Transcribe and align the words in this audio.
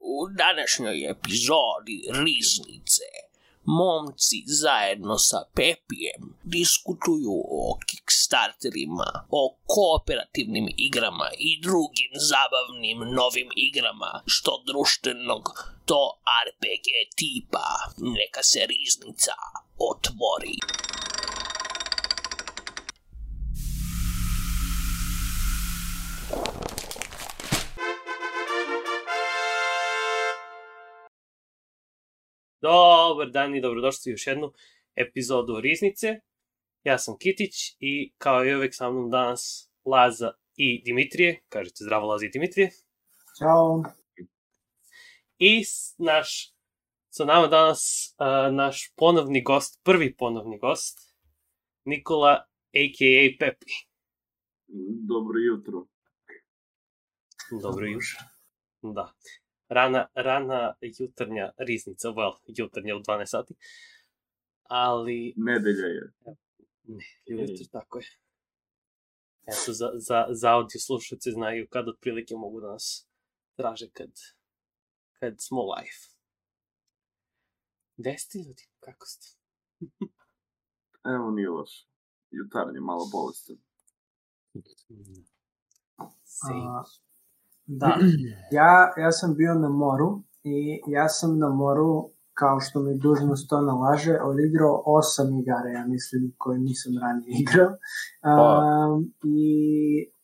U 0.00 0.28
današnjoj 0.28 1.10
epizodi 1.10 1.98
Riznice 2.24 3.30
momci 3.64 4.42
zajedno 4.46 5.18
sa 5.18 5.40
Pepijem 5.54 6.22
diskutuju 6.44 7.36
o 7.50 7.78
Kickstarterima, 7.86 9.26
o 9.30 9.56
kooperativnim 9.66 10.68
igrama 10.76 11.28
i 11.38 11.60
drugim 11.60 12.12
zabavnim 12.30 12.98
novim 13.14 13.50
igrama, 13.56 14.22
što 14.26 14.62
društvenog, 14.66 15.44
to 15.84 16.02
RPG 16.46 16.86
tipa. 17.16 17.66
Neka 17.96 18.42
se 18.42 18.60
Riznica 18.72 19.34
otvori. 19.90 20.56
Dobar 32.60 33.30
dan 33.30 33.54
i 33.54 33.60
dobrodošli 33.60 34.10
u 34.10 34.14
još 34.14 34.26
jednu 34.26 34.52
epizodu 34.94 35.60
Riznice. 35.60 36.20
Ja 36.84 36.98
sam 36.98 37.18
Kitić 37.18 37.76
i 37.78 38.12
kao 38.18 38.44
i 38.44 38.54
uvek 38.54 38.74
sa 38.74 38.90
mnom 38.90 39.10
danas 39.10 39.70
Laza 39.84 40.32
i 40.56 40.82
Dimitrije. 40.84 41.40
Kažete 41.48 41.84
zdravo 41.84 42.06
Laza 42.06 42.26
i 42.26 42.28
Dimitrije. 42.28 42.70
Ćao. 43.38 43.82
I 45.38 45.62
naš, 45.98 46.54
sa 47.08 47.24
nama 47.24 47.46
danas 47.46 48.14
uh, 48.18 48.54
naš 48.54 48.92
ponovni 48.96 49.42
gost, 49.42 49.80
prvi 49.84 50.16
ponovni 50.16 50.58
gost, 50.58 50.98
Nikola 51.84 52.32
a.k.a. 52.72 53.36
Pepi. 53.38 53.72
Dobro 55.08 55.38
jutro. 55.38 55.86
Dobro 57.62 57.86
jutro. 57.86 58.18
Da. 58.82 59.12
Rana, 59.70 60.08
rana 60.14 60.74
jutarnja 60.82 61.52
riznica, 61.58 62.08
well, 62.08 62.32
jutarnja 62.46 62.96
u 62.96 63.00
12 63.00 63.26
sati. 63.26 63.54
Ali, 64.62 65.34
Nedelja 65.36 65.86
je. 65.86 66.12
ne, 66.84 67.04
jutro, 67.26 67.66
tako 67.72 67.98
je. 67.98 68.06
Eto, 69.46 69.72
za, 69.72 69.90
za, 69.94 70.26
za 70.30 70.52
audio 70.52 70.80
slušalce 70.80 71.30
znaju 71.30 71.66
kad 71.70 71.88
otprilike 71.88 72.34
mogu 72.34 72.60
da 72.60 72.72
nas 72.72 73.08
traže 73.56 73.90
kad, 73.90 74.10
kad 75.12 75.34
smo 75.40 75.62
live. 75.62 76.00
Gde 77.96 78.18
ste 78.18 78.38
ljudi? 78.38 78.62
Kako 78.80 79.06
ste? 79.06 79.26
Evo 81.14 81.30
nije 81.30 81.48
loš. 81.48 81.86
Jutarnje, 82.30 82.80
malo 82.80 83.08
bolestan. 83.12 83.56
Same. 86.24 87.09
Da, 87.78 87.96
ja, 88.58 88.92
ja 88.96 89.12
sam 89.12 89.34
bio 89.34 89.54
na 89.54 89.68
moru 89.68 90.22
i 90.42 90.80
ja 90.86 91.08
sam 91.08 91.38
na 91.38 91.48
moru, 91.48 92.10
kao 92.34 92.60
što 92.60 92.80
mi 92.80 92.98
dužnost 92.98 93.48
to 93.48 93.60
nalaže, 93.60 94.14
odigrao 94.30 94.82
osam 94.86 95.38
igara, 95.40 95.68
ja 95.78 95.84
mislim, 95.86 96.34
koje 96.38 96.58
nisam 96.58 96.92
ranije 97.02 97.32
igrao. 97.44 97.70
Um, 98.30 99.12
I 99.24 99.40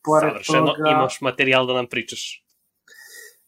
pored 0.05 0.30
Savršeno, 0.30 0.66
toga... 0.66 0.91
imaš 0.91 1.20
materijal 1.20 1.66
da 1.66 1.72
nam 1.75 1.86
pričaš. 1.91 2.22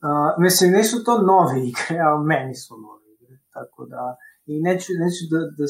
Uh, 0.07 0.43
mislim, 0.45 0.73
nisu 0.73 1.05
to 1.05 1.13
nove 1.33 1.57
igre, 1.71 1.99
ali 2.07 2.27
meni 2.33 2.55
su 2.55 2.75
nove 2.87 3.07
igre, 3.15 3.35
tako 3.53 3.87
da... 3.87 4.17
I 4.53 4.55
neću, 4.69 4.91
neću 5.05 5.23
da, 5.33 5.41
da 5.59 5.67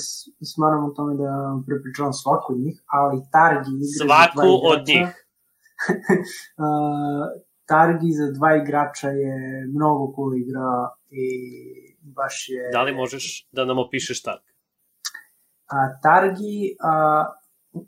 smaram 0.52 0.82
o 0.84 0.94
tome 0.96 1.14
da 1.22 1.30
prepričavam 1.66 2.12
svaku 2.12 2.52
od 2.52 2.60
njih, 2.64 2.76
ali 2.98 3.16
Targi 3.32 3.74
igre 3.86 4.04
Svaku 4.06 4.50
od 4.72 4.80
njih. 4.90 5.08
uh, 6.62 7.24
Targi 7.68 8.10
za 8.20 8.30
dva 8.32 8.54
igrača 8.56 9.08
je 9.08 9.66
mnogo 9.74 10.12
cool 10.14 10.34
igra 10.34 10.70
i 11.10 11.26
baš 12.00 12.48
je... 12.48 12.70
Da 12.72 12.82
li 12.82 12.94
možeš 12.94 13.48
da 13.52 13.64
nam 13.64 13.78
opišeš 13.78 14.22
tak? 14.22 14.40
A, 15.68 15.76
Targi, 16.02 16.76
a, 16.80 17.24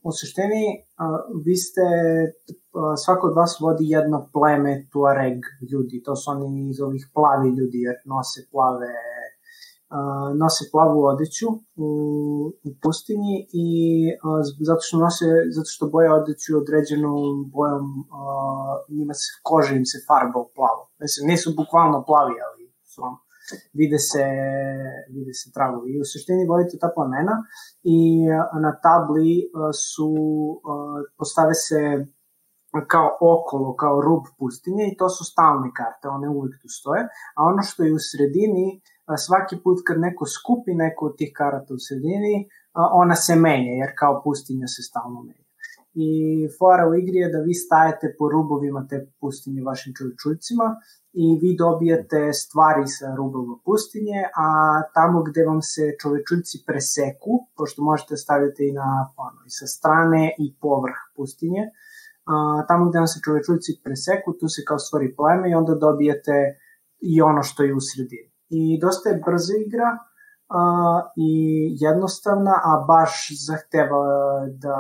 u 0.03 0.13
suštini, 0.13 0.65
a, 0.97 1.07
vi 1.45 1.57
ste, 1.57 1.87
a, 2.75 2.97
svako 2.97 3.27
od 3.27 3.37
vas 3.37 3.57
vodi 3.61 3.89
jedno 3.89 4.29
pleme 4.33 4.75
Tuareg 4.93 5.41
ljudi, 5.73 6.03
to 6.05 6.17
su 6.17 6.31
oni 6.31 6.71
iz 6.71 6.81
ovih 6.81 7.09
plavi 7.15 7.49
ljudi, 7.59 7.79
jer 7.87 7.97
nose 8.05 8.41
plave 8.53 8.93
nose 10.43 10.63
plavu 10.73 10.99
odeću 11.13 11.49
u, 11.87 11.89
u 12.69 12.71
pustinji 12.83 13.37
i 13.65 13.69
a, 14.25 14.29
zato 14.69 14.81
što 14.87 14.97
nose, 14.99 15.27
zato 15.57 15.69
što 15.75 15.91
boje 15.95 16.09
odeću 16.21 16.51
određenom 16.63 17.51
bojom, 17.57 17.87
a, 18.19 18.23
njima 18.97 19.15
se, 19.15 19.29
koža 19.43 19.73
im 19.75 19.87
se 19.93 19.99
farba 20.09 20.39
u 20.41 20.51
plavo. 20.57 20.83
Mislim, 21.05 21.29
nisu 21.33 21.49
bukvalno 21.61 22.05
plavi, 22.09 22.35
ali 22.47 22.63
su 22.93 23.03
vide 23.81 23.99
se, 24.11 24.25
vide 25.15 25.35
se 25.41 25.47
tragovi. 25.57 25.87
I 25.93 26.01
u 26.01 26.05
suštini 26.13 26.51
vodite 26.51 26.79
ta 26.83 26.89
plamena 26.97 27.35
i 27.97 27.99
a, 28.55 28.59
na 28.65 28.73
tabli 28.87 29.33
a, 29.43 29.73
su, 29.73 30.11
a, 30.71 30.73
postave 31.19 31.55
se 31.55 31.81
kao 32.93 33.09
okolo, 33.35 33.77
kao 33.83 34.01
rub 34.01 34.25
pustinje 34.39 34.85
i 34.89 34.97
to 34.97 35.09
su 35.09 35.25
stalne 35.33 35.71
karte, 35.79 36.09
one 36.09 36.29
uvek 36.29 36.53
tu 36.63 36.69
stoje, 36.79 37.03
a 37.37 37.41
ono 37.51 37.63
što 37.63 37.83
je 37.85 37.93
u 37.99 38.01
sredini, 38.11 38.67
svaki 39.17 39.57
put 39.65 39.79
kad 39.87 40.01
neko 40.01 40.27
skupi 40.27 40.75
neku 40.75 41.07
od 41.07 41.17
tih 41.17 41.33
karata 41.35 41.75
u 41.75 41.79
sredini, 41.79 42.49
ona 42.75 43.15
se 43.15 43.37
menja, 43.37 43.73
jer 43.73 43.93
kao 43.99 44.23
pustinja 44.25 44.67
se 44.67 44.83
stalno 44.83 45.23
menja. 45.23 45.51
I 45.95 46.11
fora 46.59 46.89
u 46.89 46.95
igri 46.95 47.19
je 47.19 47.29
da 47.29 47.39
vi 47.39 47.55
stajete 47.55 48.15
po 48.19 48.29
rubovima 48.29 48.87
te 48.91 49.07
pustinje 49.21 49.63
vašim 49.63 49.95
čovječuljcima 49.99 50.77
i 51.13 51.39
vi 51.43 51.57
dobijete 51.59 52.33
stvari 52.33 52.87
sa 52.87 53.15
rubova 53.17 53.59
pustinje, 53.65 54.21
a 54.37 54.47
tamo 54.95 55.23
gde 55.23 55.45
vam 55.45 55.63
se 55.63 55.95
čovečuljci 56.03 56.63
preseku, 56.67 57.33
pošto 57.57 57.83
možete 57.83 58.17
staviti 58.17 58.69
i 58.69 58.73
na 58.73 58.91
ono, 59.17 59.41
i 59.47 59.51
sa 59.51 59.67
strane 59.67 60.35
i 60.39 60.55
povrh 60.61 60.99
pustinje, 61.17 61.63
a, 62.25 62.65
tamo 62.69 62.89
gde 62.89 62.99
vam 62.99 63.07
se 63.07 63.21
čovečuljci 63.25 63.81
preseku, 63.85 64.33
tu 64.41 64.49
se 64.49 64.63
kao 64.69 64.79
stvori 64.79 65.15
pleme 65.17 65.51
i 65.51 65.55
onda 65.55 65.75
dobijete 65.75 66.37
i 67.01 67.23
ono 67.23 67.43
što 67.43 67.63
je 67.63 67.75
u 67.75 67.81
sredini. 67.81 68.30
I 68.51 68.79
dosta 68.81 69.11
je 69.11 69.23
brza 69.27 69.55
igra 69.67 69.91
a, 70.49 70.61
i 71.17 71.31
jednostavna, 71.81 72.55
a 72.71 72.85
baš 72.89 73.13
zahteva 73.47 74.03
da, 74.65 74.77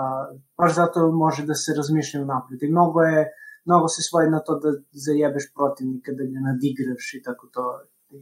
baš 0.59 0.75
zato 0.75 1.13
može 1.13 1.47
da 1.47 1.55
se 1.55 1.75
razmišlja 1.77 2.25
napred. 2.25 2.63
I 2.63 2.71
mnogo 2.71 3.03
je, 3.03 3.29
mnogo 3.65 3.89
se 3.89 4.03
svoji 4.03 4.31
na 4.31 4.41
to 4.41 4.59
da 4.59 4.71
zajebeš 5.07 5.53
protivnika, 5.55 6.13
da 6.19 6.25
ga 6.33 6.41
nadigraš 6.49 7.15
i 7.15 7.23
tako 7.23 7.47
to. 7.55 7.65
I, 8.11 8.21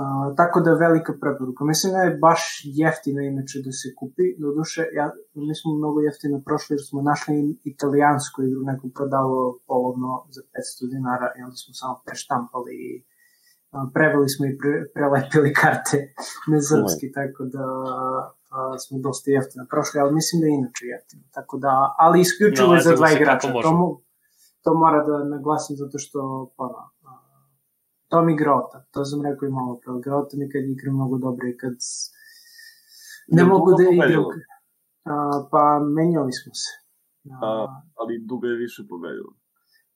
a, 0.00 0.02
tako 0.36 0.60
da 0.60 0.70
je 0.70 0.82
velika 0.86 1.12
preporuka. 1.20 1.64
Mislim 1.64 1.92
da 1.92 1.98
je 1.98 2.18
baš 2.26 2.42
jeftina 2.64 3.22
inače 3.22 3.56
da 3.66 3.72
se 3.80 3.88
kupi. 3.98 4.26
Doduše, 4.44 4.82
ja, 4.98 5.06
mi 5.34 5.54
smo 5.60 5.70
mnogo 5.80 6.00
jeftino 6.00 6.42
prošli 6.46 6.74
jer 6.74 6.82
smo 6.88 7.02
našli 7.02 7.34
italijansku 7.72 8.42
igru, 8.42 8.60
neko 8.70 8.88
prodavao 8.96 9.58
polovno 9.66 10.10
za 10.34 10.42
500 10.86 10.90
dinara 10.92 11.28
i 11.36 11.42
onda 11.46 11.56
smo 11.62 11.72
samo 11.80 11.94
preštampali 12.06 12.74
i 12.88 13.11
preveli 13.94 14.28
smo 14.28 14.46
i 14.46 14.58
pre, 14.60 14.72
prelepili 14.94 15.52
karte 15.60 15.98
na 16.50 16.58
srpski, 16.68 17.12
tako 17.18 17.42
da 17.54 17.64
a, 18.56 18.78
smo 18.78 18.98
dosta 19.06 19.30
jeftino 19.30 19.64
prošli, 19.70 20.00
ali 20.00 20.14
mislim 20.14 20.40
da 20.40 20.46
je 20.46 20.54
inače 20.54 20.84
jeftino. 20.86 21.22
Tako 21.36 21.58
da, 21.58 21.94
ali 21.98 22.20
isključivo 22.20 22.74
je 22.74 22.80
za 22.80 22.94
dva 22.96 23.12
igrača. 23.12 23.52
To, 23.62 23.72
mo, 23.72 24.00
to 24.64 24.74
mora 24.74 25.00
da 25.08 25.24
naglasim 25.24 25.76
zato 25.76 25.98
što, 25.98 26.20
pa, 26.56 26.64
a, 27.08 27.12
to 28.08 28.22
mi 28.22 28.36
grota. 28.36 28.84
To 28.90 29.04
sam 29.04 29.22
rekao 29.22 29.46
i 29.46 29.56
malo 29.58 29.80
pre. 29.82 29.92
Grota 30.04 30.36
mi 30.36 30.50
kad 30.52 30.62
igra 30.64 30.92
mnogo 30.92 31.18
dobro 31.18 31.48
i 31.48 31.56
kad 31.56 31.74
ne 33.28 33.42
Jel 33.42 33.48
mogu 33.48 33.70
da 33.78 33.82
igram. 33.82 34.24
pa 35.50 35.64
menjali 35.96 36.32
smo 36.32 36.52
se. 36.62 36.72
A, 37.30 37.46
A, 37.46 37.82
ali 37.94 38.24
Duga 38.28 38.48
je 38.48 38.56
više 38.56 38.82
pobedila. 38.88 39.32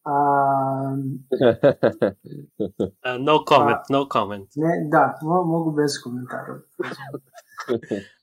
A, 0.07 0.97
Uh, 3.05 3.19
no 3.27 3.45
comment, 3.45 3.89
no 3.91 4.09
comment. 4.09 4.49
ne, 4.57 4.89
da, 4.91 5.19
mo, 5.23 5.45
mogu 5.45 5.73
bez 5.73 5.93
komentara. 6.05 6.61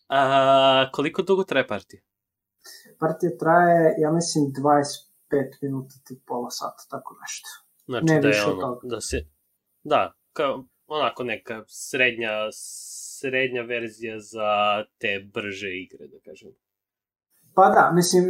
A, 0.09 0.89
koliko 0.93 1.21
dugo 1.21 1.43
traje 1.43 1.67
partija? 1.67 2.01
Partija 2.99 3.31
traje, 3.39 3.95
ja 3.97 4.11
mislim, 4.11 4.45
25 4.45 5.57
minuta 5.61 5.95
ti 6.03 6.21
pola 6.25 6.49
sata, 6.49 6.83
tako 6.89 7.15
nešto. 7.21 7.49
Znači 7.85 8.05
Ne 8.05 8.21
da 8.21 8.27
je 8.27 8.31
više 8.33 8.45
od 8.45 8.53
ono, 8.53 8.61
toga. 8.61 8.87
da 8.87 9.01
se, 9.01 9.17
da, 9.83 10.13
kao, 10.33 10.65
onako 10.87 11.23
neka 11.23 11.63
srednja, 11.67 12.31
srednja 13.19 13.61
verzija 13.61 14.19
za 14.19 14.83
te 14.97 15.29
brže 15.33 15.69
igre, 15.69 16.07
da 16.07 16.19
kažem. 16.25 16.51
Pa 17.55 17.69
da, 17.69 17.91
mislim, 17.93 18.25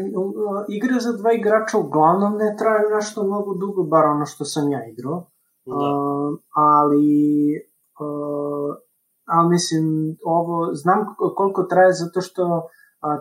igre 0.70 1.00
za 1.00 1.12
dva 1.18 1.32
igrača 1.34 1.78
uglavnom 1.78 2.34
ne 2.38 2.56
traju 2.60 2.90
nešto 2.96 3.24
mnogo 3.24 3.54
dugo, 3.54 3.84
bar 3.84 4.06
ono 4.06 4.26
što 4.26 4.46
sam 4.46 4.72
ja 4.72 4.82
igrao. 4.88 5.20
Da. 5.66 5.76
Uh, 5.76 6.40
ali 6.56 7.06
uh, 8.00 8.76
ali 9.26 9.50
mislim 9.50 9.84
ovo 10.26 10.74
znam 10.74 11.00
koliko 11.36 11.64
traje 11.64 11.94
zato 11.94 12.22
što 12.22 12.44
a, 13.02 13.10
a, 13.10 13.18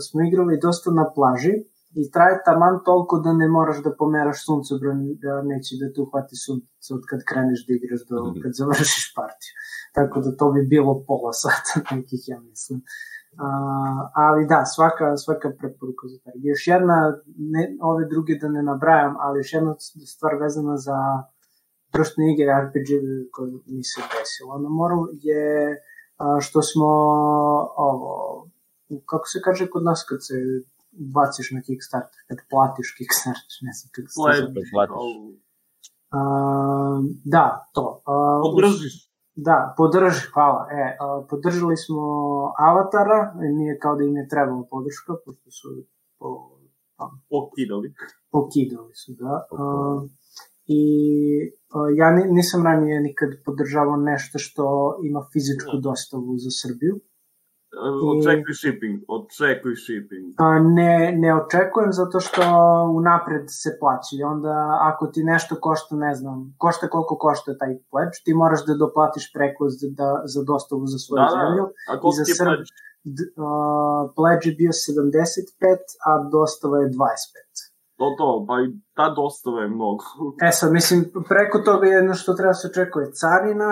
smo 0.00 0.18
igrali 0.22 0.58
dosta 0.62 0.90
na 0.90 1.04
plaži 1.14 1.52
i 2.00 2.10
traje 2.10 2.42
taman 2.44 2.74
toliko 2.84 3.18
da 3.18 3.32
ne 3.32 3.48
moraš 3.48 3.78
da 3.82 3.96
pomeraš 3.98 4.38
suncobran, 4.46 4.98
da 5.24 5.32
neće 5.50 5.72
da 5.80 5.92
te 5.92 6.00
uhvati 6.00 6.36
sunce 6.44 6.88
od 6.98 7.02
kad 7.10 7.20
kreneš 7.30 7.60
da 7.66 7.72
igraš 7.74 8.00
do 8.10 8.16
Mhm. 8.30 8.40
kad 8.42 8.52
završiš 8.60 9.06
partiju. 9.18 9.52
Tako 9.96 10.16
da 10.24 10.36
to 10.38 10.46
bi 10.54 10.60
bilo 10.74 10.92
pola 11.08 11.32
sata 11.42 11.74
nekih, 11.96 12.22
ja 12.32 12.38
mislim. 12.40 12.78
A, 13.38 13.48
ali 14.14 14.46
da, 14.46 14.64
svaka, 14.64 15.16
svaka 15.16 15.48
preporuka 15.58 16.08
za 16.08 16.18
taj. 16.24 16.32
Još 16.36 16.66
jedna, 16.66 17.18
ne, 17.36 17.76
ove 17.80 18.04
druge 18.04 18.34
da 18.40 18.48
ne 18.48 18.62
nabrajam, 18.62 19.16
ali 19.20 19.38
još 19.38 19.52
jedna 19.52 19.74
stvar 20.14 20.34
vezana 20.42 20.76
za 20.76 20.98
društvene 21.92 22.32
igre 22.32 22.52
RPG 22.64 22.90
koja 23.32 23.50
mi 23.66 23.84
se 23.84 24.00
desila 24.12 24.58
na 24.58 24.68
moru 24.68 25.00
je 25.12 25.76
a, 26.16 26.40
što 26.40 26.62
smo 26.62 26.86
ovo, 27.76 28.12
kako 29.10 29.26
se 29.26 29.40
kaže 29.44 29.66
kod 29.66 29.84
nas 29.84 30.06
kad 30.08 30.18
se 30.26 30.34
baciš 30.90 31.50
na 31.50 31.60
Kickstarter, 31.66 32.20
kad 32.28 32.38
platiš 32.50 32.94
Kickstarter, 32.98 33.56
ne 33.66 33.72
znam 33.76 33.88
kako 33.94 34.08
se 34.08 34.16
zove. 34.16 34.54
Platiš. 34.72 34.98
A, 36.10 36.20
da, 37.24 37.68
to. 37.74 38.02
A, 38.06 38.40
Podržiš. 38.42 39.15
Da, 39.36 39.74
podrži, 39.76 40.20
hvala. 40.34 40.66
E, 40.72 40.96
podržali 41.30 41.76
smo 41.76 42.02
Avatara, 42.58 43.34
nije 43.34 43.78
kao 43.78 43.96
da 43.96 44.04
im 44.04 44.16
je 44.16 44.28
trebala 44.28 44.62
podrška, 44.70 45.12
pošto 45.24 45.50
su 45.50 45.68
po, 46.18 46.50
Pokidali. 47.30 47.94
pokidali 48.30 48.94
su, 48.94 49.12
da. 49.18 49.46
A, 49.50 50.02
I 50.66 50.80
a, 51.74 51.78
ja 51.96 52.10
ni- 52.10 52.32
nisam 52.32 52.64
ranije 52.64 53.00
nikad 53.00 53.28
podržavao 53.44 53.96
nešto 53.96 54.38
što 54.38 54.64
ima 55.02 55.20
fizičku 55.32 55.76
dostavu 55.82 56.38
za 56.38 56.50
Srbiju. 56.62 57.00
Očekuj 58.12 58.54
shipping, 58.54 58.96
očekuj 59.08 59.74
shipping. 59.76 60.26
A, 60.38 60.46
ne, 60.70 60.92
ne 61.14 61.30
očekujem 61.34 61.92
zato 61.92 62.20
što 62.20 62.42
unapred 62.94 63.44
se 63.62 63.70
plaća 63.80 64.12
i 64.12 64.24
onda 64.24 64.54
ako 64.82 65.06
ti 65.06 65.20
nešto 65.24 65.52
košta, 65.60 65.96
ne 65.96 66.14
znam, 66.14 66.54
košta 66.58 66.88
koliko 66.88 67.14
košta 67.18 67.50
taj 67.58 67.72
pledge, 67.90 68.16
ti 68.24 68.34
moraš 68.34 68.60
da 68.66 68.74
doplatiš 68.76 69.24
preko 69.32 69.62
za, 69.70 69.86
da, 69.92 70.08
za 70.24 70.40
dostavu 70.44 70.82
za 70.86 70.98
svoju 70.98 71.20
Da, 71.20 71.26
da. 71.26 71.36
zemlju. 71.36 71.64
A 71.90 71.92
koliko 72.00 72.24
ti 72.24 72.30
je 72.30 72.34
Srb- 72.34 72.46
pledge? 72.46 72.70
D, 73.08 73.18
uh, 73.36 73.46
pledge 74.16 74.44
je 74.44 74.54
bio 74.54 74.72
75, 74.72 75.78
a 76.06 76.28
dostava 76.30 76.76
je 76.78 76.88
25. 76.88 76.96
To 77.98 78.06
to, 78.18 78.44
pa 78.48 78.54
i 78.60 78.66
ta 78.94 79.06
dostava 79.12 79.60
je 79.62 79.68
mnogo. 79.68 80.04
E 80.42 80.50
sad, 80.52 80.72
mislim, 80.72 80.98
preko 81.28 81.58
toga 81.60 81.86
jedno 81.88 82.14
što 82.14 82.34
treba 82.34 82.54
se 82.54 82.68
očekuje 82.68 83.06
carina, 83.12 83.70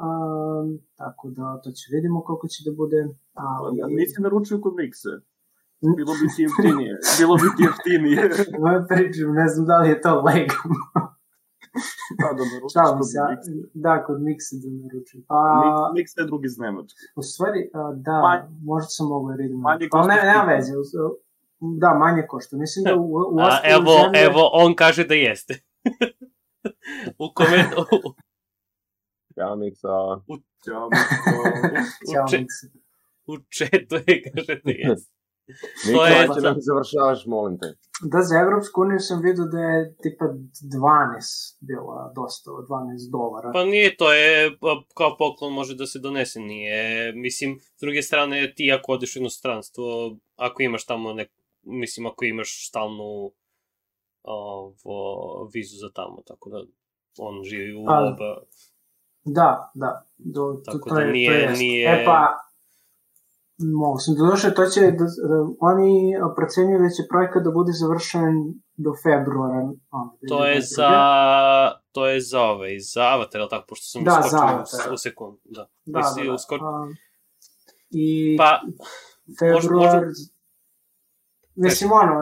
um, 0.00 0.66
tako 0.96 1.30
da 1.30 1.60
to 1.62 1.70
će 1.70 1.84
vidimo 1.92 2.22
koliko 2.22 2.46
će 2.48 2.60
da 2.66 2.76
bude. 2.76 3.00
Ali, 3.34 3.78
Ja 3.78 3.86
nisi 3.88 4.22
naručio 4.22 4.60
kod 4.60 4.74
Mikse. 4.76 5.08
Bilo 5.96 6.12
bi 6.14 6.26
ti 6.32 6.42
jeftinije. 6.42 6.92
Bilo 7.18 7.34
bi 7.36 7.48
ti 7.56 7.62
jeftinije. 7.62 8.20
moja 8.58 8.80
pričam, 8.88 9.32
ne 9.32 9.48
znam 9.48 9.66
da 9.66 9.78
li 9.78 9.88
je 9.88 10.00
to 10.00 10.12
legalno. 10.22 10.82
Da, 12.20 12.28
da 12.38 12.42
naručiš 12.44 12.74
kod 12.90 12.96
Mikse. 13.30 13.50
da, 13.76 14.04
kod 14.06 14.18
Mixa 14.20 14.54
da 14.54 14.68
naručim. 14.82 15.24
A, 15.28 15.34
Mix- 15.62 15.92
Mikse 15.94 16.20
je 16.20 16.26
drugi 16.26 16.46
iz 16.46 16.58
Nemačke. 16.58 17.02
u 17.16 17.22
stvari, 17.22 17.60
a, 17.74 17.80
da, 17.96 18.12
Manje- 18.22 18.48
možda 18.62 18.88
sam 18.88 19.06
mogao 19.06 19.30
jer 19.30 19.40
idem. 19.40 19.60
manje 19.60 19.88
Pa 19.90 19.98
košta 19.98 20.14
ne, 20.14 20.22
nema 20.24 20.44
veze. 20.44 20.72
Da, 21.80 21.94
manje 21.94 22.22
košta. 22.28 22.56
Mislim 22.56 22.84
da 22.84 22.96
u, 22.96 23.04
u 23.12 23.38
A, 23.40 23.46
ostalim 23.46 23.72
evo, 23.76 23.92
zemljama- 23.94 24.18
evo, 24.26 24.50
on 24.54 24.74
kaže 24.74 25.04
da 25.04 25.14
jeste. 25.14 25.54
u 27.18 27.26
komentu... 29.38 29.52
Ja, 29.52 29.54
Miksa. 29.56 29.88
Ćao, 30.64 30.88
Ćao, 32.12 32.26
u, 33.26 33.32
u 33.32 33.36
četu 33.58 33.94
je 34.06 34.22
kaže 34.22 34.60
da 34.64 34.70
jeste. 34.70 35.18
Je- 35.86 36.34
će 36.34 36.40
da 36.40 36.54
završavaš, 36.58 37.26
molim 37.26 37.58
te. 37.58 37.66
Da, 38.12 38.22
za 38.22 38.38
Evropsku 38.44 38.80
uniju 38.80 38.98
sam 38.98 39.22
vidio 39.22 39.44
da 39.44 39.58
je 39.58 39.96
tipa 40.02 40.24
12 40.24 41.56
bila 41.68 42.12
dostava, 42.14 42.58
12 42.58 43.10
dolara. 43.12 43.50
Pa 43.52 43.64
nije, 43.64 43.96
to 43.96 44.12
je 44.12 44.58
pa, 44.60 44.82
kao 44.96 45.16
poklon 45.18 45.52
može 45.52 45.74
da 45.74 45.86
se 45.86 45.98
donese, 45.98 46.40
nije, 46.40 47.12
mislim, 47.12 47.58
s 47.76 47.80
druge 47.80 48.02
strane 48.02 48.52
ti 48.56 48.72
ako 48.72 48.92
odeš 48.92 49.16
u 49.16 49.18
inostranstvo, 49.18 50.16
ako 50.36 50.62
imaš 50.62 50.86
tamo 50.86 51.12
nek, 51.12 51.30
mislim, 51.62 52.06
ako 52.06 52.24
imaš 52.24 52.68
stalnu 52.68 53.32
ovo, 54.22 55.50
vizu 55.54 55.76
za 55.76 55.90
tamo, 55.94 56.22
tako 56.26 56.50
da 56.50 56.58
on 57.18 57.44
živi 57.44 57.74
u 57.74 57.84
Ali- 57.88 58.08
oba. 58.12 58.42
Da, 59.24 59.70
da. 59.74 60.04
Do, 60.18 60.40
to, 60.56 60.72
Tako 60.72 60.88
to 60.88 60.94
da 60.94 61.00
je, 61.00 61.12
nije- 61.12 61.30
to 61.34 61.50
jest. 61.50 61.60
nije- 61.60 61.88
E 61.92 62.04
pa, 62.04 62.36
mogu 63.58 63.98
sam 63.98 64.14
da 64.14 64.26
došao, 64.26 64.50
to 64.50 64.66
će, 64.66 64.80
da, 64.82 64.90
da, 65.04 65.36
oni 65.60 65.90
procenjuju 66.36 66.78
da 66.78 66.88
će 66.88 67.02
projekat 67.08 67.42
da 67.42 67.50
bude 67.50 67.72
završen 67.74 68.34
do 68.76 68.92
februara. 68.96 69.58
Ono, 69.90 70.10
To 70.28 70.44
je 70.46 70.54
2022. 70.54 70.62
za, 70.68 70.90
to 71.92 72.06
je 72.06 72.20
za 72.22 72.40
ovaj, 72.42 72.78
za 72.78 73.02
Avatar, 73.04 73.40
ali 73.40 73.50
tako, 73.50 73.66
pošto 73.68 73.84
sam 73.84 74.04
Da, 74.04 74.10
Avatar. 74.12 74.60
u, 74.90 74.94
u 74.94 74.98
sekundu, 74.98 75.38
da. 75.46 75.66
Da, 75.86 76.00
da, 76.16 76.24
da. 76.24 76.32
usko- 76.32 76.54
A, 76.56 76.88
I 77.90 78.36
Pa, 78.38 78.60
februar... 79.38 79.94
možda- 79.94 80.12
Mislim, 81.56 81.90
ono, 81.92 82.14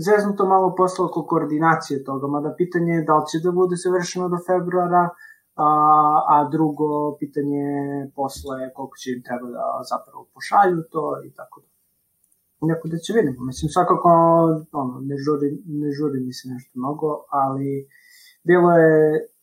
zeznu 0.00 0.36
to 0.36 0.46
malo 0.46 0.74
posla 0.74 1.06
oko 1.06 1.26
koordinacije 1.26 2.04
toga, 2.04 2.26
mada 2.26 2.54
pitanje 2.56 2.92
je 2.92 3.02
da 3.02 3.14
li 3.14 3.24
će 3.32 3.38
da 3.38 3.50
bude 3.52 3.76
završeno 3.76 4.28
do 4.28 4.36
februara, 4.46 5.08
a, 5.66 5.70
a 6.34 6.36
drugo 6.54 6.88
pitanje 7.20 7.58
je 7.58 8.10
posle 8.18 8.58
koliko 8.74 8.96
će 9.02 9.08
im 9.14 9.22
treba 9.26 9.46
da 9.56 9.64
zapravo 9.92 10.22
pošalju 10.34 10.82
to 10.92 11.04
i 11.28 11.30
tako 11.38 11.56
da. 11.60 11.68
Neko 12.70 12.88
da 12.92 12.96
će 13.04 13.10
vidimo. 13.18 13.40
Mislim, 13.50 13.68
svakako, 13.76 14.08
ono, 14.82 14.94
ne 15.10 15.16
žuri, 15.24 15.48
ne 15.82 15.90
žuri 15.96 16.18
mi 16.26 16.32
se 16.38 16.44
nešto 16.54 16.72
mnogo, 16.82 17.08
ali 17.42 17.68
bilo 18.48 18.70
je, 18.82 18.96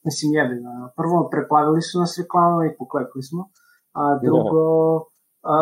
mislim, 0.07 0.27
jebeno. 0.37 0.71
Prvo, 0.99 1.17
preplavili 1.33 1.81
su 1.81 1.99
nas 1.99 2.17
reklamama 2.21 2.65
i 2.65 2.75
poklekli 2.79 3.23
smo, 3.29 3.41
a 4.01 4.03
drugo, 4.25 4.65
a, 5.55 5.57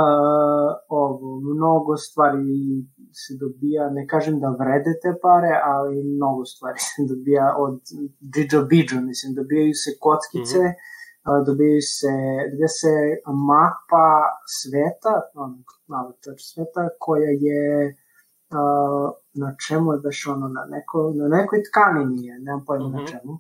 ovo, 0.90 1.40
mnogo 1.54 1.98
stvari 1.98 2.48
se 3.22 3.32
dobija, 3.44 3.84
ne 3.98 4.04
kažem 4.08 4.36
da 4.44 4.50
vrede 4.62 4.94
te 5.04 5.12
pare, 5.26 5.54
ali 5.74 6.04
mnogo 6.16 6.46
stvari 6.46 6.80
se 6.90 7.02
dobija 7.12 7.48
od 7.66 7.80
Džidžo 8.34 8.62
Bidžo, 8.72 9.00
mislim, 9.10 9.30
dobijaju 9.40 9.74
se 9.84 9.90
kockice, 10.06 10.60
mm 10.64 10.74
-hmm. 10.74 11.46
dobijaju 11.48 11.84
se, 11.98 12.14
dobija 12.52 12.72
se 12.82 12.94
mapa 13.50 14.10
sveta, 14.60 15.14
ono, 15.44 15.58
avatar 16.02 16.38
sveta, 16.52 16.84
koja 17.00 17.32
je 17.48 17.96
a, 18.50 19.12
na 19.34 19.50
čemu 19.68 19.94
je 19.94 20.00
baš 20.06 20.28
ono, 20.28 20.48
na, 20.48 20.64
neko, 20.74 21.00
na 21.16 21.28
nekoj 21.38 21.60
tkanini 21.68 22.26
je, 22.28 22.40
nemam 22.40 22.66
pojma 22.66 22.88
mm 22.88 22.92
-hmm. 22.92 23.02
na 23.02 23.08
čemu. 23.08 23.34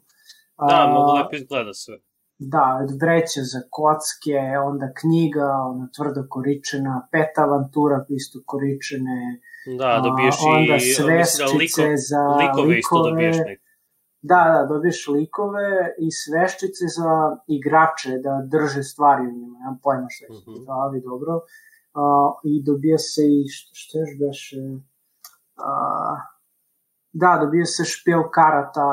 da, 0.69 0.87
mnogo 0.91 1.11
lepo 1.17 1.35
izgleda 1.35 1.73
sve. 1.73 1.95
Da, 2.37 2.65
vreće 3.01 3.41
za 3.41 3.61
kocke, 3.69 4.39
onda 4.65 4.87
knjiga, 4.99 5.47
ona 5.71 5.89
tvrdo 5.95 6.21
koričena, 6.29 7.07
pet 7.11 7.37
avantura 7.37 8.05
isto 8.09 8.39
koričene, 8.45 9.19
Da, 9.77 10.01
dobiješ 10.03 10.35
a, 10.41 10.49
onda 10.57 10.75
i 10.75 10.93
da 10.99 11.45
liko, 11.59 11.81
za 12.09 12.21
likove 12.41 12.79
isto 12.79 12.95
likove. 12.95 13.09
dobiješ 13.09 13.37
neke. 13.37 13.61
Da, 14.21 14.41
da, 14.53 14.65
dobiješ 14.73 15.07
likove 15.07 15.69
i 16.05 16.07
sveščice 16.11 16.85
za 16.97 17.11
igrače 17.57 18.11
da 18.25 18.33
drže 18.53 18.83
stvari 18.83 19.23
u 19.27 19.31
njima, 19.37 19.57
nemam 19.59 19.79
pojma 19.83 20.07
šta 20.09 20.25
je 20.25 20.31
mm 20.31 20.43
-hmm. 20.45 20.65
ali 20.83 21.01
dobro. 21.01 21.33
A, 21.93 22.03
I 22.43 22.63
dobija 22.63 22.97
se 22.97 23.21
i, 23.37 23.47
što, 23.53 23.71
što 23.73 23.99
još 23.99 24.11
beše, 24.23 24.61
a, 25.69 25.71
da, 27.15 27.39
dobija 27.41 27.65
se 27.67 27.83
špil 27.85 28.21
karata 28.31 28.87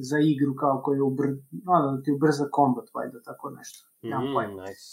za 0.00 0.18
igru 0.24 0.52
kao 0.54 0.82
koji 0.84 1.00
ubr, 1.00 1.26
no, 1.66 1.72
da 1.86 2.02
ti 2.02 2.12
ubrza 2.12 2.44
kombat, 2.50 2.84
valjda, 2.94 3.18
tako 3.22 3.50
nešto. 3.50 3.78
Nemam 4.02 4.24
Mm, 4.24 4.34
pojma. 4.34 4.62
nice. 4.62 4.86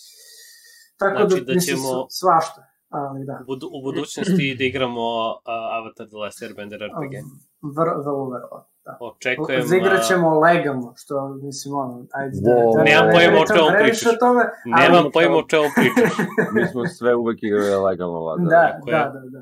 Tako 0.99 1.15
Znači 1.17 1.35
da, 1.35 1.45
da 1.45 1.53
mislim, 1.53 1.77
ćemo- 1.77 2.07
svašta, 2.11 2.61
ali 2.89 3.25
da. 3.25 3.35
U, 3.41 3.45
budu, 3.45 3.65
u 3.67 3.81
budućnosti 3.83 4.55
da 4.57 4.63
igramo 4.63 5.05
uh, 5.27 5.37
Avatar 5.77 6.05
The 6.07 6.17
Last 6.17 6.43
Airbender 6.43 6.79
RPG. 6.81 7.13
Vrlo, 7.77 7.93
vrlo, 8.03 8.23
vrlo, 8.25 8.57
da. 8.85 8.91
Očekujem... 9.01 9.61
Zigrat 9.63 10.01
ćemo 10.03 10.39
legalno, 10.39 10.93
što 10.97 11.13
mislim 11.37 11.71
ono, 11.75 11.95
ajde 12.11 12.35
da, 12.41 12.51
Wow. 12.51 12.75
da, 12.75 12.83
Nemam 12.83 13.05
da, 13.07 13.13
pojma 13.13 13.37
o 13.37 13.47
čemu 13.47 13.67
pričaš. 13.79 14.05
o 14.07 14.17
tome, 14.19 14.43
Nemam 14.79 15.05
pojma 15.13 15.35
o 15.37 15.43
čemu 15.43 15.67
pričaš. 15.75 16.13
Mi 16.53 16.67
smo 16.67 16.81
sve 16.87 17.15
uvek 17.15 17.39
igrali 17.43 17.83
legalno, 17.85 18.19
Vlada. 18.21 18.43
Da, 18.43 18.63
da, 18.85 18.91
da, 18.91 19.19
da. 19.25 19.29
da 19.35 19.41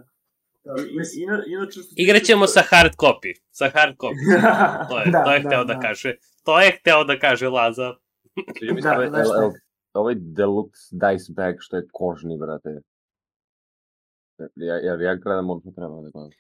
mislim, 0.98 1.24
ina, 1.24 1.44
inače. 1.48 1.80
Igraćemo 1.96 2.48
sa 2.48 2.62
hard 2.70 2.94
copy. 2.96 3.34
Sa 3.52 3.70
hard 3.70 3.96
copy. 3.98 4.22
To 4.90 5.00
je, 5.00 5.12
Da, 5.12 5.24
to 5.24 5.34
je 5.34 5.40
da, 5.40 5.50
hteo 5.50 5.64
da, 5.64 5.74
da. 5.74 5.80
kaže. 5.80 6.16
To 6.44 6.60
je 6.62 6.72
hteo 6.80 7.04
da 7.04 7.20
kaže 7.20 7.50
Laza. 7.50 7.94
Da, 8.82 8.92
ovaj, 8.96 9.08
znaš 9.10 9.28
šta? 9.28 9.36
el- 9.38 9.44
el- 9.44 9.54
ovaj 9.94 10.16
deluxe 10.16 10.90
dice 10.92 11.34
bag 11.36 11.56
što 11.60 11.78
je 11.78 11.88
kožni, 11.92 12.38
brate. 12.38 12.70
Ja, 14.56 14.76
ja, 14.76 15.02
ja 15.02 15.16
gledam 15.16 15.50
ono 15.50 15.60
što 15.62 15.72
treba 15.72 16.02
da 16.02 16.10
gledam. 16.10 16.32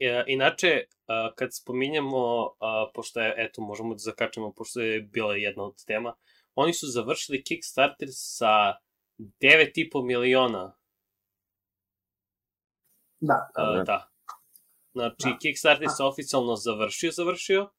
E, 0.00 0.24
inače, 0.26 0.82
a, 1.06 1.30
kad 1.36 1.48
spominjemo, 1.54 2.46
a, 2.60 2.90
pošto 2.94 3.20
je, 3.20 3.34
eto, 3.36 3.62
možemo 3.62 3.94
da 3.94 3.98
zakačemo, 3.98 4.52
pošto 4.52 4.80
je 4.80 5.00
bila 5.00 5.34
jedna 5.36 5.64
od 5.64 5.84
tema, 5.86 6.14
oni 6.54 6.72
su 6.74 6.86
završili 6.86 7.42
Kickstarter 7.44 8.08
sa 8.10 8.74
9,5 9.18 10.06
miliona. 10.06 10.76
Da. 13.20 13.48
A, 13.54 13.66
Dobro. 13.66 13.84
da. 13.84 14.08
Znači, 14.92 15.28
Da. 15.28 15.36
Kickstarter 15.40 15.88
se 15.96 16.02
oficijalno 16.04 16.56
završio, 16.56 17.10
završio. 17.12 17.70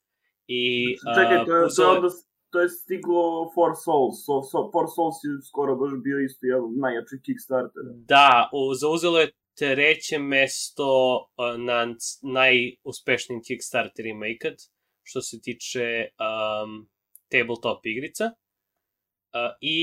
I... 0.48 0.96
Čekaj, 1.15 1.46
to 1.46 1.55
je, 1.55 1.67
to 1.75 1.81
je 1.81 1.88
onda 1.98 2.10
to 2.51 2.60
je 2.60 2.69
stiglo 2.69 3.51
For 3.53 3.72
Souls. 3.86 4.25
So, 4.25 4.41
so, 4.51 4.69
For 4.72 4.86
Souls 4.96 5.15
je 5.24 5.31
skoro 5.50 5.75
baš 5.75 5.91
bio 6.03 6.19
isto 6.19 6.46
jedan 6.46 6.63
od 6.63 6.77
najjačih 6.77 7.19
Kickstartera. 7.25 7.91
Da, 8.13 8.50
u, 8.53 8.74
zauzelo 8.74 9.19
je 9.19 9.31
treće 9.60 10.19
mesto 10.19 10.91
uh, 11.17 11.62
na 11.69 11.96
najuspešnijim 12.22 13.41
Kickstarterima 13.48 14.27
ikad, 14.27 14.55
što 15.03 15.22
se 15.22 15.41
tiče 15.41 15.86
um, 16.25 16.89
tabletop 17.31 17.86
igrica. 17.86 18.25
Uh, 18.25 19.51
I 19.62 19.79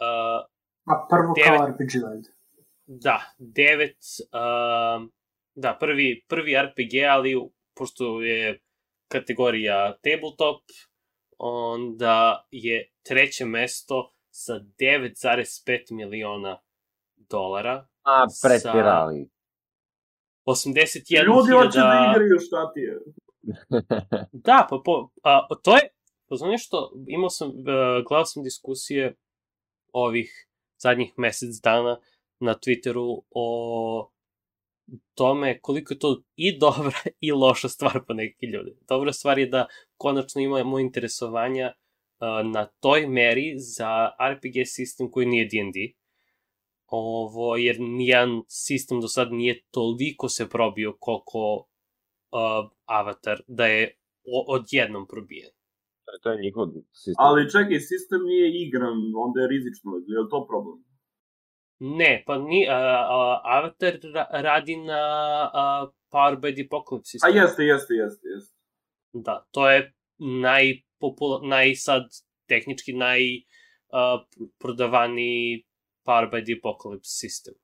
uh, 0.00 0.40
A 0.92 1.06
prvo 1.10 1.32
Devet. 1.36 1.58
kao 1.58 1.68
RPG 1.68 1.92
Land. 2.04 2.24
Da, 2.88 3.34
devet, 3.38 3.98
um, 4.32 5.12
da, 5.54 5.76
prvi, 5.80 6.24
prvi 6.28 6.54
RPG, 6.62 6.94
ali 7.10 7.36
pošto 7.74 8.22
je 8.22 8.60
kategorija 9.08 9.98
tabletop, 10.02 10.62
onda 11.38 12.46
je 12.50 12.90
treće 13.02 13.44
mesto 13.44 14.12
sa 14.30 14.52
9,5 14.52 15.92
miliona 15.92 16.60
dolara. 17.16 17.88
A, 18.02 18.28
Sa- 18.28 18.48
pretirali. 18.48 19.30
81 20.46 21.24
Ljudi 21.24 21.52
hoće 21.52 21.78
da 21.78 22.12
igraju, 22.12 22.38
šta 22.40 22.72
ti 22.72 22.80
je? 22.80 22.98
Da, 24.48 24.66
pa 24.70 24.80
po, 24.84 25.10
a, 25.22 25.48
to 25.62 25.76
je, 25.76 25.88
pa 26.28 26.36
znaš 26.36 26.50
nešto, 26.50 26.92
imao 27.06 27.30
sam, 27.30 27.48
uh, 27.48 27.54
gledao 28.08 28.24
sam 28.24 28.42
diskusije 28.42 29.16
ovih 29.92 30.48
zadnjih 30.78 31.12
mesec 31.16 31.50
dana 31.62 32.00
na 32.40 32.54
Twitteru 32.54 33.22
o 33.30 34.10
tome 35.14 35.60
koliko 35.60 35.94
je 35.94 35.98
to 35.98 36.22
i 36.36 36.58
dobra 36.64 37.00
i 37.20 37.32
loša 37.32 37.68
stvar 37.68 38.04
po 38.06 38.14
neki 38.14 38.46
ljudi. 38.46 38.76
Dobra 38.88 39.12
stvar 39.12 39.38
je 39.38 39.46
da 39.46 39.66
konačno 39.96 40.40
imamo 40.42 40.78
interesovanja 40.78 41.72
uh, 41.72 42.50
na 42.50 42.66
toj 42.66 43.06
meri 43.06 43.54
za 43.58 44.10
RPG 44.32 44.54
sistem 44.66 45.10
koji 45.10 45.26
nije 45.26 45.44
D&D. 45.44 45.92
Ovo, 46.86 47.56
jer 47.56 47.76
nijedan 47.80 48.42
sistem 48.48 49.00
do 49.00 49.08
sad 49.08 49.32
nije 49.32 49.62
toliko 49.70 50.28
se 50.28 50.48
probio 50.48 50.96
koliko 51.00 51.56
uh, 51.56 52.70
avatar 52.84 53.40
da 53.46 53.66
je 53.66 53.98
o, 54.24 54.54
odjednom 54.54 55.06
probijen. 55.06 55.50
To 56.22 56.30
je 56.30 56.42
njihov 56.42 56.66
sistem. 56.92 57.14
Ali 57.18 57.50
čekaj, 57.50 57.80
sistem 57.80 58.22
nije 58.24 58.46
igran, 58.66 58.98
onda 59.24 59.40
je 59.40 59.48
rizično, 59.48 59.90
je 60.06 60.18
li 60.20 60.28
to 60.30 60.46
problem? 60.50 60.87
Ne, 61.80 62.22
pa 62.26 62.38
ni, 62.38 62.64
uh, 62.66 62.74
uh, 62.74 63.38
avatar 63.44 63.98
ra 64.14 64.26
radi 64.42 64.76
na 64.76 65.00
uh, 65.46 65.92
Power 66.10 66.36
by 66.36 66.52
the 66.54 66.64
Apocalypse 66.66 67.08
A 67.08 67.10
sistemu. 67.10 67.36
jeste, 67.36 67.62
jeste, 67.64 67.94
jeste, 67.94 68.28
jeste. 68.28 68.54
Da, 69.12 69.46
to 69.50 69.70
je 69.70 69.94
najpopula, 70.18 71.40
naj 71.46 71.74
sad, 71.74 72.02
tehnički 72.48 72.92
naj 72.92 73.22
uh, 73.94 74.26
prodavani 74.58 75.64
Power 76.04 76.30
by 76.30 76.42
the 76.44 76.58
Apocalypse 76.58 77.14
sistem. 77.20 77.54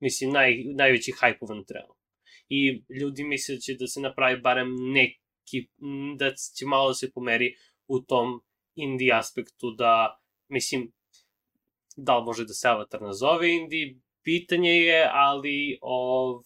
Mislim, 0.00 0.32
naj, 0.32 0.64
najveći 0.76 1.12
hajpovan 1.20 1.64
trenutno. 1.64 1.96
I 2.48 2.84
ljudi 3.00 3.24
misle 3.24 3.54
da 3.54 3.60
će 3.60 3.74
da 3.74 3.86
se 3.86 4.00
napravi 4.00 4.40
barem 4.40 4.74
neki, 4.92 5.68
da 6.18 6.30
će 6.34 6.66
malo 6.66 6.88
da 6.88 6.94
se 6.94 7.12
pomeri 7.12 7.54
u 7.88 8.00
tom 8.00 8.40
indie 8.74 9.12
aspektu 9.14 9.70
da, 9.78 10.20
mislim, 10.48 10.92
da 11.96 12.18
li 12.18 12.24
može 12.24 12.44
da 12.44 12.52
se 12.52 12.68
avatar 12.68 13.02
nazove 13.02 13.50
indie, 13.52 13.96
pitanje 14.22 14.70
je, 14.72 15.10
ali 15.14 15.78
ovo, 15.80 16.42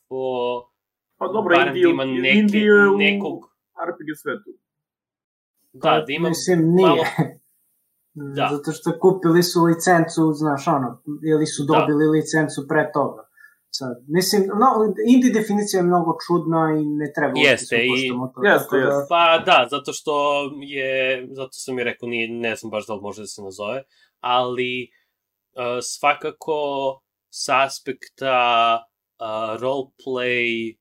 Pa 1.19 1.26
dobro, 1.28 1.54
Indije, 1.57 1.85
da 1.85 1.90
ima 1.90 2.04
neke, 2.04 2.38
Indije 2.38 2.88
u 2.88 2.97
nekog, 2.97 3.38
RPG 3.88 4.09
svetu. 4.16 4.50
da, 5.73 6.04
da 6.07 6.12
ima 6.12 6.28
Mislim, 6.28 6.59
nije. 6.75 6.88
malo- 6.88 7.04
da. 8.37 8.49
Zato 8.52 8.73
što 8.73 8.99
kupili 8.99 9.42
su 9.42 9.64
licencu, 9.64 10.33
znaš, 10.33 10.66
ono, 10.69 11.02
ili 11.25 11.47
su 11.47 11.62
Da. 11.62 11.69
dobili 11.71 12.07
licencu 12.09 12.66
pre 12.69 12.90
toga. 12.92 13.23
Sad, 13.73 13.95
mislim, 14.09 14.42
no, 14.54 14.69
indie 15.07 15.33
definicija 15.33 15.78
je 15.78 15.87
mnogo 15.87 16.12
čudna 16.26 16.62
i 16.80 16.85
ne 16.87 17.12
treba 17.16 17.33
Jeste, 17.40 17.66
se 17.66 17.76
i- 17.78 18.09
to. 18.35 18.45
Jeste, 18.45 18.76
da- 18.76 18.83
jeste. 18.83 19.07
Pa 19.09 19.23
da, 19.47 19.66
zato 19.71 19.92
što 19.92 20.12
je, 20.62 20.92
zato 21.30 21.52
sam 21.54 21.78
i 21.78 21.85
rekao, 21.85 22.09
nije, 22.09 22.28
ne 22.30 22.57
znam 22.57 22.71
baš 22.71 22.87
da 22.87 22.95
li 22.95 23.00
može 23.00 23.21
da 23.23 23.26
se 23.26 23.42
nazove, 23.42 23.83
ali 24.21 24.71
uh, 24.85 25.00
svakako 25.83 27.00
sa 27.30 27.64
aspekta 27.64 28.78
uh, 29.21 29.61
roleplay 29.61 30.76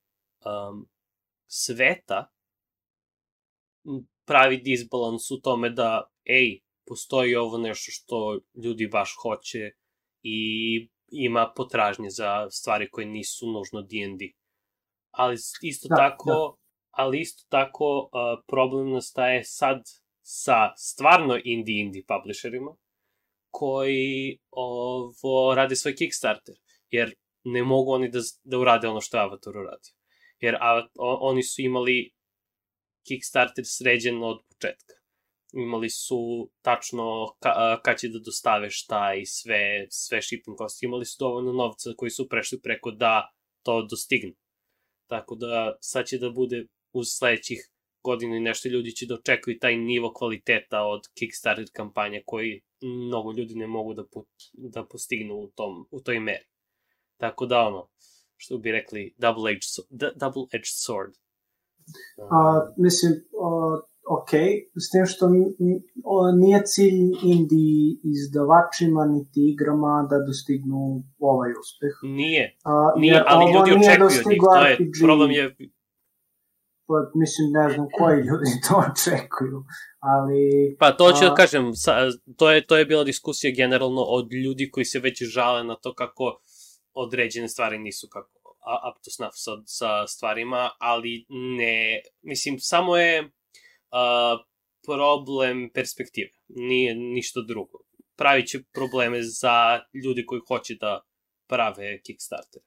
um, 0.46 0.90
sveta 1.48 2.30
pravi 4.26 4.58
disbalans 4.58 5.32
u 5.32 5.42
tome 5.42 5.70
da, 5.70 6.12
ej, 6.26 6.60
postoji 6.88 7.36
ovo 7.36 7.58
nešto 7.58 7.92
što 7.92 8.40
ljudi 8.64 8.88
baš 8.88 9.16
hoće 9.22 9.72
i 10.24 10.40
ima 11.12 11.54
potražnje 11.56 12.10
za 12.10 12.50
stvari 12.50 12.90
koje 12.90 13.06
nisu 13.06 13.48
nužno 13.48 13.82
D&D. 13.82 14.26
Ali 15.12 15.38
isto 15.62 15.88
Da, 15.88 15.96
tako, 15.96 16.30
da. 16.30 16.64
ali 16.92 17.20
isto 17.20 17.46
tako 17.50 18.00
uh, 18.00 18.44
problem 18.48 18.92
nastaje 18.92 19.44
sad 19.44 19.82
sa 20.22 20.74
stvarno 20.78 21.40
indie 21.44 21.82
indie 21.82 22.04
publisherima 22.08 22.76
koji 23.52 24.40
ovo 24.52 25.56
rade 25.56 25.76
svoj 25.76 25.96
Kickstarter, 25.96 26.56
jer 26.90 27.14
ne 27.44 27.64
mogu 27.64 27.92
oni 27.92 28.10
da, 28.10 28.20
da 28.44 28.58
urade 28.58 28.88
ono 28.88 29.02
što 29.02 29.18
je 29.18 29.22
Avatar 29.22 29.58
uradio. 29.58 29.94
Jer 30.40 30.56
Ava- 30.56 30.90
o, 30.96 31.18
oni 31.22 31.44
su 31.44 31.62
imali 31.62 32.14
Kickstarter 33.08 33.64
sređen 33.68 34.24
od 34.24 34.38
početka. 34.48 34.94
Imali 35.54 35.90
su 35.90 36.52
tačno 36.62 37.36
ka, 37.40 37.50
a, 37.56 37.82
kad 37.82 38.00
će 38.00 38.08
da 38.08 38.20
dostave 38.20 38.70
šta 38.70 39.14
i 39.14 39.26
sve, 39.26 39.88
sve 39.90 40.22
shipping 40.22 40.58
cost. 40.58 40.84
Imali 40.84 41.06
su 41.06 41.16
dovoljno 41.20 41.54
novca 41.54 41.90
koji 41.98 42.10
su 42.10 42.30
prešli 42.30 42.62
preko 42.62 42.92
da 42.92 43.32
to 43.66 43.88
dostignu. 43.90 44.34
Tako 45.08 45.36
da 45.36 45.78
sad 45.82 46.06
će 46.06 46.18
da 46.18 46.30
bude 46.30 46.66
uz 46.94 47.08
sledećih 47.18 47.60
godinu 48.04 48.36
i 48.36 48.40
nešto 48.40 48.70
ljudi 48.70 48.96
će 48.96 49.06
da 49.06 49.16
očekuju 49.16 49.60
taj 49.60 49.78
nivo 49.78 50.14
kvaliteta 50.14 50.84
od 50.84 51.02
Kickstarter 51.18 51.66
kampanja 51.74 52.22
koji 52.26 52.62
mnogo 52.82 53.32
ljudi 53.32 53.56
ne 53.56 53.68
mogu 53.68 53.94
da, 53.94 54.04
put, 54.14 54.28
da 54.54 54.86
postignu 54.86 55.36
u, 55.36 55.48
tom, 55.48 55.88
u 55.92 56.02
toj 56.02 56.20
meri. 56.20 56.46
Tako 57.18 57.46
da 57.46 57.60
ono, 57.60 57.88
što 58.36 58.58
bi 58.58 58.72
rekli, 58.72 59.16
double-edged 59.18 59.68
so- 59.76 59.88
d- 59.90 60.14
double-edged 60.16 60.76
sword. 60.86 61.14
A, 62.32 62.38
mislim, 62.78 63.12
o, 63.34 63.50
ok, 64.18 64.32
s 64.84 64.86
tim 64.92 65.06
što 65.06 65.30
nije 66.42 66.62
cilj 66.66 67.00
indie 67.24 68.00
izdavačima 68.14 69.06
niti 69.06 69.40
igrama 69.54 70.08
da 70.10 70.26
dostignu 70.28 71.04
ovaj 71.20 71.52
uspeh. 71.62 71.94
Nije, 72.04 72.58
A, 72.64 72.94
nije, 73.00 73.24
ali 73.28 73.46
ljudi 73.54 73.72
očekuju 73.72 74.08
od 74.08 74.32
njih, 74.32 74.42
to 74.54 74.66
je, 74.68 74.76
RPG, 74.76 74.96
problem 75.06 75.32
je, 75.32 75.56
Pa, 76.90 76.98
mislim, 77.16 77.46
ne 77.60 77.74
znam 77.74 77.88
koji 77.98 78.18
ljudi 78.18 78.52
to 78.68 78.74
očekuju, 78.90 79.64
ali... 80.00 80.40
pa 80.80 80.92
to 80.92 81.12
ću 81.12 81.26
da 81.26 81.36
kažem, 81.36 81.76
sa, 81.76 81.94
to, 82.38 82.52
je, 82.52 82.66
to 82.68 82.78
je 82.78 82.86
bila 82.86 83.04
diskusija 83.04 83.54
generalno 83.56 84.02
od 84.02 84.34
ljudi 84.34 84.72
koji 84.72 84.86
se 84.86 85.00
već 85.00 85.24
žale 85.24 85.64
na 85.64 85.76
to 85.76 85.94
kako 85.94 86.42
određene 86.94 87.48
stvari 87.48 87.78
nisu 87.78 88.08
kako 88.12 88.40
up 88.90 89.04
to 89.04 89.12
snuff 89.12 89.36
sa, 89.36 89.52
sa 89.66 90.08
stvarima, 90.08 90.70
ali 90.80 91.26
ne, 91.30 92.02
mislim, 92.22 92.60
samo 92.60 92.98
je 92.98 93.24
uh, 93.24 93.30
problem 94.86 95.70
perspektive, 95.74 96.30
nije 96.48 96.96
ništa 96.96 97.40
drugo. 97.48 97.78
Pravit 98.16 98.48
će 98.48 98.60
probleme 98.74 99.24
za 99.24 99.80
ljudi 100.04 100.26
koji 100.26 100.42
hoće 100.48 100.76
da 100.82 101.02
prave 101.48 102.02
Kickstarter. 102.02 102.62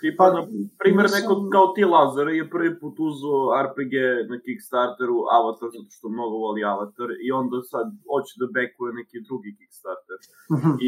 Tipa, 0.00 0.24
na 0.36 0.42
primjer, 0.80 1.04
nisam- 1.06 1.20
neko 1.20 1.34
kao 1.54 1.66
ti 1.74 1.84
Lazar 1.94 2.28
je 2.28 2.50
prvi 2.54 2.72
put 2.80 2.94
uzeo 3.08 3.38
RPG 3.66 3.94
na 4.30 4.36
Kickstarteru, 4.44 5.18
Avatar, 5.38 5.68
zato 5.76 5.90
što 5.96 6.06
mnogo 6.16 6.34
voli 6.44 6.62
Avatar, 6.74 7.08
i 7.26 7.28
onda 7.40 7.56
sad 7.72 7.86
hoće 8.10 8.32
da 8.40 8.46
bekuje 8.58 8.90
neki 9.00 9.16
drugi 9.28 9.50
Kickstarter. 9.58 10.18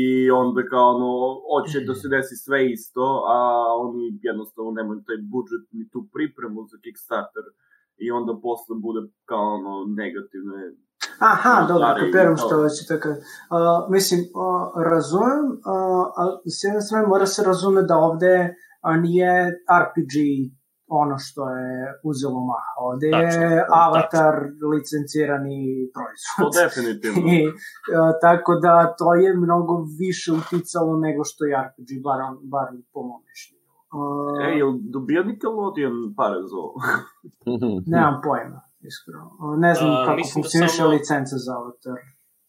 I 0.05 0.07
onda 0.43 0.61
kao 0.73 0.87
ono, 0.97 1.11
hoće 1.51 1.79
da 1.89 1.95
se 2.01 2.07
desi 2.15 2.37
sve 2.45 2.59
isto, 2.77 3.05
a 3.35 3.37
oni 3.85 4.05
jednostavno 4.29 4.71
nemaju 4.79 5.01
taj 5.09 5.19
budžet 5.35 5.65
ni 5.79 5.85
tu 5.93 6.01
pripremu 6.15 6.61
za 6.71 6.77
Kickstarter. 6.85 7.47
I 8.05 8.07
onda 8.19 8.33
posle 8.47 8.75
bude 8.87 9.01
kao 9.31 9.45
ono 9.59 9.75
negativne 10.03 10.59
Aha, 11.19 11.67
dobro, 11.69 11.87
kapiram 12.01 12.37
to. 12.37 12.43
što 12.43 12.55
hoće 12.63 12.83
tako. 12.89 13.09
Uh, 13.09 13.91
mislim, 13.91 14.21
uh, 14.21 14.83
razumem, 14.93 15.45
uh, 15.73 16.05
ali 16.17 16.51
s 16.51 16.65
jedne 16.65 16.81
strane 16.81 17.07
mora 17.07 17.27
se 17.27 17.43
razume 17.43 17.83
da 17.83 17.97
ovde 17.97 18.55
uh, 18.89 18.97
nije 19.03 19.33
RPG 19.85 20.15
ono 21.03 21.17
što 21.19 21.43
je 21.51 21.75
uzelo 22.05 22.41
maha. 22.51 22.73
Ovde 22.89 23.07
je 23.07 23.13
Tačno, 23.13 23.75
avatar 23.85 24.35
licencirani 24.73 25.61
proizvod. 25.97 26.41
To 26.43 26.49
definitivno. 26.63 27.21
I, 27.37 27.39
uh, 27.49 27.55
tako 28.25 28.53
da 28.65 28.75
to 28.99 29.15
je 29.15 29.31
mnogo 29.37 29.75
više 30.03 30.29
uticalo 30.41 30.93
nego 31.07 31.21
što 31.25 31.45
je 31.45 31.55
RPG, 31.67 31.91
bar, 32.07 32.19
bar 32.55 32.67
po 32.93 33.01
mom 33.09 33.21
mišljenju. 33.31 33.57
Uh, 33.99 34.47
E, 34.47 34.59
jel 34.59 34.71
dobija 34.95 35.23
Nickelodeon 35.23 35.97
pare 36.19 36.39
za 36.51 36.57
ovo? 36.65 36.75
Nemam 37.95 38.17
pojma, 38.25 38.61
iskreno. 38.91 39.27
Uh, 39.43 39.59
Ne 39.59 39.75
znam 39.75 39.91
A, 39.93 40.05
kako 40.07 40.21
da 40.23 40.33
funkcioniše 40.35 40.77
samo- 40.77 40.91
licenca 40.91 41.37
za 41.47 41.53
Avatar. 41.61 41.99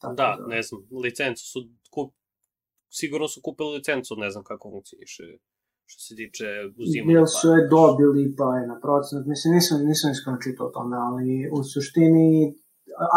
Tako 0.02 0.14
Da, 0.22 0.30
ne 0.48 0.62
znam, 0.62 0.80
licencu 1.04 1.44
su 1.52 1.60
kup... 1.94 2.10
sigurno 2.90 3.28
su 3.28 3.40
kupili 3.44 3.70
licencu, 3.78 4.16
ne 4.16 4.30
znam 4.32 4.44
kako 4.44 4.66
funkcioniše 4.72 5.24
što 5.92 6.00
se 6.06 6.16
tiče 6.16 6.46
uzimanja 6.82 7.18
Jel 7.18 7.26
su 7.26 7.48
je 7.56 7.68
dobili 7.78 8.24
pa 8.38 8.48
je 8.58 8.68
na 8.68 8.78
procenat, 8.86 9.26
mislim 9.34 9.54
nisam, 9.58 9.78
nisam 9.92 10.12
iskreno 10.12 10.38
čitao 10.46 10.68
o 10.68 10.76
tome, 10.78 10.96
ali 11.08 11.50
u 11.58 11.64
suštini 11.64 12.30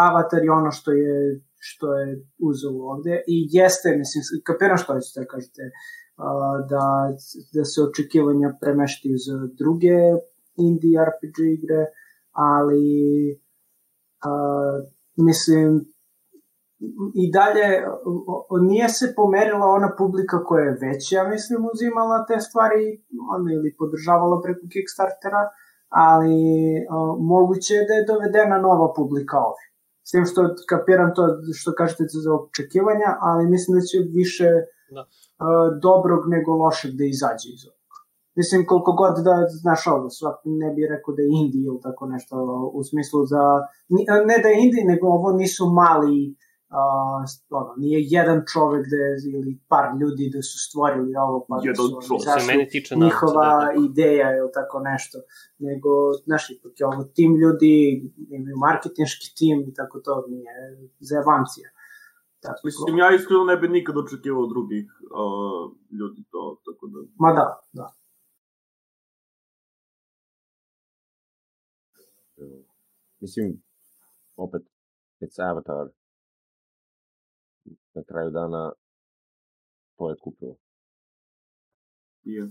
Avatar 0.07 0.43
je 0.43 0.51
ono 0.51 0.71
što 0.71 0.91
je 0.91 1.41
što 1.63 1.87
je 1.99 2.07
uzeo 2.49 2.75
ovde 2.93 3.23
i 3.27 3.35
jeste, 3.51 3.87
mislim, 3.97 4.21
kapiram 4.43 4.77
što 4.77 4.93
hoćete 4.93 5.19
da 5.19 5.25
kažete, 5.33 5.63
da, 6.73 6.85
da 7.53 7.63
se 7.65 7.81
očekivanja 7.81 8.57
premeštaju 8.61 9.17
za 9.27 9.35
druge 9.61 9.97
indie 10.67 11.05
RPG 11.09 11.37
igre, 11.57 11.81
ali 12.31 12.85
a, 14.25 14.31
mislim 15.15 15.85
i 17.23 17.31
dalje 17.31 17.67
nije 18.69 18.89
se 18.89 19.13
pomerila 19.15 19.65
ona 19.77 19.89
publika 19.97 20.43
koja 20.43 20.63
je 20.65 20.77
već, 20.85 21.11
ja 21.11 21.23
mislim, 21.33 21.69
uzimala 21.73 22.25
te 22.25 22.39
stvari 22.39 22.83
ono, 23.35 23.47
ili 23.57 23.75
podržavala 23.79 24.41
preko 24.43 24.63
Kickstartera, 24.73 25.43
ali 25.89 26.39
o, 26.89 27.17
moguće 27.33 27.73
je 27.73 27.87
da 27.87 27.93
je 27.93 28.07
dovedena 28.11 28.57
nova 28.67 28.87
publika 28.97 29.37
ovdje. 29.47 29.65
S 30.07 30.09
tim 30.11 30.25
što 30.25 30.41
kapiram 30.69 31.11
to 31.15 31.23
što 31.59 31.71
kažete 31.79 32.03
za 32.25 32.31
očekivanja, 32.39 33.09
ali 33.27 33.51
mislim 33.53 33.71
da 33.77 33.81
će 33.89 33.97
više 34.21 34.49
Da. 34.97 35.01
o, 35.01 35.07
dobrog 35.87 36.21
nego 36.35 36.51
lošeg 36.63 36.91
da 36.99 37.05
izađe 37.15 37.47
iz 37.55 37.63
ovog. 37.69 37.81
Mislim, 38.39 38.65
koliko 38.65 38.91
god 39.01 39.13
da, 39.27 39.35
znaš 39.63 39.81
ovo, 39.87 40.09
svak 40.09 40.37
ne 40.45 40.69
bi 40.73 40.87
rekao 40.93 41.11
da 41.15 41.21
je 41.21 41.33
indie 41.41 41.63
ili 41.69 41.81
tako 41.87 42.03
nešto, 42.13 42.35
u 42.73 42.83
smislu 42.83 43.19
za, 43.25 43.43
ne 44.29 44.37
da 44.43 44.49
je 44.49 44.63
indie, 44.65 44.83
nego 44.91 45.05
ovo 45.07 45.29
nisu 45.41 45.63
mali, 45.81 46.35
uh, 46.71 47.59
ono, 47.59 47.73
nije 47.77 47.99
jedan 48.17 48.39
čovek 48.53 48.83
da 48.91 48.97
je, 49.03 49.11
ili 49.37 49.51
par 49.71 49.85
ljudi 50.01 50.31
da 50.35 50.41
su 50.49 50.57
stvorili 50.67 51.11
ovo, 51.25 51.45
pa 51.47 51.55
da 51.65 51.75
su. 51.75 51.99
Što 52.01 52.19
se 52.19 52.47
mene 52.51 52.65
tiče 52.73 52.95
njihova 52.95 53.49
da 53.59 53.65
je 53.69 53.75
tako. 53.75 53.85
ideja 53.89 54.27
ili 54.39 54.51
tako 54.59 54.77
nešto, 54.79 55.17
nego, 55.67 55.89
znaš, 56.25 56.43
ipak 56.49 56.73
je 56.79 56.85
ovo 56.91 57.03
tim 57.17 57.31
ljudi, 57.41 57.73
imaju 58.37 58.57
marketinški 58.57 59.27
tim 59.37 59.57
i 59.69 59.73
tako 59.73 59.99
to, 60.05 60.13
nije 60.27 60.53
zajebancija. 60.99 61.69
Tako, 62.43 62.59
Mislim, 62.63 62.97
ja 62.97 63.15
iskreno 63.15 63.43
ne 63.43 63.57
bi 63.57 63.67
nikad 63.67 63.95
očekivao 63.97 64.45
drugih 64.47 64.85
uh, 65.21 65.65
ljudi 65.99 66.21
to, 66.31 66.61
tako 66.65 66.87
da... 66.87 66.99
Ma 67.23 67.33
da, 67.33 67.47
da. 67.79 67.87
Mislim, 73.19 73.61
opet, 74.35 74.61
it's 75.21 75.39
Avatar. 75.49 76.00
Na 77.93 78.03
kraju 78.03 78.29
dana, 78.29 78.71
to 79.97 80.09
je 80.09 80.15
kupilo. 80.21 80.55
Je. 82.23 82.43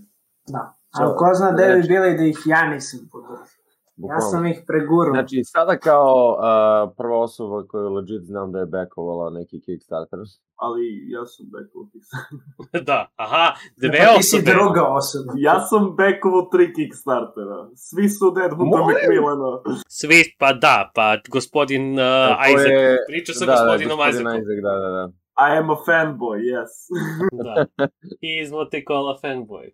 Da. 0.47 0.73
Ali 0.91 1.13
ko 1.17 1.25
zna 1.33 1.51
da 1.51 1.63
bi 1.67 1.71
znači- 1.73 1.87
bili 1.87 2.17
da 2.17 2.23
ih 2.23 2.39
ja 2.45 2.69
nisam 2.69 2.99
podržao. 3.11 3.61
Ja 4.09 4.19
sam 4.19 4.45
ih 4.45 4.59
pregurao. 4.67 5.13
Znači, 5.13 5.41
sada 5.43 5.77
kao 5.77 6.13
uh, 6.37 6.93
prva 6.97 7.17
osoba 7.19 7.67
koju 7.67 7.89
legit 7.89 8.23
znam 8.23 8.51
da 8.51 8.59
je 8.59 8.65
backovala 8.65 9.29
neki 9.29 9.61
Kickstarter, 9.65 10.19
Ali 10.55 10.83
ja 11.15 11.25
sam 11.25 11.45
backovo 11.53 11.83
da, 12.89 12.99
aha, 13.15 13.45
dve 13.77 13.97
Pa 13.97 14.17
ti 14.17 14.23
si 14.23 14.35
osobe. 14.37 14.51
druga 14.51 14.83
osoba. 14.99 15.31
Ja 15.37 15.59
sam 15.69 15.95
backovo 15.99 16.39
tri 16.51 16.73
Kickstartera. 16.73 17.59
Svi 17.75 18.09
su 18.09 18.27
od 18.27 18.37
Edmunda 18.45 18.77
Molim? 18.77 18.95
McMillana. 18.97 19.51
Svi, 19.99 20.19
pa 20.39 20.53
da, 20.53 20.91
pa 20.95 21.07
gospodin 21.29 21.85
uh, 21.93 22.35
Isaac, 22.53 22.71
je- 22.71 23.03
priča 23.07 23.31
sa 23.33 23.45
da, 23.45 23.51
gospodinom 23.51 23.97
da, 23.97 24.05
gospodin 24.05 24.21
Isaacom. 24.21 24.41
Isaac, 24.41 24.59
da, 24.67 24.73
da, 24.83 24.89
da. 24.97 25.03
I 25.49 25.57
am 25.57 25.69
a 25.69 25.75
fanboy, 25.87 26.39
yes. 26.43 26.87
da. 27.45 27.65
He 28.21 28.39
is 28.43 28.51
what 28.51 28.69
they 28.71 28.81
call 28.83 29.09
a 29.09 29.17
fanboy. 29.19 29.71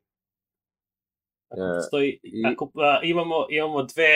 Ako 1.51 1.61
postoji, 1.75 2.19
i- 2.23 2.43
ako, 2.45 2.71
a, 2.75 2.99
imamo, 3.03 3.45
imamo 3.49 3.83
dve, 3.83 4.07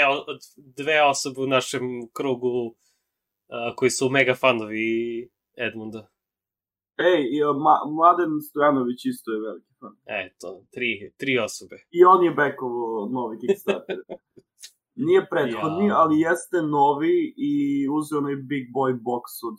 dve 0.57 1.01
osobe 1.03 1.41
u 1.41 1.47
našem 1.47 1.81
krugu 2.13 2.75
a, 3.49 3.75
koji 3.75 3.89
su 3.89 4.09
mega 4.09 4.35
fanovi 4.35 5.29
Edmunda. 5.57 6.07
Ej, 6.99 7.21
i, 7.31 7.43
uh, 7.43 7.55
Ma 7.55 7.75
Mladen 7.95 8.41
Stojanović 8.49 9.05
isto 9.05 9.31
je 9.31 9.39
veliki 9.41 9.73
fan. 9.79 9.95
Eto, 10.05 10.65
tri, 10.71 11.13
tri 11.17 11.39
osobe. 11.39 11.75
I 11.91 12.03
on 12.03 12.23
je 12.25 12.31
backovo 12.31 13.09
novi 13.09 13.37
Kickstarter. 13.39 13.97
Nije 14.95 15.27
prethodni, 15.29 15.87
Ja. 15.87 15.95
ali 16.01 16.19
jeste 16.19 16.57
novi 16.61 17.33
i 17.37 17.53
uzeo 17.97 18.17
onaj 18.17 18.35
big 18.35 18.65
boy 18.75 18.93
box 19.09 19.25
od 19.49 19.57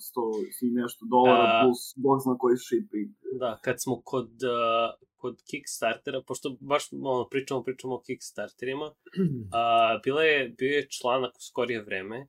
100 0.63 0.67
i 0.67 0.71
nešto 0.71 1.07
dolara 1.11 1.49
A. 1.53 1.63
plus 1.63 1.81
bog 1.97 2.19
zna 2.25 2.35
koji 2.39 2.57
shipping. 2.57 3.11
Da, 3.41 3.59
kad 3.65 3.77
smo 3.83 4.03
kod, 4.05 4.31
uh, 4.31 5.09
kod 5.17 5.43
Kickstartera, 5.51 6.23
pošto 6.27 6.57
baš 6.61 6.83
ono, 6.93 7.29
pričamo, 7.29 7.63
pričamo 7.63 7.95
o 7.95 8.03
Kickstarterima, 8.07 8.95
a, 9.59 9.99
bila 10.05 10.23
je, 10.23 10.49
bio 10.59 10.73
je 10.77 10.89
članak 10.91 11.33
u 11.37 11.41
skorije 11.41 11.83
vreme 11.83 12.29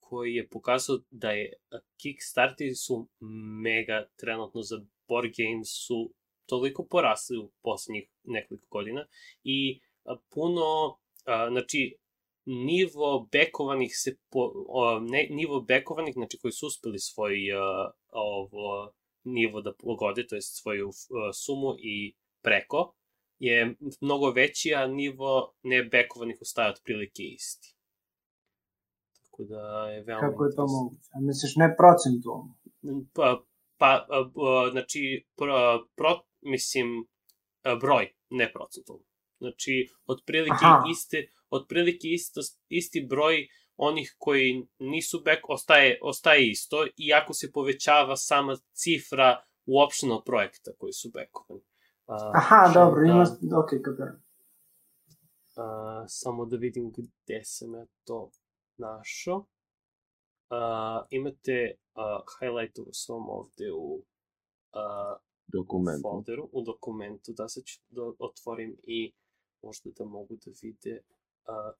koji 0.00 0.34
je 0.34 0.48
pokazao 0.48 0.98
da 1.10 1.30
je 1.30 1.52
Kickstarteri 2.02 2.74
su 2.74 3.08
mega 3.62 4.06
trenutno 4.16 4.62
za 4.62 4.76
board 5.08 5.32
games 5.38 5.68
su 5.86 6.12
toliko 6.48 6.86
porasli 6.90 7.38
u 7.38 7.50
poslednjih 7.62 8.08
nekoliko 8.24 8.66
godina 8.70 9.06
i 9.44 9.80
puno, 10.34 10.98
a, 11.24 11.48
znači, 11.50 11.96
nivo 12.44 13.28
bekovanih 13.32 13.92
se 13.94 14.16
po, 14.30 14.52
o, 14.68 15.00
ne, 15.00 15.26
nivo 15.30 15.60
bekovanih, 15.60 16.14
znači 16.14 16.38
koji 16.38 16.52
su 16.52 16.66
uspeli 16.66 16.98
svoj 16.98 17.52
a, 17.52 17.90
ovo 18.10 18.92
nivo 19.24 19.60
da 19.62 19.72
pogode, 19.74 20.26
to 20.26 20.34
je 20.34 20.42
svoju 20.42 20.88
uh, 20.88 20.94
sumu 21.34 21.74
i 21.78 22.14
preko, 22.42 22.94
je 23.38 23.76
mnogo 24.00 24.30
veći, 24.30 24.74
a 24.74 24.86
nivo 24.86 25.54
nebekovanih 25.62 26.38
ostaje 26.40 26.70
otprilike 26.70 27.22
isti. 27.22 27.76
Tako 29.24 29.44
da 29.44 29.88
je 29.88 30.02
veoma... 30.02 30.20
Kako 30.20 30.44
je 30.44 30.56
to 30.56 30.66
moguće? 30.66 31.10
A 31.14 31.20
misliš 31.20 31.56
ne 31.56 31.74
procentualno? 31.76 32.54
Pa, 33.14 33.44
pa 33.76 34.06
a, 34.10 34.18
a, 34.20 34.70
znači, 34.70 35.26
pro, 35.36 35.86
pro, 35.96 36.20
mislim, 36.40 37.08
a, 37.62 37.74
broj, 37.74 38.14
ne 38.30 38.52
procentualno. 38.52 39.04
Znači, 39.38 39.88
otprilike 40.06 40.64
Aha. 40.64 40.84
iste, 40.90 41.28
otprilike 41.52 42.08
isto, 42.08 42.40
isti 42.68 43.06
broj 43.10 43.46
onih 43.76 44.14
koji 44.18 44.66
nisu 44.78 45.22
back 45.24 45.40
ostaje, 45.48 45.98
ostaje 46.02 46.50
isto, 46.50 46.86
iako 46.96 47.34
se 47.34 47.52
povećava 47.52 48.16
sama 48.16 48.56
cifra 48.72 49.44
uopšteno 49.66 50.22
projekta 50.24 50.70
koji 50.78 50.92
su 50.92 51.10
backovani. 51.14 51.64
Aha, 52.34 52.70
dobro, 52.74 53.00
da- 53.06 53.12
ima... 53.12 53.22
Ok, 53.58 53.70
kapiram. 53.84 54.22
A, 55.56 56.04
samo 56.08 56.44
da 56.46 56.56
vidim 56.56 56.92
gde 56.96 57.40
sam 57.44 57.74
ja 57.74 57.86
to 58.04 58.30
našao. 58.76 59.46
A, 60.50 61.06
imate 61.10 61.74
a, 61.94 62.20
highlightovo 62.38 62.92
sam 62.92 63.28
ovde 63.28 63.72
u 63.72 64.02
a, 64.72 65.16
Dokument. 65.46 66.02
folderu, 66.02 66.48
u 66.52 66.62
dokumentu, 66.62 67.32
da 67.32 67.48
sad 67.48 67.64
ću 67.64 67.80
da 67.88 68.02
otvorim 68.18 68.76
i 68.82 69.12
možda 69.62 69.90
da 69.98 70.04
mogu 70.04 70.36
da 70.36 70.50
vide 70.62 71.00
a, 71.46 71.72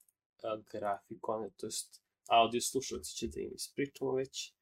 a, 0.42 0.56
grafikone, 0.72 1.50
to 1.56 1.66
jest 1.66 2.02
audio 2.28 2.60
slušalci 2.60 3.14
će 3.14 3.28
da 3.28 3.40
im 3.40 3.52
ispričamo 3.54 4.12
već, 4.12 4.54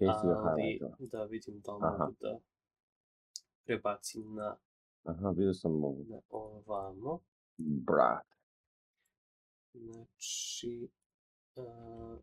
ali 0.00 0.80
da 0.98 1.24
vidim 1.24 1.60
da 1.60 1.72
li 1.72 1.80
mogu 1.80 2.14
da 2.20 2.38
prebacim 3.64 4.34
na, 4.34 4.56
Aha, 5.04 5.30
vidio 5.30 5.54
sam 5.54 5.72
mogu. 5.72 6.04
na 6.08 6.20
ovamo. 6.28 7.20
Brat. 7.56 8.26
Znači, 9.72 10.88
uh, 11.56 12.18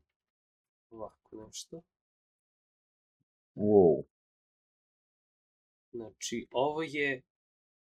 ovako 0.90 1.36
nešto. 1.46 1.82
Wow. 3.56 4.04
Znači, 5.92 6.48
ovo 6.52 6.82
je 6.82 7.22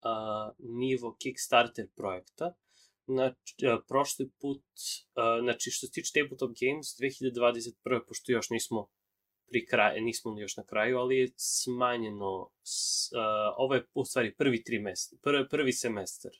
uh, 0.04 0.54
nivo 0.58 1.16
Kickstarter 1.18 1.88
projekta. 1.94 2.54
Znači, 3.06 3.66
uh, 3.66 3.84
prošli 3.88 4.30
put, 4.40 4.64
uh, 5.16 5.44
znači 5.44 5.70
što 5.70 5.86
se 5.86 5.92
tiče 5.92 6.12
Tabletop 6.14 6.50
Games 6.60 6.86
2021. 7.00 8.00
pošto 8.08 8.32
još 8.32 8.50
nismo 8.50 8.88
pri 9.48 9.66
kraju, 9.66 10.02
nismo 10.02 10.40
još 10.40 10.56
na 10.56 10.64
kraju, 10.64 10.98
ali 10.98 11.18
je 11.18 11.28
smanjeno, 11.36 12.50
s, 12.62 13.10
uh, 13.12 13.54
ovo 13.56 13.74
je 13.74 13.86
u 13.94 14.04
stvari 14.04 14.34
prvi 14.34 14.62
trimestar, 14.64 15.18
prvi, 15.22 15.48
prvi 15.48 15.72
semestar 15.72 16.32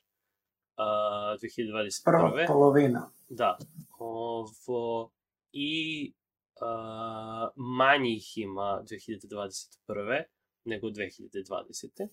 uh, 0.77 1.41
2021. 1.41 2.05
Prva 2.05 2.45
polovina. 2.47 3.11
Da. 3.29 3.59
Ovo, 3.99 5.11
I 5.53 6.13
uh, 6.61 7.53
manje 7.57 8.11
ih 8.11 8.39
ima 8.39 8.83
2021. 8.91 10.23
nego 10.65 10.87
2020. 10.87 12.09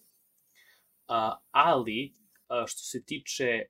A, 1.08 1.38
ali 1.52 2.14
a, 2.48 2.64
što 2.68 2.80
se 2.80 3.04
tiče 3.04 3.66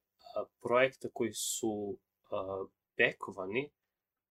projekta 0.61 1.07
koji 1.13 1.33
su 1.33 1.97
a, 2.31 2.65
bekovani, 2.97 3.69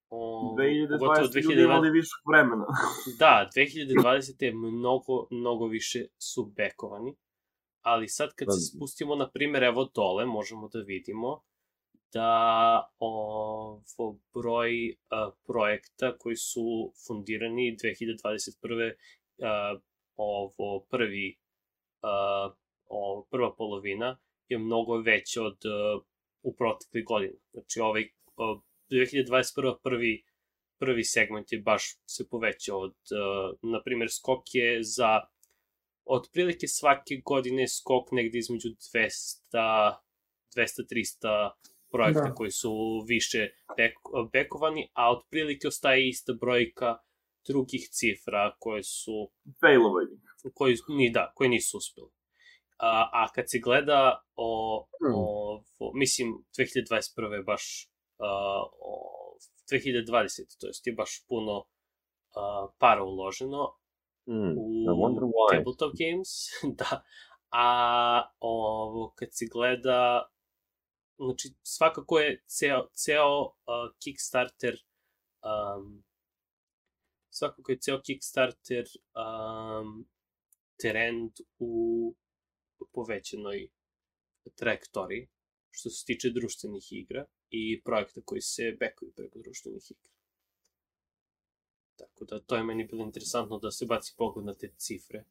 o, 0.08 0.54
2020 0.58 1.42
ljudi 1.42 1.62
imali 1.62 1.90
više 1.90 2.14
vremena. 2.30 2.66
da, 3.20 3.50
2020. 3.56 4.44
je 4.44 4.54
mnogo, 4.54 5.26
mnogo 5.30 5.66
više 5.66 6.04
su 6.18 6.52
bekovani, 6.56 7.16
ali 7.80 8.08
sad 8.08 8.34
kad 8.34 8.48
se 8.50 8.76
spustimo, 8.76 9.16
na 9.16 9.30
primjer, 9.30 9.62
evo 9.62 9.90
dole, 9.94 10.26
možemo 10.26 10.68
da 10.68 10.78
vidimo 10.78 11.42
da 12.12 12.90
ovo 12.98 14.18
broj 14.34 14.88
uh, 14.90 15.34
projekta 15.46 16.18
koji 16.18 16.36
su 16.36 16.92
fundirani 17.06 17.76
2021. 17.76 18.92
Uh, 19.38 19.80
ovo 20.16 20.86
prvi 20.90 21.38
uh, 22.02 22.56
ovo, 22.86 23.26
prva 23.30 23.54
polovina 23.54 24.18
je 24.50 24.58
mnogo 24.58 24.96
veća 24.96 25.42
od 25.42 25.58
uh, 25.64 26.02
u 26.42 26.54
proteklih 26.56 27.04
godina. 27.04 27.38
Znači 27.52 27.80
ovaj 27.80 28.02
uh, 28.02 28.62
2021. 28.90 29.76
prvi 29.82 30.24
prvi 30.78 31.04
segment 31.04 31.52
je 31.52 31.60
baš 31.60 31.82
se 32.06 32.28
povećao 32.28 32.78
od, 32.78 32.90
uh, 32.90 33.70
na 33.72 33.82
primjer, 33.82 34.10
skok 34.10 34.54
je 34.54 34.82
za 34.82 35.20
otprilike 36.04 36.66
svake 36.68 37.20
godine 37.24 37.68
skok 37.68 38.12
negde 38.12 38.38
između 38.38 38.68
200 38.68 39.94
200-300 40.56 41.50
projekta 41.90 42.28
da. 42.28 42.34
koji 42.34 42.50
su 42.50 43.04
više 43.08 43.48
bek, 43.76 43.94
bekovani, 44.32 44.90
a 44.92 45.12
otprilike 45.12 45.68
ostaje 45.68 46.08
ista 46.08 46.32
brojka 46.40 46.96
drugih 47.48 47.88
cifra 47.90 48.56
koje 48.58 48.82
su... 48.82 49.30
Failovani. 49.60 50.20
Koji, 50.54 50.76
ni, 50.88 51.10
da, 51.10 51.32
koji 51.34 51.50
nisu 51.50 51.78
uspeli. 51.78 52.10
A, 52.82 53.10
a 53.12 53.28
kad 53.34 53.44
se 53.50 53.58
gleda 53.58 54.22
o, 54.36 54.86
mm. 55.02 55.14
o, 55.14 55.62
o 55.78 55.92
mislim, 55.94 56.44
2021. 56.58 57.32
je 57.32 57.42
baš 57.42 57.90
a, 58.18 58.62
o, 58.80 59.36
2020. 59.72 60.60
to 60.60 60.66
jest 60.66 60.86
je 60.86 60.92
baš 60.92 61.24
puno 61.28 61.64
a, 62.34 62.66
para 62.78 63.04
uloženo 63.04 63.76
mm. 64.26 64.54
u 64.58 64.84
tabletop 65.52 65.92
games, 65.98 66.28
da. 66.78 67.02
A 67.52 68.30
ovo, 68.40 69.12
kad 69.16 69.28
se 69.32 69.46
gleda 69.52 70.30
znači 71.16 71.48
svakako 71.62 72.18
je 72.18 72.42
ceo, 72.46 72.88
ceo 72.92 73.42
uh, 73.42 73.52
Kickstarter 74.04 74.74
um, 75.42 76.04
svakako 77.30 77.72
je 77.72 77.78
ceo 77.78 78.00
Kickstarter 78.06 78.84
um, 79.14 80.08
trend 80.82 81.32
u 81.58 82.14
povećanoj 82.92 83.68
trajektoriji 84.54 85.28
što 85.70 85.90
se 85.90 86.04
tiče 86.06 86.30
društvenih 86.30 86.92
igra 86.92 87.24
i 87.50 87.82
projekta 87.82 88.20
koji 88.24 88.40
se 88.40 88.76
bekuju 88.80 89.12
preko 89.16 89.38
društvenih 89.38 89.90
igra. 89.90 90.10
Tako 91.96 92.24
da 92.24 92.40
to 92.40 92.56
je 92.56 92.64
meni 92.64 92.84
bilo 92.84 93.04
interesantno 93.04 93.58
da 93.58 93.70
se 93.70 93.86
baci 93.86 94.14
pogled 94.18 94.46
na 94.46 94.54
te 94.54 94.72
cifre. 94.76 95.24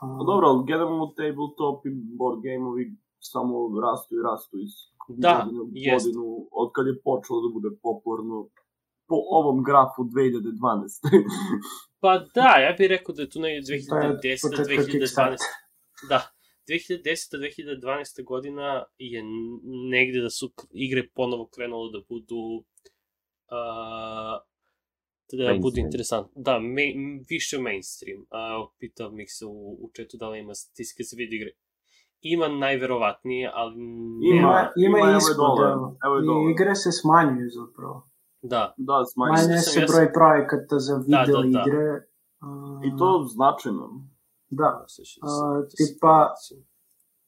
Pa 0.00 0.06
dobro, 0.26 0.48
ali 0.48 0.66
generalno 0.66 1.06
tabletop 1.06 1.86
i 1.86 1.90
board 2.18 2.40
game-ovi 2.42 2.96
samo 3.18 3.80
rastu 3.80 4.14
i 4.14 4.22
rastu 4.30 4.58
iz 4.58 4.72
da, 5.08 5.48
godinu, 5.92 6.48
od 6.52 6.68
kad 6.74 6.86
je 6.86 7.00
počelo 7.04 7.38
da 7.44 7.48
bude 7.52 7.70
popularno 7.82 8.48
po 9.08 9.16
ovom 9.38 9.64
grafu 9.64 10.00
2012. 10.02 10.10
pa 12.02 12.18
da, 12.34 12.48
ja 12.64 12.72
bih 12.78 12.88
rekao 12.88 13.14
da 13.14 13.22
je 13.22 13.30
tu 13.30 13.40
negdje 13.40 13.60
2010. 13.62 14.20
2012. 14.22 15.36
Da, 16.08 16.30
2010. 16.68 17.36
2012. 17.36 18.24
godina 18.24 18.84
je 18.98 19.22
negde 19.90 20.20
da 20.20 20.30
su 20.30 20.52
igre 20.72 21.08
ponovo 21.14 21.48
krenule 21.54 21.92
da 21.92 22.04
budu 22.08 22.64
uh, 23.50 24.36
da 25.32 25.58
bude 25.60 25.80
interesantno. 25.80 26.42
Da, 26.42 26.58
me, 26.58 26.82
više 27.28 27.58
mainstream. 27.58 28.20
Uh, 28.20 28.70
pitao 28.78 29.10
mi 29.10 29.26
se 29.26 29.46
u, 29.46 29.72
u 29.84 29.90
četu 29.94 30.16
da 30.16 30.28
li 30.28 30.38
ima 30.38 30.54
statistike 30.54 31.02
za 31.02 31.14
video 31.16 31.36
igre 31.36 31.50
ima 32.22 32.48
najverovatnije, 32.48 33.50
ali... 33.54 33.74
Ima, 33.74 34.38
ima, 34.38 34.70
ima, 34.76 34.98
ima 34.98 35.16
ispod, 35.16 35.58
evo. 35.72 35.96
evo 36.06 36.50
igre 36.50 36.74
se 36.74 36.90
smanjuju 36.92 37.48
zapravo. 37.50 38.10
Da. 38.42 38.74
Da, 38.76 39.04
smanjuju 39.12 39.36
se. 39.36 39.48
Manje 39.48 39.60
se 39.60 39.80
broj 39.92 40.12
projekata 40.12 40.78
za 40.78 40.94
video 41.06 41.42
da, 41.42 41.48
da, 41.48 41.58
da. 41.58 41.64
igre. 41.66 41.86
Uh, 42.46 42.86
I 42.86 42.98
to 42.98 43.26
značajno. 43.34 43.84
Da. 44.50 44.86
Uh, 45.22 45.66
tipa, 45.76 46.34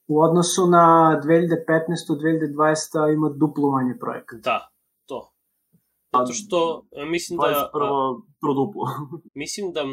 u 0.07 0.21
odnosu 0.21 0.67
na 0.67 1.21
2015-2020 1.25 3.15
ima 3.15 3.29
duplo 3.29 3.71
manje 3.71 3.95
projekata. 4.01 4.51
Da, 4.51 4.69
to. 5.07 5.33
Zato 6.13 6.33
što 6.33 6.87
mislim 7.11 7.39
da... 7.39 7.71
Prvo, 7.73 8.23
duplo. 8.55 8.85
mislim 9.43 9.73
da 9.73 9.83
uh, 9.83 9.89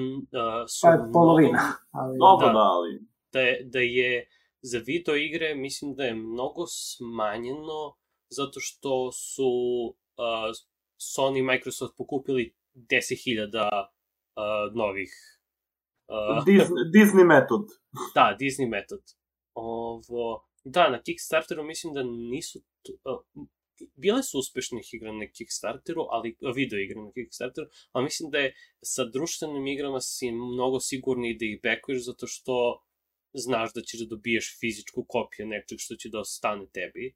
su... 0.67 0.81
Pa 0.81 0.89
je 0.89 0.99
polovina. 1.13 1.61
Ali... 1.91 2.17
Dobro, 2.17 2.47
da, 2.47 2.53
da, 2.53 2.59
ali... 2.59 2.99
Da 3.33 3.39
je, 3.39 3.63
da 3.63 3.79
je 3.79 4.27
za 4.61 4.79
video 4.85 5.15
igre 5.15 5.55
mislim 5.55 5.95
da 5.95 6.03
je 6.03 6.15
mnogo 6.15 6.65
smanjeno 6.67 7.95
zato 8.29 8.59
što 8.59 9.11
su 9.11 9.49
uh, 10.17 10.55
Sony 10.97 11.39
i 11.39 11.41
Microsoft 11.41 11.97
pokupili 11.97 12.55
10.000 12.75 13.85
uh, 13.85 14.75
novih 14.75 15.38
uh, 16.09 16.45
Disney, 16.45 16.83
Disney 16.93 17.25
metod. 17.25 17.65
da, 18.15 18.37
Disney 18.39 18.69
metod. 18.69 19.03
Ovo, 19.53 20.45
da, 20.63 20.89
na 20.89 21.01
Kickstarteru 21.01 21.63
mislim 21.63 21.93
da 21.93 22.03
nisu... 22.03 22.59
Uh, 23.03 23.45
bile 23.95 24.23
su 24.23 24.39
uspešnih 24.39 24.93
igra 24.93 25.11
na 25.11 25.27
Kickstarteru, 25.27 26.01
ali 26.09 26.37
video 26.55 26.79
igre 26.79 27.01
na 27.01 27.11
Kickstarteru, 27.11 27.67
ali 27.91 28.03
mislim 28.03 28.29
da 28.29 28.37
je 28.37 28.53
sa 28.83 29.05
društvenim 29.05 29.67
igrama 29.67 30.01
si 30.01 30.31
mnogo 30.31 30.79
sigurniji 30.79 31.37
da 31.37 31.45
ih 31.45 31.59
backuješ 31.63 32.05
zato 32.05 32.27
što 32.27 32.83
znaš 33.33 33.73
da 33.73 33.81
ćeš 33.81 33.99
da 33.99 34.05
dobiješ 34.05 34.57
fizičku 34.59 35.05
kopiju 35.07 35.47
nečeg 35.47 35.79
što 35.79 35.95
će 35.95 36.09
da 36.09 36.19
ostane 36.19 36.65
tebi. 36.73 37.15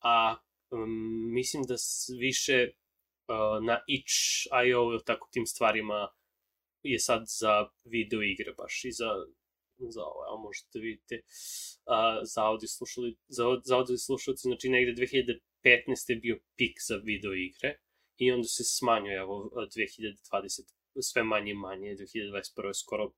A 0.00 0.36
um, 0.70 1.32
mislim 1.32 1.62
da 1.62 1.74
više 2.20 2.68
uh, 2.68 3.64
na 3.64 3.80
itch.io 3.86 4.80
ili 4.92 5.04
tako 5.04 5.28
tim 5.32 5.46
stvarima 5.46 6.08
je 6.82 6.98
sad 6.98 7.22
za 7.40 7.68
video 7.84 8.22
igre 8.22 8.52
baš 8.58 8.84
i 8.84 8.92
za 8.92 9.10
za 9.88 10.02
ovo, 10.04 10.20
evo 10.28 10.38
možete 10.38 10.78
vidite 10.78 11.20
uh, 11.24 12.20
za 12.22 12.44
audio 12.44 12.68
slušali, 12.68 13.16
za, 13.28 13.44
za 13.64 13.76
audio 13.76 13.98
slušalci, 13.98 14.42
znači 14.42 14.68
negde 14.68 14.92
2015. 14.92 16.10
je 16.10 16.16
bio 16.16 16.40
pik 16.56 16.76
za 16.88 16.96
video 16.96 17.34
igre 17.34 17.78
i 18.16 18.32
onda 18.32 18.48
se 18.48 18.64
smanjuje, 18.64 19.16
evo 19.16 19.50
2020 19.54 20.72
sve 21.00 21.22
manje 21.22 21.50
i 21.50 21.54
manje, 21.54 21.96
2021. 21.96 22.66
je 22.66 22.74
skoro 22.74 23.12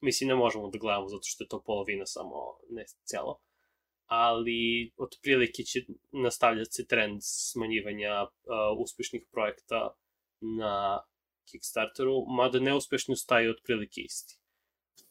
Mislim, 0.00 0.28
ne 0.28 0.34
možemo 0.34 0.70
da 0.70 0.78
gledamo 0.78 1.08
zato 1.08 1.22
što 1.22 1.44
je 1.44 1.48
to 1.48 1.62
polovina 1.62 2.06
samo, 2.06 2.58
ne 2.70 2.84
celo. 3.04 3.40
Ali, 4.06 4.92
otprilike 4.96 5.62
će 5.62 5.80
nastavljati 6.12 6.72
se 6.72 6.86
trend 6.86 7.18
smanjivanja 7.22 8.22
uh, 8.22 8.28
uspešnih 8.78 9.22
projekta 9.32 9.96
na 10.40 11.00
Kickstarteru, 11.50 12.14
mada 12.38 12.58
neuspešni 12.60 13.12
ostaju 13.12 13.50
otprilike 13.50 14.00
isti. 14.00 14.38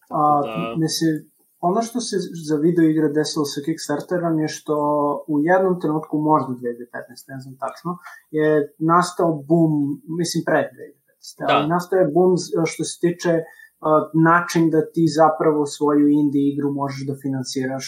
A, 0.09 0.41
da... 0.45 0.75
Mislim, 0.77 1.31
ono 1.59 1.81
što 1.81 1.99
se 2.07 2.15
za 2.49 2.55
video 2.65 2.85
igre 2.89 3.09
desilo 3.19 3.45
sa 3.45 3.59
Kickstarterom 3.65 4.39
je 4.39 4.47
što 4.47 4.75
u 5.27 5.35
jednom 5.49 5.81
trenutku, 5.81 6.17
možda 6.17 6.51
2015, 6.53 7.33
ne 7.33 7.39
znam 7.43 7.55
tačno, 7.63 7.91
je 8.31 8.47
nastao 8.93 9.29
boom, 9.49 9.73
mislim 10.19 10.43
pred 10.49 10.67
2015, 10.75 11.39
da. 11.39 11.45
ali 11.49 11.67
nastao 11.75 11.97
je 11.99 12.11
boom 12.15 12.31
što 12.71 12.83
se 12.89 12.95
tiče 13.05 13.33
uh, 13.39 13.45
način 14.29 14.63
da 14.73 14.81
ti 14.93 15.05
zapravo 15.21 15.65
svoju 15.65 16.05
indie 16.21 16.43
igru 16.51 16.69
možeš 16.81 17.01
da 17.07 17.21
finansiraš 17.23 17.85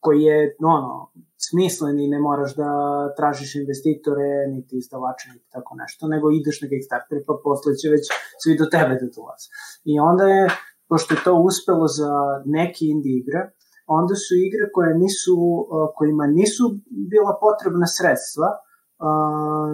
koji 0.00 0.22
je 0.22 0.56
ono, 0.76 1.10
smislen 1.48 2.00
i 2.00 2.08
ne 2.08 2.18
moraš 2.18 2.56
da 2.56 2.70
tražiš 3.16 3.54
investitore, 3.54 4.28
niti 4.54 4.76
izdavače, 4.78 5.28
niti 5.34 5.48
tako 5.56 5.76
nešto, 5.82 6.08
nego 6.08 6.30
ideš 6.30 6.62
na 6.62 6.68
Kickstarter 6.68 7.18
pa 7.26 7.34
posle 7.44 7.76
će 7.80 7.88
već 7.94 8.04
svi 8.42 8.52
do 8.60 8.66
tebe 8.74 8.94
da 9.00 9.06
dolaze. 9.16 9.48
I 9.84 9.92
onda 10.10 10.24
je, 10.24 10.42
pošto 10.88 11.14
je 11.14 11.24
to 11.24 11.34
uspelo 11.48 11.86
za 12.00 12.12
neke 12.44 12.82
indie 12.94 13.14
igre, 13.22 13.40
onda 13.98 14.14
su 14.24 14.32
igre 14.46 14.64
koje 14.74 14.92
nisu, 15.04 15.36
kojima 15.96 16.26
nisu 16.26 16.64
bila 17.12 17.32
potrebna 17.46 17.86
sredstva, 17.96 18.48
uh, 19.06 19.70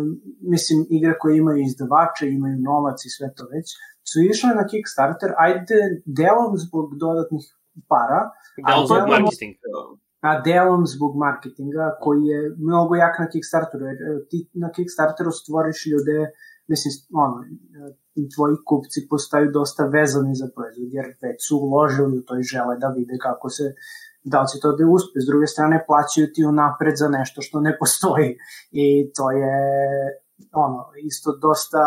mislim, 0.52 0.78
igre 0.96 1.14
koje 1.20 1.32
imaju 1.36 1.58
izdavače, 1.68 2.24
imaju 2.38 2.56
novac 2.70 2.98
i 3.04 3.10
sve 3.16 3.28
to 3.36 3.44
već, 3.54 3.66
su 4.10 4.16
išle 4.32 4.50
na 4.60 4.64
Kickstarter, 4.70 5.30
ajde 5.46 5.78
delom 6.20 6.52
zbog 6.64 6.86
dodatnih 7.04 7.44
para, 7.92 8.20
delom 8.66 8.86
zbog 8.86 9.04
marketinga. 9.12 10.05
Delom 10.48 10.82
zbog 10.94 11.12
marketinga, 11.26 11.84
koji 12.04 12.22
je 12.32 12.40
mnogo 12.68 12.94
jak 12.94 13.14
na 13.18 13.28
Kickstarteru, 13.32 13.84
jer 13.90 13.98
e, 14.02 14.26
ti 14.30 14.38
na 14.54 14.68
Kickstarteru 14.74 15.30
stvoriš 15.40 15.86
ljude, 15.90 16.18
mislim, 16.72 16.92
ono, 17.24 17.36
e, 17.42 18.28
tvoji 18.34 18.56
kupci 18.68 19.06
postaju 19.10 19.50
dosta 19.58 19.82
vezani 19.96 20.34
za 20.40 20.48
proizvod, 20.56 20.90
jer 20.98 21.06
već 21.22 21.38
su 21.48 21.54
uložili 21.66 22.18
u 22.18 22.22
to 22.26 22.38
i 22.38 22.48
žele 22.52 22.74
da 22.82 22.88
vide 22.96 23.16
kako 23.26 23.48
se 23.56 23.64
da 24.32 24.40
li 24.40 24.48
će 24.50 24.56
to 24.62 24.68
da 24.78 24.84
uspe, 24.96 25.16
s 25.24 25.26
druge 25.30 25.46
strane 25.46 25.84
plaćaju 25.88 26.26
ti 26.34 26.44
unapred 26.52 26.94
za 27.02 27.08
nešto 27.08 27.38
što 27.46 27.60
ne 27.60 27.72
postoji. 27.80 28.30
I 28.84 28.86
to 29.16 29.24
je 29.40 29.56
ono, 30.66 30.80
isto 31.10 31.28
dosta 31.46 31.82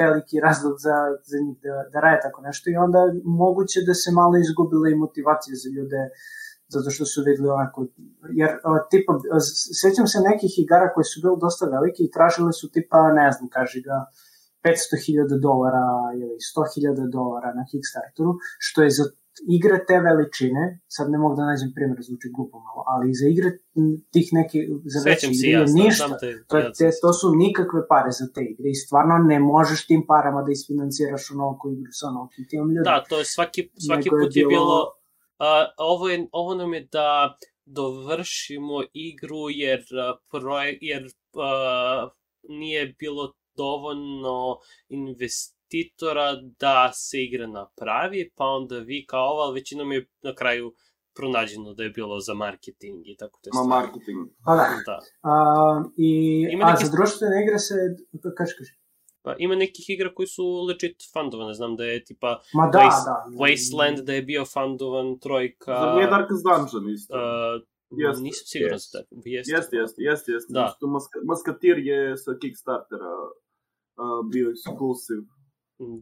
veliki 0.00 0.36
razlog 0.46 0.74
za, 0.86 0.96
za 1.30 1.36
njih 1.44 1.56
da, 1.64 1.74
da 1.92 1.98
rade 2.04 2.20
tako 2.22 2.40
nešto. 2.48 2.70
I 2.70 2.76
onda 2.86 3.00
moguće 3.24 3.78
da 3.88 3.94
se 3.94 4.10
malo 4.20 4.34
izgubila 4.44 4.88
i 4.88 5.00
motivacija 5.04 5.54
za 5.62 5.68
ljude 5.76 6.00
zato 6.68 6.90
što 6.90 7.04
su 7.04 7.18
videli 7.26 7.48
onako, 7.48 7.86
jer 8.40 8.50
tipa, 8.90 9.12
sećam 9.82 10.06
se 10.12 10.18
nekih 10.30 10.52
igara 10.64 10.92
koje 10.94 11.04
su 11.04 11.16
bile 11.22 11.36
dosta 11.46 11.64
velike 11.74 12.00
i 12.02 12.12
tražile 12.16 12.52
su 12.52 12.66
tipa, 12.74 13.00
ne 13.20 13.28
znam, 13.34 13.48
kaži 13.56 13.80
ga, 13.88 13.96
500.000 14.64 15.40
dolara 15.46 15.88
ili 16.20 16.36
100.000 16.50 17.10
dolara 17.16 17.50
na 17.58 17.64
Kickstarteru, 17.70 18.32
što 18.66 18.78
je 18.82 18.90
za 18.98 19.04
igre 19.56 19.78
te 19.88 19.96
veličine, 20.06 20.62
sad 20.96 21.06
ne 21.10 21.18
mogu 21.18 21.34
da 21.38 21.44
nađem 21.50 21.70
primjer, 21.76 21.98
zvuči 22.08 22.28
glupo 22.36 22.56
malo, 22.66 22.80
ali 22.92 23.18
za 23.20 23.26
igre 23.34 23.50
tih 24.14 24.28
neke, 24.38 24.58
za 24.94 25.00
veće 25.08 25.26
igre 25.34 25.48
ja, 25.50 25.60
je 25.60 25.66
ništa, 25.82 26.18
te, 26.22 26.28
to, 26.48 26.56
te, 26.78 26.86
to 27.02 27.10
su 27.20 27.26
nikakve 27.44 27.80
pare 27.92 28.10
za 28.20 28.26
te 28.34 28.42
igre 28.52 28.68
i 28.70 28.80
stvarno 28.84 29.14
ne 29.32 29.38
možeš 29.52 29.86
tim 29.90 30.02
parama 30.12 30.40
da 30.46 30.50
isfinanciraš 30.52 31.30
onoliko 31.34 31.64
igru 31.76 31.92
sa 31.98 32.04
onolikim 32.10 32.44
tim 32.50 32.60
ljudima. 32.60 32.90
Da, 32.90 33.04
to 33.10 33.18
je 33.18 33.24
svaki, 33.34 33.60
svaki 33.86 34.08
put 34.10 34.36
je 34.36 34.46
bilo, 34.46 34.50
je 34.50 34.54
bilo 34.56 34.76
ovo, 35.76 36.08
je, 36.08 36.28
ovo 36.32 36.54
nam 36.54 36.74
je 36.74 36.88
da 36.92 37.36
dovršimo 37.64 38.82
igru 38.92 39.50
jer, 39.50 39.84
projek, 40.30 40.78
jer 40.80 41.06
nije 42.48 42.94
bilo 42.98 43.32
dovoljno 43.56 44.58
investitora 44.88 46.32
da 46.60 46.90
se 46.92 47.22
igra 47.24 47.46
napravi, 47.46 48.30
pa 48.36 48.44
onda 48.44 48.78
vi 48.78 49.06
kao 49.06 49.26
ova, 49.26 49.44
ali 49.44 49.60
većinom 49.60 49.92
je 49.92 50.06
na 50.22 50.34
kraju 50.34 50.74
pronađeno 51.16 51.74
da 51.74 51.82
je 51.82 51.90
bilo 51.90 52.20
za 52.20 52.34
marketing 52.34 53.02
i 53.04 53.16
tako 53.16 53.40
te 53.42 53.50
stvari. 53.50 53.68
Ma 53.68 53.76
marketing. 53.76 54.28
Pa 54.44 54.54
da. 54.56 54.66
da. 54.86 55.00
A, 55.22 55.84
i, 55.96 56.10
ima 56.50 56.64
a 56.66 56.84
za 56.84 56.90
društvene 56.96 57.42
igre 57.42 57.58
se, 57.58 57.74
kaži, 58.36 58.54
kaži. 58.58 58.83
Pa 59.24 59.34
ima 59.38 59.54
nekih 59.54 59.86
igra 59.90 60.14
koji 60.14 60.26
su 60.26 60.44
legit 60.68 60.96
fundovane, 61.12 61.54
znam 61.54 61.76
da 61.76 61.84
je 61.84 62.04
tipa 62.04 62.40
Ma 62.54 62.66
da, 62.72 62.78
Waste, 62.78 63.04
da. 63.06 63.16
Wasteland 63.42 63.98
da 64.06 64.12
je 64.12 64.22
bio 64.22 64.44
fundovan, 64.44 65.18
Trojka... 65.18 65.74
Za 65.82 65.94
nije 65.94 66.10
Darkest 66.14 66.42
Dungeon 66.48 66.86
isto. 66.94 67.14
Uh, 67.14 67.62
Jest. 68.02 68.20
Nisam 68.22 68.46
siguran 68.52 68.78
yes. 68.78 68.84
za 68.84 68.90
tako. 68.98 69.10
Jeste, 69.24 69.52
jeste, 69.54 69.76
jeste, 69.76 70.00
jeste. 70.08 70.28
Jest. 70.32 70.46
Da. 70.56 70.72
Što 70.76 70.86
Maska, 70.86 71.18
Maskatir 71.30 71.78
je 71.90 72.16
sa 72.16 72.32
Kickstartera 72.40 73.12
uh, 73.24 74.20
bio 74.32 74.46
eksklusiv. 74.54 75.20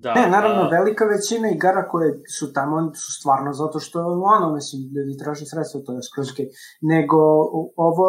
Da, 0.05 0.11
ne, 0.15 0.25
naravno, 0.37 0.63
a... 0.63 0.73
velika 0.79 1.05
većina 1.15 1.47
igara 1.57 1.83
koje 1.93 2.09
su 2.39 2.45
tamo 2.57 2.77
su 3.03 3.11
stvarno 3.19 3.51
zato 3.63 3.79
što, 3.85 3.99
ono, 4.35 4.47
mislim, 4.59 4.81
ljudi 4.97 5.15
traže 5.23 5.45
sredstva, 5.53 5.79
to 5.87 5.91
je 5.97 6.03
skroz 6.09 6.29
okay. 6.33 6.49
Nego, 6.93 7.19
ovo, 7.89 8.09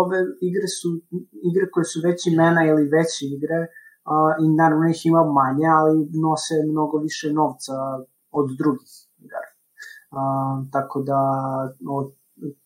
ove 0.00 0.18
igre 0.48 0.68
su 0.78 0.88
igre 1.50 1.64
koje 1.72 1.84
su 1.92 1.98
veći 2.06 2.26
imena 2.34 2.60
ili 2.70 2.92
veće 2.96 3.22
igre 3.36 3.60
uh, 3.64 3.83
i 4.42 4.48
naravno 4.48 4.88
ih 4.88 5.06
ima 5.06 5.24
manje, 5.24 5.66
ali 5.66 6.08
nose 6.26 6.54
mnogo 6.70 6.98
više 6.98 7.32
novca 7.32 7.72
od 8.30 8.46
drugih 8.58 8.92
igara. 9.18 9.50
Tako 10.72 11.02
da, 11.02 11.20
od, 11.90 12.12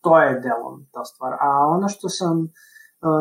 to 0.01 0.21
je 0.21 0.39
delom 0.39 0.85
ta 0.91 1.05
stvar. 1.05 1.33
A 1.33 1.67
ono 1.67 1.87
što 1.89 2.09
sam 2.09 2.51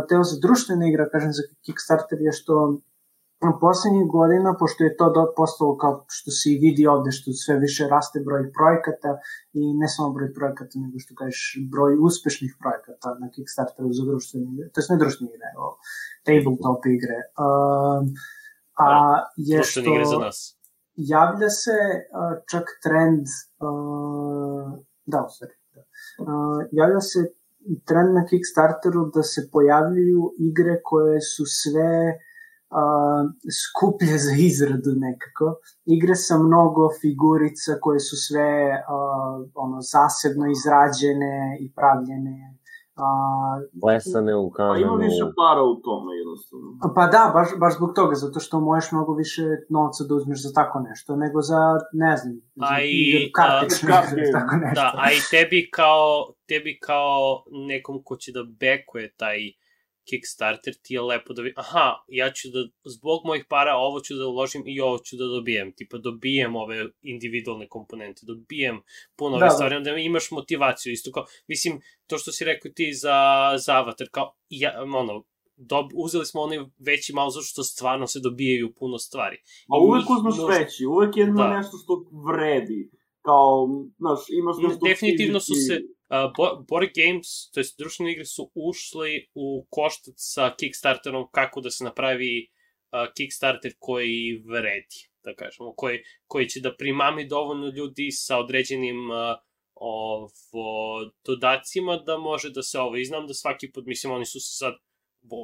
teo 0.08 0.22
za 0.24 0.36
društvene 0.42 0.88
igre, 0.88 1.08
kažem 1.12 1.32
za 1.32 1.42
Kickstarter, 1.64 2.18
je 2.20 2.32
što 2.32 2.78
poslednjih 3.60 4.06
godina, 4.18 4.50
pošto 4.60 4.84
je 4.84 4.96
to 4.96 5.06
do, 5.16 5.22
postalo 5.36 5.76
kao 5.76 6.04
što 6.08 6.30
se 6.30 6.44
i 6.50 6.58
vidi 6.64 6.86
ovde, 6.86 7.10
što 7.18 7.32
sve 7.32 7.54
više 7.58 7.88
raste 7.94 8.18
broj 8.26 8.52
projekata 8.58 9.10
i 9.52 9.62
ne 9.80 9.88
samo 9.88 10.08
broj 10.16 10.30
projekata, 10.38 10.74
nego 10.84 10.98
što 11.04 11.14
kažeš 11.20 11.42
broj 11.72 11.92
uspešnih 12.08 12.52
projekata 12.62 13.08
na 13.20 13.30
Kickstarteru 13.34 13.92
za 13.98 14.04
društvene 14.10 14.46
igre, 14.52 14.66
to 14.72 14.80
je 14.80 14.86
ne 14.90 14.98
društvene 15.02 15.30
igre, 15.34 15.50
o 15.64 15.66
tabletop 16.26 16.82
igre. 16.96 17.18
Uh, 17.44 18.00
a 18.86 18.88
je 19.36 19.62
što 19.62 19.80
igre 19.80 20.04
za 20.12 20.18
nas. 20.24 20.38
javlja 21.14 21.50
se 21.62 21.78
uh, 21.94 22.34
čak 22.50 22.64
trend 22.84 23.26
uh, 23.66 24.66
da, 25.12 25.18
u 25.26 25.30
stvari, 25.34 25.54
da. 25.74 25.82
Uh, 26.22 26.60
javlja 26.72 27.00
se 27.00 27.20
trend 27.88 28.14
na 28.18 28.26
Kickstarteru 28.26 29.10
da 29.14 29.22
se 29.22 29.48
pojavljuju 29.52 30.22
igre 30.50 30.80
koje 30.84 31.20
su 31.20 31.44
sve 31.62 32.18
uh, 32.76 33.22
skuplje 33.60 34.14
za 34.26 34.32
izradu 34.48 34.90
nekako. 35.06 35.46
Igre 35.94 36.14
sa 36.14 36.34
mnogo 36.38 36.82
figurica 37.00 37.72
koje 37.80 38.00
su 38.08 38.16
sve 38.26 38.50
uh, 38.70 39.50
ono, 39.54 39.78
zasebno 39.94 40.44
izrađene 40.56 41.34
i 41.60 41.66
pravljene. 41.76 42.36
Uh, 43.06 43.88
Lesane 43.88 44.36
u 44.36 44.50
kamenu. 44.50 44.74
Pa 44.74 44.80
ima 44.80 44.96
više 45.06 45.24
para 45.40 45.62
u 45.72 45.74
tome 45.86 46.10
jednostavno. 46.20 46.68
Pa 46.96 47.06
da, 47.06 47.30
baš, 47.34 47.48
baš 47.62 47.76
zbog 47.76 47.90
toga, 47.94 48.14
zato 48.14 48.40
što 48.40 48.60
možeš 48.60 48.92
mnogo 48.92 49.12
više 49.14 49.42
novca 49.68 50.04
da 50.08 50.14
uzmeš 50.14 50.42
za 50.42 50.52
tako 50.52 50.80
nešto, 50.88 51.16
nego 51.16 51.42
za, 51.42 51.62
ne 51.92 52.16
znam, 52.16 52.34
za 52.54 52.66
a 52.70 52.82
i, 52.82 53.30
kartične 53.34 53.92
a, 53.92 54.02
tako 54.38 54.56
nešto. 54.56 54.80
Da, 54.80 54.92
a 55.02 55.12
i 55.12 55.20
tebi 55.30 55.70
kao, 55.70 56.32
tebi 56.48 56.78
kao 56.82 57.44
nekom 57.68 58.02
ko 58.04 58.16
će 58.16 58.32
da 58.32 58.42
bekuje 58.60 59.14
taj 59.16 59.38
Kickstarter 60.08 60.74
ti 60.82 60.94
je 60.94 61.00
lepo 61.00 61.32
da 61.32 61.42
vi, 61.42 61.52
aha, 61.56 62.04
ja 62.08 62.32
ću 62.32 62.48
da, 62.48 62.90
zbog 62.90 63.20
mojih 63.24 63.44
para 63.48 63.76
ovo 63.76 64.00
ću 64.00 64.14
da 64.14 64.26
uložim 64.26 64.62
i 64.66 64.80
ovo 64.80 64.98
ću 64.98 65.16
da 65.16 65.24
dobijem, 65.24 65.72
tipa 65.76 65.98
dobijem 65.98 66.56
ove 66.56 66.86
individualne 67.02 67.68
komponente, 67.68 68.20
dobijem 68.26 68.80
puno 69.16 69.36
ove 69.36 69.40
da, 69.40 69.46
da. 69.46 69.50
stvari, 69.50 69.76
onda 69.76 69.90
imaš 69.90 70.30
motivaciju, 70.30 70.92
isto 70.92 71.12
kao, 71.12 71.24
mislim, 71.48 71.80
to 72.06 72.18
što 72.18 72.32
si 72.32 72.44
rekao 72.44 72.70
ti 72.74 72.92
za, 72.92 73.18
za 73.66 73.72
Avatar, 73.72 74.08
kao, 74.10 74.36
ja, 74.48 74.82
ono, 74.94 75.24
dob, 75.56 75.86
uzeli 75.94 76.26
smo 76.26 76.40
onaj 76.40 76.58
veći 76.78 77.12
malo 77.12 77.30
zato 77.30 77.44
što 77.44 77.62
stvarno 77.62 78.06
se 78.06 78.20
dobijaju 78.20 78.74
puno 78.78 78.98
stvari. 78.98 79.36
A 79.68 79.78
uvek 79.78 80.10
uzmeš 80.10 80.36
no... 80.36 80.46
veći, 80.46 80.86
uvek 80.86 81.16
je 81.16 81.26
da. 81.26 81.56
nešto 81.56 81.76
što 81.82 82.04
vredi, 82.28 82.90
kao, 83.22 83.68
znaš, 83.98 84.20
imaš 84.40 84.56
nešto 84.62 84.86
Definitivno 84.86 85.40
su 85.40 85.54
se, 85.54 85.82
uh, 86.10 86.64
board 86.68 86.90
games, 86.94 87.50
to 87.50 87.60
jest 87.60 87.78
društvene 87.78 88.12
igre 88.12 88.24
su 88.24 88.50
ušli 88.54 89.28
u 89.34 89.66
koštac 89.70 90.14
sa 90.16 90.54
Kickstarterom 90.60 91.28
kako 91.32 91.60
da 91.60 91.70
se 91.70 91.84
napravi 91.84 92.48
uh, 92.48 93.12
Kickstarter 93.16 93.72
koji 93.78 94.42
vredi, 94.46 95.08
da 95.24 95.34
kažemo, 95.34 95.74
koji, 95.76 96.02
koji 96.26 96.48
će 96.48 96.60
da 96.60 96.76
primami 96.76 97.28
dovoljno 97.28 97.68
ljudi 97.68 98.10
sa 98.10 98.38
određenim 98.38 99.10
uh, 99.10 99.16
ovo, 99.74 101.10
dodacima 101.26 101.96
da 101.96 102.18
može 102.18 102.50
da 102.50 102.62
se 102.62 102.78
ovo, 102.78 102.96
i 102.96 103.04
znam 103.04 103.26
da 103.26 103.34
svaki 103.34 103.72
put, 103.72 103.86
mislim, 103.86 104.12
oni 104.12 104.26
su 104.26 104.40
se 104.40 104.56
sad, 104.56 104.74
bo, 105.20 105.36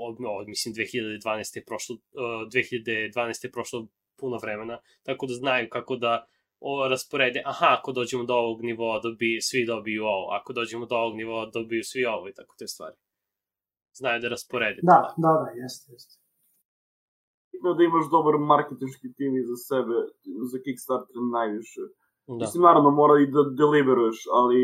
mislim, 0.47 0.75
2012. 0.75 1.57
je 1.57 1.65
prošlo, 1.65 1.95
uh, 1.95 2.49
2012. 2.53 3.45
je 3.45 3.53
prošlo 3.53 3.89
puno 4.17 4.39
vremena, 4.43 4.81
tako 5.03 5.27
da 5.27 5.35
znaju 5.35 5.69
kako 5.71 5.97
da 5.97 6.27
o, 6.69 6.89
rasporede, 6.89 7.41
aha, 7.53 7.69
ako 7.79 7.93
dođemo 7.93 8.25
do 8.25 8.35
ovog 8.35 8.59
nivoa, 8.69 9.01
dobi, 9.07 9.39
svi 9.49 9.67
dobiju 9.67 10.03
ovo, 10.05 10.27
ako 10.39 10.53
dođemo 10.53 10.87
do 10.87 10.97
ovog 10.97 11.17
nivoa, 11.17 11.51
dobiju 11.55 11.83
svi 11.85 12.05
ovo 12.05 12.29
i 12.29 12.35
tako 12.39 12.55
te 12.59 12.67
stvari. 12.67 12.97
Znaju 13.99 14.21
da 14.21 14.29
rasporede. 14.29 14.81
Da, 14.83 15.15
da, 15.25 15.33
da, 15.43 15.51
jeste, 15.63 15.93
jeste. 15.93 16.15
Bitno 17.53 17.75
da 17.75 17.83
imaš 17.85 18.07
dobar 18.17 18.35
marketinški 18.53 19.09
tim 19.17 19.33
iza 19.43 19.57
sebe, 19.69 19.97
za 20.51 20.59
Kickstarter 20.65 21.17
najviše. 21.37 21.83
Da. 22.27 22.35
Mislim, 22.35 22.63
naravno, 22.69 22.91
mora 22.91 23.15
i 23.23 23.27
da 23.35 23.43
deliveruješ, 23.63 24.19
ali... 24.39 24.61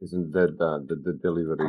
Mislim, 0.00 0.20
da, 0.34 0.40
da, 0.60 0.68
da, 0.88 0.94
da 1.04 1.10
delivery 1.24 1.68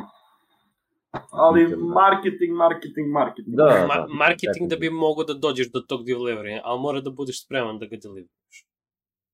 ali 1.31 1.75
marketing, 1.77 2.51
marketing, 2.55 3.07
marketing. 3.11 3.55
Da, 3.55 3.63
da, 3.63 3.87
Ma 3.87 4.07
marketing 4.25 4.69
da 4.69 4.75
bi 4.75 4.89
mogo 4.89 5.23
da 5.23 5.33
dođeš 5.33 5.71
do 5.71 5.79
tog 5.79 6.01
delivery, 6.05 6.59
ali 6.63 6.81
mora 6.81 7.01
da 7.01 7.09
budeš 7.09 7.45
spreman 7.45 7.79
da 7.79 7.85
ga 7.85 7.97
deliveruješ. 8.03 8.57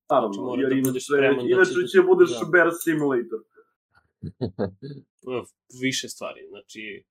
Naravno, 0.10 0.34
znači, 0.34 0.46
mora 0.46 0.62
jer 0.62 0.94
da 0.94 1.00
spreman 1.00 1.46
da 1.46 1.52
inače 1.56 1.88
će 1.92 2.00
budeš 2.10 2.30
da. 2.40 2.46
Bear 2.52 2.70
Simulator. 2.84 3.42
Više 5.84 6.10
stvari, 6.10 6.42
znači... 6.50 7.04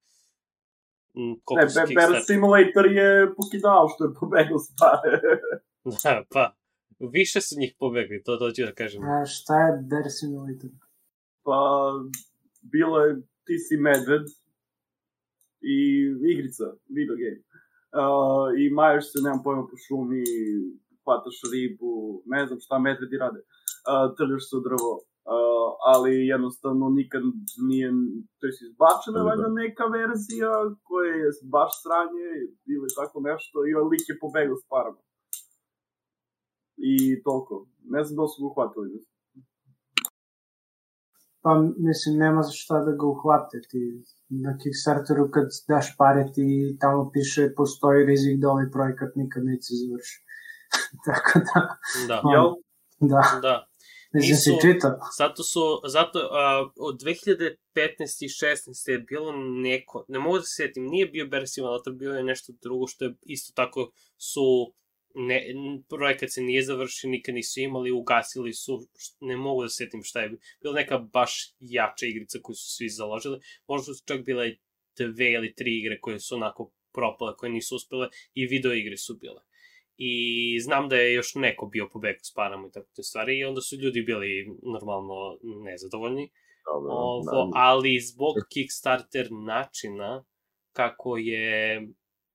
Ne, 1.59 1.65
Be 1.75 1.95
Bear 1.95 2.13
Simulator 2.27 2.87
je 3.01 3.35
pokidao 3.37 3.89
što 3.93 4.05
je 4.05 4.15
pobegao 4.21 4.59
stare. 4.59 5.21
da, 6.05 6.23
pa, 6.35 6.57
više 6.99 7.41
su 7.41 7.55
njih 7.59 7.75
pobegli, 7.79 8.23
to 8.23 8.37
dođe 8.37 8.67
da 8.67 8.75
kažem. 8.75 9.03
A 9.03 9.27
šta 9.27 9.55
je 9.67 9.73
Bear 9.91 10.05
Simulator? 10.19 10.71
Pa, 11.43 11.59
bilo 12.63 13.05
je 13.05 13.11
ti 13.45 13.59
si 13.59 13.77
medved 13.77 14.27
i 15.61 15.79
igrica, 16.33 16.65
video 16.97 17.17
game. 17.23 17.41
Uh, 18.01 18.61
I 18.61 18.71
majaš 18.71 19.05
se, 19.13 19.19
nemam 19.25 19.43
pojma, 19.43 19.63
po 19.71 19.77
šumi, 19.87 20.25
hvataš 21.09 21.39
ribu, 21.55 21.91
ne 22.35 22.41
znam 22.47 22.59
šta 22.65 22.75
medvedi 22.87 23.17
rade, 23.23 23.41
uh, 23.45 24.07
trljaš 24.17 24.45
se 24.49 24.55
u 24.59 24.63
drvo, 24.69 24.93
uh, 25.35 25.69
ali 25.93 26.13
jednostavno 26.35 26.85
nikad 27.01 27.23
nije, 27.69 27.89
to 28.39 28.43
je 28.47 28.53
izbačena 28.67 29.21
valjda 29.29 29.49
neka 29.63 29.85
verzija 29.99 30.53
koja 30.89 31.13
je 31.23 31.31
baš 31.57 31.73
sranje 31.83 32.31
ili 32.75 32.89
tako 32.99 33.17
nešto 33.31 33.57
i 33.69 33.71
lik 33.91 34.05
je 34.11 34.21
pobegao 34.23 34.57
s 34.63 34.67
parama. 34.73 35.03
I 36.91 36.93
toliko. 37.27 37.55
Ne 37.95 38.01
znam 38.05 38.17
da 38.21 38.27
su 38.33 38.37
ga 38.41 38.47
uhvatili. 38.51 38.99
Pa 41.43 41.51
mislim, 41.89 42.13
nema 42.25 42.43
za 42.43 42.53
šta 42.63 42.77
da 42.87 42.93
ga 43.01 43.07
uhvate. 43.15 43.57
Ti 43.71 43.81
na 44.45 44.53
Kickstarteru 44.61 45.25
kad 45.35 45.47
daš 45.69 45.87
pare 46.01 46.25
ti 46.35 46.77
tamo 46.83 47.11
piše 47.15 47.43
postoji 47.57 48.07
rizik 48.11 48.35
da 48.41 48.51
ovaj 48.55 48.71
projekat 48.77 49.11
nikad 49.23 49.43
neće 49.51 49.71
završi. 49.81 50.19
Tako 51.07 51.39
da... 51.39 51.79
Da. 52.09 52.21
on- 52.25 52.33
Jel? 52.35 52.45
Da, 53.01 53.39
Da. 53.43 53.69
mislim 54.15 54.37
si 54.37 54.51
Nisu- 54.51 54.61
čitao. 54.63 54.91
Zato 55.19 55.43
su, 55.43 55.61
zato 55.87 56.19
uh, 56.19 56.71
od 56.77 57.01
2015. 57.01 57.57
i 58.25 58.29
16. 58.29 58.91
je 58.91 58.99
bilo 58.99 59.33
neko, 59.37 60.05
ne 60.09 60.19
mogu 60.19 60.37
da 60.37 60.43
se 60.43 60.55
sjetim, 60.57 60.85
nije 60.87 61.07
bio 61.07 61.27
Bear 61.27 61.49
Simulator, 61.49 61.93
bio 61.93 62.13
je 62.13 62.25
nešto 62.25 62.53
drugo 62.63 62.87
što 62.87 63.05
je 63.05 63.15
isto 63.23 63.53
tako 63.55 63.91
su 64.17 64.75
ne, 65.15 65.43
projekat 65.89 66.31
se 66.31 66.41
nije 66.43 66.63
završio, 66.63 67.11
nikad 67.11 67.35
nisu 67.35 67.61
imali, 67.61 67.91
ugasili 67.93 68.53
su, 68.53 68.81
ne 69.21 69.37
mogu 69.37 69.63
da 69.63 69.69
se 69.69 69.77
sjetim 69.77 70.03
šta 70.03 70.21
je, 70.21 70.31
bila 70.63 70.75
neka 70.75 70.99
baš 70.99 71.55
jača 71.61 72.07
igrica 72.07 72.39
koju 72.43 72.57
su 72.57 72.75
svi 72.77 72.89
založili, 72.89 73.41
možda 73.69 73.95
su 73.95 74.03
čak 74.07 74.25
bile 74.25 74.51
dve 74.99 75.33
ili 75.33 75.55
tri 75.55 75.79
igre 75.79 76.01
koje 76.01 76.21
su 76.21 76.35
onako 76.35 76.73
propale, 76.93 77.37
koje 77.37 77.51
nisu 77.51 77.77
uspele 77.77 78.09
i 78.35 78.47
video 78.47 78.73
igre 78.73 78.97
su 78.97 79.17
bile. 79.17 79.43
I 80.01 80.61
znam 80.61 80.89
da 80.89 80.97
je 80.97 81.15
još 81.15 81.35
neko 81.35 81.67
bio 81.67 81.89
pobeku 81.93 82.21
s 82.23 82.35
parama 82.35 82.69
i 82.69 82.71
tako 82.73 82.89
te 82.97 83.03
stvari 83.03 83.39
i 83.39 83.45
onda 83.45 83.61
su 83.61 83.77
ljudi 83.77 84.03
bili 84.03 84.59
normalno 84.75 85.39
nezadovoljni. 85.65 86.31
Dobro, 86.73 86.93
Ovo, 86.93 87.25
da, 87.25 87.51
ali 87.55 88.01
zbog 88.01 88.35
Kickstarter 88.53 89.29
načina 89.33 90.25
kako 90.73 91.17
je 91.17 91.89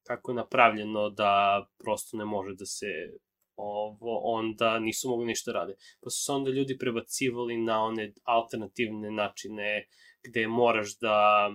kako 0.08 0.32
je 0.32 0.36
napravljeno 0.36 1.10
da 1.10 1.66
prosto 1.84 2.18
ne 2.18 2.26
može 2.26 2.56
da 2.56 2.66
se 2.66 2.88
ovo, 3.56 4.20
onda 4.24 4.80
nisu 4.80 5.10
mogli 5.10 5.26
ništa 5.26 5.52
rade. 5.52 5.76
Pa 6.02 6.10
su 6.10 6.24
se 6.24 6.32
onda 6.32 6.52
ljudi 6.52 6.78
prebacivali 6.78 7.58
na 7.58 7.84
one 7.84 8.14
alternativne 8.24 9.12
načine 9.12 9.88
gde 10.24 10.48
moraš 10.48 10.98
da 11.00 11.50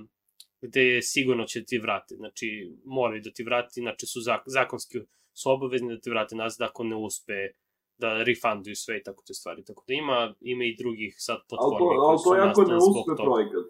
gde 0.61 1.03
sigurno 1.03 1.45
će 1.45 1.65
ti 1.65 1.79
vrati. 1.79 2.15
Znači, 2.15 2.73
moraju 2.85 3.23
da 3.23 3.31
ti 3.31 3.45
vrati, 3.45 3.81
znači 3.81 4.07
su 4.07 4.21
zak, 4.21 4.43
zakonski 4.47 4.99
su 5.41 5.51
obavezni 5.51 5.95
da 5.95 6.01
ti 6.01 6.11
vrate 6.11 6.37
nazad 6.37 6.69
ako 6.69 6.85
ne 6.85 6.97
uspe 6.97 7.39
da 8.03 8.23
refunduju 8.23 8.77
sve 8.77 8.99
i 8.99 9.03
tako 9.03 9.23
te 9.27 9.35
stvari. 9.35 9.65
Tako 9.65 9.85
da 9.89 9.95
ima, 9.95 10.35
ima 10.41 10.65
i 10.65 10.77
drugih 10.81 11.15
sad 11.19 11.37
Ali 11.37 11.47
platformi 11.49 11.97
to, 11.97 12.01
koje 12.01 12.09
ali 12.09 12.19
su 12.19 12.25
to 12.25 12.35
je 12.35 12.43
ako 12.51 12.61
ne 12.63 12.77
zbog 12.81 12.97
uspe 12.97 13.13
toga. 13.17 13.29
projekat. 13.29 13.69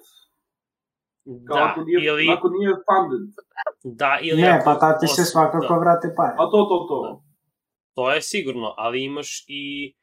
Kao 1.48 1.56
Da, 1.56 1.64
ako 1.70 1.80
nije, 1.86 1.98
ili, 2.08 2.26
ako 2.36 2.48
nije 2.48 2.72
funded. 2.86 3.24
da, 4.00 4.18
ili 4.22 4.42
Ne, 4.42 4.48
ako, 4.48 4.64
pa 4.64 4.78
ta 4.82 4.98
ti 4.98 5.06
se 5.06 5.24
svakako 5.24 5.74
da. 5.74 5.80
vrate 5.84 6.08
pare. 6.16 6.34
A 6.38 6.44
to, 6.52 6.58
to, 6.70 6.76
to. 6.88 6.98
To 7.94 8.12
je 8.12 8.22
sigurno, 8.22 8.74
ali 8.76 9.04
imaš 9.04 9.44
i 9.48 9.94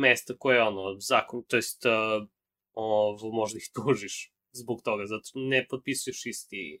mesta 0.00 0.34
koje 0.38 0.62
ono, 0.62 0.82
zakon, 0.98 1.42
to 1.48 1.56
jest 1.56 1.86
uh, 1.86 2.28
ovo, 2.72 3.30
možda 3.32 3.56
ih 3.58 3.68
tužiš 3.74 4.32
zbog 4.52 4.78
toga, 4.82 5.06
zato 5.06 5.28
ne 5.34 5.66
potpisuješ 5.70 6.26
isti 6.26 6.80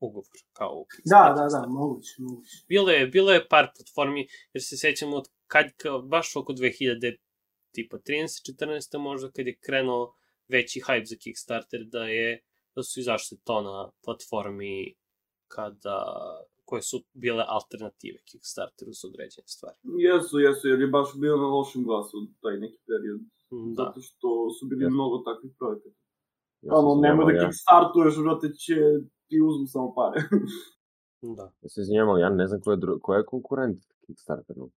ugovor 0.00 0.38
kao 0.52 0.84
Da, 1.04 1.34
da, 1.36 1.58
da, 1.58 1.66
moguće, 1.68 2.14
moguće. 2.18 2.64
Bilo 2.68 2.90
je, 2.90 3.06
bilo 3.06 3.32
je 3.32 3.48
par 3.48 3.66
platformi, 3.76 4.28
jer 4.52 4.62
se 4.62 4.76
sećamo 4.76 5.16
od 5.16 5.28
kad, 5.46 5.66
kao, 5.76 6.02
baš 6.02 6.36
oko 6.36 6.52
2000, 6.52 7.16
tipa 7.74 7.96
13, 7.96 8.66
14 8.66 8.98
možda, 8.98 9.30
kad 9.30 9.46
je 9.46 9.58
krenuo 9.66 10.14
veći 10.48 10.80
hype 10.80 11.08
za 11.08 11.16
Kickstarter, 11.16 11.84
da 11.84 12.04
je, 12.04 12.42
da 12.74 12.82
su 12.82 13.00
izašle 13.00 13.38
to 13.44 13.62
na 13.62 13.90
platformi 14.04 14.94
kada, 15.48 15.98
koje 16.64 16.82
su 16.82 17.04
bile 17.12 17.44
alternative 17.48 18.18
Kickstarteru 18.30 18.92
za 18.92 19.08
određene 19.08 19.48
stvari. 19.54 19.78
Jesu, 20.08 20.38
jesu, 20.38 20.68
jer 20.68 20.80
je 20.80 20.86
baš 20.86 21.08
bio 21.20 21.36
na 21.36 21.46
lošem 21.46 21.84
glasu 21.84 22.16
taj 22.42 22.56
neki 22.64 22.78
period. 22.88 23.20
Da. 23.76 23.82
Zato 23.82 24.00
što 24.00 24.50
su 24.56 24.66
bili 24.66 24.84
Jesu. 24.84 24.94
mnogo 24.94 25.18
takvih 25.18 25.52
projekata. 25.58 26.00
Ja 26.62 26.74
Ono, 26.74 27.00
nemoj 27.00 27.32
da 27.32 27.40
ja, 27.40 27.44
kickstartuješ, 27.44 28.14
brate, 28.24 28.48
će 28.64 28.76
ti 29.28 29.36
uzmu 29.48 29.66
samo 29.66 29.94
pare. 29.94 30.20
Da. 31.22 31.42
ja 31.62 31.68
se 31.68 31.80
izvinjavam, 31.80 32.10
ali 32.10 32.20
ja 32.20 32.30
ne 32.30 32.46
znam 32.46 32.60
ko 32.60 32.70
je, 32.70 32.76
dru, 32.76 32.98
ko 33.02 33.14
je 33.14 33.24
konkurent 33.24 33.78
Kickstarteru. 34.06 34.70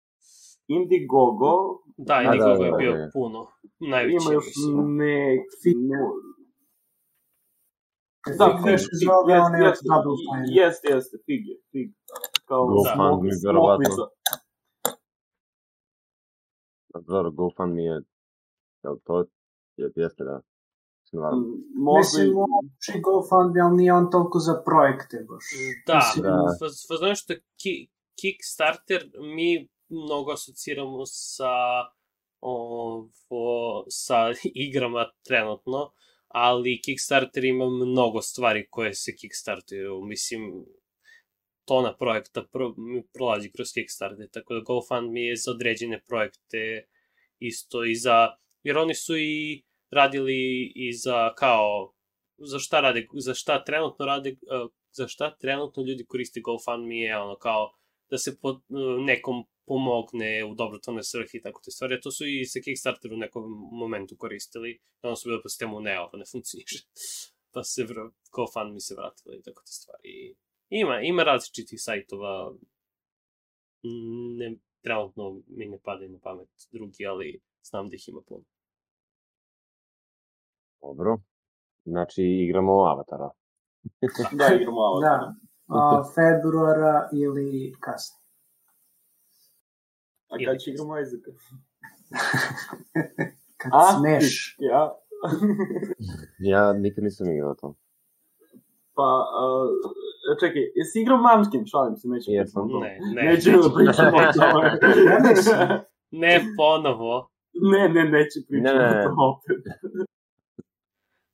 Indiegogo, 0.68 1.54
Da, 1.98 2.22
i 2.22 2.26
Da, 2.26 2.32
nikoga 2.32 2.58
da, 2.58 2.66
je 2.66 2.72
da, 2.72 2.78
bio 2.78 2.94
da. 2.98 3.10
puno. 3.14 3.48
Najveći, 3.80 4.18
ima 4.22 4.34
još 4.34 4.46
neki... 4.46 5.78
Ne, 5.78 5.98
Da, 8.40 8.46
da, 8.46 8.58
Fig, 8.64 8.80
zove 9.06 9.36
one 9.48 9.58
od 9.60 9.66
jeste, 9.68 9.86
Double 9.92 10.18
Fine. 10.26 10.46
jeste, 10.60 10.88
jeste, 10.94 11.18
Fig 11.26 11.44
je, 11.48 11.58
Fig. 11.72 11.90
Kao 12.46 12.68
GoFundMe, 12.68 13.32
verovatno. 13.46 14.04
Dobro, 17.08 17.32
GoFundMe 17.32 17.84
je, 17.84 18.02
jel 18.84 18.96
to 19.04 19.20
je, 19.78 19.92
jeste 19.96 20.24
da. 20.24 20.42
Mislim, 22.00 22.38
uopće 22.38 23.00
GoFundMe, 23.04 23.62
ali 23.62 23.78
nije 23.78 23.93
on 23.93 24.12
toliko 24.12 24.39
za 24.39 24.62
projekte 24.65 25.17
baš. 25.30 25.45
Da, 25.88 25.95
Mislim, 25.95 26.24
Da. 27.00 27.08
je 27.08 27.15
što 27.15 27.34
ki, 27.62 27.89
Kickstarter 28.22 29.12
mi 29.36 29.69
mnogo 29.89 30.32
asociramo 30.32 31.06
sa 31.06 31.54
ovo, 32.41 33.10
sa 33.89 34.34
igrama 34.67 35.12
trenutno, 35.24 35.91
ali 36.28 36.82
Kickstarter 36.82 37.45
ima 37.45 37.65
mnogo 37.69 38.22
stvari 38.22 38.67
koje 38.69 38.93
se 38.93 39.15
Kickstartuju. 39.15 40.02
Mislim, 40.02 40.65
tona 41.65 41.98
projekta 41.98 42.43
pro, 42.52 42.76
prolazi 43.13 43.52
kroz 43.52 43.67
Kickstarter, 43.74 44.30
tako 44.32 44.54
da 44.54 44.60
GoFundMe 44.60 45.22
je 45.22 45.36
za 45.36 45.52
određene 45.52 46.04
projekte 46.08 46.88
isto 47.39 47.86
i 47.86 47.95
za, 47.95 48.28
jer 48.63 48.78
oni 48.78 48.95
su 48.95 49.17
i 49.17 49.63
radili 49.91 50.71
i 50.75 50.93
za 50.93 51.34
kao 51.34 51.93
za 52.38 52.60
šta 52.60 52.82
rade, 52.82 53.08
za 53.13 53.34
šta 53.34 53.63
trenutno 53.63 54.06
rade, 54.06 54.32
uh, 54.32 54.71
za 54.91 55.08
šta 55.08 55.38
trenutno 55.38 55.84
ljudi 55.84 56.06
koriste 56.06 56.41
GoFundMe 56.41 56.97
je 56.97 57.17
ono 57.17 57.36
kao 57.36 57.71
da 58.10 58.17
se 58.17 58.38
pod, 58.41 58.56
uh, 58.56 59.06
nekom 59.06 59.43
pomogne 59.65 60.45
u 60.45 60.56
dobrotvorne 60.56 61.04
svrhe 61.04 61.38
i 61.38 61.41
tako 61.41 61.62
te 61.65 61.71
stvari. 61.71 62.02
To 62.02 62.12
su 62.12 62.25
i 62.28 62.45
sa 62.45 62.60
Kickstarter 62.63 63.13
u 63.13 63.17
nekom 63.17 63.43
momentu 63.71 64.15
koristili. 64.17 64.80
Onda 65.02 65.15
su 65.15 65.30
bili 65.30 65.41
po 65.43 65.49
sistemu 65.49 65.80
ne, 65.80 65.99
ovo 65.99 66.17
ne 66.17 66.25
funkcioniše. 66.32 66.80
Pa 67.54 67.63
se 67.63 67.84
vr, 67.84 67.97
GoFundMe 68.32 68.80
se 68.80 68.95
vratilo 68.95 69.36
i 69.36 69.41
tako 69.41 69.62
te 69.65 69.71
stvari. 69.71 70.36
Ima, 70.69 71.02
ima 71.02 71.23
različitih 71.23 71.82
sajtova. 71.82 72.54
Ne, 74.38 74.56
trenutno 74.82 75.41
mi 75.47 75.65
ne 75.65 75.80
padaju 75.84 76.10
na 76.10 76.19
pamet 76.19 76.49
drugi, 76.71 77.06
ali 77.06 77.41
znam 77.63 77.89
da 77.89 77.95
ih 77.95 78.10
ima 78.10 78.21
puno. 78.28 78.45
Dobro. 80.82 81.18
Znači, 81.86 82.24
igramo 82.24 82.74
Avatara. 82.74 83.30
Da, 84.39 84.56
igramo 84.56 84.82
Avatar. 84.82 85.20
Da. 85.70 85.76
A, 85.76 86.04
februara 86.15 87.10
ili 87.13 87.74
kasnije. 87.80 88.20
A 90.30 90.36
kad 90.46 90.58
će 90.60 90.72
igramo 90.72 91.00
Isaaca? 91.00 91.32
Kad 93.62 93.72
A? 93.74 93.98
smeš. 94.00 94.56
Ja? 94.60 94.94
Ja 96.39 96.74
nikad 96.74 97.04
nisam 97.04 97.32
igrao 97.32 97.56
to. 97.56 97.76
Pa, 98.94 99.26
uh, 99.44 99.70
čekaj, 100.39 100.62
jesi 100.76 101.02
igrao 101.02 101.18
Munchkin? 101.18 101.65
Šalim 101.65 101.96
se, 101.98 102.08
neću 102.08 102.32
Jesam. 102.32 102.68
Ne, 102.82 103.00
ne. 103.15 103.32
Nećemo 103.32 103.62
da 103.63 103.70
pričamo 103.76 104.18
o 104.18 104.32
tome. 104.34 104.80
Ne 106.12 106.42
ponovo. 106.58 107.30
ne, 107.72 107.89
ne, 107.89 108.04
neću 108.10 108.39
pričati 108.48 108.63
Ne, 108.63 108.74
ne, 108.74 108.89
ne. 108.89 109.00
o 109.00 109.04
tome 109.04 109.24
opet. 109.34 109.63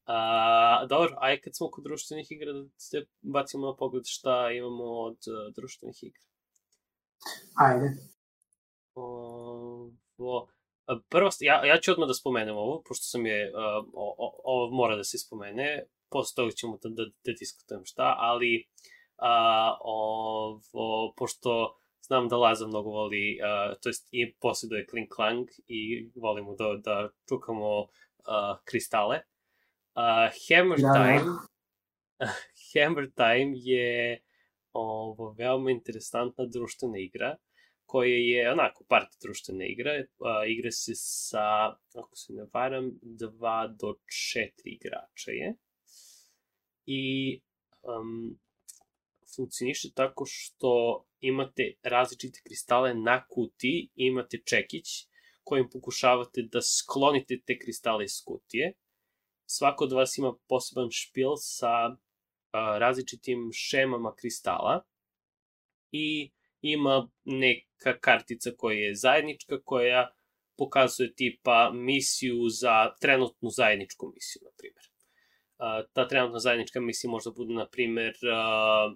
A, 0.06 0.86
dobro, 0.90 1.16
aj 1.18 1.42
kad 1.42 1.56
smo 1.56 1.70
kod 1.72 1.84
društvenih 1.84 2.32
igra, 2.32 2.54
da 2.54 2.70
se 2.78 3.06
bacimo 3.22 3.68
na 3.68 3.76
pogled 3.76 4.04
šta 4.06 4.52
imamo 4.52 4.84
od 4.84 5.18
uh, 5.28 5.54
društvenih 5.56 6.04
igra. 6.04 6.22
Ajde. 7.56 7.88
Ovo, 8.96 10.48
a, 10.86 11.00
prvo, 11.10 11.30
ja, 11.40 11.66
ja 11.66 11.78
ću 11.80 11.92
odmah 11.92 12.08
da 12.08 12.14
spomenem 12.14 12.58
ovo, 12.58 12.84
pošto 12.88 13.04
sam 13.04 13.26
je, 13.26 13.52
uh, 13.52 13.90
o, 13.94 14.40
ovo 14.44 14.76
mora 14.76 14.96
da 14.96 15.04
se 15.04 15.18
spomene, 15.18 15.86
posle 16.10 16.36
toga 16.36 16.52
ćemo 16.52 16.78
da, 16.84 16.90
da, 16.90 17.04
da 17.24 17.32
diskutujem 17.40 17.86
šta, 17.86 18.16
ali 18.18 18.68
a, 19.18 19.78
ovo, 19.82 21.14
pošto 21.18 21.78
znam 22.02 22.28
da 22.28 22.38
Laza 22.38 22.68
mnogo 22.68 22.90
voli, 22.90 23.40
uh, 23.42 23.76
to 23.82 23.90
jest 23.90 24.08
i 24.12 24.36
posjeduje 24.36 24.86
Kling 24.86 25.08
Klang 25.16 25.48
i 25.68 26.12
volimo 26.16 26.56
da, 26.56 26.78
da 26.84 27.10
čukamo 27.30 27.80
uh, 27.82 27.88
kristale. 28.66 29.20
Uh, 29.96 30.30
Hammer 30.48 30.78
Da, 30.78 30.88
da. 30.88 30.94
Time 30.94 31.38
Hammer 32.74 33.12
Time 33.16 33.54
je 33.56 34.22
ovo, 34.74 35.34
veoma 35.38 35.72
interesantna 35.72 36.46
društvena 36.46 36.98
igra 36.98 37.36
koja 37.86 38.16
je 38.16 38.52
onako 38.52 38.84
party 38.90 39.22
društvena 39.22 39.66
igra. 39.66 39.92
A, 40.20 40.46
igra 40.46 40.72
se 40.72 40.92
sa, 40.96 41.68
ako 41.96 42.16
se 42.16 42.34
ne 42.34 42.46
varam, 42.54 42.92
2 43.02 43.76
do 43.80 43.96
4 44.34 44.50
igrača 44.66 45.32
je. 45.32 45.56
I 46.86 47.42
um, 47.82 48.40
funkcioniše 49.36 49.92
tako 49.94 50.26
što 50.28 51.04
imate 51.20 51.74
različite 51.84 52.42
kristale 52.44 52.94
na 52.94 53.26
kutiji, 53.28 53.90
imate 53.96 54.38
čekić 54.46 54.88
kojim 55.44 55.70
pokušavate 55.70 56.42
da 56.52 56.62
sklonite 56.62 57.42
te 57.46 57.60
kristale 57.60 58.04
iz 58.06 58.22
kutije 58.26 58.74
svako 59.46 59.84
od 59.84 59.92
vas 59.92 60.18
ima 60.18 60.34
poseban 60.48 60.92
špil 60.92 61.36
sa 61.36 61.74
a, 61.76 62.78
različitim 62.78 63.50
šemama 63.54 64.16
kristala 64.16 64.84
i 65.92 66.32
ima 66.62 67.10
neka 67.26 68.00
kartica 68.02 68.52
koja 68.58 68.78
je 68.78 68.96
zajednička, 68.96 69.62
koja 69.64 70.12
pokazuje 70.58 71.14
tipa 71.16 71.72
misiju 71.74 72.50
za 72.50 72.96
trenutnu 73.02 73.50
zajedničku 73.50 74.12
misiju, 74.16 74.42
na 74.44 74.52
primjer. 74.58 74.86
Ta 75.94 76.08
trenutna 76.08 76.40
zajednička 76.40 76.80
misija 76.80 77.12
možda 77.12 77.32
bude, 77.32 77.54
na 77.54 77.68
primjer, 77.70 78.14
a, 78.34 78.96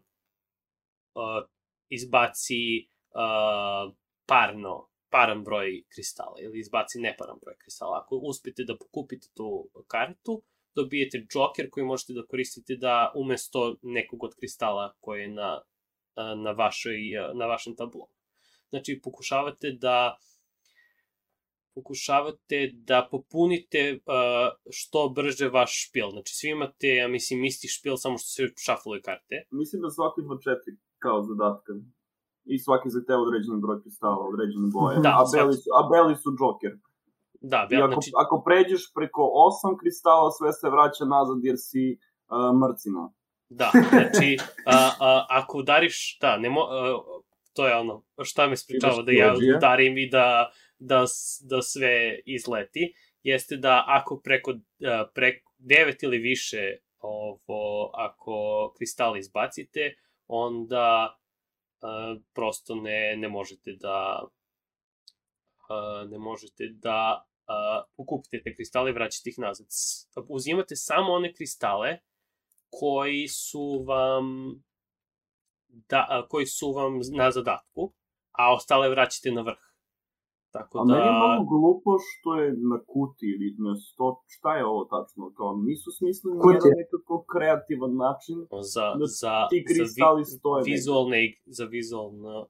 izbaci 1.90 2.90
a, 3.14 3.92
parno, 4.26 4.89
paran 5.10 5.44
broj 5.44 5.84
kristala 5.94 6.36
ili 6.42 6.60
izbaci 6.60 7.00
neparan 7.00 7.38
broj 7.42 7.56
kristala. 7.58 8.02
Ako 8.04 8.16
uspete 8.16 8.64
da 8.64 8.78
pokupite 8.78 9.28
tu 9.36 9.70
kartu, 9.88 10.44
dobijete 10.76 11.26
džoker 11.32 11.70
koji 11.70 11.86
možete 11.86 12.14
da 12.14 12.26
koristite 12.26 12.76
da 12.76 13.12
umesto 13.16 13.76
nekog 13.82 14.24
od 14.24 14.36
kristala 14.40 14.94
koji 15.00 15.22
je 15.22 15.28
na, 15.28 15.62
na, 16.44 16.52
vašoj, 16.52 16.98
na 17.34 17.46
vašem 17.46 17.76
tablu. 17.76 18.08
Znači, 18.70 19.00
pokušavate 19.04 19.72
da 19.72 20.18
pokušavate 21.74 22.72
da 22.74 23.08
popunite 23.12 23.82
uh, 23.94 24.04
što 24.72 25.10
brže 25.10 25.50
vaš 25.50 25.88
špil. 25.88 26.10
Znači, 26.10 26.36
svi 26.36 26.50
imate, 26.50 26.88
ja 26.88 27.08
mislim, 27.08 27.46
isti 27.46 27.68
špil, 27.68 27.96
samo 27.98 28.18
što 28.18 28.28
se 28.28 28.48
šafluju 28.66 29.02
karte. 29.06 29.36
Mislim 29.52 29.82
da 29.82 29.90
svako 29.90 30.22
ima 30.22 30.36
četiri 30.44 30.74
kao 31.00 31.24
zadatka. 31.24 31.74
I 32.54 32.60
svaki 32.60 32.90
zahteva 32.90 33.22
određeni 33.22 33.62
broj 33.66 33.82
kristala, 33.82 34.24
određene 34.32 34.68
boje. 34.74 35.00
Da, 35.06 35.12
a, 35.22 35.24
beli 35.34 35.54
su, 35.54 35.68
a 35.80 35.82
beli 35.94 36.16
su 36.22 36.30
džoker. 36.40 36.74
Da, 37.42 37.68
I 37.72 37.76
ako, 37.76 37.94
znači... 37.94 38.12
ako 38.24 38.36
pređeš 38.46 38.84
preko 38.94 39.32
osam 39.48 39.78
kristala, 39.78 40.32
sve 40.32 40.54
se 40.54 40.70
vraća 40.70 41.06
nazad 41.06 41.38
jer 41.44 41.56
si 41.58 41.86
uh, 41.96 42.52
mrcina. 42.62 43.04
Da, 43.50 43.70
znači, 43.90 44.38
a, 44.66 44.90
a, 45.00 45.26
ako 45.30 45.58
udariš, 45.58 46.18
da, 46.22 46.38
ne 46.38 46.50
mo, 46.50 46.62
a, 46.62 47.00
to 47.54 47.68
je 47.68 47.76
ono, 47.76 48.04
šta 48.24 48.48
me 48.48 48.58
spričava 48.58 49.02
da 49.02 49.12
ja 49.12 49.34
udarim 49.58 49.98
i 49.98 50.10
da, 50.10 50.52
da, 50.80 51.06
da 51.50 51.62
sve 51.62 52.20
izleti, 52.26 52.94
jeste 53.24 53.58
da 53.58 53.84
ako 53.88 54.20
preko, 54.24 54.54
preko 55.14 55.52
devet 55.58 56.04
ili 56.04 56.18
više 56.18 56.78
ovo, 57.00 57.92
ako 57.94 58.34
kristali 58.78 59.20
izbacite, 59.20 59.94
onda 60.28 61.18
prosto 62.34 62.76
ne, 62.76 63.16
ne 63.18 63.30
možete 63.30 63.72
da 63.80 64.28
ne 66.10 66.18
možete 66.18 66.70
da 66.72 67.26
ukupite 67.98 68.42
te 68.44 68.56
kristale 68.56 68.90
i 68.90 68.94
vraćate 68.94 69.30
ih 69.30 69.40
nazad. 69.40 69.68
Uzimate 70.28 70.76
samo 70.76 71.14
one 71.14 71.34
kristale 71.34 72.00
koji 72.70 73.28
su 73.28 73.84
vam 73.88 74.26
da, 75.70 76.26
koji 76.30 76.46
su 76.46 76.72
vam 76.72 77.00
na 77.18 77.32
zadatku, 77.32 77.94
a 78.32 78.54
ostale 78.54 78.90
vraćate 78.90 79.32
na 79.32 79.42
vrh. 79.42 79.69
Tako 80.52 80.74
da... 80.78 80.82
A 80.82 80.86
meni 80.86 81.08
je 81.08 81.20
malo 81.24 81.44
glupo 81.52 81.92
što 82.06 82.30
je 82.42 82.48
na 82.72 82.78
kuti 82.94 83.26
ili 83.34 83.56
na 83.66 83.74
sto... 83.76 84.08
Šta 84.28 84.56
je 84.58 84.66
ovo 84.66 84.84
tačno? 84.94 85.34
Kao, 85.38 85.52
nisu 85.68 85.90
smislili 85.98 86.38
na 86.38 86.54
jedan 86.54 86.72
nekako 86.82 87.16
kreativan 87.34 87.94
način 88.06 88.38
za, 88.74 88.86
da 89.00 89.06
za, 89.22 89.36
ti 89.52 89.66
kristali 89.68 90.24
za 90.24 90.32
vi, 90.32 90.38
stoje. 90.38 90.64
Vizualne, 90.72 91.20
za 91.46 91.66
vizualno 91.66 92.48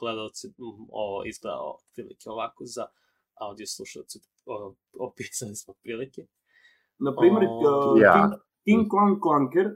gledalce 0.00 0.48
ovo 1.02 1.24
izgleda 1.24 1.58
prilike 1.94 2.30
ovako, 2.30 2.64
za 2.76 2.84
audio 3.34 3.66
slušalce 3.66 4.18
opisali 5.08 5.54
smo 5.54 5.74
prilike. 5.82 6.22
Naprimer, 6.98 7.42
o, 7.50 7.96
ja. 8.04 8.12
King, 8.14 8.32
King 8.64 8.84
Clank 8.90 9.18
Clanker 9.24 9.68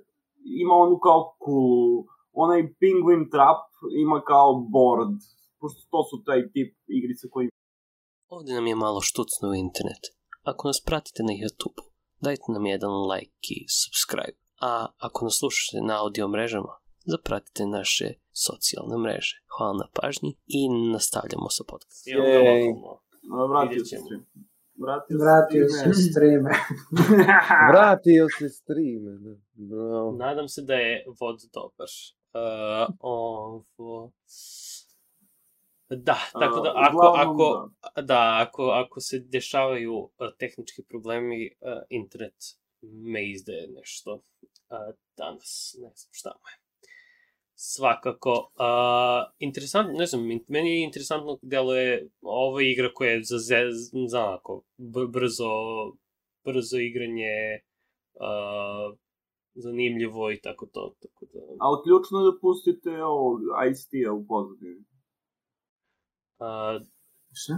ima 0.62 0.74
onu 0.74 0.98
kao 0.98 1.34
kulu, 1.38 2.06
onaj 2.32 2.60
Penguin 2.80 3.30
Trap 3.30 3.62
ima 4.04 4.20
kao 4.20 4.66
board, 4.72 5.18
pošto 5.60 5.80
to 5.92 6.00
su 6.08 6.16
taj 6.26 6.40
tip 6.52 6.70
igrice 6.98 7.28
koji... 7.30 7.48
Ovde 8.28 8.52
nam 8.52 8.66
je 8.66 8.74
malo 8.74 9.00
štucno 9.00 9.48
u 9.48 9.54
internet. 9.54 10.02
Ako 10.42 10.68
nas 10.68 10.80
pratite 10.86 11.22
na 11.22 11.34
YouTube, 11.40 11.80
dajte 12.20 12.46
nam 12.54 12.66
jedan 12.66 12.92
like 13.12 13.46
i 13.56 13.66
subscribe. 13.82 14.38
A 14.60 14.86
ako 15.06 15.24
nas 15.24 15.36
slušate 15.38 15.78
na 15.88 15.94
audio 16.02 16.28
mrežama, 16.28 16.74
zapratite 17.12 17.66
naše 17.66 18.08
socijalne 18.32 18.96
mreže. 19.04 19.34
Hvala 19.54 19.74
na 19.82 19.86
pažnji 19.96 20.30
i 20.46 20.60
nastavljamo 20.92 21.48
sa 21.56 21.64
podcastom. 21.68 22.12
Jej. 22.12 22.74
Vratio 23.52 23.84
se 23.84 23.96
stream. 24.04 24.24
Vratio, 24.84 25.16
Vratio 25.24 25.68
se 25.68 25.92
streame. 26.10 26.50
Vratio 27.72 28.26
se 28.38 28.48
streame. 28.48 29.12
Da. 29.24 29.34
Bravo. 29.52 30.12
Nadam 30.12 30.48
se 30.48 30.62
da 30.62 30.74
je 30.74 31.04
vod 31.20 31.38
dobar. 31.54 31.90
Uh, 32.34 32.94
ovo... 33.00 34.12
Da, 35.90 36.18
tako 36.32 36.60
da 36.60 36.72
ako, 36.76 37.06
ako, 37.16 37.70
da, 38.02 38.46
ako, 38.48 38.62
ako 38.62 39.00
se 39.00 39.18
dešavaju 39.18 39.94
uh, 39.94 40.10
tehnički 40.38 40.82
problemi, 40.82 41.50
uh, 41.60 41.82
internet 41.90 42.34
me 42.82 43.30
izdaje 43.30 43.68
nešto 43.68 44.14
uh, 44.14 44.94
danas, 45.16 45.76
ne 45.78 45.90
znam 45.94 46.10
šta 46.12 46.30
mu 46.34 46.48
je. 46.48 46.58
Svakako, 47.54 48.30
uh, 48.54 49.32
interesantno, 49.38 49.92
ne 49.92 50.06
znam, 50.06 50.28
meni 50.48 50.70
je 50.70 50.84
interesantno 50.84 51.38
delo 51.42 51.74
je 51.74 52.08
ova 52.22 52.62
igra 52.62 52.92
koja 52.94 53.10
je 53.10 53.24
za, 53.24 53.38
za, 53.38 53.56
za 54.08 54.24
onako, 54.24 54.64
brzo, 55.08 55.50
brzo 56.44 56.78
igranje, 56.78 57.60
uh, 58.14 58.98
zanimljivo 59.54 60.32
i 60.32 60.40
tako 60.40 60.66
to. 60.66 60.94
Tako 61.02 61.26
da... 61.32 61.40
Ali 61.60 61.82
ključno 61.84 62.18
je 62.18 62.32
da 62.32 62.38
pustite 62.40 63.02
ovog 63.04 63.40
Ice-T-a 63.70 64.12
u 64.12 64.26
pozadini. 64.26 64.84
Uh, 66.38 66.86
Šta? 67.32 67.54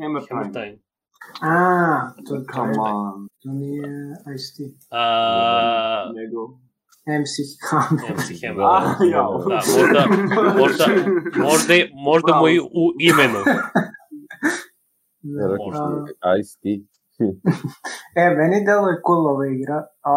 Hammer 0.00 0.22
Time. 0.22 0.40
Hammer 0.40 0.52
Time. 0.52 0.78
A, 1.40 2.12
to, 2.26 2.34
Come 2.54 2.74
to, 2.74 2.80
on. 2.80 3.28
to 3.42 3.48
nije 3.52 3.88
Ice-T. 4.34 4.58
Uh, 4.62 6.14
Nego... 6.16 6.40
MC 7.20 7.34
Hammer. 7.70 8.10
MC 8.16 8.28
Hammer. 8.42 8.64
A, 8.64 8.74
ja. 9.14 9.22
Da, 9.48 9.60
možda, 9.78 10.06
možda, 10.60 10.86
možda, 11.36 11.74
možda 11.94 12.40
mu 12.40 12.48
i 12.48 12.60
u 12.60 12.84
imenu. 13.00 13.38
Ja 15.22 15.44
rekao 15.52 15.72
što 15.72 16.04
A, 16.20 16.28
je 16.30 16.40
Ice-T. 16.40 16.68
E, 18.22 18.24
meni 18.38 18.64
deluje 18.66 18.96
cool 19.06 19.26
ova 19.26 19.46
igra. 19.46 19.78
A, 20.02 20.14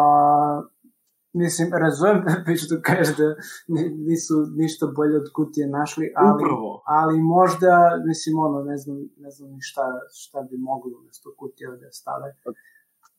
mislim, 1.34 1.69
razumem 1.73 2.23
da 2.25 2.32
što 2.65 2.75
kažeš 2.82 3.17
da 3.17 3.27
ni- 3.67 3.89
nisu 3.89 4.34
ništa 4.55 4.88
bolje 4.95 5.17
od 5.17 5.27
kutije 5.36 5.67
našli, 5.67 6.13
ali, 6.15 6.43
Upravo. 6.43 6.82
ali 6.86 7.21
možda, 7.21 7.71
mislim, 8.05 8.39
ono, 8.39 8.63
ne 8.63 8.77
znam, 8.77 8.97
ne 9.17 9.32
znam 9.32 9.49
ni 9.51 9.61
šta, 9.61 9.82
šta 10.13 10.41
bi 10.41 10.57
mogli 10.57 10.93
umesto 11.01 11.30
kutije 11.38 11.69
da 11.71 11.91
stave. 11.91 12.36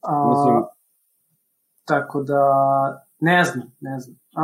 A, 0.03 0.29
Mislim- 0.29 0.65
tako 1.85 2.23
da, 2.23 2.43
ne 3.21 3.45
znam, 3.45 3.67
ne 3.81 3.99
znam. 3.99 4.17
A, 4.37 4.43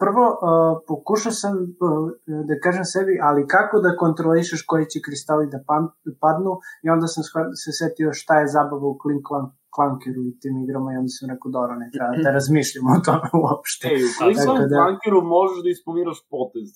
prvo, 0.00 0.38
a, 0.42 0.80
pokušao 0.88 1.32
sam 1.32 1.52
a, 1.56 1.64
da 2.26 2.60
kažem 2.62 2.84
sebi, 2.84 3.18
ali 3.22 3.46
kako 3.46 3.78
da 3.80 3.96
kontrolišeš 3.96 4.62
koji 4.66 4.86
će 4.86 5.00
kristali 5.04 5.46
da 5.50 5.58
pam- 5.68 5.92
padnu 6.20 6.52
i 6.82 6.90
onda 6.90 7.06
sam 7.06 7.22
se 7.54 7.72
setio 7.72 8.12
šta 8.12 8.40
je 8.40 8.48
zabava 8.48 8.86
u 8.86 8.98
Clink 9.02 9.26
Clank 9.28 9.52
Clankeru 9.74 10.20
i 10.24 10.38
tim 10.40 10.54
igrama 10.64 10.88
i 10.90 10.98
onda 11.00 11.10
sam 11.10 11.26
rekao, 11.32 11.48
dobro, 11.56 11.72
ne 11.76 11.86
treba 11.92 12.10
da 12.24 12.30
razmišljamo 12.38 12.88
o 12.96 13.02
tome 13.06 13.28
uopšte. 13.42 13.84
Ej, 13.88 14.00
u 14.04 14.10
Quicksand 14.18 14.60
da- 14.70 14.78
Bunkeru 14.80 15.18
možeš 15.36 15.58
da 15.64 15.70
isplaniraš 15.70 16.20
potez. 16.34 16.70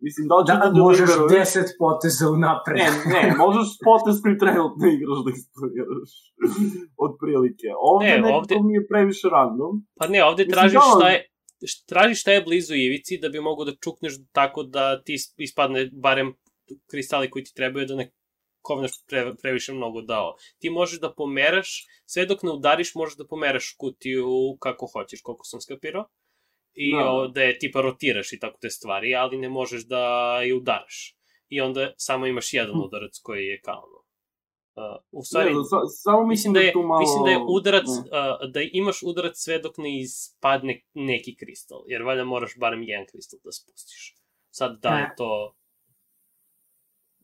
Mislim, 0.00 0.24
da 0.30 0.34
Da, 0.42 0.54
da 0.66 0.78
možeš 0.78 1.08
deliveruješ? 1.10 1.48
10 1.48 1.78
poteza 1.78 2.24
unapred. 2.30 2.76
Ne, 2.80 2.88
ne, 3.14 3.20
možeš 3.44 3.68
potez 3.84 4.14
koji 4.22 4.34
trenutno 4.38 4.84
igraš 4.88 5.18
da 5.24 5.30
isplaniraš. 5.38 6.12
Od 7.04 7.12
prilike. 7.20 7.68
Ovde 7.82 8.06
Ne, 8.06 8.12
ne, 8.12 8.20
nekako 8.20 8.38
ovde- 8.38 8.58
mi 8.62 8.74
je 8.74 8.86
previše 8.90 9.26
random. 9.28 9.72
Pa 9.98 10.04
ne, 10.06 10.20
ovde 10.24 10.42
Mislim, 10.42 10.54
tražiš 10.54 10.80
da, 10.80 10.90
šta 10.92 11.08
je, 11.08 11.18
tražiš 11.86 12.18
šta 12.20 12.30
je 12.32 12.42
blizu 12.42 12.74
ivici 12.78 13.18
da 13.18 13.28
bi 13.28 13.40
mogo 13.40 13.62
da 13.64 13.72
čukneš 13.76 14.14
tako 14.32 14.60
da 14.68 15.02
ti 15.02 15.12
is- 15.14 15.34
ispadne 15.38 15.80
barem 15.96 16.28
kristali 16.90 17.30
koji 17.30 17.44
ti 17.44 17.52
trebaju 17.54 17.86
da 17.86 17.94
ne 17.94 18.06
kovnaš 18.66 18.90
pre, 19.08 19.22
previše 19.42 19.72
mnogo 19.72 20.02
dao. 20.02 20.34
Ti 20.58 20.70
možeš 20.70 21.00
da 21.00 21.12
pomeraš, 21.14 21.86
sve 22.06 22.26
dok 22.26 22.42
ne 22.42 22.50
udariš 22.50 22.94
možeš 22.94 23.16
da 23.16 23.26
pomeraš 23.26 23.74
kutiju 23.78 24.56
kako 24.60 24.86
hoćeš, 24.92 25.22
koliko 25.22 25.44
sam 25.44 25.60
skapirao. 25.60 26.08
I 26.74 26.92
Da. 26.92 27.04
da. 27.04 27.28
da 27.34 27.42
je 27.42 27.58
tipa 27.58 27.80
rotiraš 27.80 28.32
i 28.32 28.38
tako 28.38 28.58
te 28.60 28.70
stvari, 28.70 29.14
ali 29.14 29.38
ne 29.38 29.48
možeš 29.48 29.86
da 29.86 30.02
je 30.42 30.54
udaraš. 30.54 31.16
I 31.48 31.60
onda 31.60 31.92
samo 31.96 32.26
imaš 32.26 32.52
jedan 32.52 32.76
udarac 32.84 33.18
koji 33.22 33.44
je 33.46 33.60
kao 33.60 33.82
ono. 33.86 34.06
Uh, 34.76 34.96
u 35.10 35.22
stvari, 35.24 35.54
ne, 35.54 35.64
sa, 35.64 35.76
samo 35.86 36.26
mislim 36.26 36.52
da 36.54 36.60
je, 36.60 36.72
tu 36.72 36.82
malo... 36.82 37.00
mislim 37.00 37.24
da 37.24 37.30
je 37.30 37.38
udarac, 37.48 37.86
Ne. 37.86 38.18
uh, 38.18 38.50
da 38.52 38.60
imaš 38.72 39.02
udarac 39.02 39.36
sve 39.36 39.58
dok 39.58 39.78
ne 39.78 40.00
ispadne 40.00 40.82
neki 40.94 41.36
kristal, 41.36 41.84
jer 41.86 42.02
valjda 42.02 42.24
moraš 42.24 42.58
barem 42.58 42.82
jedan 42.82 43.06
kristal 43.06 43.40
da 43.44 43.52
spustiš. 43.52 44.16
Sad 44.50 44.80
da 44.82 44.88
je 44.88 45.02
Ne. 45.02 45.14
to... 45.16 45.54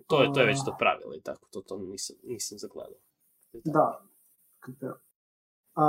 To 0.06 0.22
je, 0.22 0.32
to 0.34 0.40
je 0.40 0.46
već 0.46 0.64
to 0.64 0.76
pravilo 0.78 1.14
i 1.14 1.20
tako, 1.20 1.46
to, 1.50 1.60
to 1.60 1.78
nisam, 1.78 2.16
nisam 2.24 2.58
zagledao. 2.58 2.98
Da. 3.64 4.00
Kapira. 4.60 4.96
A, 5.74 5.84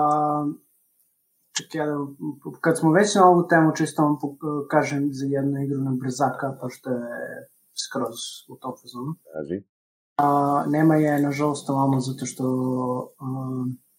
čekaj, 1.57 1.81
ja 1.81 1.85
da, 1.85 1.97
kad 2.61 2.79
smo 2.79 2.91
već 2.91 3.15
na 3.15 3.29
ovu 3.29 3.47
temu, 3.47 3.75
čisto 3.75 4.03
vam 4.03 4.17
kažem 4.69 5.09
za 5.11 5.25
jednu 5.25 5.63
igru 5.63 5.81
na 5.81 5.91
brzaka, 6.01 6.57
pošto 6.61 6.89
je 6.89 7.49
skroz 7.85 8.17
u 8.47 8.55
tom 8.55 8.73
fazonu. 8.81 9.15
Kaži. 9.33 9.63
A, 10.17 10.65
nema 10.67 10.95
je, 10.95 11.21
nažalost, 11.21 11.69
ovamo, 11.69 11.99
zato 11.99 12.25
što 12.25 12.45
a, 13.19 13.25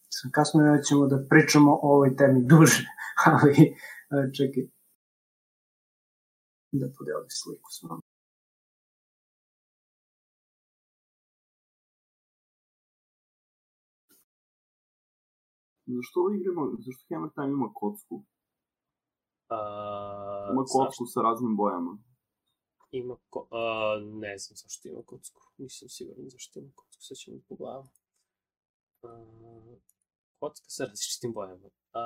sam 0.09 0.31
kasno 0.31 0.63
da 0.63 0.83
ćemo 0.83 1.07
da 1.07 1.27
pričamo 1.31 1.73
o 1.73 1.95
ovoj 1.95 2.17
temi 2.17 2.47
duže, 2.47 2.85
ali 3.33 3.77
a, 4.11 4.17
čekaj. 4.37 4.65
Da 6.73 6.87
podelim 6.99 7.29
sliku 7.29 7.71
s 7.71 7.83
vama. 7.83 8.04
Zašto 15.87 16.21
ovo 16.21 16.31
igramo, 16.31 16.63
zašto 16.79 17.15
Hammer 17.15 17.31
Time 17.35 17.53
ima 17.53 17.71
kocku? 17.75 18.25
A, 19.49 19.59
Ima 20.53 20.63
zašto? 20.63 20.79
kocku 20.79 21.05
sa 21.07 21.21
raznim 21.23 21.57
bojama. 21.57 21.99
Ima 22.91 23.17
ko... 23.31 23.49
A, 23.51 23.99
ne 24.01 24.39
znam 24.39 24.57
zašto 24.57 24.89
ima 24.89 25.03
kocku. 25.07 25.41
Nisam 25.59 25.89
siguran 25.89 26.29
zašto 26.29 26.59
ima 26.61 26.71
kocku. 26.75 27.03
Sad 27.03 27.17
ćemo 27.17 27.37
da 27.37 27.43
pogledamo. 27.49 27.89
A, 29.03 29.77
kocka 30.39 30.69
sa 30.69 30.85
različitim 30.85 31.33
bojama. 31.33 31.69
A, 31.93 32.03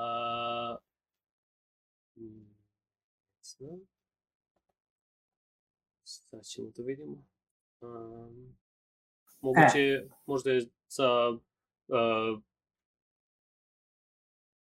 mm, 2.17 2.49
ne 3.37 3.43
znam. 3.43 3.81
Sad 6.05 6.43
ćemo 6.45 6.69
da 6.77 6.83
vidimo. 6.83 7.25
A, 7.81 7.87
moguće, 9.41 10.09
možda 10.27 10.51
je 10.51 10.61
za 10.89 11.39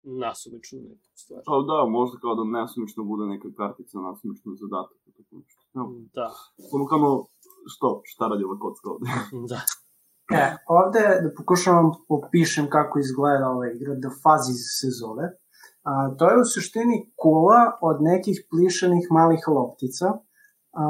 a, 0.05 0.09
nasumičnu 0.23 0.79
neku 0.89 1.07
stvar. 1.21 1.41
Pa 1.45 1.55
da, 1.69 1.77
možda 1.97 2.15
kao 2.23 2.33
da 2.39 2.43
nesumično 2.57 3.01
bude 3.11 3.23
neka 3.33 3.47
kartica 3.59 3.95
nasumično 4.07 4.51
zadatak. 4.63 4.99
Tako 5.17 5.33
nešto. 5.41 5.61
Evo, 5.79 5.87
Da, 6.17 6.27
Samo 6.71 6.85
kao, 6.91 7.25
što, 7.73 8.01
šta 8.03 8.23
radi 8.27 8.43
ova 8.43 8.57
kocka 8.63 8.87
ovde? 8.93 9.05
da. 9.51 9.59
E, 10.41 10.43
ovde 10.79 11.03
da 11.23 11.29
pokušavam 11.37 11.87
opišem 12.17 12.65
kako 12.75 12.99
izgleda 12.99 13.45
ova 13.55 13.67
igra, 13.75 13.93
The 14.03 14.11
Fuzzies 14.21 14.63
se 14.79 14.89
zove. 15.01 15.25
A, 15.89 15.91
to 16.17 16.29
je 16.29 16.41
u 16.41 16.45
suštini 16.53 16.97
kula 17.21 17.61
od 17.89 17.97
nekih 18.11 18.37
plišanih 18.49 19.05
malih 19.17 19.43
loptica 19.47 20.07
a, 20.81 20.83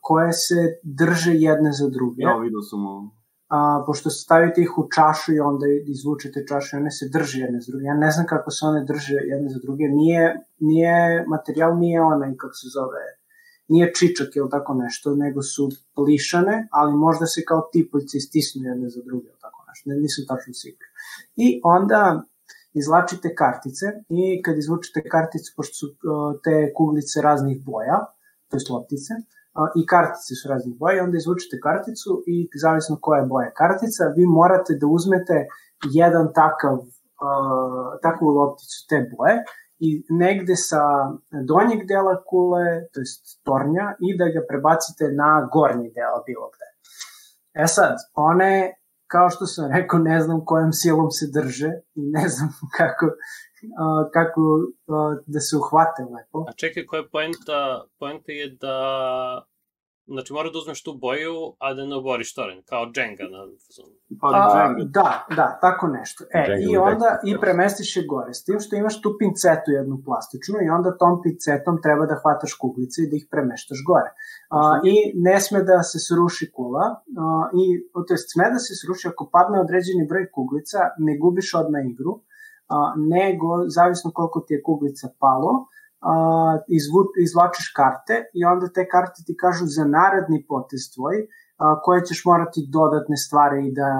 koje 0.00 0.32
se 0.32 0.60
drže 1.00 1.32
jedne 1.48 1.72
za 1.80 1.88
druge. 1.96 2.22
Ja, 2.22 2.36
vidio 2.36 2.62
sam 2.70 2.86
ovo. 2.86 3.21
A, 3.52 3.82
pošto 3.86 4.10
stavite 4.10 4.60
ih 4.62 4.78
u 4.78 4.88
čašu 4.94 5.32
i 5.32 5.40
onda 5.40 5.66
izvučete 5.94 6.44
čašu 6.48 6.76
i 6.76 6.80
one 6.80 6.90
se 6.90 7.08
drže 7.12 7.40
jedne 7.40 7.60
za 7.60 7.72
druge. 7.72 7.84
Ja 7.84 7.94
ne 7.94 8.10
znam 8.10 8.26
kako 8.26 8.50
se 8.50 8.66
one 8.66 8.84
drže 8.84 9.18
jedne 9.32 9.48
za 9.48 9.60
druge. 9.62 9.84
Nije, 9.84 10.24
nije 10.58 11.24
materijal 11.28 11.78
nije 11.78 12.00
onaj, 12.02 12.36
kako 12.36 12.54
se 12.54 12.68
zove, 12.76 13.04
nije 13.68 13.92
čičak 13.98 14.36
ili 14.36 14.50
tako 14.50 14.74
nešto, 14.74 15.14
nego 15.14 15.42
su 15.42 15.68
plišane, 15.96 16.68
ali 16.70 16.92
možda 17.06 17.26
se 17.26 17.44
kao 17.44 17.68
tipoljci 17.72 18.20
stisnu 18.20 18.62
jedne 18.70 18.88
za 18.88 19.00
druge 19.06 19.26
ili 19.26 19.40
tako 19.40 19.64
nešto. 19.68 19.90
Ne, 19.90 19.96
nisam 19.96 20.24
tačno 20.28 20.54
siguran. 20.54 20.92
I 21.36 21.60
onda 21.64 22.22
izlačite 22.74 23.34
kartice 23.34 23.86
i 24.08 24.42
kad 24.42 24.58
izvučete 24.58 25.08
karticu, 25.14 25.52
pošto 25.56 25.74
su 25.74 25.86
te 26.44 26.72
kuglice 26.76 27.22
raznih 27.22 27.64
boja, 27.64 27.98
to 28.48 28.56
je 28.56 28.60
loptice, 28.70 29.12
i 29.80 29.86
kartice 29.86 30.32
su 30.40 30.48
raznih 30.48 30.74
boja, 30.78 31.04
onda 31.04 31.16
izvučete 31.16 31.60
karticu 31.66 32.10
i 32.26 32.36
zavisno 32.64 32.98
koja 33.00 33.20
je 33.20 33.26
boja 33.26 33.50
kartica, 33.62 34.04
vi 34.16 34.24
morate 34.26 34.72
da 34.80 34.86
uzmete 34.86 35.36
jedan 36.00 36.26
takav, 36.40 36.76
a, 37.26 37.30
takvu 38.02 38.26
lopticu 38.38 38.78
te 38.88 38.98
boje 39.16 39.36
i 39.86 39.88
negde 40.08 40.56
sa 40.56 40.82
donjeg 41.50 41.80
dela 41.90 42.14
kule, 42.28 42.66
to 42.92 43.00
jest 43.04 43.22
tornja, 43.46 43.86
i 44.06 44.08
da 44.18 44.26
ga 44.34 44.40
prebacite 44.50 45.04
na 45.22 45.30
gornji 45.54 45.88
deo 45.96 46.18
bilo 46.28 46.46
gde. 46.54 46.68
E 47.62 47.66
sad, 47.66 47.96
one, 48.14 48.52
kao 49.06 49.30
što 49.30 49.46
sam 49.46 49.72
rekao, 49.76 49.98
ne 49.98 50.20
znam 50.20 50.44
kojom 50.44 50.72
silom 50.72 51.10
se 51.10 51.26
drže 51.36 51.72
i 51.94 52.02
ne 52.16 52.28
znam 52.28 52.50
kako, 52.78 53.06
a, 53.78 54.08
kako 54.12 54.40
a, 54.88 55.16
da 55.26 55.40
se 55.40 55.56
uhvate 55.56 56.02
lepo. 56.02 56.38
A 56.48 56.52
čekaj, 56.52 56.86
koja 56.86 57.00
je 57.00 57.08
poenta? 57.08 57.84
Poenta 57.98 58.32
je 58.32 58.46
da... 58.60 58.76
Znači, 60.06 60.32
mora 60.32 60.50
da 60.50 60.58
uzmeš 60.58 60.82
tu 60.82 60.92
boju, 61.04 61.36
a 61.58 61.74
da 61.74 61.84
ne 61.86 61.96
oboriš 61.96 62.34
toren, 62.34 62.58
kao 62.70 62.82
Jenga 62.96 63.26
na 63.34 63.40
fazonu. 63.66 63.94
Pa 64.20 64.26
A, 64.28 64.62
Jenga. 64.62 64.84
da, 64.98 65.10
da, 65.38 65.58
tako 65.60 65.86
nešto. 65.98 66.24
E, 66.24 66.38
Jenga 66.38 66.56
i 66.70 66.76
onda 66.76 67.08
i 67.30 67.32
premestiš 67.40 67.96
je 67.96 68.02
gore. 68.12 68.34
S 68.34 68.44
tim 68.44 68.58
što 68.60 68.76
imaš 68.76 69.00
tu 69.02 69.10
pincetu 69.20 69.68
jednu 69.78 69.96
plastičnu 70.06 70.56
i 70.66 70.68
onda 70.76 70.98
tom 71.02 71.14
pincetom 71.24 71.74
treba 71.82 72.04
da 72.06 72.20
hvataš 72.22 72.52
kuglice 72.62 72.98
i 73.02 73.10
da 73.10 73.16
ih 73.16 73.26
premeštaš 73.30 73.78
gore. 73.90 74.10
A, 74.50 74.58
I 74.92 74.94
ne 75.14 75.36
sme 75.40 75.62
da 75.62 75.82
se 75.90 75.98
sruši 76.08 76.50
kula, 76.56 76.86
a, 77.22 77.24
i, 77.60 77.64
to 78.06 78.10
jest 78.14 78.26
sme 78.34 78.46
da 78.54 78.58
se 78.66 78.72
sruši 78.82 79.08
ako 79.08 79.30
padne 79.34 79.60
određeni 79.64 80.10
broj 80.10 80.26
kuglica, 80.34 80.78
ne 81.06 81.12
gubiš 81.22 81.54
odmah 81.54 81.82
igru, 81.92 82.14
a, 82.72 82.94
nego, 83.16 83.48
zavisno 83.76 84.10
koliko 84.14 84.40
ti 84.46 84.54
je 84.54 84.64
kuglica 84.66 85.06
palo, 85.22 85.52
a, 86.12 86.14
izvu, 86.78 87.00
izvlačiš 87.26 87.66
karte 87.78 88.14
i 88.38 88.40
onda 88.52 88.66
te 88.76 88.88
karte 88.92 89.18
ti 89.26 89.34
kažu 89.42 89.64
za 89.76 89.84
naredni 89.96 90.38
potez 90.52 90.82
tvoj, 90.94 91.16
a, 91.62 91.80
koje 91.84 92.04
ćeš 92.08 92.20
morati 92.30 92.68
dodatne 92.76 93.16
stvari 93.24 93.62
da 93.80 93.90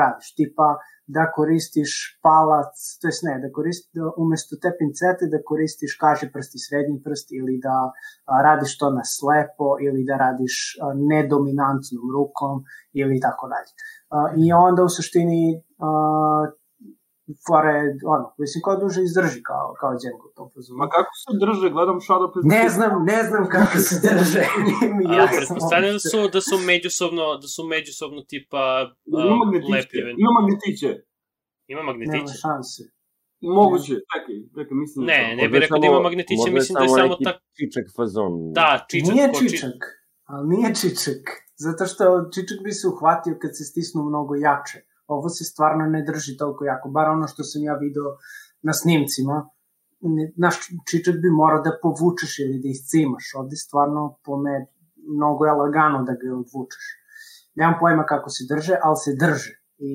radiš, 0.00 0.34
tipa 0.38 0.68
da 1.06 1.32
koristiš 1.36 1.90
palac, 2.26 2.74
to 3.00 3.04
jest 3.08 3.22
ne, 3.28 3.34
da 3.42 3.48
koristi, 3.56 3.88
da 3.98 4.02
umesto 4.24 4.56
te 4.62 4.70
pincete 4.78 5.24
da 5.32 5.38
koristiš 5.50 5.92
kaži 6.02 6.26
prst 6.34 6.52
i 6.54 6.64
srednji 6.66 6.98
prst 7.04 7.26
ili 7.38 7.54
da 7.66 7.76
a, 7.84 8.42
radiš 8.48 8.72
to 8.80 8.90
na 8.98 9.04
slepo 9.14 9.68
ili 9.86 10.02
da 10.08 10.16
radiš 10.26 10.54
a, 10.82 10.92
nedominantnom 11.12 12.04
rukom 12.16 12.54
ili 13.00 13.16
tako 13.26 13.48
dalje. 13.54 13.72
I 14.44 14.52
onda 14.52 14.80
u 14.84 14.94
suštini 14.96 15.42
a, 15.78 15.88
fore, 17.46 17.74
ono, 18.14 18.24
mislim, 18.42 18.58
ko 18.66 18.70
duže 18.82 19.00
izdrži 19.08 19.40
kao, 19.50 19.66
kao 19.80 19.90
Django 20.00 20.24
u 20.30 20.34
tom 20.36 20.48
fazonu. 20.54 20.76
Ma 20.82 20.86
kako 20.96 21.12
se 21.22 21.30
drže, 21.44 21.66
gledam 21.76 21.96
Shadow 22.06 22.28
the 22.34 22.40
Ne 22.56 22.64
znam, 22.74 22.92
ne 23.12 23.20
znam 23.28 23.44
kako 23.56 23.76
se 23.86 23.94
drže. 24.08 24.42
Nije 24.66 24.86
mi 24.98 25.04
A, 25.08 25.12
jasno 25.20 25.36
pretpostavljam 25.36 25.94
da 25.98 26.02
su, 26.10 26.18
da 26.36 26.40
su 26.48 26.56
međusobno, 26.70 27.24
da 27.42 27.48
su 27.54 27.60
međusobno 27.74 28.20
tipa 28.30 28.62
Ima 29.06 29.34
uh, 29.34 29.40
magnetiće, 29.42 29.98
ima 30.24 30.30
magnetiće. 30.38 30.90
Ima 31.72 31.80
Nema 31.80 31.82
magnetiće? 31.90 32.34
šanse. 32.44 32.82
Moguće, 33.58 33.94
čekaj, 34.12 34.36
čekaj, 34.56 34.74
mislim 34.82 34.98
da 35.02 35.12
Ne, 35.12 35.20
je 35.22 35.36
to. 35.36 35.42
ne 35.42 35.48
bih 35.50 35.58
rekao 35.64 35.78
da 35.82 35.86
ima 35.86 36.00
magnetiće, 36.08 36.48
mislim 36.58 36.74
da 36.78 36.84
je 36.86 36.92
samo 37.00 37.14
tak... 37.28 37.36
čičak 37.58 37.86
fazon. 37.96 38.32
Da, 38.58 38.70
čičak. 38.90 39.14
nije 39.14 39.26
čičak, 39.38 39.78
ali 40.30 40.44
nije 40.52 40.68
čičak. 40.80 41.22
Zato 41.64 41.82
što 41.90 42.04
čičak 42.34 42.58
bi 42.64 42.72
se 42.78 42.84
uhvatio 42.92 43.34
kad 43.42 43.50
se 43.58 43.64
stisnu 43.70 44.00
mnogo 44.10 44.32
jače. 44.48 44.78
Ovo 45.06 45.28
se 45.28 45.44
stvarno 45.44 45.86
ne 45.86 46.02
drži 46.02 46.36
toliko 46.36 46.64
jako, 46.64 46.88
bar 46.88 47.08
ono 47.08 47.26
što 47.26 47.42
sam 47.42 47.62
ja 47.62 47.74
video 47.74 48.16
na 48.62 48.72
snimcima. 48.72 49.50
Naš 50.36 50.56
čičak 50.90 51.14
bi 51.14 51.30
morao 51.30 51.62
da 51.62 51.78
povučeš 51.82 52.38
ili 52.38 52.60
da 52.62 52.68
iscimaš. 52.68 53.24
Ovde 53.36 53.56
stvarno 53.56 54.18
po 54.24 54.36
me 54.36 54.66
mnogo 55.16 55.44
je 55.44 55.52
lagano 55.52 56.02
da 56.02 56.12
ga 56.12 56.36
odvučeš. 56.42 56.84
Nemam 57.54 57.74
pojma 57.80 58.04
kako 58.06 58.30
se 58.30 58.44
drže, 58.48 58.74
ali 58.82 58.96
se 58.96 59.16
drže. 59.20 59.52
I 59.78 59.94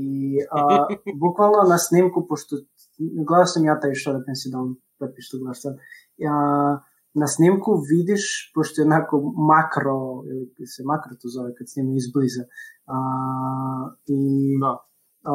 a, 0.51 0.88
bukvalno 1.24 1.64
na 1.70 1.78
snimku, 1.78 2.26
pošto 2.30 2.55
gledao 3.28 3.45
sam 3.45 3.66
ja 3.66 3.80
taj 3.80 3.93
što 3.93 4.14
da 4.14 4.24
pensidon, 4.26 4.76
Pepi 4.99 5.22
što 5.22 5.38
gledaš 5.38 5.62
sad, 5.62 5.76
a, 6.30 6.80
na 7.14 7.28
snimku 7.28 7.72
vidiš, 7.89 8.51
pošto 8.55 8.82
je 8.82 8.86
onako 8.86 9.34
makro, 9.51 10.24
ili 10.60 10.68
se 10.68 10.84
makro 10.86 11.16
to 11.22 11.28
zove 11.36 11.55
kad 11.55 11.70
snima 11.70 11.91
izbliza, 11.95 12.43
a, 12.86 12.97
i 14.05 14.20
Da. 14.60 14.89
A, 15.24 15.34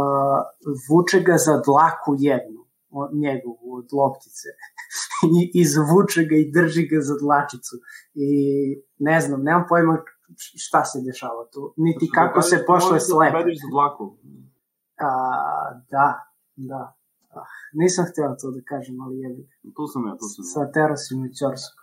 vuče 0.89 1.21
ga 1.21 1.37
za 1.37 1.63
dlaku 1.67 2.15
jednu, 2.19 2.61
o- 2.91 3.11
njegovu, 3.13 3.75
od 3.79 3.89
loptice. 3.93 4.49
I, 5.41 5.51
izvuče 5.61 6.25
ga 6.25 6.37
i 6.37 6.51
drži 6.53 6.87
ga 6.87 7.01
za 7.01 7.15
dlačicu. 7.23 7.77
I 8.15 8.29
ne 8.99 9.21
znam, 9.21 9.43
nemam 9.43 9.65
pojma 9.69 9.99
šta 10.39 10.85
se 10.85 10.99
dešava 11.01 11.45
tu, 11.53 11.75
niti 11.77 12.11
kako 12.15 12.43
se 12.43 12.65
pošle 12.67 12.91
Možeš 12.91 13.09
da 13.09 13.55
za 13.63 13.69
dlaku. 13.71 14.17
A, 14.99 15.11
da, 15.91 16.09
da. 16.57 16.97
Ah, 17.37 17.51
nisam 17.73 18.05
htio 18.11 18.37
to 18.41 18.51
da 18.51 18.61
kažem, 18.65 19.01
ali 19.01 19.19
jebi. 19.19 19.49
Tu 19.77 19.87
sam 19.87 20.07
ja, 20.07 20.13
tu 20.21 20.27
sam 20.33 20.45
ja. 20.45 20.51
Sa 20.53 20.73
Terosim 20.73 21.25
i 21.25 21.35
Ćorsom. 21.39 21.77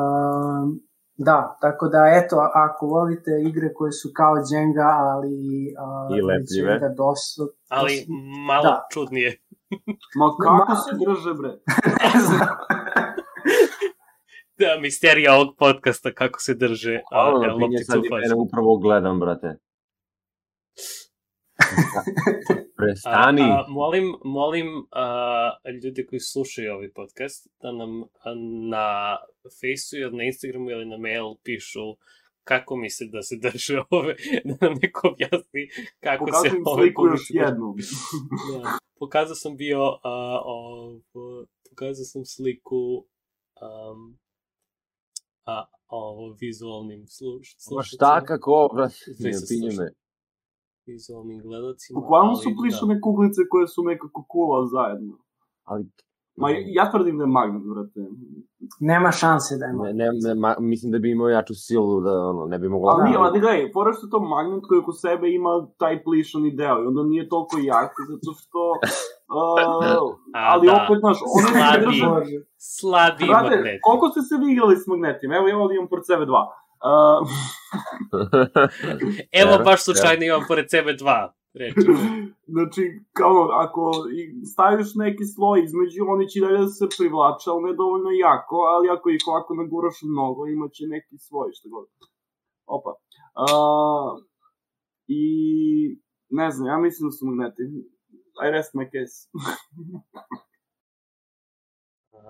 Um, 0.00 0.80
da, 1.20 1.56
tako 1.60 1.88
da 1.88 2.04
eto, 2.16 2.36
ako 2.56 2.86
volite 2.88 3.30
igre 3.48 3.72
koje 3.74 3.92
su 3.92 4.08
kao 4.14 4.34
Jenga, 4.50 4.88
ali 5.04 5.36
uh, 5.76 6.08
I 6.12 6.22
lepljive. 6.22 6.72
Jenga 6.72 6.88
dosta, 6.96 7.42
Ali 7.70 7.92
dosta- 7.94 8.12
malo 8.46 8.62
Da. 8.64 8.86
čudnije. 8.92 9.36
Ma 10.18 10.26
kako 10.38 10.66
Ma- 10.68 10.76
se 10.76 10.90
drže, 10.96 11.34
bre? 11.34 11.50
Da, 14.58 14.80
misterija 14.80 15.34
ovog 15.34 15.48
podcasta, 15.58 16.12
kako 16.12 16.40
se 16.40 16.54
drže 16.54 16.96
a, 16.96 17.00
Hvala 17.12 17.36
a, 17.36 17.38
na 17.38 17.48
pinje, 17.48 17.60
loptica 17.62 17.84
sad 17.84 17.96
u 17.96 18.00
i 18.00 18.08
fazi. 18.10 18.20
mene 18.22 18.34
upravo 18.36 18.76
gledam, 18.76 19.20
brate. 19.20 19.56
Prestani. 22.76 23.42
A, 23.42 23.44
a, 23.44 23.66
molim, 23.68 24.14
molim 24.24 24.66
a, 24.90 25.56
ljude 25.84 26.06
koji 26.06 26.20
slušaju 26.20 26.72
ovaj 26.72 26.92
podcast 26.92 27.48
da 27.62 27.72
nam 27.72 28.02
a, 28.02 28.34
na 28.70 29.16
Faceu 29.60 30.00
ili 30.00 30.16
na 30.16 30.24
Instagramu 30.24 30.70
ili 30.70 30.86
na 30.86 30.98
mail 30.98 31.34
pišu 31.44 31.96
kako 32.44 32.76
misle 32.76 33.06
da 33.06 33.22
se 33.22 33.36
drže 33.36 33.82
ove, 33.90 34.14
da 34.44 34.54
nam 34.60 34.78
neko 34.82 35.08
objasni 35.08 35.68
kako 36.00 36.24
Pokazujem 36.26 36.54
se 36.54 36.62
ove 36.64 36.82
sliku 36.82 37.06
još 37.06 37.26
jednu. 37.30 37.74
Da. 38.62 38.78
Pokazao 38.98 39.34
sam 39.34 39.56
bio, 39.56 39.82
a, 40.02 40.40
ov, 40.44 41.00
pokazao 41.70 42.04
sam 42.04 42.24
sliku 42.24 43.06
um, 43.60 44.18
a, 45.44 45.64
ovo 45.88 46.36
vizualnim 46.40 47.06
sluš, 47.06 47.54
Ma 47.54 47.60
slušacima. 47.60 47.82
šta, 47.82 48.24
kako, 48.24 48.70
brate, 48.74 48.94
ne 49.18 49.32
se 49.32 49.94
me. 50.90 50.94
Vizualnim 50.94 51.38
gledalcima. 51.42 52.00
Bukvalno 52.00 52.34
su 52.36 52.48
ali 52.48 52.54
da. 52.54 52.60
plišane 52.60 53.00
kuglice 53.00 53.40
koje 53.50 53.66
su 53.68 53.82
nekako 53.84 54.24
kula 54.28 54.66
zajedno. 54.66 55.14
Ali, 55.64 55.84
Ma 56.36 56.50
ja 56.50 56.90
tvrdim 56.90 57.18
da 57.18 57.24
je 57.24 57.28
magnet, 57.28 57.62
brate. 57.62 58.00
Nema 58.80 59.10
šanse 59.12 59.56
da 59.56 59.64
je 59.66 59.72
ne, 59.72 59.78
magnet. 59.78 59.96
ne, 59.96 60.06
ne, 60.28 60.34
ma, 60.34 60.56
mislim 60.58 60.92
da 60.92 60.98
bi 60.98 61.10
imao 61.10 61.28
jaču 61.28 61.54
silu 61.54 62.00
da, 62.00 62.12
ono, 62.30 62.46
ne 62.46 62.58
bi 62.58 62.68
mogla... 62.68 62.92
Ali, 62.92 63.00
Da. 63.00 63.04
nije, 63.04 63.18
ali 63.18 63.40
gledaj, 63.40 63.72
fora 63.72 63.92
što 63.92 64.06
je 64.06 64.10
to 64.10 64.20
magnet 64.20 64.62
koji 64.68 64.78
oko 64.80 64.92
sebe 64.92 65.30
ima 65.30 65.66
taj 65.78 66.02
plišani 66.04 66.50
deo 66.50 66.82
i 66.82 66.86
onda 66.86 67.02
nije 67.02 67.28
toliko 67.28 67.56
jak, 67.62 67.92
zato 68.10 68.30
što... 68.40 68.60
Uh, 69.30 70.16
A, 70.34 70.40
ali 70.52 70.66
da. 70.66 70.72
opet, 70.84 70.98
znaš, 71.04 71.18
ono 71.36 71.48
je 71.48 71.62
Slabi. 72.00 72.30
Slabi 72.56 73.24
Brate, 73.30 73.56
magnet. 73.56 73.78
koliko 73.86 74.06
ste 74.12 74.20
se 74.28 74.34
vi 74.40 74.46
igrali 74.52 74.76
s 74.76 74.86
magnetima? 74.92 75.32
Evo, 75.36 75.46
ja 75.48 75.58
ovdje 75.58 75.74
imam 75.76 75.88
pored 75.92 76.04
sebe 76.06 76.24
dva. 76.30 76.42
Uh, 78.12 78.20
Evo, 79.32 79.64
baš 79.64 79.84
slučajno 79.84 80.24
imam 80.24 80.44
pored 80.48 80.70
sebe 80.70 80.92
dva 80.92 81.34
reči. 81.54 81.90
znači, 82.54 82.82
kao, 83.12 83.48
ako 83.64 83.82
i 84.18 84.46
staviš 84.46 84.88
neki 84.94 85.24
sloj 85.34 85.58
između, 85.64 86.00
oni 86.14 86.28
će 86.28 86.40
dalje 86.40 86.58
da 86.58 86.68
se 86.68 86.86
privlače, 86.96 87.46
ali 87.50 87.62
ne 87.62 87.72
dovoljno 87.82 88.10
jako, 88.10 88.56
ali 88.56 88.90
ako 88.90 89.10
ih 89.10 89.22
ovako 89.26 89.54
naguraš 89.54 89.98
mnogo, 90.02 90.46
imaće 90.46 90.84
neki 90.86 91.18
svoj, 91.18 91.50
što 91.52 91.68
god. 91.68 91.86
Opa. 92.66 92.90
Uh, 93.44 94.10
I, 95.06 95.22
ne 96.28 96.50
znam, 96.50 96.66
ja 96.68 96.78
mislim 96.78 97.08
da 97.08 97.12
su 97.12 97.26
magneti. 97.26 97.62
I 98.44 98.50
rest 98.50 98.74
my 98.74 98.86
case. 98.94 99.16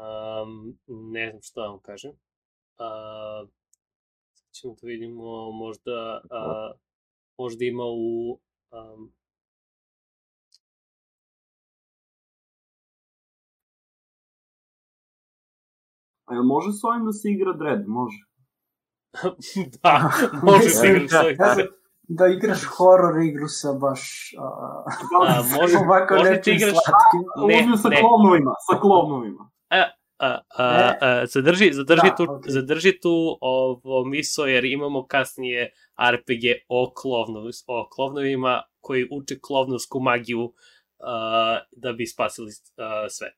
Um, 0.00 0.78
ne 1.12 1.30
znam 1.30 1.42
šta 1.42 1.60
da 1.60 1.66
vam 1.66 1.80
kažem. 1.80 2.10
Uh, 2.10 3.48
ćemo 4.60 4.74
da 4.82 4.86
vidimo, 4.86 5.50
možda, 5.50 6.20
uh, 6.24 6.70
možda 7.38 7.64
ima 7.64 7.84
u... 7.84 8.38
Um, 8.72 9.12
A 16.30 16.34
jel 16.34 16.42
može 16.44 16.72
s 16.72 16.84
ovim 16.84 17.04
da 17.04 17.12
se 17.12 17.28
igra 17.30 17.52
Dread? 17.52 17.82
Može. 17.88 18.22
da, 19.82 20.10
može 20.50 20.68
se 20.68 20.86
igrati 20.86 21.08
s 21.08 21.14
ovim. 21.14 21.36
Ja, 21.38 21.54
da 22.18 22.26
igraš 22.26 22.60
horror 22.74 23.22
igru 23.22 23.48
sa 23.48 23.72
baš 23.72 24.02
a, 24.38 24.46
A, 25.28 25.42
može, 25.60 25.76
ovako 25.84 26.14
može 26.14 26.30
ti 26.30 26.36
nečim 26.36 26.54
igraš... 26.54 26.70
slatkim. 26.84 27.22
Ne, 27.48 27.56
Uzmi 27.60 27.76
sa 27.82 27.88
ne. 27.88 28.00
klovnovima, 28.00 28.52
sa 28.66 28.80
klovnovima. 28.80 29.50
A, 29.70 29.99
a, 30.20 30.40
a, 31.00 31.26
zadrži, 31.26 31.72
zadrži, 31.72 32.08
Da, 32.10 32.14
tu, 32.16 32.22
okej. 32.28 32.52
zadrži 32.52 33.00
tu 33.00 33.38
ovo 33.40 34.04
miso, 34.04 34.46
jer 34.46 34.64
imamo 34.64 35.06
kasnije 35.06 35.72
RPG 36.10 36.44
o, 36.68 36.92
klovnov, 36.94 37.44
o 37.66 37.88
klovnovima 37.90 38.62
koji 38.80 39.08
uče 39.10 39.38
klovnovsku 39.42 40.00
magiju 40.00 40.52
a, 40.98 41.60
da 41.72 41.92
bi 41.92 42.06
spasili 42.06 42.50
a, 42.76 43.08
sve. 43.08 43.34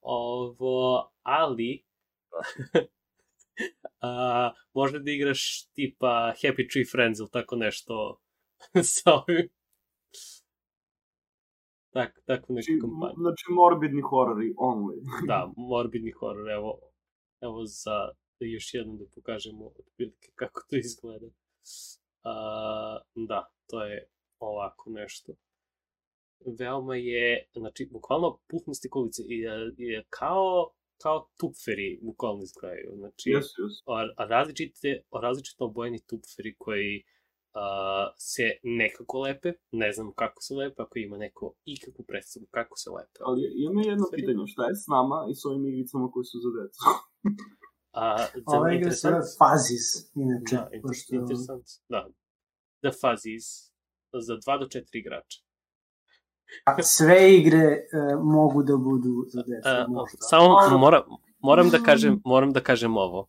Ovo, 0.00 1.12
ali 1.22 1.84
a, 4.00 4.50
možda 4.74 4.98
da 4.98 5.10
igraš 5.10 5.66
tipa 5.74 6.32
Happy 6.42 6.72
Tree 6.72 6.84
Friends 6.92 7.20
ili 7.20 7.30
tako 7.32 7.56
nešto 7.56 8.20
sa 8.94 9.12
ovim. 9.14 9.59
Tak, 11.90 12.22
tako 12.26 12.52
neku 12.52 12.62
Znači, 12.62 12.80
kampanju. 12.80 13.14
znači 13.16 13.44
morbidni 13.50 14.00
horori 14.02 14.54
only. 14.56 14.96
da, 15.30 15.52
morbidni 15.56 16.10
horor, 16.10 16.50
evo, 16.50 16.80
evo 17.40 17.64
za, 17.66 17.98
da 18.40 18.46
još 18.46 18.74
jednom 18.74 18.98
da 18.98 19.04
pokažemo 19.14 19.66
otprilike 19.66 20.28
kako 20.40 20.60
to 20.70 20.76
izgleda. 20.76 21.26
A, 22.22 23.00
da, 23.14 23.50
to 23.66 23.84
je 23.84 24.08
ovako 24.38 24.90
nešto. 24.90 25.32
Veoma 26.58 26.96
je, 26.96 27.48
znači, 27.54 27.88
bukvalno 27.92 28.38
puhnaste 28.48 28.88
kuglice 28.88 29.22
je, 29.26 29.72
je 29.76 30.04
kao, 30.10 30.70
kao 31.02 31.28
tupferi 31.40 31.98
bukvalno 32.02 32.42
izgledaju. 32.42 32.92
Znači, 32.96 33.30
jesu. 33.30 33.62
a, 33.86 34.08
a 34.16 34.24
različite, 34.26 35.02
različito 35.22 35.64
obojeni 35.64 35.98
tupferi 36.06 36.54
koji 36.58 37.04
a, 37.54 38.12
se 38.18 38.42
nekako 38.62 39.20
lepe, 39.20 39.52
ne 39.72 39.92
znam 39.92 40.12
kako 40.12 40.42
se 40.42 40.54
lepe, 40.54 40.82
ako 40.82 40.98
ima 40.98 41.16
neko 41.16 41.54
ikakvu 41.64 42.04
predstavu 42.08 42.46
kako 42.50 42.76
se 42.76 42.90
lepe. 42.90 43.18
Ali 43.20 43.42
imam 43.56 43.78
jedno 43.78 44.06
pitanje, 44.12 44.46
šta 44.46 44.62
je 44.68 44.74
s 44.74 44.86
nama 44.86 45.26
i 45.30 45.34
s 45.34 45.44
ovim 45.44 45.66
igricama 45.66 46.10
koje 46.10 46.24
su 46.24 46.38
za 46.44 46.50
decu? 46.62 46.80
A, 47.92 48.16
za 48.50 48.58
Ova 48.58 48.72
igra 48.72 48.90
se 48.90 49.08
zove 49.08 49.20
Fazis, 49.38 49.86
inače. 50.14 50.56
Da, 50.56 50.68
inter- 50.72 50.82
pošto- 50.82 51.14
interesant. 51.14 51.64
Da. 51.88 52.08
The 52.82 52.90
Fuzzies 53.00 53.46
za 54.26 54.34
2 54.34 54.58
do 54.60 54.66
4 54.66 54.84
igrača. 54.92 55.38
A 56.64 56.82
sve 56.82 57.34
igre 57.34 57.58
e, 57.58 58.16
mogu 58.22 58.62
da 58.62 58.76
budu 58.76 59.24
za 59.28 59.42
decu. 59.42 59.68
Uh, 59.68 59.94
možda. 59.94 60.18
samo 60.20 60.78
moram, 60.78 61.02
moram 61.38 61.70
da 61.70 61.78
kažem, 61.78 62.20
moram 62.24 62.52
da 62.52 62.60
kažem 62.60 62.96
ovo. 62.96 63.20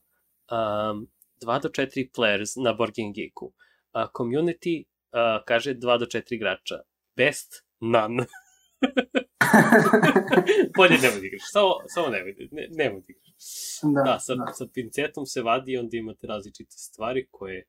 Um, 0.52 1.08
2 1.46 1.62
do 1.62 1.70
4 1.70 2.10
players 2.18 2.64
na 2.64 2.74
Board 2.74 2.94
Game 2.98 3.14
Geeku. 3.16 3.46
Uh, 3.46 3.52
community 3.94 4.84
uh, 4.84 4.88
kaže 5.46 5.74
2 5.74 6.00
do 6.00 6.06
4 6.08 6.36
igrača. 6.36 6.76
Best 7.16 7.50
none. 7.80 8.26
Bolje 10.78 10.98
nemoj 10.98 11.20
da 11.20 11.28
igraš. 11.28 11.42
Samo, 11.52 11.72
samo 11.88 12.08
nemoj, 12.08 12.32
ne, 12.52 12.68
nemoj 12.72 13.00
da 13.00 13.10
igraš. 13.10 13.32
da, 13.96 14.02
Da, 14.04 14.20
sa, 14.20 14.36
da. 14.36 14.46
sa 14.54 14.66
pincetom 14.74 15.26
se 15.26 15.42
vadi 15.42 15.72
i 15.72 15.78
onda 15.78 15.98
imate 15.98 16.28
različite 16.28 16.76
stvari 16.80 17.28
koje 17.32 17.64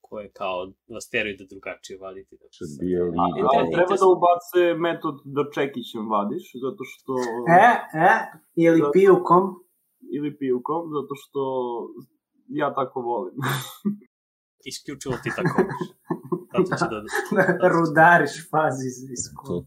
koje 0.00 0.30
kao 0.32 0.58
vas 0.88 1.08
teraju 1.08 1.36
da 1.38 1.44
drugačije 1.44 1.98
vadite. 1.98 2.36
Da 2.36 2.46
se- 2.50 2.78
bio 2.80 3.02
A, 3.04 3.24
a 3.50 3.70
treba 3.74 3.94
da 3.96 4.06
ubace 4.16 4.62
metod 4.78 5.14
da 5.24 5.42
čekićem 5.54 6.04
vadiš, 6.10 6.44
zato 6.64 6.82
što... 6.84 7.12
E, 7.64 7.66
e, 8.06 8.12
ili 8.56 8.80
Da. 8.80 8.90
pijukom. 8.92 9.42
Ili 10.16 10.38
pivkom, 10.38 10.82
zato 10.96 11.12
što 11.14 11.40
ja 12.48 12.74
tako 12.74 13.00
volim. 13.02 13.34
Isključivo 14.64 15.14
ti 15.22 15.30
tako. 15.36 15.62
Zato 16.52 16.76
će 16.78 16.84
da... 16.90 16.98
da 17.60 17.68
rudariš 17.68 18.50
Fazis 18.50 18.96
isku. 19.16 19.64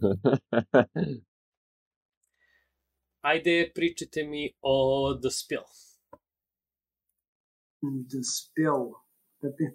Ajde, 3.22 3.72
pričajte 3.76 4.24
mi 4.24 4.54
o 4.62 4.76
The 5.22 5.30
Spill. 5.30 5.68
The 8.12 8.22
Spill. 8.36 8.84
Pepi. 9.42 9.68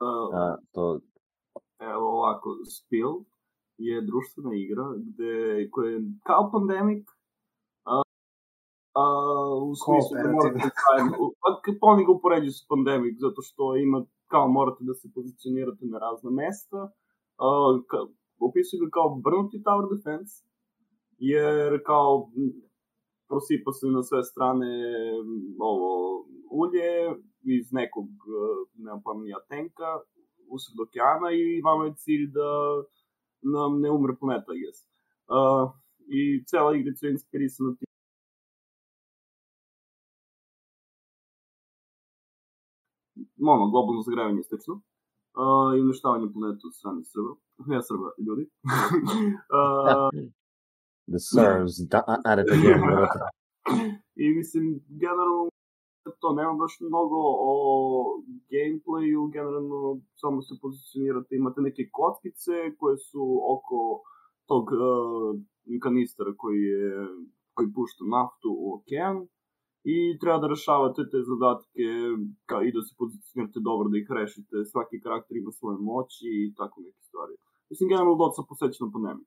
Uh, 0.00 0.34
A, 0.34 0.56
to, 0.72 1.00
evo 1.80 2.06
ovako, 2.18 2.48
Spill 2.76 3.14
je 3.78 4.06
društvena 4.10 4.50
igra 4.54 4.86
gde, 5.06 5.68
koja 5.70 5.90
je 5.90 6.00
kao 6.26 6.50
pandemik, 6.52 7.04
a, 9.02 9.04
u 9.70 9.72
smislu 9.82 10.12
da 10.22 10.28
morate 10.36 10.58
zajedno, 10.84 11.12
u- 11.24 11.34
pa 11.80 11.86
oni 11.92 12.04
ga 12.06 12.12
upoređuju 12.12 12.52
sa 12.52 12.64
pandemik, 12.72 13.14
zato 13.24 13.40
što 13.48 13.76
ima, 13.76 13.98
kao 14.32 14.48
morate 14.48 14.82
da 14.88 14.94
se 14.94 15.08
pozicionirate 15.14 15.84
na 15.92 15.98
razna 15.98 16.30
mesta, 16.30 16.80
a, 17.44 17.46
ka, 17.90 17.98
opisuju 18.48 18.80
ga 18.84 18.90
kao 18.98 19.08
brnuti 19.24 19.62
tower 19.66 19.86
defense, 19.94 20.34
jer 21.18 21.82
kao 21.90 22.30
prosipa 23.28 23.70
se 23.72 23.86
na 23.86 24.02
sve 24.02 24.22
strane 24.24 24.70
ovo 25.58 25.90
ulje 26.62 26.90
iz 27.56 27.72
nekog, 27.72 28.08
e, 28.08 28.40
nemam 28.82 29.00
pojma 29.04 29.22
nija, 29.22 29.40
tenka, 29.48 29.90
usred 30.54 30.76
okeana 30.86 31.28
i 31.32 31.60
vama 31.66 31.84
je 31.84 31.94
cilj 31.96 32.24
da 32.38 32.48
nam 33.54 33.80
ne 33.80 33.90
umre 33.90 34.14
planeta, 34.20 34.52
guess. 34.62 34.78
Uh, 35.36 35.70
I 36.18 36.44
cela 36.46 36.70
igrica 36.76 37.06
je 37.06 37.12
inspirisana 37.12 37.70
ono, 43.48 43.70
globalno 43.72 44.02
zagrevanje 44.02 44.40
i 44.40 44.48
slično. 44.48 44.74
Uh, 45.42 45.70
I 45.76 45.80
uništavanje 45.80 46.26
planeta 46.34 46.62
od 46.68 46.74
strane 46.78 47.00
Srba. 47.12 47.32
Ne 47.72 47.78
Srba, 47.88 48.08
ljudi. 48.26 48.44
uh, 49.56 50.10
The 51.12 51.20
Serves, 51.30 51.76
da, 51.92 52.00
RPG, 52.38 52.64
brate. 52.82 53.18
I 54.22 54.24
mislim, 54.38 54.64
generalno 55.02 55.50
to 56.20 56.28
nema 56.38 56.52
baš 56.62 56.72
mnogo 56.80 57.18
o 57.50 57.54
gameplayu, 58.52 59.20
generalno 59.36 60.00
samo 60.20 60.42
se 60.42 60.54
pozicionirate, 60.62 61.36
imate 61.36 61.60
neke 61.60 61.82
kockice 61.92 62.56
koje 62.78 62.96
su 63.08 63.24
oko 63.54 63.78
tog 64.50 64.64
uh, 64.72 65.80
kanistera 65.82 66.32
koji 66.36 66.60
je 66.62 67.08
koji 67.54 67.68
pušta 67.76 68.02
naftu 68.16 68.48
u 68.64 68.66
okean 68.76 69.16
i 69.84 70.18
treba 70.20 70.38
da 70.38 70.52
rešavate 70.54 71.02
te 71.10 71.18
zadatke 71.30 71.86
ka, 72.48 72.56
i 72.62 72.72
da 72.76 72.80
se 72.86 72.92
pozicionirate 72.98 73.60
dobro, 73.68 73.88
da 73.92 73.96
ih 73.98 74.08
rešite, 74.18 74.64
svaki 74.72 75.00
karakter 75.04 75.36
ima 75.36 75.52
svoje 75.58 75.76
moći 75.90 76.26
i 76.44 76.54
tako 76.58 76.76
neke 76.80 77.00
stvari. 77.08 77.34
Mislim, 77.70 77.88
generalno 77.88 78.22
dosta 78.24 78.42
posvećeno 78.48 78.90
po 78.94 78.98
nemi. 79.06 79.24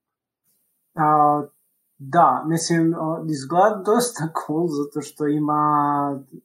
A, 1.05 1.07
Da, 2.11 2.43
mislim, 2.47 2.93
izgleda 3.29 3.81
dosta 3.85 4.23
cool, 4.39 4.67
zato 4.67 5.01
što 5.01 5.27
ima, 5.27 5.61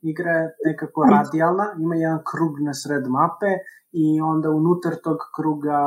igra 0.03 0.31
je 0.31 0.57
nekako 0.65 1.05
radijalna, 1.11 1.67
ima 1.79 1.95
jedan 1.95 2.19
krug 2.31 2.61
na 2.61 2.75
sred 2.75 3.05
mape 3.07 3.53
i 3.93 4.21
onda 4.21 4.51
unutar 4.51 4.93
tog 5.05 5.19
kruga 5.37 5.81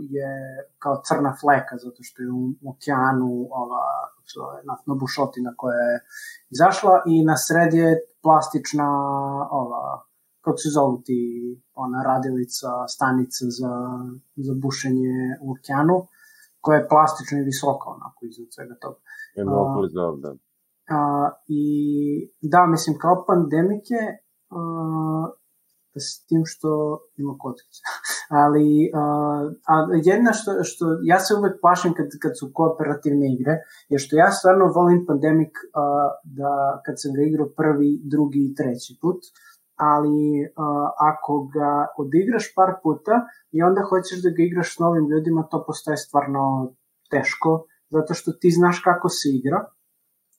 je 0.00 0.30
kao 0.78 1.02
crna 1.08 1.32
fleka, 1.40 1.76
zato 1.84 2.02
što 2.02 2.22
je 2.22 2.30
u 2.30 2.70
okeanu 2.72 3.48
ova 3.50 3.86
naftna 4.64 4.94
bušotina 4.94 5.54
koja 5.56 5.76
je 5.76 6.00
izašla 6.50 7.02
i 7.06 7.24
na 7.24 7.36
sred 7.36 7.74
je 7.74 8.00
plastična 8.22 8.88
ova, 9.50 10.02
kako 10.40 10.56
se 10.56 10.68
zovu 10.68 11.02
ti, 11.04 11.20
ona 11.74 12.02
radilica, 12.02 12.68
stanica 12.88 13.44
za, 13.58 13.74
za 14.36 14.54
bušenje 14.62 15.38
u 15.40 15.52
okeanu 15.52 16.06
koja 16.64 16.76
je 16.78 16.88
plastična 16.92 17.36
i 17.38 17.48
visoka 17.52 17.86
onako 17.96 18.18
iznad 18.30 18.48
svega 18.56 18.74
toga. 18.84 18.98
Je 19.36 19.44
mnogo 19.44 19.80
uh, 19.80 20.20
da. 20.22 20.30
A, 20.96 21.30
I 21.48 21.64
da, 22.52 22.66
mislim, 22.66 22.94
kao 23.04 23.24
pandemike, 23.28 24.00
uh, 24.58 25.26
s 26.06 26.26
tim 26.26 26.42
što 26.52 26.70
ima 27.16 27.34
kockice. 27.38 27.80
Ali 28.42 28.68
uh, 29.00 29.42
a 29.72 29.74
jedna 30.10 30.32
što, 30.32 30.50
što 30.70 30.84
ja 31.02 31.18
se 31.24 31.34
uvek 31.38 31.54
plašim 31.60 31.92
kad, 31.98 32.08
kad 32.22 32.32
su 32.38 32.50
kooperativne 32.58 33.26
igre, 33.34 33.54
je 33.88 33.98
što 33.98 34.16
ja 34.16 34.30
stvarno 34.38 34.72
volim 34.78 35.00
Pandemic 35.10 35.52
uh, 35.64 36.08
da 36.38 36.52
kad 36.84 36.94
sam 37.02 37.10
ga 37.16 37.22
igrao 37.22 37.48
prvi, 37.60 37.90
drugi 38.12 38.40
i 38.44 38.54
treći 38.58 38.98
put, 39.02 39.20
ali 39.76 40.44
uh, 40.44 40.88
ako 40.98 41.48
ga 41.54 41.86
odigraš 41.98 42.54
par 42.54 42.74
puta 42.82 43.26
i 43.52 43.62
onda 43.62 43.80
hoćeš 43.90 44.22
da 44.22 44.30
ga 44.30 44.42
igraš 44.42 44.76
s 44.76 44.78
novim 44.78 45.08
ljudima, 45.10 45.48
to 45.50 45.64
postaje 45.66 45.96
stvarno 45.96 46.72
teško, 47.10 47.64
zato 47.90 48.14
što 48.14 48.32
ti 48.32 48.50
znaš 48.50 48.80
kako 48.84 49.08
se 49.08 49.28
igra, 49.38 49.64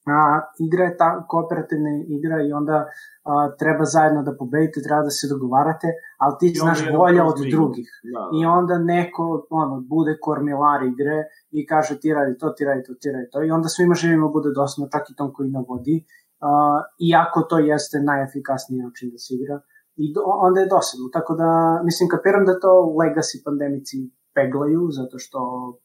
a, 0.06 0.40
igra 0.58 0.84
je 0.84 0.96
ta 0.96 1.26
kooperativna 1.28 1.90
igra 2.08 2.42
i 2.42 2.52
onda 2.52 2.86
a, 3.24 3.56
treba 3.58 3.84
zajedno 3.84 4.22
da 4.22 4.36
pobedite, 4.38 4.82
treba 4.82 5.02
da 5.02 5.10
se 5.10 5.28
dogovarate, 5.28 5.86
ali 6.18 6.34
ti 6.40 6.52
znaš 6.58 6.78
bolje 6.96 7.22
od 7.22 7.38
drugih. 7.50 7.88
Da, 8.02 8.20
da. 8.20 8.28
I 8.40 8.44
onda 8.44 8.78
neko 8.78 9.46
ono, 9.50 9.80
bude 9.80 10.18
kormilar 10.20 10.82
igre 10.82 11.24
i 11.50 11.66
kaže 11.66 12.00
ti 12.00 12.14
radi 12.14 12.38
to, 12.38 12.50
ti 12.50 12.64
radi 12.64 12.82
to, 12.86 12.94
ti 13.00 13.12
radi 13.12 13.28
to. 13.32 13.42
I 13.42 13.50
onda 13.50 13.68
svima 13.68 13.94
živimo 13.94 14.28
bude 14.28 14.50
dosadno, 14.54 14.88
čak 14.92 15.10
i 15.10 15.16
tom 15.16 15.32
koji 15.32 15.50
navodi 15.50 16.04
uh, 16.44 16.80
iako 17.10 17.40
to 17.50 17.58
jeste 17.58 17.96
najefikasniji 18.10 18.82
način 18.82 19.10
da 19.10 19.18
se 19.18 19.34
igra 19.34 19.56
i 19.96 20.12
do, 20.14 20.20
onda 20.46 20.60
je 20.60 20.72
dosadno, 20.76 21.06
tako 21.12 21.34
da 21.34 21.48
mislim 21.84 22.08
kapiram 22.08 22.44
da 22.46 22.60
to 22.60 22.72
legacy 23.02 23.36
pandemici 23.44 23.96
peglaju, 24.34 24.82
zato 24.98 25.18
što 25.18 25.38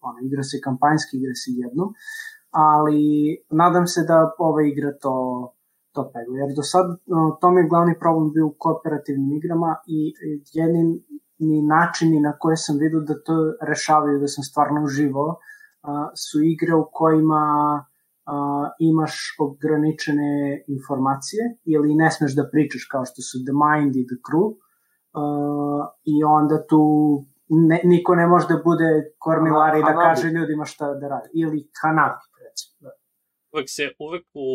ono, 0.07 0.18
igra 0.28 0.43
se 0.43 0.62
kampanjski, 0.68 1.18
igra 1.18 1.36
se 1.41 1.49
jedno, 1.64 1.93
ali 2.49 3.01
nadam 3.62 3.88
se 3.88 4.01
da 4.07 4.18
ova 4.38 4.62
igra 4.64 4.91
to 5.01 5.16
to 5.95 6.12
pegla, 6.14 6.38
jer 6.38 6.49
do 6.55 6.64
sad 6.64 6.86
to 7.41 7.51
mi 7.51 7.62
je 7.62 7.68
glavni 7.68 7.99
problem 7.99 8.32
bio 8.34 8.47
u 8.47 8.55
kooperativnim 8.57 9.38
igrama 9.38 9.76
i 9.88 10.14
jedini 10.53 11.03
ni 11.39 11.62
načini 11.62 12.20
na 12.20 12.38
koje 12.39 12.57
sam 12.57 12.78
vidio 12.78 12.99
da 12.99 13.24
to 13.24 13.36
rešavaju, 13.62 14.20
da 14.20 14.28
sam 14.28 14.43
stvarno 14.43 14.84
uživao, 14.84 15.36
su 16.16 16.41
igre 16.41 16.76
u 16.76 16.86
kojima 16.91 17.41
uh, 18.30 18.67
imaš 18.89 19.13
ograničene 19.45 20.63
informacije 20.67 21.43
ili 21.73 21.95
ne 21.95 22.11
smeš 22.11 22.32
da 22.36 22.49
pričaš 22.51 22.84
kao 22.91 23.03
što 23.05 23.19
su 23.27 23.36
The 23.47 23.55
Mind 23.63 23.93
i 23.95 24.07
The 24.09 24.17
Crew 24.25 24.47
uh, 24.49 25.84
i 26.13 26.15
onda 26.23 26.57
tu 26.69 26.84
ne, 27.69 27.82
niko 27.84 28.15
ne 28.15 28.27
može 28.27 28.47
da 28.47 28.61
bude 28.69 28.89
kormilar 29.17 29.77
i 29.77 29.86
da 29.89 29.93
kaže 30.03 30.27
ljudima 30.27 30.65
šta 30.65 30.93
da 30.93 31.07
radi. 31.07 31.30
Ili 31.34 31.59
Hanabi, 31.82 32.25
recimo. 32.45 32.75
Da. 32.80 32.91
Uvek 33.53 33.67
se, 33.69 33.84
uvek, 33.99 34.25
u, 34.34 34.47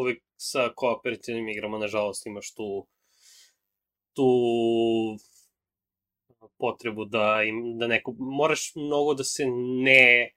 uvek 0.00 0.18
sa 0.36 0.62
kooperativnim 0.76 1.48
igrama, 1.48 1.78
nažalost, 1.78 2.26
imaš 2.26 2.54
tu 2.54 2.86
tu 4.16 4.28
potrebu 6.58 7.04
da 7.04 7.42
im, 7.42 7.78
da 7.78 7.86
neko, 7.86 8.14
moraš 8.18 8.72
mnogo 8.76 9.14
da 9.14 9.24
se 9.24 9.46
ne 9.84 10.30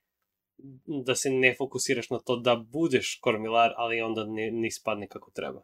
da 1.06 1.14
se 1.14 1.30
ne 1.30 1.54
fokusiraš 1.58 2.10
na 2.10 2.18
to 2.18 2.36
da 2.36 2.64
budeš 2.72 3.18
kormilar, 3.22 3.70
ali 3.76 4.00
onda 4.00 4.24
ne, 4.24 4.50
ne 4.50 4.66
ispadne 4.68 5.08
kako 5.08 5.30
treba. 5.30 5.62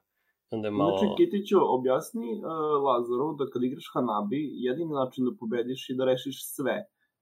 Onda 0.50 0.68
je 0.68 0.72
malo... 0.72 0.98
Znači, 0.98 1.14
Kitiću, 1.18 1.58
objasni 1.78 2.28
uh, 2.34 2.42
Lazaru 2.86 3.28
da 3.38 3.44
kad 3.52 3.62
igraš 3.62 3.86
Hanabi, 3.94 4.40
jedini 4.66 4.92
način 5.00 5.24
da 5.24 5.32
pobediš 5.40 5.80
je 5.88 5.96
da 5.96 6.04
rešiš 6.04 6.36
sve. 6.54 6.76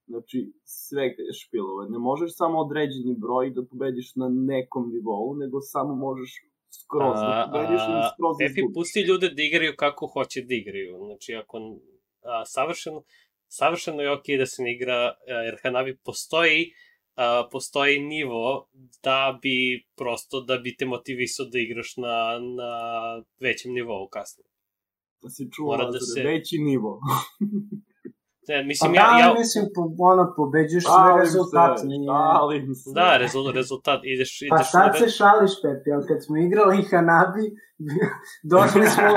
Znači, 0.06 0.38
sve 0.64 1.04
špilove. 1.40 1.84
Ne 1.94 1.98
možeš 1.98 2.30
samo 2.40 2.56
određeni 2.66 3.14
broj 3.24 3.50
da 3.56 3.60
pobediš 3.70 4.08
na 4.22 4.28
nekom 4.28 4.84
nivou, 4.94 5.34
nego 5.42 5.56
samo 5.60 5.92
možeš 6.06 6.30
skroz 6.80 7.16
da 7.28 7.48
pobediš 7.52 7.82
i 7.90 7.94
skroz 8.12 8.34
da 8.38 8.44
Efi, 8.44 8.60
pusti 8.74 9.00
ljude 9.08 9.28
da 9.36 9.42
igraju 9.42 9.72
kako 9.76 10.06
hoće 10.14 10.38
da 10.48 10.54
igraju. 10.54 10.90
Znači, 11.06 11.30
ako 11.42 11.56
a, 12.22 12.44
savršeno, 12.44 13.02
savršeno 13.58 14.02
je 14.02 14.12
ok 14.12 14.26
da 14.38 14.46
se 14.46 14.62
ne 14.62 14.70
igra, 14.76 14.98
jer 15.46 15.54
Hanabi 15.62 15.92
postoji 16.08 16.60
uh, 17.16 17.48
postoji 17.52 17.98
nivo 17.98 18.68
da 19.02 19.38
bi 19.42 19.86
prosto 19.96 20.40
da 20.40 20.58
bi 20.58 20.76
te 20.76 20.86
motivisao 20.86 21.46
da 21.46 21.58
igraš 21.58 21.96
na, 21.96 22.38
na 22.56 22.72
većem 23.40 23.72
nivou 23.72 24.08
kasnije. 24.08 24.48
Da 25.22 25.30
se 25.30 25.44
čuva 25.56 25.76
da 25.76 26.00
se... 26.00 26.22
veći 26.22 26.58
nivo. 26.58 27.00
Ne, 28.48 28.64
mislim, 28.64 28.92
pa 28.92 29.00
ja, 29.00 29.08
da, 29.10 29.18
ja... 29.18 29.34
mislim, 29.38 29.64
po, 29.74 29.82
ono, 29.98 30.24
pobeđuješ 30.36 30.84
sve 30.84 31.10
rezultat. 31.22 31.80
Se, 31.80 31.86
nije... 31.86 32.08
Šalim 32.08 32.74
se. 32.74 32.90
Da, 32.94 33.16
rezul, 33.16 33.52
rezultat, 33.60 34.00
ideš... 34.14 34.42
ideš 34.42 34.50
pa 34.50 34.62
sad 34.74 34.90
se 34.98 35.08
šališ, 35.18 35.52
Pepe, 35.62 35.88
ali 35.96 36.04
kad 36.10 36.18
smo 36.24 36.36
igrali 36.36 36.86
Hanabi, 36.90 37.44
došli 38.52 38.86
smo 38.94 39.08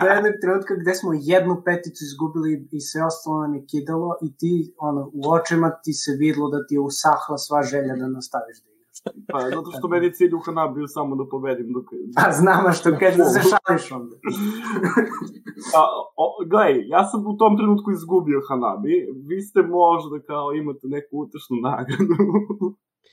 do 0.00 0.06
jednog 0.14 0.34
trenutka 0.42 0.72
gde 0.82 0.92
smo 1.00 1.10
jednu 1.32 1.54
peticu 1.66 2.00
izgubili 2.08 2.50
i 2.76 2.80
sve 2.88 3.00
ostalo 3.10 3.36
nam 3.42 3.54
je 3.54 3.62
kidalo 3.72 4.10
i 4.26 4.28
ti, 4.40 4.54
ono, 4.88 5.02
u 5.18 5.22
očima 5.36 5.68
ti 5.84 5.92
se 6.02 6.12
vidlo 6.22 6.44
da 6.54 6.58
ti 6.66 6.74
je 6.74 6.80
usahla 6.90 7.38
sva 7.46 7.60
želja 7.72 7.94
da 8.00 8.06
nastaviš 8.18 8.58
da. 8.64 8.75
Pa, 9.32 9.40
zato 9.56 9.70
što 9.78 9.88
meni 9.88 10.12
cilj 10.12 10.34
u 10.34 10.40
Hanabiju 10.46 10.86
samo 10.88 11.16
da 11.16 11.24
pobedim 11.30 11.72
dok... 11.72 11.86
Pa 12.16 12.32
znam, 12.32 12.72
što 12.72 12.90
kaže 13.00 13.16
da 13.16 13.24
se 13.24 13.40
šališ 13.50 13.92
onda. 13.92 14.16
A, 15.78 15.80
o, 16.16 16.26
gledaj, 16.50 16.88
ja 16.88 17.04
sam 17.04 17.26
u 17.26 17.36
tom 17.36 17.56
trenutku 17.56 17.90
izgubio 17.90 18.40
Hanabi, 18.48 18.94
vi 19.28 19.40
ste 19.40 19.62
možda 19.62 20.20
kao 20.26 20.52
imate 20.52 20.86
neku 20.88 21.12
utešnu 21.24 21.56
nagradu. 21.62 22.16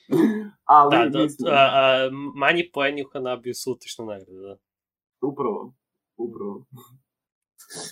Ali, 0.76 0.90
da, 0.96 1.08
da, 1.10 1.18
mislim... 1.22 1.52
a, 1.52 1.64
a, 1.80 2.10
manji 2.36 2.70
poeni 2.74 3.04
u 3.04 3.10
Hanabiju 3.12 3.54
su 3.54 3.72
utešna 3.72 4.04
nagrada, 4.04 4.40
da. 4.48 4.56
Upravo, 5.28 5.72
upravo. 6.16 6.64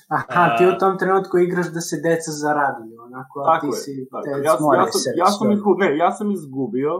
Aha, 0.08 0.56
ti 0.56 0.66
u 0.66 0.78
tom 0.78 0.98
trenutku 0.98 1.38
igraš 1.38 1.66
da 1.72 1.80
se 1.80 1.96
deca 2.04 2.30
zaraduju, 2.30 2.96
onako, 3.06 3.40
a 3.46 3.60
ti 3.60 3.66
je, 3.66 3.72
si 3.72 4.08
tako. 4.10 4.24
te 4.24 4.30
ja, 4.30 4.36
ja, 4.36 4.56
sam, 4.92 5.12
ja, 5.16 5.26
sam 5.26 5.52
izgubio, 5.52 5.86
ne, 5.86 5.96
ja 5.96 6.10
sam 6.12 6.30
izgubio, 6.30 6.92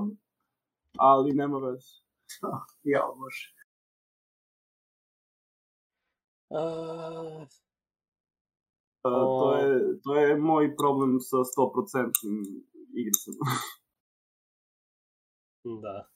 ali 0.99 1.33
nema 1.33 1.59
veze. 1.59 1.93
ja, 2.83 3.03
može. 3.17 3.55
Uh, 6.51 7.43
uh, 9.05 9.41
to, 9.41 9.57
je, 9.57 10.01
to 10.05 10.17
je 10.17 10.37
moj 10.37 10.77
problem 10.77 11.21
sa 11.21 11.37
100% 11.37 12.11
igricama. 13.01 13.45
da. 15.85 16.09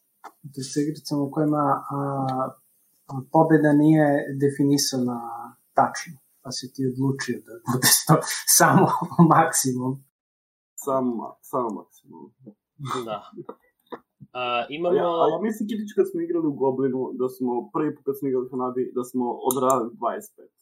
To 0.54 0.60
sa 0.62 0.80
igricama 0.80 1.22
u 1.22 1.30
kojima 1.30 1.64
a, 1.90 1.98
a, 3.08 3.20
pobjeda 3.32 3.72
nije 3.72 4.06
definisana 4.42 5.18
tačno, 5.74 6.18
pa 6.42 6.50
si 6.50 6.72
ti 6.74 6.82
odlučio 6.92 7.36
da 7.46 7.52
bude 7.72 7.88
to 8.06 8.14
samo 8.58 8.86
maksimum. 9.34 10.04
Samo, 10.84 11.36
samo 11.42 11.68
maksimum. 11.78 12.34
Da. 13.06 13.18
A, 14.40 14.66
imamo... 14.78 14.96
Ja, 14.96 15.08
a 15.22 15.24
ja 15.32 15.38
mislim, 15.46 15.68
Kitić, 15.68 15.90
kad 15.96 16.06
smo 16.10 16.18
igrali 16.20 16.46
u 16.48 16.58
Goblinu, 16.62 17.00
da 17.20 17.28
smo, 17.36 17.70
prvi 17.74 17.90
put 17.94 18.04
kad 18.06 18.14
smo 18.18 18.28
igrali 18.28 18.46
u 18.46 18.52
Hanabi, 18.52 18.82
da 18.98 19.02
smo 19.10 19.24
odradili 19.50 19.90
25. 19.90 20.56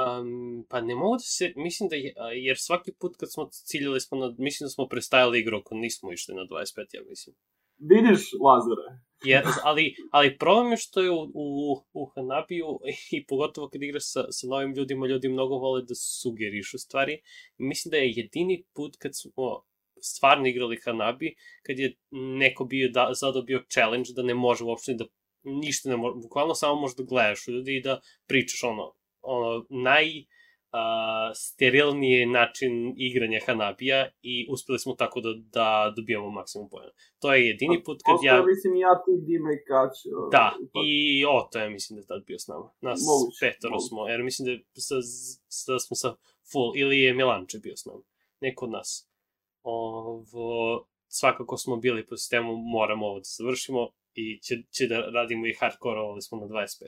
Um, 0.00 0.66
pa 0.70 0.80
ne 0.80 0.94
mogu 0.94 1.14
da 1.14 1.26
se, 1.36 1.52
mislim 1.56 1.88
da, 1.88 1.96
je, 1.96 2.14
jer 2.46 2.56
svaki 2.58 2.90
put 3.00 3.12
kad 3.20 3.32
smo 3.32 3.48
ciljali 3.50 4.00
smo 4.00 4.18
na, 4.18 4.34
mislim 4.38 4.64
da 4.66 4.70
smo 4.70 4.88
prestajali 4.88 5.40
igru 5.40 5.56
ako 5.56 5.74
nismo 5.74 6.12
išli 6.12 6.34
na 6.34 6.42
25, 6.42 6.96
ja 6.96 7.02
mislim. 7.08 7.36
Vidiš, 7.78 8.22
Lazare, 8.46 8.88
Jer, 9.24 9.44
ali, 9.64 9.94
ali 10.10 10.38
problem 10.38 10.70
je 10.70 10.76
što 10.76 11.00
je 11.00 11.10
u, 11.10 11.22
u, 11.34 11.76
u 11.92 12.06
Hanabiju 12.14 12.66
i 13.16 13.26
pogotovo 13.26 13.68
kad 13.68 13.82
igraš 13.82 14.02
sa, 14.12 14.22
sa 14.30 14.46
novim 14.46 14.74
ljudima, 14.74 15.06
ljudi 15.06 15.28
mnogo 15.28 15.54
vole 15.58 15.82
da 15.82 15.94
sugerišu 15.94 16.78
stvari. 16.78 17.20
Mislim 17.58 17.90
da 17.90 17.96
je 17.96 18.12
jedini 18.16 18.64
put 18.74 18.96
kad 18.96 19.10
smo 19.14 19.62
stvarno 20.02 20.46
igrali 20.46 20.80
Hanabi, 20.84 21.34
kad 21.66 21.78
je 21.78 21.96
neko 22.10 22.64
bio 22.64 22.88
da, 22.88 23.10
zadobio 23.20 23.64
challenge 23.72 24.10
da 24.16 24.22
ne 24.22 24.34
može 24.34 24.64
uopšte 24.64 24.94
da 24.94 25.04
ništa 25.42 25.88
ne 25.88 25.96
može, 25.96 26.14
bukvalno 26.22 26.54
samo 26.54 26.80
možeš 26.80 26.96
da 26.96 27.02
gledaš 27.02 27.48
ljudi 27.48 27.76
i 27.76 27.82
da 27.82 28.00
pričaš 28.26 28.62
ono, 28.64 28.94
ono 29.22 29.66
naj 29.70 30.06
uh, 30.18 31.32
sterilniji 31.34 32.26
način 32.26 32.94
igranja 32.96 33.40
Hanabija 33.46 34.08
i 34.22 34.46
uspeli 34.50 34.78
smo 34.78 34.94
tako 34.94 35.20
da, 35.20 35.28
da 35.52 35.92
dobijamo 35.96 36.30
maksimum 36.30 36.68
pojena. 36.68 36.92
To 37.18 37.34
je 37.34 37.46
jedini 37.46 37.82
put 37.84 38.00
kad 38.06 38.16
ja... 38.22 38.44
mislim 38.46 38.76
ja 38.76 38.94
ti 39.04 39.12
Dime 39.26 39.54
i 39.54 39.64
Kać. 39.68 39.96
Da, 40.32 40.56
i 40.86 41.24
o, 41.24 41.48
to 41.52 41.58
je 41.58 41.70
mislim 41.70 41.96
da 41.96 42.00
je 42.00 42.06
tad 42.06 42.24
bio 42.26 42.38
s 42.38 42.46
nama. 42.48 42.70
Nas 42.80 43.00
moguće, 43.10 43.38
petoro 43.40 43.72
moguće. 43.72 43.88
smo, 43.88 44.08
jer 44.08 44.22
mislim 44.22 44.46
da, 44.48 44.80
sa, 44.80 44.94
sa, 45.48 45.78
smo 45.78 45.94
sa 45.96 46.14
full, 46.52 46.72
ili 46.76 47.00
je 47.00 47.14
Milanče 47.14 47.58
bio 47.58 47.76
s 47.76 47.84
nama. 47.84 48.02
Neko 48.40 48.64
od 48.64 48.70
nas. 48.70 49.09
Ovo, 49.62 50.86
svakako 51.08 51.56
smo 51.56 51.76
bili 51.76 52.06
po 52.06 52.16
sistemu, 52.16 52.56
moramo 52.56 53.06
ovo 53.06 53.18
da 53.18 53.24
završimo 53.38 53.88
i 54.14 54.40
će, 54.40 54.54
će 54.70 54.86
da 54.86 55.00
radimo 55.00 55.46
i 55.46 55.56
hardcore, 55.60 56.00
ovo 56.00 56.20
smo 56.20 56.38
na 56.38 56.46
25 56.46 56.86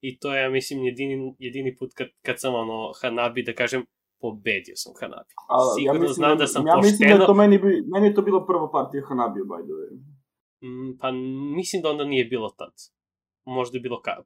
i 0.00 0.18
to 0.18 0.34
je, 0.34 0.42
ja 0.42 0.50
mislim, 0.50 0.84
jedini, 0.84 1.34
jedini 1.38 1.76
put 1.76 1.94
kad, 1.94 2.08
kad 2.22 2.40
sam 2.40 2.54
ono 2.54 2.92
Hanabi, 3.02 3.42
da 3.42 3.54
kažem, 3.54 3.84
pobedio 4.20 4.76
sam 4.76 4.92
Hanabi. 5.00 5.32
A, 5.48 5.56
Sigurno 5.76 5.98
ja 5.98 6.00
mislim, 6.00 6.14
znam 6.14 6.38
da 6.38 6.46
sam 6.46 6.66
ja 6.66 6.72
pošteno... 6.74 6.86
Ja 6.86 6.90
mislim 6.90 7.18
da 7.18 7.26
to 7.26 7.34
meni, 7.34 7.58
bi, 7.58 7.82
meni 7.86 8.06
je 8.06 8.14
to 8.14 8.22
bilo 8.22 8.46
prva 8.46 8.70
partija 8.70 9.02
Hanabi, 9.08 9.40
by 9.40 9.62
the 9.64 9.72
way. 9.72 9.90
Mm, 10.62 10.98
pa 11.00 11.10
mislim 11.56 11.82
da 11.82 11.90
onda 11.90 12.04
nije 12.04 12.24
bilo 12.24 12.48
tad. 12.48 12.72
Možda 13.44 13.76
je 13.76 13.80
bilo 13.80 14.00
ka, 14.00 14.22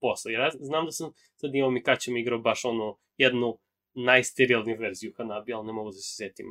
posle. 0.00 0.32
Ja 0.32 0.50
znam 0.60 0.84
da 0.84 0.90
sam 0.90 1.12
sad 1.34 1.54
imao 1.54 1.70
mi 1.70 1.82
kaćem 1.82 2.16
igrao 2.16 2.38
baš 2.38 2.64
ono 2.64 2.96
jednu 3.16 3.58
najsterilniju 3.94 4.76
verziju 4.80 5.12
Hanabi, 5.16 5.52
ali 5.52 5.66
ne 5.66 5.72
mogu 5.72 5.88
da 5.88 5.96
se 5.96 6.14
setim. 6.14 6.46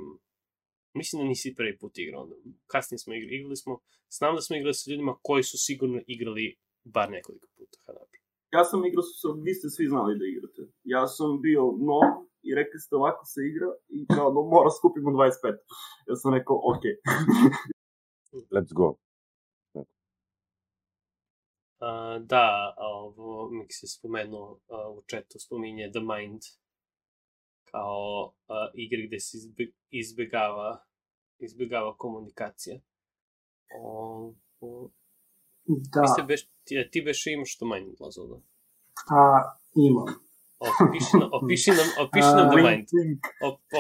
Mislim 0.94 1.22
da 1.22 1.28
nisi 1.28 1.56
prvi 1.58 1.78
put 1.78 1.98
igrao. 1.98 2.24
Onda. 2.24 2.36
Kasnije 2.68 3.00
smo 3.00 3.14
igrali, 3.14 3.36
igrali 3.36 3.56
smo, 3.56 3.80
znam 4.10 4.36
da 4.36 4.42
smo 4.42 4.56
igrali 4.56 4.74
sa 4.74 4.92
ljudima 4.92 5.18
koji 5.22 5.44
su 5.44 5.58
sigurno 5.58 6.02
igrali 6.08 6.56
bar 6.84 7.10
nekoliko 7.12 7.48
puta 7.58 7.78
Hanabi 7.86 8.18
ja 8.52 8.64
sam 8.64 8.86
igrao, 8.86 9.04
vi 9.44 9.54
ste 9.54 9.70
svi 9.70 9.86
znali 9.88 10.20
da 10.20 10.26
igrate. 10.26 10.62
Ja 10.84 11.08
sam 11.08 11.42
bio 11.42 11.62
nov 11.62 12.08
i 12.42 12.56
rekli 12.56 12.80
ste 12.80 12.96
ovako 12.96 13.26
se 13.26 13.42
igra 13.50 13.68
i 13.90 14.08
kao, 14.16 14.34
no, 14.34 14.42
mora 14.42 14.70
skupimo 14.80 15.12
25. 15.12 15.58
Ja 16.08 16.16
sam 16.16 16.34
rekao, 16.34 16.56
ok. 16.56 16.84
Let's 18.56 18.74
go. 18.74 18.98
Uh, 21.80 22.26
da, 22.26 22.76
ovo 22.78 23.50
mi 23.50 23.66
se 23.70 23.88
spomenuo 23.88 24.52
uh, 24.52 24.98
u 24.98 25.02
četu, 25.08 25.40
spominje 25.40 25.92
The 25.92 26.00
Mind 26.00 26.42
kao 27.72 28.26
uh, 28.26 28.68
igre 28.74 29.07
gde 29.07 29.20
se 29.20 29.38
izbe, 29.38 29.72
izbegava 29.89 30.88
izbegava 31.39 31.97
komunikacija. 31.97 32.80
Ovo, 33.82 34.89
Da. 35.68 36.01
Ti, 36.01 36.07
se 36.15 36.24
beš, 36.28 36.41
ti, 36.63 36.76
ti 36.91 37.01
beš 37.01 37.28
imaš 37.28 37.57
to 37.57 37.65
manje 37.65 37.91
glazova. 37.99 38.38
A, 39.20 39.20
imam. 39.76 40.09
Opiši, 40.59 41.18
nam, 41.20 41.30
opiši 41.38 41.72
nam, 41.80 41.88
opiši 42.05 42.32
nam 42.38 42.47
The 42.51 42.61
Mind. 42.68 42.88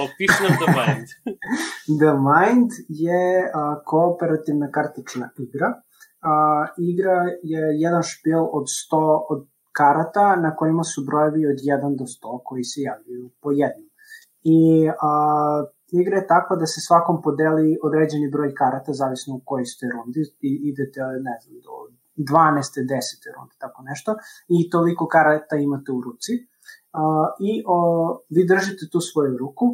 Opiši 0.05 0.39
nam 0.43 0.53
The 0.61 0.69
Mind. 0.77 1.07
The 2.01 2.13
Mind 2.27 2.71
je 2.89 3.23
a, 3.53 3.81
kooperativna 3.85 4.67
kartična 4.71 5.29
igra. 5.45 5.69
A, 6.21 6.33
igra 6.91 7.17
je 7.43 7.63
jedan 7.83 8.03
špil 8.03 8.43
od 8.57 8.65
100 8.91 9.01
od 9.29 9.47
karata 9.79 10.35
na 10.35 10.55
kojima 10.55 10.83
su 10.83 10.99
brojevi 11.09 11.41
od 11.51 11.57
1 11.57 11.97
do 11.99 12.05
100 12.05 12.39
koji 12.47 12.63
se 12.63 12.79
javljaju 12.81 13.29
po 13.41 13.51
jednom. 13.51 13.89
I 14.43 14.59
a, 15.09 15.11
igra 16.01 16.15
je 16.17 16.27
takva 16.27 16.55
da 16.61 16.65
se 16.73 16.79
svakom 16.87 17.21
podeli 17.21 17.77
određeni 17.87 18.33
broj 18.35 18.51
karata, 18.61 18.93
zavisno 18.93 19.35
u 19.35 19.41
kojoj 19.45 19.65
ste 19.73 19.85
rundi, 19.93 20.21
i 20.49 20.51
idete, 20.71 20.99
ne 21.27 21.35
znam, 21.41 21.55
do 21.65 21.73
12. 22.17 22.83
10. 22.91 23.35
rundi, 23.35 23.55
tako 23.63 23.79
nešto, 23.89 24.15
i 24.55 24.69
toliko 24.69 25.07
karata 25.07 25.55
imate 25.55 25.91
u 25.91 26.01
ruci. 26.01 26.33
Uh, 27.01 27.27
I 27.49 27.51
o, 27.67 27.77
vi 28.35 28.41
držite 28.53 28.83
tu 28.91 28.99
svoju 29.09 29.37
ruku 29.37 29.65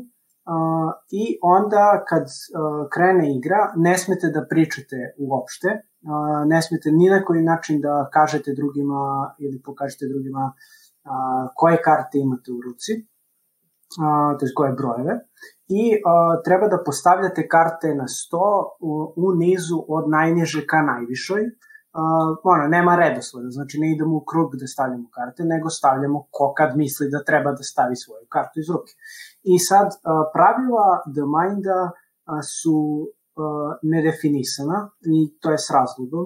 i 1.12 1.38
onda 1.42 2.04
kad 2.10 2.24
uh, 2.24 2.88
krene 2.94 3.38
igra, 3.38 3.74
ne 3.76 3.98
smete 3.98 4.28
da 4.28 4.46
pričate 4.50 4.98
uopšte, 5.18 5.68
uh, 5.68 6.48
ne 6.48 6.62
smete 6.62 6.92
ni 6.92 7.10
na 7.10 7.24
koji 7.26 7.42
način 7.42 7.82
da 7.82 8.10
kažete 8.14 8.54
drugima 8.54 9.34
ili 9.40 9.62
pokažete 9.66 10.06
drugima 10.14 10.54
uh, 10.54 11.50
koje 11.56 11.82
karte 11.82 12.18
imate 12.20 12.52
u 12.52 12.60
ruci, 12.66 12.94
uh, 14.04 14.40
to 14.40 14.46
je 14.46 14.52
koje 14.56 14.74
brojeve 14.74 15.14
i 15.68 15.84
uh, 15.96 16.44
treba 16.46 16.68
da 16.68 16.84
postavljate 16.86 17.48
karte 17.48 17.96
na 17.96 18.08
sto 18.08 18.78
u, 18.80 19.14
u 19.16 19.36
nizu 19.36 19.86
od 19.88 20.10
najniže 20.10 20.68
ka 20.68 20.82
najvišoj. 20.82 21.44
Uh, 21.96 22.38
ono, 22.44 22.68
nema 22.68 22.96
redosleda, 22.96 23.50
znači 23.50 23.80
ne 23.80 23.92
idemo 23.94 24.16
u 24.18 24.26
krug 24.32 24.56
da 24.62 24.68
stavljamo 24.68 25.10
karte, 25.18 25.44
nego 25.44 25.70
stavljamo 25.70 26.28
ko 26.32 26.54
kad 26.58 26.78
misli 26.78 27.10
da 27.10 27.24
treba 27.24 27.52
da 27.52 27.64
stavi 27.64 27.96
svoju 27.96 28.26
kartu 28.30 28.60
iz 28.60 28.70
ruke. 28.70 28.92
I 29.44 29.60
sad, 29.60 29.88
pravila 30.36 30.88
The 31.16 31.26
Minda 31.36 31.80
su 32.60 32.78
nedefinisana 33.84 34.90
i 35.02 35.40
to 35.42 35.52
je 35.52 35.58
s 35.58 35.70
razlogom 35.78 36.26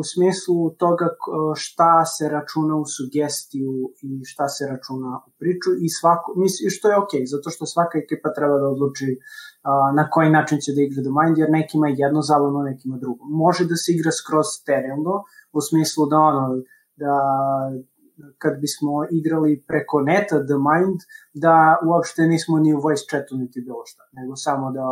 u 0.00 0.02
smislu 0.12 0.70
toga 0.70 1.08
šta 1.54 2.04
se 2.04 2.28
računa 2.28 2.74
u 2.76 2.86
sugestiju 2.96 3.72
i 4.08 4.24
šta 4.24 4.48
se 4.48 4.62
računa 4.72 5.10
u 5.26 5.30
priču 5.40 5.70
i 5.84 5.88
svako, 5.98 6.32
mislim, 6.36 6.70
što 6.70 6.88
je 6.88 7.00
okej, 7.04 7.22
zato 7.26 7.50
što 7.50 7.66
svaka 7.66 7.98
ekipa 8.04 8.28
treba 8.36 8.56
da 8.58 8.68
odluči 8.74 9.08
na 9.98 10.10
koji 10.10 10.30
način 10.30 10.58
će 10.64 10.70
da 10.76 10.80
igra 10.82 11.00
The 11.02 11.12
Mind, 11.18 11.38
jer 11.38 11.50
nekima 11.50 11.88
je 11.88 12.00
jedno 12.04 12.20
zabavno, 12.22 12.68
nekima 12.70 12.96
drugo. 13.02 13.22
Može 13.44 13.62
da 13.70 13.76
se 13.76 13.88
igra 13.92 14.12
skroz 14.20 14.46
sterilno, 14.60 15.14
u 15.52 15.60
smislu 15.68 16.06
da 16.12 16.18
ono, 16.30 16.44
da 17.02 17.14
kad 18.38 18.60
bismo 18.60 18.92
igrali 19.10 19.64
preko 19.66 20.00
neta 20.00 20.36
The 20.48 20.58
Mind, 20.68 21.00
da 21.34 21.54
uopšte 21.86 22.22
nismo 22.22 22.58
ni 22.58 22.74
u 22.74 22.80
voice 22.80 23.04
chatu 23.10 23.36
niti 23.36 23.60
bilo 23.60 23.82
šta, 23.86 24.02
nego 24.12 24.36
samo 24.36 24.72
da 24.78 24.86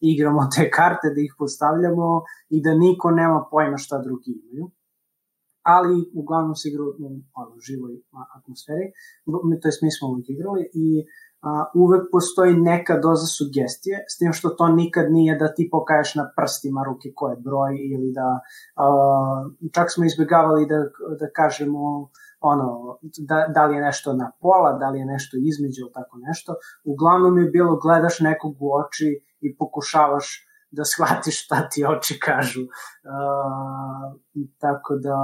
igramo 0.00 0.48
te 0.56 0.70
karte, 0.70 1.08
da 1.14 1.20
ih 1.20 1.34
postavljamo 1.38 2.22
i 2.48 2.62
da 2.62 2.74
niko 2.74 3.10
nema 3.10 3.46
pojma 3.50 3.76
šta 3.76 3.98
drugi 3.98 4.32
imaju. 4.42 4.70
Ali 5.62 6.10
uglavnom 6.14 6.54
se 6.54 6.68
igra 6.68 6.82
u 7.56 7.60
živoj 7.60 7.94
atmosferi, 8.36 8.86
to 9.60 9.68
je 9.68 9.72
mi 9.82 9.90
smo 9.96 10.08
uvijek 10.08 10.28
igrali 10.30 10.62
i 10.74 11.04
a, 11.42 11.64
uvek 11.74 12.02
postoji 12.12 12.54
neka 12.56 12.98
doza 12.98 13.26
sugestije, 13.38 13.96
s 14.08 14.18
tim 14.18 14.32
što 14.32 14.48
to 14.48 14.68
nikad 14.68 15.12
nije 15.12 15.38
da 15.38 15.54
ti 15.54 15.68
pokaješ 15.72 16.14
na 16.14 16.24
prstima 16.36 16.84
ruke 16.88 17.08
koje 17.14 17.36
broj 17.36 17.72
ili 17.94 18.12
da 18.12 18.28
a, 18.76 18.86
čak 19.74 19.86
smo 19.94 20.04
izbjegavali 20.04 20.66
da, 20.66 20.78
da 21.20 21.30
kažemo 21.36 22.10
ono, 22.40 22.98
da, 23.18 23.46
da 23.54 23.66
li 23.66 23.76
je 23.76 23.82
nešto 23.82 24.12
na 24.12 24.30
pola, 24.40 24.78
da 24.78 24.90
li 24.90 24.98
je 24.98 25.06
nešto 25.06 25.36
između 25.40 25.80
ili 25.80 25.92
tako 25.92 26.16
nešto. 26.28 26.54
Uglavnom 26.84 27.38
je 27.38 27.50
bilo 27.50 27.76
gledaš 27.76 28.20
nekog 28.20 28.52
u 28.60 28.68
oči 28.80 29.10
i 29.40 29.56
pokušavaš 29.56 30.44
da 30.70 30.84
shvatiš 30.84 31.44
šta 31.44 31.68
ti 31.68 31.84
oči 31.84 32.18
kažu. 32.20 32.62
Uh, 32.62 34.48
tako 34.58 34.96
da, 34.96 35.18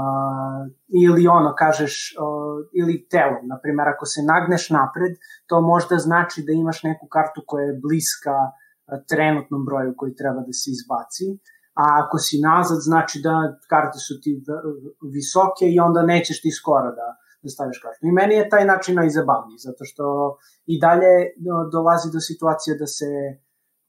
ili 1.05 1.27
ono, 1.29 1.55
kažeš, 1.59 2.15
uh, 2.21 2.67
ili 2.81 3.07
telo, 3.11 3.39
na 3.51 3.59
primjer, 3.63 3.89
ako 3.89 4.05
se 4.07 4.21
nagneš 4.23 4.71
napred, 4.71 5.13
to 5.47 5.61
možda 5.61 5.97
znači 5.99 6.43
da 6.47 6.53
imaš 6.53 6.83
neku 6.83 7.07
kartu 7.07 7.41
koja 7.47 7.65
je 7.67 7.81
bliska 7.83 8.37
uh, 8.41 8.55
trenutnom 9.09 9.65
broju 9.65 9.95
koji 9.97 10.15
treba 10.15 10.41
da 10.49 10.53
se 10.61 10.71
izbaci, 10.77 11.27
a 11.75 11.85
ako 12.03 12.19
si 12.19 12.41
nazad, 12.41 12.79
znači 12.81 13.21
da 13.23 13.59
karte 13.69 13.99
su 13.99 14.15
ti 14.23 14.43
visoke 15.17 15.65
i 15.75 15.81
onda 15.81 16.03
nećeš 16.03 16.43
ti 16.43 16.51
skoro 16.51 16.91
da, 17.01 17.09
da 17.43 17.49
staviš 17.49 17.79
kartu. 17.83 18.07
I 18.07 18.13
meni 18.13 18.35
je 18.35 18.49
taj 18.49 18.65
način 18.65 18.95
najzabavniji, 18.95 19.59
zato 19.59 19.85
što 19.85 20.05
i 20.67 20.81
dalje 20.81 21.13
dolazi 21.73 22.09
do 22.13 22.21
situacije 22.21 22.79
da 22.79 22.87
se 22.87 23.11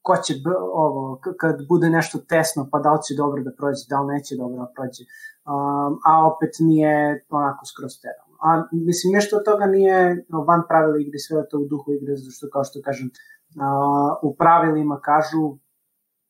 ko 0.06 0.16
će 0.26 0.34
ovo, 0.74 1.20
kad 1.42 1.56
bude 1.68 1.90
nešto 1.90 2.18
tesno, 2.30 2.68
pa 2.72 2.78
da 2.80 2.90
li 2.94 3.02
će 3.08 3.14
dobro 3.24 3.40
da 3.48 3.52
prođe, 3.60 3.84
da 3.90 4.02
li 4.02 4.14
neće 4.14 4.36
dobro 4.42 4.58
da 4.66 4.70
prođe, 4.76 5.04
um, 5.06 5.94
a 6.10 6.12
opet 6.32 6.54
nije 6.70 7.26
onako 7.30 7.64
skroz 7.72 7.94
teralno. 8.04 8.36
A 8.48 8.50
mislim, 8.90 9.14
nešto 9.18 9.38
od 9.38 9.46
toga 9.50 9.66
nije 9.66 10.26
van 10.50 10.62
pravila 10.70 10.98
igre, 11.00 11.20
sve 11.28 11.48
to 11.50 11.58
u 11.64 11.70
duhu 11.72 11.88
igre, 11.98 12.12
zato 12.20 12.32
što, 12.38 12.46
kao 12.54 12.64
što 12.68 12.78
kažem, 12.88 13.08
uh, 13.10 14.12
u 14.28 14.30
pravilima 14.42 14.98
kažu 15.10 15.44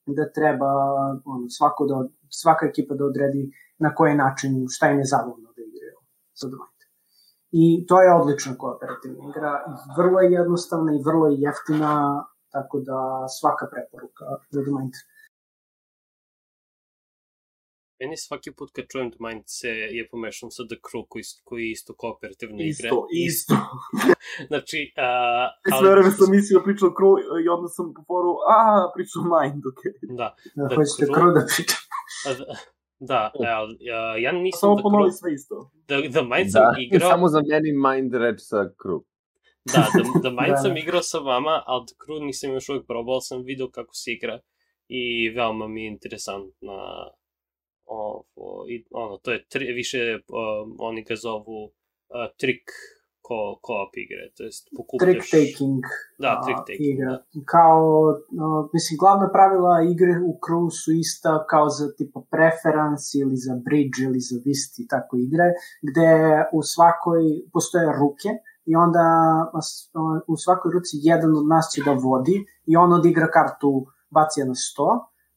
da 0.06 0.32
treba 0.32 0.72
ono, 1.26 1.49
svako 1.49 1.86
da, 1.86 2.08
svaka 2.30 2.66
ekipa 2.66 2.95
da 2.95 3.06
odredi 3.06 3.51
na 3.78 3.95
koji 3.95 4.16
način, 4.16 4.66
šta 4.70 4.89
im 4.91 4.99
je 4.99 5.06
zabavno 5.06 5.49
da 5.56 5.62
igraju 5.62 5.99
sa 6.34 6.47
dvojte. 6.47 6.86
I 7.51 7.86
to 7.88 8.01
je 8.01 8.14
odlična 8.14 8.58
kooperativna 8.58 9.30
igra, 9.30 9.51
vrlo 9.97 10.20
je 10.20 10.32
jednostavna 10.32 10.91
i 10.93 11.03
vrlo 11.06 11.28
je 11.28 11.41
jeftina, 11.41 12.26
tako 12.51 12.80
da 12.80 13.28
svaka 13.39 13.66
preporuka 13.72 14.26
za 14.49 14.62
Mind. 14.62 14.93
Meni 18.00 18.18
svaki 18.18 18.52
put 18.52 18.70
kad 18.76 18.86
čujem 18.91 19.10
da 19.10 19.18
Mind 19.26 19.43
se 19.46 19.70
je 19.70 20.08
pomešan 20.12 20.52
sa 20.52 20.64
The 20.70 20.78
Crew 20.86 21.04
koji, 21.10 21.24
koji 21.43 21.62
je 21.64 21.72
isto 21.72 21.93
kooperativna 22.02 22.62
igra. 22.64 22.89
Isto, 22.89 23.08
isto. 23.28 23.56
znači, 24.50 24.80
uh, 25.06 25.48
I 25.68 25.70
sve 25.80 25.89
vreme 25.91 26.12
sam 26.12 26.32
mislio 26.32 26.62
pričao 26.66 26.89
Crew 26.98 27.14
i 27.43 27.48
onda 27.56 27.68
sam 27.68 27.93
po 27.96 28.02
foru, 28.08 28.32
a, 28.58 28.58
pričao 28.96 29.22
Mind, 29.34 29.64
okej. 29.72 29.91
Okay. 29.91 30.18
Da. 30.20 30.28
Da, 30.56 30.68
The 30.68 30.76
hoćete 30.76 31.06
Crew 31.16 31.32
da 31.38 31.41
pričam. 31.52 31.82
Da, 33.00 33.32
ali 33.60 33.74
uh, 33.96 34.16
ja 34.24 34.32
nisam... 34.32 34.60
Samo 34.60 34.76
ponovi 34.84 35.12
sve 35.12 35.34
isto. 35.34 35.56
Da, 35.88 35.96
da 36.16 36.22
Mind 36.32 36.50
sam 36.52 36.62
da, 36.64 36.76
igrao... 36.86 37.10
samo 37.12 37.28
za 37.28 37.41
meni 37.50 37.72
Mind 37.86 38.12
reč 38.24 38.39
sa 38.52 38.60
Crew. 38.80 39.02
Da, 39.74 39.82
da, 39.96 40.02
da 40.26 40.30
Mind 40.41 40.56
da, 40.56 40.62
sam 40.64 40.78
igrao 40.78 41.02
sa 41.02 41.20
vama, 41.20 41.64
ali 41.66 41.86
The 41.88 41.96
Crew 42.02 42.26
nisam 42.26 42.54
još 42.54 42.70
uvijek 42.70 42.86
probao, 42.88 43.22
sam 43.22 43.43
video 43.43 43.70
kako 43.70 43.93
se 43.93 44.12
igra 44.12 44.39
i 44.88 45.30
veoma 45.30 45.68
mi 45.68 45.84
je 45.84 45.88
interesantna 45.88 46.78
ovo, 47.86 48.66
i, 48.70 48.86
ono, 48.92 49.18
to 49.18 49.32
je 49.32 49.46
tri, 49.48 49.74
više, 49.74 49.98
um, 50.14 50.76
oni 50.80 51.04
ga 51.04 51.16
zovu 51.16 51.64
uh, 51.64 51.72
trick 52.38 52.70
ko, 53.28 53.38
co-op 53.66 53.94
igre, 54.04 54.24
to 54.38 54.44
jest 54.50 54.64
pokupljaš... 54.78 55.06
Trick 55.06 55.26
taking. 55.36 55.84
Da, 56.24 56.32
trick 56.46 56.62
taking, 56.70 56.94
igra. 56.94 57.12
da. 57.12 57.42
Kao, 57.56 57.82
uh, 58.44 58.62
mislim, 58.76 58.96
glavna 59.04 59.28
pravila 59.38 59.76
igre 59.94 60.14
u 60.30 60.32
Crew 60.44 60.66
su 60.82 60.90
ista 61.06 61.34
kao 61.52 61.68
za 61.78 61.86
tipa 61.98 62.20
preference 62.34 63.08
ili 63.22 63.38
za 63.46 63.56
bridge 63.66 64.00
ili 64.08 64.20
za 64.30 64.38
vist 64.46 64.74
i 64.84 64.86
tako 64.94 65.14
igre, 65.28 65.48
gde 65.88 66.12
u 66.58 66.60
svakoj 66.74 67.24
postoje 67.54 67.88
ruke 68.02 68.30
i 68.72 68.74
onda 68.86 69.06
u 70.34 70.36
svakoj 70.44 70.70
ruci 70.76 70.94
jedan 71.12 71.32
od 71.40 71.46
nas 71.54 71.66
će 71.74 71.80
da 71.88 71.94
vodi 72.08 72.38
i 72.72 72.74
on 72.84 72.94
odigra 73.00 73.28
kartu 73.38 73.72
bacija 74.18 74.46
na 74.52 74.56
sto 74.56 74.90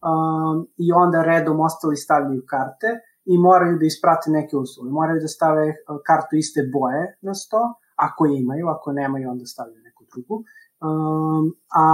um, 0.02 0.66
i 0.76 0.92
onda 0.92 1.22
redom 1.22 1.60
ostali 1.60 1.96
stavljaju 1.96 2.42
karte 2.46 2.90
i 3.24 3.38
moraju 3.38 3.78
da 3.78 3.86
isprate 3.86 4.30
neke 4.30 4.56
uslove. 4.56 4.90
Moraju 4.90 5.20
da 5.20 5.28
stave 5.28 5.66
uh, 5.68 5.98
kartu 6.06 6.36
iste 6.36 6.60
boje 6.72 7.18
na 7.22 7.34
sto, 7.34 7.74
ako 7.96 8.26
imaju, 8.26 8.68
ako 8.68 8.92
nemaju, 8.92 9.30
onda 9.30 9.46
stavljaju 9.46 9.82
neku 9.82 10.04
drugu. 10.12 10.44
Um, 10.80 11.44
a 11.74 11.86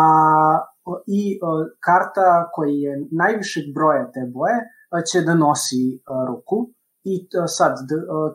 i 1.06 1.38
uh, 1.42 1.66
karta 1.80 2.50
koja 2.52 2.68
je 2.68 3.08
najvišeg 3.10 3.64
broja 3.74 4.12
te 4.12 4.20
boje 4.34 4.56
uh, 4.56 5.02
će 5.12 5.20
da 5.20 5.34
nosi 5.34 5.84
uh, 5.96 6.28
ruku 6.28 6.58
i 7.04 7.14
uh, 7.38 7.44
sad 7.46 7.74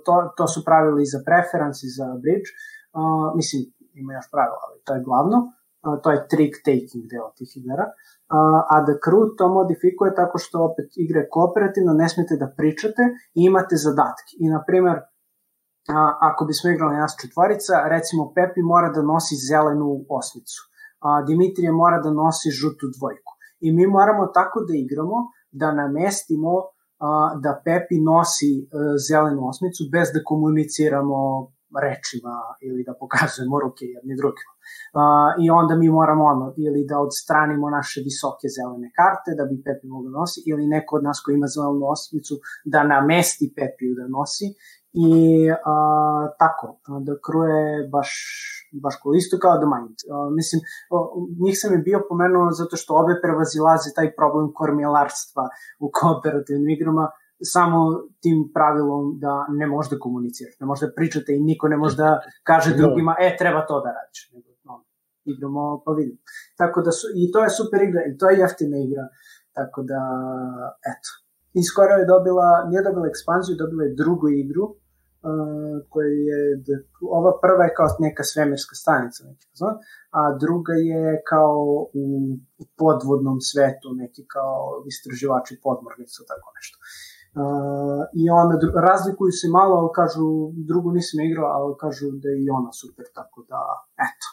to, 0.06 0.34
to 0.38 0.48
su 0.48 0.66
pravili 0.66 1.06
za 1.06 1.20
preference 1.26 1.80
i 1.88 1.94
za 1.98 2.08
bridge. 2.22 2.50
Uh, 2.94 3.36
mislim, 3.36 3.62
ima 3.94 4.14
još 4.14 4.28
pravila, 4.32 4.60
ali 4.68 4.82
to 4.86 4.94
je 4.94 5.04
glavno. 5.04 5.38
To 6.04 6.12
je 6.12 6.28
trick 6.32 6.54
taking 6.66 7.04
deo 7.12 7.32
tih 7.38 7.52
igara. 7.62 7.86
A 8.74 8.76
da 8.88 8.94
crew 9.04 9.24
to 9.38 9.48
modifikuje 9.60 10.16
tako 10.16 10.38
što 10.38 10.64
opet 10.70 10.90
igre 10.96 11.28
kooperativno, 11.30 11.94
ne 11.94 12.10
smete 12.10 12.36
da 12.42 12.54
pričate 12.58 13.04
i 13.38 13.40
imate 13.50 13.76
zadatke. 13.76 14.32
I, 14.40 14.50
na 14.50 14.64
primer, 14.68 14.98
ako 16.30 16.46
bismo 16.46 16.70
igrali 16.70 16.98
nas 16.98 17.16
četvorica, 17.22 17.74
recimo 17.96 18.32
Pepi 18.36 18.62
mora 18.62 18.90
da 18.96 19.02
nosi 19.02 19.36
zelenu 19.50 19.90
osmicu, 20.10 20.60
a, 21.00 21.22
Dimitrije 21.28 21.72
mora 21.72 21.98
da 22.06 22.12
nosi 22.12 22.50
žutu 22.60 22.86
dvojku. 22.98 23.32
I 23.60 23.72
mi 23.72 23.88
moramo 23.88 24.28
tako 24.28 24.60
da 24.68 24.74
igramo 24.76 25.18
da 25.52 25.72
namestimo 25.72 26.54
da 27.44 27.62
Pepi 27.66 27.98
nosi 28.12 28.52
e, 28.60 28.68
zelenu 29.10 29.48
osmicu 29.48 29.84
bez 29.92 30.08
da 30.14 30.20
komuniciramo 30.26 31.20
rečima 31.88 32.36
ili 32.68 32.82
da 32.88 32.94
pokazujemo 33.02 33.56
ruke 33.64 33.86
jedni 33.96 34.16
drugima. 34.22 34.54
Uh, 34.98 35.32
I 35.44 35.46
onda 35.60 35.74
mi 35.76 35.88
moramo 35.90 36.24
ono, 36.34 36.54
ili 36.66 36.82
da 36.92 36.98
odstranimo 37.08 37.70
naše 37.70 38.00
visoke 38.10 38.48
zelene 38.58 38.90
karte 39.00 39.30
da 39.40 39.44
bi 39.50 39.64
Pepi 39.66 39.88
mogao 39.88 40.12
da 40.12 40.20
nosi, 40.20 40.40
ili 40.52 40.74
neko 40.76 40.92
od 40.96 41.04
nas 41.04 41.18
koji 41.24 41.34
ima 41.36 41.48
zelenu 41.56 41.86
osmicu 41.96 42.36
da 42.74 42.80
namesti 42.84 43.54
Pepiju 43.58 43.92
da 44.00 44.06
nosi. 44.18 44.48
I 45.08 45.12
uh, 45.52 46.24
tako, 46.42 46.68
da 47.08 47.14
kruje 47.26 47.64
baš 47.96 48.10
baš 48.84 48.96
ko 49.02 49.14
isto 49.22 49.36
kao 49.44 49.56
The 49.62 49.70
Mind. 49.74 49.98
Uh, 50.04 50.28
mislim, 50.40 50.60
uh, 50.94 51.02
njih 51.44 51.56
sam 51.62 51.72
i 51.74 51.86
bio 51.90 52.00
pomenuo 52.10 52.52
zato 52.52 52.76
što 52.82 53.00
obe 53.02 53.14
prevazilaze 53.24 53.90
taj 53.96 54.10
problem 54.20 54.48
kormijelarstva 54.60 55.44
u 55.86 55.88
kooperativnim 55.98 56.70
igrama, 56.70 57.06
samo 57.44 57.80
tim 58.22 58.52
pravilom 58.54 59.20
da 59.20 59.46
ne 59.50 59.68
može 59.68 59.90
da 59.90 60.00
komuniciraš, 60.00 60.60
ne 60.60 60.66
može 60.66 60.88
da 60.88 60.94
pričate 60.96 61.36
i 61.36 61.40
niko 61.40 61.68
ne 61.68 61.78
može 61.78 61.96
da 61.98 62.20
kaže 62.44 62.76
drugima, 62.76 63.16
e, 63.20 63.38
treba 63.38 63.66
to 63.66 63.82
da 63.86 63.90
radiš. 64.00 64.32
Nego, 64.34 64.50
no, 64.64 64.84
igramo 65.26 65.82
pa 65.86 65.92
vidimo. 65.92 66.20
Tako 66.58 66.82
da 66.82 66.92
su, 66.92 67.08
i 67.16 67.32
to 67.32 67.44
je 67.44 67.50
super 67.50 67.82
igra, 67.82 68.02
i 68.10 68.18
to 68.18 68.30
je 68.30 68.40
jeftina 68.40 68.78
igra, 68.78 69.06
tako 69.54 69.84
da, 69.92 70.02
eto. 70.94 71.10
I 71.54 71.64
skoro 71.64 71.94
je 72.00 72.06
dobila, 72.06 72.50
nije 72.70 72.84
dobila 72.84 73.08
ekspanziju, 73.08 73.62
dobila 73.64 73.84
je 73.84 73.98
drugu 74.02 74.28
igru, 74.30 74.66
uh, 74.66 75.76
koja 75.90 76.10
je, 76.30 76.42
ova 77.20 77.32
prva 77.44 77.64
je 77.66 77.74
kao 77.78 77.88
neka 78.00 78.24
svemirska 78.24 78.76
stanica, 78.76 79.20
neki, 79.30 79.46
znam, 79.54 79.76
a 80.18 80.22
druga 80.44 80.74
je 80.92 81.22
kao 81.32 81.58
u 82.04 82.06
podvodnom 82.82 83.38
svetu, 83.52 83.88
neki 84.04 84.24
kao 84.36 84.84
istraživači 84.92 85.60
podmornicu, 85.64 86.20
tako 86.32 86.48
nešto. 86.58 86.78
Uh, 86.78 87.09
I 88.22 88.24
onda 88.42 88.56
razlikuju 88.90 89.32
se 89.32 89.48
malo, 89.58 89.74
ali 89.80 89.90
kažu, 90.00 90.26
drugu 90.70 90.92
nisam 90.92 91.18
igrao, 91.20 91.50
ali 91.58 91.80
kažu 91.84 92.06
da 92.22 92.30
je 92.30 92.38
i 92.46 92.50
ona 92.60 92.72
super, 92.82 93.06
tako 93.20 93.46
da, 93.52 93.62
eto. 94.08 94.28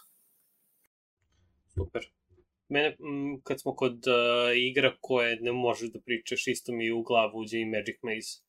Super. 1.74 2.02
Mene, 2.68 2.88
m, 2.88 3.40
kad 3.44 3.61
smo 3.61 3.74
kod 3.74 3.92
uh, 3.92 4.57
igra 4.68 4.92
koje 5.00 5.38
ne 5.40 5.52
možeš 5.52 5.92
da 5.92 6.00
pričaš, 6.00 6.46
isto 6.46 6.72
mi 6.72 6.92
u 6.92 7.02
glavu 7.02 7.38
uđe 7.38 7.59
i 7.59 7.70
Magic 7.74 7.98
Maze. 8.02 8.46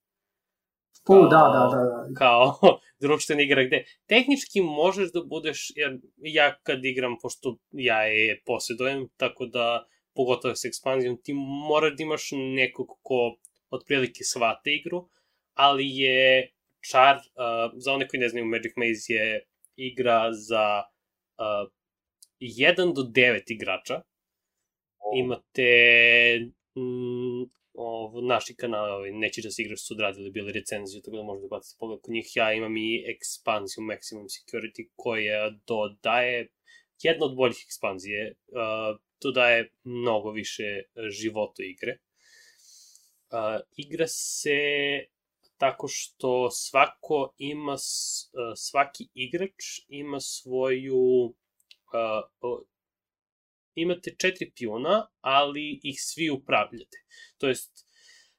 Kao, 1.04 1.22
da, 1.22 1.44
da, 1.56 1.64
da, 1.74 1.84
da. 1.84 2.14
Kao 2.18 2.56
društvena 3.02 3.42
igra 3.42 3.64
gde 3.64 3.84
tehnički 4.06 4.62
možeš 4.62 5.12
da 5.12 5.24
budeš, 5.24 5.72
jer 5.76 6.00
ja 6.18 6.56
kad 6.64 6.86
igram, 6.86 7.16
pošto 7.22 7.58
ja 7.72 8.02
je 8.04 8.42
posjedujem, 8.46 9.08
tako 9.18 9.46
da 9.46 9.86
pogotovo 10.16 10.56
sa 10.56 10.68
ekspanzijom, 10.68 11.18
ti 11.24 11.34
moraš 11.70 11.98
da 11.98 12.04
imaš 12.04 12.30
nekog 12.34 12.88
ko 13.02 13.38
otprilike 13.70 14.24
svate 14.24 14.72
igru, 14.72 15.10
ali 15.54 15.86
je 15.90 16.52
čar, 16.92 17.16
uh, 17.16 17.72
za 17.76 17.94
one 17.94 18.08
koji 18.08 18.20
ne 18.20 18.30
znaju, 18.30 18.46
Magic 18.46 18.74
Maze 18.76 19.14
je 19.14 19.46
igra 19.76 20.34
za 20.34 20.84
uh, 21.38 21.72
1 22.40 22.94
do 22.96 23.02
9 23.02 23.42
igrača. 23.48 24.02
Oh. 25.00 25.20
Imate 25.20 25.72
mm, 26.78 27.44
ovo, 27.74 28.22
naši 28.22 28.56
kanali, 28.56 29.12
neće 29.12 29.42
da 29.42 29.52
se 29.52 29.62
igraš 29.62 29.88
su 29.88 29.94
odradili, 29.94 30.32
bili 30.32 30.52
recenziju, 30.52 31.02
tako 31.02 31.18
da 31.18 31.24
možete 31.24 31.48
baciti 31.48 31.78
pogled 31.80 32.00
kod 32.02 32.14
njih. 32.14 32.32
Ja 32.36 32.54
imam 32.54 32.78
i 32.78 33.04
ekspanziju 33.14 33.84
Maximum 33.84 34.28
Security 34.38 34.90
koja 34.96 35.50
dodaje, 35.68 36.48
jedna 37.04 37.26
od 37.26 37.36
boljih 37.36 37.58
ekspanzije, 37.66 38.36
uh, 38.48 39.00
dodaje 39.24 39.72
mnogo 39.84 40.32
više 40.32 40.82
života 41.10 41.64
igre 41.64 41.98
uh, 43.32 43.62
igra 43.76 44.08
se 44.08 44.60
tako 45.58 45.88
što 45.88 46.52
svako 46.52 47.34
ima, 47.38 47.74
uh, 47.74 47.80
svaki 48.56 49.10
igrač 49.14 49.64
ima 49.88 50.20
svoju, 50.20 51.36
uh, 52.44 52.60
imate 53.76 54.16
četiri 54.18 54.52
pijuna, 54.56 55.08
ali 55.22 55.80
ih 55.84 55.96
svi 56.02 56.30
upravljate. 56.30 56.98
To 57.38 57.48
jest, 57.48 57.88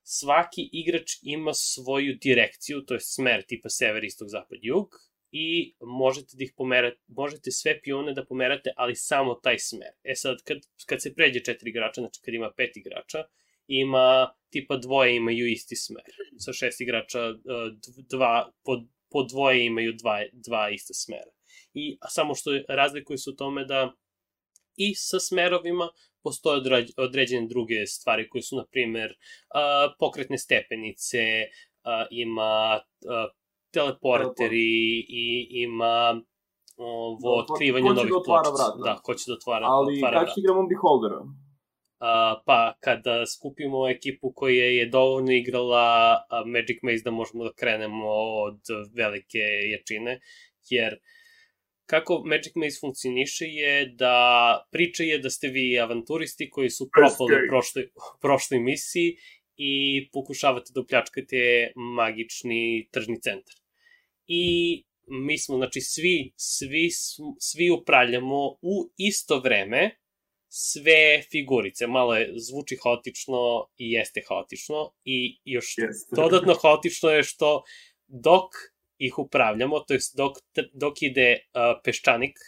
svaki 0.03 0.71
igrač 0.73 1.11
ima 1.23 1.55
svoju 1.55 2.15
direkciju, 2.23 2.85
to 2.87 2.95
je 2.95 3.01
smer 3.01 3.45
tipa 3.49 3.69
sever, 3.69 4.05
istog, 4.05 4.29
zapad, 4.29 4.59
jug, 4.63 4.89
i 5.31 5.75
možete 5.81 6.37
da 6.37 6.45
ih 6.45 6.53
pomerate, 6.57 7.01
možete 7.07 7.51
sve 7.51 7.81
pione 7.83 8.15
da 8.15 8.25
pomerate, 8.25 8.73
ali 8.77 8.97
samo 8.97 9.35
taj 9.35 9.59
smer. 9.59 9.93
E 10.03 10.15
sad, 10.15 10.37
kad, 10.45 10.59
kad 10.87 11.03
se 11.03 11.15
pređe 11.15 11.41
četiri 11.45 11.71
igrača, 11.71 12.01
znači 12.01 12.21
kad 12.25 12.35
ima 12.35 12.53
pet 12.57 12.77
igrača, 12.77 13.25
ima, 13.69 14.29
tipa 14.51 14.77
dvoje 14.77 15.17
imaju 15.17 15.47
isti 15.47 15.77
smer. 15.77 16.05
Sa 16.39 16.53
šest 16.53 16.81
igrača 16.81 17.21
e, 17.21 17.35
dva, 18.11 18.53
po, 18.65 18.81
po 19.11 19.23
dvoje 19.23 19.67
imaju 19.67 19.93
dva, 19.93 20.19
dva 20.33 20.71
iste 20.71 20.95
smera. 20.95 21.33
I 21.75 21.99
samo 22.09 22.35
što 22.35 22.51
razlikuju 22.69 23.19
se 23.19 23.31
u 23.31 23.37
tome 23.37 23.65
da 23.65 23.93
i 24.77 24.95
sa 24.95 25.21
smerovima 25.21 25.89
postoje 26.23 26.87
određene 26.97 27.47
druge 27.49 27.87
stvari 27.87 28.29
koje 28.29 28.43
su, 28.43 28.57
na 28.57 28.65
primer, 28.71 29.15
pokretne 29.99 30.39
stepenice, 30.39 31.19
ima 32.11 32.81
teleporteri 33.71 35.07
i 35.09 35.49
ima 35.51 36.23
ovo 36.77 37.37
da, 37.37 37.53
otkrivanje 37.53 37.91
novih 37.91 38.13
da 38.13 38.23
pločica. 38.25 38.67
Da, 38.85 38.97
ko 39.03 39.15
će 39.15 39.25
da 39.31 39.35
otvara, 39.35 39.67
Ali 39.67 39.97
otvara 39.97 40.19
kad 40.21 40.35
će 40.35 40.41
igramo 40.41 40.67
Beholdera? 40.71 41.21
Uh, 41.99 42.43
pa 42.47 42.77
kada 42.81 43.27
skupimo 43.27 43.89
ekipu 43.89 44.33
koja 44.33 44.65
je 44.65 44.87
dovoljno 44.87 45.33
igrala 45.33 46.17
Magic 46.47 46.79
Maze 46.83 47.03
da 47.05 47.11
možemo 47.11 47.45
da 47.45 47.53
krenemo 47.53 48.09
od 48.47 48.61
velike 48.95 49.39
jačine, 49.73 50.21
jer 50.71 50.99
kako 51.87 52.23
Magic 52.27 52.55
Maze 52.55 52.81
funkcioniše 52.81 53.45
je 53.45 53.87
da 53.87 54.17
priča 54.71 55.03
je 55.03 55.19
da 55.19 55.31
ste 55.31 55.49
vi 55.49 55.79
avanturisti 55.79 56.51
koji 56.51 56.71
su 56.71 56.89
propali 56.93 57.35
u 57.35 57.49
prošloj, 57.49 57.89
prošloj 58.21 58.61
misiji 58.61 59.17
i 59.57 59.73
pokušavate 60.13 60.71
da 60.75 60.81
opljačkate 60.81 61.73
magični 61.97 62.89
tržni 62.93 63.21
centar. 63.21 63.55
I 64.27 64.45
mi 65.07 65.39
smo, 65.39 65.57
znači, 65.57 65.81
svi, 65.81 66.33
svi, 66.37 66.89
svi 67.39 67.71
upravljamo 67.71 68.47
u 68.63 68.91
isto 68.97 69.41
vreme 69.41 69.99
sve 70.49 71.23
figurice. 71.31 71.87
Malo 71.87 72.17
je, 72.17 72.33
zvuči 72.37 72.77
haotično 72.85 73.69
i 73.77 73.93
jeste 73.93 74.23
haotično 74.29 74.95
i 75.05 75.41
još 75.45 75.79
Jeste. 75.79 76.17
dodatno 76.17 76.55
haotično 76.63 77.11
je 77.11 77.23
što 77.23 77.63
dok 78.07 78.53
ih 78.99 79.19
upravljamo, 79.19 79.81
to 79.81 79.95
je 79.95 80.01
dok, 80.17 80.37
dok 80.73 81.03
ide 81.03 81.33
uh, 81.33 81.81
peščanik, 81.85 82.39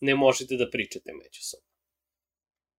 ne 0.00 0.14
možete 0.14 0.56
da 0.56 0.70
pričate 0.70 1.12
međusobno. 1.12 1.68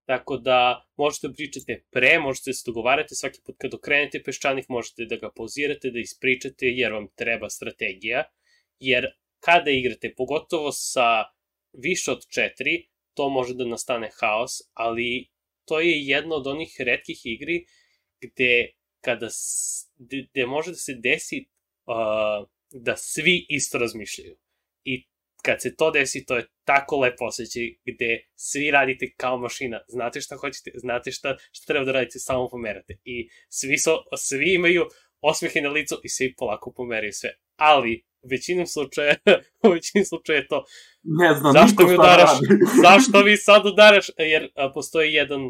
Tako 0.06 0.38
da 0.38 0.90
možete 0.98 1.28
da 1.28 1.34
pričate 1.34 1.84
pre, 1.92 2.20
možete 2.20 2.50
da 2.50 2.54
se 2.54 2.64
dogovarate 2.66 3.16
svaki 3.16 3.42
put 3.46 3.56
kad 3.58 3.74
okrenete 3.74 4.24
peščanik, 4.24 4.70
možete 4.70 5.06
da 5.06 5.16
ga 5.16 5.32
pauzirate, 5.36 5.92
da 5.92 6.00
ispričate 6.00 6.66
jer 6.66 6.94
vam 6.94 7.08
treba 7.16 7.50
strategija, 7.50 8.24
jer 8.80 9.06
kada 9.40 9.72
igrate, 9.72 10.14
pogotovo 10.18 10.72
sa 10.72 11.24
više 11.74 12.12
od 12.12 12.26
četiri, 12.28 12.88
to 13.20 13.30
može 13.30 13.54
da 13.54 13.66
nastane 13.66 14.10
haos, 14.20 14.52
ali 14.74 15.28
to 15.68 15.80
je 15.80 16.06
jedna 16.08 16.36
od 16.36 16.48
onih 16.48 16.76
redkih 16.80 17.22
igri 17.24 17.66
gde 18.22 18.72
kada 19.02 19.28
gde, 19.98 20.46
može 20.46 20.72
da 20.72 20.78
se 20.78 20.94
desi 21.04 21.40
uh, 21.46 22.48
da 22.72 22.96
svi 22.98 23.46
isto 23.50 23.78
razmišljaju. 23.78 24.38
I 24.84 25.08
kad 25.44 25.62
se 25.62 25.76
to 25.76 25.92
desi, 25.92 26.26
to 26.26 26.38
je 26.38 26.48
tako 26.64 27.00
lepo 27.00 27.26
osjećaj 27.26 27.68
gde 27.86 28.28
svi 28.36 28.72
radite 28.72 29.14
kao 29.18 29.38
mašina. 29.38 29.82
Znate 29.88 30.22
šta 30.22 30.36
hoćete, 30.36 30.72
znate 30.76 31.12
šta, 31.12 31.38
šta 31.52 31.66
treba 31.66 31.86
da 31.86 31.92
radite, 31.92 32.20
samo 32.20 32.50
pomerate. 32.50 32.98
I 33.04 33.30
svi, 33.50 33.78
so, 33.78 33.98
svi 34.18 34.54
imaju 34.54 34.86
osmehe 35.22 35.62
na 35.62 35.70
licu 35.70 36.02
i 36.04 36.10
svi 36.10 36.36
polako 36.38 36.74
pomeraju 36.74 37.14
sve. 37.14 37.30
Ali, 37.56 38.06
većinom 38.32 38.68
slučaja, 38.68 39.16
u 39.68 39.70
većinom 39.70 40.06
slučaja 40.06 40.38
je 40.42 40.48
to 40.48 40.66
Ne 41.04 41.34
znam, 41.34 41.54
zašto 41.54 41.84
mi 41.84 41.94
šta 41.94 42.02
udaraš, 42.02 42.30
zašto 42.88 43.24
mi 43.24 43.38
sad 43.38 43.66
udaraš, 43.66 44.06
jer 44.18 44.52
a, 44.56 44.72
postoji 44.74 45.14
jedan 45.14 45.42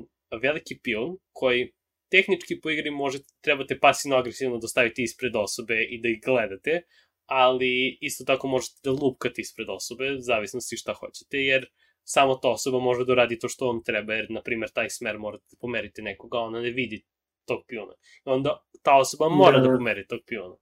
veliki 0.41 0.79
pion 0.83 1.17
koji 1.31 1.73
tehnički 2.11 2.59
po 2.61 2.69
igri 2.69 2.91
možete, 2.91 3.25
trebate 3.41 3.79
pasivno-agresivno 3.79 4.57
da 4.57 4.67
stavite 4.67 5.01
ispred 5.01 5.35
osobe 5.35 5.83
i 5.83 6.01
da 6.01 6.09
ih 6.09 6.21
gledate, 6.25 6.81
ali 7.25 7.97
isto 8.01 8.23
tako 8.23 8.47
možete 8.47 8.79
da 8.83 8.91
lupkate 8.91 9.41
ispred 9.41 9.69
osobe, 9.69 10.05
zavisnosti 10.19 10.77
šta 10.77 10.93
hoćete, 10.93 11.37
jer 11.37 11.69
samo 12.03 12.35
ta 12.35 12.49
osoba 12.49 12.79
može 12.79 13.05
da 13.05 13.11
uradi 13.11 13.39
to 13.39 13.49
što 13.49 13.67
vam 13.67 13.83
treba, 13.83 14.13
jer, 14.13 14.25
na 14.29 14.41
primjer, 14.41 14.69
taj 14.69 14.89
smer 14.89 15.17
morate 15.17 15.45
da 15.51 15.57
pomerite 15.61 16.01
nekoga, 16.01 16.39
ona 16.39 16.61
ne 16.61 16.71
vidi 16.71 17.05
tog 17.45 17.59
piona. 17.67 17.93
I 18.25 18.29
onda 18.29 18.63
ta 18.83 18.97
osoba 18.97 19.29
mora 19.29 19.59
da, 19.59 19.67
Da. 19.67 19.75
pomeri 19.75 20.07
tog 20.07 20.19
piona. 20.25 20.55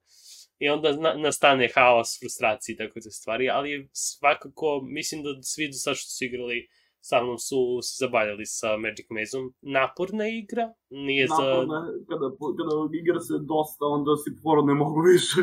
I 0.60 0.70
onda 0.70 0.92
na, 0.96 1.14
nastane 1.14 1.70
haos, 1.76 2.20
frustracija 2.20 2.74
i 2.74 2.78
tako 2.78 3.00
te 3.00 3.12
stvari, 3.12 3.50
ali 3.50 3.90
svakako, 3.94 4.68
mislim 4.84 5.24
da 5.24 5.30
svi 5.44 5.68
do 5.68 5.74
sad 5.74 5.96
što 5.96 6.10
su 6.10 6.26
igrali 6.26 6.68
sa 7.02 7.24
mnom 7.24 7.38
su 7.38 7.60
se 7.82 8.06
zabavljali 8.06 8.46
sa 8.46 8.78
Magic 8.78 9.08
Mazeom. 9.10 9.46
Naporna 9.62 10.26
igra, 10.42 10.66
nije 10.90 11.28
za... 11.28 11.34
Naporno 11.44 11.76
je, 11.76 11.92
kada, 12.10 12.28
kada 12.58 12.74
igra 13.02 13.20
se 13.20 13.34
dosta, 13.54 13.84
onda 13.98 14.12
si 14.24 14.30
poru 14.44 14.62
ne 14.66 14.74
mogu 14.74 15.00
više. 15.12 15.40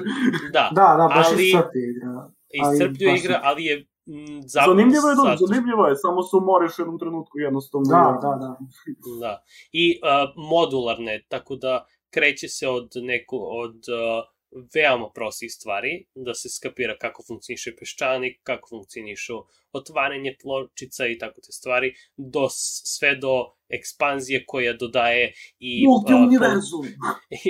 Da, 0.53 0.65
Da, 0.79 0.89
da, 1.01 1.05
baš 1.17 1.27
Ali- 1.33 1.49
je 1.49 1.53
crpi 1.53 1.81
igra. 1.91 2.12
iscrpljuje 2.61 3.12
baš- 3.12 3.21
igra, 3.25 3.41
ali 3.45 3.65
je 3.65 3.75
m, 4.07 4.41
zabavno 4.47 4.73
Zanimljivo 4.75 5.07
je, 5.09 5.15
da, 5.15 5.23
zato- 5.23 5.47
zanimljivo 5.47 5.83
je, 5.87 5.95
samo 5.97 6.23
se 6.23 6.37
umoriš 6.37 6.73
u 6.79 6.83
jednom 6.83 6.99
trenutku 6.99 7.35
jednostavno. 7.39 7.87
Da, 7.95 8.05
da, 8.25 8.33
da. 8.45 8.51
Da. 9.23 9.43
I 9.73 9.85
uh, 9.93 10.07
modularne, 10.53 11.25
tako 11.29 11.57
da 11.57 11.73
kreće 12.11 12.49
se 12.49 12.69
od 12.69 12.89
neko, 13.03 13.37
od 13.37 13.75
uh, 13.75 14.34
veoma 14.74 15.11
prostih 15.14 15.52
stvari, 15.52 16.07
da 16.14 16.34
se 16.34 16.48
skapira 16.48 16.96
kako 16.98 17.24
funkcioniše 17.26 17.74
peščanik, 17.76 18.40
kako 18.42 18.68
funkcionišu 18.68 19.38
otvaranje 19.72 20.36
pločica 20.42 21.07
i 21.07 21.18
tako 21.18 21.40
te 21.40 21.52
stvari, 21.52 21.94
do, 22.16 22.48
sve 22.94 23.16
do 23.16 23.34
ekspanzije 23.68 24.44
koja 24.46 24.72
dodaje 24.72 25.32
i... 25.59 25.84
uh, 25.86 25.90
Multiuniverzum. 25.90 26.86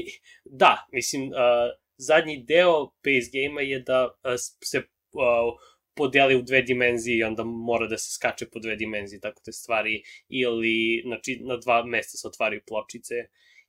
da, 0.63 0.87
mislim, 0.93 1.29
uh, 1.29 1.71
zadnji 1.97 2.45
deo 2.49 2.87
base 3.05 3.31
game-a 3.33 3.63
je 3.63 3.81
da 3.81 4.05
uh, 4.07 4.35
se 4.65 4.79
uh, 4.79 5.55
podeli 5.95 6.37
u 6.37 6.43
dve 6.43 6.63
dimenzije 6.63 7.19
i 7.19 7.25
onda 7.25 7.45
mora 7.45 7.87
da 7.87 7.99
se 7.99 8.13
skače 8.13 8.49
po 8.53 8.59
dve 8.59 8.77
dimenzije, 8.77 9.21
tako 9.21 9.43
te 9.45 9.53
stvari, 9.53 10.03
ili, 10.29 11.03
znači, 11.07 11.41
na 11.43 11.57
dva 11.57 11.85
mesta 11.85 12.19
se 12.19 12.29
otvaraju 12.29 12.63
pločice, 12.67 13.15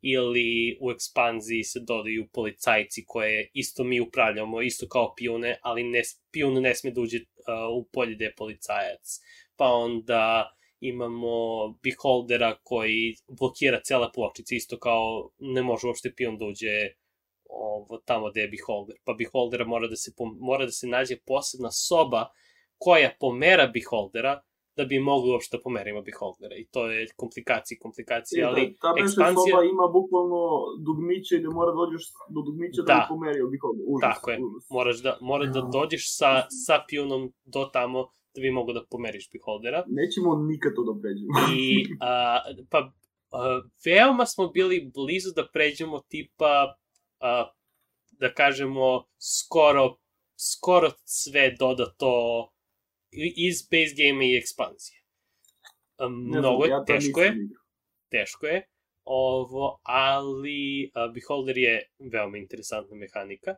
ili 0.08 0.78
u 0.82 0.92
ekspanziji 0.92 1.64
se 1.64 1.80
dodaju 1.80 2.28
policajci 2.34 3.06
koje 3.08 3.50
isto 3.54 3.84
mi 3.84 4.00
upravljamo, 4.02 4.62
isto 4.62 4.88
kao 4.88 5.14
pijune, 5.18 5.60
ali 5.62 5.84
ne, 5.84 6.02
pijun 6.32 6.62
ne 6.62 6.76
sme 6.76 6.92
da 6.92 7.02
uđe 7.02 7.18
uh, 7.18 7.26
u 7.78 7.90
polje 7.94 8.16
gde 8.16 8.26
je 8.26 8.36
policajac. 8.36 9.20
Pa 9.56 9.66
onda 9.66 10.52
imamo 10.80 11.36
beholdera 11.84 12.56
koji 12.64 13.16
blokira 13.28 13.82
cele 13.82 14.08
pločice, 14.14 14.56
isto 14.56 14.80
kao 14.80 15.32
ne 15.40 15.64
može 15.64 15.88
uopšte 15.88 16.14
pion 16.16 16.38
da 16.38 16.46
uđe 16.46 16.94
ovo, 17.50 17.98
tamo 18.06 18.30
gde 18.30 18.42
je 18.42 18.48
beholder. 18.48 18.96
Pa 19.04 19.14
beholdera 19.14 19.66
mora 19.66 19.88
da 19.88 19.96
se, 19.96 20.12
mora 20.40 20.66
da 20.66 20.72
se 20.72 20.88
nađe 20.88 21.18
posebna 21.26 21.72
soba 21.72 22.30
koja 22.78 23.16
pomera 23.20 23.68
beholdera 23.68 24.42
da 24.78 24.86
bi 24.86 25.00
mogli 25.00 25.32
uopšte 25.32 25.58
da 25.58 25.62
pomerimo 25.64 26.02
beholdera. 26.02 26.56
I 26.56 26.66
to 26.74 26.82
je 26.92 27.08
komplikacije, 27.16 27.78
komplikacije, 27.86 28.44
ali 28.44 28.62
E, 28.62 28.74
ta 28.82 28.90
beše 28.94 29.04
ekspanzija... 29.06 29.52
soba 29.56 29.64
ima 29.74 29.86
bukvalno 29.98 30.42
dugmiće 30.88 31.34
gde 31.40 31.50
mora 31.58 31.72
da 31.72 31.76
dođeš 31.84 32.04
do 32.36 32.42
dugmića 32.48 32.82
da, 32.82 32.94
Da. 32.94 33.00
bi 33.00 33.06
pomerio 33.14 33.48
bih 33.54 33.62
ovde. 33.70 33.82
Užas, 33.94 34.10
Tako 34.16 34.32
je. 34.32 34.38
užas. 34.46 34.64
Moraš 34.70 34.98
da, 35.06 35.12
moraš 35.22 35.50
da 35.58 35.62
dođeš 35.78 36.04
sa, 36.20 36.32
sa 36.66 36.76
pionom 36.88 37.22
do 37.54 37.62
tamo 37.74 38.00
da 38.36 38.42
bi 38.42 38.52
mogo 38.52 38.74
da 38.74 38.82
pomeriš 38.90 39.30
beholdera. 39.34 39.80
Nećemo 39.88 40.30
nikad 40.52 40.72
to 40.76 40.82
da 40.90 40.94
pređemo. 41.02 41.32
I, 41.60 41.86
a, 42.02 42.40
pa, 42.72 42.80
a, 43.32 43.62
veoma 43.86 44.26
smo 44.26 44.48
bili 44.48 44.92
blizu 44.96 45.30
da 45.36 45.48
pređemo 45.54 46.00
tipa, 46.08 46.76
a, 47.20 47.52
da 48.20 48.34
kažemo, 48.34 49.04
skoro, 49.20 49.96
skoro 50.54 50.90
sve 51.06 51.56
dodato 51.60 52.12
iz 53.36 53.62
base 53.62 53.96
game 53.98 54.30
i 54.30 54.38
ekspanzije. 54.38 55.02
Mnogo 56.10 56.66
ja 56.66 56.86
teško 56.86 57.22
je, 57.22 57.34
teško 58.10 58.46
je, 58.48 58.68
ovo, 59.04 59.80
ali 59.84 60.92
a, 60.94 61.08
Beholder 61.08 61.58
je 61.58 61.90
veoma 62.00 62.38
interesantna 62.38 62.96
mehanika. 62.96 63.56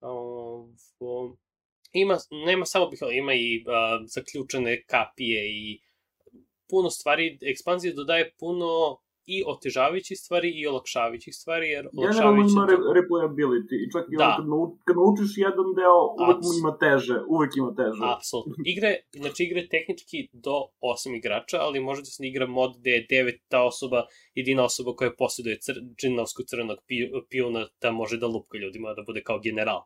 Ovo, 0.00 1.36
ima, 1.92 2.18
nema 2.46 2.64
samo 2.64 2.90
Beholder, 2.90 3.18
ima 3.18 3.34
i 3.34 3.64
a, 3.66 4.04
zaključene 4.06 4.82
kapije 4.82 5.50
i 5.50 5.80
puno 6.68 6.90
stvari, 6.90 7.38
ekspanzija 7.42 7.94
dodaje 7.94 8.32
puno 8.38 8.98
i 9.26 9.36
otežavajućih 9.46 10.18
stvari 10.18 10.48
i 10.60 10.66
olakšavajućih 10.66 11.34
stvari, 11.40 11.66
jer 11.68 11.84
Generalno 11.92 12.02
olakšavajući... 12.02 12.52
ima 12.56 12.64
re 12.70 12.76
replayability 12.98 13.74
i 13.84 13.86
čak 13.94 14.04
i 14.12 14.16
Da. 14.16 14.24
ono 14.24 14.36
kad, 14.36 14.46
nau, 14.52 14.64
kad 14.86 14.94
naučiš 14.96 15.30
jedan 15.46 15.68
deo, 15.80 16.00
uvek 16.22 16.38
mu 16.44 16.50
ima 16.62 16.72
teže, 16.84 17.16
uvek 17.34 17.50
ima 17.62 17.70
teže. 17.80 18.00
Apsolutno. 18.16 18.54
Igre, 18.72 18.90
znači 19.20 19.40
igre 19.46 19.62
tehnički 19.74 20.18
do 20.46 20.56
8 20.80 21.16
igrača, 21.20 21.56
ali 21.66 21.80
može 21.88 22.00
da 22.00 22.10
se 22.14 22.26
igra 22.26 22.46
mod 22.46 22.70
gde 22.78 22.90
je 22.90 23.06
9 23.10 23.38
ta 23.52 23.60
osoba, 23.70 24.00
jedina 24.34 24.62
osoba 24.64 24.90
koja 24.98 25.10
posjeduje 25.18 25.56
cr, 25.64 25.76
džinovsko 26.00 26.42
crvenog 26.50 26.78
pi- 26.88 27.10
pijuna 27.30 27.68
da 27.82 27.90
može 27.92 28.16
da 28.18 28.26
lupka 28.26 28.58
ljudima, 28.58 28.94
da 28.94 29.02
bude 29.06 29.22
kao 29.22 29.38
general. 29.38 29.80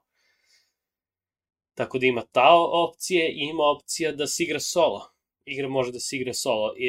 Tako 1.74 1.98
da 1.98 2.06
ima 2.06 2.22
ta 2.32 2.48
opcije 2.88 3.22
i 3.32 3.40
ima 3.52 3.64
opcija 3.76 4.12
da 4.12 4.26
se 4.26 4.42
igra 4.44 4.60
solo. 4.60 5.00
Igra 5.44 5.68
može 5.68 5.92
da 5.92 6.00
se 6.00 6.16
igra 6.16 6.32
solo. 6.34 6.74
I, 6.76 6.86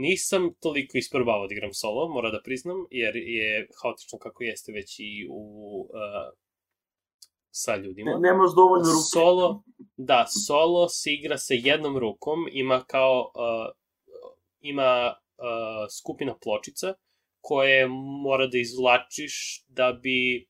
nisam 0.00 0.54
toliko 0.60 0.98
isprobavao 0.98 1.46
da 1.46 1.54
igram 1.54 1.72
solo, 1.72 2.08
mora 2.08 2.30
da 2.30 2.40
priznam, 2.44 2.76
jer 2.90 3.16
je 3.16 3.68
haotično 3.82 4.18
kako 4.18 4.44
jeste 4.44 4.72
već 4.72 4.98
i 4.98 5.26
u 5.30 5.80
uh, 5.80 6.34
sa 7.50 7.76
ljudima. 7.76 8.10
Ne, 8.10 8.30
nemaš 8.30 8.50
dovoljno 8.56 8.90
ruke. 8.92 9.10
Solo, 9.12 9.62
da, 9.96 10.26
solo 10.46 10.88
se 10.88 11.12
igra 11.12 11.38
sa 11.38 11.54
jednom 11.54 11.98
rukom, 11.98 12.38
ima 12.52 12.84
kao, 12.86 13.32
uh, 13.34 13.72
ima 14.60 15.14
uh, 15.14 15.86
skupina 15.98 16.38
pločica 16.42 16.94
koje 17.40 17.88
mora 18.22 18.46
da 18.46 18.58
izvlačiš 18.58 19.64
da 19.68 19.92
bi 20.02 20.48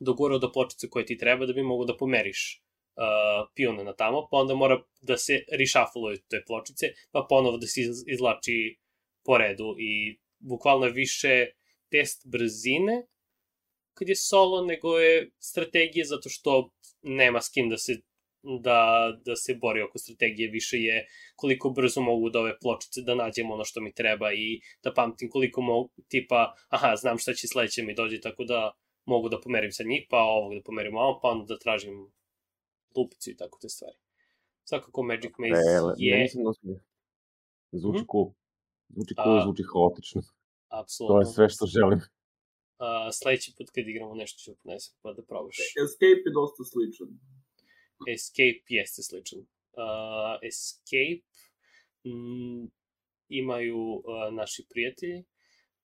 dogurao 0.00 0.38
do 0.38 0.52
pločice 0.52 0.88
koje 0.90 1.06
ti 1.06 1.18
treba 1.18 1.46
da 1.46 1.52
bi 1.52 1.62
mogo 1.62 1.84
da 1.84 1.96
pomeriš 1.96 2.61
pione 3.54 3.84
na 3.84 3.92
tamo, 3.92 4.28
pa 4.30 4.36
onda 4.36 4.54
mora 4.54 4.82
da 5.00 5.16
se 5.16 5.44
rešafuluju 5.58 6.18
te 6.28 6.42
pločice, 6.46 6.86
pa 7.10 7.26
ponovo 7.28 7.56
da 7.56 7.66
se 7.66 7.80
iz- 7.80 8.04
izvlači 8.06 8.78
po 9.24 9.38
redu 9.38 9.76
i 9.78 10.18
bukvalno 10.38 10.86
je 10.86 10.92
više 10.92 11.46
test 11.90 12.26
brzine 12.26 13.06
kad 13.94 14.08
je 14.08 14.16
solo, 14.16 14.64
nego 14.66 14.98
je 14.98 15.30
strategije 15.38 16.04
zato 16.04 16.28
što 16.28 16.70
nema 17.02 17.40
s 17.40 17.48
kim 17.48 17.68
da 17.68 17.76
se 17.76 17.92
da, 18.42 19.12
da 19.24 19.36
se 19.36 19.54
bori 19.54 19.82
oko 19.82 19.98
strategije, 19.98 20.50
više 20.50 20.76
je 20.76 21.06
koliko 21.36 21.70
brzo 21.70 22.00
mogu 22.00 22.26
od 22.26 22.36
ove 22.36 22.58
pločice 22.58 23.02
da 23.02 23.14
nađem 23.14 23.50
ono 23.50 23.64
što 23.64 23.80
mi 23.80 23.94
treba 23.94 24.32
i 24.32 24.60
da 24.82 24.94
pamtim 24.94 25.30
koliko 25.30 25.60
mogu, 25.60 25.92
tipa, 26.08 26.54
aha, 26.68 26.96
znam 26.96 27.18
šta 27.18 27.34
će 27.34 27.48
sledeće 27.48 27.82
mi 27.82 27.94
dođe, 27.94 28.20
tako 28.20 28.44
da 28.44 28.72
mogu 29.04 29.28
da 29.28 29.40
pomerim 29.40 29.72
sa 29.72 29.84
njih, 29.84 30.06
pa 30.10 30.18
ovog 30.18 30.54
da 30.54 30.62
pomerim 30.62 30.96
ovo, 30.96 31.20
pa 31.22 31.28
onda 31.28 31.44
da 31.44 31.58
tražim 31.58 32.12
lupicu 32.96 33.30
i 33.30 33.36
tako 33.36 33.58
te 33.62 33.68
stvari. 33.68 33.96
Svakako 34.64 35.02
Magic 35.02 35.32
Maze 35.38 35.62
E, 35.70 35.94
je... 35.98 36.16
Ne 36.16 36.22
mislim 36.22 36.44
da 36.44 36.52
su... 36.52 36.60
Zvuči 37.72 37.98
Mhm. 37.98 38.06
cool. 38.12 38.28
Zvuči 38.88 39.14
cool, 39.14 39.38
A, 39.38 39.42
zvuči 39.44 39.62
haotično. 39.72 40.22
Apsolutno. 40.68 41.14
To 41.14 41.20
je 41.20 41.26
sve 41.34 41.48
što 41.48 41.66
želim. 41.66 42.00
A, 42.78 43.12
sledeći 43.12 43.54
put 43.58 43.70
kad 43.70 43.88
igramo 43.88 44.14
nešto 44.14 44.38
ću 44.38 44.56
ponesem, 44.62 44.94
pa 45.02 45.12
da 45.12 45.22
probaš. 45.22 45.56
Escape 45.84 46.22
je 46.26 46.32
dosta 46.40 46.62
sličan. 46.64 47.08
Escape 48.14 48.66
jeste 48.68 49.02
sličan. 49.02 49.38
Uh, 49.38 50.38
Escape 50.48 51.22
mm, 52.04 52.64
imaju 53.28 53.78
uh, 53.78 54.02
naši 54.32 54.66
prijatelji 54.70 55.24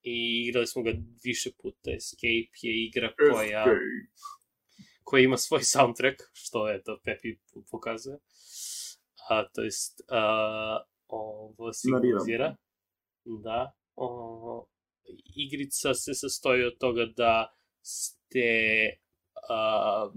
i 0.02 0.44
igrali 0.48 0.66
smo 0.66 0.82
ga 0.82 0.92
više 1.24 1.50
puta. 1.62 1.90
Escape 1.90 2.52
je 2.62 2.84
igra 2.86 3.14
koja, 3.30 3.62
Escape. 3.62 3.78
Koja 5.08 5.22
ima 5.24 5.36
svoj 5.36 5.62
soundtrack, 5.72 6.16
što 6.32 6.68
je 6.68 6.82
to 6.82 7.00
Pepi 7.04 7.28
pokazuje. 7.70 8.18
A, 9.28 9.48
to 9.48 9.62
jest, 9.62 10.00
uh, 10.00 10.84
ovo 11.08 11.72
simbolizira. 11.72 12.56
Da. 13.24 13.72
O, 13.96 14.66
igrica 15.36 15.94
se 15.94 16.14
sastoji 16.14 16.64
od 16.64 16.78
toga 16.78 17.06
da 17.16 17.56
ste 17.82 18.48
a, 19.48 20.10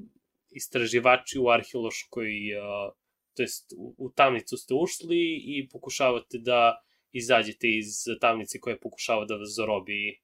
istraživači 0.50 1.40
u 1.40 1.50
arheološkoj, 1.50 2.32
a, 2.62 2.92
to 3.36 3.44
jest 3.44 3.74
u, 3.78 3.96
u 3.98 4.12
tamnicu 4.12 4.58
ste 4.58 4.74
ušli 4.74 5.20
i 5.46 5.70
pokušavate 5.72 6.38
da 6.38 6.84
izađete 7.12 7.68
iz 7.68 8.04
tamnice 8.22 8.60
koja 8.60 8.78
pokušava 8.82 9.26
da 9.26 9.36
vas 9.36 9.50
zarobi 9.56 10.20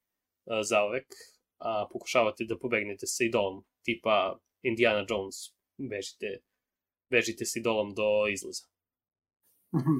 a, 0.45 0.63
zaovek, 0.63 1.07
a 1.57 1.87
pokušavate 1.91 2.45
da 2.45 2.59
pobegnete 2.59 3.07
sa 3.07 3.23
idolom, 3.23 3.63
tipa 3.83 4.39
Indiana 4.67 5.05
Jones, 5.09 5.35
bežite, 5.79 6.27
bežite 7.09 7.45
sa 7.45 7.59
idolom 7.59 7.93
do 7.93 8.07
izlaza 8.27 8.65
Mhm. 9.73 9.95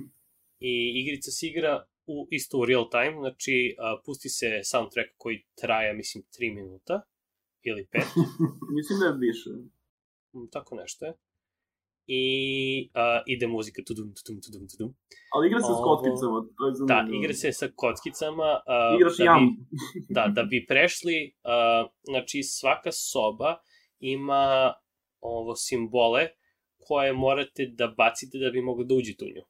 i 0.61 0.72
igrica 0.95 1.31
se 1.31 1.48
igra 1.48 1.73
u, 2.06 2.27
isto 2.31 2.57
u 2.57 2.65
real 2.65 2.89
time, 2.89 3.15
znači 3.19 3.56
a, 3.80 4.02
pusti 4.06 4.30
se 4.30 4.48
soundtrack 4.64 5.10
koji 5.18 5.45
traja, 5.56 5.94
mislim, 5.94 6.23
3 6.31 6.56
minuta 6.56 7.02
ili 7.64 7.88
5, 7.88 8.02
Mislim 8.77 8.99
da 8.99 9.06
je 9.06 9.18
više. 9.19 9.49
tako 10.52 10.76
nešto 10.76 11.06
je. 11.06 11.14
I 12.10 12.23
a, 12.94 13.22
ide 13.26 13.48
muzika 13.48 13.81
tudum, 13.84 14.14
tudum, 14.15 14.41
tudum, 14.41 14.68
tudum. 14.68 14.95
Ali 15.34 15.48
igra 15.48 15.60
se 15.60 15.65
s 15.68 15.69
Ovo- 15.72 15.84
kotkicama, 15.85 16.38
to 16.57 16.64
je 16.68 16.73
Da, 16.88 16.99
igra 17.14 17.34
se 17.34 17.52
sa 17.52 17.68
kockicama. 17.76 18.49
A, 18.65 18.95
Igraš 18.95 19.18
da 19.18 19.23
jam. 19.23 19.44
Bi, 19.48 20.06
da, 20.10 20.27
da 20.27 20.44
bi 20.44 20.65
prešli, 20.68 21.18
a, 21.44 21.56
znači 22.03 22.44
svaka 22.44 22.91
soba 22.91 23.57
ima 23.99 24.74
ovo 25.19 25.56
simbole 25.56 26.28
koje 26.78 27.14
morate 27.14 27.65
da 27.65 27.88
bacite 27.88 28.38
da 28.38 28.49
bi 28.49 28.61
mogli 28.61 28.86
da 28.86 28.95
uđete 28.95 29.26
u 29.26 29.28
nju. 29.28 29.44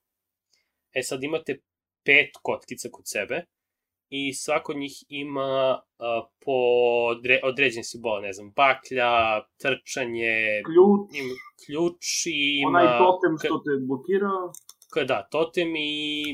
E 0.93 1.03
sad 1.03 1.23
imate 1.23 1.61
pet 2.05 2.29
kotkica 2.41 2.89
kod 2.91 3.03
sebe 3.05 3.45
i 4.09 4.33
svako 4.33 4.71
od 4.71 4.77
njih 4.77 5.03
ima 5.09 5.79
uh, 5.79 6.29
po 6.45 6.57
odre, 7.11 7.39
određen 7.43 7.83
simbol, 7.83 8.21
ne 8.21 8.33
znam, 8.33 8.51
baklja, 8.55 9.11
trčanje, 9.61 10.37
Ključ, 10.65 11.01
ima 11.21 11.35
ključ 11.65 12.05
i 12.25 12.61
ima... 12.61 12.69
onaj 12.69 12.87
totem 12.97 13.33
što 13.37 13.57
te 13.65 13.73
blokira. 13.87 14.33
ka, 14.93 15.03
da, 15.03 15.27
totem 15.31 15.75
i 15.75 15.91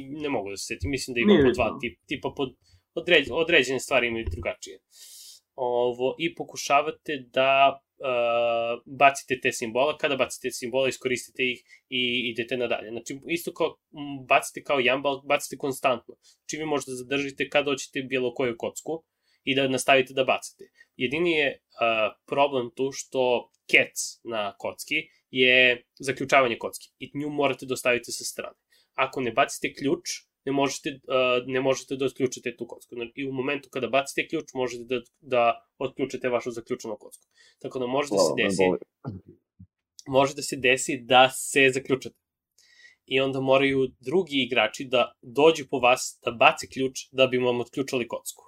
ne 0.10 0.30
mogu 0.30 0.50
da 0.50 0.58
se 0.58 0.66
setim, 0.66 0.90
mislim 0.92 1.14
da 1.14 1.20
ima 1.20 1.34
Nije 1.34 1.44
po 1.44 1.52
dva 1.52 1.78
tip, 1.82 2.00
tipa 2.08 2.30
pod 2.38 2.50
određ, 2.96 3.28
određene 3.32 3.80
stvari 3.80 4.08
imaju 4.08 4.26
drugačije. 4.32 4.80
Ovo, 5.56 6.16
I 6.20 6.36
pokušavate 6.36 7.14
da 7.34 7.82
uh, 8.04 8.82
bacite 8.86 9.40
te 9.42 9.52
simbole, 9.52 9.96
kada 10.00 10.16
bacite 10.16 10.52
simbole, 10.52 10.90
iskoristite 10.90 11.44
ih 11.44 11.64
i 11.90 12.32
idete 12.32 12.58
nadalje. 12.58 12.92
Znači, 12.92 13.20
isto 13.28 13.54
kao 13.54 13.78
bacite 14.28 14.64
kao 14.64 14.80
jambal, 14.80 15.22
bacite 15.22 15.58
konstantno. 15.58 16.16
Znači, 16.22 16.58
vi 16.58 16.66
možete 16.66 16.92
da 16.92 16.96
zadržite 16.96 17.50
kada 17.50 17.72
hoćete 17.72 18.02
bilo 18.02 18.34
koju 18.34 18.56
kocku 18.58 19.04
i 19.44 19.56
da 19.56 19.68
nastavite 19.68 20.14
da 20.14 20.24
bacite. 20.24 20.64
Jedini 20.96 21.32
je 21.32 21.48
uh, 21.52 22.14
problem 22.28 22.72
tu 22.76 22.92
što 22.92 23.52
kec 23.72 24.20
na 24.24 24.56
kocki 24.58 24.96
je 25.30 25.86
zaključavanje 26.00 26.58
kocki 26.58 26.88
i 27.00 27.12
nju 27.14 27.30
morate 27.30 27.66
da 27.66 27.74
ostavite 27.74 28.12
sa 28.12 28.24
strane. 28.24 28.58
Ako 28.94 29.22
ne 29.22 29.32
bacite 29.32 29.74
ključ, 29.74 30.10
ne 30.46 30.52
možete, 30.52 30.90
uh, 30.90 31.48
ne 31.48 31.62
možete 31.62 31.96
da 31.96 32.06
otključite 32.06 32.56
tu 32.58 32.68
kocku. 32.68 32.96
Znači, 32.96 33.12
I 33.16 33.28
u 33.28 33.34
momentu 33.34 33.70
kada 33.70 33.88
bacite 33.88 34.28
ključ, 34.28 34.54
možete 34.54 34.84
da, 34.84 35.02
da 35.22 35.68
otključite 35.78 36.30
vašu 36.30 36.52
zaključenu 36.52 36.98
kocku. 37.00 37.28
Tako 37.60 37.80
da 37.80 37.88
može 37.88 38.10
da 38.10 38.18
se 38.18 38.34
desi, 38.44 38.64
može 40.08 40.36
da 40.36 40.42
se 40.42 40.56
desi 40.56 40.98
da 40.98 41.30
se 41.30 41.70
zaključate. 41.74 42.16
I 43.06 43.20
onda 43.20 43.40
moraju 43.40 43.88
drugi 44.00 44.44
igrači 44.44 44.86
da 44.86 45.14
dođu 45.22 45.66
po 45.70 45.80
vas, 45.80 46.20
da 46.26 46.32
bace 46.32 46.68
ključ, 46.68 47.08
da 47.12 47.28
bi 47.28 47.38
vam 47.38 47.60
otključali 47.60 48.08
kocku. 48.08 48.44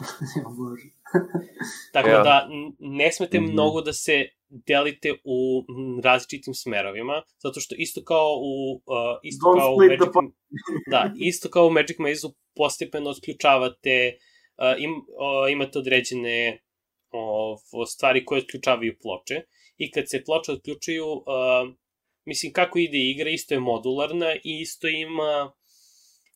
Bože. 0.58 0.88
Tako 1.92 2.08
Ja. 2.08 2.22
da 2.22 2.48
ne 2.78 3.12
smete 3.12 3.40
Mhm. 3.40 3.52
mnogo 3.52 3.80
da 3.80 3.92
se 3.92 4.28
delite 4.48 5.12
u 5.24 5.64
različitim 6.02 6.54
smerovima, 6.54 7.22
zato 7.42 7.60
što 7.60 7.74
isto 7.78 8.04
kao 8.04 8.36
u 8.40 8.74
uh, 8.74 9.18
isto 9.22 9.46
Don't 9.46 9.58
kao 9.60 9.74
u 9.74 9.78
Magic, 9.78 10.14
da, 10.90 11.12
isto 11.20 11.50
kao 11.50 11.66
u 11.66 11.70
Magic 11.70 11.98
Maze-u 11.98 12.30
postepeno 12.56 13.10
otključavate 13.10 14.16
uh, 14.16 14.82
im, 14.82 14.90
uh, 14.90 15.52
imate 15.52 15.78
određene 15.78 16.62
ovo, 17.10 17.86
stvari 17.86 18.24
koje 18.24 18.42
otključavaju 18.42 18.96
ploče 19.02 19.42
i 19.76 19.90
kad 19.90 20.04
se 20.08 20.22
ploče 20.24 20.52
otključuju 20.52 21.06
uh, 21.06 21.22
mislim 22.24 22.52
kako 22.52 22.78
ide 22.78 22.98
igra 22.98 23.30
isto 23.30 23.54
je 23.54 23.60
modularna 23.60 24.34
i 24.34 24.60
isto 24.60 24.88
ima 24.88 25.52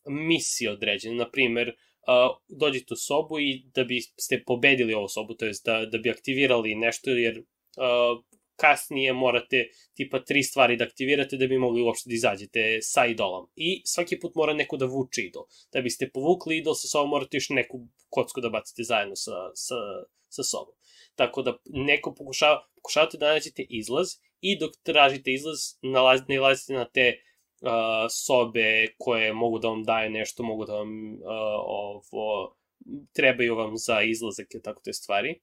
misije 0.07 0.71
određene, 0.71 1.15
na 1.15 1.31
primer 1.31 1.73
uh, 2.09 2.37
dođete 2.49 2.95
u 2.95 2.97
sobu 2.97 3.41
i 3.41 3.63
da 3.75 3.85
biste 3.85 4.43
pobedili 4.47 4.95
ovu 4.95 5.09
sobu, 5.09 5.35
to 5.35 5.45
jest 5.45 5.65
da, 5.65 5.87
da 5.87 5.99
bi 5.99 6.11
aktivirali 6.11 6.75
nešto, 6.75 7.11
jer 7.11 7.39
uh, 7.39 8.25
kasnije 8.57 9.13
morate 9.13 9.69
tipa 9.95 10.21
tri 10.25 10.43
stvari 10.43 10.77
da 10.77 10.85
aktivirate 10.85 11.37
da 11.37 11.47
bi 11.47 11.59
mogli 11.59 11.83
uopšte 11.83 12.11
da 12.11 12.15
izađete 12.15 12.79
sa 12.83 13.07
idolom. 13.07 13.47
I 13.57 13.83
svaki 13.87 14.21
put 14.21 14.35
mora 14.35 14.55
neko 14.55 14.77
da 14.77 14.87
vuče 14.87 15.23
idol. 15.23 15.45
Da 15.73 15.81
biste 15.81 16.11
povukli 16.11 16.59
idol 16.59 16.75
sa 16.75 16.89
sobom, 16.89 17.11
morate 17.11 17.37
još 17.37 17.49
neku 17.49 17.81
kocku 18.09 18.41
da 18.41 18.49
bacite 18.49 18.83
zajedno 18.83 19.17
sa, 19.17 19.51
sa, 19.55 19.75
sa 20.29 20.43
sobom. 20.43 20.75
Tako 21.15 21.43
da 21.43 21.57
neko 21.65 22.15
pokušava, 22.15 22.67
pokušavate 22.75 23.19
da 23.19 23.33
nađete 23.33 23.67
izlaz 23.69 24.09
i 24.41 24.59
dok 24.59 24.73
tražite 24.83 25.33
izlaz, 25.33 25.59
nalaz, 25.83 26.21
nalazite 26.29 26.73
na 26.73 26.85
te 26.85 27.09
uh, 27.09 27.34
sobe 28.11 28.87
koje 28.99 29.33
mogu 29.33 29.59
da 29.59 29.69
vam 29.69 29.85
daju 29.85 30.11
nešto, 30.11 30.43
mogu 30.43 30.65
da 30.65 30.75
vam 30.75 31.13
uh, 31.13 31.19
ovo, 31.67 32.57
trebaju 33.13 33.57
vam 33.57 33.77
za 33.77 34.03
izlazak 34.03 34.55
i 34.55 34.63
tako 34.63 34.81
te 34.85 34.93
stvari. 34.93 35.41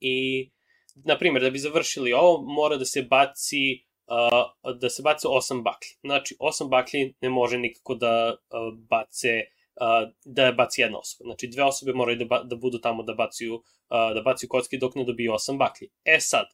I, 0.00 0.50
na 0.94 1.18
primjer, 1.18 1.42
da 1.42 1.50
bi 1.50 1.58
završili 1.58 2.12
ovo, 2.12 2.42
mora 2.42 2.76
da 2.76 2.84
se 2.84 3.02
baci 3.02 3.84
uh, 4.06 4.74
da 4.80 4.90
se 4.90 5.02
baci 5.02 5.26
osam 5.30 5.62
baklji. 5.62 5.90
Znači, 6.00 6.36
osam 6.38 6.68
baklji 6.68 7.14
ne 7.20 7.28
može 7.28 7.58
nikako 7.58 7.94
da 7.94 8.36
uh, 8.36 8.78
bace 8.90 9.40
uh, 9.80 10.10
da 10.24 10.52
baci 10.52 10.80
jedna 10.80 10.98
osoba. 10.98 11.28
Znači, 11.28 11.46
dve 11.46 11.64
osobe 11.64 11.92
moraju 11.92 12.16
da, 12.16 12.42
da 12.44 12.56
budu 12.56 12.78
tamo 12.78 13.02
da 13.02 13.14
baciju, 13.14 13.54
uh, 13.54 14.14
da 14.14 14.22
baciju 14.24 14.48
kocke 14.48 14.76
dok 14.76 14.94
ne 14.94 15.04
dobiju 15.04 15.32
osam 15.32 15.58
baklji. 15.58 15.88
E 16.04 16.20
sad, 16.20 16.46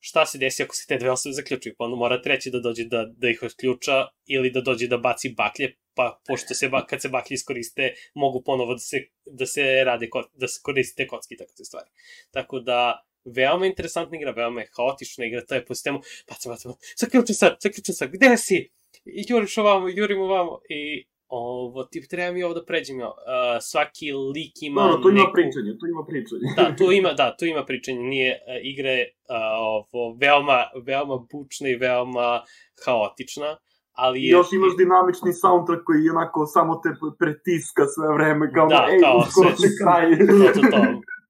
šta 0.00 0.26
se 0.26 0.38
desi 0.38 0.62
ako 0.62 0.74
se 0.74 0.86
te 0.88 0.98
dve 0.98 1.10
osobe 1.10 1.32
zaključuju? 1.32 1.74
Pa 1.78 1.84
onda 1.84 1.96
mora 1.96 2.22
treći 2.22 2.50
da 2.50 2.60
dođe 2.60 2.84
da, 2.84 3.06
da 3.16 3.28
ih 3.28 3.42
otključa 3.42 4.06
ili 4.26 4.50
da 4.50 4.60
dođe 4.60 4.86
da 4.86 4.98
baci 4.98 5.34
baklje, 5.36 5.76
pa 5.94 6.20
pošto 6.26 6.54
se 6.54 6.68
ba, 6.68 6.86
kad 6.86 7.02
se 7.02 7.08
baklje 7.08 7.34
iskoriste, 7.34 7.94
mogu 8.14 8.42
ponovo 8.44 8.74
da 8.74 8.78
se, 8.78 8.96
da 9.26 9.46
se 9.46 9.84
rade, 9.84 10.08
da 10.34 10.48
se 10.48 10.60
koriste 10.62 11.06
kocki 11.06 11.34
i 11.34 11.36
tako 11.36 11.52
te 11.56 11.64
stvari. 11.64 11.90
Tako 12.30 12.60
da, 12.60 13.06
veoma 13.24 13.66
interesantna 13.66 14.16
igra, 14.16 14.30
veoma 14.30 14.60
je 14.60 14.70
haotična 14.76 15.26
igra, 15.26 15.44
to 15.44 15.54
je 15.54 15.64
po 15.64 15.74
sistemu, 15.74 16.00
bacam, 16.28 16.52
bacam, 16.52 16.72
zaključam 16.96 17.34
sad, 17.34 17.56
zaključam 17.62 17.94
sad, 17.94 18.10
gde 18.12 18.36
si? 18.36 18.70
I 19.04 19.24
juriš 19.28 19.58
ovamo, 19.58 19.88
jurim 19.88 20.20
ovamo, 20.20 20.60
i 20.68 21.06
ovo, 21.28 21.84
tip, 21.84 22.04
treba 22.10 22.32
mi 22.32 22.42
ovo 22.42 22.54
da 22.54 22.64
pređem, 22.64 23.00
jo. 23.00 23.06
Uh, 23.08 23.14
svaki 23.60 24.12
lik 24.12 24.52
ima 24.60 24.82
Dobro, 24.82 25.02
tu 25.02 25.08
ima 25.08 25.18
neku... 25.20 25.32
pričanje, 25.32 25.70
tu 25.80 25.86
ima 25.86 26.02
pričanje. 26.08 26.46
Da, 26.56 26.76
tu 26.76 26.92
ima, 26.92 27.12
da, 27.20 27.36
tu 27.38 27.44
ima 27.44 27.64
pričanje, 27.64 27.98
nije 28.00 28.30
uh, 28.32 28.38
igre 28.64 28.96
uh, 29.28 29.36
ovo, 29.60 30.16
veoma, 30.20 30.58
veoma 30.84 31.16
bučna 31.32 31.68
i 31.68 31.76
veoma 31.76 32.42
haotična, 32.84 33.56
ali 33.92 34.20
I 34.20 34.24
je... 34.24 34.30
još 34.30 34.52
imaš 34.52 34.76
dinamični 34.76 35.32
soundtrack 35.32 35.82
koji 35.84 36.10
onako 36.10 36.46
samo 36.46 36.80
te 36.82 36.88
pretiska 37.18 37.84
sve 37.86 38.14
vreme, 38.14 38.52
kao, 38.52 38.66
Da, 38.68 38.86
ej, 38.92 39.00
kao 39.00 39.16
uskoro 39.18 39.56
sve- 39.56 39.68
će 39.70 39.74
kraj. 39.82 40.04
to, 40.54 40.60
to, 40.60 40.66
to. 40.70 40.82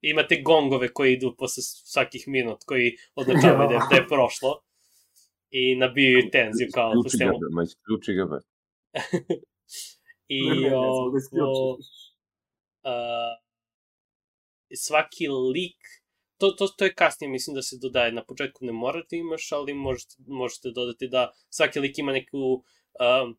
Imate 0.02 0.42
gongove 0.42 0.88
koji 0.88 1.12
idu 1.12 1.34
posle 1.38 1.62
svakih 1.62 2.24
minut, 2.26 2.58
koji 2.66 2.86
označavaju 3.14 3.68
da, 3.68 3.74
je- 3.74 3.86
da 3.90 3.96
je 3.96 4.06
prošlo. 4.08 4.60
i 5.50 5.76
nabijaju 5.76 6.30
tenziju 6.32 6.68
kao 6.74 6.92
po 6.92 6.98
Isključi 7.06 7.24
ga, 7.24 7.46
ma 7.50 7.62
isključi 7.62 8.12
ga. 8.14 8.24
I 10.28 10.42
Ne, 10.42 10.54
ne, 10.54 10.70
da 10.70 11.18
isključiš. 11.18 11.86
a, 12.82 13.36
svaki 14.74 15.28
lik, 15.28 15.76
to, 16.38 16.50
to, 16.50 16.68
to 16.68 16.84
je 16.84 16.94
kasnije, 16.94 17.30
mislim 17.30 17.54
da 17.54 17.62
se 17.62 17.78
dodaje, 17.82 18.12
na 18.12 18.24
početku 18.24 18.64
ne 18.64 18.72
morate 18.72 19.16
imaš, 19.16 19.52
ali 19.52 19.74
možete, 19.74 20.14
možete 20.26 20.70
dodati 20.70 21.08
da 21.08 21.32
svaki 21.50 21.80
lik 21.80 21.98
ima 21.98 22.12
neku 22.12 22.38
um, 22.38 23.38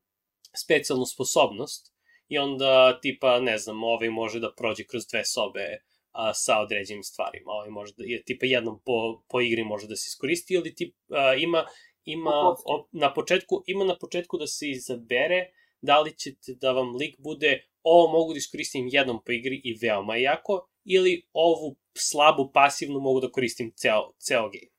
specijalnu 0.56 1.06
sposobnost 1.06 1.94
i 2.28 2.38
onda 2.38 3.00
tipa, 3.02 3.40
ne 3.40 3.58
znam, 3.58 3.84
ovaj 3.84 4.10
može 4.10 4.40
da 4.40 4.54
prođe 4.58 4.84
kroz 4.84 5.08
dve 5.08 5.26
sobe 5.26 5.78
a, 6.12 6.34
sa 6.34 6.62
određenim 6.62 7.04
stvarima, 7.04 7.52
ovaj 7.52 7.70
može 7.70 7.94
da, 7.98 8.04
je, 8.04 8.24
tipa 8.24 8.46
jednom 8.46 8.80
po, 8.86 9.24
po 9.30 9.42
igri 9.42 9.64
može 9.64 9.88
da 9.88 9.96
se 9.96 10.08
iskoristi 10.08 10.54
ili 10.54 10.76
tip, 10.76 10.96
a, 11.10 11.34
ima, 11.34 11.66
ima 12.04 12.32
op, 12.66 12.88
na 12.92 13.14
početku, 13.14 13.64
ima 13.66 13.86
na 13.86 13.98
početku 13.98 14.38
da 14.38 14.48
se 14.48 14.70
izabere 14.70 15.52
da 15.82 16.00
li 16.00 16.18
ćete 16.18 16.54
da 16.62 16.72
vam 16.72 16.96
lik 16.96 17.16
bude 17.20 17.68
ovo 17.84 18.12
mogu 18.12 18.34
da 18.34 18.38
iskoristim 18.38 18.90
jednom 18.92 19.24
po 19.26 19.32
igri 19.32 19.62
i 19.64 19.78
veoma 19.82 20.16
jako, 20.16 20.68
ili 20.86 21.28
ovu 21.34 21.76
slabu 21.98 22.52
pasivnu 22.54 23.00
mogu 23.00 23.22
da 23.22 23.32
koristim 23.32 23.72
ceo, 23.76 24.12
ceo 24.20 24.50
game. 24.50 24.72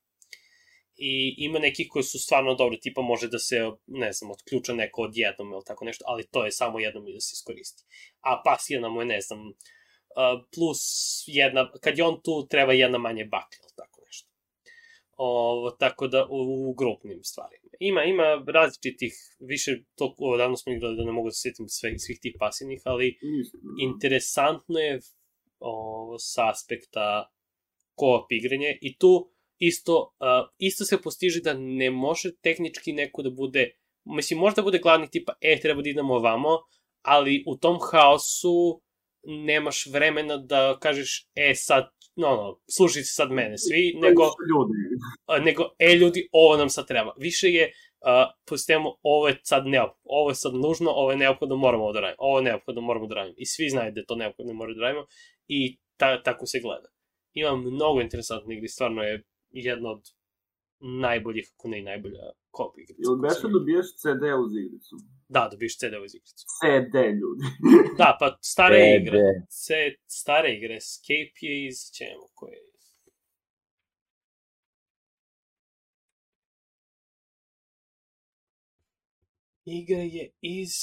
I 0.97 1.35
ima 1.39 1.59
nekih 1.59 1.87
koji 1.91 2.03
su 2.03 2.19
stvarno 2.19 2.55
dobri, 2.55 2.81
tipa 2.81 3.03
može 3.03 3.29
da 3.29 3.39
se, 3.39 3.71
ne 3.87 4.13
znam, 4.13 4.31
otključa 4.31 4.75
neko 4.75 5.03
od 5.03 5.17
jednom 5.17 5.53
ili 5.53 5.65
tako 5.67 5.85
nešto, 5.85 6.05
ali 6.07 6.27
to 6.27 6.45
je 6.45 6.53
samo 6.53 6.81
jednom 6.81 7.09
i 7.09 7.13
da 7.13 7.21
se 7.21 7.33
iskoristi. 7.33 7.85
A 8.21 8.43
pasivna 8.45 8.89
mu 8.89 9.01
je, 9.01 9.07
ne 9.07 9.21
znam, 9.21 9.53
plus 10.55 10.83
jedna, 11.27 11.73
kad 11.81 11.99
je 11.99 12.05
on 12.05 12.21
tu, 12.23 12.47
treba 12.51 12.73
jedna 12.73 12.99
manje 12.99 13.25
bakle 13.25 13.59
ili 13.63 13.77
tako 13.77 14.01
nešto. 14.07 14.29
Ovo, 15.17 15.71
tako 15.71 16.09
da 16.09 16.27
u, 16.31 16.71
u 16.71 16.75
grupnim 16.75 17.25
stvarima. 17.25 17.58
Ima, 17.79 18.05
ima 18.05 18.45
različitih, 18.47 19.13
više, 19.41 19.77
to 19.97 20.15
odavno 20.19 20.57
smo 20.57 20.73
igrali 20.73 20.97
da 20.97 21.05
ne 21.05 21.13
mogu 21.13 21.29
da 21.29 21.33
se 21.33 21.41
sjetim 21.43 21.69
sve, 21.69 21.99
svih 21.99 22.19
tih 22.23 22.35
pasivnih, 22.39 22.81
ali 22.85 23.19
da. 23.23 23.69
interesantno 23.89 24.79
je 24.79 25.01
o, 25.61 26.17
sa 26.19 26.51
aspekta 26.51 27.31
co-op 27.99 28.33
igranje 28.33 28.79
i 28.81 28.99
tu 28.99 29.31
isto, 29.59 30.15
uh, 30.21 30.49
isto 30.59 30.85
se 30.85 31.03
postiže 31.03 31.41
da 31.41 31.55
ne 31.55 31.91
može 31.91 32.31
tehnički 32.43 32.93
neko 32.93 33.23
da 33.23 33.31
bude, 33.31 33.71
mislim, 34.05 34.39
možda 34.39 34.63
bude 34.63 34.79
glavni 34.79 35.11
tipa, 35.11 35.33
e, 35.41 35.61
treba 35.61 35.83
da 35.83 35.89
idemo 35.89 36.15
ovamo, 36.15 36.59
ali 37.03 37.45
u 37.47 37.57
tom 37.57 37.79
haosu 37.91 38.83
nemaš 39.23 39.87
vremena 39.87 40.37
da 40.37 40.79
kažeš, 40.81 41.29
e, 41.35 41.55
sad, 41.55 41.91
no, 42.19 42.29
no, 42.37 42.61
slušajte 42.77 43.07
sad 43.07 43.31
mene 43.31 43.59
svi, 43.59 43.95
nego, 44.01 44.23
Ljudi. 44.23 45.45
nego, 45.45 45.63
e, 45.79 45.95
ljudi, 45.95 46.29
ovo 46.33 46.57
nam 46.57 46.69
sad 46.69 46.87
treba. 46.87 47.13
Više 47.19 47.49
je 47.49 47.65
uh, 47.67 48.35
po 48.47 48.57
sistemu, 48.57 48.89
ovo 49.03 49.29
je 49.29 49.39
sad 49.43 49.67
neophodno, 49.67 50.03
ovo 50.05 50.31
je 50.31 50.35
sad 50.35 50.55
nužno, 50.55 50.91
ovo 50.91 51.11
je 51.11 51.17
neophodno, 51.17 51.57
moramo 51.57 51.85
ovo 51.85 51.93
da 51.93 52.01
radimo, 52.01 52.17
ovo 52.19 52.39
je 52.39 52.45
neophodno, 52.45 52.81
moramo 52.81 53.07
da 53.07 53.15
radimo. 53.15 53.35
I 53.39 53.47
svi 53.47 53.69
znaju 53.69 53.93
da 53.93 54.01
je 54.01 54.07
to 54.07 54.17
neophodno, 54.17 54.53
moramo 54.53 54.75
da 54.75 54.87
radimo 54.87 55.07
i 55.49 55.79
ta, 55.97 56.23
tako 56.23 56.47
se 56.47 56.61
gleda. 56.61 56.89
Ima 57.33 57.57
mnogo 57.57 58.01
interesantnih 58.01 58.57
igri, 58.59 58.69
stvarno 58.69 59.03
je 59.03 59.25
jedna 59.51 59.91
od 59.91 60.03
najboljih, 60.81 61.51
ako 61.55 61.69
ne 61.69 61.79
i 61.79 61.83
najbolja 61.83 62.31
kop 62.51 62.79
igrica. 62.79 63.03
Jel 63.05 63.17
beše 63.17 63.49
dobijaš 63.53 63.87
CD 64.01 64.23
uz 64.45 64.53
igricu? 64.57 64.97
Da, 65.29 65.49
dobiš 65.53 65.79
CD-ovu 65.79 66.07
igricu. 66.07 66.45
CD, 66.59 66.95
ljudi. 67.21 67.45
Da, 67.99 68.17
pa 68.21 68.39
stare 68.43 68.79
CD. 68.79 69.03
igre, 69.03 69.21
C, 69.49 69.75
stare 70.07 70.55
igre, 70.57 70.77
Escape 70.77 71.41
je 71.41 71.67
iz 71.67 71.79
čemu, 71.97 72.29
koje 72.35 72.53
je 72.53 72.69
Igra 79.71 79.99
je 79.99 80.31
iz... 80.41 80.75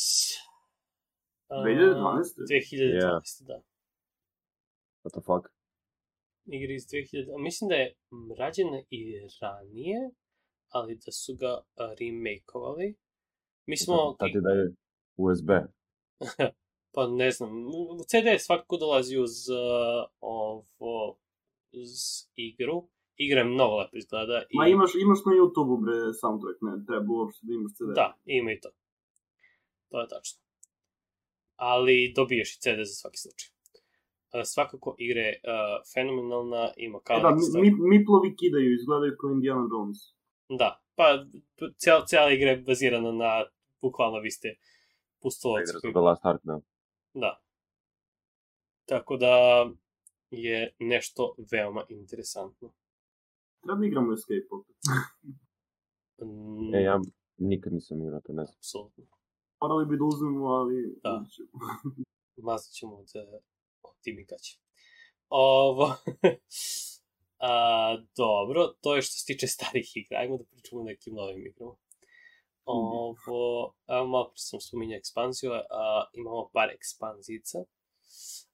a, 1.48 1.56
2012? 1.56 2.24
2012, 2.50 3.44
da. 3.48 3.62
What 5.04 5.12
the 5.14 5.22
fuck? 5.22 5.55
Igra 6.46 6.74
iz 6.74 6.84
2000... 6.84 7.36
a 7.36 7.38
Mislim 7.38 7.68
da 7.68 7.76
je 7.76 7.96
rađena 8.38 8.82
i 8.90 9.00
ranije, 9.42 10.12
ali 10.70 10.96
da 11.06 11.12
su 11.12 11.36
ga 11.36 11.62
remake-ovali. 12.00 12.96
Mi 13.66 13.78
smo... 13.78 14.16
Sad 14.20 14.28
ti 14.28 14.42
daje 14.42 14.74
USB. 15.18 15.50
Pa 16.94 17.08
ne 17.08 17.32
znam, 17.32 17.50
CD 18.10 18.28
svakako 18.40 18.78
dolazi 18.78 19.18
uz 19.18 19.50
uh, 19.50 20.10
ovo, 20.20 21.18
uz 21.72 21.92
igru. 22.36 22.88
Igra 23.16 23.40
je 23.40 23.46
mnogo 23.46 23.76
lepo 23.78 23.98
izgleda. 23.98 24.44
I, 24.50 24.58
Ma 24.58 24.68
imaš, 24.68 24.92
imaš 25.02 25.20
na 25.26 25.32
YouTube-u, 25.32 25.78
bre, 25.78 26.14
soundtrack, 26.22 26.58
ne 26.62 26.86
treba 26.88 27.14
uopšte 27.14 27.42
da 27.48 27.54
imaš 27.54 27.72
CD. 27.78 27.90
Da, 27.96 28.18
ima 28.26 28.52
i 28.52 28.60
to. 28.60 28.70
To 29.90 30.02
je 30.02 30.08
tačno. 30.08 30.40
Ali 31.56 32.14
dobiješ 32.16 32.56
i 32.56 32.62
CD 32.62 32.80
za 32.92 32.96
svaki 33.02 33.18
slučaj. 33.18 33.55
Uh, 34.34 34.42
svakako 34.44 34.96
igra 34.98 35.22
je 35.22 35.34
uh, 35.44 35.50
fenomenalna, 35.94 36.72
ima 36.78 37.00
kao 37.04 37.18
E 37.18 37.22
da, 37.22 37.30
mi, 37.62 37.70
miplovi 37.72 38.36
kidaju, 38.36 38.74
izgledaju 38.74 39.14
kao 39.20 39.32
Indiana 39.32 39.68
Jones. 39.72 39.98
Da, 40.50 40.84
pa 40.96 41.06
cijela, 41.78 42.06
cijela 42.06 42.32
igra 42.32 42.50
je 42.50 42.58
bazirana 42.58 43.12
na, 43.12 43.46
bukvalno 43.82 44.20
vi 44.20 44.32
ste 44.32 44.48
pustolovci. 45.22 45.74
Igra 45.84 45.92
za 45.94 46.00
Last 46.00 46.26
Ark, 46.26 46.42
da. 46.44 46.60
Da. 47.14 47.42
Tako 48.86 49.18
da 49.18 49.34
je 50.30 50.76
nešto 50.80 51.36
veoma 51.52 51.86
interesantno. 51.90 52.74
Treba 53.64 53.86
igramo 53.86 54.14
Escape 54.14 54.50
opet. 54.52 54.76
Mm, 56.22 56.76
E, 56.76 56.82
ja 56.82 57.00
nikad 57.38 57.74
nisam 57.74 58.02
igrao 58.02 58.22
to, 58.22 58.34
ne 58.34 58.46
znam. 58.46 58.58
Apsolutno. 58.58 59.04
Morali 59.62 59.86
bi 59.86 59.98
da 59.98 60.04
uzmemo, 60.04 60.46
ali... 60.46 61.00
Da. 61.04 61.26
Mazat 62.48 62.72
ćemo 62.74 63.04
da 63.14 63.40
Će. 64.42 64.58
Ovo... 65.30 65.96
A, 67.40 67.98
dobro, 68.18 68.68
to 68.82 68.96
je 68.96 69.02
što 69.02 69.14
se 69.14 69.26
tiče 69.26 69.48
starih 69.48 69.92
igra. 69.96 70.18
Ajmo 70.20 70.38
da 70.38 70.44
pričamo 70.44 70.82
o 70.82 70.84
nekim 70.84 71.14
novim 71.14 71.48
igrama. 71.48 71.76
Ovo, 72.66 73.76
evo 73.88 74.08
malo 74.08 74.30
pre 74.30 74.38
sam 74.38 74.62
spominjao 74.62 74.98
ekspanziju, 74.98 75.52
a, 75.54 76.06
imamo 76.14 76.50
par 76.54 76.70
ekspanzijica. 76.70 77.58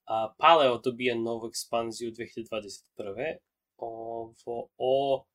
A, 0.06 0.34
Paleo 0.38 0.78
dobija 0.78 1.16
novu 1.16 1.48
ekspanziju 1.48 2.12
2021. 2.12 3.38
Ovo, 3.78 4.70
o 4.78 5.26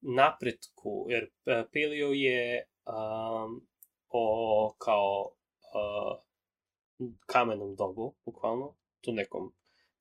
napretku, 0.00 1.06
jer 1.08 1.24
e, 1.24 1.64
Paleo 1.72 2.12
je 2.12 2.68
um, 2.86 3.66
o 4.08 4.74
kao 4.78 5.34
a, 5.74 6.22
kamenom 7.26 7.74
dobu, 7.74 8.14
bukvalno, 8.24 8.74
tu 9.02 9.12
nekom 9.12 9.52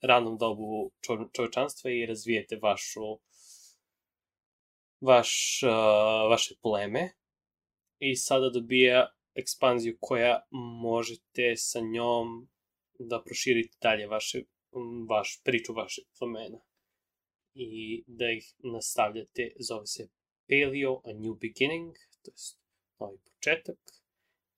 ranom 0.02 0.38
dobu 0.38 0.91
čo, 1.02 1.30
čovečanstva 1.34 1.91
i 1.91 2.06
razvijete 2.06 2.60
vašu 2.61 3.19
vaš, 5.02 5.61
uh, 5.64 6.30
vaše 6.30 6.56
pleme. 6.61 7.10
I 7.99 8.15
sada 8.15 8.49
dobija 8.49 9.11
ekspanziju 9.36 9.98
koja 9.99 10.48
možete 10.82 11.56
sa 11.56 11.80
njom 11.80 12.49
da 12.99 13.22
proširite 13.23 13.78
dalje 13.82 14.07
vaše, 14.07 14.44
vaš 15.10 15.41
priču 15.44 15.73
vašeg 15.73 16.06
plemena 16.19 16.60
i 17.53 18.03
da 18.07 18.32
ih 18.32 18.53
nastavljate, 18.64 19.52
zove 19.60 19.88
se 19.88 20.10
Paleo 20.49 21.02
A 21.06 21.14
New 21.14 21.36
Beginning, 21.36 21.95
to 22.22 22.32
je 22.32 22.36
novi 22.99 23.18
početak. 23.26 23.80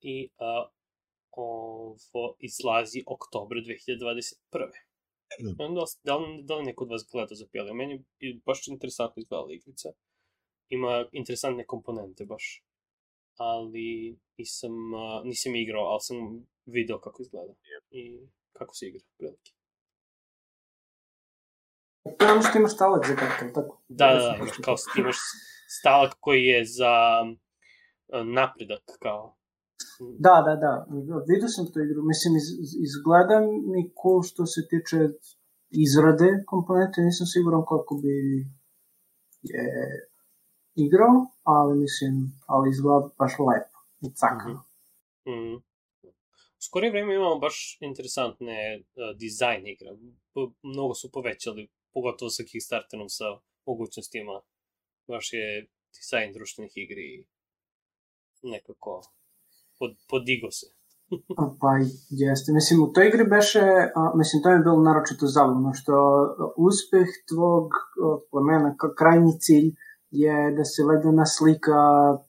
I 0.00 0.28
uh, 0.38 0.73
ovo 1.36 2.36
izlazi 2.38 3.02
oktobra 3.06 3.58
2021. 3.60 4.70
Da 5.58 5.68
da, 6.04 6.16
li, 6.16 6.42
da 6.42 6.56
li 6.56 6.64
neko 6.64 6.84
od 6.84 6.90
vas 6.90 7.02
gleda 7.12 7.34
za 7.34 7.46
Paleo? 7.52 7.74
Meni 7.74 8.04
je 8.18 8.40
baš 8.46 8.68
interesantno 8.68 9.20
izgledala 9.20 9.52
igrica. 9.52 9.88
Ima 10.68 11.04
interesantne 11.12 11.66
komponente 11.66 12.24
baš. 12.24 12.64
Ali 13.36 14.18
nisam, 14.38 14.72
uh, 14.94 15.24
nisam 15.24 15.54
igrao, 15.54 15.84
ali 15.84 16.00
sam 16.00 16.16
video 16.66 17.00
kako 17.00 17.22
izgleda. 17.22 17.54
I 17.90 18.20
kako 18.52 18.74
se 18.74 18.86
igra, 18.86 19.00
prilike. 19.18 19.52
Ono 22.04 22.42
što 22.42 22.58
imaš 22.58 22.76
talak 22.76 23.06
za 23.06 23.16
kartu, 23.16 23.44
tako? 23.54 23.82
Da, 23.88 24.06
da, 24.06 24.44
da, 24.44 24.62
kao 24.64 24.76
imaš 24.98 25.16
stalak 25.80 26.14
koji 26.20 26.44
je 26.44 26.64
za 26.64 26.94
napredak, 28.24 28.82
kao. 29.02 29.36
Da, 30.18 30.42
da, 30.46 30.54
da. 30.64 30.86
Vidio 31.28 31.48
sam 31.48 31.72
tu 31.72 31.80
igru. 31.80 32.02
Mislim, 32.02 32.36
iz, 32.36 32.48
izgleda 32.86 33.36
mi 33.72 33.92
cool 34.02 34.22
što 34.22 34.46
se 34.46 34.60
tiče 34.70 34.98
izrade 35.70 36.28
komponente. 36.46 37.00
Nisam 37.00 37.26
siguran 37.26 37.62
kako 37.72 37.94
bi 38.02 38.16
je 39.42 39.64
igrao, 40.74 41.16
ali 41.42 41.78
mislim, 41.78 42.14
ali 42.46 42.70
izgleda 42.70 43.08
baš 43.18 43.32
lepo. 43.48 43.78
I 44.06 44.08
cakano. 44.20 44.60
Mm. 45.28 45.56
U 46.58 46.62
skorije 46.66 46.90
vreme 46.90 47.14
imamo 47.14 47.38
baš 47.38 47.78
interesantne 47.80 48.56
uh, 48.78 48.82
dizajn 49.18 49.66
igra. 49.66 49.90
Mnogo 50.62 50.94
su 50.94 51.12
povećali, 51.12 51.68
pogotovo 51.94 52.30
sa 52.30 52.42
Kickstarterom, 52.42 53.08
sa 53.08 53.24
mogućnostima. 53.66 54.40
Baš 55.08 55.32
je 55.32 55.66
dizajn 55.96 56.32
društvenih 56.32 56.72
igri 56.76 57.26
nekako 58.42 59.02
pod, 59.78 59.90
podigo 60.10 60.50
se. 60.50 60.66
Pa 61.60 61.70
jeste, 62.10 62.52
mislim 62.52 62.82
u 62.82 62.92
toj 62.92 63.08
igri 63.08 63.24
beše, 63.24 63.60
a, 63.94 64.12
mislim 64.14 64.42
to 64.42 64.50
je 64.50 64.58
bilo 64.58 64.82
naročito 64.82 65.26
zabavno 65.26 65.72
što 65.72 65.94
uspeh 66.56 67.08
tvog 67.30 67.66
plemena, 68.30 68.74
krajnji 68.98 69.32
cilj 69.40 69.68
je 70.10 70.36
da 70.56 70.64
se 70.64 70.82
ledena 70.84 71.26
slika, 71.26 71.78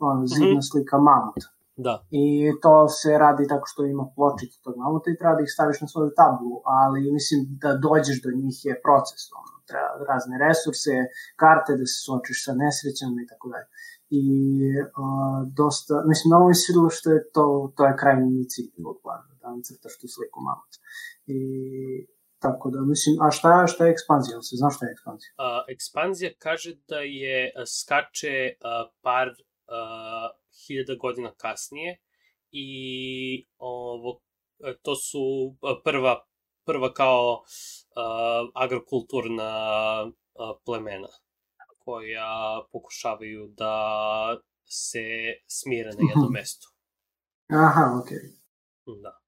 a, 0.05 0.23
zidna 0.33 0.59
Mhm. 0.59 0.67
slika 0.71 0.97
mamuta. 0.97 1.47
Da, 1.77 1.95
I 2.23 2.25
to 2.61 2.87
se 2.99 3.17
radi 3.17 3.47
tako 3.47 3.65
što 3.71 3.85
ima 3.85 4.05
pločicu 4.15 4.57
tog 4.63 4.73
mamuta 4.77 5.07
i 5.11 5.17
treba 5.19 5.35
da 5.35 5.41
ih 5.43 5.51
staviš 5.55 5.81
na 5.81 5.87
svoju 5.87 6.09
tablu, 6.21 6.53
ali 6.79 7.11
mislim 7.17 7.39
da 7.63 7.69
dođeš 7.87 8.17
do 8.25 8.29
njih 8.41 8.57
je 8.69 8.73
proces, 8.85 9.21
ono, 9.39 9.53
treba 9.69 9.89
razne 10.11 10.35
resurse, 10.45 10.93
karte 11.41 11.71
da 11.79 11.85
se 11.91 11.97
suočiš 12.05 12.37
sa 12.45 12.53
nesrećama 12.63 13.17
i 13.23 13.27
tako 13.31 13.45
dalje. 13.53 13.67
I 14.15 14.21
uh, 15.01 15.41
dosta, 15.59 15.93
mislim, 16.09 16.27
mnogo 16.29 16.47
mi 16.47 16.55
se 16.55 16.61
svidilo 16.65 16.89
što 16.89 17.07
je 17.15 17.21
to, 17.35 17.45
to 17.75 17.85
je 17.85 17.97
krajnji 18.01 18.49
cilj 18.53 18.69
tvog 18.77 18.97
plana, 19.03 19.31
da 19.41 19.47
vam 19.47 19.61
crtaš 19.67 19.93
tu 19.99 20.07
sliku 20.15 20.39
mamuta. 20.47 20.77
I 21.37 21.39
tako 22.39 22.69
da, 22.73 22.79
mislim, 22.81 23.13
a 23.21 23.31
šta, 23.31 23.67
šta 23.67 23.85
je 23.85 23.91
ekspanzija? 23.91 24.41
Se 24.41 24.55
zna 24.61 24.69
šta 24.75 24.85
je 24.85 24.91
ekspanzija? 24.91 25.31
a, 25.37 25.63
ekspanzija 25.75 26.31
kaže 26.39 26.71
da 26.87 26.99
je 26.99 27.51
skače 27.75 28.37
a, 28.61 28.89
par 29.01 29.27
a, 29.67 30.29
hiljada 30.67 30.95
godina 31.01 31.31
kasnije 31.37 32.01
i 32.51 32.67
ovo, 33.57 34.21
to 34.81 34.95
su 34.95 35.23
prva, 35.83 36.15
prva 36.65 36.93
kao 36.93 37.43
a, 37.95 38.47
agrokulturna 38.53 39.51
a, 40.03 40.11
plemena 40.65 41.07
koja 41.85 42.65
pokušavaju 42.71 43.47
da 43.47 43.75
se 44.65 45.05
smire 45.47 45.89
na 45.89 46.09
jednom 46.09 46.31
mestu. 46.33 46.67
Aha, 47.49 48.01
okej. 48.03 48.17
Okay. 48.17 49.01
Da. 49.01 49.19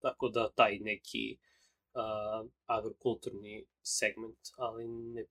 Tako 0.00 0.28
da 0.28 0.52
taj 0.52 0.78
neki 0.80 1.38
uh, 1.94 2.50
agrokulturni 2.66 3.66
segment, 3.82 4.38
ali 4.56 4.88
ne, 4.88 5.24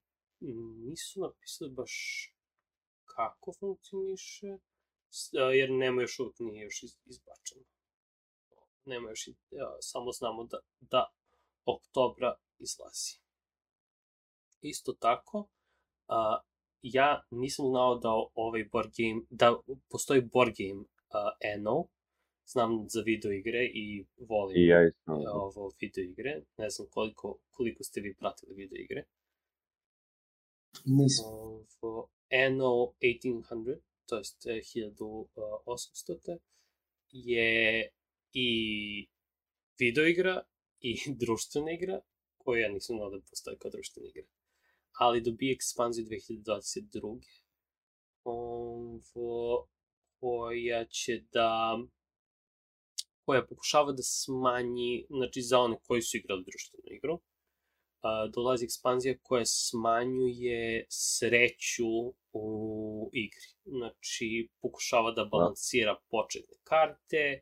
nisu 0.89 1.21
napisali 1.21 1.71
baš 1.71 1.93
kako 3.05 3.53
funkcioniše, 3.59 4.47
jer 5.53 5.71
nema 5.71 6.01
još 6.01 6.19
uvijek 6.19 6.39
nije 6.39 6.63
još 6.63 6.83
iz, 6.83 6.97
izbačeno. 7.05 7.65
Nema 8.85 9.09
još, 9.09 9.27
i- 9.27 9.35
a, 9.61 9.77
samo 9.81 10.11
znamo 10.11 10.43
da, 10.43 10.59
da 10.79 11.11
oktobra 11.65 12.35
izlazi. 12.59 13.21
Isto 14.61 14.93
tako, 14.93 15.47
a, 16.11 16.41
ja 16.81 17.23
nisam 17.31 17.65
znao 17.69 17.95
da 17.95 18.09
ovaj 18.35 18.63
board 18.71 18.91
game, 18.97 19.21
da 19.29 19.59
postoji 19.89 20.21
board 20.21 20.53
game 20.57 20.83
a, 21.09 21.31
NO, 21.59 21.87
znam 22.45 22.85
za 22.89 23.01
video 23.01 23.31
igre 23.31 23.65
i 23.73 24.05
volim 24.17 24.57
I 24.57 24.65
ja 24.65 24.87
isto. 24.87 25.11
ovo 25.33 25.71
video 25.81 26.03
igre. 26.03 26.41
Ne 26.57 26.69
znam 26.69 26.87
koliko, 26.91 27.39
koliko 27.49 27.83
ste 27.83 28.01
vi 28.01 28.15
pratili 28.15 28.55
video 28.55 28.81
igre. 28.81 29.03
Nisam. 30.85 31.25
Ovo 31.81 32.09
NO 32.57 32.93
1800, 33.01 33.77
to 34.05 34.17
jest 34.17 34.45
e, 34.45 34.49
1800, 34.49 36.37
je 37.11 37.89
i 38.33 39.07
video 39.79 40.05
igra 40.05 40.43
i 40.79 40.95
društvena 41.25 41.71
igra, 41.71 42.01
koju 42.37 42.61
ja 42.61 42.69
nisam 42.69 42.95
znao 42.95 43.09
da 43.09 43.19
postoji 43.29 43.57
kao 43.57 43.71
društvena 43.71 44.09
igra. 44.09 44.23
Ali 45.01 45.21
dobije 45.21 45.53
ekspanziju 45.53 46.05
2022. 46.05 47.21
Ovo, 48.23 49.67
koja 50.19 50.85
će 50.85 51.23
da 51.33 51.77
koja 53.25 53.45
pokušava 53.45 53.91
da 53.91 54.03
smanji, 54.03 55.05
znači 55.09 55.41
za 55.41 55.59
one 55.59 55.77
koji 55.87 56.01
su 56.01 56.17
igrali 56.17 56.43
društvenu 56.43 56.83
igru, 56.97 57.19
a, 58.01 58.27
dolazi 58.27 58.65
ekspanzija 58.65 59.15
koja 59.21 59.45
smanjuje 59.45 60.85
sreću 60.89 61.89
u 62.33 63.09
igri. 63.13 63.49
Znači, 63.65 64.49
pokušava 64.61 65.11
da 65.11 65.25
balansira 65.25 65.95
početne 66.09 66.57
karte, 66.63 67.41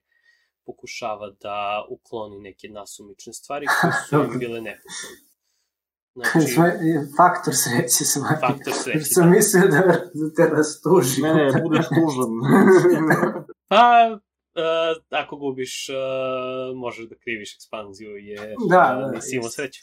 pokušava 0.66 1.30
da 1.42 1.86
ukloni 1.90 2.40
neke 2.40 2.68
nasumične 2.70 3.34
stvari 3.34 3.66
koje 3.82 3.94
su 4.10 4.16
im 4.34 4.40
bile 4.40 4.62
nepotrebne. 4.62 5.29
Znači, 6.32 6.56
Faktor 7.18 7.54
sreće 7.56 8.06
smatra. 8.06 8.48
faktor 8.48 8.74
Jer 8.74 8.76
sreće. 8.84 9.06
sam 9.06 9.30
mislio 9.32 9.64
da, 9.68 9.82
da 10.14 10.34
te 10.36 10.56
rastuži. 10.56 11.22
Ne, 11.22 11.34
ne, 11.34 11.62
budeš 11.62 11.86
tužan. 11.88 12.32
Pa, 13.72 14.10
uh, 14.14 15.04
ako 15.10 15.36
gubiš, 15.38 15.90
uh, 15.90 16.78
možeš 16.78 17.10
da 17.10 17.16
kriviš 17.16 17.56
ekspanziju, 17.56 18.18
jer 18.18 18.56
Da, 18.70 18.98
uh, 18.98 19.12
da, 19.12 19.12
nisi 19.12 19.36
imao 19.36 19.50
sreće. 19.50 19.82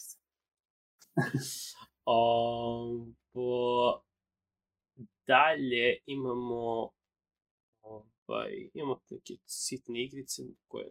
Ovo, 2.04 4.02
dalje 5.26 5.98
imamo 6.06 6.90
ovaj, 7.82 8.70
imamo 8.74 9.00
neke 9.10 9.34
sitne 9.46 10.04
igrice 10.04 10.42
koje 10.68 10.86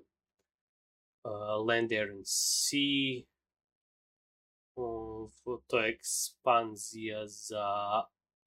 uh, 1.24 1.68
Land, 1.68 1.92
Air 1.92 2.12
and 2.12 2.24
Sea 2.26 3.35
to 5.68 5.80
je 5.80 5.94
ekspanzija 5.94 7.28
za 7.28 7.68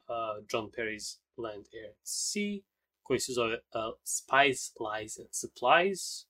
uh, 0.09 0.45
John 0.53 0.71
Perry's 0.71 1.21
Land, 1.37 1.67
Air 1.75 1.89
and 1.89 2.03
Sea 2.03 2.61
koji 3.03 3.19
se 3.19 3.33
zove 3.33 3.55
uh, 3.55 3.99
Spice, 4.05 4.73
Lies 4.81 5.19
and 5.19 5.29
Supplies 5.33 6.29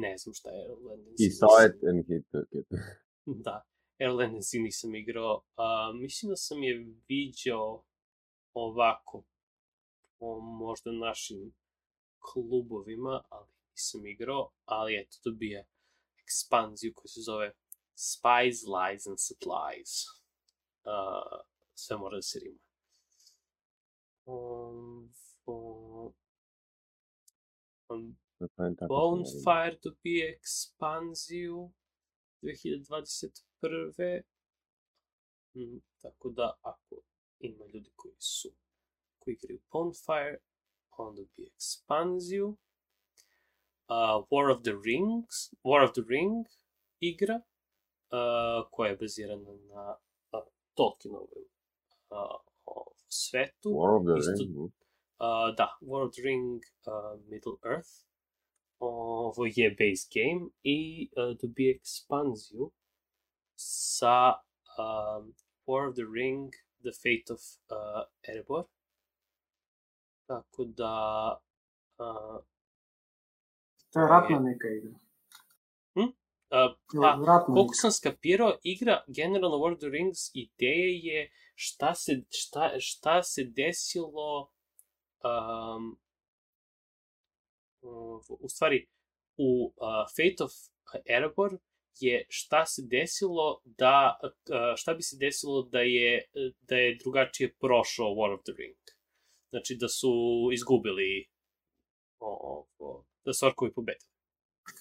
ne 0.00 0.18
znam 0.18 0.34
šta 0.34 0.50
je 0.50 0.68
Land 0.68 1.06
and 1.08 1.16
He 1.20 1.30
Sea 1.30 1.46
saw 1.46 1.68
it 1.68 1.82
and 1.88 2.04
he 2.08 2.16
took 2.32 2.48
it. 2.52 2.66
Da, 3.44 3.62
Airland 4.00 4.34
and 4.34 4.44
Sea 4.44 4.60
nisam 4.60 4.94
igrao. 4.94 5.34
Uh, 5.36 6.00
mislim 6.00 6.28
da 6.30 6.36
sam 6.36 6.62
je 6.62 6.94
viđao 7.08 7.84
ovako 8.54 9.24
po 10.18 10.40
možda 10.40 10.92
našim 10.92 11.52
klubovima, 12.18 13.22
ali 13.28 13.46
nisam 13.70 14.06
igrao, 14.06 14.50
ali 14.64 15.00
eto, 15.00 15.16
dobija 15.24 15.64
ekspanziju 16.24 16.92
koja 16.94 17.08
se 17.08 17.20
zove 17.20 17.52
Spies, 17.98 18.62
Lies 18.64 19.06
and 19.06 19.18
Supplies. 19.18 20.06
Uh, 20.84 21.40
sve 21.74 21.96
mora 21.96 22.16
da 22.16 22.22
se. 22.22 22.40
Um, 24.24 25.12
um, 25.46 26.14
um, 27.88 28.18
Bonfire 28.88 29.78
dobije 29.82 30.36
ekspanziju 30.36 31.72
2021. 32.42 34.22
Mm, 35.54 35.80
tako 36.02 36.30
da 36.30 36.58
ako 36.62 37.02
ima 37.38 37.66
ljudi 37.66 37.92
koji 37.96 38.14
su 38.18 38.52
koji 39.18 39.34
igraju 39.34 39.60
Bonfire, 39.72 40.38
on 40.90 41.16
dobije 41.16 41.50
ekspanziju. 41.54 42.48
Uh, 42.48 44.26
War 44.30 44.56
of 44.56 44.62
the 44.62 44.72
Rings, 44.84 45.54
War 45.64 45.84
of 45.84 45.92
the 45.92 46.02
Ring 46.08 46.46
igra, 47.00 47.40
koja 48.70 48.90
je 48.90 48.96
bazirana 48.96 49.52
na 49.52 49.96
uh, 50.32 50.40
Tolkienovom 50.74 51.44
uh, 52.10 52.40
svetu. 53.08 53.70
War 53.70 53.96
of 53.96 54.04
the 54.04 54.18
Isto- 54.18 54.44
Ring. 54.44 54.56
Uh, 55.20 55.54
da, 55.56 55.78
War 55.80 56.02
of 56.06 56.12
the 56.12 56.22
Ring 56.22 56.62
uh, 56.86 57.20
Middle 57.28 57.56
Earth. 57.64 57.90
Ovo 58.80 59.44
je 59.46 59.70
base 59.70 60.08
game 60.14 60.50
i 60.62 61.08
uh, 61.16 61.36
dobije 61.36 61.74
ekspanziju 61.76 62.70
sa 63.56 64.32
um, 64.78 65.34
War 65.66 65.88
of 65.88 65.94
the 65.94 66.04
Ring 66.14 66.52
The 66.82 66.92
Fate 66.92 67.32
of 67.32 67.40
uh, 67.70 68.04
Erebor. 68.22 68.64
Tako 70.26 70.64
da 70.64 70.94
uh, 71.98 72.40
To 73.92 74.00
je 74.00 74.08
ratna 74.08 74.38
neka 74.40 74.68
igra. 74.68 74.90
Uh, 76.50 76.76
Pa, 77.02 77.10
ratna 77.26 77.54
koliko 77.54 77.74
sam 77.74 77.90
skapirao, 77.90 78.58
igra 78.62 79.04
generalno 79.06 79.56
World 79.56 79.74
of 79.74 79.78
the 79.78 79.88
Rings 79.88 80.18
ideja 80.34 80.88
je 81.02 81.30
šta 81.54 81.94
se, 81.94 82.12
šta, 82.30 82.70
šta 82.78 83.22
se 83.22 83.44
desilo 83.44 84.52
um, 85.24 85.98
u- 88.28 88.48
stvari 88.48 88.86
u 89.36 89.72
uh, 89.76 90.06
Fate 90.16 90.44
of 90.44 90.50
Erebor 91.16 91.58
je 92.00 92.26
šta 92.28 92.66
se 92.66 92.82
desilo 92.90 93.60
da 93.64 94.18
uh, 94.22 94.30
šta 94.76 94.94
bi 94.94 95.02
se 95.02 95.16
desilo 95.20 95.62
da 95.62 95.80
je 95.80 96.24
da 96.60 96.76
je 96.76 96.96
drugačije 97.02 97.54
prošao 97.54 98.06
War 98.06 98.34
of 98.34 98.40
the 98.42 98.52
Ring. 98.58 98.76
Znači 99.50 99.76
da 99.80 99.88
su 99.88 100.12
izgubili 100.52 101.28
o, 102.20 102.66
o, 102.78 103.04
da 103.24 103.32
su 103.32 103.46
orkovi 103.46 103.72
pobedili. 103.74 104.17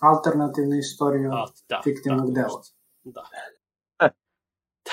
Alternativna 0.02 0.78
istorija 0.78 1.30
A, 1.34 1.46
da, 1.70 1.82
fiktivnog 1.84 2.28
tako 2.28 2.36
dela. 2.36 2.62
Da. 3.04 3.24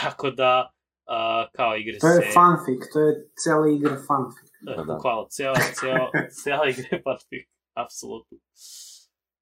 tako 0.01 0.31
da, 0.31 0.73
a, 1.07 1.47
kao 1.57 1.77
igre 1.77 1.99
To 1.99 2.09
je 2.09 2.15
se... 2.15 2.33
fanfic, 2.35 2.93
to 2.93 3.01
je 3.01 3.31
cela 3.45 3.69
igra 3.69 3.97
fanfic. 4.09 4.49
Pa 4.67 4.83
da. 4.83 4.95
Bukvalno, 4.95 5.27
cijela, 5.31 5.57
cijela, 5.79 6.11
cijela 6.43 6.69
igra 6.69 6.89
je 6.93 7.03
partik, 7.03 7.49
apsolutno. 7.75 8.39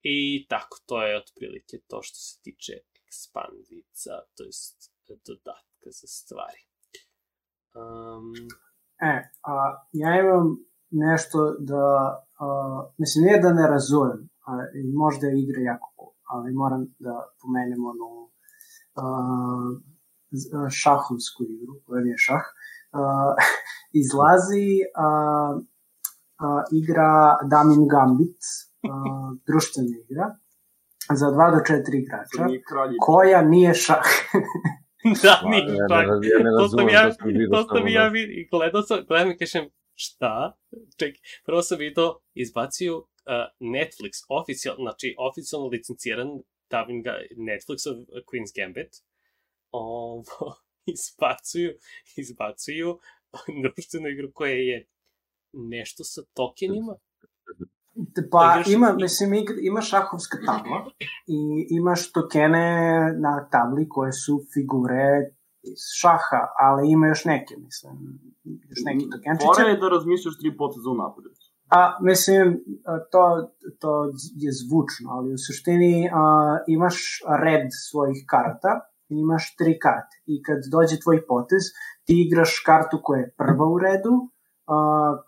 I 0.02 0.46
tako, 0.48 0.76
to 0.86 1.02
je 1.06 1.16
otprilike 1.16 1.76
to 1.88 2.02
što 2.02 2.16
se 2.16 2.40
tiče 2.42 2.72
ekspandica, 3.06 4.12
to 4.36 4.42
jest 4.44 4.92
dodatka 5.26 5.88
za 6.00 6.06
stvari. 6.06 6.62
Um, 7.74 8.32
E, 9.02 9.30
a, 9.42 9.52
ja 9.92 10.20
imam 10.20 10.56
nešto 10.90 11.56
da, 11.58 11.86
a, 12.38 12.46
mislim, 12.98 13.24
nije 13.24 13.38
da 13.40 13.52
ne 13.52 13.68
razumem, 13.68 14.28
a, 14.46 14.52
i 14.74 14.92
možda 14.92 15.26
je 15.26 15.42
igra 15.42 15.60
jako 15.60 15.88
cool, 15.96 16.12
ali 16.32 16.52
moram 16.52 16.82
da 16.98 17.14
pomenem 17.42 17.84
onu 17.92 18.10
a, 18.94 19.04
a, 20.54 20.70
šahovsku 20.70 21.44
igru, 21.44 21.74
koja 21.86 22.00
nije 22.04 22.18
šah, 22.18 22.44
a, 22.92 23.00
izlazi 24.02 24.70
a, 24.96 25.08
a, 26.38 26.62
igra 26.72 27.38
Damin 27.50 27.88
Gambit, 27.92 28.40
a, 28.90 28.94
društvena 29.48 29.96
igra, 30.04 30.26
za 31.14 31.26
2 31.26 31.50
do 31.54 31.60
4 31.74 32.02
igrača, 32.02 32.42
koja 33.00 33.42
nije 33.42 33.74
šah. 33.74 34.08
da, 35.22 35.48
nije 35.50 35.86
raz- 35.90 36.24
ja 36.32 36.38
ne 36.44 36.50
To 36.58 36.68
sam 36.68 36.78
razumem 36.78 36.88
ja, 36.88 37.08
to 37.08 37.14
sam 37.14 37.26
vidio 37.26 37.48
to 37.68 37.86
ja 37.86 38.02
da- 38.02 38.08
vidio, 38.08 38.34
i 38.40 38.48
gledao 38.50 38.82
sam, 38.82 38.98
gledam 39.08 39.30
i 39.30 39.38
kažem, 39.38 39.64
šta? 39.94 40.58
Čekaj, 40.98 41.20
prvo 41.46 41.62
sam 41.62 41.78
vidio, 41.78 42.14
izbacio 42.34 42.98
uh, 42.98 43.04
Netflix, 43.60 44.12
oficijalno, 44.28 44.82
znači 44.82 45.14
oficijalno 45.18 45.68
licenciran 45.68 46.28
dubbing 46.70 47.04
Netflixov 47.36 47.96
Queen's 48.28 48.52
Gambit, 48.56 48.92
ovo, 49.70 50.54
izbacuju, 50.94 51.70
izbacuju 52.16 52.98
društvenu 53.62 54.08
igru 54.08 54.32
koja 54.34 54.52
je 54.52 54.86
nešto 55.52 56.04
sa 56.04 56.22
tokenima, 56.34 56.94
Pa 58.30 58.38
Igraš- 58.56 58.72
ima, 58.74 58.92
mislim, 58.92 59.34
igra, 59.34 59.56
ima 59.62 59.80
šahovska 59.80 60.38
tabla 60.46 60.90
i 61.26 61.38
imaš 61.70 62.12
tokene 62.12 62.66
na 63.20 63.48
tabli 63.52 63.88
koje 63.88 64.12
su 64.12 64.40
figure 64.52 65.04
iz 65.62 65.80
šaha, 66.00 66.42
ali 66.58 66.92
ima 66.92 67.06
još 67.06 67.24
neke, 67.24 67.54
mislim, 67.58 67.92
još 68.44 68.80
neki 68.84 69.04
tokenčiće. 69.10 69.46
Fora 69.46 69.68
je 69.68 69.76
da 69.76 69.88
razmišljaš 69.88 70.38
tri 70.40 70.56
poteza 70.56 70.88
unapred. 70.90 71.32
A, 71.72 71.98
mislim, 72.00 72.46
to, 73.12 73.24
to 73.80 73.90
je 74.44 74.50
zvučno, 74.62 75.06
ali 75.16 75.34
u 75.34 75.38
suštini 75.46 76.10
a, 76.12 76.22
imaš 76.66 76.96
red 77.44 77.66
svojih 77.88 78.24
karata, 78.32 78.72
imaš 79.08 79.56
tri 79.56 79.78
karte. 79.78 80.16
I 80.26 80.42
kad 80.42 80.58
dođe 80.74 81.00
tvoj 81.04 81.26
potez, 81.26 81.62
ti 82.06 82.14
igraš 82.26 82.62
kartu 82.66 83.00
koja 83.02 83.20
je 83.20 83.34
prva 83.38 83.66
u 83.74 83.78
redu, 83.78 84.14
a, 84.74 84.76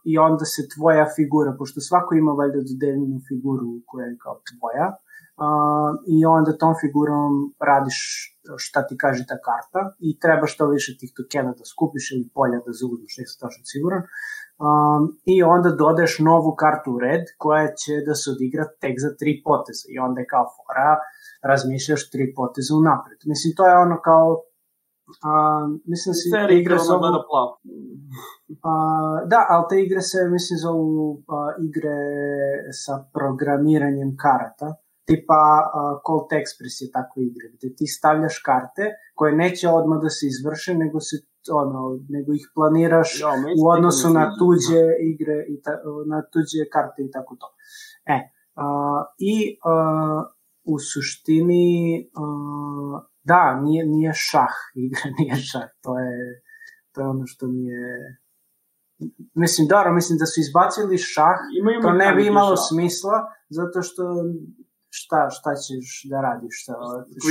i 0.05 0.19
onda 0.19 0.45
se 0.45 0.69
tvoja 0.75 1.07
figura, 1.17 1.57
pošto 1.59 1.81
svako 1.81 2.15
ima 2.15 2.33
valjda 2.33 2.61
dodeljenu 2.71 3.19
figuru 3.29 3.71
koja 3.87 4.07
je 4.07 4.17
kao 4.25 4.37
tvoja, 4.51 4.87
a, 5.45 5.47
i 6.17 6.19
onda 6.37 6.59
tom 6.63 6.75
figurom 6.83 7.33
radiš 7.71 7.99
šta 8.65 8.87
ti 8.87 8.95
kaže 9.03 9.23
ta 9.31 9.39
karta 9.49 9.81
i 9.99 10.19
treba 10.25 10.47
što 10.47 10.69
više 10.77 10.91
tih 11.01 11.13
tokena 11.19 11.53
da 11.59 11.65
skupiš 11.73 12.13
ili 12.13 12.31
polja 12.37 12.59
da 12.67 12.73
zauzmeš, 12.81 13.15
nisam 13.19 13.39
tačno 13.43 13.65
siguran. 13.73 14.03
Um, 14.65 15.03
I 15.35 15.37
onda 15.43 15.71
dodaješ 15.71 16.15
novu 16.19 16.55
kartu 16.63 16.89
u 16.97 16.99
red 17.07 17.25
koja 17.39 17.67
će 17.81 17.93
da 18.07 18.15
se 18.21 18.27
odigra 18.35 18.65
tek 18.83 18.97
za 19.05 19.11
tri 19.21 19.33
poteza. 19.49 19.87
I 19.95 19.99
onda 20.07 20.19
je 20.21 20.31
kao 20.35 20.47
fora, 20.57 20.91
razmišljaš 21.51 22.11
tri 22.13 22.25
poteza 22.39 22.73
unapred. 22.81 23.19
Mislim, 23.33 23.51
to 23.57 23.63
je 23.69 23.75
ono 23.87 23.97
kao... 24.09 24.29
Uh, 25.29 25.65
mislim 25.93 26.11
da 26.13 26.17
se 26.21 26.27
te 26.49 26.55
igre 26.63 26.77
zovu... 26.79 27.01
gleda 27.01 27.21
plav. 27.31 27.49
Uh, 28.69 29.17
da, 29.33 29.41
ali 29.53 29.65
te 29.71 29.77
igre 29.87 30.01
se, 30.11 30.19
mislim, 30.37 30.57
zovu 30.67 30.95
uh, 31.13 31.53
igre 31.69 31.99
sa 32.83 32.95
programiranjem 33.17 34.11
karata. 34.25 34.69
Tipa 35.09 35.43
uh, 35.63 36.01
Colt 36.07 36.31
Express 36.41 36.77
je 36.85 36.89
takva 36.97 37.21
igra, 37.31 37.47
gde 37.55 37.69
ti 37.77 37.87
stavljaš 37.97 38.37
karte 38.49 38.85
koje 39.19 39.41
neće 39.45 39.67
odmah 39.79 39.99
da 40.05 40.11
se 40.17 40.25
izvrše, 40.33 40.73
nego 40.83 41.01
se 41.09 41.17
ono, 41.53 41.99
nego 42.09 42.33
ih 42.33 42.47
planiraš 42.55 43.21
Ja, 43.21 43.29
u 43.63 43.69
odnosu 43.69 44.11
na 44.11 44.25
sviđa. 44.25 44.39
tuđe 44.39 44.83
igre 45.13 45.45
i 45.49 45.63
ta, 45.63 45.71
na 46.07 46.23
tuđe 46.33 46.69
karte 46.73 47.03
i 47.03 47.11
tako 47.11 47.37
to. 47.41 47.47
E, 48.07 48.19
a, 48.55 48.67
i 49.19 49.59
a, 49.65 50.25
u 50.65 50.79
suštini 50.79 51.67
a, 52.15 52.21
da, 53.25 53.61
nije, 53.63 53.87
nije 53.87 54.13
šah, 54.15 54.55
igra 54.87 55.11
nije 55.19 55.37
šah, 55.37 55.69
to 55.83 55.99
je, 55.99 56.43
to 56.93 57.01
je 57.01 57.07
ono 57.09 57.27
što 57.27 57.47
mi 57.47 57.65
je 57.67 58.19
mislim, 59.35 59.69
dobro, 59.69 59.93
mislim 59.93 60.19
da 60.19 60.27
su 60.27 60.41
izbacili 60.41 60.99
šah, 60.99 61.39
Ima 61.59 61.71
i 61.71 61.83
to 61.83 61.93
ne 61.93 62.15
bi 62.15 62.27
imalo 62.27 62.57
šaha. 62.57 62.67
smisla, 62.69 63.17
zato 63.49 63.83
što 63.83 64.03
šta, 64.99 65.21
šta 65.37 65.51
ćeš 65.65 65.87
da 66.11 66.19
radiš 66.29 66.57
sa 66.67 66.75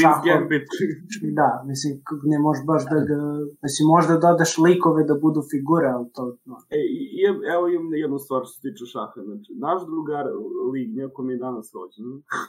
šahom? 0.02 0.24
Gambit. 0.28 0.68
Da, 1.40 1.50
mislim, 1.72 1.92
ne 2.32 2.38
možeš 2.46 2.64
baš 2.72 2.84
da 2.94 3.00
ga... 3.10 3.20
Mislim, 3.66 3.86
možda 3.96 4.14
dodaš 4.28 4.52
likove 4.68 5.02
da 5.10 5.16
budu 5.26 5.42
figure, 5.52 5.88
ali 5.96 6.06
to... 6.16 6.24
No. 6.50 6.56
E, 6.78 6.80
i, 6.98 7.22
evo 7.54 7.64
imam 7.76 7.94
jednu 8.04 8.18
stvar 8.26 8.42
što 8.44 8.54
se 8.56 8.64
tiče 8.66 8.84
šaha. 8.94 9.20
Znači, 9.28 9.50
naš 9.68 9.80
drugar 9.92 10.26
Lignja, 10.74 11.06
kom 11.16 11.28
je 11.32 11.44
danas 11.46 11.68
rođen, 11.76 12.08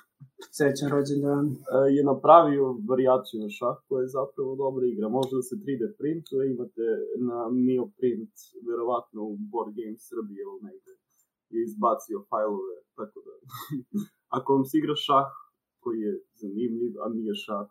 Srećan 0.57 0.89
rođendan. 0.95 1.47
e, 1.51 1.79
je 1.97 2.03
napravio 2.13 2.65
varijaciju 2.91 3.37
na 3.45 3.51
šah 3.59 3.77
koja 3.87 4.01
je 4.03 4.15
zapravo 4.19 4.51
dobra 4.65 4.85
igra. 4.93 5.07
Može 5.19 5.33
da 5.39 5.43
se 5.49 5.55
3D 5.65 5.83
printuje, 6.01 6.43
imate 6.55 6.87
na 7.29 7.39
Mio 7.67 7.85
Print, 7.99 8.35
verovatno 8.69 9.21
u 9.33 9.35
Board 9.51 9.73
Game 9.79 9.99
Srbije 10.09 10.43
ili 10.47 10.61
negde 10.69 10.93
je 11.55 11.61
izbacio 11.69 12.19
fajlove, 12.31 12.77
tako 12.99 13.19
da 13.27 13.33
ako 14.37 14.55
vam 14.55 14.65
se 14.65 14.79
igra 14.79 14.97
šah 15.07 15.31
koji 15.83 15.99
je 16.07 16.13
zanimljiv, 16.41 16.93
a 17.03 17.07
nije 17.15 17.35
šah, 17.45 17.69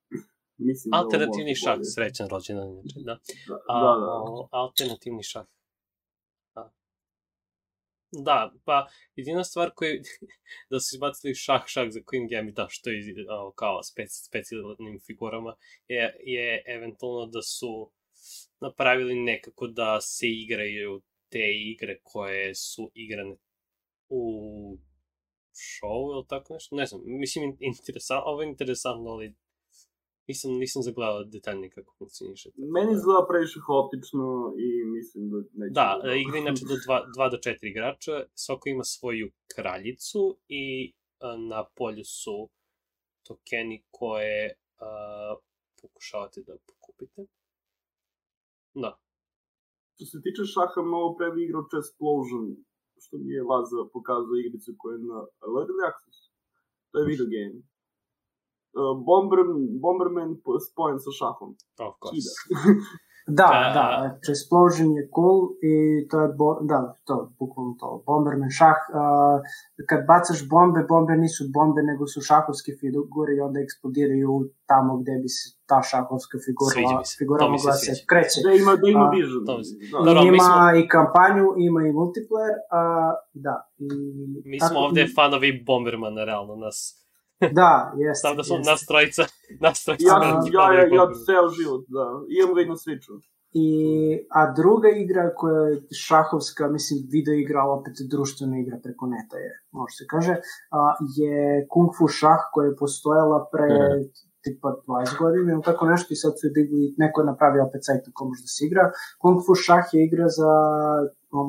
mislim 0.68 0.90
da 0.90 0.96
alternativni 0.98 1.52
može 1.54 1.62
šah, 1.64 1.76
bolje. 1.76 1.92
srećan 1.94 2.28
rođendan, 2.34 2.68
inače, 2.72 2.98
da. 3.08 3.14
Da, 3.48 3.56
A, 3.68 3.74
da, 3.82 3.92
da. 4.04 4.12
o, 4.24 4.48
alternativni 4.52 5.22
šah. 5.22 5.46
Da. 6.54 6.64
Da, 8.12 8.52
pa 8.64 8.86
jedina 9.16 9.44
stvar 9.44 9.70
koja 9.74 9.92
da 10.70 10.80
su 10.80 10.96
izbacili 10.96 11.34
šah 11.34 11.62
šah 11.66 11.88
za 11.90 12.00
Queen 12.00 12.26
Gambit, 12.30 12.54
da, 12.54 12.66
što 12.70 12.90
je 12.90 13.26
o, 13.30 13.52
kao 13.52 13.82
spec, 13.82 14.10
specijalnim 14.28 15.00
figurama, 15.06 15.56
je, 15.88 16.16
je 16.20 16.62
eventualno 16.66 17.26
da 17.26 17.42
su 17.42 17.90
napravili 18.60 19.14
nekako 19.14 19.66
da 19.66 20.00
se 20.00 20.26
igraju 20.28 21.02
te 21.28 21.44
igre 21.72 21.98
koje 22.02 22.54
su 22.54 22.90
igrane 22.94 23.36
u 24.08 24.22
show 25.54 25.98
ili 26.14 26.24
tako 26.28 26.54
nešto, 26.54 26.76
ne 26.76 26.86
znam, 26.86 27.00
mislim, 27.04 27.44
in- 27.44 27.58
interesantno, 27.60 28.24
ovo 28.30 28.42
je 28.42 28.48
interesantno, 28.48 29.10
ali 29.10 29.34
nisam, 30.28 30.50
nisam 30.64 30.82
zagledao 30.82 31.24
detaljnije 31.24 31.70
kako 31.70 31.94
funkcioniše. 31.98 32.48
Meni 32.56 32.86
da- 32.86 32.96
izgleda 32.98 33.26
previše 33.30 33.58
haotično 33.66 34.26
i 34.66 34.68
mislim 34.96 35.22
da 35.30 35.36
neće... 35.60 35.72
Da, 35.80 35.88
biti 36.02 36.20
igra 36.22 36.38
inače 36.38 36.62
do 36.70 36.74
2 36.74 37.30
do 37.30 37.36
4 37.36 37.56
igrača, 37.62 38.12
svako 38.34 38.68
ima 38.68 38.84
svoju 38.84 39.26
kraljicu 39.54 40.38
i 40.48 40.92
a, 41.20 41.36
na 41.36 41.64
polju 41.76 42.04
su 42.04 42.36
tokeni 43.26 43.84
koje 43.90 44.40
a, 44.78 45.34
pokušavate 45.82 46.40
da 46.46 46.52
pokupite. 46.70 47.20
Da, 48.74 48.98
Što 49.94 50.04
se 50.10 50.18
tiče 50.24 50.42
šaha, 50.54 50.80
mnogo 50.82 51.16
pre 51.16 51.30
bi 51.32 51.44
igrao 51.44 51.68
Chessplosion, 51.70 52.44
što 53.04 53.14
mi 53.22 53.30
je 53.36 53.42
Laza 53.50 53.80
pokazao 53.94 54.36
igricu 54.36 54.70
koja 54.80 54.92
je 54.96 55.02
na 55.12 55.18
Early 55.58 55.82
Access. 55.90 56.16
To 56.90 56.94
je 56.98 57.08
video 57.12 57.28
game. 57.34 57.56
Uh, 58.80 58.94
Bomberman, 59.06 59.62
Bomberman 59.84 60.30
po- 60.44 60.60
spojen 60.68 60.98
sa 61.04 61.10
šahom. 61.20 61.50
of 61.88 61.94
course. 62.02 62.14
Kida. 62.14 62.32
Da, 63.28 63.44
A- 63.46 63.74
da, 63.74 63.84
Explosion 64.28 64.96
je 64.96 65.08
cool 65.08 65.38
i 65.62 65.72
to 66.08 66.20
je, 66.22 66.28
bo, 66.30 66.60
da, 66.62 66.94
to, 67.04 67.32
bukvalno 67.38 67.74
to, 67.80 68.02
Bomberman 68.06 68.50
šah, 68.50 68.78
uh, 68.90 69.40
kad 69.88 70.00
bacaš 70.06 70.48
bombe, 70.48 70.80
bombe 70.84 71.16
nisu 71.16 71.44
bombe, 71.48 71.82
nego 71.82 72.06
su 72.06 72.20
šahovske 72.20 72.72
figure 72.80 73.30
i 73.36 73.40
onda 73.40 73.60
eksplodiraju 73.60 74.30
tamo 74.66 74.96
gde 74.96 75.12
bi 75.22 75.28
se 75.28 75.44
ta 75.66 75.82
šahovska 75.82 76.38
figura, 76.46 76.74
se, 77.04 77.18
figura 77.18 77.38
se 77.40 77.50
mogla 77.50 77.72
se 77.72 77.84
sviđa. 77.86 78.04
kreće. 78.06 78.38
Da 78.44 78.52
ima, 78.52 78.72
da 78.76 78.88
ima 78.88 79.04
se- 79.62 79.74
Da. 80.04 80.10
I 80.12 80.24
mi 80.24 80.28
ima 80.28 80.44
smo- 80.44 80.78
i 80.80 80.88
kampanju, 80.88 81.46
ima 81.58 81.80
i 81.82 81.92
multiplayer, 81.92 82.54
a, 82.70 82.80
da. 83.34 83.56
I, 83.78 83.86
Mi 84.44 84.58
tako- 84.58 84.70
smo 84.70 84.80
ovde 84.80 85.06
fanovi 85.16 85.64
Bombermana, 85.66 86.24
realno, 86.24 86.56
nas. 86.56 87.03
Da, 87.52 87.92
jeste. 87.96 88.18
Stav 88.18 88.36
da 88.36 88.42
smo 88.44 88.56
jeste. 88.56 88.70
nas 88.70 88.86
trojica, 88.86 89.22
nas 89.60 89.84
trojica 89.84 90.04
Ja, 90.08 90.18
veliki 90.18 90.54
ja, 90.54 90.72
ja, 90.72 90.80
ja, 90.80 91.06
ceo 91.26 91.48
život, 91.48 91.84
da. 91.88 92.06
Imam 92.40 92.54
ga 92.54 92.60
i 92.60 92.66
na 92.66 92.74
Switchu. 92.84 93.14
I, 93.56 93.68
a 94.30 94.52
druga 94.52 94.88
igra 94.88 95.34
koja 95.34 95.60
je 95.68 95.82
šahovska, 96.06 96.68
mislim, 96.68 96.98
video 97.12 97.34
igra, 97.34 97.60
ali 97.60 97.80
opet 97.80 97.94
društvena 98.10 98.58
igra 98.58 98.76
preko 98.82 99.06
neta 99.06 99.36
je, 99.36 99.50
može 99.70 99.94
se 99.98 100.04
kaže, 100.10 100.34
a, 100.70 100.78
je 101.16 101.66
Kung 101.72 101.88
Fu 101.98 102.08
šah 102.08 102.40
koja 102.52 102.66
je 102.66 102.76
postojala 102.76 103.38
pre 103.52 103.66
Mhm. 103.66 104.02
tipa 104.44 104.68
20 104.86 105.18
godina 105.18 105.52
ili 105.52 105.62
tako 105.62 105.86
nešto 105.86 106.08
i 106.14 106.16
sad 106.16 106.32
su 106.40 106.46
digli, 106.56 106.94
neko 106.98 107.20
je 107.20 107.26
napravio 107.32 107.64
opet 107.68 107.80
sajt 107.84 108.06
na 108.06 108.12
kom 108.16 108.28
može 108.28 108.42
da 108.42 108.50
se 108.56 108.62
igra. 108.68 108.84
Kung 109.22 109.36
Fu 109.46 109.54
šah 109.54 109.84
je 109.92 110.00
igra 110.08 110.26
za, 110.38 110.50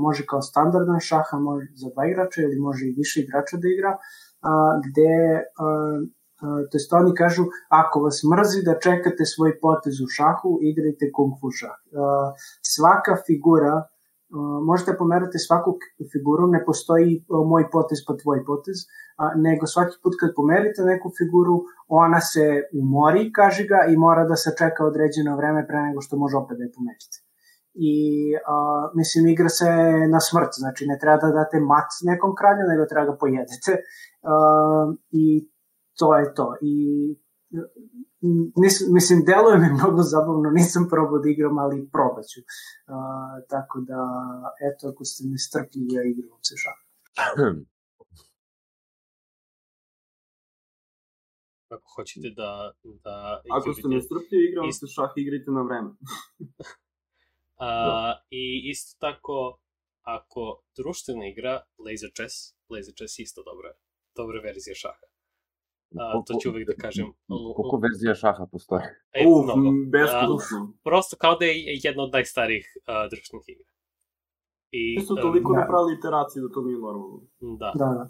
može 0.06 0.24
kao 0.32 0.42
standardan 0.42 1.00
šah, 1.00 1.28
a 1.36 1.40
može 1.40 1.66
za 1.82 1.88
dva 1.94 2.04
igrača 2.12 2.42
ili 2.42 2.58
može 2.68 2.84
i 2.86 2.96
više 3.02 3.18
igrača 3.22 3.56
da 3.62 3.68
igra, 3.76 3.92
a, 4.52 4.54
gde 4.86 5.16
a, 5.44 5.68
a, 6.42 6.48
to 6.70 6.78
jest 6.78 6.94
oni 6.94 7.14
kažu 7.16 7.44
ako 7.70 8.00
vas 8.06 8.22
mrzi 8.34 8.64
da 8.68 8.80
čekate 8.88 9.26
svoj 9.26 9.60
potez 9.62 10.02
u 10.06 10.08
šahu, 10.18 10.60
igrajte 10.62 11.12
Kung 11.16 11.34
Fu 11.40 11.52
šah. 11.60 11.78
A, 11.94 12.34
svaka 12.76 13.14
figura 13.28 13.76
možete 14.66 14.98
pomerati 14.98 15.40
svaku 15.40 15.78
figuru, 16.12 16.48
ne 16.48 16.64
postoji 16.66 17.26
moj 17.30 17.70
potez 17.72 18.00
pa 18.08 18.14
tvoj 18.18 18.46
potez, 18.46 18.78
a, 19.18 19.32
nego 19.36 19.68
svaki 19.68 19.96
put 20.04 20.14
kad 20.20 20.30
pomerite 20.36 20.82
neku 20.82 21.12
figuru, 21.18 21.56
ona 21.88 22.22
se 22.22 22.46
umori, 22.82 23.32
kaže 23.32 23.64
ga, 23.72 23.80
i 23.92 23.98
mora 23.98 24.24
da 24.26 24.36
se 24.36 24.56
čeka 24.60 24.86
određeno 24.86 25.38
vreme 25.38 25.68
pre 25.68 25.80
nego 25.88 26.02
što 26.02 26.18
može 26.18 26.38
opet 26.38 26.58
da 26.58 26.64
je 26.64 26.76
pomerite. 26.78 27.18
I, 27.74 27.96
a, 28.54 28.56
mislim, 28.96 29.28
igra 29.28 29.50
se 29.50 29.70
na 30.14 30.20
smrt, 30.20 30.52
znači 30.62 30.84
ne 30.92 30.98
treba 31.02 31.18
da 31.18 31.32
date 31.40 31.60
mat 31.60 31.90
nekom 32.10 32.32
kralju, 32.40 32.64
nego 32.72 32.86
treba 32.92 33.06
da 33.12 33.18
pojedete. 33.24 33.72
A, 34.26 34.94
I 35.12 35.50
to 36.00 36.08
je 36.18 36.34
to. 36.34 36.48
I 36.62 36.76
nis, 38.62 38.76
mislim, 38.98 39.18
deluje 39.26 39.58
mi 39.58 39.70
mnogo 39.80 40.02
zabavno, 40.14 40.50
nisam 40.60 40.88
probao 40.90 41.20
da 41.20 41.30
igram, 41.30 41.58
ali 41.58 41.90
probat 41.96 42.26
ću. 42.32 42.40
Uh, 42.42 43.36
tako 43.50 43.78
da, 43.90 44.02
eto, 44.68 44.82
ako 44.92 45.06
ste 45.06 45.22
mi 45.30 45.38
strpljivi, 45.38 45.94
ja 45.98 46.04
igram 46.12 46.40
se 46.48 46.56
šah. 46.64 46.80
Ako 51.76 51.88
hoćete 51.96 52.30
da... 52.40 52.52
da 53.06 53.42
Ako 53.58 53.74
ste 53.74 53.88
nestrpljivi, 53.88 54.44
igram 54.50 54.70
ist... 54.70 54.80
se 54.80 54.88
šah, 54.96 55.12
igrajte 55.16 55.52
na 55.52 55.62
vreme. 55.68 55.92
A, 57.68 57.70
I 58.30 58.44
isto 58.72 58.92
tako, 59.00 59.60
ako 60.02 60.42
društvena 60.78 61.26
igra 61.28 61.54
Laser 61.86 62.12
Chess, 62.18 62.36
Laser 62.70 62.94
Chess 62.98 63.20
je 63.20 63.24
isto 63.24 63.42
dobra, 63.50 63.70
dobra 64.16 64.40
verzija 64.42 64.76
šaha. 64.76 65.06
A, 66.00 66.24
to 66.28 66.34
ću 66.42 66.50
uvek 66.50 66.68
da 66.68 66.76
kažem. 66.76 67.06
Koliko 67.56 67.80
verzija 67.84 68.16
šaha 68.16 68.48
postoje? 68.52 68.84
E, 69.14 69.26
Uf, 69.28 69.46
mnogo. 69.46 69.72
beskonačno. 69.92 70.74
Prosto 70.84 71.18
kao 71.18 71.36
da 71.36 71.46
je 71.46 71.80
jedna 71.84 72.04
od 72.04 72.12
najstarijih 72.14 72.66
uh, 72.78 73.10
društvenih 73.12 73.50
igra. 73.50 73.66
I, 74.72 74.96
Mi 75.00 75.06
su 75.06 75.16
toliko 75.16 75.54
da. 75.54 75.60
napravili 75.60 75.96
iteracije 76.00 76.42
da 76.42 76.50
to 76.54 76.62
nije 76.62 76.80
normalno. 76.80 77.22
Da. 77.40 77.72
Da, 77.76 77.86
da. 77.86 78.10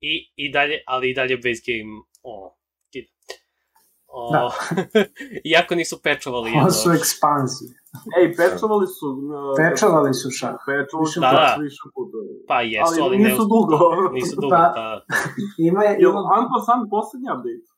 I, 0.00 0.32
I 0.36 0.52
dalje, 0.52 0.82
ali 0.86 1.10
i 1.10 1.14
dalje 1.14 1.36
base 1.36 1.62
game, 1.68 1.92
o, 2.22 2.56
kida. 2.92 3.08
O, 4.06 4.32
Da. 4.32 4.50
iako 5.52 5.74
nisu 5.74 6.02
pečovali 6.02 6.50
Ovo 6.50 6.58
jedno... 6.58 6.70
su 6.70 6.90
ekspanzije. 6.90 7.83
Ej, 8.18 8.26
pečovali 8.38 8.86
su... 8.86 9.06
Uh, 9.08 9.56
Pečovali 9.60 10.12
su 10.14 10.28
šah. 10.30 10.56
Pečovali 10.68 11.06
su 11.12 11.20
Da, 11.20 11.30
da, 11.30 11.40
da. 11.48 11.62
više 11.62 11.82
puta. 11.94 12.16
Pa 12.50 12.58
jesu, 12.62 12.84
ali, 12.86 12.96
ali, 13.04 13.16
ne... 13.18 13.24
nisu 13.24 13.42
dugo. 13.54 13.78
Nisu 14.16 14.36
dugo, 14.36 14.50
Pa, 14.56 14.62
da. 14.76 14.88
Ima 15.68 15.80
je, 15.86 15.92
Jel 16.00 16.10
ima, 16.10 16.22
Anpasan 16.38 16.80
poslednji 16.90 17.28
update? 17.34 17.68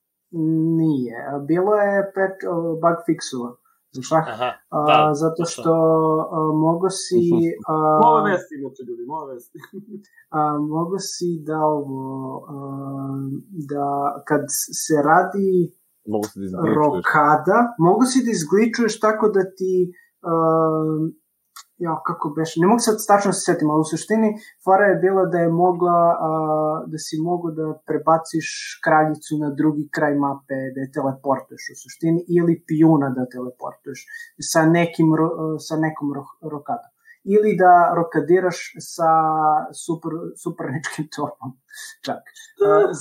nije. 0.80 1.16
Bilo 1.48 1.72
je 1.74 1.96
pet, 2.14 2.36
bug 2.82 2.96
fixova 3.06 3.50
za 3.94 4.02
šah. 4.02 4.24
Aha, 4.32 4.50
A, 4.68 4.78
da. 4.88 5.14
zato 5.14 5.42
što 5.44 5.72
a, 6.32 6.38
mogo 6.66 6.88
si 6.90 7.22
a, 7.68 7.72
Nove 8.04 8.30
vesti 8.30 8.54
inače 8.60 8.82
ljudi, 8.88 9.02
nove 9.12 9.34
vesti. 9.34 9.58
a, 10.38 10.40
mogo 10.58 10.98
si 10.98 11.28
da 11.48 11.58
ovo 11.76 12.00
a, 12.48 12.56
da 13.72 13.86
kad 14.28 14.42
se 14.84 14.96
radi 15.04 15.50
Mogu 16.08 16.24
se 16.24 16.38
da 16.40 16.44
izgličuješ. 16.44 16.76
rokada, 16.76 17.58
mogu 17.78 18.02
si 18.10 18.18
da 18.24 18.30
izgličuješ 18.30 19.00
tako 19.00 19.28
da 19.28 19.42
ti 19.58 19.72
uh, 20.32 21.10
ja, 21.78 21.92
kako 22.06 22.32
beš, 22.36 22.50
ne 22.60 22.66
mogu 22.66 22.80
sad 22.86 22.96
tačno 23.06 23.32
se 23.32 23.40
setim, 23.48 23.70
ali 23.70 23.80
u 23.80 23.90
suštini 23.92 24.28
fora 24.64 24.86
je 24.90 25.00
bila 25.04 25.24
da 25.32 25.38
je 25.38 25.50
mogla, 25.64 25.98
uh, 26.14 26.76
da 26.90 26.98
si 27.06 27.16
mogu 27.28 27.50
da 27.58 27.66
prebaciš 27.88 28.48
kraljicu 28.84 29.32
na 29.42 29.48
drugi 29.60 29.84
kraj 29.96 30.14
mape, 30.24 30.58
da 30.74 30.80
je 30.82 30.92
teleportuješ 30.96 31.64
u 31.72 31.76
suštini, 31.82 32.20
ili 32.38 32.62
pijuna 32.68 33.08
da 33.16 33.30
teleportuješ 33.34 34.00
sa 34.52 34.60
nekim, 34.76 35.08
sa 35.68 35.76
nekom 35.84 36.08
ro, 36.16 36.24
rokadom. 36.54 36.92
Ili 37.34 37.50
da 37.62 37.72
rokadiraš 37.98 38.58
sa 38.92 39.10
super, 39.84 40.12
superničkim 40.42 41.06
topom, 41.16 41.50
čak. 42.06 42.22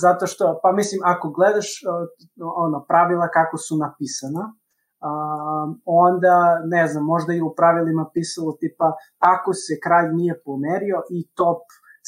Zato 0.02 0.26
što, 0.26 0.44
pa 0.62 0.72
mislim, 0.72 1.00
ako 1.12 1.26
gledaš 1.36 1.68
uh, 1.82 1.86
ono, 2.64 2.78
pravila 2.90 3.28
kako 3.38 3.56
su 3.56 3.74
napisana, 3.84 4.44
um, 5.00 5.80
onda, 5.84 6.62
ne 6.64 6.86
znam, 6.86 7.04
možda 7.04 7.32
i 7.32 7.40
u 7.40 7.54
pravilima 7.56 8.10
pisalo 8.14 8.52
tipa, 8.60 8.92
ako 9.18 9.52
se 9.52 9.74
kralj 9.84 10.08
nije 10.14 10.42
pomerio 10.44 11.02
i 11.10 11.28
top 11.34 11.62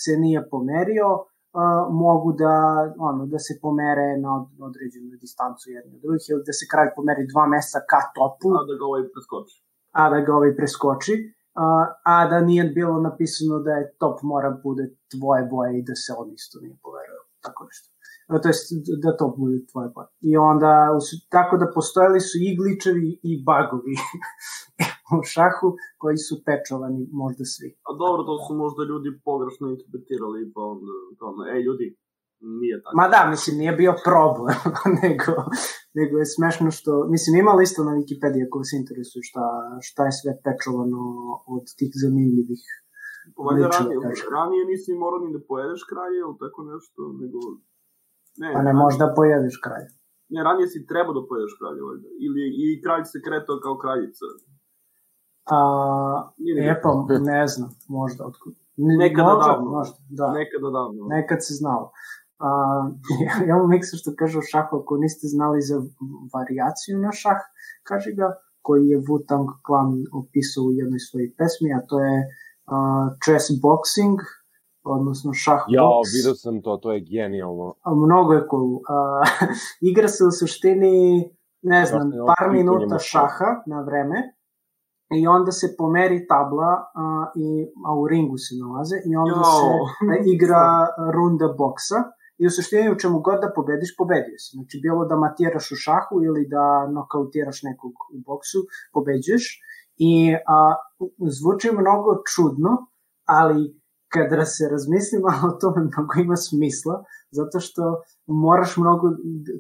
se 0.05 0.13
nije 0.17 0.49
pomerio, 0.51 1.09
uh, 1.15 1.95
mogu 2.05 2.33
da, 2.33 2.55
ono, 2.99 3.27
da 3.27 3.39
se 3.39 3.59
pomere 3.63 4.09
na 4.25 4.31
od, 4.39 4.47
određenu 4.69 5.17
distancu 5.21 5.71
jedni 5.71 5.95
od 5.97 6.03
drugih, 6.03 6.23
ili 6.31 6.43
da 6.47 6.53
se 6.53 6.65
kralj 6.73 6.91
pomeri 6.97 7.27
dva 7.33 7.47
mesta 7.47 7.79
ka 7.91 8.01
topu, 8.17 8.49
A 8.61 8.63
da 8.69 8.75
ga 8.79 8.85
ovaj 8.91 9.05
preskoči. 9.15 9.57
a 10.01 10.11
da 10.11 10.21
ga 10.21 10.33
ovaj 10.39 10.57
preskoči, 10.57 11.15
a, 11.55 11.67
a 12.05 12.27
da 12.31 12.41
nije 12.41 12.65
bilo 12.65 13.01
napisano 13.01 13.59
da 13.67 13.73
je 13.79 13.95
top 14.03 14.17
mora 14.23 14.51
bude 14.65 14.85
tvoje 15.13 15.43
boje 15.53 15.79
i 15.79 15.83
da 15.89 15.95
se 15.95 16.11
on 16.19 16.29
isto 16.39 16.61
nije 16.63 16.77
poverio, 16.83 17.21
tako 17.45 17.65
nešto. 17.65 17.89
To 18.29 18.49
jest 18.53 18.67
da 19.05 19.11
to 19.17 19.27
bude 19.39 19.59
tvoje 19.71 19.89
boje. 19.95 20.09
I 20.31 20.33
onda, 20.37 20.73
tako 21.37 21.55
da 21.57 21.73
postojali 21.75 22.21
su 22.29 22.37
i 22.47 22.57
gličevi 22.59 23.11
i 23.31 23.33
bagovi 23.49 23.95
u 25.17 25.19
šahu 25.33 25.69
koji 26.03 26.19
su 26.27 26.35
pečovani 26.47 27.03
možda 27.23 27.45
svi. 27.55 27.69
A 27.89 27.91
dobro, 28.03 28.21
to 28.29 28.35
su 28.45 28.53
možda 28.65 28.83
ljudi 28.91 29.09
pogrešno 29.29 29.65
interpretirali, 29.75 30.41
pa 30.55 30.61
onda, 30.73 30.95
pa 31.19 31.25
onda, 31.31 31.43
ej 31.55 31.61
ljudi, 31.69 31.87
nije 32.61 32.77
tako. 32.83 32.95
Ma 32.99 33.07
da, 33.15 33.21
mislim, 33.35 33.55
nije 33.63 33.73
bio 33.83 33.93
problem, 34.09 34.59
nego, 35.03 35.33
nego 35.99 36.15
je 36.21 36.33
smešno 36.37 36.69
što, 36.79 36.93
mislim, 37.15 37.33
ima 37.35 37.53
lista 37.61 37.81
na 37.89 37.93
Wikipediji 37.99 38.43
ako 38.47 38.57
vas 38.63 38.73
interesuje 38.81 39.23
šta, 39.31 39.45
šta 39.89 40.03
je 40.09 40.19
sve 40.21 40.33
pečovano 40.47 41.03
od 41.57 41.65
tih 41.79 41.93
zanimljivih 42.05 42.65
Valjda 43.45 43.69
ranije, 43.75 43.97
ranije 44.37 44.63
nisi 44.73 45.01
morao 45.03 45.21
ni 45.25 45.31
da 45.37 45.41
pojedeš 45.51 45.83
kralje 45.91 46.19
ili 46.25 46.37
tako 46.43 46.61
nešto, 46.73 47.01
nego... 47.21 47.39
Ne, 48.43 48.49
Pa 48.55 48.61
ne 48.69 48.73
možda 48.83 49.13
pojedeš 49.17 49.57
kralj. 49.65 49.87
Ne, 50.33 50.41
ranije 50.47 50.67
si 50.73 50.87
trebao 50.91 51.15
da 51.19 51.23
pojedeš 51.31 51.53
kralje, 51.61 51.81
valjda. 51.89 52.09
Ili 52.27 52.43
i 52.63 52.67
kralj 52.85 53.05
se 53.13 53.19
kretao 53.27 53.57
kao 53.65 53.75
kraljica. 53.83 54.25
A, 55.55 55.59
Nije 56.43 56.55
ni 56.55 56.69
e 56.73 56.81
pa, 56.83 56.91
ne 57.33 57.47
znam, 57.53 57.71
možda. 57.89 58.21
Otkud. 58.31 58.55
Ne- 58.87 58.97
Nekada 59.05 59.35
možda, 59.35 59.53
davno. 59.53 59.71
Možda, 59.77 59.99
da. 60.19 60.27
Nekada 60.41 60.69
davno. 60.79 61.01
Nekad 61.17 61.39
se 61.47 61.53
znalo. 61.61 61.87
A, 62.47 62.49
ja 63.49 63.55
imam 63.57 63.71
miksa 63.75 63.97
što 63.97 64.11
kaže 64.21 64.39
o 64.39 64.49
šahu, 64.53 64.77
ako 64.81 64.93
niste 65.05 65.27
znali 65.35 65.61
za 65.71 65.77
varijaciju 66.35 66.95
na 66.99 67.13
šah, 67.21 67.41
kaže 67.89 68.11
ga, 68.19 68.29
koji 68.67 68.85
je 68.93 68.99
Wu-Tang 69.07 69.49
Clan 69.67 69.91
opisao 70.21 70.63
u 70.65 70.73
jednoj 70.81 71.01
svojoj 71.09 71.31
pesmi, 71.39 71.69
a 71.79 71.81
to 71.89 71.97
je 72.09 72.17
uh, 72.75 73.07
chess 73.25 73.45
boxing, 73.67 74.19
odnosno 74.89 75.33
šah 75.33 75.63
Ja, 75.69 75.83
box. 75.83 76.07
vidio 76.17 76.35
sam 76.35 76.63
to, 76.63 76.77
to 76.77 76.93
je 76.93 77.01
genijalno. 77.01 77.75
A, 77.83 77.95
mnogo 77.95 78.33
je 78.33 78.47
cool. 78.51 78.73
Uh, 78.75 78.81
igra 79.91 80.09
se 80.09 80.25
u 80.25 80.31
suštini, 80.31 80.95
ne 81.63 81.85
znam, 81.87 82.07
Jasno, 82.13 82.27
par 82.27 82.51
minuta 82.53 82.99
šaha 82.99 83.51
na 83.67 83.81
vreme 83.83 84.19
i 85.21 85.27
onda 85.27 85.53
se 85.53 85.75
pomeri 85.79 86.27
tabla, 86.27 86.73
a, 86.95 87.31
i, 87.37 87.47
a 87.87 87.95
u 88.01 88.09
ringu 88.09 88.37
se 88.37 88.53
nalaze 88.63 88.97
i 89.11 89.17
onda 89.17 89.39
Jo. 89.39 89.45
se 89.57 89.67
a, 90.13 90.15
igra 90.35 90.65
runda 91.15 91.49
boksa 91.59 91.99
i 92.39 92.47
u 92.47 92.51
suštini 92.51 92.93
u 92.93 92.99
čemu 92.99 93.21
god 93.21 93.39
da 93.41 93.53
pobediš, 93.55 93.97
pobedio 93.97 94.39
si. 94.39 94.51
Znači 94.57 94.81
bilo 94.83 95.05
da 95.05 95.17
matiraš 95.17 95.67
u 95.73 95.77
šahu 95.85 96.15
ili 96.29 96.43
da 96.55 96.65
nokautiraš 96.97 97.63
nekog 97.63 97.93
u 98.15 98.19
boksu, 98.27 98.59
pobeđuješ 98.93 99.45
i 99.97 100.13
a, 100.57 100.75
zvuči 101.39 101.69
mnogo 101.73 102.11
čudno, 102.33 102.71
ali 103.25 103.78
kada 104.13 104.45
se 104.45 104.69
razmisli 104.71 105.19
malo 105.29 105.43
o 105.53 105.59
tome, 105.61 105.81
mnogo 105.83 106.13
ima 106.25 106.37
smisla, 106.37 107.05
zato 107.31 107.61
što 107.61 107.83
moraš 108.27 108.77
mnogo, 108.77 109.07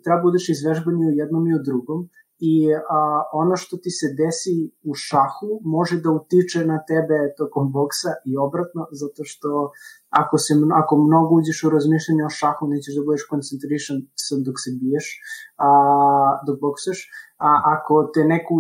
treba 0.04 0.20
budeš 0.22 0.48
izvežbani 0.48 1.02
u 1.06 1.16
jednom 1.20 1.46
i 1.46 1.54
u 1.54 1.64
drugom 1.68 2.08
i 2.38 2.74
a, 2.74 3.22
ono 3.32 3.56
što 3.56 3.76
ti 3.76 3.90
se 3.90 4.06
desi 4.20 4.56
u 4.90 4.94
šahu 4.94 5.50
može 5.64 6.00
da 6.00 6.10
utiče 6.10 6.60
na 6.72 6.78
tebe 6.90 7.18
tokom 7.38 7.72
boksa 7.72 8.12
i 8.30 8.36
obratno, 8.46 8.82
zato 9.00 9.22
što 9.30 9.70
ako, 10.08 10.38
se, 10.38 10.52
ako 10.82 10.92
mnogo 10.96 11.34
uđeš 11.40 11.64
u 11.64 11.70
razmišljanje 11.76 12.24
o 12.24 12.36
šahu, 12.40 12.62
nećeš 12.74 12.94
da 12.96 13.06
budeš 13.06 13.24
koncentrišan 13.32 13.96
dok 14.46 14.56
se 14.64 14.70
biješ, 14.80 15.06
a, 15.66 15.68
dok 16.46 16.56
boksaš, 16.60 16.98
a 17.47 17.48
ako 17.74 17.94
te 18.15 18.20
neko 18.32 18.52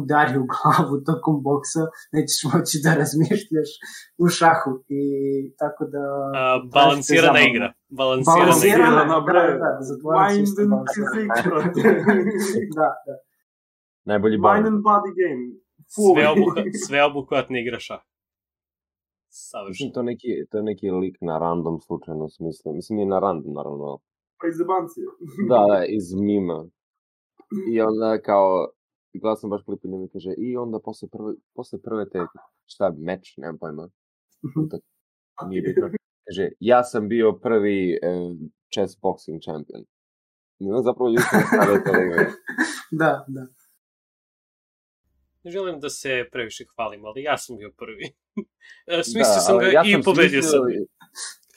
udari 0.00 0.34
u 0.42 0.46
glavu 0.52 0.94
tokom 1.08 1.36
boksa, 1.48 1.82
nećeš 2.14 2.40
moći 2.52 2.76
da 2.84 2.90
razmišljaš 3.00 3.70
u 4.22 4.24
šahu 4.36 4.72
i 5.00 5.02
tako 5.60 5.82
da... 5.94 6.04
A, 6.40 6.44
balansirana 6.74 7.40
igra. 7.50 7.68
Balansirana, 8.00 8.40
Balansirana, 8.40 9.02
igra. 9.04 9.20
da, 9.26 9.42
da, 9.48 9.58
da, 9.62 9.70
za 9.88 9.94
isto 10.42 10.60
balansirana. 10.70 11.72
da, 12.78 12.88
da. 13.06 13.14
Najbolji 14.10 14.38
Mind 14.38 14.66
and 14.70 14.80
body 14.90 15.12
game. 15.20 15.42
Full. 15.94 16.14
Sveobuhvat, 16.14 16.66
sveobuhvatna 16.86 17.56
igra 17.58 17.78
šah. 17.86 18.02
Savršeno. 19.28 19.90
to 19.94 20.00
je 20.00 20.04
neki, 20.04 20.28
to 20.50 20.58
je 20.58 20.62
neki 20.62 20.90
lik 20.90 21.16
na 21.20 21.38
random 21.38 21.80
slučajno 21.86 22.28
smislu. 22.28 22.74
Mislim, 22.74 22.96
nije 22.96 23.08
na 23.08 23.18
random, 23.18 23.52
naravno. 23.52 23.98
Pa 24.40 24.44
iz 24.48 24.60
jebancije. 24.60 25.04
Da, 25.50 25.60
da, 25.70 25.78
iz 25.98 26.06
mima. 26.14 26.58
I 27.72 27.80
onda 27.80 28.20
kao, 28.22 28.68
gledao 29.14 29.36
sam 29.36 29.50
baš 29.50 29.62
klip 29.64 29.84
u 29.84 29.88
njemu 29.88 30.04
i 30.04 30.08
kaže, 30.08 30.34
i 30.38 30.56
onda 30.56 30.78
posle 30.84 31.08
prve, 31.08 31.34
posle 31.54 31.82
prve 31.82 32.10
te, 32.10 32.18
šta, 32.66 32.94
meč, 32.98 33.36
nemam 33.36 33.58
pojma, 33.58 33.88
utak, 34.64 34.80
nije 35.48 35.62
bitno. 35.62 35.90
Kaže, 36.26 36.50
ja 36.60 36.84
sam 36.84 37.08
bio 37.08 37.32
prvi 37.32 37.92
e, 37.92 37.98
chess 38.74 38.96
boxing 39.02 39.40
champion. 39.44 39.84
I 40.60 40.64
onda 40.70 40.82
zapravo 40.82 41.08
ljudi 41.08 41.22
su 41.22 41.36
stavili 41.48 41.84
to 41.84 41.92
da 41.92 42.30
da, 42.90 43.24
da. 43.28 43.46
Ne 45.44 45.50
želim 45.50 45.80
da 45.80 45.88
se 45.90 46.28
previše 46.32 46.64
hvalim, 46.74 47.04
ali 47.04 47.22
ja 47.22 47.38
sam 47.38 47.56
bio 47.56 47.72
prvi. 47.76 48.04
E, 48.86 49.02
Smislio 49.02 49.34
Da, 49.34 49.40
sam 49.40 49.58
ga 49.58 49.66
ja 49.66 49.82
i 49.86 49.92
sam 49.92 50.02
pobedio 50.04 50.42
sam. 50.42 50.50
smislio 50.50 50.82
i 50.82 50.86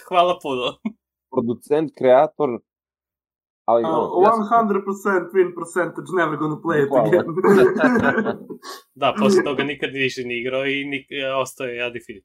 Hvala 0.08 0.40
puno. 0.42 0.66
Producent, 1.32 1.92
kreator, 1.98 2.50
ali... 3.66 3.84
Uh, 3.84 3.90
ono, 3.90 4.26
ja 4.26 4.32
sam- 4.32 4.70
100% 4.70 5.32
win 5.36 5.50
percentage, 5.60 6.10
never 6.22 6.36
gonna 6.42 6.60
play 6.66 6.80
it 6.84 6.90
Hvala. 6.90 7.08
again. 7.08 7.28
Da, 9.02 9.16
posle 9.20 9.44
toga 9.44 9.64
nikad 9.64 9.90
više 9.94 10.22
ni 10.26 10.40
igrao 10.42 10.66
i 10.66 10.86
nik, 10.86 11.06
ostao 11.42 11.68
je 11.68 11.88
undefeated. 11.88 12.24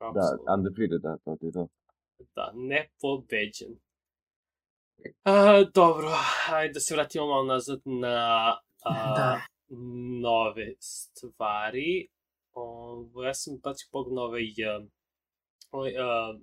Da, 0.00 0.54
undefeated, 0.54 1.00
da, 1.02 1.16
to 1.24 1.36
ti 1.40 1.46
je 1.46 1.52
to. 1.52 1.68
Da, 2.36 2.52
nepobeđen. 2.54 3.72
A, 5.24 5.64
dobro, 5.74 6.08
ajde 6.52 6.72
da 6.72 6.80
se 6.80 6.94
vratimo 6.94 7.26
malo 7.26 7.44
nazad 7.44 7.80
na 7.84 8.16
a, 8.84 9.14
Da. 9.16 9.40
nove 10.22 10.74
stvari. 10.80 12.08
Ovo, 12.52 13.22
ja 13.24 13.34
sam 13.34 13.58
bacio 13.64 13.88
pogled 13.92 14.14
na 14.14 14.22
ovaj, 14.22 15.96
a, 15.98 16.34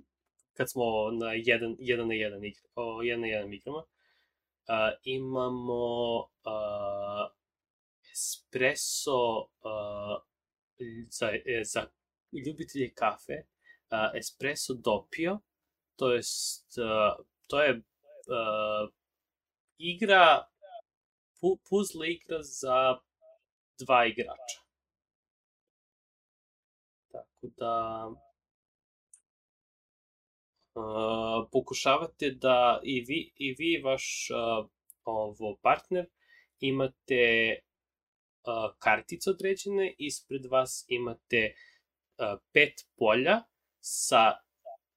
kad 0.58 0.70
smo 0.72 1.12
na 1.12 1.34
jedan, 1.34 1.76
jedan 1.80 2.08
na 2.08 2.14
jedan 2.14 2.46
igra, 2.46 2.70
o, 2.76 3.02
jedan 3.02 3.22
na 3.22 3.28
jedan 3.28 3.54
igrama. 3.54 3.84
A, 4.68 4.92
imamo 5.04 6.28
a, 6.44 7.30
espresso 8.12 9.48
a, 9.64 10.20
za, 11.10 11.32
e, 11.46 11.64
za 11.64 11.88
ljubitelje 12.46 12.94
kafe, 12.94 13.44
a, 13.90 14.12
espresso 14.18 14.74
dopio, 14.74 15.40
to 15.96 16.14
jest, 16.14 16.78
a, 16.80 17.16
to 17.48 17.62
je 17.62 17.82
a, 18.30 18.88
igra, 19.78 20.48
pu, 21.40 21.60
puzzle 21.70 22.12
igra 22.12 22.44
za 22.44 22.98
dva 23.80 24.06
igrača. 24.06 24.60
Tako 27.12 27.48
da, 27.58 28.12
pokušavate 31.52 32.32
da 32.32 32.82
i 32.84 33.02
vi 33.08 33.32
i 33.36 33.56
vi 33.60 33.82
vaš 33.84 34.28
a, 34.32 34.68
ovo 35.04 35.58
partner 35.62 36.06
imate 36.60 37.56
a, 38.44 38.74
kartice 38.80 39.30
određene, 39.30 39.96
ispred 39.98 40.46
vas 40.46 40.86
imate 40.88 41.56
a, 42.18 42.38
pet 42.54 42.74
polja 42.98 43.44
sa 43.80 44.34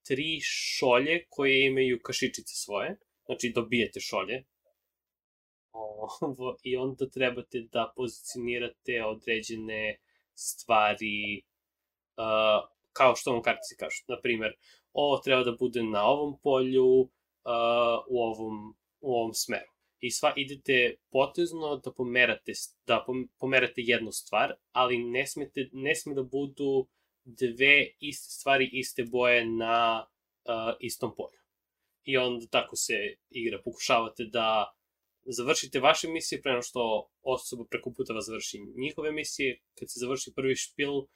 tri 0.07 0.41
šolje 0.43 1.27
koje 1.29 1.67
imaju 1.67 2.01
kašičice 2.03 2.55
svoje, 2.55 2.97
znači 3.27 3.53
dobijete 3.55 4.01
šolje. 4.01 4.45
Ovo, 5.73 6.57
I 6.63 6.77
onda 6.77 7.11
trebate 7.11 7.61
da 7.73 7.93
pozicionirate 7.97 9.05
određene 9.05 9.99
stvari 10.35 11.43
uh, 12.17 12.69
kao 12.93 13.17
što 13.17 13.33
vam 13.33 13.43
kartice 13.43 13.77
kažu. 13.79 14.05
Naprimer, 14.09 14.57
ovo 14.93 15.19
treba 15.19 15.45
da 15.45 15.53
bude 15.53 15.83
na 15.83 16.05
ovom 16.05 16.39
polju, 16.43 17.11
uh, 17.49 18.05
u, 18.09 18.23
ovom, 18.23 18.77
u 19.01 19.15
ovom 19.15 19.35
smeru. 19.35 19.73
I 20.01 20.11
sva 20.11 20.33
idete 20.37 20.97
potezno 21.11 21.77
da 21.77 21.93
pomerate, 21.93 22.53
da 22.87 23.05
pom- 23.07 23.29
pomerate 23.39 23.83
jednu 23.83 24.13
stvar, 24.13 24.55
ali 24.73 24.99
ne, 24.99 25.27
smete, 25.27 25.69
ne 25.73 25.95
sme 25.95 26.15
da 26.15 26.23
budu 26.23 26.87
dve 27.25 27.91
iste 28.01 28.31
stvari, 28.31 28.71
iste 28.73 29.05
boje 29.05 29.47
na 29.47 30.07
uh, 30.07 30.77
istom 30.81 31.15
polju. 31.17 31.39
I 32.05 32.17
onda 32.17 32.47
tako 32.47 32.77
se 32.77 32.95
igra. 33.31 33.61
Pokušavate 33.65 34.25
da 34.25 34.75
završite 35.27 35.81
vaše 35.81 36.09
misije 36.09 36.43
pre 36.43 36.53
nego 36.53 36.63
što 36.63 37.11
osoba 37.23 37.65
preko 37.71 37.93
puta 37.93 38.13
vas 38.13 38.27
završi 38.27 38.59
njihove 38.77 39.13
misije. 39.13 39.61
Kad 39.79 39.91
se 39.91 40.01
završi 40.01 40.33
prvi 40.37 40.57
špil, 40.57 40.95
uh, 40.97 41.07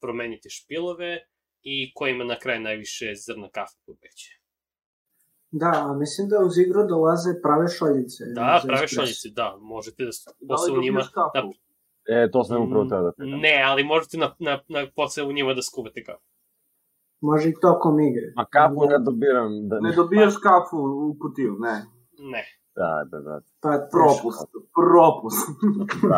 promenite 0.00 0.50
špilove 0.50 1.26
i 1.68 1.92
ko 1.94 2.06
ima 2.06 2.24
na 2.24 2.38
kraju 2.38 2.60
najviše 2.60 3.06
zrna 3.16 3.48
kafe 3.48 3.76
pobeće. 3.86 4.30
Da, 5.52 5.72
a 5.80 5.94
mislim 5.94 6.28
da 6.28 6.38
uz 6.38 6.58
igru 6.58 6.86
dolaze 6.86 7.30
prave 7.42 7.68
šoljice. 7.68 8.24
Da, 8.34 8.58
za 8.62 8.66
prave 8.66 8.84
espresso. 8.84 8.94
šoljice, 8.96 9.28
da. 9.30 9.56
Možete 9.62 10.04
da 10.04 10.12
s- 10.12 10.24
Da 10.24 10.32
posle 10.48 10.72
li 10.72 10.78
u 10.78 10.82
njima... 10.82 11.00
kafu? 11.00 11.52
E, 12.06 12.30
to 12.30 12.44
sam 12.44 12.62
upravo 12.62 12.84
teo 12.84 13.02
da 13.02 13.12
pitam. 13.12 13.40
Ne, 13.40 13.62
ali 13.64 13.84
možete 13.84 14.18
na, 14.18 14.34
na, 14.38 14.60
na 14.68 14.86
posle 14.96 15.22
u 15.22 15.32
njima 15.32 15.54
da 15.54 15.62
skuvate 15.62 16.04
kafu. 16.04 16.24
Može 17.20 17.48
i 17.48 17.54
tokom 17.60 18.00
igre. 18.00 18.32
Ma 18.36 18.44
kapu 18.46 18.86
ne 18.86 18.98
dobiram. 19.00 19.68
Da, 19.68 19.80
Ne 19.80 19.92
dobijaš 19.92 20.34
kafu 20.42 20.76
u 20.76 21.16
kutiju, 21.20 21.56
ne. 21.58 21.76
Ne. 22.32 22.44
Da, 22.76 23.08
da, 23.10 23.18
da. 23.20 23.40
Pa, 23.60 23.78
teško. 23.78 23.90
Propust. 23.90 24.48
Propust. 24.80 25.46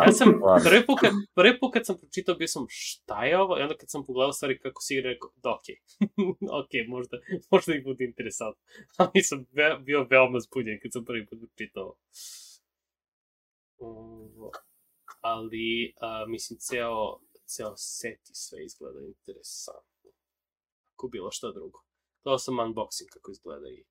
Ja 0.05 0.11
sam, 0.11 0.29
Stvarno. 0.37 0.63
prvi 0.69 0.85
put, 0.85 0.99
kad, 0.99 1.11
prvi 1.35 1.59
put 1.59 1.73
kad 1.73 1.85
sam 1.85 1.97
pročitao 1.97 2.35
bio 2.35 2.47
sam 2.47 2.65
šta 2.69 3.25
je 3.25 3.41
ovo, 3.41 3.57
i 3.57 3.61
onda 3.61 3.75
kad 3.77 3.89
sam 3.89 4.05
pogledao 4.05 4.33
stvari 4.33 4.59
kako 4.59 4.81
se 4.81 4.95
igra, 4.95 5.09
rekao, 5.09 5.29
da 5.35 5.49
okej, 5.55 5.77
okej, 6.63 6.87
možda, 6.87 7.17
možda 7.51 7.75
i 7.75 7.83
bude 7.83 8.05
interesantno. 8.05 8.61
Ali 9.01 9.23
sam 9.23 9.45
ve, 9.51 9.77
bio 9.79 10.07
veoma 10.09 10.39
zbunjen 10.39 10.79
kad 10.81 10.91
sam 10.93 11.05
prvi 11.05 11.25
put 11.25 11.39
pročitao. 11.39 11.95
Ovo, 13.77 14.51
ali, 15.21 15.93
a, 16.01 16.25
mislim, 16.27 16.59
ceo, 16.59 17.19
ceo 17.45 17.73
set 17.77 18.29
i 18.29 18.35
sve 18.35 18.65
izgleda 18.65 18.99
interesantno. 19.01 20.09
Ako 20.93 21.07
bilo 21.07 21.31
šta 21.31 21.51
drugo. 21.51 21.79
Gledao 22.23 22.39
sam 22.39 22.55
unboxing 22.55 23.09
kako 23.13 23.31
izgleda 23.31 23.69
i 23.69 23.83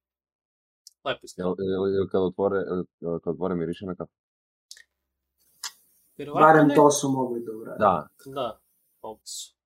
lepo. 1.08 1.26
Jel, 1.36 2.08
kad 2.12 2.22
otvore, 2.22 2.56
jel, 3.00 3.20
kad 3.20 3.34
otvore 3.34 3.54
miriše 3.54 3.86
na 3.86 3.94
kafu? 3.94 4.12
Barem 6.34 6.68
to 6.76 6.90
su 6.90 7.08
mogli 7.08 7.44
da 7.44 7.52
urade. 7.52 7.78
Da. 7.78 8.08
Da, 8.34 8.60
mogu 9.02 9.20
su. 9.24 9.58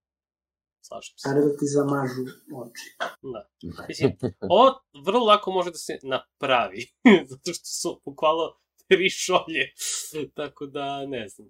Slažem 0.81 1.15
se. 1.17 1.23
Sada 1.29 1.41
da 1.41 1.57
ti 1.59 1.67
zamažu 1.77 2.23
oči. 2.63 2.87
Da. 3.33 3.43
Mislim, 3.89 4.13
ovo 4.41 4.81
vrlo 5.07 5.25
lako 5.25 5.51
može 5.51 5.71
da 5.71 5.77
se 5.79 5.99
napravi, 6.03 6.83
zato 7.31 7.53
što 7.53 7.65
su 7.65 8.01
bukvalno 8.05 8.47
tri 8.89 9.11
šolje, 9.11 9.65
tako 10.39 10.67
da 10.67 11.07
ne 11.07 11.29
znam, 11.29 11.49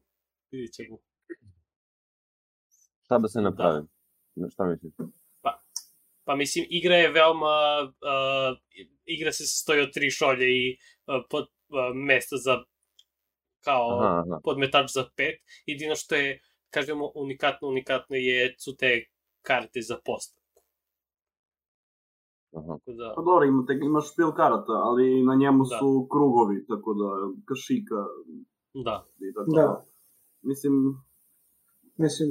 vidit 0.51 0.75
ćemo. 0.75 0.99
Šta 3.05 3.19
da 3.19 3.29
se 3.29 3.41
napravi? 3.41 3.87
Da. 4.35 4.49
Šta 4.51 4.65
misliš? 4.65 4.93
Pa 6.25 6.37
mislim, 6.37 6.67
igra 6.71 6.97
je 6.97 7.11
veoma, 7.13 7.57
uh, 7.83 8.59
igra 9.05 9.33
se 9.33 9.47
sastoji 9.47 9.81
od 9.81 9.93
tri 9.93 10.11
šolje 10.11 10.47
i 10.47 10.77
uh, 10.77 11.25
pod, 11.31 11.45
uh, 11.45 11.97
mesta 12.07 12.37
za, 12.37 12.65
kao 13.65 13.99
Aha, 14.01 14.23
aha. 14.27 14.41
podmetač 14.45 14.91
za 14.93 15.05
pet, 15.17 15.41
jedino 15.67 15.97
što 15.97 16.15
je, 16.15 16.41
kažemo, 16.71 17.13
unikatno, 17.15 17.69
unikatno 17.69 18.17
je, 18.17 18.55
su 18.59 18.77
te 18.77 19.05
karte 19.43 19.81
za 19.81 19.97
postavku. 20.05 20.63
aha. 22.57 22.79
Tako 22.79 22.93
da, 22.93 23.13
Pa 23.17 23.23
dobro, 23.23 23.47
imate, 23.47 23.79
imaš 23.83 24.13
špil 24.13 24.33
karata, 24.33 24.73
ali 24.73 25.23
na 25.25 25.35
njemu 25.35 25.65
Da. 25.65 25.79
su 25.79 26.09
krugovi, 26.11 26.67
tako 26.67 26.95
da 26.95 27.09
kašika 27.45 27.99
da. 28.85 29.07
i 29.19 29.35
tako 29.35 29.51
Da. 29.57 29.87
Mislim, 30.43 30.73
Mislim, 31.97 32.29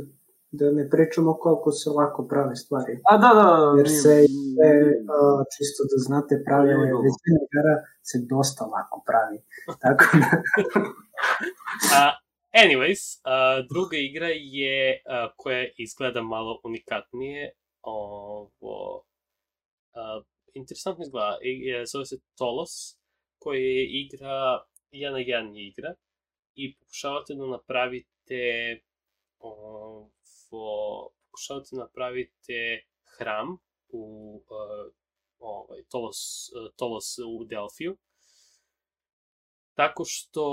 da 0.52 0.72
ne 0.72 0.90
pričamo 0.90 1.34
koliko 1.36 1.72
se 1.72 1.90
lako 1.90 2.28
prave 2.28 2.56
stvari. 2.56 2.94
a 3.04 3.18
da, 3.18 3.30
da, 3.34 3.74
Jer 3.78 3.88
nije- 3.88 4.00
se, 4.00 4.10
nije- 4.10 4.68
e, 4.68 4.72
a, 5.10 5.18
čisto 5.54 5.82
da 5.84 5.98
znate, 5.98 6.44
prave 6.46 6.74
većina 7.06 7.40
igara 7.46 7.76
se 8.02 8.18
dosta 8.30 8.66
lako 8.66 9.04
pravi. 9.08 9.38
Tako 9.84 10.04
da, 10.14 10.28
Uh, 11.92 12.14
anyways, 12.56 13.02
uh, 13.24 13.32
druga 13.70 13.98
igra 14.00 14.28
je, 14.28 14.80
uh, 15.06 15.32
koja 15.38 15.68
izgleda 15.78 16.22
malo 16.22 16.62
unikatnije, 16.64 17.52
ovo, 17.82 19.04
uh, 19.94 20.24
interesantno 20.54 21.04
izgleda, 21.04 21.38
I- 21.44 21.62
je, 21.62 21.86
zove 21.86 22.06
se 22.06 22.16
Tolos, 22.38 22.98
koja 23.40 23.58
je 23.60 23.86
igra 24.02 24.60
jedan 24.92 25.14
na 25.14 25.20
jedan 25.20 25.56
igra 25.58 25.94
i 26.56 26.78
pokušavate 26.78 27.34
da 27.34 27.46
napravite 27.46 28.40
ovo, 30.52 31.12
pokušavate 31.26 31.70
da 31.72 31.82
napravite 31.82 32.86
hram 33.18 33.58
u 33.88 34.36
uh, 34.36 34.94
ovaj, 35.40 35.84
Tolos, 35.90 36.50
Tolos 36.76 37.18
u 37.18 37.46
Delfiju, 37.46 37.98
tako 39.74 40.04
što 40.06 40.46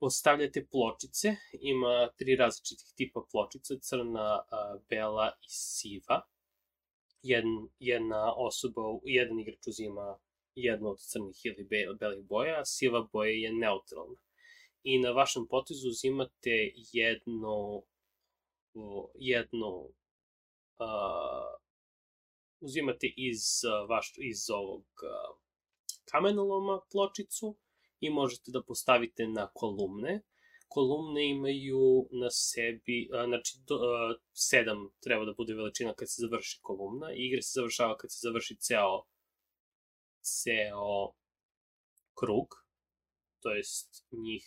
postavljate 0.00 0.66
pločice, 0.70 1.36
ima 1.52 2.08
tri 2.18 2.36
različitih 2.36 2.92
tipa 2.96 3.20
pločica, 3.30 3.74
crna, 3.80 4.42
bela 4.88 5.32
i 5.40 5.48
siva. 5.48 6.20
Jedan, 7.22 7.68
jedna 7.78 8.34
osoba, 8.36 8.82
jedan 9.04 9.38
igrač 9.38 9.66
uzima 9.66 10.18
jednu 10.54 10.88
od 10.88 10.98
crnih 10.98 11.36
ili 11.44 11.64
be, 11.64 11.76
belih 12.00 12.24
boja, 12.24 12.60
a 12.60 12.64
siva 12.64 13.08
boja 13.12 13.30
je 13.30 13.52
neutralna. 13.52 14.18
I 14.82 14.98
na 14.98 15.10
vašem 15.10 15.46
potezu 15.50 15.88
uzimate 15.88 16.56
jednu, 18.76 19.10
jednu 19.14 19.68
uh, 20.78 21.58
uzimate 22.60 23.06
iz, 23.16 23.40
vaš, 23.88 24.12
iz 24.16 24.50
ovog 24.50 24.84
kamenoloma 26.10 26.80
pločicu 26.92 27.56
i 28.00 28.10
možete 28.10 28.50
da 28.50 28.62
postavite 28.62 29.26
na 29.26 29.50
kolumne. 29.54 30.22
Kolumne 30.68 31.30
imaju 31.30 32.08
na 32.10 32.30
sebi, 32.30 33.08
znači 33.26 33.58
do, 33.66 33.78
sedam 34.32 34.88
treba 35.00 35.24
da 35.24 35.34
bude 35.36 35.54
veličina 35.54 35.94
kad 35.94 36.08
se 36.10 36.20
završi 36.20 36.58
kolumna. 36.62 37.06
Igra 37.14 37.42
se 37.42 37.52
završava 37.54 37.96
kad 37.96 38.12
se 38.12 38.18
završi 38.22 38.56
ceo, 38.56 39.04
ceo 40.20 41.12
krug, 42.20 42.48
to 43.40 43.50
jest 43.50 44.06
njih 44.10 44.44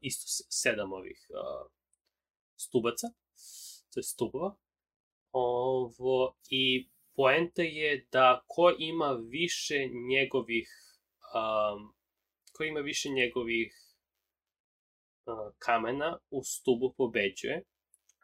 isto 0.00 0.44
sedam 0.50 0.92
ovih 0.92 1.26
stubaca, 2.56 3.06
to 3.06 3.10
je 3.10 3.19
stubova. 4.02 4.56
Ovo, 5.32 6.36
I 6.48 6.88
poenta 7.16 7.62
je 7.62 8.06
da 8.12 8.44
ko 8.46 8.74
ima 8.78 9.12
više 9.28 9.88
njegovih 10.08 10.68
um, 11.34 11.94
ko 12.52 12.64
ima 12.64 12.80
više 12.80 13.08
njegovih 13.08 13.74
uh, 15.26 15.54
kamena 15.58 16.18
u 16.30 16.42
stubu 16.44 16.94
pobeđuje, 16.96 17.64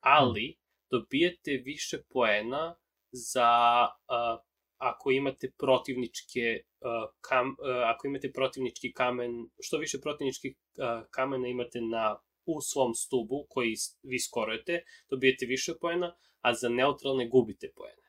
ali 0.00 0.58
dobijete 0.90 1.50
više 1.64 2.02
poena 2.10 2.76
za 3.10 3.52
uh, 3.88 4.40
ako 4.76 5.10
imate 5.10 5.52
protivničke 5.58 6.60
uh, 6.80 7.10
kam, 7.20 7.48
uh, 7.48 7.54
ako 7.94 8.06
imate 8.06 8.32
protivnički 8.32 8.92
kamen, 8.92 9.30
što 9.60 9.78
više 9.78 9.98
protivničkih 10.00 10.56
uh, 10.56 11.06
kamena 11.10 11.48
imate 11.48 11.80
na 11.80 12.18
u 12.46 12.60
svom 12.60 12.94
stubu 12.94 13.46
koji 13.48 13.74
vi 14.02 14.18
skorujete, 14.18 14.82
dobijete 15.10 15.46
više 15.46 15.74
poena, 15.80 16.16
a 16.40 16.54
za 16.54 16.68
neutralne 16.68 17.28
gubite 17.28 17.72
poena 17.76 18.06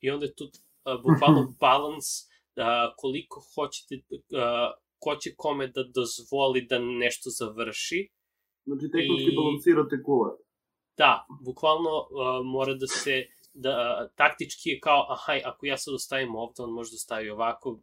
i 0.00 0.10
onda 0.10 0.26
je 0.26 0.34
tu 0.34 0.44
uh, 0.44 1.02
bukvalno 1.02 1.54
balans 1.60 2.06
uh, 2.22 2.64
koliko 2.96 3.42
hoćete, 3.54 3.94
uh, 4.14 4.20
ko 4.98 5.16
će 5.16 5.34
kome 5.36 5.66
da 5.66 5.82
dozvoli 5.94 6.66
da 6.66 6.78
nešto 6.78 7.30
završi. 7.30 8.08
Znači, 8.64 8.90
tehnički 8.92 9.32
I... 9.32 9.36
balansirate 9.36 10.02
kule. 10.02 10.30
Da, 10.96 11.26
bukvalno 11.44 11.90
uh, 11.90 12.46
mora 12.46 12.74
da 12.74 12.86
se 12.86 13.26
da 13.54 13.70
uh, 13.70 14.16
taktički 14.16 14.68
je 14.70 14.80
kao 14.80 15.06
aha, 15.08 15.40
ako 15.44 15.66
ja 15.66 15.76
sad 15.76 15.94
ostavim 15.94 16.36
ovde, 16.36 16.62
on 16.62 16.70
može 16.70 16.90
da 16.90 16.96
stavi 16.96 17.30
ovako 17.30 17.70
uh, 17.70 17.80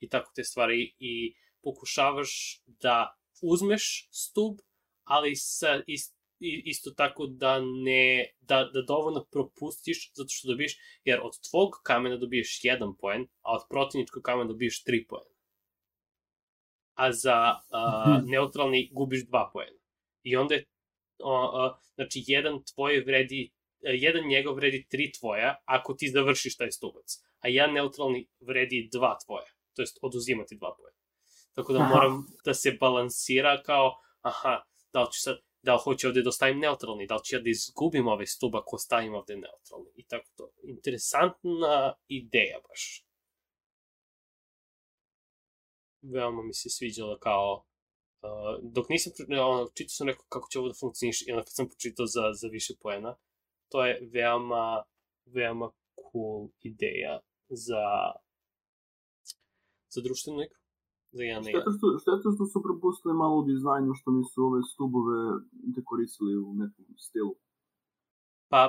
i 0.00 0.08
tako 0.08 0.32
te 0.34 0.44
stvari 0.44 0.94
i 0.98 1.34
pokušavaš 1.62 2.62
da 2.66 3.16
uzmeš 3.42 4.08
stub, 4.10 4.58
ali 5.04 5.36
sa 5.36 5.82
ist, 5.86 6.16
isto 6.64 6.90
tako 6.90 7.26
da 7.26 7.60
ne, 7.60 8.34
da, 8.40 8.64
da 8.74 8.82
dovoljno 8.82 9.24
propustiš 9.32 10.12
zato 10.14 10.28
što 10.30 10.48
dobiješ, 10.48 10.76
jer 11.04 11.20
od 11.22 11.32
tvog 11.50 11.70
kamena 11.82 12.16
dobiješ 12.16 12.60
jedan 12.62 12.96
poen, 12.96 13.22
a 13.40 13.52
od 13.52 13.62
protivničkog 13.70 14.22
kamena 14.22 14.48
dobiješ 14.48 14.84
tri 14.84 15.06
poena. 15.06 15.36
A 16.94 17.12
za 17.12 17.54
uh, 17.54 18.24
neutralni 18.32 18.90
gubiš 18.92 19.26
dva 19.26 19.50
poena. 19.52 19.78
I 20.22 20.36
onda 20.36 20.54
je, 20.54 20.64
uh, 21.18 21.26
uh, 21.28 21.78
znači, 21.94 22.24
jedan 22.26 22.62
tvoj 22.74 23.00
vredi, 23.00 23.50
uh, 23.52 23.90
jedan 23.94 24.28
njegov 24.28 24.54
vredi 24.54 24.86
tri 24.90 25.12
tvoja 25.20 25.62
ako 25.64 25.94
ti 25.94 26.08
završiš 26.08 26.56
taj 26.56 26.70
stubac, 26.70 27.06
a 27.38 27.48
jedan 27.48 27.74
neutralni 27.74 28.28
vredi 28.40 28.88
dva 28.92 29.18
tvoja, 29.24 29.46
to 29.74 29.82
jest 29.82 29.98
oduzimati 30.02 30.56
dva 30.56 30.74
poena. 30.78 30.98
Tako 31.54 31.72
da 31.72 31.78
moram 31.78 32.26
da 32.44 32.54
se 32.54 32.76
balansira 32.80 33.62
kao, 33.62 33.94
aha, 34.20 34.62
da 34.92 35.02
li 35.02 35.12
ću 35.12 35.20
sad, 35.20 35.36
da 35.62 35.74
li 35.74 35.80
hoće 35.84 36.08
ovde 36.08 36.22
da 36.22 36.28
ostavim 36.28 36.58
neutralni, 36.58 37.06
da 37.06 37.14
li 37.14 37.24
ću 37.24 37.36
ja 37.36 37.40
da 37.40 37.50
izgubim 37.50 38.08
ovaj 38.08 38.26
stub 38.26 38.56
ako 38.56 38.76
ostavim 38.76 39.14
ovde 39.14 39.36
neutralni 39.36 39.90
i 39.96 40.06
tako 40.06 40.28
to. 40.36 40.50
Interesantna 40.62 41.94
ideja 42.08 42.58
baš. 42.68 43.04
Veoma 46.02 46.42
mi 46.42 46.54
se 46.54 46.70
sviđala 46.70 47.18
kao 47.18 47.64
Uh, 48.22 48.70
dok 48.72 48.88
nisam, 48.88 49.12
ono, 49.30 49.70
čitao 49.74 49.88
sam 49.88 50.06
rekao 50.06 50.24
kako 50.28 50.48
će 50.50 50.58
ovo 50.58 50.68
da 50.68 50.74
funkcioniš 50.74 51.22
i 51.22 51.32
onda 51.32 51.44
kad 51.44 51.54
sam 51.54 51.68
počitao 51.68 52.06
za, 52.06 52.32
za 52.32 52.48
više 52.48 52.74
poena, 52.80 53.16
to 53.68 53.86
je 53.86 54.08
veoma, 54.12 54.82
veoma 55.24 55.70
cool 56.12 56.48
ideja 56.60 57.20
za, 57.48 58.12
za 59.88 60.00
društvenu 60.00 60.42
igru 60.42 60.61
za 61.16 61.22
jedan 61.22 61.42
šteta 61.42 61.70
što, 61.76 61.86
šteta 62.02 62.28
što 62.34 62.44
su 62.52 62.58
propustili 62.66 63.14
malo 63.22 63.34
u 63.40 63.46
dizajnu 63.52 63.90
što 63.98 64.08
nisu 64.18 64.38
ove 64.48 64.60
stubove 64.72 65.20
dekorisali 65.76 66.32
u 66.48 66.50
nekom 66.60 66.84
stilu. 67.06 67.34
Pa, 68.52 68.62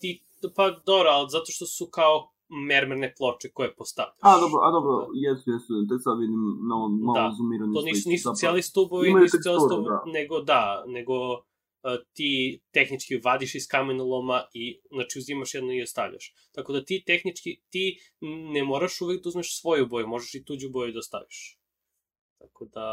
ti, 0.00 0.10
pa 0.56 0.64
dobro, 0.90 1.08
ali 1.16 1.26
zato 1.36 1.48
što 1.56 1.66
su 1.76 1.84
kao 1.98 2.16
mermerne 2.48 3.14
ploče 3.18 3.48
koje 3.56 3.74
postavljaš. 3.74 4.18
A, 4.20 4.40
dobro, 4.40 4.58
a 4.66 4.70
dobro, 4.76 4.92
da. 5.00 5.06
jesu, 5.26 5.44
jesu, 5.54 5.70
tek 5.90 6.00
sad 6.06 6.18
vidim 6.24 6.42
malo, 6.70 6.88
malo 6.88 7.28
da. 7.28 7.34
zoomirani 7.36 7.74
To 7.74 7.82
nisu, 7.82 8.08
nisu 8.08 8.28
cijeli 8.34 8.62
stubovi, 8.62 9.14
nisu 9.14 9.36
cijeli 9.42 9.60
stubovi, 9.68 9.96
da. 9.96 10.12
nego 10.18 10.34
da, 10.40 10.84
nego 10.86 11.14
uh, 11.32 11.98
ti 12.16 12.60
tehnički 12.76 13.20
vadiš 13.24 13.54
iz 13.54 13.66
kamenoloma 13.70 14.38
i 14.52 14.80
znači 14.94 15.18
uzimaš 15.18 15.54
jedno 15.54 15.72
i 15.72 15.82
ostavljaš. 15.82 16.34
Tako 16.54 16.72
da 16.72 16.84
ti 16.84 17.04
tehnički, 17.06 17.50
ti 17.70 17.84
ne 18.54 18.64
moraš 18.64 19.00
uvek 19.00 19.22
da 19.22 19.28
uzmeš 19.28 19.60
svoju 19.60 19.86
boju, 19.86 20.06
možeš 20.06 20.34
i 20.34 20.44
tuđu 20.44 20.70
boju 20.70 20.92
da 20.92 20.98
ostaviš. 20.98 21.58
Tako 22.38 22.64
da... 22.64 22.86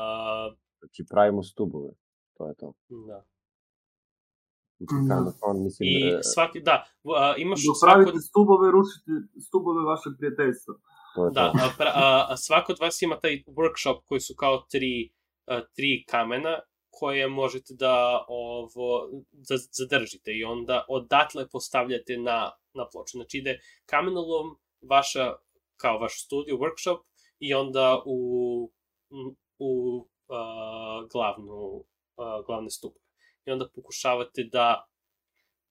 Znači 0.80 1.06
pravimo 1.10 1.44
stubove, 1.44 1.92
to 2.34 2.48
je 2.48 2.56
to. 2.56 2.74
Da. 3.08 3.26
Znači, 4.80 5.08
da. 5.08 5.54
mislim, 5.54 5.90
I 5.90 6.08
e, 6.08 6.20
svaki, 6.34 6.62
da, 6.62 6.86
a, 7.18 7.36
imaš 7.38 7.60
Dok 7.68 7.78
svako... 7.80 8.20
stubove, 8.20 8.72
rušite 8.72 9.12
stubove 9.48 9.82
vašeg 9.86 10.14
prijateljstva. 10.20 10.74
To 11.16 11.26
je 11.26 11.32
da, 11.32 11.52
to. 11.52 11.58
A, 11.64 11.70
pra, 11.78 11.92
a, 11.96 12.28
a 12.30 12.38
svako 12.38 12.72
od 12.72 12.80
vas 12.82 13.02
ima 13.02 13.20
taj 13.20 13.44
workshop 13.48 14.02
koji 14.08 14.20
su 14.20 14.34
kao 14.38 14.66
tri, 14.72 15.14
a, 15.48 15.62
tri 15.76 16.06
kamena 16.10 16.60
koje 16.90 17.28
možete 17.28 17.74
da 17.74 18.26
ovo 18.28 19.10
zadržite 19.80 20.32
i 20.32 20.44
onda 20.44 20.86
odatle 20.90 21.50
postavljate 21.50 22.18
na, 22.18 22.52
na 22.74 22.88
ploču. 22.92 23.18
Znači 23.18 23.38
ide 23.38 23.60
kamenolom 23.86 24.48
vaša, 24.82 25.34
kao 25.78 26.00
vaš 26.00 26.26
studio, 26.26 26.56
workshop 26.56 27.00
i 27.40 27.54
onda 27.54 28.02
u 28.06 28.18
u 29.60 29.98
uh, 30.28 31.10
glavnu, 31.12 31.86
uh, 32.18 32.46
glavne 32.46 32.70
stupove. 32.70 33.06
I 33.46 33.52
onda 33.52 33.70
pokušavate 33.76 34.44
da 34.44 34.88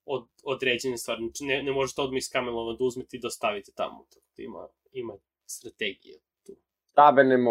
od, 0.05 0.29
određene 0.45 0.97
stvari, 0.97 1.21
znači 1.27 1.45
ne, 1.45 1.63
ne 1.63 1.73
možete 1.73 2.03
odmah 2.03 2.19
iz 2.19 2.31
kamelova 2.33 2.77
da 2.77 2.85
uzmete 2.85 3.17
i 3.17 3.21
da 3.21 3.31
stavite 3.31 3.73
tamo, 3.75 4.07
tako 4.11 4.27
da 4.37 4.43
ima, 4.43 4.69
ima 4.93 5.15
strategije 5.47 6.21
tu. 6.47 6.53
Stabenemo. 6.91 7.51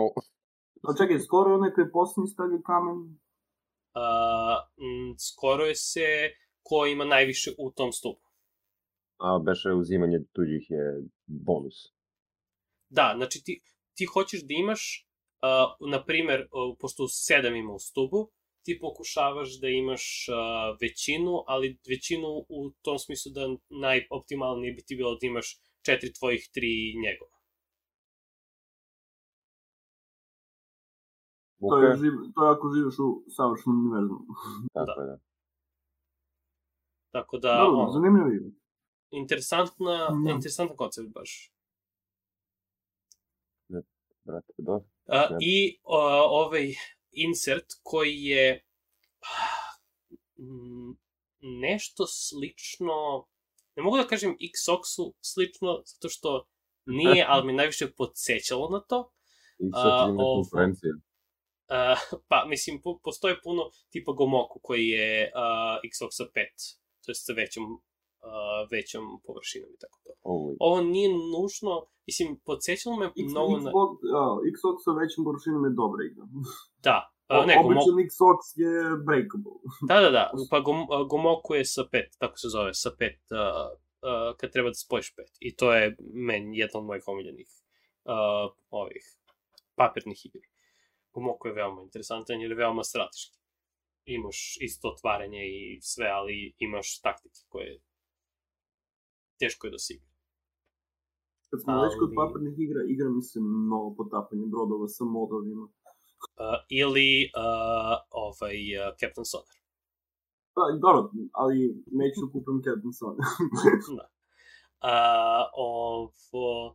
A 0.88 0.90
čekaj, 0.98 1.20
skoro 1.20 1.50
je 1.50 1.56
onaj 1.56 1.74
koji 1.74 1.92
posljednji 1.92 2.28
stavio 2.28 2.62
kamen? 2.66 2.98
Uh, 2.98 4.58
m, 4.78 5.16
skoro 5.20 5.66
je 5.66 5.76
se 5.76 6.08
ko 6.64 6.86
ima 6.86 7.06
najviše 7.06 7.52
u 7.58 7.72
tom 7.72 7.92
stupu. 7.92 8.28
A 9.18 9.40
beše 9.46 9.70
uzimanje 9.70 10.20
tuđih 10.34 10.66
je 10.70 11.04
bonus. 11.26 11.76
Da, 12.90 13.14
znači 13.18 13.44
ti, 13.44 13.62
ti 13.96 14.06
hoćeš 14.06 14.42
da 14.42 14.54
imaš 14.54 15.11
uh, 15.42 15.90
na 15.90 16.04
primer, 16.06 16.40
uh, 16.42 16.78
pošto 16.80 17.08
sedam 17.08 17.56
ima 17.56 17.74
u 17.74 17.80
stubu, 17.80 18.32
ti 18.64 18.80
pokušavaš 18.82 19.60
da 19.60 19.68
imaš 19.68 20.28
uh, 20.30 20.78
većinu, 20.82 21.44
ali 21.48 21.80
većinu 21.90 22.28
u 22.50 22.72
tom 22.82 23.00
smislu 23.00 23.32
da 23.32 23.42
najoptimalnije 23.70 24.74
bi 24.74 24.82
ti 24.82 24.96
bilo 24.96 25.16
da 25.16 25.28
imaš 25.28 25.58
četiri 25.86 26.14
tvojih, 26.14 26.50
tri 26.54 26.94
njegova. 27.06 27.42
Okay. 31.62 31.70
To, 31.70 31.78
je 31.88 31.98
živ, 31.98 32.14
to 32.36 32.46
je 32.46 32.52
ako 32.52 32.74
živiš 32.76 32.96
u 33.00 33.24
savršenom 33.36 33.80
univerzumu. 33.80 34.26
Tako 34.74 35.02
da. 35.02 35.06
da. 35.06 35.18
Tako 37.12 37.38
da... 37.38 37.58
Dobro, 37.58 37.80
on, 37.80 37.92
zanimljivo 37.92 38.52
Interesantna, 39.12 40.10
mm. 40.12 40.28
interesantan 40.28 40.78
koncept 40.78 41.10
baš. 41.10 41.54
Ne, 43.70 43.82
brate, 44.24 44.54
dobro. 44.58 44.91
Uh, 45.06 45.38
I 45.42 45.80
uh, 45.84 45.94
ovaj, 46.30 46.74
insert 47.12 47.66
koji 47.84 48.24
je 48.24 48.64
mm, 50.38 50.92
nešto 51.42 52.08
slično, 52.08 53.28
ne 53.76 53.84
mogu 53.84 53.98
da 53.98 54.08
kažem 54.08 54.38
Xoxu 54.40 55.14
slično, 55.22 55.82
zato 55.86 56.10
što 56.10 56.48
nije, 56.86 57.26
ali 57.30 57.48
mi 57.48 57.54
najviše 57.54 57.92
podsjećalo 57.92 58.70
na 58.70 58.80
to. 58.80 59.12
Xbox 59.60 60.10
ima 60.10 60.18
konkurencija. 60.18 60.92
Uh, 61.72 62.20
pa, 62.28 62.46
mislim, 62.48 62.82
po, 62.82 63.00
postoje 63.04 63.42
puno 63.44 63.72
tipa 63.90 64.12
Gomoku 64.12 64.60
koji 64.64 64.88
je 64.88 65.32
uh, 65.36 65.90
Xboxa 65.92 66.24
5, 66.24 66.32
to 67.06 67.12
je 67.12 67.16
sa 67.16 67.34
većom, 67.34 67.64
uh, 68.28 68.72
većom 68.76 69.04
površinom 69.26 69.70
i 69.76 69.80
tako 69.84 69.98
to. 70.06 70.12
Holy. 70.30 70.56
Ovo 70.68 70.78
nije 70.82 71.10
nužno, 71.36 71.74
mislim, 72.08 72.30
podsjećalo 72.48 72.96
me 73.02 73.06
X, 73.06 73.16
mnogo 73.32 73.54
na... 73.58 73.70
Xbox, 73.72 73.92
a, 74.18 74.22
Xbox 74.54 74.76
sa 74.86 74.92
većim 75.02 75.22
površinom 75.28 75.62
je 75.68 75.72
dobra 75.82 76.02
igra. 76.10 76.26
Da, 76.88 76.98
uh, 77.30 77.46
ne, 77.48 77.54
Običan 77.60 77.98
Xbox 78.10 78.40
je 78.64 78.74
breakable. 79.08 79.58
da, 79.90 79.96
da, 80.06 80.10
da, 80.18 80.24
pa 80.52 80.60
Gom, 80.66 80.80
uh, 80.82 81.08
Gomoku 81.12 81.52
je 81.60 81.66
sa 81.66 81.84
5, 81.94 82.18
tako 82.22 82.38
se 82.42 82.48
zove, 82.56 82.72
sa 82.84 82.90
5, 82.90 83.04
uh, 83.04 83.48
uh, 84.10 84.38
kad 84.40 84.52
treba 84.52 84.70
da 84.74 84.84
spojiš 84.86 85.16
5. 85.16 85.24
I 85.40 85.56
to 85.56 85.74
je 85.74 85.96
meni 86.30 86.58
jedna 86.58 86.80
od 86.80 86.86
mojih 86.86 87.04
omiljenih 87.08 87.50
uh, 88.14 88.48
ovih 88.70 89.06
papirnih 89.76 90.26
igri. 90.26 90.48
Gomoku 91.14 91.48
je 91.48 91.54
veoma 91.54 91.82
interesantan 91.82 92.42
jer 92.42 92.52
je 92.52 92.58
veoma 92.58 92.84
strateški. 92.84 93.38
Imaš 94.06 94.58
isto 94.62 94.90
otvaranje 94.90 95.42
i 95.46 95.80
sve, 95.82 96.08
ali 96.08 96.56
imaš 96.58 97.02
taktike 97.02 97.40
koje 97.50 97.82
teško 99.42 99.68
je 99.68 99.72
da 99.76 99.80
se 99.86 99.94
igra. 99.94 100.12
Kad 101.50 101.58
smo 101.62 101.82
već 101.84 101.94
kod 102.02 102.12
papirnih 102.20 102.56
igra, 102.66 102.82
igra 102.94 103.10
mi 103.16 103.22
se 103.30 103.40
mnogo 103.40 103.90
potapanje 104.00 104.46
brodova 104.54 104.88
sa 104.88 105.04
modovima. 105.18 105.66
Uh, 105.66 106.60
ili 106.82 107.10
uh, 107.42 107.98
ovaj 108.26 108.58
uh, 108.80 108.88
Captain 109.00 109.26
Sonar. 109.32 109.58
Pa, 110.56 110.62
dobro, 110.86 111.02
ali 111.42 111.58
neću 112.00 112.18
da 112.24 112.32
kupim 112.34 112.58
Captain 112.68 112.94
Sun. 113.00 113.16
da. 114.00 114.06
Uh, 114.92 115.44
ovo, 115.54 116.68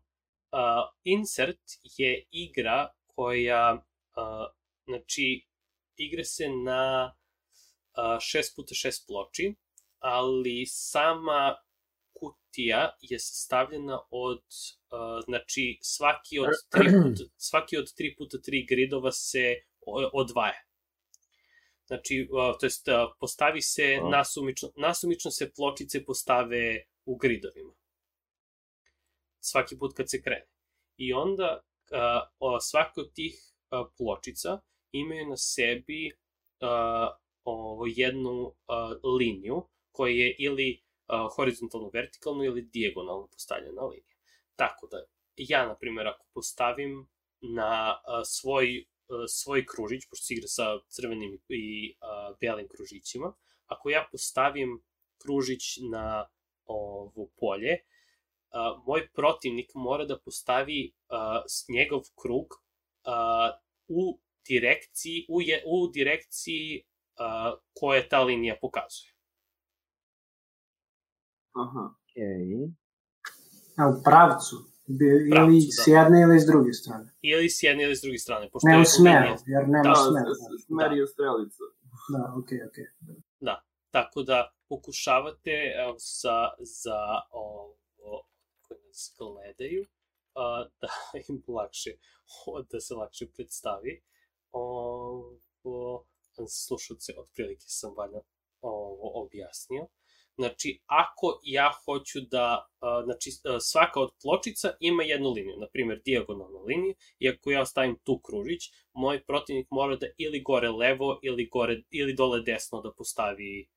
uh, 0.58 0.84
Insert 1.04 1.64
je 1.98 2.10
igra 2.30 2.88
koja, 3.06 3.64
uh, 3.74 4.46
znači, 4.86 5.46
igra 5.96 6.24
se 6.24 6.48
na 6.64 7.12
uh, 7.98 8.18
6x6 8.30 9.06
ploči, 9.06 9.54
ali 9.98 10.66
sama 10.66 11.54
kutija 12.56 12.96
je 13.00 13.18
sastavljena 13.18 14.00
od, 14.10 14.38
uh, 14.38 15.24
znači, 15.24 15.78
svaki 15.82 16.38
od 16.38 16.48
3 16.72 17.02
puta, 17.02 17.24
svaki 17.36 17.76
od 17.76 17.84
3 17.84 18.16
puta 18.18 18.38
3 18.38 18.68
gridova 18.68 19.12
se 19.12 19.54
odvaja. 20.12 20.62
Znači, 21.86 22.28
uh, 22.30 22.58
to 22.60 22.66
jest, 22.66 22.88
uh, 22.88 22.94
postavi 23.20 23.62
se, 23.62 23.98
A. 24.02 24.08
nasumično, 24.08 24.68
nasumično 24.76 25.30
se 25.30 25.52
pločice 25.52 26.04
postave 26.04 26.84
u 27.04 27.16
gridovima. 27.16 27.74
Svaki 29.40 29.78
put 29.78 29.96
kad 29.96 30.10
se 30.10 30.22
krene. 30.22 30.46
I 30.96 31.12
onda 31.12 31.60
uh, 32.40 32.58
svaka 32.60 33.00
od 33.00 33.12
tih 33.12 33.34
uh, 33.70 33.86
pločica 33.96 34.60
imaju 34.92 35.26
na 35.28 35.36
sebi 35.36 36.12
uh, 36.60 37.16
ovo, 37.44 37.86
jednu 37.86 38.40
uh, 38.40 38.54
liniju 39.18 39.68
koja 39.92 40.12
je 40.12 40.36
ili 40.38 40.85
horizontalno 41.36 41.90
vertikalno 41.94 42.44
ili 42.44 42.62
dijagonalno 42.62 43.26
postavljena 43.26 43.82
linija. 43.82 44.16
Tako 44.56 44.86
da, 44.86 45.04
ja, 45.36 45.66
na 45.66 45.76
primjer, 45.76 46.06
ako 46.06 46.26
postavim 46.34 47.08
na 47.40 47.96
svoj, 48.24 48.86
svoj 49.28 49.66
kružić, 49.66 50.02
pošto 50.10 50.24
se 50.24 50.34
igra 50.34 50.48
sa 50.48 50.64
crvenim 50.88 51.38
i 51.48 51.96
belim 52.40 52.68
kružićima, 52.68 53.32
ako 53.66 53.90
ja 53.90 54.08
postavim 54.12 54.82
kružić 55.22 55.62
na 55.92 56.28
ovo 56.64 57.28
polje, 57.36 57.78
moj 58.86 59.08
protivnik 59.12 59.70
mora 59.74 60.04
da 60.04 60.18
postavi 60.18 60.92
njegov 61.68 62.00
krug 62.22 62.46
u 63.88 64.20
direkciji, 64.48 65.26
u, 65.28 65.42
je, 65.42 65.62
u 65.66 65.88
direkciji 65.88 66.82
uh, 66.82 67.58
koje 67.74 68.08
ta 68.08 68.22
linija 68.22 68.56
pokazuje. 68.60 69.15
Aha. 71.64 71.84
Okej. 72.02 72.68
A 73.78 73.82
u 73.88 74.02
pravcu? 74.04 74.56
Bi, 74.88 75.06
Pravcu, 75.30 75.52
ili 75.52 75.60
da. 75.66 75.82
s 75.82 75.86
jedne 75.86 76.18
ili 76.22 76.40
s 76.40 76.46
druge 76.46 76.72
strane. 76.72 77.08
Ili 77.22 77.50
s 77.50 77.62
jedne 77.62 77.82
ili 77.84 77.96
s 77.96 78.02
druge 78.02 78.18
strane. 78.18 78.50
Pošto 78.50 78.68
Ne 78.68 78.74
je 78.74 78.80
u 78.80 78.84
smeru, 78.84 79.32
jer 79.46 79.62
nema 79.68 79.82
Da, 79.82 79.88
Da, 79.88 79.94
smera. 79.94 80.30
smer 80.66 80.92
je 80.92 81.06
strelica. 81.06 81.64
Da, 82.12 82.22
okej, 82.40 82.58
okej. 82.68 82.86
Tako 83.90 84.22
da 84.22 84.52
pokušavate 84.68 85.54
evo, 85.82 85.94
za, 85.98 86.38
za 86.82 86.98
ovo, 87.30 88.22
koji 88.62 88.80
nas 88.86 89.14
gledaju, 89.18 89.84
a, 90.34 90.64
da 90.80 90.88
im 91.28 91.42
lakše, 91.48 91.90
da 92.72 92.80
se 92.80 92.94
lakše 92.94 93.26
predstavi. 93.34 94.02
Ovo, 94.52 96.06
slušalce, 96.66 97.12
otprilike 97.18 97.64
sam 97.68 97.94
valjda 97.96 98.20
ovo 98.60 99.22
objasnio. 99.24 99.86
Znači, 100.38 100.80
ako 100.86 101.40
ja 101.42 101.72
hoću 101.84 102.20
da, 102.20 102.66
znači, 103.04 103.30
svaka 103.60 104.00
od 104.00 104.10
pločica 104.22 104.76
ima 104.80 105.02
jednu 105.02 105.30
liniju, 105.30 105.56
na 105.56 105.66
primjer, 105.72 106.00
dijagonalnu 106.04 106.62
liniju, 106.62 106.94
i 107.18 107.28
ako 107.28 107.50
ja 107.50 107.66
stavim 107.66 107.98
tu 108.04 108.20
kružić, 108.20 108.62
moj 108.92 109.24
protivnik 109.24 109.66
mora 109.70 109.96
da 109.96 110.06
ili 110.18 110.42
gore 110.42 110.68
levo, 110.68 111.18
ili, 111.22 111.48
gore, 111.48 111.82
ili 111.90 112.14
dole 112.14 112.40
desno 112.40 112.80
da 112.80 112.92
postavi 112.92 113.68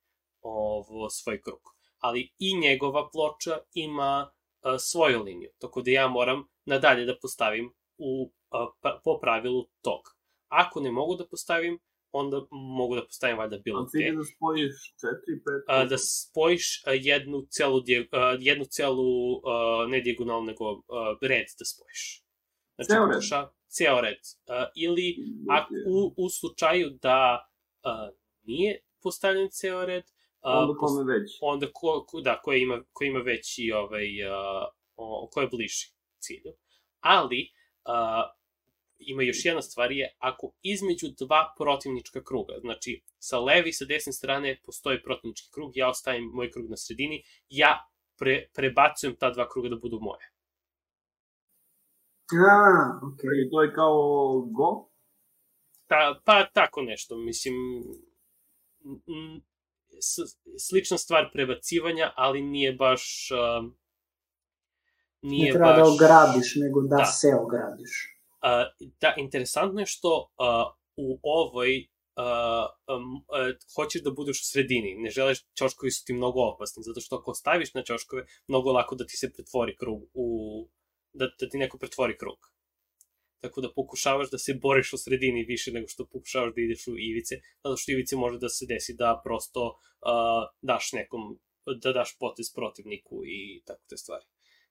ovo, 0.42 1.10
svoj 1.10 1.42
krug. 1.42 1.62
Ali 2.00 2.32
i 2.40 2.58
njegova 2.58 3.10
ploča 3.14 3.58
ima 3.74 4.32
a, 4.62 4.80
svoju 4.80 5.24
liniju, 5.24 5.52
tako 5.58 5.82
da 5.82 5.92
ja 5.92 6.08
moram 6.08 6.48
nadalje 6.66 7.06
da 7.06 7.18
postavim 7.22 7.74
u, 7.98 8.32
a, 8.50 8.68
pa, 8.82 9.02
po 9.04 9.20
pravilu 9.22 9.68
tog. 9.82 10.02
Ako 10.48 10.80
ne 10.80 10.92
mogu 10.92 11.16
da 11.16 11.28
postavim, 11.28 11.80
onda 12.12 12.42
mogu 12.52 12.96
da 12.96 13.02
postavim 13.02 13.38
valjda 13.38 13.58
bilo 13.58 13.86
gde. 13.86 14.00
je 14.00 14.12
da 14.12 14.24
spojiš 14.26 14.74
4, 14.98 15.10
5, 15.46 15.64
A, 15.68 15.86
da 15.86 15.98
spojiš 15.98 16.84
a, 16.86 16.92
jednu 16.92 17.46
celu, 17.50 17.82
a, 18.12 18.38
jednu 18.40 18.66
celu 18.66 19.42
a, 19.44 19.86
ne 19.88 20.02
dijagonalu, 20.02 20.44
nego 20.44 20.66
a, 20.70 20.82
red 21.22 21.46
da 21.60 21.66
spojiš. 21.66 22.24
Znači, 22.76 22.90
Ceo 22.90 23.06
red? 23.06 23.16
pokuša- 23.16 23.50
Ceo 23.68 24.02
red. 24.02 24.18
A, 24.48 24.66
ili 24.76 25.16
ako, 25.50 25.74
u, 25.88 26.14
u 26.18 26.30
slučaju 26.30 26.90
da 27.02 27.50
a, 27.84 28.10
nije 28.44 28.80
postavljen 29.02 29.50
ceo 29.52 29.86
red, 29.86 30.04
a, 30.42 30.60
Onda 30.60 30.74
kome 30.74 31.14
već. 31.14 31.32
onda 31.42 31.68
ko, 31.74 32.06
ko, 32.08 32.22
da, 32.22 32.42
ko 32.42 32.54
ima, 32.54 32.84
ko 32.92 33.04
ima 33.04 33.20
veći, 33.20 33.72
ovaj, 33.72 34.24
a, 34.26 34.68
o, 34.96 35.30
ko 35.34 35.42
je 35.42 35.48
bliži 35.48 35.88
cilju. 36.20 36.54
Ali, 37.00 37.50
a, 37.86 38.30
ima 39.00 39.24
još 39.24 39.46
jedna 39.46 39.62
stvar 39.62 39.92
je, 39.92 40.16
ako 40.18 40.52
između 40.62 41.08
dva 41.20 41.54
protivnička 41.58 42.24
kruga, 42.24 42.54
znači 42.62 43.04
sa 43.20 43.40
leve 43.40 43.70
i 43.70 43.74
sa 43.74 43.86
desne 43.86 44.14
strane 44.14 44.60
postoji 44.66 45.04
protivnički 45.04 45.50
krug, 45.52 45.78
ja 45.78 45.90
ostavim 45.90 46.24
moj 46.34 46.52
krug 46.52 46.70
na 46.70 46.78
sredini, 46.78 47.24
ja 47.50 47.90
pre, 48.18 48.48
prebacujem 48.54 49.16
ta 49.16 49.32
dva 49.32 49.50
kruga 49.50 49.70
da 49.70 49.76
budu 49.76 50.00
moje. 50.02 50.32
A, 52.32 53.00
okej. 53.14 53.46
I 53.46 53.50
to 53.52 53.62
je 53.62 53.74
kao 53.74 53.96
go? 54.52 54.90
Ta, 55.88 56.22
pa 56.26 56.46
tako 56.54 56.82
nešto, 56.82 57.18
mislim, 57.18 57.54
s, 60.00 60.20
slična 60.70 60.98
stvar 60.98 61.30
prebacivanja, 61.34 62.14
ali 62.16 62.42
nije 62.42 62.74
baš... 62.74 63.30
Ne 65.22 65.30
nije 65.30 65.54
treba 65.54 65.74
da 65.74 65.82
baš... 65.82 65.90
ogradiš, 65.94 66.56
nego 66.56 66.82
da, 66.82 66.96
Da. 66.98 67.06
se 67.06 67.28
ogradiš. 67.42 68.19
Da, 69.02 69.14
interesantno 69.18 69.80
je 69.80 69.86
što 69.86 70.18
uh, 70.20 70.74
u 70.96 71.20
ovoj 71.24 71.88
uh, 72.16 72.96
um, 72.96 73.16
uh, 73.16 73.56
hoćeš 73.76 74.04
da 74.04 74.12
budeš 74.12 74.42
u 74.42 74.46
sredini, 74.46 74.96
ne 74.98 75.10
želiš, 75.10 75.40
ćoškovi 75.58 75.92
su 75.92 76.06
ti 76.06 76.14
mnogo 76.14 76.40
opasni, 76.42 76.84
zato 76.84 77.02
što 77.02 77.16
ako 77.16 77.34
staviš 77.34 77.74
na 77.74 77.84
ćoškove, 77.84 78.26
mnogo 78.48 78.72
lako 78.72 78.96
da 78.96 79.06
ti 79.06 79.18
se 79.18 79.34
pretvori 79.34 79.76
krug 79.76 80.02
u, 80.14 80.28
da, 81.14 81.26
da 81.40 81.50
ti 81.50 81.58
neko 81.58 81.78
pretvori 81.78 82.18
krug. 82.18 82.38
Tako 83.42 83.62
da 83.62 83.74
pokušavaš 83.76 84.32
da 84.32 84.38
se 84.38 84.54
boriš 84.62 84.94
u 84.94 84.98
sredini 84.98 85.44
više 85.44 85.72
nego 85.72 85.88
što 85.88 86.06
pokušavaš 86.06 86.54
da 86.56 86.62
ideš 86.62 86.88
u 86.88 86.98
ivice, 86.98 87.36
zato 87.64 87.78
što 87.78 87.92
ivice 87.92 88.16
može 88.16 88.40
da 88.40 88.50
se 88.50 88.66
desi 88.66 88.94
da 88.94 89.22
prosto 89.24 89.68
uh, 89.68 90.48
daš 90.62 90.92
nekom, 90.94 91.40
da 91.84 91.94
daš 91.94 92.18
potez 92.20 92.54
protivniku 92.56 93.22
i 93.26 93.64
tako 93.66 93.84
te 93.90 93.98
stvari 93.98 94.26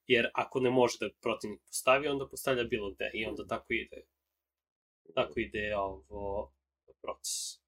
jer 0.08 0.30
ako 0.34 0.60
ne 0.60 0.70
može 0.70 0.96
da 1.00 1.08
protivnik 1.20 1.60
postavi, 1.66 2.08
onda 2.08 2.28
postavlja 2.28 2.64
bilo 2.64 2.90
gde 2.90 3.10
i 3.14 3.26
onda 3.26 3.46
tako 3.46 3.72
ide 3.72 4.02
tako 5.14 5.40
ide 5.40 5.76
ovo 5.76 6.52
proces. 7.02 7.60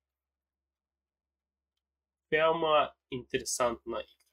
Veoma 2.31 2.89
interesantna 3.11 4.01
igra. 4.01 4.27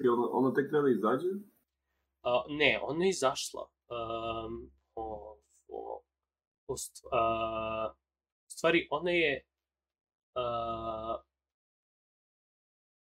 I 0.00 0.08
ono, 0.08 0.28
ono 0.32 0.50
tek 0.50 0.70
treba 0.70 0.82
da 0.82 0.90
izađe? 0.90 1.28
Uh, 1.28 2.44
ne, 2.48 2.80
ona 2.82 3.04
je 3.04 3.10
izašla. 3.10 3.68
Um, 3.88 4.70
ovo, 4.94 5.38
ovo, 5.68 6.02
u 6.68 6.74
st- 6.74 7.08
a, 7.12 7.92
u 8.46 8.50
stvari, 8.50 8.88
ona 8.90 9.10
je 9.10 9.46
a, 10.34 11.22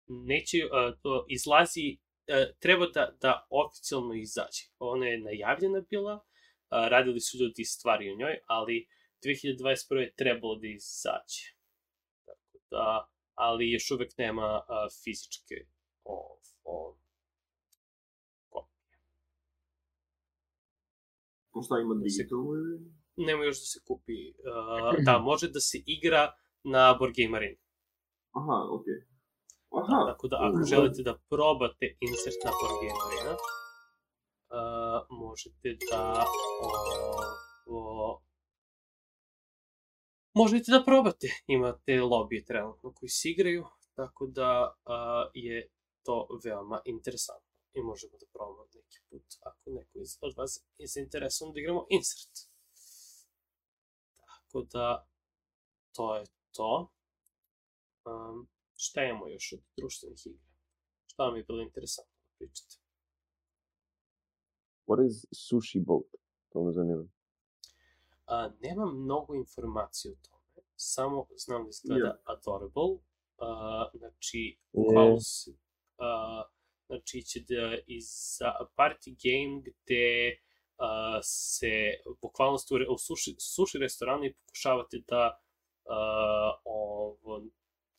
neće, 0.10 0.58
a, 0.72 0.96
to 1.02 1.26
izlazi, 1.30 1.98
a, 2.28 2.46
treba 2.60 2.88
da, 2.88 3.18
da 3.22 3.48
oficijalno 3.50 4.14
izađe. 4.14 4.64
Ona 4.80 5.06
je 5.08 5.20
najavljena 5.20 5.82
bila, 5.90 6.26
a, 6.70 6.88
radili 6.88 7.20
su 7.20 7.38
ljudi 7.38 7.64
stvari 7.64 8.12
o 8.12 8.18
njoj, 8.18 8.40
ali 8.48 8.88
2021. 9.26 9.96
je 9.96 10.16
trebalo 10.16 10.56
da 10.56 10.68
izađe. 10.68 11.44
Tako 12.26 12.58
da, 12.72 13.12
ali 13.34 13.72
još 13.72 13.92
uvek 13.92 14.18
nema 14.18 14.64
a, 14.68 14.88
fizičke 15.04 15.56
o, 16.04 16.40
o, 16.64 16.98
kopije. 18.50 19.00
Šta 21.66 21.76
ima 21.80 21.96
digitalno 22.04 22.52
ili? 22.54 23.00
Nema 23.16 23.44
još 23.44 23.60
da 23.60 23.66
se 23.66 23.80
kupi. 23.88 24.30
Uh, 24.30 25.04
da, 25.06 25.20
može 25.20 25.48
da 25.50 25.60
se 25.60 25.78
igra 25.86 26.34
na 26.64 26.96
Board 27.00 27.14
Game 27.18 27.38
Arena. 27.38 27.62
Aha, 28.32 28.58
okej. 28.72 28.94
Okay. 28.94 29.09
Aha. 29.72 30.06
Tako 30.12 30.28
da, 30.28 30.38
ako 30.42 30.66
želite 30.66 31.04
da 31.04 31.20
probate 31.30 31.98
insert 32.00 32.44
na 32.46 32.52
Arena, 32.52 33.36
uh, 34.50 35.08
možete 35.10 35.78
da 35.92 36.26
ovo, 37.68 38.22
možete 40.34 40.72
da 40.72 40.84
probate. 40.86 41.28
Imate 41.48 42.02
lobije 42.02 42.46
trenutno 42.46 42.94
koji 42.94 43.10
se 43.10 43.30
igraju, 43.30 43.66
tako 43.96 44.28
da 44.28 44.76
uh, 44.86 45.32
je 45.34 45.70
to 46.06 46.28
veoma 46.44 46.82
interesantno. 46.86 47.50
I 47.74 47.82
možemo 47.82 48.18
da 48.18 48.26
probamo 48.34 48.66
neki 48.74 49.00
put, 49.10 49.24
ako 49.42 49.70
neko 49.70 50.00
iz, 50.00 50.18
od 50.22 50.34
vas 50.38 50.66
je 50.78 50.88
zainteresovan 50.88 51.54
da 51.54 51.60
igramo 51.60 51.86
insert. 51.90 52.50
Tako 54.18 54.62
da, 54.62 55.08
to 55.96 56.16
je 56.16 56.26
to. 56.56 56.92
Um, 58.06 58.50
šta 58.82 59.04
imamo 59.04 59.28
još 59.28 59.54
od 59.54 59.60
društvenih 59.78 60.28
igra? 60.28 60.48
Šta 61.08 61.24
vam 61.24 61.36
je 61.38 61.44
bilo 61.44 61.62
interesantno 61.62 62.14
da 62.24 62.36
pričate? 62.38 62.76
What 64.88 65.08
is 65.08 65.26
sushi 65.34 65.80
boat? 65.80 66.06
To 66.50 66.64
me 66.64 66.72
zanima. 66.72 67.08
A, 68.26 68.50
nemam 68.62 69.02
mnogo 69.04 69.36
informacija 69.36 70.12
o 70.12 70.16
tome, 70.30 70.66
samo 70.76 71.28
znam 71.36 71.64
da 71.64 71.70
izgleda 71.70 72.06
Ja. 72.08 72.18
adorable. 72.24 72.98
A, 73.38 73.90
znači, 73.94 74.40
Je. 74.40 74.58
bukvalno 74.72 75.20
se, 75.20 75.52
a, 75.98 76.44
znači 76.88 77.22
će 77.24 77.40
da 77.40 77.78
iz 77.88 78.08
party 78.78 79.10
game 79.24 79.62
gde 79.62 80.38
a, 80.78 81.20
se 81.24 81.72
bukvalno 82.22 82.58
ste 82.58 82.74
u, 82.76 82.94
u 82.94 82.98
suši, 82.98 83.36
suši 83.40 83.78
restoranu 83.78 84.26
i 84.26 84.34
pokušavate 84.34 85.04
da 85.08 85.42
a, 85.86 86.62
ovo, 86.64 87.42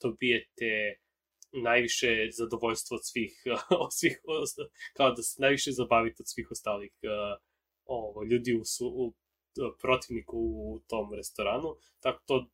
dobijete 0.02 0.94
najviše 1.52 2.28
zadovoljstva 2.30 2.94
od 2.98 3.04
svih, 3.04 3.42
od 3.86 3.92
svih 3.92 4.20
kao 4.96 5.10
da 5.10 5.22
se 5.22 5.42
najviše 5.42 5.70
zabavite 5.72 6.22
od 6.22 6.28
svih 6.28 6.50
ostalih 6.50 6.92
a, 7.02 7.36
ovo, 7.84 8.24
ljudi 8.24 8.54
u, 8.54 8.64
su, 8.64 8.86
u 8.86 9.14
protivniku 9.80 10.38
u 10.38 10.80
tom 10.88 11.14
restoranu, 11.14 11.76
tako 12.00 12.22
to 12.26 12.36
uh, 12.36 12.46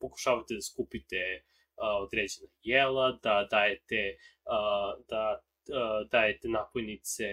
pokušavate 0.00 0.54
da 0.54 0.60
skupite 0.60 1.16
uh, 1.36 2.02
određena 2.02 2.48
jela, 2.62 3.18
da 3.22 3.48
dajete 3.50 4.16
da 5.08 5.40
uh, 5.40 6.10
dajete 6.10 6.48
napojnice 6.48 7.24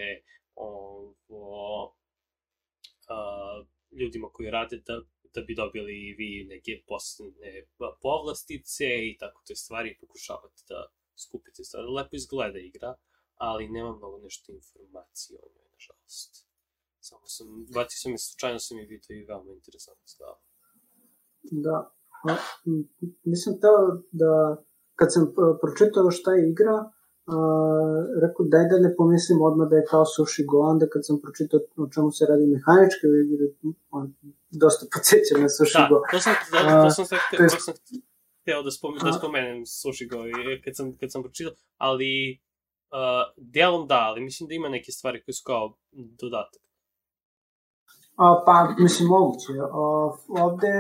ovo, 0.55 1.95
ljudima 3.99 4.29
koji 4.33 4.51
rade 4.51 4.77
da, 4.85 5.01
da 5.33 5.41
bi 5.41 5.55
dobili 5.55 6.15
vi 6.17 6.45
neke 6.49 6.83
posebne 6.87 7.67
povlastice 8.01 8.85
i 9.09 9.17
tako 9.19 9.43
te 9.47 9.55
stvari 9.55 9.97
pokušavate 10.01 10.61
da 10.69 10.85
skupite 11.15 11.63
stvari. 11.63 11.87
Lepo 11.87 12.15
izgleda 12.15 12.59
igra, 12.59 12.95
ali 13.35 13.69
nema 13.69 13.95
mnogo 13.97 14.17
nešto 14.17 14.51
informacije 14.51 15.39
o 15.43 15.47
njoj, 15.53 15.67
nažalost. 15.73 16.47
Samo 16.99 17.27
sam, 17.27 17.47
bacio 17.73 17.97
sam 17.97 18.13
i 18.13 18.17
slučajno 18.17 18.59
sam 18.59 18.77
je 18.77 18.85
vidio 18.85 19.15
i 19.15 19.25
veoma 19.25 19.53
interesantno 19.53 20.07
stava. 20.07 20.39
Da. 21.43 21.95
A, 22.29 22.35
Nisam 23.23 23.53
teo 23.61 24.03
da, 24.11 24.63
kad 24.95 25.13
sam 25.13 25.25
p- 25.35 25.57
pročitao 25.61 26.11
šta 26.11 26.33
je 26.33 26.49
igra, 26.51 26.91
rekao 28.21 28.45
daj 28.45 28.65
da 28.71 28.77
ne 28.79 28.95
pomislim 28.95 29.41
odmah 29.41 29.69
da 29.69 29.75
je 29.75 29.85
kao 29.89 30.05
Sushi 30.05 30.43
Go, 30.45 30.59
onda 30.59 30.85
kad 30.93 31.05
sam 31.05 31.21
pročitao 31.21 31.59
o 31.77 31.87
čemu 31.93 32.11
se 32.11 32.25
radi 32.29 32.45
mehaničke 32.47 33.05
igre, 33.25 33.45
on 33.91 34.13
dosta 34.51 34.85
podsjeća 34.93 35.33
na 35.37 35.49
Sushi 35.49 35.77
Da, 35.77 35.87
Go. 35.89 35.97
to 36.11 36.19
sam, 36.19 36.33
da, 36.51 36.83
to 36.83 36.89
sam, 36.89 37.05
sad, 37.05 37.19
to 37.31 37.37
to, 37.37 37.43
je- 37.43 37.49
sam 37.49 37.73
hteo 38.41 38.63
da, 38.63 38.71
spom, 38.71 38.91
da 39.03 39.11
spomenem 39.13 39.65
Sushi 39.65 40.05
Go 40.07 40.19
i 40.27 40.61
kad 40.63 40.75
sam, 40.75 40.97
kad 40.99 41.11
sam 41.11 41.23
pročitao, 41.23 41.53
ali 41.77 42.11
uh, 42.91 43.23
delom 43.37 43.87
da, 43.87 43.99
ali 44.09 44.21
mislim 44.21 44.47
da 44.47 44.53
ima 44.53 44.69
neke 44.69 44.91
stvari 44.91 45.23
koje 45.23 45.33
su 45.33 45.43
kao 45.45 45.63
dodatak. 46.21 46.61
A, 48.15 48.43
pa, 48.45 48.53
mislim, 48.79 49.07
moguće. 49.09 49.51
A, 49.71 49.79
ovde 50.45 50.73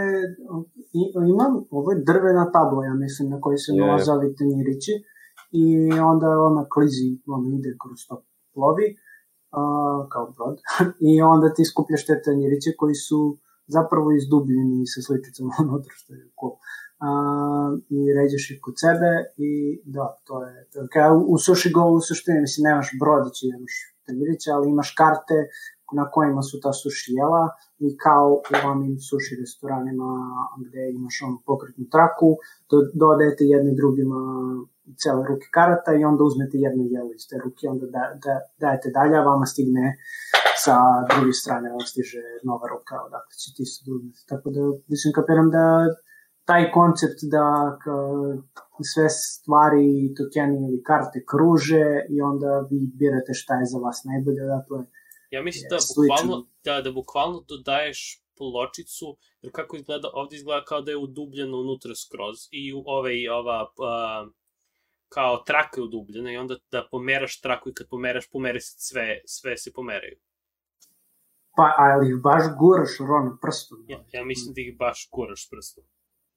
i, 0.99 1.01
imam, 1.33 1.53
ovo 1.71 1.91
je 1.91 2.03
drvena 2.09 2.51
tabla, 2.51 2.85
ja 2.85 2.93
mislim, 2.93 3.29
na 3.29 3.41
kojoj 3.41 3.57
se 3.57 3.71
nalaze 3.73 4.11
ovi 4.11 4.35
tanjirići 4.35 4.91
i 5.61 5.65
onda 6.11 6.29
ona 6.49 6.63
klizi, 6.73 7.09
ona 7.27 7.47
ide 7.57 7.71
kroz 7.81 7.99
to 8.07 8.15
plovi, 8.53 8.87
a, 9.51 9.61
kao 10.11 10.25
brod, 10.35 10.57
i 11.09 11.21
onda 11.21 11.53
ti 11.53 11.65
skupljaš 11.65 12.05
te 12.05 12.21
tanjiriće 12.25 12.71
koji 12.77 12.95
su 12.95 13.37
zapravo 13.67 14.11
izdubljeni 14.11 14.87
sa 14.93 14.99
sličicama 15.01 15.51
unutra, 15.63 15.93
što 15.99 16.13
je 16.13 16.23
cool. 16.39 16.55
A, 17.07 17.09
I 17.89 17.99
ređeš 18.17 18.51
ih 18.51 18.59
kod 18.65 18.75
sebe 18.83 19.11
i 19.37 19.51
da, 19.95 20.05
to 20.27 20.35
je, 20.47 20.55
to 20.71 20.79
kao 20.93 21.13
u 21.33 21.37
Sushi 21.37 21.69
Go 21.75 21.83
u 21.97 22.01
suštini, 22.01 22.41
mislim, 22.41 22.63
nemaš 22.69 22.89
brodiće, 23.01 23.43
nemaš 23.53 23.73
tanjiriće, 24.05 24.49
ali 24.55 24.69
imaš 24.69 24.89
karte 25.01 25.37
na 25.99 26.05
kojima 26.11 26.41
su 26.41 26.59
ta 26.63 26.73
suši 26.73 27.11
jela 27.19 27.45
i 27.79 27.97
kao 27.97 28.27
u 28.33 28.55
onim 28.71 28.99
suši 29.09 29.33
restoranima 29.41 30.09
gde 30.65 30.83
imaš 30.97 31.15
onu 31.27 31.37
pokretnu 31.45 31.85
traku, 31.93 32.29
do, 32.69 32.77
dodajete 32.93 33.43
jedni 33.53 33.75
drugima 33.75 34.19
cele 35.01 35.21
ruke 35.29 35.47
karata 35.57 35.91
i 35.95 36.03
onda 36.09 36.21
uzmete 36.29 36.55
jedno 36.65 36.83
jelo 36.95 37.11
iz 37.19 37.23
te 37.29 37.35
ruke, 37.43 37.63
onda 37.73 37.85
da, 37.95 38.03
da, 38.25 38.33
dajete 38.63 38.87
dalje, 38.97 39.15
a 39.17 39.27
vama 39.31 39.45
stigne 39.53 39.85
sa 40.63 40.75
druge 41.09 41.33
strane, 41.41 41.67
vam 41.75 41.85
stiže 41.91 42.21
nova 42.49 42.65
ruka, 42.73 42.95
odakle 43.07 43.35
će 43.41 43.49
ti 43.55 43.63
se 43.71 43.79
uzmeti. 43.95 44.21
Tako 44.31 44.47
da, 44.55 44.61
mislim, 44.91 45.09
kapiram 45.19 45.49
da 45.57 45.65
taj 46.49 46.63
koncept 46.77 47.19
da 47.35 47.45
ka- 47.83 48.41
sve 48.93 49.07
stvari, 49.09 49.87
tokeni 50.17 50.57
ili 50.67 50.79
karte 50.89 51.19
kruže 51.31 51.85
i 52.13 52.15
onda 52.29 52.51
vi 52.69 52.79
birate 53.01 53.33
šta 53.41 53.53
je 53.59 53.65
za 53.71 53.77
vas 53.85 53.97
najbolje, 54.09 54.43
dakle, 54.55 54.77
Ja 55.35 55.41
mislim 55.41 55.69
da 55.69 55.77
bukvalno, 55.97 56.47
da, 56.65 56.81
da 56.81 56.91
bukvalno 56.91 57.39
dodaješ 57.49 57.99
pločicu, 58.37 59.17
jer 59.41 59.51
kako 59.51 59.75
izgleda, 59.75 60.09
ovde 60.13 60.35
izgleda 60.35 60.65
kao 60.65 60.81
da 60.81 60.91
je 60.91 60.97
udubljeno 60.97 61.57
unutra 61.57 61.95
skroz 61.95 62.37
i 62.51 62.73
i 63.23 63.29
ova 63.29 63.59
a, 63.79 64.27
kao 65.13 65.37
traka 65.37 65.81
je 65.81 65.83
udubljena 65.83 66.31
i 66.31 66.37
onda 66.37 66.55
da 66.71 66.87
pomeraš 66.91 67.41
traku 67.41 67.69
i 67.69 67.73
kad 67.73 67.87
pomeraš, 67.89 68.29
pomere 68.31 68.59
se 68.59 68.75
sve, 68.79 69.21
sve 69.25 69.57
se 69.57 69.73
pomeraju. 69.73 70.17
Pa, 71.55 71.75
ali 71.77 72.09
ih 72.09 72.15
baš 72.23 72.43
guraš 72.59 72.93
Ron 73.09 73.37
prstom. 73.41 73.85
Ja, 73.87 73.99
ja 74.11 74.25
mislim 74.25 74.53
da 74.53 74.61
ih 74.61 74.77
baš 74.77 75.09
guraš 75.11 75.49
prstom. 75.49 75.83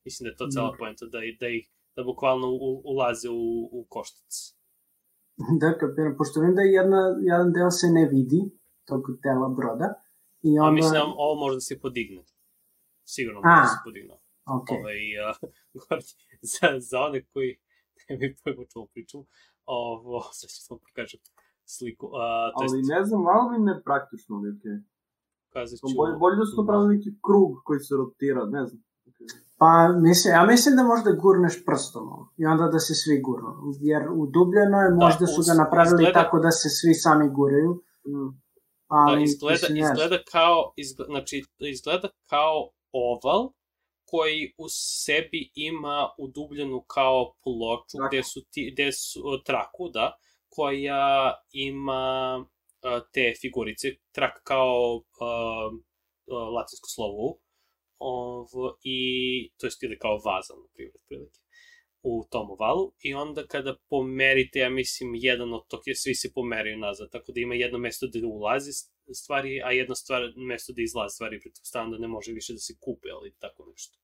Mislim 0.05 0.25
da 0.25 0.31
je 0.31 0.37
to 0.37 0.47
cela 0.55 0.71
Da. 0.71 0.77
poenta, 0.79 1.05
da, 1.07 1.19
da 1.41 1.49
ih 1.49 1.65
da 1.97 2.05
bukvalno 2.05 2.49
u, 2.49 2.83
ulaze 2.85 3.29
u, 3.31 3.69
u 3.73 3.87
koštac. 3.89 4.35
Da, 5.61 5.79
kapiram, 5.79 6.15
pošto 6.19 6.41
vidim 6.41 6.57
da 6.57 6.63
jedna, 6.63 7.01
jedan 7.31 7.53
deo 7.53 7.71
se 7.71 7.87
ne 7.87 8.05
vidi, 8.13 8.41
tog 8.89 9.03
dela 9.23 9.49
broda, 9.49 9.89
i 10.43 10.59
A 10.59 10.63
onda... 10.63 10.73
mislim 10.73 10.93
da 10.93 11.05
ovo 11.17 11.35
može 11.41 11.57
da 11.57 11.61
se 11.61 11.81
podigne. 11.81 12.23
Sigurno 13.05 13.41
A. 13.45 13.49
može 13.49 13.63
da 13.63 13.69
se 13.69 13.81
podigne. 13.85 14.15
Ok, 14.57 14.69
Ovaj, 14.71 15.01
a, 15.27 15.33
gore, 15.81 16.03
za, 16.53 16.69
za 16.91 16.99
one 17.01 17.25
koji 17.25 17.59
ne 18.21 18.27
bi 18.29 18.37
pojma 18.43 18.63
o 18.63 18.71
čemu 18.73 18.87
pričam, 18.87 19.21
ovo, 19.67 20.21
sad 20.39 20.49
ću 20.55 20.61
vam 20.71 20.79
pokažem 20.87 21.21
sliku. 21.67 22.07
A, 22.17 22.25
to 22.51 22.63
Ali 22.63 22.79
jest, 22.79 22.91
ne 22.91 23.01
znam, 23.05 23.21
malo 23.23 23.43
mi 23.51 23.59
nepraktično 23.65 24.35
li, 24.37 24.49
okej. 24.51 24.77
pokazat 25.45 25.77
ću... 25.81 25.87
Bolje, 25.97 26.15
bolje 26.17 26.37
da 26.37 26.47
su 26.47 26.55
napravili 26.61 26.97
neki 26.97 27.11
krug 27.27 27.51
koji 27.65 27.81
se 27.81 27.95
rotira, 27.97 28.43
ne 28.49 28.63
znam. 28.67 28.83
Pa 29.59 29.69
mislim, 30.01 30.31
ja 30.35 30.45
mislim 30.47 30.77
da 30.77 30.83
možda 30.85 31.11
gurneš 31.15 31.65
prstom 31.67 32.07
i 32.37 32.47
onda 32.47 32.65
da 32.67 32.79
se 32.79 32.95
svi 32.95 33.17
gurnu, 33.21 33.53
jer 33.83 34.03
udubljeno 34.15 34.77
je, 34.79 34.89
možda 34.97 35.25
su 35.27 35.41
uz- 35.41 35.47
ga 35.49 35.55
napravili 35.55 36.03
izgleda- 36.03 36.13
tako 36.15 36.37
da 36.39 36.51
se 36.53 36.69
svi 36.71 36.95
sami 36.95 37.27
guraju, 37.31 37.73
Mm. 38.07 38.31
ali 38.91 39.17
da, 39.17 39.23
izgleda, 39.23 39.67
mislim, 39.71 39.77
izgleda 39.85 40.19
kao, 40.33 40.57
izgleda, 40.77 41.09
znači, 41.13 41.35
izgleda 41.69 42.09
kao 42.27 42.57
oval 42.93 43.43
koji 44.07 44.55
u 44.59 44.67
sebi 44.69 45.51
ima 45.55 46.11
udubljenu 46.19 46.83
kao 46.83 47.35
ploču 47.43 47.97
Traku. 47.97 48.09
gde 48.09 48.23
su, 48.23 48.45
ti, 48.51 48.71
gde 48.73 48.93
su 48.93 49.21
traku, 49.45 49.89
da, 49.89 50.17
koja 50.49 51.35
ima 51.53 52.45
a, 52.83 53.01
te 53.13 53.35
figurice, 53.41 53.89
trak 54.13 54.41
kao 54.45 54.95
uh, 54.97 55.73
latinsko 56.55 56.89
slovo 56.89 57.23
U, 57.29 57.41
ovo, 57.99 58.79
i, 58.83 58.99
to 59.57 59.67
jest 59.67 59.83
ili 59.83 59.99
kao 59.99 60.19
vaza, 60.25 60.55
na 60.55 60.69
primjer, 60.75 60.97
prilike, 61.09 61.41
u 62.03 62.25
tom 62.31 62.51
ovalu, 62.51 62.93
i 63.03 63.15
onda 63.15 63.47
kada 63.47 63.75
pomerite, 63.91 64.59
ja 64.59 64.71
mislim, 64.71 65.15
jedan 65.15 65.53
od 65.55 65.67
toga, 65.69 65.83
svi 65.95 66.15
se 66.15 66.33
pomeraju 66.35 66.79
nazad, 66.79 67.11
tako 67.11 67.33
da 67.33 67.41
ima 67.41 67.55
jedno 67.55 67.79
mesto 67.79 68.07
gde 68.09 68.27
ulazi 68.27 68.73
stvari, 69.15 69.63
a 69.65 69.73
jedno 69.73 69.95
stvar, 69.95 70.23
mesto 70.37 70.73
gde 70.73 70.83
izlazi 70.83 71.15
stvari, 71.15 71.41
pretpostavljam 71.41 71.91
da 71.91 71.99
ne 71.99 72.09
može 72.09 72.33
više 72.33 72.53
da 72.53 72.59
se 72.59 72.75
kupe, 72.85 73.09
ali 73.17 73.35
tako 73.39 73.67
nešto. 73.73 73.99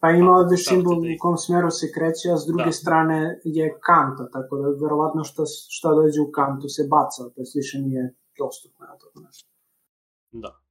Pa 0.00 0.10
ima 0.10 0.32
ovde 0.40 0.56
simbol 0.56 0.98
u 0.98 1.16
kom 1.18 1.36
smeru 1.36 1.70
se 1.70 1.86
kreće, 1.94 2.26
a 2.34 2.36
s 2.42 2.44
druge 2.50 2.70
da. 2.72 2.78
strane 2.82 3.40
je 3.44 3.66
kanta, 3.88 4.24
tako 4.34 4.52
da 4.60 4.66
verovatno 4.84 5.24
šta, 5.24 5.42
šta 5.76 5.88
dođe 5.98 6.20
u 6.20 6.30
kantu 6.38 6.68
se 6.68 6.82
baca, 6.94 7.20
to 7.32 7.40
je 7.40 7.46
više 7.60 7.76
nije 7.86 8.04
dostupno. 8.38 8.86
Da. 10.44 10.65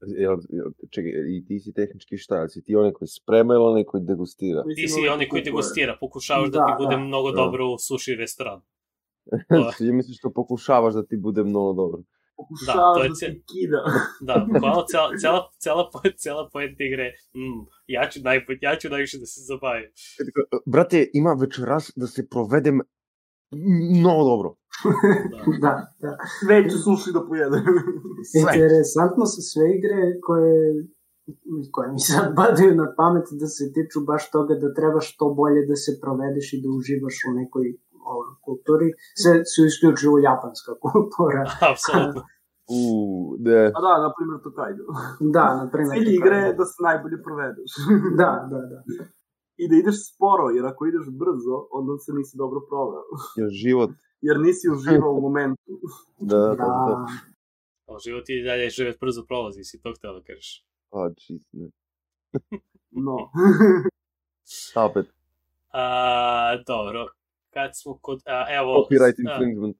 Jel, 0.00 0.36
jel, 0.48 0.70
čekaj, 0.90 1.12
i 1.36 1.44
ti 1.46 1.60
si 1.60 1.72
tehnički 1.72 2.18
šta? 2.18 2.48
Si 2.48 2.62
ti 2.64 2.76
onaj 2.76 2.92
koji 2.92 3.08
sprema 3.08 3.54
ili 3.54 3.64
onaj 3.64 3.84
koji 3.84 4.02
degustira? 4.04 4.64
Ti 4.76 4.88
si 4.88 5.08
onaj 5.08 5.28
koji 5.28 5.42
degustira, 5.42 5.96
pokušavaš 6.00 6.50
da, 6.50 6.58
da 6.58 6.66
ti 6.66 6.72
bude 6.84 6.96
da. 6.96 7.02
mnogo 7.02 7.30
da. 7.30 7.36
dobro 7.36 7.66
u 7.66 7.78
suši 7.78 8.14
restoranu. 8.14 8.62
ti 9.78 9.92
misliš 9.92 10.20
da 10.22 10.30
pokušavaš 10.30 10.94
da 10.94 11.06
ti 11.06 11.16
bude 11.16 11.44
mnogo 11.44 11.72
dobro? 11.72 12.02
Pokušavaš 12.36 12.76
da, 12.76 12.94
to 12.94 13.02
je 13.02 13.08
da 13.08 13.14
ti 13.14 13.42
kida. 13.50 13.80
da, 14.28 14.46
bukvalno 14.52 14.84
cela, 14.90 15.08
cela, 15.20 15.40
cela, 15.58 15.90
cela 16.16 16.48
poenta 16.52 16.84
igre, 16.84 17.12
mm, 17.34 17.62
ja, 17.86 18.08
ću 18.10 18.20
najbolj, 18.20 18.58
ja 18.60 18.76
ću 18.76 18.88
najviše 18.88 19.18
da 19.18 19.26
se 19.26 19.40
zabavim. 19.40 19.90
Brate, 20.66 21.10
ima 21.12 21.32
večeras 21.40 21.92
da 21.96 22.06
se 22.06 22.28
provedem 22.28 22.80
mnogo 23.98 24.24
dobro. 24.24 24.56
da, 25.64 25.64
da. 25.64 25.72
da. 26.02 26.12
Sve 26.40 26.56
ću 26.70 26.76
suši 26.86 27.08
da 27.16 27.20
pojedem. 27.28 27.64
Interesantno 28.42 29.24
su 29.32 29.40
sve 29.50 29.64
igre 29.76 30.02
koje 30.26 30.58
koje 31.74 31.88
mi 31.92 32.00
sad 32.12 32.26
badaju 32.40 32.72
na 32.82 32.88
pamet 32.98 33.26
da 33.40 33.46
se 33.56 33.64
tiču 33.74 33.98
baš 34.10 34.24
toga 34.34 34.54
da 34.62 34.76
treba 34.78 35.00
što 35.08 35.24
bolje 35.40 35.62
da 35.70 35.76
se 35.84 35.92
provedeš 36.02 36.46
i 36.52 36.62
da 36.62 36.68
uživaš 36.78 37.16
u 37.28 37.32
nekoj 37.40 37.66
ovoj 38.12 38.30
kulturi, 38.46 38.88
sve 39.22 39.32
su 39.52 39.60
isključivo 39.70 40.14
japanska 40.30 40.72
kultura. 40.84 41.42
Apsolutno. 41.70 42.22
U, 42.76 42.80
ne. 43.46 43.62
A 43.76 43.78
da, 43.86 43.92
na 44.06 44.10
primjer 44.16 44.38
Tokaido. 44.46 44.84
Da, 45.36 45.46
na 45.60 45.66
primjer 45.72 45.94
Cilj 45.96 46.10
igre 46.18 46.38
je 46.46 46.52
da 46.60 46.64
se 46.72 46.78
najbolje 46.88 47.18
provedeš. 47.26 47.70
da, 48.20 48.30
da, 48.52 48.60
da. 48.72 48.78
I 49.62 49.64
da 49.70 49.74
ideš 49.76 49.96
sporo, 50.10 50.44
jer 50.56 50.64
ako 50.70 50.80
ideš 50.90 51.06
brzo, 51.22 51.54
onda 51.78 51.92
se 52.04 52.10
nisi 52.18 52.34
dobro 52.42 52.60
proveo. 52.70 53.04
Jer 53.40 53.48
život... 53.64 53.90
Jer 54.20 54.40
nisi 54.40 54.68
uživao 54.70 55.12
u 55.12 55.20
momentu. 55.20 55.80
da, 56.30 56.38
da, 56.38 56.54
da. 56.54 56.54
da. 56.56 57.06
O, 57.86 57.98
život 57.98 58.28
i 58.28 58.42
dalje 58.42 58.70
život 58.70 58.96
brzo 59.00 59.24
prolazi, 59.28 59.64
si 59.64 59.82
to 59.82 59.92
htio 59.98 60.12
da 60.12 60.22
kažeš. 60.22 60.64
A, 60.90 61.10
čist, 61.16 61.48
ne. 61.52 61.68
no. 63.06 63.16
Stop 64.68 64.96
it. 64.96 65.06
A, 65.72 66.56
dobro, 66.66 67.06
kad 67.50 67.70
smo 67.74 67.98
kod, 67.98 68.22
a, 68.26 68.46
evo... 68.50 68.86
Copyright 68.90 69.18
infringement. 69.18 69.76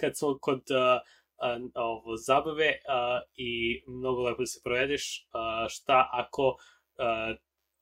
kad 0.00 0.16
smo 0.16 0.38
kod 0.40 0.62
a, 0.70 1.00
a, 1.36 1.58
ovo, 1.74 2.16
zabave 2.16 2.72
a, 2.88 3.20
i 3.36 3.82
mnogo 3.86 4.22
lepo 4.22 4.42
da 4.42 4.46
se 4.46 4.60
provedeš, 4.64 5.28
a, 5.32 5.66
šta 5.68 6.08
ako 6.12 6.56
a, 6.98 7.34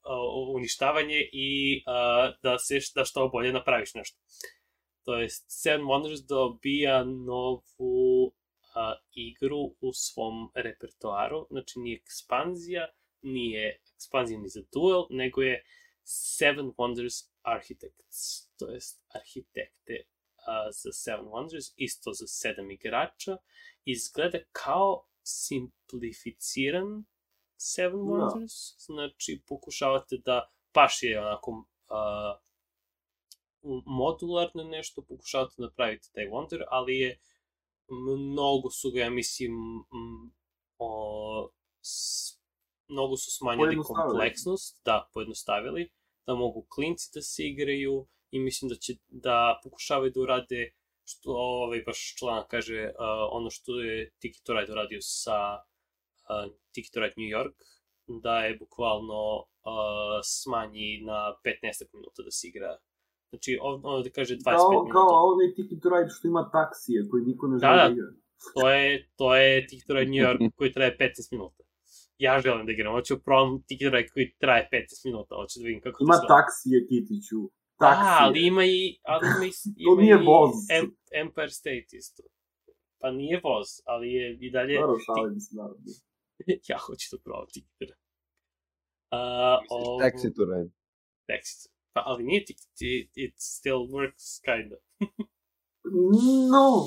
a, 0.03 0.15
uništavanje 0.55 1.29
i 1.33 1.83
a, 1.87 2.31
da 2.43 2.59
se 2.59 2.79
da 2.95 3.05
što 3.05 3.29
bolje 3.29 3.53
napraviš 3.53 3.93
nešto. 3.93 4.19
To 5.03 5.15
je 5.19 5.29
Seven 5.29 5.85
Wonders 5.85 6.27
dobija 6.27 7.03
novu 7.03 8.33
a, 8.75 8.95
igru 9.11 9.75
u 9.81 9.93
svom 9.93 10.51
repertoaru, 10.55 11.47
znači 11.49 11.79
nije 11.79 11.97
ekspanzija, 11.97 12.87
nije 13.21 13.81
ekspanzija 13.95 14.39
ni 14.39 14.49
za 14.49 14.61
duel, 14.73 15.05
nego 15.09 15.41
je 15.41 15.63
Seven 16.03 16.65
Wonders 16.65 17.29
Architects, 17.41 18.49
to 18.57 18.69
jest 18.69 19.01
arhitekte 19.07 20.03
a, 20.47 20.71
za 20.71 20.91
Seven 20.91 21.25
Wonders, 21.25 21.73
isto 21.75 22.13
za 22.13 22.27
sedam 22.27 22.71
igrača. 22.71 23.37
Izgleda 23.85 24.39
kao 24.51 25.07
simplificiran 25.23 27.05
Seven 27.57 27.99
da. 27.99 28.11
Wonders, 28.11 28.89
no. 28.89 28.95
znači 28.95 29.41
pokušavate 29.47 30.17
da 30.17 30.51
baš 30.73 31.03
je 31.03 31.19
onako 31.19 31.65
a, 31.87 32.37
modularno 33.85 34.63
nešto, 34.63 35.01
pokušavate 35.01 35.53
da 35.57 35.65
napravite 35.65 36.09
taj 36.13 36.25
Wonder, 36.25 36.63
ali 36.69 36.99
je 36.99 37.19
mnogo 37.89 38.69
su 38.69 38.91
ga, 38.91 38.99
ja 38.99 39.09
mislim, 39.09 39.53
o, 40.77 41.49
s, 41.81 41.93
mnogo 42.87 43.17
su 43.17 43.31
smanjili 43.31 43.77
kompleksnost, 43.83 44.81
da, 44.85 45.09
pojednostavili 45.13 45.91
da 46.25 46.35
mogu 46.35 46.65
klinci 46.69 47.11
da 47.13 47.21
se 47.21 47.43
igraju 47.43 48.07
i 48.31 48.39
mislim 48.39 48.69
da 48.69 48.75
će 48.75 48.93
da 49.07 49.59
pokušavaju 49.63 50.11
da 50.11 50.21
urade 50.21 50.71
što 51.05 51.31
ovaj 51.35 51.83
baš 51.85 52.15
članak 52.19 52.47
kaže 52.47 52.83
uh, 52.83 52.93
ono 53.31 53.49
što 53.49 53.79
je 53.79 54.11
Tiki 54.19 54.43
to 54.43 54.53
Ride 54.53 54.71
uradio 54.71 55.01
sa 55.01 55.55
uh, 55.55 56.53
Tiki 56.71 56.91
to 56.91 56.99
Ride 56.99 57.13
New 57.17 57.39
York 57.39 57.55
da 58.07 58.39
je 58.39 58.57
bukvalno 58.57 59.35
uh, 59.37 59.45
smanji 60.23 61.01
na 61.05 61.35
15 61.45 61.85
minuta 61.93 62.23
da 62.23 62.31
se 62.31 62.47
igra 62.47 62.77
Znači, 63.33 63.51
ono 63.61 64.01
da 64.05 64.09
kaže 64.09 64.33
25 64.35 64.43
kao, 64.43 64.69
minuta. 64.69 64.93
Kao 64.93 65.19
onaj 65.31 65.49
Tiki 65.55 65.75
to 65.81 65.87
Ride 65.93 66.11
što 66.15 66.27
ima 66.27 66.43
taksije 66.57 66.99
koji 67.09 67.21
niko 67.29 67.47
ne 67.47 67.57
želi 67.61 67.77
da, 67.77 67.83
da 67.87 67.93
igra. 67.93 68.09
To 68.55 68.69
je, 68.69 68.87
to 69.19 69.35
je 69.35 69.67
Tiki 69.67 69.83
to 69.87 69.93
Ride 69.93 70.11
New 70.13 70.23
York 70.27 70.41
koji 70.57 70.73
traje 70.73 70.97
15 70.99 71.31
minuta 71.31 71.63
ja 72.17 72.39
želim 72.39 72.65
da 72.65 72.71
igram, 72.71 72.93
hoću 72.93 73.23
probam 73.25 73.63
Tiki 73.67 73.85
koji 74.13 74.35
traje 74.43 74.69
15 74.71 75.05
minuta, 75.05 75.35
hoću 75.35 75.59
da 75.59 75.65
vidim 75.67 75.81
kako 75.81 75.97
ima 76.03 76.13
to 76.13 76.25
Ima 76.25 76.35
taksije, 76.35 76.77
Kitiću. 76.89 77.39
Taksije. 77.83 78.11
Da, 78.11 78.17
ali 78.25 78.47
ima 78.51 78.63
i, 78.65 78.81
ali 79.11 79.23
ima 79.33 79.45
i, 79.51 79.53
ima 79.81 79.95
to 79.95 80.01
nije 80.01 80.17
voz. 80.29 80.53
Em, 80.77 80.85
Empire 81.21 81.53
State 81.59 81.91
isto. 82.01 82.23
Pa 82.99 83.11
nije 83.11 83.37
voz, 83.43 83.67
ali 83.85 84.07
je 84.17 84.25
i 84.45 84.51
dalje... 84.51 84.73
Naravno, 84.73 84.99
šalim 85.07 85.39
se, 85.45 85.55
naravno. 85.55 85.89
ja 86.71 86.77
hoću 86.85 87.05
da 87.11 87.17
probam 87.25 87.47
Tiki 87.53 87.69
Uh, 89.13 89.19
ovo... 89.69 89.99
Taxi 90.03 90.27
to 90.35 90.43
ride. 90.51 90.71
Taxi 91.29 91.53
Pa, 91.65 91.72
nije 92.19 92.45
Tiki, 92.45 92.63
it, 92.79 93.11
it 93.15 93.33
still 93.37 93.87
works, 93.91 94.39
kinda. 94.45 94.75
no, 96.53 96.85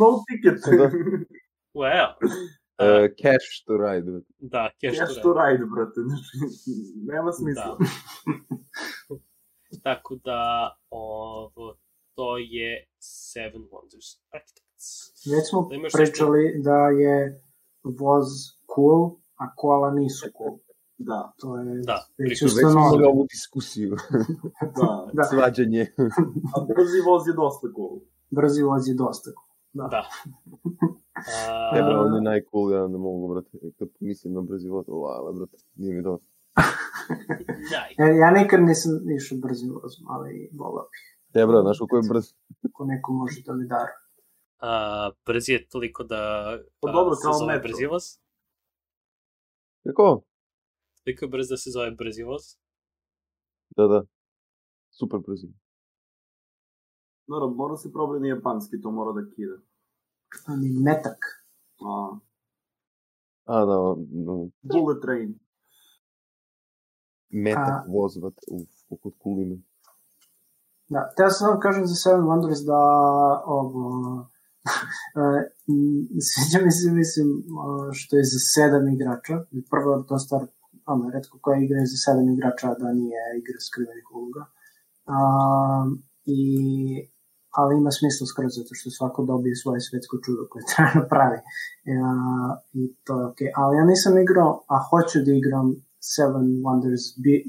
no 0.00 0.24
ticket. 0.28 0.60
Da. 0.78 0.90
well, 1.74 2.14
Uh, 2.78 3.06
cash 3.22 3.64
to 3.66 3.76
ride. 3.76 4.06
Da, 4.40 4.70
cash, 4.80 4.98
cash 4.98 5.08
to, 5.08 5.14
ride. 5.14 5.22
to 5.22 5.32
ride, 5.32 5.64
brate. 5.74 6.00
Nema 7.12 7.32
smisla. 7.32 7.78
Da. 7.78 9.16
Tako 9.82 10.18
da, 10.24 10.76
ovo, 10.90 11.76
to 12.14 12.38
je 12.38 12.86
Seven 12.98 13.62
Wonders 13.62 14.08
Architects. 14.34 14.86
Već 15.32 15.48
smo 15.50 15.60
da 15.62 15.88
pričali 15.98 16.42
što... 16.50 16.70
da 16.70 16.78
je 17.02 17.42
voz 17.84 18.28
cool, 18.74 19.16
a 19.34 19.54
koala 19.56 19.90
nisu 19.90 20.26
cool. 20.36 20.58
Da. 21.10 21.32
To 21.40 21.56
je 21.56 21.82
da, 21.82 22.06
već 22.18 22.38
smo 22.38 23.08
ovu 23.08 23.26
diskusiju. 23.30 23.96
da. 24.78 25.10
da. 25.12 25.22
Svađanje. 25.30 25.86
a 26.54 26.60
brzi 26.74 27.00
voz 27.06 27.22
je 27.28 27.34
dosta 27.42 27.66
cool. 27.76 28.00
Brzi 28.30 28.62
voz 28.62 28.88
je 28.88 28.94
dosta 28.94 29.30
cool. 29.36 29.52
Da. 29.72 29.88
da. 29.88 30.02
A... 31.48 31.74
Ne, 31.74 31.82
bro, 31.82 32.00
on 32.04 32.14
je 32.14 32.20
najcool, 32.20 32.72
ja 32.72 32.88
ne 32.88 32.98
mogu, 32.98 33.28
brate. 33.32 33.58
Kad 33.78 33.88
mislim 34.00 34.34
na 34.34 34.40
brzi 34.40 34.68
voz, 34.68 34.88
lala, 34.88 35.32
brate, 35.32 35.56
nije 35.74 35.94
mi 35.94 36.02
dobro. 36.02 36.24
ja, 37.98 38.06
ja 38.06 38.30
nikad 38.30 38.60
nisam 38.60 38.92
išao 39.16 39.38
brzi 39.38 39.68
voz, 39.68 39.92
ali 40.08 40.50
volao 40.52 40.88
bih. 40.90 41.02
Ja, 41.34 41.46
bro, 41.46 41.62
znaš 41.62 41.78
koliko 41.78 41.96
je 41.96 42.02
brz? 42.08 42.24
Ako 42.66 42.84
neko 42.84 43.12
može 43.12 43.42
da 43.46 43.52
mi 43.52 43.66
dara. 43.66 43.96
A, 44.60 45.10
brzi 45.26 45.52
je 45.52 45.68
toliko 45.68 46.04
da 46.04 46.52
pa, 46.80 46.92
dobro, 46.92 47.14
se 47.14 47.28
zove 47.38 47.54
metro. 47.54 47.68
brzi 47.68 47.86
voz? 47.86 48.02
Kako? 49.86 50.22
Toliko 51.04 51.24
je 51.24 51.28
brz 51.28 51.48
da 51.48 51.56
se 51.56 51.70
zove 51.70 51.90
brzi 51.90 52.22
voz? 52.22 52.42
Da, 53.76 53.86
da. 53.86 54.00
Super 54.98 55.20
brzi. 55.26 55.48
Dobro, 57.26 57.48
mora 57.50 57.76
se 57.76 57.92
probati 57.92 58.22
na 58.22 58.28
japanski, 58.28 58.80
to 58.82 58.90
mora 58.90 59.12
da 59.12 59.30
kida. 59.30 59.56
Ali 60.46 60.68
metak. 60.86 61.20
A, 61.80 62.18
A, 63.44 63.64
da, 63.64 63.76
no. 64.26 64.50
Bullet 64.62 65.02
Train. 65.02 65.38
Metak 67.30 67.88
voz, 67.88 68.16
vat, 68.22 68.34
uf, 68.50 68.68
koliko 68.88 69.10
cool 69.22 69.56
Da, 70.88 71.00
te 71.16 71.22
ja 71.22 71.30
sam 71.30 71.48
vam 71.48 71.60
kažem 71.60 71.86
za 71.86 71.94
Seven 71.94 72.24
Wonders 72.28 72.62
da 72.66 72.80
ovo, 73.46 73.82
e, 75.22 75.24
sviđa 76.28 76.64
mi 76.64 76.70
se, 76.70 76.92
mislim, 76.92 77.28
što 77.92 78.16
je 78.16 78.24
za 78.24 78.38
sedam 78.54 78.88
igrača. 78.88 79.36
Prvo, 79.70 80.02
to 80.08 80.18
stvar, 80.18 80.42
ono, 80.86 81.04
redko 81.14 81.38
koja 81.44 81.58
igra 81.60 81.78
je 81.80 81.92
za 81.92 81.98
sedam 82.04 82.28
igrača, 82.34 82.74
da 82.82 82.88
nije 82.92 83.22
igra 83.40 83.58
skrivenih 83.68 84.06
uloga. 84.16 84.42
Um, 85.14 85.88
I 86.24 86.40
ali 87.58 87.72
ima 87.76 87.90
smisla 87.98 88.24
skroz 88.26 88.52
zato 88.60 88.72
što 88.78 88.88
svako 88.90 89.20
dobije 89.30 89.54
svoje 89.62 89.80
svetsko 89.86 90.16
čudo 90.24 90.42
koje 90.50 90.62
treba 90.70 90.90
napravi. 91.00 91.38
Uh, 91.92 92.52
I 92.80 92.82
to 93.04 93.12
je 93.20 93.24
okej. 93.30 93.46
Okay. 93.46 93.52
Ali 93.60 93.76
ja 93.78 93.84
nisam 93.92 94.12
igrao, 94.24 94.52
a 94.74 94.76
hoću 94.88 95.18
da 95.26 95.32
igram 95.32 95.68
Seven 96.14 96.46
Wonders, 96.64 97.04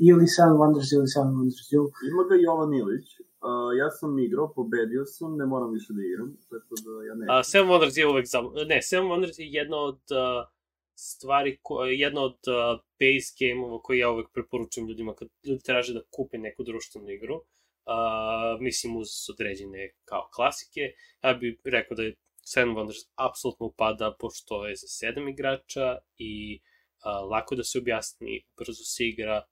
ili 0.10 0.26
Seven 0.36 0.58
Wonders 0.62 0.90
ili 0.98 1.08
Seven 1.14 1.34
Wonders 1.38 1.70
U. 1.80 1.84
Ima 2.12 2.24
ga 2.30 2.36
Jovan 2.46 2.74
Ilić, 2.82 3.08
Uh, 3.44 3.78
ja 3.78 3.90
sam 3.90 4.20
igrao, 4.20 4.54
pobedio 4.54 5.06
sam, 5.06 5.38
ne 5.38 5.46
moram 5.46 5.72
više 5.74 5.94
da 5.94 6.02
igram, 6.02 6.30
tako 6.50 6.74
da 6.86 6.92
ja 7.08 7.14
ne... 7.16 7.26
Uh, 7.26 7.42
Seven 7.52 7.70
Wonders 7.72 7.98
je 8.00 8.08
uvek 8.08 8.26
za... 8.34 8.40
Ne, 8.72 8.82
Seven 8.82 9.08
Wonders 9.12 9.40
je 9.40 9.48
jedna 9.60 9.78
od 9.78 10.02
uh, 10.22 10.48
stvari, 10.96 11.60
ko, 11.62 11.84
jedna 11.84 12.22
od 12.22 12.40
uh, 12.56 12.82
base 13.04 13.30
game-ova 13.40 13.82
koje 13.82 14.00
ja 14.00 14.10
uvek 14.12 14.28
preporučujem 14.34 14.90
ljudima 14.90 15.16
kad 15.16 15.28
ljudi 15.48 15.64
traže 15.64 15.94
da 15.94 16.08
kupe 16.16 16.38
neku 16.38 16.64
društvenu 16.64 17.10
igru. 17.10 17.36
Uh, 17.36 18.62
mislim 18.62 18.98
uz 18.98 19.10
određene 19.34 19.92
kao 20.06 20.30
klasike. 20.36 20.82
Ja 21.24 21.34
bih 21.34 21.60
rekao 21.64 21.96
da 21.96 22.04
je 22.04 22.16
Seven 22.46 22.76
Wonders 22.76 23.04
apsolutno 23.16 23.66
upada 23.66 24.16
pošto 24.20 24.68
je 24.68 24.76
za 24.76 24.88
sedam 24.88 25.28
igrača 25.28 25.98
i 26.18 26.60
uh, 26.60 27.32
lako 27.32 27.56
da 27.56 27.64
se 27.64 27.80
objasni, 27.80 28.46
brzo 28.58 28.84
se 28.84 29.08
igra, 29.08 29.44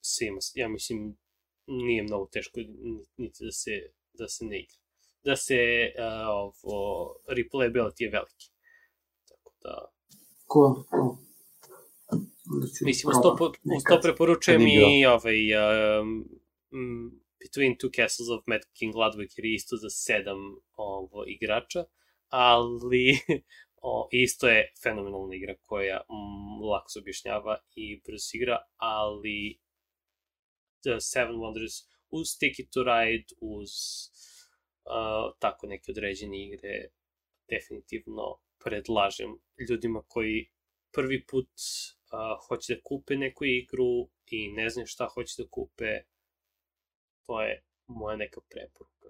svima, 0.00 0.38
ja 0.54 0.68
mislim 0.68 1.16
nije 1.66 2.02
mnogo 2.02 2.28
teško 2.32 2.60
niti 3.16 3.44
da 3.44 3.52
se, 3.52 3.70
da 4.12 4.28
se 4.28 4.44
ne 4.44 4.60
igra. 4.60 4.78
Da 5.24 5.36
se 5.36 5.58
uh, 5.98 6.28
ovo, 6.28 7.14
replayability 7.28 8.02
je 8.02 8.10
veliki. 8.10 8.46
Tako 9.28 9.52
da... 9.62 9.88
Cool, 10.52 10.74
cool. 10.90 11.27
Mislim, 12.80 13.14
sto, 13.14 13.36
sto 13.80 14.00
preporučujem 14.02 14.60
i 14.66 15.06
ovaj, 15.06 15.38
um, 16.00 16.28
Between 17.40 17.76
Two 17.76 17.90
Castles 17.96 18.28
of 18.28 18.46
Mad 18.46 18.60
King 18.78 18.94
Ludwig 18.94 19.30
jer 19.36 19.44
je 19.46 19.54
isto 19.54 19.76
za 19.76 19.90
sedam 19.90 20.56
ovo, 20.76 21.24
igrača, 21.26 21.84
ali 22.28 23.18
o, 23.88 24.08
isto 24.12 24.48
je 24.48 24.72
fenomenalna 24.82 25.34
igra 25.34 25.54
koja 25.62 25.96
mm, 25.96 26.64
lako 26.64 26.90
se 26.90 26.98
objašnjava 26.98 27.58
i 27.74 28.00
brzo 28.06 28.30
igra, 28.34 28.58
ali 28.76 29.60
The 30.82 31.00
Seven 31.00 31.36
Wonders 31.36 31.84
uz 32.10 32.38
Ticket 32.38 32.70
to 32.70 32.82
Ride, 32.82 33.26
uz 33.40 33.70
uh, 34.84 35.36
tako 35.38 35.66
neke 35.66 35.90
određene 35.90 36.46
igre, 36.46 36.88
definitivno 37.48 38.38
predlažem 38.64 39.38
ljudima 39.70 40.02
koji 40.08 40.50
prvi 40.92 41.26
put 41.26 41.50
uh, 42.12 42.46
hoće 42.48 42.74
da 42.74 42.80
kupe 42.82 43.16
neku 43.16 43.44
igru 43.44 44.08
i 44.26 44.52
ne 44.52 44.70
znaju 44.70 44.86
šta 44.86 45.08
hoće 45.14 45.42
da 45.42 45.48
kupe, 45.48 46.02
to 47.26 47.42
je 47.42 47.62
moja 47.86 48.16
neka 48.16 48.40
preporuka. 48.50 49.08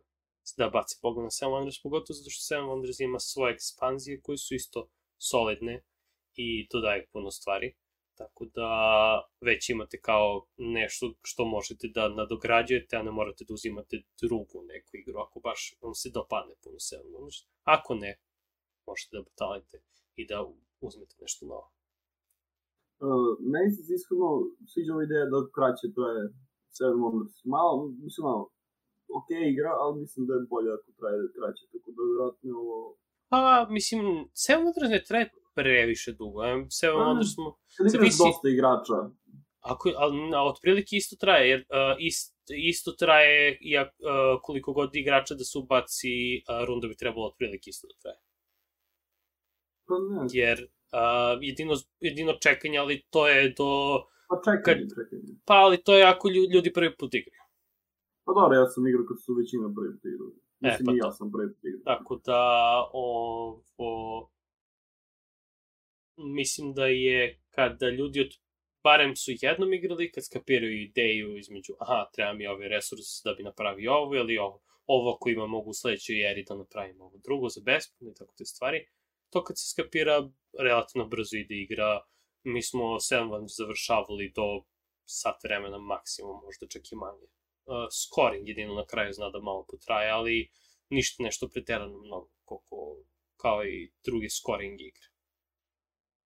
Da 0.56 0.70
baci 0.70 0.98
pogled 1.02 1.24
na 1.24 1.30
Seven 1.30 1.54
Wonders, 1.54 1.82
pogotovo 1.82 2.14
zato 2.16 2.30
što 2.30 2.42
Seven 2.42 2.64
Wonders 2.64 3.02
ima 3.04 3.18
svoje 3.18 3.54
ekspanzije 3.54 4.20
koje 4.20 4.38
su 4.38 4.54
isto 4.54 4.88
solidne 5.18 5.82
i 6.34 6.68
dodaju 6.72 7.06
puno 7.12 7.30
stvari. 7.30 7.74
Tako 8.14 8.44
da 8.44 8.70
već 9.40 9.68
imate 9.70 10.00
kao 10.00 10.46
nešto 10.56 11.14
što 11.22 11.44
možete 11.44 11.88
da 11.88 12.08
nadograđujete, 12.08 12.96
a 12.96 13.02
ne 13.02 13.10
morate 13.10 13.44
da 13.44 13.54
uzimate 13.54 14.02
drugu 14.20 14.62
neku 14.62 14.96
igru, 14.96 15.18
ako 15.20 15.40
baš 15.40 15.74
vam 15.80 15.94
se 15.94 16.10
dopadne 16.10 16.54
puno 16.62 16.78
se 16.78 16.96
Ako 17.62 17.94
ne, 17.94 18.20
možete 18.86 19.16
da 19.16 19.22
batalite 19.22 19.82
i 20.16 20.26
da 20.26 20.46
uzmete 20.80 21.14
nešto 21.20 21.46
novo. 21.46 21.77
Uh, 23.06 23.30
meni 23.52 23.68
se 23.72 23.94
iskreno 23.98 24.30
sviđa 24.70 24.90
ova 24.94 25.02
ideja 25.06 25.24
da 25.32 25.38
kraće 25.56 25.86
to 25.96 26.02
je 26.12 26.20
Seven 26.76 26.98
Wonders. 27.02 27.34
Malo, 27.56 27.72
mislim 28.04 28.22
malo, 28.28 28.44
ok 29.18 29.28
igra, 29.52 29.72
ali 29.82 30.00
mislim 30.02 30.22
da 30.28 30.32
je 30.34 30.48
bolje 30.54 30.70
ako 30.76 30.88
traje 30.98 31.18
kraće, 31.36 31.62
tako 31.72 31.88
da 31.96 32.00
vjerojatno 32.08 32.50
ovo... 32.64 32.78
Pa, 33.32 33.66
mislim, 33.76 34.02
Seven 34.44 34.62
Wonders 34.64 34.90
ne 34.96 35.02
traje 35.08 35.26
previše 35.54 36.10
dugo. 36.20 36.40
Seven 36.80 37.00
Wonders 37.06 37.30
smo... 37.34 37.48
Zavisi... 37.92 38.22
dosta 38.24 38.48
igrača. 38.56 38.98
Ako, 39.60 39.84
ali, 39.96 40.14
a, 40.34 40.40
otprilike 40.52 40.96
isto 40.96 41.16
traje, 41.16 41.48
jer 41.50 41.60
uh, 41.60 41.96
ist, 42.08 42.34
isto 42.72 42.92
traje 42.92 43.58
i 43.60 43.78
uh, 43.78 43.84
koliko 44.42 44.72
god 44.72 44.90
igrača 44.96 45.34
da 45.34 45.44
se 45.44 45.58
ubaci, 45.58 46.14
uh, 46.36 46.66
runda 46.68 46.88
bi 46.88 46.96
trebalo 46.96 47.26
otprilike 47.26 47.70
isto 47.70 47.86
da 47.90 47.94
traje. 48.02 48.20
Pa 49.86 49.94
ne. 50.08 50.26
Jer 50.32 50.58
uh, 50.92 51.38
jedino, 51.40 51.74
jedino 52.00 52.32
čekanje, 52.32 52.78
ali 52.78 53.02
to 53.10 53.28
je 53.28 53.54
do... 53.58 53.70
Pa 54.28 54.36
čekanje, 54.44 54.80
kad, 54.80 54.88
čekanje. 54.98 55.32
Pa 55.44 55.54
ali 55.54 55.76
to 55.82 55.96
je 55.96 56.04
ako 56.04 56.28
ljudi 56.54 56.72
prvi 56.72 56.96
put 56.96 57.14
igraju. 57.14 57.42
Pa 58.24 58.32
dobro, 58.32 58.58
ja 58.58 58.66
sam 58.66 58.86
igrao 58.86 59.04
kad 59.08 59.16
su 59.24 59.34
većina 59.34 59.72
prvi 59.76 59.92
put 59.92 60.04
igrali. 60.04 60.32
E, 60.60 60.66
Mislim, 60.66 60.88
e, 60.88 61.00
pa 61.00 61.06
ja 61.06 61.12
sam 61.12 61.32
prvi 61.32 61.54
put 61.54 61.64
igrao. 61.64 61.84
Tako 61.84 62.20
da, 62.24 62.42
ovo, 62.92 64.30
mislim 66.16 66.74
da 66.74 66.86
je 66.86 67.40
kada 67.50 67.88
ljudi 67.88 68.20
od 68.20 68.32
barem 68.82 69.16
su 69.16 69.30
jednom 69.40 69.72
igrali, 69.72 70.12
kad 70.12 70.24
skapiraju 70.24 70.82
ideju 70.82 71.36
između, 71.36 71.72
aha, 71.78 72.10
treba 72.14 72.32
mi 72.32 72.46
ovaj 72.46 72.68
resurs 72.68 73.22
da 73.24 73.34
bi 73.34 73.42
napravio 73.42 73.92
ovo 73.92 74.14
ili 74.14 74.38
ovo, 74.38 74.60
ovo 74.86 75.14
ako 75.14 75.28
ima 75.28 75.46
mogu 75.46 75.70
u 75.70 75.74
sledećoj 75.74 76.30
eri 76.30 76.44
da 76.48 76.56
napravim 76.56 77.00
ovo 77.00 77.18
drugo 77.18 77.48
za 77.48 77.60
besplatno 77.64 78.10
i 78.10 78.14
tako 78.14 78.34
te 78.38 78.44
stvari. 78.44 78.86
To 79.30 79.44
kad 79.44 79.58
se 79.58 79.66
skapira, 79.72 80.30
relativno 80.58 81.08
brzo 81.08 81.36
ide 81.36 81.54
igra. 81.54 82.00
Mi 82.42 82.62
smo 82.62 82.84
7 82.84 83.30
van 83.30 83.44
završavali 83.48 84.32
do 84.36 84.64
sat 85.04 85.44
vremena 85.44 85.78
maksimum, 85.78 86.40
možda 86.44 86.66
čak 86.68 86.92
i 86.92 86.96
manje. 86.96 87.26
Uh, 87.66 87.88
scoring 88.00 88.48
jedino 88.48 88.74
na 88.74 88.86
kraju 88.86 89.12
zna 89.12 89.30
da 89.30 89.40
malo 89.40 89.66
potraje, 89.70 90.10
ali 90.10 90.50
ništa 90.90 91.22
nešto 91.22 91.48
preterano 91.48 91.98
mnogo, 91.98 92.30
koliko, 92.44 92.76
kao 93.36 93.64
i 93.64 93.92
druge 94.04 94.28
scoring 94.30 94.80
igre. 94.80 95.08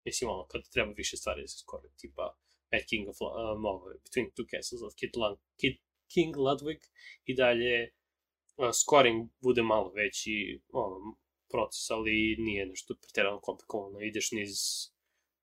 Mislim, 0.05 0.29
ono, 0.29 0.45
kada 0.47 0.63
treba 0.73 0.91
više 0.91 1.17
stvari 1.17 1.41
da 1.41 1.47
se 1.47 1.57
skore, 1.57 1.89
tipa 1.97 2.37
Mad 2.71 2.83
King 2.89 3.09
of, 3.09 3.17
um, 3.21 3.63
Between 4.05 4.27
Two 4.35 4.47
Castles 4.51 4.81
of 4.87 4.93
Kid, 4.99 5.11
Lund, 5.21 5.37
Kid 5.59 5.75
King 6.13 6.35
Ludwig 6.37 6.81
i 7.25 7.35
dalje 7.35 7.93
uh, 8.57 8.69
scoring 8.81 9.29
bude 9.41 9.61
malo 9.61 9.91
veći, 9.91 10.61
ono, 10.73 11.15
proces, 11.51 11.91
ali 11.91 12.35
nije 12.39 12.65
nešto 12.65 12.95
pretjerano 13.01 13.39
komplikovano. 13.39 13.99
Ideš 13.99 14.31
niz, 14.31 14.51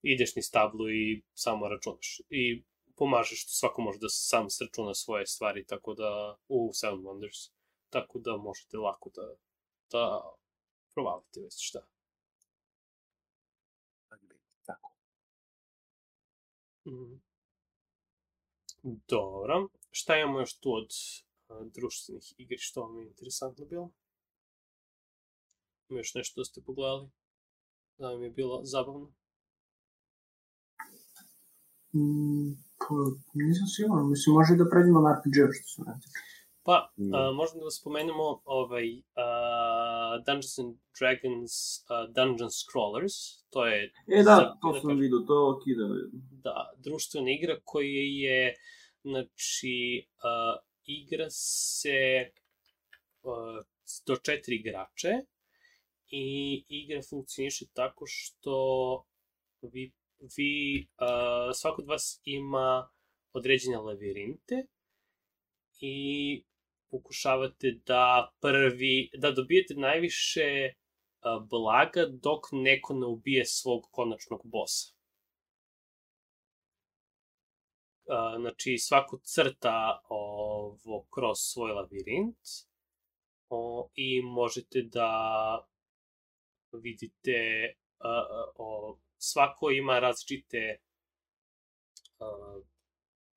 ideš 0.02 0.36
niz 0.36 0.50
tablu 0.50 0.90
i 0.90 1.22
samo 1.34 1.68
računaš. 1.68 2.20
I 2.30 2.64
pomažeš 2.96 3.42
što 3.42 3.52
svako 3.52 3.82
može 3.82 3.98
da 3.98 4.08
sam 4.08 4.50
sračuna 4.50 4.94
svoje 4.94 5.26
stvari, 5.26 5.66
tako 5.66 5.94
da 5.94 6.38
u 6.48 6.70
Seven 6.72 6.98
Wonders, 6.98 7.50
tako 7.90 8.18
da 8.18 8.36
možete 8.36 8.76
lako 8.76 9.10
da, 9.14 9.34
da 9.90 10.22
provalite 10.94 11.40
već 11.40 11.54
šta. 11.58 11.86
Mhm. 16.86 17.14
Dobro. 18.82 19.68
Šta 19.90 20.16
imamo 20.16 20.40
još 20.40 20.58
tu 20.58 20.72
od 20.72 20.90
društvenih 21.74 22.34
igri 22.38 22.58
što 22.58 22.82
vam 22.82 22.98
je 22.98 23.06
interesantno 23.06 23.64
bilo? 23.64 23.90
Ima 25.88 26.00
još 26.00 26.14
nešto 26.14 26.40
da 26.40 26.44
ste 26.44 26.62
pogledali? 26.66 27.10
Da 27.98 28.08
vam 28.08 28.22
je 28.22 28.30
bilo 28.30 28.60
zabavno? 28.64 29.12
Mm, 31.94 32.50
pa, 32.78 32.94
nisam 33.34 33.66
siguran. 33.76 34.10
Mislim, 34.10 34.34
može 34.34 34.56
da 34.56 34.70
pređemo 34.70 35.00
na 35.00 35.10
RPG, 35.16 35.36
što 35.56 35.68
se 35.74 35.82
ne 35.82 35.94
tiče. 36.02 36.18
Pa, 36.62 36.92
mm. 36.96 37.14
uh, 37.14 37.34
možda 37.40 37.58
da 37.64 37.70
spomenemo 37.70 38.42
ovaj, 38.44 38.88
uh, 38.98 40.12
Dungeons 40.26 40.58
and 40.58 40.74
Dragons 40.98 41.54
uh, 41.78 42.14
Dungeon 42.14 42.50
Scrollers, 42.50 43.16
to 43.50 43.66
je... 43.66 43.92
E 44.16 44.22
da, 44.28 44.34
za, 44.36 44.56
to 44.62 44.80
sam 44.80 44.98
vidio, 44.98 45.18
to 45.26 45.34
je 45.34 45.44
okidano. 45.54 45.94
Da, 46.44 46.72
društvena 46.76 47.30
igra 47.30 47.60
koja 47.64 48.04
je, 48.24 48.54
znači, 49.02 50.06
uh, 50.28 50.56
igra 50.84 51.26
se 51.30 52.30
uh, 53.22 53.64
do 54.06 54.16
četiri 54.16 54.56
igrače 54.56 55.12
i 56.10 56.64
igra 56.68 57.00
funkcioniše 57.10 57.64
tako 57.72 58.04
što 58.06 58.56
vi, 59.62 59.92
vi 60.36 60.86
uh, 61.00 61.54
svako 61.54 61.82
od 61.82 61.88
vas 61.88 62.20
ima 62.24 62.88
određene 63.32 63.78
lavirinte 63.78 64.66
i 65.80 66.44
pokušavate 66.90 67.80
da 67.86 68.32
prvi, 68.40 69.10
da 69.18 69.30
dobijete 69.30 69.74
najviše 69.74 70.72
blaga 71.50 72.06
dok 72.06 72.44
neko 72.52 72.94
ne 72.94 73.06
ubije 73.06 73.46
svog 73.46 73.88
konačnog 73.90 74.40
bosa. 74.44 74.94
Znači, 78.40 78.78
svako 78.78 79.20
crta 79.22 80.00
ovo 80.08 81.06
kroz 81.14 81.38
svoj 81.38 81.72
lavirint 81.72 82.38
o, 83.48 83.88
i 83.94 84.22
možete 84.22 84.82
da 84.82 85.68
vidite 86.72 87.72
o, 88.56 88.98
svako 89.18 89.70
ima 89.70 89.98
različite 89.98 90.76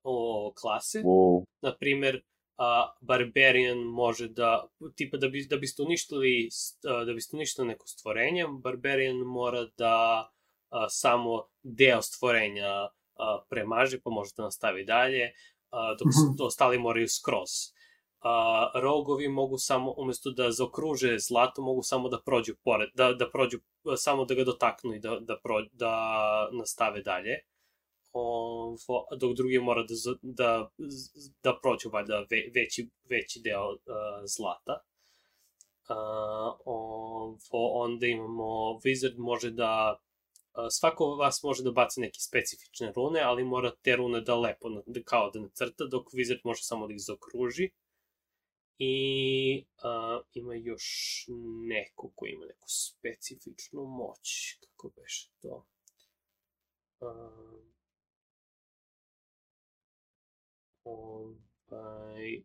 o, 0.02 0.52
klase. 0.60 1.02
Wow. 1.02 1.44
Naprimer, 1.62 2.22
a, 2.58 2.92
Barbarian 3.00 3.78
može 3.78 4.28
da, 4.28 4.68
tipa 4.96 5.16
da, 5.16 5.28
bi, 5.28 5.46
da 5.50 5.56
biste 5.56 5.82
uništili, 5.82 6.48
da 7.06 7.12
biste 7.12 7.36
uništili 7.36 7.66
neko 7.66 7.86
stvorenje, 7.86 8.44
Barbarian 8.62 9.16
mora 9.16 9.66
da 9.76 10.28
a, 10.70 10.88
samo 10.88 11.48
deo 11.62 12.02
stvorenja 12.02 12.88
a, 13.14 13.42
premaže, 13.50 14.00
pa 14.00 14.10
može 14.10 14.30
da 14.36 14.42
nastavi 14.42 14.84
dalje, 14.84 15.32
a, 15.70 15.94
dok 15.94 16.06
mm 16.06 16.10
-hmm. 16.10 16.46
ostali 16.46 16.78
moraju 16.78 17.08
skroz. 17.08 17.50
A, 18.22 18.70
rogovi 18.74 19.28
mogu 19.28 19.58
samo, 19.58 19.94
umesto 19.96 20.30
da 20.30 20.50
zaokruže 20.50 21.18
zlato, 21.18 21.62
mogu 21.62 21.82
samo 21.82 22.08
da 22.08 22.20
prođu 22.26 22.54
pored, 22.64 22.90
da, 22.94 23.12
da 23.12 23.30
prođu, 23.30 23.58
samo 23.96 24.24
da 24.24 24.34
ga 24.34 24.44
dotaknu 24.44 24.94
i 24.94 25.00
da, 25.00 25.18
da, 25.20 25.36
pro, 25.42 25.62
da 25.72 26.48
nastave 26.52 27.02
dalje 27.02 27.38
ovo, 28.12 29.06
dok 29.16 29.36
drugi 29.36 29.58
mora 29.58 29.82
da, 29.82 29.94
da, 30.22 30.70
da 31.42 31.58
prođu 31.62 31.88
valjda 31.88 32.18
ve, 32.30 32.50
veći, 32.54 32.88
veći 33.10 33.40
deo 33.44 33.70
uh, 33.70 33.78
zlata. 34.36 34.82
Uh, 35.88 35.96
ovo, 36.64 37.82
onda 37.84 38.06
imamo, 38.06 38.44
Wizard 38.84 39.18
može 39.18 39.50
da, 39.50 39.98
uh, 40.54 40.66
svako 40.70 41.06
vas 41.16 41.42
može 41.42 41.62
da 41.62 41.70
baci 41.70 42.00
neke 42.00 42.20
specifične 42.20 42.92
rune, 42.96 43.20
ali 43.20 43.44
mora 43.44 43.70
te 43.82 43.96
rune 43.96 44.20
da 44.20 44.36
lepo, 44.36 44.68
da, 44.86 45.02
kao 45.04 45.30
da 45.30 45.40
nacrta, 45.40 45.84
dok 45.84 46.06
Wizard 46.06 46.40
može 46.44 46.62
samo 46.62 46.86
da 46.86 46.94
ih 46.94 47.00
zakruži. 47.00 47.70
I 48.78 49.64
uh, 49.76 50.26
ima 50.34 50.54
još 50.54 51.26
neko 51.68 52.12
ko 52.14 52.26
ima 52.26 52.46
neku 52.46 52.68
specifičnu 52.68 53.84
moć, 53.86 54.56
kako 54.60 54.92
beše 54.96 55.30
to. 55.40 55.66
Uh, 57.00 57.72
Ovaj, 60.84 62.42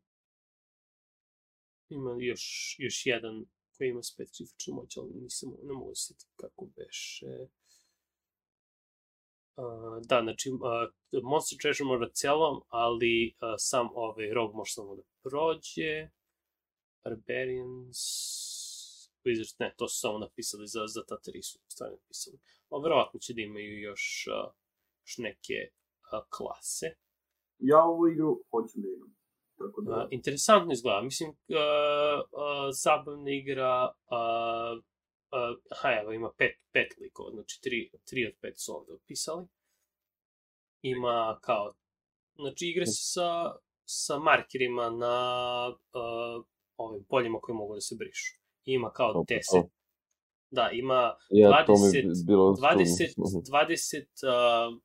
ima 1.89 2.15
još, 2.19 2.75
još 2.79 3.05
jedan 3.05 3.45
koji 3.77 3.89
ima 3.89 4.03
specifičnu 4.03 4.73
moć, 4.73 4.97
ali 4.97 5.13
nisam, 5.13 5.49
ne 5.63 5.73
mogu 5.73 5.95
se 5.95 6.13
kako 6.35 6.65
beše. 6.65 7.47
Da, 10.07 10.21
znači, 10.21 10.49
uh, 10.51 11.23
Monster 11.23 11.57
Treasure 11.61 11.87
mora 11.87 12.09
celom, 12.09 12.61
ali 12.67 13.35
uh, 13.41 13.55
sam 13.57 13.89
ovaj 13.93 14.33
rog 14.33 14.55
može 14.55 14.71
samo 14.73 14.95
da 14.95 15.03
prođe. 15.23 16.09
Barbarians... 17.03 17.99
Wizards, 19.25 19.55
ne, 19.59 19.73
to 19.77 19.87
su 19.87 19.99
samo 19.99 20.17
napisali 20.17 20.67
za, 20.67 20.87
za 20.87 21.01
ta 21.07 21.17
tri 21.19 21.41
su 21.43 21.59
stvari 21.67 21.95
napisali. 21.95 22.39
Ali 22.69 22.83
verovatno 22.83 23.19
će 23.19 23.33
da 23.33 23.41
imaju 23.41 23.81
još, 23.81 24.27
uh, 24.27 24.51
još 25.03 25.17
neke 25.17 25.57
uh, 26.13 26.23
klase 26.29 26.95
ja 27.59 27.83
ovu 27.83 28.07
igru 28.07 28.43
hoću 28.51 28.79
da 28.81 28.87
imam. 28.95 29.15
Tako 29.57 29.81
da... 29.81 29.95
Uh, 29.95 30.07
interesantno 30.11 30.71
izgleda. 30.73 31.01
Mislim, 31.01 31.29
uh, 31.29 31.35
uh, 31.37 32.67
zabavna 32.83 33.31
igra, 33.31 33.93
uh, 34.15 34.83
uh, 35.31 35.57
aha, 35.71 35.89
evo, 36.01 36.11
ima 36.11 36.31
pet, 36.37 36.55
pet 36.71 36.97
likova, 36.99 37.31
znači 37.31 37.61
tri, 37.61 37.91
tri 38.05 38.25
od 38.25 38.33
pet 38.41 38.59
su 38.59 38.75
ovde 38.75 38.93
opisali. 38.93 39.47
Ima 40.81 41.39
kao, 41.41 41.73
znači 42.35 42.65
igre 42.65 42.85
se 42.85 43.01
sa, 43.13 43.55
sa 43.85 44.19
markerima 44.19 44.89
na 44.89 45.67
uh, 45.69 46.45
ovim 46.77 47.03
poljima 47.09 47.39
koji 47.41 47.55
mogu 47.55 47.73
da 47.73 47.81
se 47.81 47.95
brišu. 47.99 48.37
Ima 48.65 48.91
kao 48.91 49.13
10. 49.13 49.67
Da, 50.49 50.69
ima 50.73 51.15
20, 51.31 52.13
20, 52.55 53.13
20 53.51 54.05
uh, 54.69 54.81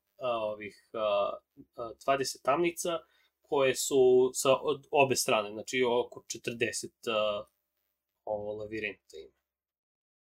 ovih 0.52 0.90
20 2.06 2.42
tamnica 2.42 2.98
koje 3.42 3.74
su 3.74 4.30
sa 4.34 4.50
obe 4.90 5.16
strane, 5.16 5.50
znači 5.52 5.82
oko 6.06 6.20
40 6.20 6.88
ovo 8.24 8.52
lavirinta 8.52 9.16
ima. 9.16 9.41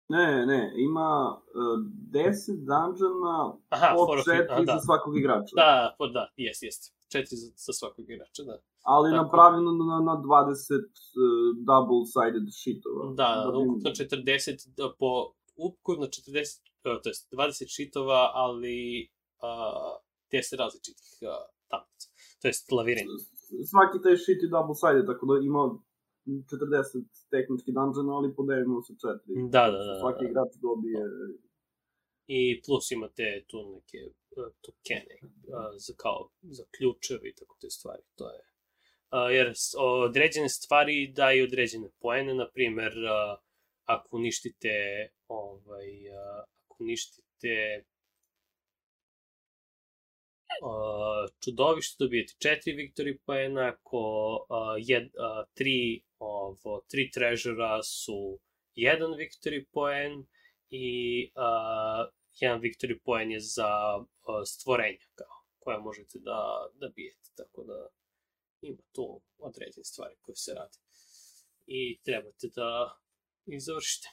Ne, 0.09 0.45
ne, 0.45 0.73
ima 0.77 1.41
uh, 1.55 1.79
10 2.11 2.57
dungeona 2.69 3.57
Aha, 3.69 3.93
po 3.95 4.01
4 4.01 4.65
da. 4.65 4.73
za 4.73 4.79
svakog 4.79 5.17
igrača. 5.17 5.55
Da, 5.55 5.95
po, 5.97 6.07
da, 6.07 6.29
jes, 6.37 6.61
jes. 6.61 6.75
4 7.13 7.35
za, 7.35 7.51
za 7.55 7.73
svakog 7.73 8.09
igrača, 8.09 8.43
da. 8.43 8.57
Ali 8.83 9.11
Tako. 9.11 9.23
napravljeno 9.23 9.71
na, 9.71 9.99
na 9.99 10.11
20 10.11 10.19
uh, 10.19 11.57
double-sided 11.69 12.47
sheetova. 12.59 13.13
Da, 13.13 13.29
da, 13.45 13.51
da 13.51 13.57
ukupno 13.57 13.89
40 13.89 14.69
da, 14.77 14.93
po 14.99 15.33
ukupno 15.55 16.05
40, 16.05 16.59
uh, 16.95 17.01
to 17.03 17.09
jest 17.09 17.33
20 17.33 17.75
sheetova, 17.75 18.31
ali 18.33 19.09
uh, 19.41 19.93
10 20.31 20.57
različitih 20.57 21.11
uh, 21.21 21.27
tablica. 21.69 22.07
To 22.41 22.47
jest 22.47 22.71
lavirin. 22.71 23.07
Svaki 23.71 23.97
taj 24.03 24.17
shit 24.17 24.39
je 24.43 24.49
double 24.49 24.75
sided, 24.75 25.05
tako 25.11 25.25
da 25.25 25.35
ima 25.49 25.63
40 26.25 27.03
tehnički 27.33 27.71
dungeon, 27.77 28.09
ali 28.09 28.35
podelimo 28.35 28.81
se 28.81 28.93
četiri. 29.03 29.33
Da, 29.55 29.63
da, 29.73 29.79
da. 29.87 29.99
Svaki 29.99 30.23
da. 30.23 30.29
igrač 30.29 30.51
dobije... 30.67 31.01
I 32.27 32.61
plus 32.65 32.91
imate 32.91 33.43
tu 33.49 33.57
neke 33.75 33.99
uh, 34.07 34.49
tokene 34.65 35.17
uh, 35.23 35.71
za, 35.85 35.93
kao, 36.03 36.29
za 36.41 36.63
ključevi 36.75 37.29
i 37.29 37.35
tako 37.39 37.57
te 37.61 37.69
stvari. 37.69 38.03
To 38.15 38.25
je 38.33 38.39
Uh, 39.13 39.19
jer 39.31 39.53
određene 40.07 40.49
stvari 40.49 41.11
daju 41.15 41.43
određene 41.43 41.89
poene, 42.01 42.33
na 42.33 42.49
primer, 42.53 42.91
uh, 42.91 43.39
ako 43.83 44.17
uništite 44.17 44.75
ovaj, 45.27 45.89
uh, 46.09 46.43
ako 46.65 46.83
uništite 46.83 47.83
uh, 50.61 51.29
čudovište 51.43 51.95
dobijete 51.99 52.33
4 52.39 52.75
victory 52.75 53.17
poena, 53.25 53.61
ako 53.67 53.99
uh, 54.49 54.57
jed, 54.87 55.03
uh, 55.03 55.45
tri, 55.53 56.03
ovo, 56.23 56.85
tri 56.89 57.11
trežura 57.11 57.83
su 57.83 58.39
jedan 58.75 59.11
victory 59.11 59.65
poen 59.71 60.25
i 60.69 60.87
uh, 61.35 62.13
jedan 62.39 62.61
victory 62.61 62.99
poen 63.05 63.31
je 63.31 63.39
za 63.39 63.97
uh, 63.97 64.05
stvorenja 64.45 65.07
kao, 65.15 65.35
koje 65.59 65.77
možete 65.79 66.19
da, 66.19 66.69
da 66.73 66.89
bijete, 66.95 67.29
tako 67.35 67.63
da 67.63 67.87
ima 68.61 68.81
tu 68.91 69.21
određene 69.37 69.83
stvari 69.83 70.15
koje 70.21 70.35
se 70.35 70.53
rade. 70.53 70.77
I 71.65 72.01
trebate 72.05 72.47
da 72.55 72.99
ih 73.45 73.63
završite. 73.63 74.07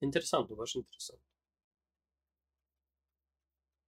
Interesantno, 0.00 0.56
baš 0.56 0.74
interesantno 0.74 1.30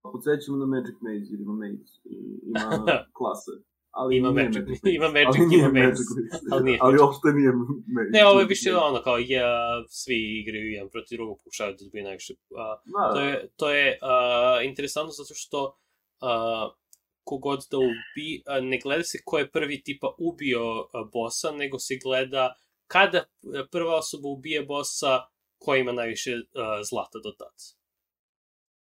podsjećamo 0.02 0.56
na 0.58 0.66
Magic 0.66 0.96
Maze, 1.00 1.26
jer 1.32 1.40
ima 1.40 1.52
Maze 1.52 1.98
i 2.04 2.16
ima 2.42 2.66
klase. 3.18 3.50
Ali 3.92 4.16
ima 4.16 4.30
Magic, 4.32 4.62
Magic 4.66 4.80
ima 4.84 5.08
Magic, 5.08 5.36
ali 5.36 5.58
ima 5.58 5.68
Magic, 5.68 6.06
ali 6.52 6.64
nije 6.64 6.78
ali 6.80 6.98
uopšte 6.98 7.28
nije 7.38 7.52
Magic. 7.96 8.12
Ne, 8.12 8.26
ovo 8.26 8.40
je 8.40 8.46
više 8.46 8.76
ono 8.76 9.02
kao 9.02 9.18
ja, 9.18 9.84
svi 9.88 10.40
igraju 10.40 10.70
jedan 10.70 10.90
protiv 10.90 11.16
drugog, 11.16 11.38
pokušavaju 11.38 11.76
da 11.78 11.84
dobiju 11.84 12.04
najviše. 12.04 12.34
Uh, 12.50 12.58
da. 12.84 13.14
To 13.14 13.20
je, 13.20 13.48
to 13.56 13.70
je 13.70 13.98
uh, 14.02 14.64
interesantno 14.64 15.12
zato 15.12 15.34
što 15.34 15.64
uh, 15.66 16.74
kogod 17.24 17.60
da 17.70 17.78
ubi, 17.78 18.42
uh, 18.46 18.64
ne 18.64 18.78
gleda 18.82 19.02
se 19.02 19.18
ko 19.24 19.38
je 19.38 19.50
prvi 19.50 19.82
tipa 19.82 20.14
ubio 20.18 20.80
uh, 20.80 20.88
bossa, 21.12 21.50
nego 21.52 21.78
se 21.78 21.94
gleda 22.04 22.54
kada 22.86 23.24
prva 23.70 23.96
osoba 23.96 24.28
ubije 24.28 24.62
bossa, 24.62 25.20
ko 25.58 25.76
ima 25.76 25.92
najviše 25.92 26.32
uh, 26.34 26.40
zlata 26.90 27.18
do 27.24 27.30
tada 27.38 27.81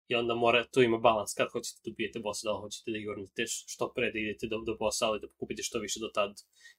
i 0.07 0.15
onda 0.15 0.33
mora, 0.35 0.65
tu 0.73 0.81
ima 0.81 0.97
balans 0.97 1.33
kad 1.37 1.47
hoćete 1.51 1.79
da 1.83 1.91
ubijete 1.91 2.19
bossa, 2.19 2.47
da 2.47 2.51
li 2.53 2.61
hoćete 2.65 2.91
da 2.91 2.97
igornete 2.97 3.43
što 3.71 3.83
pre 3.95 4.11
da 4.13 4.19
idete 4.19 4.47
do, 4.51 4.57
do 4.67 4.73
bossa, 4.79 5.03
ali 5.07 5.19
da 5.23 5.27
pokupite 5.27 5.61
što 5.63 5.79
više 5.79 5.99
do 6.05 6.09
tad, 6.17 6.31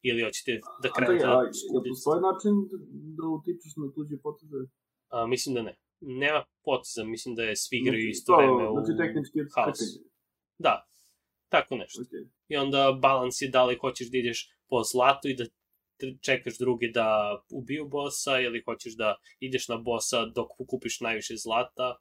ili 0.09 0.24
hoćete 0.27 0.53
da 0.82 0.89
krenete 0.97 1.27
da... 1.27 1.32
A, 1.39 1.43
je 1.77 1.90
postoji 1.93 2.20
način 2.28 2.55
da 3.19 3.24
utičeš 3.36 3.73
na 3.81 3.86
tuđe 3.94 4.16
poteze? 4.27 4.61
A, 5.15 5.27
mislim 5.27 5.55
da 5.55 5.62
ne. 5.62 5.74
Nema 6.01 6.40
poteza, 6.65 7.05
mislim 7.05 7.35
da 7.35 7.43
je 7.43 7.57
svi 7.57 7.77
igraju 7.78 8.09
isto 8.09 8.32
to, 8.32 8.36
vreme 8.39 8.69
u 8.69 8.73
znači, 8.74 8.93
tehnički 9.01 9.39
haos. 9.55 9.81
Da, 10.59 10.74
tako 11.48 11.77
nešto. 11.77 12.03
Okay. 12.03 12.24
I 12.48 12.57
onda 12.57 12.98
balans 13.03 13.43
je 13.43 13.48
da 13.48 13.65
li 13.65 13.78
hoćeš 13.81 14.11
da 14.11 14.19
ideš 14.19 14.39
po 14.69 14.82
zlatu 14.93 15.28
i 15.28 15.36
da 15.40 15.44
čekaš 16.20 16.59
druge 16.59 16.89
da 16.89 17.09
ubiju 17.51 17.89
bossa 17.89 18.40
ili 18.40 18.62
hoćeš 18.65 18.97
da 18.97 19.16
ideš 19.40 19.69
na 19.69 19.77
bossa 19.77 20.27
dok 20.27 20.48
pokupiš 20.59 21.01
najviše 21.01 21.35
zlata 21.36 21.97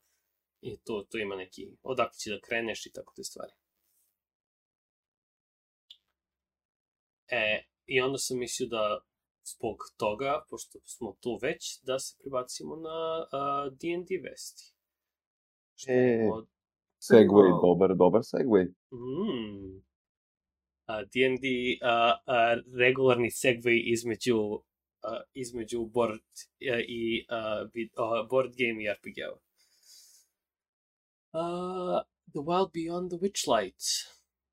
I 0.66 0.78
to, 0.84 1.06
to 1.10 1.18
ima 1.18 1.36
neki, 1.36 1.68
odakle 1.84 2.18
će 2.20 2.30
da 2.30 2.40
kreneš 2.48 2.86
i 2.86 2.92
tako 2.94 3.14
te 3.16 3.24
stvari. 3.24 3.52
E, 7.28 7.64
i 7.86 8.02
onda 8.02 8.18
sam 8.18 8.40
mislio 8.40 8.68
da 8.70 9.00
zbog 9.44 9.78
toga, 9.98 10.46
pošto 10.50 10.80
smo 10.86 11.18
tu 11.22 11.40
već, 11.42 11.80
da 11.84 12.00
se 12.00 12.18
prebacimo 12.20 12.76
na 12.76 13.26
D&D 13.70 14.16
uh, 14.18 14.24
vesti. 14.24 14.74
Što 15.76 15.92
e, 15.92 16.30
od... 16.34 16.48
segway, 17.10 17.50
dobar, 17.62 17.96
dobar 17.96 18.22
segway. 18.22 18.66
Mm. 18.92 19.86
D&D 21.14 21.46
uh, 21.48 22.14
uh, 22.34 22.78
regularni 22.80 23.30
segway 23.30 23.82
između 23.86 24.40
uh, 24.40 25.22
između 25.34 25.86
board 25.86 26.30
uh, 26.74 26.80
i 26.88 27.26
uh, 27.30 28.30
board 28.30 28.52
game 28.58 28.84
i 28.84 28.90
RPG-ova. 28.98 29.40
Uh, 31.36 32.00
the 32.36 32.42
Wild 32.50 32.72
Beyond 32.72 33.08
the 33.10 33.20
Witchlight. 33.24 33.84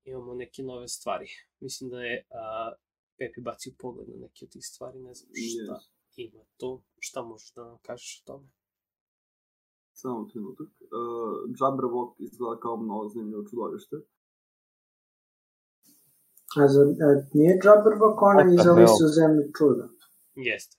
Imamo 0.05 0.33
neke 0.33 0.63
nove 0.63 0.87
stvari. 0.87 1.27
Mislim 1.59 1.89
da 1.89 1.99
je 2.01 2.15
uh, 2.29 2.71
Pepi 3.17 3.41
bacio 3.41 3.73
pogled 3.79 4.07
na 4.09 4.15
neke 4.15 4.45
od 4.45 4.49
tih 4.51 4.65
stvari, 4.71 4.99
ne 4.99 5.13
znam 5.13 5.29
šta 5.33 5.73
Yes. 5.73 6.25
ima 6.25 6.43
tu. 6.57 6.81
Šta 6.99 7.21
možeš 7.21 7.53
da 7.53 7.63
nam 7.65 7.77
kažeš 7.81 8.21
o 8.21 8.27
tome? 8.27 8.47
Samo 9.93 10.27
trenutak. 10.31 10.67
Uh, 10.67 11.35
Jabberwock 11.59 12.11
izgleda 12.19 12.59
kao 12.59 12.77
mnogo 12.77 13.09
zanimljivo 13.09 13.43
čudovište. 13.49 13.95
A 16.57 16.67
za, 16.67 16.81
a, 16.81 17.07
nije 17.33 17.59
Jabberwock 17.65 18.17
onaj 18.31 18.45
iz 18.53 18.59
What 18.59 18.63
the 18.63 18.69
Alice 18.69 18.97
hell? 18.99 19.05
u 19.07 19.13
zemlji 19.19 19.43
čuda? 19.57 19.85
Jeste. 20.35 20.77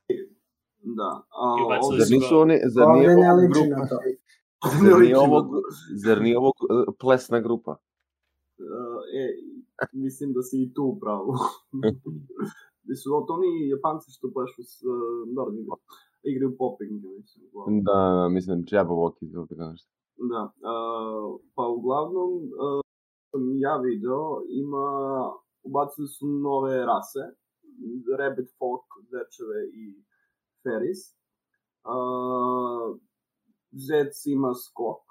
Da. 0.99 1.11
A 1.41 1.45
ovde... 1.83 1.99
Zar 1.99 2.07
su 2.07 2.15
nisu 2.15 2.35
oni, 2.45 2.57
zar 2.75 2.87
Ovde 2.89 2.99
nije 2.99 3.17
ne 3.23 3.33
ovo 3.33 3.41
liči 3.41 3.61
na 3.61 3.77
grupa, 3.77 3.89
to. 3.89 3.99
Zar 4.83 5.01
nije 5.01 5.19
ovo, 5.19 5.63
zar 6.05 6.23
nije 6.23 6.39
uh, 6.39 6.53
plesna 7.01 7.41
grupa? 7.41 7.71
Uh, 7.71 9.03
e, 9.21 9.25
mislim 9.93 10.33
da 10.33 10.43
si 10.43 10.63
i 10.63 10.75
tu 10.75 10.83
upravo. 10.85 11.35
Mislim, 12.89 13.27
to 13.27 13.33
oni 13.35 13.69
japanci 13.69 14.11
što 14.11 14.33
plešu 14.33 14.63
s 14.63 14.83
uh, 14.83 15.35
Nordi, 15.37 15.67
igraju 16.23 16.57
popping, 16.59 16.93
mislim. 17.19 17.47
uglavnom. 17.49 17.83
Da, 17.85 18.29
mislim, 18.29 18.65
Jabberwock 18.71 19.17
izgleda 19.21 19.47
tako 19.47 19.71
nešto. 19.71 19.91
Da, 20.33 20.43
uh, 20.45 21.41
pa 21.55 21.65
uglavnom, 21.67 22.33
uh, 22.65 22.83
sam 23.31 23.59
ja 23.59 23.77
video, 23.77 24.43
ima, 24.49 24.87
ubacili 25.63 26.09
su 26.09 26.27
nove 26.27 26.87
rase, 26.87 27.25
Rabbit 28.19 28.49
Folk, 28.59 28.89
Zečeve 29.11 29.61
i 29.83 29.85
Ferris. 30.63 31.01
Uh, 31.95 32.99
Zec 33.75 34.27
ima 34.27 34.53
skok, 34.55 35.03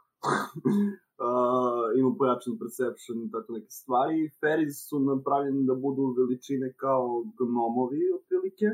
uh, 1.25 1.87
ima 1.99 2.11
pojačan 2.17 2.53
perception 2.61 3.17
i 3.25 3.31
tako 3.31 3.53
neke 3.53 3.69
stvari. 3.69 4.31
Ferris 4.39 4.77
su 4.89 4.99
napravljeni 4.99 5.65
da 5.65 5.75
budu 5.75 6.15
veličine 6.17 6.73
kao 6.73 7.23
gnomovi, 7.39 8.01
otprilike, 8.17 8.69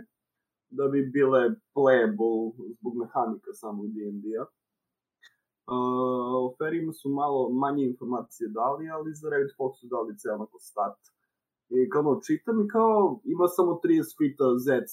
da 0.69 0.87
bi 0.87 1.09
bile 1.15 1.41
playable 1.75 2.53
zbog 2.77 2.93
mehanika 3.01 3.51
samog 3.53 3.87
D&D-a. 3.95 4.45
Uh, 5.73 6.31
o 6.43 6.55
Ferima 6.57 6.93
su 6.93 7.09
malo 7.09 7.49
manje 7.49 7.83
informacije 7.85 8.49
dali, 8.49 8.89
ali 8.89 9.17
za 9.19 9.29
Rabbit 9.29 9.53
Fox 9.57 9.71
su 9.79 9.87
dali 9.87 10.17
ceo 10.17 10.35
onako 10.35 10.57
stat. 10.59 10.97
I 11.69 11.89
kao 11.89 12.01
ono, 12.01 12.21
čitam 12.27 12.65
i 12.65 12.67
kao, 12.67 13.21
ima 13.23 13.47
samo 13.47 13.71
30 13.83 14.17
fita 14.17 14.45
zec 14.67 14.89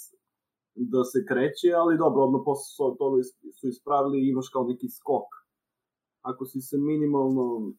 da 0.77 1.05
se 1.05 1.25
kreće, 1.29 1.71
ali 1.83 1.99
dobro, 1.99 2.23
odmah 2.23 2.43
posle 2.45 2.69
su 2.77 2.97
toga 2.99 3.23
su 3.61 3.69
ispravili 3.69 4.19
i 4.21 4.29
imaš 4.31 4.49
kao 4.49 4.65
neki 4.65 4.89
skok. 4.89 5.29
Ako 6.23 6.47
si 6.47 6.61
se 6.61 6.77
minimalno 6.79 7.73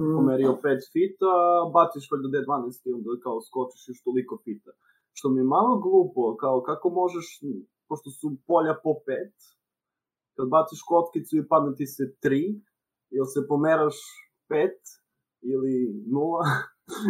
Mm, 0.00 0.14
pomerio 0.16 0.52
5 0.62 0.92
fita, 0.92 1.32
baciš 1.74 2.04
valjda 2.10 2.28
D12 2.34 2.88
i 2.88 2.92
onda 2.92 3.10
kao 3.22 3.40
skočiš 3.48 3.88
još 3.88 4.02
toliko 4.02 4.34
fita. 4.44 4.70
Što 5.12 5.28
mi 5.28 5.40
je 5.40 5.52
malo 5.56 5.78
glupo, 5.84 6.36
kao 6.36 6.62
kako 6.62 6.90
možeš, 6.90 7.26
pošto 7.88 8.10
su 8.10 8.26
polja 8.46 8.74
po 8.84 8.90
5, 8.90 8.94
kad 10.36 10.48
baciš 10.48 10.80
kockicu 10.90 11.36
i 11.36 11.48
padne 11.48 11.74
ti 11.78 11.86
se 11.86 12.04
3, 12.22 12.60
ili 13.16 13.26
se 13.34 13.40
pomeraš 13.48 13.98
5 14.48 14.68
ili 15.52 15.74
0, 16.06 16.44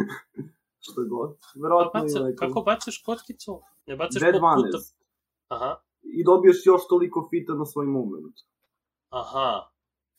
što 0.84 1.00
god. 1.10 1.30
Verovatno 1.62 2.00
baca, 2.00 2.18
neko... 2.24 2.40
kako 2.44 2.60
bacaš 2.60 3.02
kockicu? 3.06 3.60
Ne 3.86 3.96
bacaš 3.96 4.22
po 4.22 4.38
puta... 4.56 4.78
D12. 5.50 5.56
Aha, 5.56 5.80
I 6.12 6.24
dobiješ 6.24 6.56
još 6.64 6.82
toliko 6.88 7.28
fita 7.30 7.52
na 7.54 7.64
svoj 7.64 7.86
moment. 7.88 8.36
aha. 9.10 9.50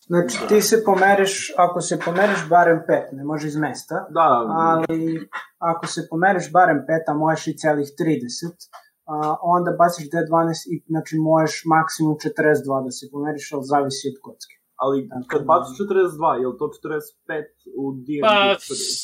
Znači, 0.02 0.38
Da. 0.42 0.48
ti 0.48 0.62
se 0.62 0.84
pomeriš, 0.86 1.34
ako 1.58 1.82
se 1.82 2.00
pomeriš 2.00 2.50
barem 2.50 2.80
pet, 2.88 3.06
ne 3.12 3.24
može 3.24 3.48
iz 3.48 3.56
mesta, 3.58 4.08
Da, 4.10 4.28
ali 4.50 5.28
ako 5.60 5.88
se 5.88 6.08
pomeriš 6.10 6.52
barem 6.52 6.80
pet, 6.80 7.04
a 7.08 7.14
možeš 7.16 7.48
i 7.48 7.58
celih 7.58 7.88
30, 7.96 8.70
a, 9.06 9.14
onda 9.44 9.72
baciš 9.74 10.06
D12 10.06 10.28
i 10.68 10.84
znači 10.88 11.16
možeš 11.20 11.62
maksimum 11.68 12.16
42 12.16 12.36
da 12.84 12.92
se 12.92 13.06
pomeriš, 13.12 13.54
ali 13.54 13.64
zavisi 13.66 14.08
od 14.08 14.18
kocke. 14.22 14.56
ali 14.76 15.10
Tako 15.10 15.28
kad 15.28 15.42
da- 15.42 15.46
baciš 15.46 15.78
42, 15.80 16.34
je 16.34 16.48
li 16.48 16.58
to 16.58 16.66
45 16.68 17.46
u 17.78 17.86
D&D? 17.98 18.22
Pa, 18.22 18.56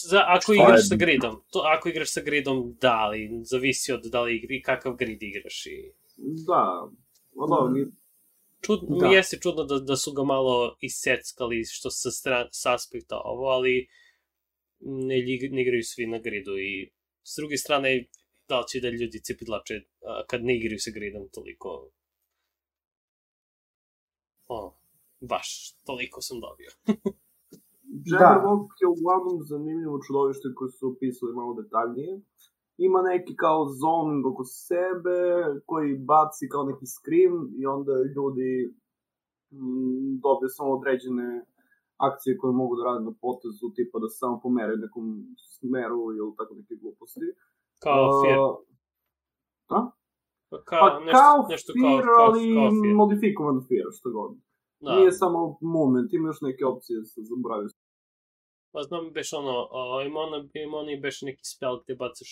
za, 0.04 0.22
ako 0.28 0.42
Šta 0.44 0.54
igraš 0.56 0.80
je- 0.80 0.84
sa 0.84 0.96
gridom, 0.96 1.34
to, 1.52 1.60
ako 1.68 1.90
igraš 1.90 2.14
sa 2.14 2.22
gridom, 2.22 2.58
da, 2.82 2.94
ali 2.98 3.20
zavisi 3.44 3.94
od 3.94 4.02
da 4.06 4.22
li 4.22 4.36
igri, 4.36 4.62
kakav 4.62 4.94
grid 4.94 5.24
igraš 5.24 5.66
i... 5.68 5.78
Da, 6.18 6.90
no 7.36 7.48
dobro, 7.48 7.72
mi, 7.74 7.86
Čud, 8.62 8.80
Da. 8.90 9.08
da. 9.08 9.08
Jeste 9.08 9.38
čudno 9.40 9.64
da, 9.64 9.80
da 9.80 9.96
su 9.96 10.14
ga 10.14 10.24
malo 10.24 10.78
iseckali 10.82 11.64
što 11.66 11.90
sa, 11.90 12.12
stran, 12.12 12.48
sa 12.52 12.74
aspekta 12.74 13.22
ovo, 13.24 13.46
ali 13.46 13.88
ne, 14.80 15.16
ne 15.52 15.62
igraju 15.62 15.84
svi 15.84 16.08
na 16.08 16.20
gridu 16.20 16.58
i 16.58 16.92
s 17.24 17.36
druge 17.38 17.58
strane 17.58 18.08
da 18.48 18.60
li 18.60 18.66
će 18.68 18.80
da 18.80 18.90
ljudi 18.90 19.22
cipidlače 19.24 19.76
a, 19.76 20.24
kad 20.28 20.44
ne 20.44 20.58
igraju 20.58 20.80
sa 20.80 20.92
gridom 20.96 21.30
toliko 21.34 21.90
o, 24.48 24.78
baš 25.20 25.76
toliko 25.86 26.22
sam 26.22 26.40
dobio. 26.40 26.72
Jabberwock 28.12 28.70
je 28.82 28.88
uglavnom 28.88 29.38
zanimljivo 29.52 30.00
čudovište 30.08 30.48
koje 30.56 30.72
su 30.72 30.84
opisali 30.94 31.34
malo 31.34 31.54
detaljnije. 31.62 32.22
Ima 32.78 33.02
neki 33.02 33.36
kao 33.36 33.60
zoning 33.82 34.26
oko 34.32 34.44
sebe 34.44 35.20
koji 35.66 35.98
baci 36.12 36.50
kao 36.52 36.64
neki 36.64 36.86
scream 36.96 37.36
i 37.60 37.66
onda 37.66 37.94
ljudi 38.16 38.50
mm, 39.52 40.20
dobiju 40.26 40.50
samo 40.58 40.70
određene 40.78 41.46
akcije 42.08 42.38
koje 42.38 42.54
mogu 42.62 42.74
da 42.76 42.84
rade 42.84 43.04
na 43.10 43.14
potezu, 43.22 43.66
tipa 43.76 43.98
da 44.00 44.08
se 44.10 44.18
samo 44.24 44.40
pomeraju 44.44 44.78
u 44.78 44.84
nekom 44.86 45.06
smeru 45.56 46.02
ili 46.20 46.32
tako 46.38 46.54
neke 46.60 46.74
gluposti. 46.82 47.28
Kao 47.86 48.04
Uh, 48.10 48.22
Fear. 48.22 48.40
a? 49.78 49.80
Kao, 50.70 50.84
Pa 50.84 51.00
nešto, 51.06 51.18
kao 51.22 51.38
nešto 51.54 51.72
fear, 51.82 52.04
kao, 52.06 52.16
kao, 52.16 52.26
ali 52.28 52.44
kao 52.58 52.70
Fear. 52.82 52.96
modifikovan 53.02 53.58
fear, 53.68 53.88
što 53.98 54.10
god. 54.18 54.32
Da. 54.80 54.96
Nije 54.96 55.12
samo 55.12 55.40
moment, 55.62 56.10
ima 56.14 56.28
još 56.30 56.42
neke 56.42 56.64
opcije, 56.66 57.06
se 57.06 57.22
zaboravio. 57.30 57.70
Pa 58.74 58.80
znam 58.88 59.04
beš 59.16 59.34
ono, 59.34 59.56
o, 59.72 60.02
ima 60.10 60.20
ono, 60.20 60.38
ima 60.66 61.02
beš 61.02 61.22
neki 61.22 61.44
spell 61.54 61.76
gde 61.84 61.96
bacaš 61.96 62.32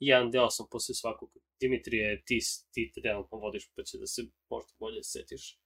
1d8 0.00 0.66
posle 0.70 0.94
svakog. 0.94 1.30
Dimitrije, 1.60 2.22
ti, 2.26 2.38
ti 2.72 2.92
trenutno 3.02 3.38
vodiš, 3.38 3.70
pa 3.76 3.82
će 3.82 3.98
da 3.98 4.06
se 4.06 4.22
možda 4.50 4.72
bolje 4.78 5.02
setiš. 5.02 5.58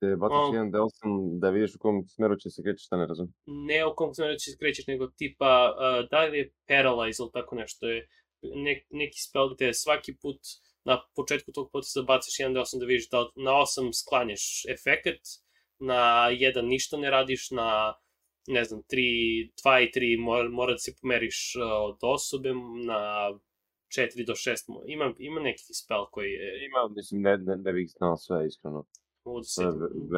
Te 0.00 0.16
bacaš 0.16 0.50
O. 0.50 0.54
jedan 0.54 0.72
D8 0.72 1.38
da 1.40 1.50
vidiš 1.50 1.74
u 1.74 1.78
kom 1.78 2.04
smeru 2.08 2.36
će 2.36 2.50
se 2.50 2.62
kreći, 2.62 2.84
šta 2.84 2.96
ne 2.96 3.06
razum. 3.06 3.34
Ne 3.46 3.86
u 3.86 3.94
kom 3.96 4.14
smeru 4.14 4.34
će 4.34 4.50
se 4.50 4.58
krećeš, 4.58 4.86
nego 4.86 5.06
tipa, 5.06 5.52
uh, 5.74 6.08
da 6.10 6.24
li 6.24 6.38
je 6.38 6.52
paralyze 6.70 7.20
ili 7.22 7.30
tako 7.32 7.56
nešto 7.56 7.88
je 7.88 8.08
ne, 8.42 8.86
neki 8.90 9.18
spell 9.20 9.54
gde 9.54 9.74
svaki 9.74 10.16
put 10.22 10.40
na 10.84 11.02
početku 11.14 11.52
tog 11.52 11.70
poteza 11.72 12.02
bacaš 12.02 12.34
1d8 12.38 12.80
da 12.80 12.86
vidiš 12.86 13.10
da 13.10 13.18
na 13.36 13.50
8 13.50 13.92
sklanjaš 13.92 14.64
efekt, 14.74 15.24
na 15.78 16.28
1 16.30 16.62
ništa 16.62 16.96
ne 16.96 17.10
radiš, 17.10 17.50
na 17.50 17.94
ne 18.48 18.64
znam, 18.64 18.82
3, 18.92 19.52
2 19.64 19.84
i 19.84 19.90
3 19.96 20.20
mora, 20.20 20.48
mora 20.48 20.72
da 20.72 20.78
se 20.78 20.94
pomeriš 21.00 21.52
od 21.88 21.98
osobe, 22.02 22.52
na 22.86 23.30
4 23.88 24.26
do 24.26 24.34
6, 24.34 24.68
mo- 24.68 24.82
ima, 24.86 25.14
ima 25.18 25.40
neki 25.40 25.62
spell 25.74 26.04
koji 26.10 26.30
je, 26.30 26.66
Ima, 26.66 26.94
mislim, 26.96 27.22
ne, 27.22 27.36
ne, 27.38 27.56
ne 27.56 27.72
bih 27.72 27.90
znao 27.90 28.16
sve, 28.16 28.46
iskreno. 28.46 28.84
mogu 29.24 29.38
da 29.40 29.44
se 29.46 29.62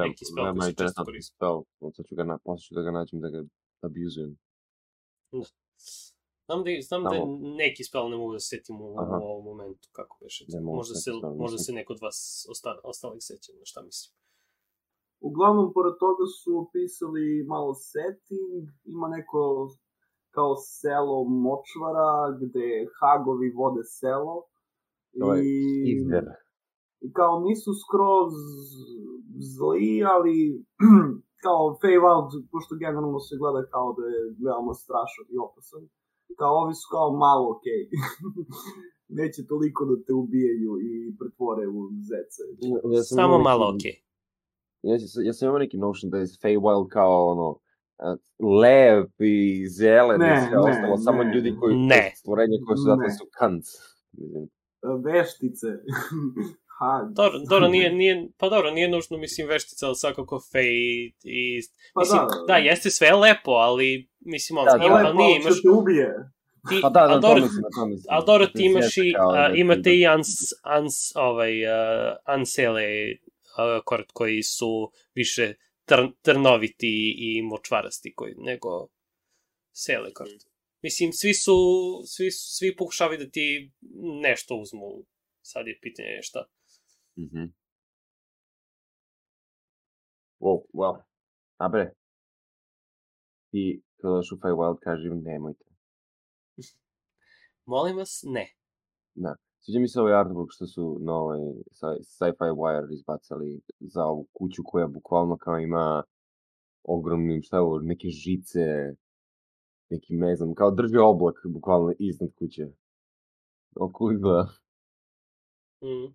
neki 0.00 0.24
spell 0.24 0.46
koji 0.50 0.70
se 0.70 0.76
često 0.76 1.04
koristi. 1.04 1.34
spell. 1.36 1.58
Sad 1.94 2.06
ću 2.06 2.14
ga, 2.14 2.24
na, 2.24 2.38
posle 2.38 2.62
ću 2.62 2.74
da 2.74 2.82
ga 2.82 2.90
nađem 2.90 3.20
da 3.20 3.28
ga 3.28 3.40
abuzujem. 3.80 4.32
Znam 6.46 6.64
da, 6.64 6.70
znam 6.82 7.02
da 7.04 7.14
je 7.14 7.20
Samo- 7.20 7.38
neki 7.56 7.84
spell 7.84 8.08
ne 8.10 8.16
mogu 8.16 8.32
da 8.32 8.40
se 8.40 8.48
setim 8.48 8.76
u, 8.80 9.00
Aha. 9.00 9.18
u 9.18 9.24
ovom 9.24 9.44
momentu, 9.44 9.88
kako 9.92 10.18
beše. 10.22 10.44
Možda 10.62 10.94
se 10.94 11.00
se, 11.00 11.10
stvarno, 11.10 11.36
možda 11.36 11.58
se 11.58 11.72
neko 11.72 11.92
od 11.92 12.00
vas 12.02 12.18
osta, 12.50 12.80
ostalih 12.84 13.22
seća 13.22 13.52
na 13.52 13.64
šta 13.64 13.82
mislim. 13.82 14.10
Uglavnom, 15.20 15.72
pored 15.74 15.94
toga 15.98 16.24
su 16.38 16.50
opisali 16.58 17.44
malo 17.46 17.74
setting, 17.74 18.64
ima 18.84 19.08
neko 19.08 19.40
kao 20.36 20.52
selo 20.78 21.16
močvara, 21.46 22.10
gde 22.40 22.68
hagovi 22.98 23.48
vode 23.60 23.84
selo. 23.98 24.36
To 25.20 25.26
je 25.34 25.40
I, 25.44 25.50
Izver. 25.92 26.26
I 27.06 27.12
kao 27.18 27.34
nisu 27.46 27.70
skroz 27.82 28.32
zli, 29.54 29.88
ali 30.14 30.36
kao 31.44 31.62
Feywild, 31.82 32.30
pošto 32.52 32.72
generalno 32.84 33.20
se 33.26 33.34
gleda 33.40 33.62
kao 33.74 33.88
da 33.98 34.04
je 34.14 34.20
veoma 34.44 34.74
strašan 34.82 35.26
i 35.34 35.36
opasan, 35.46 35.82
kao 36.40 36.52
ovi 36.62 36.74
su 36.80 36.86
kao 36.96 37.08
malo 37.26 37.44
okej. 37.54 37.80
Neće 39.20 39.40
toliko 39.46 39.84
da 39.84 39.94
te 40.04 40.12
ubijaju 40.14 40.72
i 40.88 40.92
pretvore 41.18 41.64
u 41.68 41.80
zece. 42.10 42.42
Ja 42.94 43.02
sam 43.02 43.16
Samo 43.16 43.34
imao 43.34 43.42
malo 43.50 43.66
neki- 43.72 43.76
okej. 43.80 43.96
Ja, 44.82 44.98
sam- 44.98 45.24
ja 45.24 45.32
sam 45.32 45.46
imao 45.48 45.58
neki 45.58 45.78
notion 45.78 46.10
da 46.10 46.18
je 46.18 46.26
Feywild 46.42 46.88
kao 46.88 47.28
ono, 47.28 47.46
lep 48.60 49.10
i 49.18 49.36
zelen 49.68 50.20
Ne, 50.20 50.34
i 50.34 50.40
sve 50.40 50.50
ne, 50.52 50.70
ostalo, 50.70 50.96
samo 50.96 51.22
ne. 51.24 51.34
ljudi 51.34 51.56
koji, 51.60 51.76
Ne. 51.76 52.12
stvorenja 52.16 52.56
koje 52.66 52.76
su 52.76 52.82
zato 52.82 53.00
Ne. 53.00 53.10
su 53.10 53.24
kant. 53.32 53.64
Mislim, 54.12 54.48
Veštice. 55.04 55.66
ha, 56.78 57.08
Dobro, 57.10 57.38
dobro, 57.48 57.68
nije, 57.68 57.92
nije, 57.92 58.28
pa 58.38 58.48
dobro, 58.48 58.70
nije 58.70 58.88
nužno, 58.88 59.18
mislim, 59.18 59.48
veštica, 59.48 59.86
ali 59.86 59.96
svakako 59.96 60.40
fej 60.52 60.72
i... 61.24 61.60
Pa 61.94 62.00
mislim, 62.00 62.18
da. 62.20 62.44
da, 62.46 62.56
jeste 62.56 62.90
sve 62.90 63.10
lepo, 63.12 63.50
ali, 63.50 64.08
mislim, 64.20 64.58
ono, 64.58 64.70
Da, 64.70 64.76
ima, 64.76 64.88
Da, 64.88 64.94
ali 64.94 65.04
lepo, 65.06 65.18
nije, 65.18 65.40
imaš, 65.40 65.62
te 65.62 65.68
ubije. 65.70 66.14
ti, 66.68 66.78
Pa 66.82 66.88
da, 66.88 67.00
da, 67.00 67.00
ali 67.02 67.14
to 67.14 67.28
dobro, 67.28 67.42
mislim, 67.42 67.62
to 67.74 67.86
mislim. 67.86 68.06
ali 68.08 68.24
dobro, 68.26 68.46
ti 68.46 68.62
imaš 68.64 68.96
i, 68.96 69.14
a, 69.18 69.48
da- 69.48 69.54
imate 69.54 69.90
i 69.94 70.04
da- 70.04 70.12
ans, 70.12 70.28
ans, 70.62 70.94
ovaj, 71.16 71.64
uh, 71.64 71.70
ansele 72.24 72.86
uh, 73.12 73.82
kort 73.84 74.06
koji 74.12 74.42
su 74.42 74.90
više 75.14 75.54
tr, 75.90 76.00
trnoviti 76.22 77.14
i 77.18 77.42
močvarasti 77.42 78.14
koji, 78.14 78.34
nego 78.38 78.88
sele 79.72 80.12
kort. 80.12 80.42
Mislim, 80.82 81.12
svi 81.12 81.34
su, 81.34 81.56
svi, 82.06 82.30
svi 82.30 82.76
pokušavaju 82.76 83.18
da 83.18 83.30
ti 83.30 83.72
nešto 84.22 84.56
uzmu. 84.56 84.86
Sad 85.42 85.66
je 85.66 85.78
pitanje 85.82 86.22
šta. 86.22 86.46
Mhm. 87.18 87.44
Oh, 90.38 90.60
well. 90.74 91.02
A 91.56 91.68
bre. 91.68 91.94
Ti, 93.50 93.82
kada 93.96 94.14
dođeš 94.14 94.32
u 94.32 94.36
Feywild, 94.36 94.78
kaži 94.84 95.06
im 95.06 95.22
nemojte. 95.22 95.64
Molim 97.72 97.96
vas, 97.96 98.20
ne. 98.24 98.54
Da. 99.14 99.36
Sviđa 99.60 99.80
mi 99.80 99.88
se 99.88 100.00
ovaj 100.00 100.14
artbook 100.14 100.48
što 100.50 100.66
su 100.66 100.98
na 101.00 101.14
ovaj 101.14 101.40
sci- 101.70 102.02
Sci-Fi 102.02 102.50
Wire 102.50 102.92
izbacali 102.92 103.60
za 103.80 104.04
ovu 104.04 104.26
kuću 104.32 104.62
koja 104.64 104.86
bukvalno 104.86 105.36
kao 105.36 105.58
ima 105.58 106.02
ogromnim, 106.84 107.42
šta 107.42 107.56
je 107.56 107.60
ovo, 107.60 107.78
neke 107.78 108.08
žice, 108.08 108.60
neki, 109.90 110.14
ne 110.14 110.36
znam, 110.36 110.54
kao 110.54 110.70
drži 110.70 110.96
oblak 110.98 111.34
bukvalno 111.44 111.92
iznad 111.98 112.30
kuće. 112.38 112.66
Oko 113.76 114.12
izgleda. 114.12 114.48
Mm. 115.82 116.14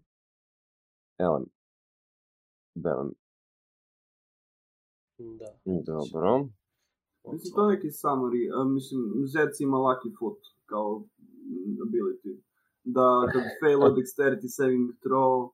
Evo. 1.17 1.45
Belan. 2.75 3.11
Da. 5.17 5.59
Dobro. 5.65 6.49
Mislim, 7.31 7.53
to 7.55 7.69
je 7.69 7.75
neki 7.75 7.87
summary. 7.87 8.73
Mislim, 8.73 9.01
Zec 9.25 9.59
ima 9.59 9.77
lucky 9.77 10.11
foot 10.19 10.39
kao 10.65 11.03
ability. 11.85 12.41
Da 12.85 13.01
kad 13.33 13.41
fail 13.59 13.83
a 13.83 13.89
dexterity 13.89 14.47
saving 14.47 14.89
throw, 15.03 15.49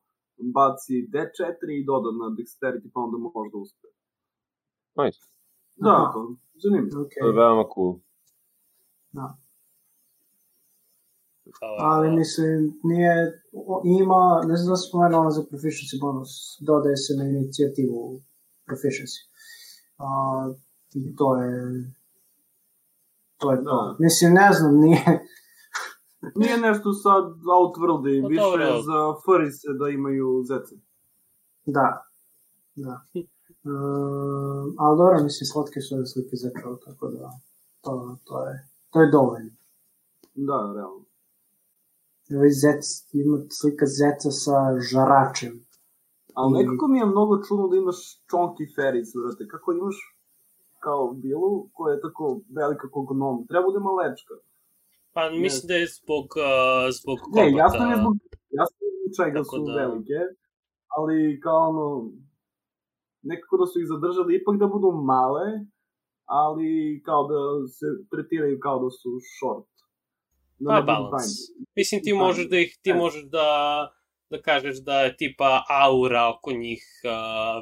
baci 0.54 1.08
D4 1.14 1.52
i 1.72 1.86
doda 1.86 2.10
na 2.12 2.28
dexterity, 2.38 2.88
pa 2.94 3.00
onda 3.00 3.18
može 3.18 3.50
da 3.52 3.58
uspe. 3.58 3.88
Nice. 4.96 5.20
Da, 5.76 5.90
Aha. 5.90 6.12
to, 6.14 6.36
zanimljivo. 6.56 7.02
Ok, 7.02 7.10
To 7.22 7.28
je 7.28 7.34
veoma 7.34 7.66
cool. 7.76 7.94
da. 9.12 9.38
Ali 11.80 12.12
mislim, 12.12 12.80
nije, 12.84 13.42
o- 13.54 13.82
ima, 13.86 14.42
ne 14.48 14.56
znam 14.56 14.70
da 14.70 14.76
sam 14.76 14.88
spomenuo 14.90 15.20
ono 15.20 15.30
za 15.32 15.42
proficiency 15.42 16.02
bonus, 16.02 16.30
dodaje 16.62 16.98
se 16.98 17.14
na 17.18 17.24
inicijativu 17.24 18.22
proficiency. 18.68 19.20
A, 19.98 20.08
I 20.94 21.16
to 21.16 21.38
je, 21.38 21.52
to 23.38 23.52
je 23.52 23.58
to. 23.58 23.64
Da. 23.64 23.96
Mislim, 24.00 24.34
ne 24.34 24.54
znam, 24.54 24.80
nije, 24.80 25.21
Nije 26.36 26.58
nešto 26.58 26.94
sad 26.94 27.24
outworldy, 27.58 28.22
Pa 28.22 28.28
više 28.28 28.42
dobro. 28.42 28.82
za 28.82 29.00
furries 29.26 29.56
da 29.80 29.90
imaju 29.90 30.44
zece. 30.44 30.76
da, 31.66 31.88
da. 32.76 32.96
Um, 33.64 34.76
ali 34.80 34.98
dobro, 34.98 35.24
mislim, 35.24 35.46
slatke 35.46 35.82
su 35.82 35.96
ove 35.96 36.06
slike 36.06 36.36
zapravo, 36.36 36.76
tako 36.76 37.08
da, 37.08 37.30
to, 37.82 38.18
to 38.24 38.48
je, 38.48 38.68
to 38.90 39.02
je 39.02 39.12
dovoljno. 39.12 39.52
Da, 40.34 40.74
realno. 40.76 41.06
Ovaj 42.36 42.50
zec, 42.64 42.84
ima 43.14 43.38
slika 43.60 43.86
zeca 43.86 44.30
sa 44.32 44.58
žaračem. 44.92 45.66
Ali 46.34 46.50
I- 46.52 46.64
nekako 46.64 46.88
mi 46.88 46.98
je 47.00 47.06
mnogo 47.06 47.44
čudno 47.44 47.68
da 47.68 47.76
imaš 47.78 47.96
chonky 48.32 48.76
fairies, 48.76 49.10
vrate. 49.16 49.48
Kako 49.48 49.72
imaš 49.72 49.96
kao 50.80 51.12
bilu 51.14 51.68
koja 51.74 51.94
je 51.94 52.02
tako 52.02 52.40
velika 52.56 52.88
kao 52.94 53.04
gnom. 53.04 53.48
Treba 53.48 53.68
da 53.72 53.78
ima 53.80 53.92
lečka. 53.92 54.34
Pa 55.14 55.30
mislim 55.30 55.68
da 55.68 55.76
je 55.76 55.88
zbog, 55.90 56.26
uh, 56.38 56.46
zbog 56.92 57.18
Ne, 57.20 57.26
kombata. 57.36 57.58
jasno 57.58 57.84
je 57.86 57.98
zbog, 57.98 58.14
jasno 58.52 58.78
je 58.82 58.92
zbog 58.94 59.12
čega 59.18 59.40
Tako 59.40 59.56
su 59.58 59.66
da- 59.66 59.74
velike, 59.76 60.20
ali 60.90 61.16
kao 61.40 61.60
ono, 61.70 62.12
nekako 63.22 63.58
da 63.58 63.66
su 63.66 63.80
ih 63.80 63.88
zadržali 63.88 64.36
ipak 64.36 64.56
da 64.58 64.68
budu 64.68 64.92
male, 65.04 65.48
ali 66.26 66.70
kao 67.06 67.22
da 67.24 67.40
se 67.68 67.86
tretiraju 68.12 68.60
kao 68.60 68.80
da 68.80 68.90
su 68.92 69.10
short. 69.32 69.68
Da 70.60 70.70
Pa 70.70 70.76
ne 70.76 70.82
balans. 70.84 71.32
Mislim, 71.76 72.02
ti 72.04 72.14
možeš 72.16 72.50
da 72.50 72.58
ih, 72.58 72.78
ti 72.82 72.90
E. 72.90 72.94
možeš 72.94 73.24
da, 73.24 73.48
da 74.30 74.42
kažeš 74.42 74.78
da 74.80 75.02
je 75.02 75.18
tipa 75.18 75.64
aura 75.84 76.30
oko 76.30 76.52
njih 76.54 76.84
uh, 77.04 77.12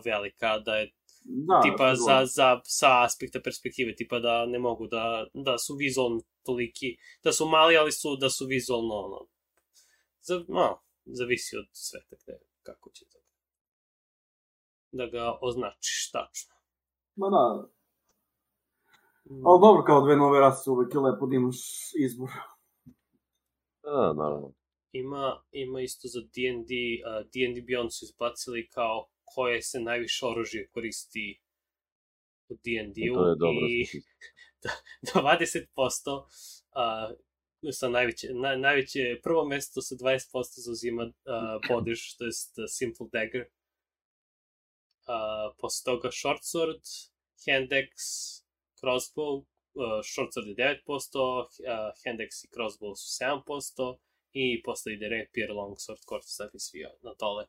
velika, 0.06 0.60
da 0.60 0.76
je 0.76 0.92
Da, 1.22 1.62
tipa 1.64 1.96
za, 1.96 2.26
za, 2.26 2.62
sa 2.64 3.04
aspekta 3.04 3.40
perspektive, 3.44 3.96
tipa 3.96 4.20
da 4.20 4.46
ne 4.46 4.60
mogu 4.60 4.88
da, 4.88 5.26
da 5.34 5.58
su 5.58 5.76
vizualno 5.76 6.22
toliki, 6.44 6.98
da 7.24 7.32
su 7.32 7.48
mali, 7.48 7.78
ali 7.78 7.92
su, 7.92 8.16
da 8.16 8.30
su 8.30 8.46
vizualno, 8.46 8.96
ono, 8.96 9.28
za, 10.22 10.44
no, 10.48 10.82
zavisi 11.06 11.58
od 11.58 11.66
sveta 11.72 12.16
gde, 12.24 12.40
kako 12.64 12.90
će 12.90 13.06
to 13.06 13.20
da 14.92 15.06
ga 15.06 15.38
označiš 15.42 16.12
tačno. 16.12 16.56
Ma 17.16 17.30
da, 17.30 17.70
ali 19.46 19.62
dobro, 19.62 19.84
kao 19.84 20.02
dve 20.02 20.16
nove 20.16 20.40
rase 20.40 20.70
uvek 20.70 20.94
je 20.94 21.00
lepo 21.00 21.26
da 21.26 21.36
imaš 21.36 21.58
izbor. 22.06 22.30
Da, 23.84 24.14
naravno. 24.14 24.54
Ima, 24.92 25.42
ima 25.52 25.82
isto 25.82 26.08
za 26.08 26.22
D&D, 26.22 26.74
uh, 27.06 27.26
D&D 27.32 27.62
Beyond 27.68 27.90
su 27.90 28.06
izbacili 28.06 28.70
kao 28.70 29.08
koje 29.36 29.62
se 29.62 29.80
najviše 29.80 30.26
oružje 30.26 30.68
koristi 30.68 31.42
u 32.50 32.54
D&D-u 32.54 33.16
i 33.70 33.86
si- 33.86 34.02
20% 35.14 36.16
uh, 36.16 36.26
sa 37.72 37.90
najveće, 37.90 38.28
na, 38.34 38.56
najveće 38.56 39.20
prvo 39.24 39.46
mesto 39.46 39.82
sa 39.82 39.96
20% 39.96 40.44
zauzima 40.66 41.04
uh, 41.04 41.12
bodež, 41.70 42.16
to 42.18 42.26
je 42.26 42.32
Simple 42.68 43.08
Dagger. 43.12 43.42
Uh, 43.42 43.48
posle 45.58 45.84
toga 45.86 46.12
Short 46.12 46.42
Sword, 46.42 46.82
Hand 47.46 47.74
Axe, 47.74 48.44
Crossbow, 48.82 49.46
uh, 49.74 50.02
Short 50.04 50.34
Sword 50.34 50.48
je 50.48 50.56
9%, 50.56 50.80
uh, 50.86 50.92
Hand 52.06 52.22
Axe 52.22 52.46
i 52.46 52.50
Crossbow 52.54 52.96
su 52.96 53.24
7%, 53.24 53.98
i 54.34 54.62
posle 54.66 54.94
ide 54.94 55.08
Rapier, 55.10 55.50
Longsword, 55.50 56.02
Quarterstaff 56.10 56.50
i 56.54 56.60
svi 56.60 56.80
na 57.04 57.12
dole. 57.20 57.46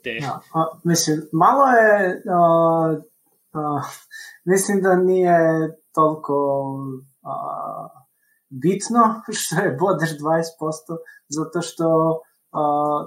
Gde, 0.00 0.10
Ja, 0.10 0.40
a, 0.54 0.60
mislim, 0.84 1.16
malo 1.32 1.66
je, 1.66 2.22
a, 2.30 2.40
a, 3.52 3.82
mislim 4.44 4.80
da 4.82 4.96
nije 4.96 5.38
toliko 5.94 6.34
a, 7.22 7.34
bitno 8.48 9.02
što 9.38 9.56
je 9.56 9.76
bodež 9.80 10.10
20%, 10.10 10.96
zato 11.28 11.62
što 11.62 11.86
a, 12.52 12.62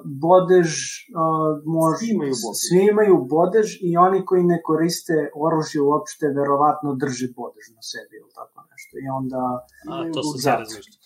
bodež 0.06 0.69
a, 1.16 1.24
može, 1.66 1.98
Svi 2.00 2.10
imaju 2.16 2.34
bodež. 2.44 2.60
svi 2.68 2.82
imaju 2.92 3.16
bodež 3.30 3.68
i 3.82 3.98
oni 3.98 4.26
koji 4.26 4.44
ne 4.44 4.61
koriste 4.64 5.18
oružje 5.35 5.82
uopšte 5.82 6.26
verovatno 6.40 6.95
drže 6.95 7.27
bodež 7.35 7.66
na 7.76 7.82
sebi 7.92 8.14
ili 8.22 8.32
tako 8.40 8.60
nešto. 8.72 8.94
I 9.06 9.08
onda, 9.19 9.42
a, 9.90 10.11
to 10.14 10.24
sam 10.24 10.38
se 10.40 10.50
razmišljao. 10.50 11.02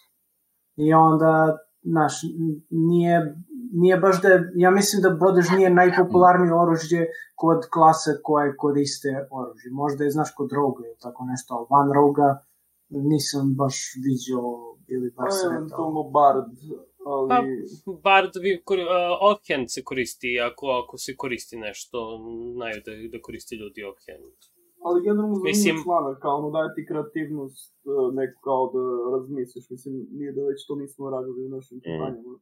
i 0.76 0.94
onda 0.94 1.58
znaš, 1.82 2.24
n- 2.24 2.62
nije, 2.70 3.36
nije 3.74 3.98
baš 3.98 4.22
da, 4.22 4.30
ja 4.56 4.72
mislim 4.72 5.02
da 5.02 5.10
bodež 5.10 5.46
nije 5.58 5.70
najpopularnije 5.70 6.54
oružje 6.54 7.08
kod 7.36 7.60
klase 7.74 8.12
koje 8.24 8.56
koriste 8.58 9.10
oružje. 9.32 9.72
Možda 9.72 10.04
je, 10.04 10.12
znaš, 10.12 10.30
kod 10.38 10.52
roga 10.52 10.84
ili 10.88 10.98
tako 11.02 11.26
nešto, 11.26 11.54
ali 11.56 11.68
van 11.70 11.94
roga 11.94 12.46
nisam 12.90 13.56
baš 13.56 13.76
vidio 14.06 14.42
ili 14.88 15.12
baš 15.18 15.34
sretao. 15.34 15.58
eventualno 15.58 16.04
bard, 16.04 16.52
ali... 17.06 17.30
Pa, 17.86 17.92
Bard, 18.04 18.32
vi, 18.42 18.62
kor, 18.66 18.80
uh, 18.80 18.86
offhand 19.32 19.66
se 19.68 19.84
koristi, 19.84 20.40
ako, 20.40 20.66
ako 20.68 20.98
se 20.98 21.16
koristi 21.16 21.58
nešto, 21.58 21.98
znaju 22.56 22.82
da, 22.86 22.92
da 23.12 23.22
koristi 23.22 23.56
ljudi 23.56 23.84
offhand. 23.84 24.34
Ali 24.86 25.04
generalno 25.08 25.36
za 25.36 25.44
Mislim- 25.44 25.84
članak, 25.84 26.18
kao 26.24 26.34
ono 26.42 26.50
daje 26.56 26.70
ti 26.76 26.82
kreativnost, 26.90 27.74
e, 27.86 27.90
neko 28.20 28.38
kao 28.50 28.62
da 28.76 28.84
razmisliš, 29.14 29.66
mislim, 29.74 29.94
nije 30.20 30.32
da 30.38 30.42
već 30.50 30.60
to 30.68 30.76
nismo 30.76 31.10
radili 31.16 31.46
u 31.46 31.54
našim 31.56 31.78
kampanjama. 31.86 32.40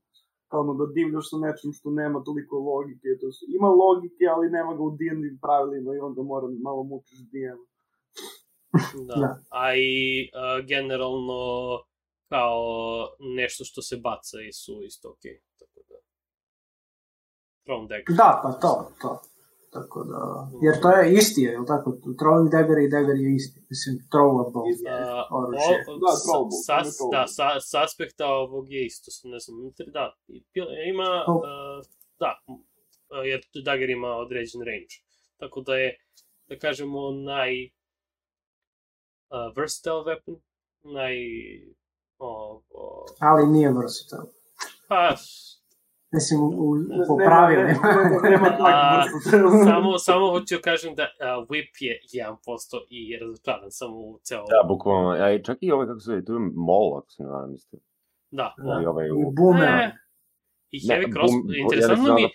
Kao 0.50 0.60
ono 0.66 0.74
da 0.80 0.86
divljaš 0.98 1.26
sa 1.32 1.38
nečim 1.46 1.72
što 1.78 1.90
nema 2.02 2.24
toliko 2.28 2.56
logike, 2.72 3.08
to 3.22 3.32
su, 3.36 3.46
ima 3.58 3.70
logike, 3.84 4.24
ali 4.34 4.56
nema 4.58 4.72
ga 4.78 4.84
u 4.84 4.92
D&D 5.00 5.26
pravilima 5.46 5.90
i 5.96 6.04
onda 6.08 6.22
mora 6.32 6.48
malo 6.68 6.84
mučiš 6.84 7.20
DM. 7.34 7.62
Da. 9.08 9.16
Da. 9.24 9.32
A 9.50 9.76
i 9.76 9.96
uh, 10.24 10.66
generalno 10.72 11.42
kao 12.30 12.62
nešto 13.20 13.64
što 13.64 13.82
se 13.82 13.96
baca 13.98 14.38
i 14.50 14.54
su 14.54 14.74
isto 14.84 15.06
okej. 15.12 15.42
Tako 15.60 15.80
da. 15.90 15.96
Thrown 17.66 17.88
dagger. 17.88 18.16
Da, 18.18 18.30
pa 18.44 18.52
to, 18.62 18.92
to. 19.02 19.22
Tako 19.76 20.04
da, 20.04 20.22
jer 20.66 20.82
to 20.82 20.90
je 20.92 21.14
isti, 21.14 21.42
je, 21.42 21.52
jel 21.52 21.66
tako? 21.66 21.90
Throwing 22.22 22.50
dagger 22.52 22.78
i 22.78 22.90
dagger 22.90 23.16
je 23.16 23.36
isti. 23.36 23.60
Mislim, 23.70 23.94
throwable 24.14 24.64
Isto. 24.72 24.90
je 24.90 24.98
oružje. 25.40 25.76
o, 25.88 25.92
Da, 26.04 26.12
sa, 26.12 26.24
throwable, 26.24 26.58
sa, 26.68 26.76
da, 27.16 27.28
sa, 27.28 27.46
sa 27.60 27.84
aspekta 27.84 28.26
ovog 28.28 28.66
je 28.72 28.86
isto, 28.86 29.10
ne 29.34 29.40
znam, 29.40 29.56
da, 29.98 30.06
ima, 30.94 31.10
Oh. 31.28 31.36
uh, 31.36 31.86
da, 32.20 32.32
uh, 32.48 32.58
jer 33.32 33.40
dagger 33.66 33.90
ima 33.90 34.08
određen 34.08 34.62
range. 34.62 34.94
Tako 35.38 35.62
da 35.62 35.76
je, 35.76 35.90
da 36.50 36.60
kažemo, 36.60 37.12
naj 37.12 37.52
uh, 37.66 39.56
versatile 39.58 40.02
weapon, 40.08 40.36
naj 40.84 41.16
Ovo, 42.18 43.06
Ali 43.20 43.48
nije 43.48 43.74
versatile. 43.74 44.32
pa, 44.88 45.16
Mislim, 46.12 46.42
u, 46.42 46.46
u, 46.46 46.76
Ne- 46.76 47.06
po 47.08 47.18
pravilima. 47.18 47.70
A, 48.68 49.04
samo, 49.66 49.98
samo 49.98 50.30
hoću 50.32 50.56
da 50.56 50.62
kažem 50.62 50.96
da 50.96 51.04
a, 51.04 51.46
whip 51.50 51.72
je 51.80 52.02
1% 52.14 52.36
i 52.90 53.18
razočaran 53.18 53.72
sam 53.72 53.94
u 53.94 54.20
ceo... 54.24 54.44
Da, 54.44 54.68
bukvalno. 54.68 55.16
Ja, 55.16 55.34
i 55.34 55.44
čak 55.44 55.58
i 55.62 55.72
ovaj, 55.72 55.88
kako 55.88 56.00
se 56.00 56.06
zove, 56.06 56.26
tu 56.26 56.34
je 56.34 56.40
mol, 56.56 56.98
ako 56.98 57.12
se 57.12 57.24
ne 57.24 57.30
varam, 57.30 57.54
isto. 57.54 57.78
Da, 58.32 58.54
Da. 58.58 58.80
I 58.84 58.86
ovaj, 58.86 59.08
I 59.08 59.12
u... 59.12 59.32
boomerang. 59.32 59.80
E, 59.82 59.96
I 60.72 60.80
Ne, 60.88 60.96
heavy 60.96 61.14
cross... 61.14 61.32
bum- 61.32 61.54
interesantno 61.64 62.08
ja 62.08 62.16
mi, 62.16 62.22
znam 62.22 62.32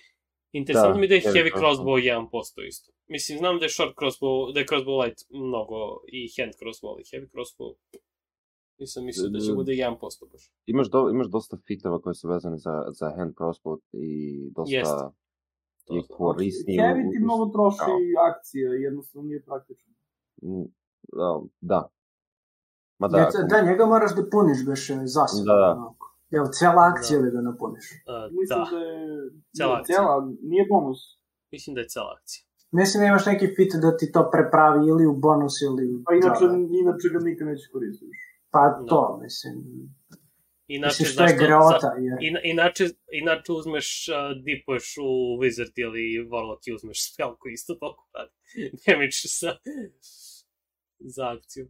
interesantno 0.53 0.95
da, 0.95 1.01
mi 1.01 1.09
da 1.09 1.15
je 1.15 1.21
heavy 1.21 1.53
crossbow. 1.53 1.97
crossbow 1.99 2.29
1% 2.57 2.67
isto. 2.69 2.93
Mislim, 3.09 3.39
znam 3.39 3.59
da 3.59 3.65
je 3.65 3.69
short 3.69 3.95
crossbow, 3.97 4.53
da 4.55 4.61
je 4.61 4.67
crossbow 4.67 5.03
light 5.03 5.19
mnogo 5.31 5.77
i 6.09 6.21
hand 6.37 6.53
crossbow, 6.61 6.89
ali 6.89 7.03
heavy 7.03 7.29
crossbow 7.35 7.75
nisam 8.83 9.05
mislio 9.05 9.29
da 9.31 9.39
će 9.41 9.51
Da. 9.51 9.55
bude 9.55 9.73
1% 9.75 9.99
baš. 10.33 10.43
Imaš, 10.67 10.89
do, 10.91 11.11
imaš 11.11 11.29
dosta 11.29 11.57
fitova 11.67 12.01
koji 12.01 12.15
su 12.15 12.29
vezani 12.29 12.59
za, 12.59 12.75
za 12.91 13.07
hand 13.17 13.33
crossbow 13.35 13.75
i 13.95 14.09
dosta 14.51 14.77
Jeste. 14.77 15.05
To 15.85 15.91
je 15.91 16.03
znam. 16.03 16.17
korisni. 16.19 16.73
Heavy 16.75 17.03
ti 17.13 17.19
mnogo 17.21 17.45
troši 17.47 17.79
kao. 17.81 17.97
akcije, 18.31 18.67
jednostavno 18.81 19.27
nije 19.29 19.43
praktično. 19.43 19.93
Mm, 20.43 20.67
Da, 21.13 21.31
da. 21.63 21.81
Ma 22.99 23.09
da, 23.09 23.17
Da, 23.17 23.23
ako- 23.25 23.43
da, 23.51 23.63
njega 23.63 23.85
moraš 23.87 24.13
da 24.15 24.23
puniš 24.31 24.61
beše 24.67 24.95
zasebno. 25.07 25.45
Da, 25.45 25.57
da. 25.57 25.71
onako. 25.73 26.07
Jel, 26.31 26.47
cijela 26.51 26.83
akcija 26.85 27.19
Da. 27.19 27.25
da 27.25 27.31
ga 27.31 27.41
napuniš. 27.41 27.87
A, 28.07 28.29
Mislim 28.31 28.59
da, 28.61 28.69
da, 28.71 28.79
je... 28.79 29.31
Cijela 29.55 29.73
ne, 29.73 29.81
akcija. 29.81 29.97
Cijela, 29.97 30.15
nije 30.43 30.65
bonus. 30.67 30.99
mislim 31.53 31.75
da 31.75 31.81
je 31.81 31.89
cela 31.89 32.11
akcija. 32.17 32.43
Mislim 32.73 32.99
da 33.01 33.07
imaš 33.07 33.27
neki 33.27 33.47
fit 33.57 33.73
da 33.77 33.97
ti 33.97 34.13
to 34.13 34.23
prepravi 34.33 34.81
ili 34.89 35.05
u 35.07 35.15
bonus 35.17 35.55
ili 35.63 35.85
u 35.91 35.99
Pa 36.07 36.13
inače, 36.15 36.45
džabe. 36.45 36.59
inače 36.83 37.07
ga 37.15 37.19
nikad 37.21 37.45
neće 37.49 37.67
koristiti. 37.73 38.17
Pa 38.53 38.59
Da. 38.81 38.87
to, 38.89 39.21
mislim. 39.23 39.55
Inače, 40.67 40.97
Mislim 41.01 41.09
što 41.09 41.23
je 41.25 41.37
greota, 41.37 41.79
za- 41.81 41.95
jer... 42.01 42.19
Ina, 42.21 42.41
inače, 42.45 42.85
inače 43.13 43.53
uzmeš, 43.53 44.09
uh, 44.09 44.15
dipuješ 44.45 44.97
u 44.99 45.11
Wizard 45.41 45.73
ili 45.77 46.29
Warlock 46.31 46.63
i 46.67 46.75
uzmeš 46.75 47.13
spell 47.13 47.37
koji 47.39 47.53
isto 47.53 47.75
toliko 47.75 48.09
radi 48.15 48.33
damage 48.87 49.13
sa, 49.13 49.51
za 50.99 51.29
akciju. 51.31 51.69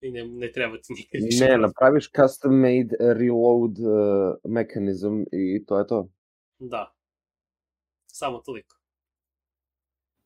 I 0.00 0.10
ne, 0.10 0.24
ne 0.24 0.52
treba 0.52 0.76
ti 0.76 0.92
nikad 0.92 1.20
više. 1.24 1.44
Ne, 1.44 1.58
napraviš 1.58 2.10
custom 2.12 2.54
made 2.60 2.96
reload 3.00 3.70
uh, 3.78 3.86
mekanizam 4.44 5.24
i 5.32 5.64
to 5.66 5.78
je 5.78 5.86
to. 5.86 6.08
Da. 6.58 6.94
Samo 8.06 8.38
toliko. 8.38 8.76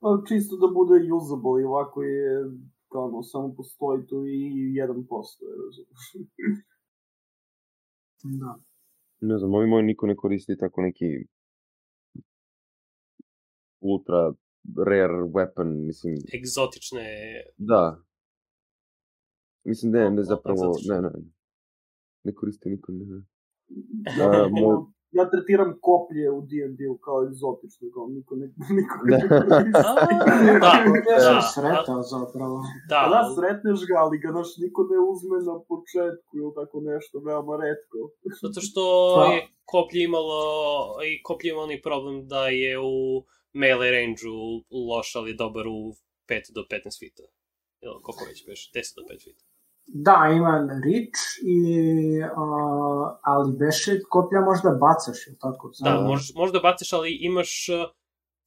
Pa 0.01 0.09
čisto 0.29 0.57
da 0.57 0.67
bude 0.75 1.13
usable 1.13 1.63
i 1.63 1.65
ovako 1.65 2.03
je 2.03 2.45
ono, 2.99 3.23
samo 3.23 3.55
postoji 3.57 4.07
tu 4.07 4.27
i 4.27 4.41
1%, 4.73 5.43
je 5.43 5.55
razumiješ. 5.65 6.05
Da. 8.25 8.59
Ne 9.21 9.39
znam, 9.39 9.55
ovi 9.55 9.67
moji 9.67 9.85
niko 9.85 10.07
ne 10.07 10.17
koristi 10.17 10.57
tako 10.59 10.83
neki 10.83 11.05
ultra 13.81 14.33
rare 14.87 15.13
weapon, 15.15 15.87
mislim, 15.87 16.15
Egzotične... 16.35 17.05
da. 17.57 18.03
Mislim, 19.65 19.93
ne, 19.93 20.11
ne 20.11 20.25
zapravo, 20.25 20.77
ne, 20.89 21.01
ne. 21.01 21.11
Ne 22.25 22.35
koristi 22.35 22.69
niko, 22.69 22.93
ne. 22.93 23.05
ne. 23.05 23.23
Ja, 24.19 24.25
A, 24.45 24.49
moj- 24.49 24.87
ja 25.19 25.25
tretiram 25.33 25.71
koplje 25.81 26.25
u 26.31 26.41
D&D-u 26.51 26.95
kao 27.07 27.19
egzotično, 27.29 27.85
kao 27.95 28.05
niko 28.17 28.33
ne, 28.41 28.47
niko 28.79 28.95
Da. 29.11 29.17
ne 30.95 31.01
da, 31.07 31.15
sam 31.27 31.39
da, 31.41 31.47
sretao 31.55 32.01
zapravo. 32.15 32.57
da, 32.91 32.99
Pa 33.05 33.09
da, 33.15 33.21
sretneš 33.37 33.81
ga, 33.89 33.95
ali 33.99 34.17
ga 34.19 34.31
naš 34.39 34.51
niko 34.63 34.81
ne 34.93 34.99
uzme 35.13 35.37
na 35.51 35.57
početku 35.73 36.31
ili 36.41 36.53
tako 36.59 36.77
nešto, 36.91 37.15
veoma 37.27 37.55
redko. 37.63 37.99
zato 38.43 38.59
što 38.67 38.83
Pa- 39.17 39.27
je 39.33 39.39
koplje 39.65 40.01
imalo, 40.05 40.41
i 41.09 41.23
koplje 41.23 41.49
ima 41.51 41.61
onaj 41.61 41.81
problem 41.83 42.17
da 42.33 42.43
je 42.63 42.73
u 42.97 42.97
melee 43.53 43.91
range-u 43.97 44.37
loš, 44.91 45.09
ali 45.17 45.39
dobar 45.43 45.67
u 45.69 45.81
5 46.29 46.53
do 46.57 46.63
15 46.71 46.99
fita. 47.03 47.25
Ili 47.85 47.99
koliko 48.03 48.25
već 48.31 48.39
beš, 48.49 48.61
10 48.73 48.97
do 48.99 49.03
5 49.11 49.25
fita. 49.25 49.45
Da, 49.87 50.31
ima 50.37 50.69
Rich, 50.85 51.21
i, 51.43 51.59
uh, 52.23 53.19
ali 53.23 53.57
beše 53.59 54.01
koplja 54.11 54.41
možda 54.41 54.71
bacaš, 54.71 55.27
jel 55.27 55.37
tako? 55.41 55.71
Da, 55.81 55.91
Da. 55.91 56.01
možeš, 56.01 56.35
možda 56.35 56.61
baciš, 56.61 56.93
ali 56.93 57.19
imaš 57.21 57.69
uh, 57.69 57.91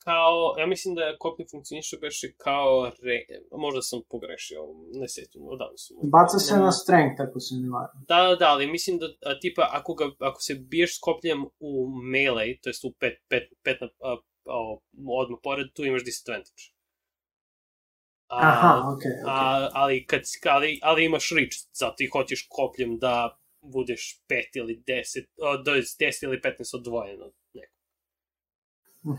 kao, 0.08 0.56
ja 0.60 0.66
mislim 0.68 0.96
da 0.96 1.18
koplje 1.20 1.46
funkcioniše 1.52 1.98
beše 2.02 2.28
kao, 2.38 2.92
re, 3.08 3.18
možda 3.66 3.82
sam 3.82 4.00
pogrešio, 4.10 4.60
ne 5.02 5.08
sjećam, 5.10 5.42
odavno 5.48 5.78
sam. 5.78 5.98
Baca 6.02 6.38
se 6.40 6.58
na 6.58 6.72
strength, 6.72 7.22
ako 7.22 7.40
se 7.40 7.56
ne 7.56 7.70
varam. 7.70 7.98
Da, 8.08 8.18
da, 8.28 8.36
da, 8.36 8.48
ali 8.54 8.68
mislim 8.68 8.98
da, 8.98 9.06
a, 9.30 9.40
tipa, 9.40 9.64
ako, 9.72 9.94
ga, 9.94 10.06
ako 10.20 10.42
se 10.42 10.54
biješ 10.56 10.98
s 10.98 11.00
kopljem 11.00 11.40
u 11.60 11.72
melee, 12.14 12.60
to 12.62 12.70
jest 12.70 12.84
u 12.86 12.92
pet, 13.00 13.16
pet, 13.30 13.44
pet 13.64 13.78
na, 13.82 13.88
a, 14.10 14.12
a, 14.56 14.78
odmah 15.22 15.40
pored, 15.44 15.68
tu 15.76 15.86
imaš 15.86 16.04
disadvantage. 16.04 16.77
A, 18.28 18.38
Aha, 18.42 18.92
okej, 18.94 19.12
okej. 19.12 19.24
a, 19.28 19.70
ali, 19.74 20.06
kad, 20.06 20.22
ali, 20.50 20.80
ali 20.84 21.06
imaš 21.06 21.30
reach, 21.32 21.58
zato 21.74 21.96
i 22.00 22.08
hoćeš 22.08 22.48
kopljem 22.50 22.98
da 22.98 23.38
budeš 23.62 24.24
5 24.30 24.36
ili 24.56 24.84
10, 24.88 25.26
o, 25.40 25.58
do 25.58 25.72
10 25.72 26.24
ili 26.24 26.40
15 26.40 26.76
odvojeno. 26.76 27.26
od 27.26 27.34
nekog. 27.54 27.78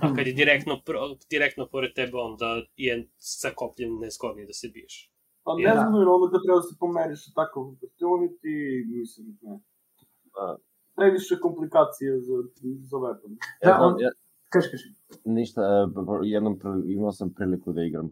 A 0.02 0.16
kad 0.16 0.26
je 0.26 0.32
direktno, 0.32 0.80
pro, 0.86 1.00
direktno 1.30 1.68
pored 1.68 1.94
tebe, 1.94 2.16
onda 2.16 2.62
je 2.76 3.08
sa 3.18 3.48
kopljem 3.54 3.98
nezgodnije 4.00 4.46
da 4.46 4.52
se 4.52 4.68
biješ. 4.68 5.10
Pa 5.44 5.54
ne 5.54 5.62
Ja. 5.62 5.72
znam, 5.74 5.94
jer 5.94 6.08
onda 6.08 6.30
kad 6.32 6.40
treba 6.42 6.56
da 6.56 6.62
se 6.62 6.76
pomeriš 6.78 7.20
tako 7.34 7.74
ti, 8.40 8.54
mislim, 8.88 9.38
ne. 9.42 9.60
Da. 10.34 10.56
Previše 10.96 11.40
komplikacije 11.40 12.20
za, 12.20 12.34
za 12.82 12.96
weapon. 12.96 13.32
Da, 13.62 13.68
Ja, 13.70 13.76
znam, 13.76 13.94
on- 13.94 14.00
ja, 14.00 14.10
Kaži, 14.48 14.68
kaži. 14.70 14.88
ništa, 15.24 15.60
e, 15.62 15.86
jednom 16.24 16.60
imao 16.86 17.12
sam 17.12 17.34
priliku 17.34 17.72
da 17.72 17.82
igram, 17.82 18.10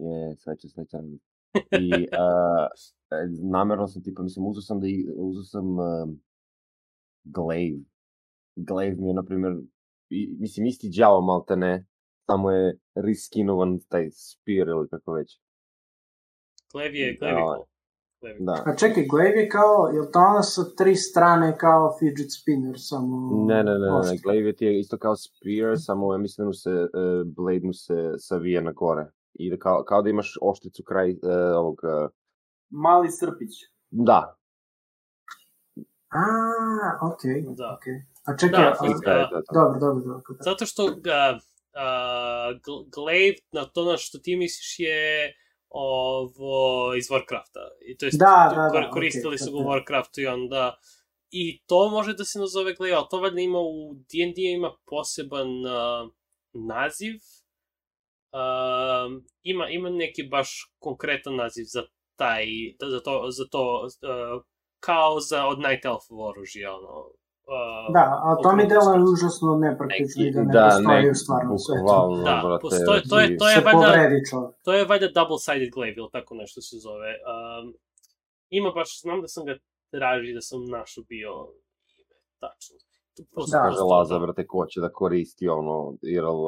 je, 0.00 0.36
sveće, 0.36 0.68
srećan. 0.68 1.18
I 1.80 1.92
uh, 1.92 2.66
namerno 3.50 3.88
sam, 3.88 4.02
tipa, 4.02 4.22
mislim, 4.22 4.46
uzeo 4.46 4.60
sam 4.62 4.80
da, 4.80 4.86
i- 4.86 5.08
uzeo 5.16 5.42
sam 5.42 5.78
uh, 5.78 6.08
Glaive. 7.24 7.80
Glaive 8.56 8.96
mi 8.96 9.08
je, 9.08 9.14
na 9.14 9.22
primjer, 9.22 9.52
i, 10.08 10.36
mislim, 10.40 10.66
isti 10.66 10.88
džavo, 10.88 11.20
malte 11.20 11.56
ne, 11.56 11.86
samo 12.26 12.50
je 12.50 12.78
riskinovan 12.94 13.78
taj 13.88 14.10
spear 14.10 14.68
ili 14.68 14.88
kako 14.88 15.12
već. 15.12 15.40
Klev 16.72 16.94
je. 16.94 17.18
Klev 17.18 17.36
je 17.38 18.40
Da. 18.40 18.52
A 18.66 18.76
čekaj, 18.76 19.06
Glaive 19.10 19.40
je 19.40 19.48
kao, 19.48 19.90
je 19.94 20.00
li 20.00 20.12
to 20.12 20.18
ono 20.18 20.42
sa 20.42 20.62
tri 20.76 20.96
strane 20.96 21.58
kao 21.58 21.96
fidget 21.98 22.32
spinner, 22.40 22.74
samo... 22.78 23.44
Ne, 23.46 23.54
ne, 23.64 23.72
ne, 23.78 23.88
ne, 24.10 24.18
Glaive 24.22 24.52
ti 24.52 24.64
je 24.64 24.78
isto 24.78 24.98
kao 24.98 25.16
spear, 25.16 25.74
samo 25.78 26.14
ja 26.14 26.18
mislim 26.18 26.44
da 26.44 26.46
mu 26.46 26.52
se, 26.52 26.70
uh, 26.70 26.88
blade 27.36 27.66
mu 27.66 27.72
se 27.72 27.94
savije 28.18 28.62
na 28.62 28.72
gore. 28.72 29.10
I 29.40 29.50
da 29.50 29.56
kao, 29.56 29.84
kao 29.84 30.02
da 30.02 30.10
imaš 30.10 30.38
oštricu 30.42 30.82
kraj 30.82 31.10
uh, 31.10 31.18
ovog, 31.56 31.80
uh, 31.82 32.10
Mali 32.70 33.10
srpić. 33.10 33.50
da, 33.90 34.36
A, 36.12 36.22
okej, 37.12 37.44
Da. 37.56 37.76
okej. 37.78 37.94
A 38.26 38.36
čekaj, 38.36 38.64
Da, 38.64 38.68
a- 38.80 38.88
da, 39.04 39.28
da, 39.30 39.30
da. 39.30 39.40
dobro, 39.54 39.80
dobro, 39.80 40.04
dobro. 40.04 40.22
Zato 40.40 40.66
što 40.66 40.86
ga 40.96 41.38
uh, 41.38 42.60
Glaive, 42.94 43.36
na 43.52 43.64
to 43.64 43.84
na 43.84 43.96
što 43.96 44.18
ti 44.18 44.36
misliš 44.36 44.78
je 44.78 45.34
ovo 45.68 46.54
iz 46.94 47.04
Warcrafta. 47.08 47.62
I 47.86 47.96
to 47.96 48.06
jest, 48.06 48.18
Da, 48.18 48.52
da, 48.54 48.80
da, 48.80 48.90
koristili 48.90 49.36
to 49.38 49.44
su 49.44 49.52
ga 49.52 49.58
u. 49.58 49.62
Warcraftu 49.62 50.20
i 50.20 50.26
onda 50.26 50.78
i 51.30 51.62
to 51.66 51.88
može 51.90 52.14
da 52.14 52.24
se 52.24 52.38
nazove 52.38 52.74
Glaive, 52.74 52.96
ali 52.96 53.06
to 53.10 53.20
valjda 53.20 53.40
ima 53.40 53.58
u 53.58 53.94
D&D 53.94 54.42
ima 54.42 54.70
poseban 54.86 55.48
uh, 55.48 56.10
naziv. 56.52 57.14
Um, 58.32 59.10
ima, 59.42 59.68
ima 59.68 59.90
neki 59.90 60.22
baš 60.24 60.48
konkretan 60.78 61.36
naziv 61.36 61.64
za 61.66 61.82
taj, 62.16 62.44
da- 62.78 62.88
za 62.88 63.00
to, 63.00 63.26
za 63.30 63.44
to 63.50 63.62
uh, 63.82 64.42
kao 64.80 65.20
za 65.20 65.46
od 65.46 65.58
Night 65.58 65.84
Elf 65.84 66.04
oružja, 66.10 66.68
ono. 66.72 66.94
Uh, 67.48 67.92
Da, 67.92 68.04
a 68.20 68.36
to 68.36 68.48
mi 68.50 68.62
deluje 68.64 68.98
užasno 69.12 69.48
nepraktično 69.58 70.20
i 70.20 70.30
da 70.30 70.40
ne 70.42 70.52
da, 70.52 70.64
postoji 70.66 71.02
ne, 71.02 71.10
u 71.10 71.14
stvarnom 71.14 71.58
svetu. 71.58 71.82
Da, 72.24 72.36
brate, 72.44 72.62
postoji- 72.62 73.02
to 73.02 73.16
je- 73.20 73.38
to 73.38 73.48
je 73.48 73.56
valjda-. 73.66 73.92
To 74.64 74.72
je 74.72 74.84
valjda 74.84 75.08
double-sided 75.10 75.70
glaive 75.70 75.96
ili 75.96 76.08
tako 76.12 76.34
nešto 76.34 76.60
se 76.60 76.76
zove. 76.78 77.10
Um, 77.26 77.74
ima 78.50 78.70
baš, 78.70 79.00
znam 79.00 79.20
da 79.20 79.28
sam 79.28 79.44
ga 79.44 79.54
traži, 79.90 80.32
da 80.32 80.40
sam 80.40 80.64
našao 80.68 81.04
bio 81.04 81.32
tačno. 82.40 82.74
Prosto- 83.26 83.50
Da. 83.50 83.58
Kaže 83.58 83.68
prosto, 83.70 83.86
Laza, 83.86 84.18
brate, 84.18 84.46
ko 84.46 84.66
će 84.66 84.80
da 84.80 84.92
koristi 84.92 85.48
ono, 85.50 85.76
IRL. 86.04 86.44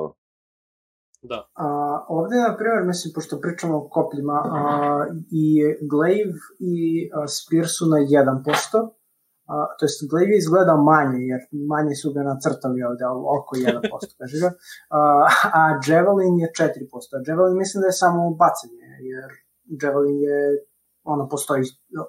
Da, 1.23 1.39
A, 1.55 1.67
ovde, 2.09 2.37
na 2.37 2.57
primjer, 2.59 2.83
mislim, 2.93 3.13
pošto 3.15 3.41
pričamo 3.41 3.75
o 3.79 3.89
kopljima, 3.89 4.39
a, 4.45 5.07
i 5.43 5.45
Glaive 5.93 6.39
i 6.59 6.75
a, 7.15 7.29
Spear 7.37 7.67
su 7.77 7.85
na 7.95 7.99
1%, 7.99 8.91
a, 9.53 9.55
to 9.77 9.85
jest 9.87 10.09
Glaive 10.11 10.35
izgleda 10.37 10.75
manje, 10.91 11.21
jer 11.33 11.41
manje 11.75 11.95
su 12.03 12.13
ga 12.15 12.23
nacrtali 12.33 12.83
ovde, 12.89 13.05
ali 13.11 13.21
oko 13.37 13.53
1%, 13.57 14.13
kaže 14.21 14.37
ga, 14.45 14.51
a, 14.99 15.01
a 15.59 15.63
Javelin 15.87 16.35
je 16.43 16.49
4%, 16.59 17.17
a 17.17 17.23
Javelin 17.27 17.57
mislim 17.63 17.79
da 17.83 17.87
je 17.89 18.01
samo 18.05 18.21
bacanje, 18.43 18.87
jer 19.11 19.29
Javelin 19.83 20.19
je 20.29 20.39
ono, 21.05 21.29
postoji 21.29 21.63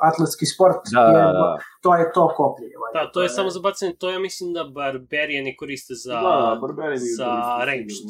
atletski 0.10 0.46
sport, 0.46 0.82
Da, 0.94 1.02
da, 1.02 1.20
je, 1.20 1.34
da. 1.34 1.58
to 1.84 1.96
je 1.96 2.06
to 2.16 2.24
koplje. 2.38 2.70
valjda. 2.82 3.06
Da, 3.06 3.12
to 3.12 3.22
je 3.24 3.30
samo 3.30 3.50
za 3.50 3.60
bacanje, 3.60 3.94
to 4.00 4.10
ja 4.10 4.20
mislim 4.20 4.54
da 4.54 4.64
barberijani 4.64 5.56
koriste 5.56 5.94
za, 6.06 6.14
Da, 6.14 6.60
da, 6.78 6.84
je 6.84 6.98
za 6.98 7.32
ranged. 7.70 8.10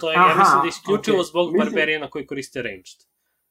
To 0.00 0.10
je, 0.10 0.14
ja 0.14 0.20
Aha, 0.22 0.38
mislim 0.38 0.58
da 0.58 0.64
je 0.64 0.68
isključivo 0.68 1.16
okej. 1.16 1.24
zbog 1.24 1.46
Mislim- 1.46 1.58
barberijana 1.60 2.10
koji 2.10 2.26
koriste 2.26 2.62
ranged. 2.62 2.98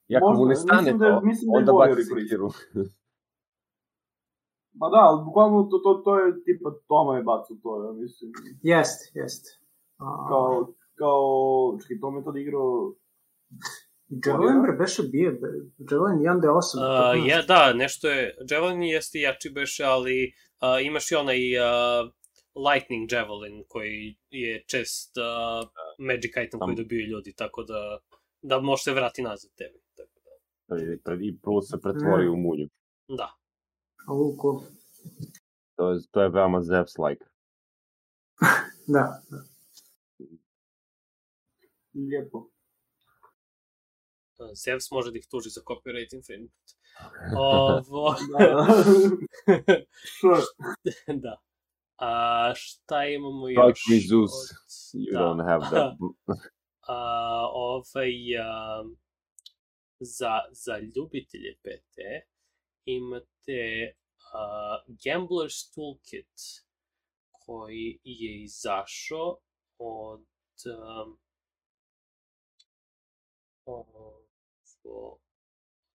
I 0.08 0.16
ako 0.18 0.34
mu 0.34 0.46
ne 0.46 0.56
stane 0.56 0.94
da 0.94 1.06
je- 1.06 1.12
to, 1.12 1.22
mislim 1.22 1.46
da 1.46 1.52
je 1.54 1.58
onda 1.60 1.72
baci 1.74 2.04
sekiru. 2.06 2.50
Ma 4.74 4.90
da, 4.90 4.98
ali 5.00 5.24
bukvalno 5.26 5.64
to, 5.64 5.78
to, 5.78 5.94
to 5.96 6.20
je 6.20 6.34
tipa 6.46 6.72
Toma 6.88 7.18
je 7.18 7.24
bacao 7.24 7.58
to, 7.64 7.84
ja 7.86 7.92
mislim. 7.94 8.32
Jest, 8.64 9.16
jest. 9.16 9.46
A, 9.98 10.26
Kao, 10.30 10.74
kao, 10.96 11.22
čekaj, 11.82 12.00
Tom 12.02 12.18
je 12.18 12.24
tad 12.24 12.38
igrao... 12.38 12.94
Javelin 14.26 14.62
bre 14.62 14.72
beše 14.74 15.04
bije, 15.04 15.32
bre. 15.32 15.50
Javelin 15.92 16.20
1D8. 16.20 16.78
Uh, 16.78 17.28
ja, 17.28 17.42
da, 17.42 17.74
nešto 17.74 18.08
je, 18.10 18.38
Javelin 18.50 18.84
jeste 18.84 19.20
jači 19.20 19.50
beše, 19.50 19.84
ali 19.86 20.34
uh, 20.62 20.86
imaš 20.86 21.12
i 21.12 21.16
onaj 21.16 21.58
uh, 21.58 22.12
Lightning 22.56 23.12
Javelin 23.12 23.64
koji 23.68 24.16
je 24.30 24.64
čest 24.64 25.14
uh, 25.18 25.70
magic 26.00 26.32
item 26.38 26.60
koji 26.60 26.76
dobiju 26.76 27.08
ljudi, 27.08 27.34
tako 27.34 27.64
da 27.64 28.00
da 28.42 28.60
može 28.60 28.84
se 28.84 28.94
vrati 28.94 29.22
nazad 29.22 29.52
tebi. 29.56 29.80
Tako 29.96 30.12
da, 30.68 30.76
I, 30.84 30.98
pred- 30.98 31.24
I 31.24 31.38
prvo 31.40 31.62
se 31.62 31.82
pretvori 31.82 32.26
Mm. 32.26 32.34
u 32.34 32.38
munju. 32.38 32.68
da. 33.08 33.32
Cool. 34.42 34.62
To 35.76 35.92
je, 35.92 36.00
to 36.12 36.22
je 36.22 36.30
veoma 36.30 36.62
Zeus-like. 36.62 37.26
Da, 38.88 39.22
da. 39.30 39.44
Lijepo. 41.94 42.38
Uh, 42.38 42.50
Zeus 44.56 44.92
može 44.92 45.12
da 45.12 45.18
ih 45.18 45.28
tuži 45.32 45.50
za 45.50 45.62
copyright 45.62 46.16
infringement. 46.16 46.52
Ovo... 47.38 48.16
Da, 51.08 51.14
da. 51.14 51.42
A 51.98 52.54
šta 52.56 53.06
imamo 53.06 53.50
još? 53.50 53.66
Like 53.68 53.80
me 53.90 54.00
Zeus, 54.00 54.32
od- 54.32 55.02
You 55.02 55.14
da. 55.14 55.20
don't 55.20 55.44
have 55.50 55.66
that. 55.70 55.94
a, 56.88 57.48
ovaj, 57.54 58.38
a, 58.40 58.84
za, 60.00 60.40
za 60.52 60.78
ljubitelje 60.78 61.56
PT 61.62 61.98
imate 62.86 63.94
a, 64.34 64.78
Gambler's 64.88 65.74
Toolkit 65.76 66.42
koji 67.32 68.00
je 68.04 68.44
izašao 68.44 69.38
od 69.78 70.26
um, 70.66 71.20
od 73.66 75.20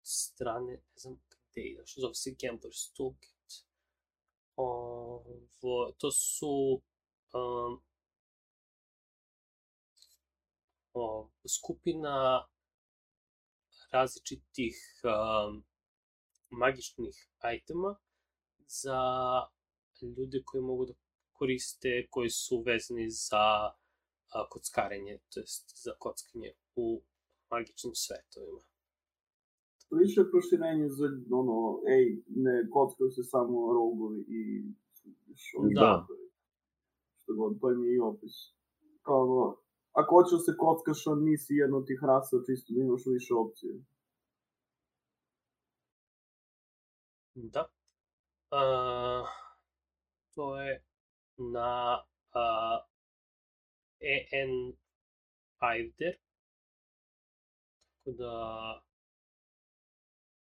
strane, 0.03 0.71
ne 0.73 0.81
znam 0.95 1.15
gde 1.51 1.61
je 1.61 1.71
izašao, 1.71 2.01
zove 2.01 2.13
se 2.13 2.29
Gambler's 2.29 2.95
Toolkit. 2.97 3.36
Ovo, 4.57 5.91
to 5.97 6.11
su 6.11 6.81
um, 7.33 7.81
o, 10.93 11.29
skupina 11.47 12.47
različitih 13.91 14.75
um, 15.03 15.65
magičnih 16.49 17.15
itema 17.55 17.95
za 18.67 18.99
ljude 20.01 20.43
koji 20.45 20.61
mogu 20.63 20.85
da 20.85 20.93
koriste, 21.31 22.07
koji 22.09 22.29
su 22.29 22.61
vezani 22.61 23.09
za 23.09 23.73
a, 24.33 24.49
kockarenje, 24.49 25.19
to 25.29 25.39
jest 25.39 25.83
za 25.83 25.91
kockanje 25.99 26.53
u 26.75 27.03
magičnim 27.49 27.95
svetovima. 27.95 28.61
Više 29.91 30.21
proširenje 30.31 30.89
za, 30.89 31.07
ono, 31.31 31.81
ej, 31.95 32.23
ne 32.27 32.69
kockaju 32.73 33.09
se 33.11 33.23
samo 33.23 33.73
rogovi 33.73 34.21
i... 34.27 34.41
Što, 35.35 35.57
Da. 35.75 36.07
Što 37.19 37.33
god, 37.35 37.59
to 37.61 37.69
mi 37.69 37.87
je 37.87 37.95
i 37.95 37.99
opis. 37.99 38.35
Kao 39.01 39.23
ono, 39.23 39.57
ako 39.91 40.15
hoćeš 40.15 40.31
da 40.31 40.39
se 40.39 40.57
kockaš, 40.57 41.07
a 41.07 41.15
nisi 41.15 41.53
jedna 41.53 41.77
od 41.77 41.87
tih 41.87 41.99
rasa, 42.03 42.45
čisto 42.47 42.73
da 42.73 42.79
imaš 42.81 43.03
više 43.05 43.33
opcije. 43.33 43.73
Da. 47.35 47.63
A, 48.51 49.23
to 50.35 50.61
je 50.61 50.83
na 51.37 52.03
a, 52.33 52.79
EN 53.99 54.73
Finder. 55.59 56.15
Tako 58.03 58.17
da 58.17 58.86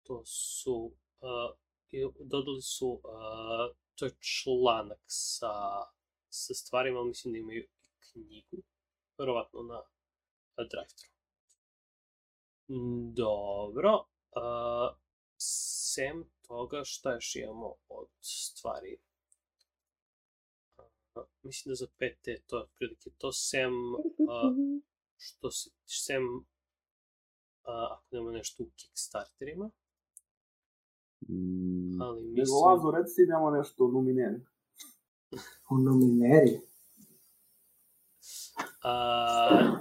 to 0.09 0.25
su 0.25 0.91
i 1.91 2.05
dodali 2.19 2.61
su 2.61 3.01
a, 3.05 3.69
to 3.95 4.05
je 4.05 4.11
članak 4.19 5.03
sa, 5.07 5.53
sa 6.29 6.53
stvarima, 6.53 7.03
mislim 7.03 7.33
da 7.33 7.39
imaju 7.39 7.67
knjigu, 7.99 8.63
verovatno 9.17 9.61
na, 9.61 9.81
na 10.57 10.63
drive-thru. 10.63 11.09
Dobro. 13.13 14.05
A, 14.35 14.93
sem 15.37 16.29
toga, 16.47 16.81
šta 16.83 17.13
još 17.13 17.35
imamo 17.35 17.75
od 17.87 18.07
stvari? 18.21 18.97
Mislim 21.41 21.71
da 21.71 21.75
za 21.75 21.87
PT 21.87 22.47
to 22.47 22.67
je 22.79 22.95
to, 23.17 23.31
sem 23.31 23.73
a, 24.29 24.53
što 25.17 25.51
se, 25.51 25.69
sem 25.85 26.23
a, 27.63 27.87
ako 27.91 28.05
nema 28.11 28.31
nešto 28.31 28.63
u 28.63 28.69
Kickstarterima, 28.75 29.71
Mm, 31.27 32.01
ali 32.01 32.21
Nego, 32.21 32.39
mislim... 32.39 32.63
Lazo, 32.65 32.91
reci 32.91 33.15
ti 33.15 33.25
nema 33.27 33.57
nešto 33.57 33.85
o 33.85 33.91
Numineri. 33.91 34.39
U 35.69 35.77
Numineri. 35.77 36.61
A, 38.83 39.77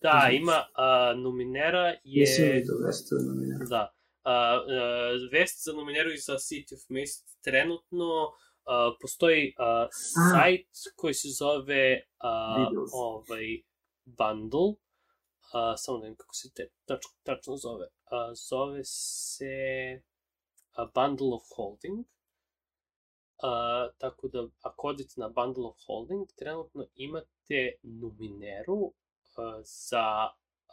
da, 0.00 0.30
ima 0.32 0.64
a, 0.74 1.14
Numinera 1.16 1.86
je... 2.04 2.20
Nisam 2.20 2.44
vidio 2.44 2.74
vesti 2.86 3.14
u 3.14 3.18
Numineri. 3.28 3.66
Da. 3.68 3.94
A, 4.22 4.32
a, 4.32 4.60
vest 5.32 5.64
za 5.64 5.72
Numineru 5.72 6.12
i 6.12 6.18
za 6.18 6.32
City 6.32 6.74
of 6.74 6.80
Mist 6.88 7.38
trenutno 7.42 8.10
a, 8.64 8.94
postoji 9.00 9.54
a, 9.58 9.88
sajt 10.32 10.66
koji 10.96 11.14
se 11.14 11.28
zove 11.28 12.00
a, 12.18 12.54
ovaj 12.92 13.46
bundle. 14.04 14.74
A, 15.52 15.76
samo 15.76 15.98
da 15.98 16.02
vidim 16.02 16.16
kako 16.16 16.34
se 16.34 16.50
te 16.54 16.68
tač, 16.84 17.02
tačno 17.22 17.56
zove. 17.56 17.86
A, 18.04 18.34
zove 18.34 18.80
se 18.84 19.54
a, 20.00 20.11
Bundle 20.94 21.34
of 21.34 21.42
Holding. 21.56 22.04
A, 23.42 23.88
tako 23.98 24.28
da 24.28 24.48
ako 24.60 24.86
odete 24.88 25.14
na 25.16 25.28
Bundle 25.28 25.64
of 25.64 25.76
Holding, 25.86 26.28
trenutno 26.36 26.86
imate 26.94 27.72
Numineru 27.82 28.92
a, 29.36 29.60
za 29.64 30.06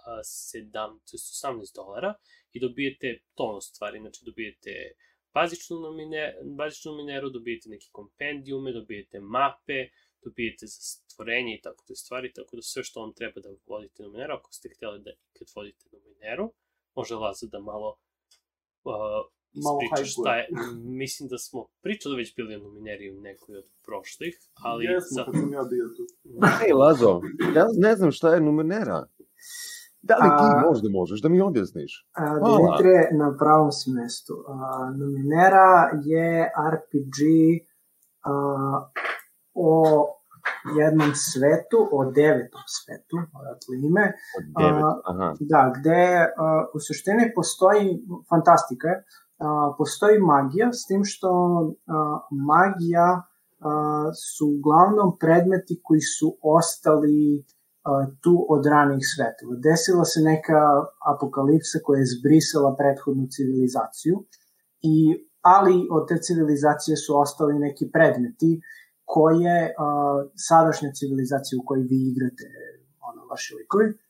a, 0.06 0.24
7, 0.24 0.72
to 0.74 1.16
jest 1.16 1.46
18 1.46 1.76
dolara 1.76 2.14
i 2.52 2.60
dobijete 2.60 3.20
tono 3.36 3.62
stvari, 3.62 4.00
znači 4.00 4.26
dobijete 4.26 4.92
bazičnu, 5.34 5.80
nomine, 5.80 6.36
bazičnu 6.44 6.96
mineru, 6.96 7.30
dobijete 7.30 7.70
neke 7.70 7.88
kompendijume, 7.92 8.72
dobijete 8.72 9.20
mape, 9.20 9.90
dobijete 10.22 10.68
za 10.68 10.82
stvorenje 10.82 11.56
i 11.56 11.62
tako 11.62 11.84
te 11.88 11.96
stvari, 11.96 12.34
tako 12.34 12.56
da 12.56 12.62
sve 12.62 12.84
što 12.84 13.02
vam 13.02 13.14
treba 13.14 13.42
da 13.42 13.50
vodite 13.66 14.04
na 14.04 14.10
mineru, 14.10 14.34
ako 14.34 14.54
ste 14.54 14.70
hteli 14.70 15.00
da 15.00 15.12
ikad 15.12 15.48
vodite 15.56 15.86
na 15.92 16.00
mineru, 16.00 16.54
može 16.96 17.16
Laza 17.16 17.48
da 17.48 17.60
malo 17.60 17.98
uh, 18.84 18.94
Malo 19.54 19.80
hajkuje. 19.92 20.06
šta 20.06 20.36
je. 20.36 20.48
Mislim 21.02 21.30
da 21.30 21.38
smo 21.38 21.68
pričali 21.82 22.16
već 22.16 22.36
bili 22.36 22.56
o 22.56 22.60
nomineri 22.60 23.18
u 23.18 23.22
nekoj 23.22 23.58
od 23.58 23.66
prošlih, 23.86 24.36
ali 24.64 24.86
Jesmo, 24.86 25.16
za... 25.16 25.24
kad 25.26 25.34
sam 25.34 25.54
ja 25.54 25.64
bio 25.64 25.86
tu. 25.98 26.04
Ej, 26.66 26.74
Lazo, 26.74 27.22
ja 27.56 27.66
ne 27.78 27.96
znam 27.96 28.12
šta 28.12 28.34
je 28.34 28.42
Numenera. 28.42 29.06
Da 30.02 30.16
li 30.16 30.30
ti 30.40 30.46
A- 30.58 30.64
možda 30.68 30.90
možeš 30.90 31.22
da 31.22 31.30
mi 31.30 31.42
objasniš? 31.42 32.08
A, 32.12 32.26
Hvala. 32.40 32.58
Dimitre, 32.58 33.18
na 33.18 33.36
pravom 33.40 33.72
si 33.72 33.92
mestu. 33.92 34.34
A, 34.48 34.54
Numinera 34.98 35.92
je 36.06 36.52
RPG 36.74 37.18
a, 38.24 38.32
o 39.54 39.74
jednom 40.80 41.12
svetu, 41.30 41.80
o 41.98 42.00
devetom 42.20 42.66
svetu, 42.78 43.16
odatle 43.40 43.74
ime, 43.90 44.06
Od 44.38 44.46
devet, 44.60 44.84
A, 44.84 45.02
aha. 45.12 45.28
Da, 45.40 45.62
gde 45.76 46.04
uh, 46.26 46.32
u 46.76 46.78
suštini 46.88 47.26
postoji 47.36 47.88
fantastika, 48.32 48.90
postoji 49.78 50.20
magija, 50.20 50.74
s 50.74 50.86
tim 50.88 51.02
što 51.04 51.30
magija 52.32 53.22
su 54.14 54.46
uglavnom 54.58 55.18
predmeti 55.20 55.82
koji 55.84 56.02
su 56.02 56.38
ostali 56.44 57.46
tu 58.24 58.46
od 58.50 58.66
ranih 58.66 59.04
svetova. 59.16 59.56
Desila 59.68 60.06
se 60.06 60.20
neka 60.22 60.62
apokalipsa 61.14 61.78
koja 61.84 62.00
je 62.00 62.14
zbrisala 62.16 62.76
prethodnu 62.80 63.26
civilizaciju, 63.36 64.16
i, 64.82 64.96
ali 65.42 65.88
od 65.92 66.08
te 66.08 66.18
civilizacije 66.18 66.98
su 66.98 67.20
ostali 67.20 67.60
neki 67.60 67.86
predmeti 67.92 68.62
koje 69.06 69.58
uh, 69.66 69.74
sadašnja 70.36 70.92
civilizacija 71.00 71.60
u 71.60 71.66
kojoj 71.66 71.84
vi 71.92 72.00
igrate 72.12 72.48
ono, 73.10 73.22
vaši 73.32 73.56
likovi, 73.60 73.88
a, 73.90 74.09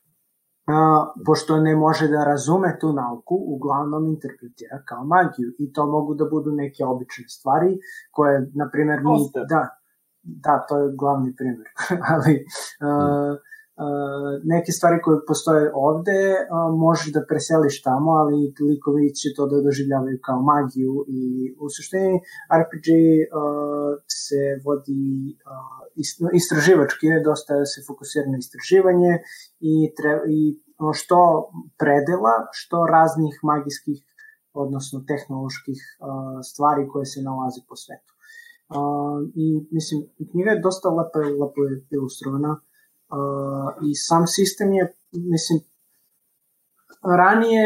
pošto 1.26 1.58
ne 1.60 1.76
može 1.76 2.08
da 2.08 2.24
razume 2.24 2.78
tu 2.82 2.94
nauku, 2.94 3.36
uglavnom 3.48 4.08
interpretira 4.08 4.82
kao 4.86 5.06
magiju 5.06 5.54
i 5.60 5.74
to 5.74 5.86
mogu 5.86 6.14
da 6.14 6.26
budu 6.26 6.52
neke 6.52 6.86
obične 6.86 7.28
stvari 7.28 7.78
koje, 8.12 8.52
na 8.56 8.70
primjer, 8.72 9.00
mi... 9.04 9.46
Da, 9.50 9.68
da, 10.24 10.66
to 10.70 10.78
je 10.78 10.96
glavni 11.00 11.36
primjer, 11.36 11.68
ali 12.14 12.46
a, 12.80 12.88
a, 12.88 13.38
neke 14.44 14.72
stvari 14.72 14.98
koje 15.04 15.26
postoje 15.28 15.72
ovde 15.74 16.20
možeš 16.78 17.14
da 17.14 17.28
preseliš 17.30 17.82
tamo, 17.82 18.12
ali 18.22 18.54
likovi 18.70 19.14
će 19.20 19.28
to 19.36 19.48
da 19.52 19.62
doživljavaju 19.68 20.18
kao 20.28 20.42
magiju 20.42 20.96
i 21.08 21.22
u 21.64 21.66
suštini 21.76 22.16
RPG 22.62 22.88
se 24.24 24.42
vodi 24.66 25.38
istraživački, 26.40 27.08
dosta 27.30 27.54
se 27.72 27.80
fokusira 27.88 28.28
na 28.32 28.38
istraživanje 28.38 29.14
i, 29.60 29.74
tre, 29.98 30.12
i 30.38 30.40
što 31.00 31.20
predela, 31.82 32.36
što 32.52 32.78
raznih 32.96 33.36
magijskih 33.44 33.98
odnosno 34.54 35.04
tehnoloških 35.12 35.80
stvari 36.52 36.88
koje 36.92 37.06
se 37.06 37.20
nalaze 37.22 37.62
po 37.70 37.76
svetu. 37.76 38.12
I 39.44 39.46
mislim, 39.72 40.00
knjiga 40.32 40.50
je 40.52 40.66
dosta 40.68 40.90
lepo, 40.90 41.20
lepo 41.42 41.60
ilustrovana 41.98 42.52
i 43.90 43.96
sam 43.96 44.28
sistem 44.28 44.74
je, 44.74 44.94
mislim, 45.12 45.60
ranije 47.18 47.64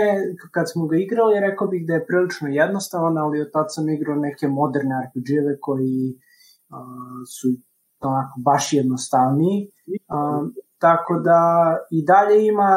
kad 0.52 0.72
smo 0.72 0.88
ga 0.88 0.98
igrali 0.98 1.40
rekao 1.40 1.68
bih 1.68 1.88
da 1.88 1.94
je 1.94 2.06
prilično 2.06 2.48
jednostavan, 2.48 3.18
ali 3.18 3.42
od 3.42 3.52
tad 3.52 3.66
sam 3.70 3.90
igrao 3.90 4.16
neke 4.16 4.48
moderne 4.48 4.96
RPG-eve 5.06 5.58
koji 5.60 6.20
su 7.38 7.48
onako 8.02 8.40
baš 8.40 8.74
jednostavniji. 8.74 9.70
Uh, 9.88 10.50
tako 10.78 11.20
da 11.20 11.40
i 11.92 12.06
dalje 12.06 12.48
ima 12.48 12.70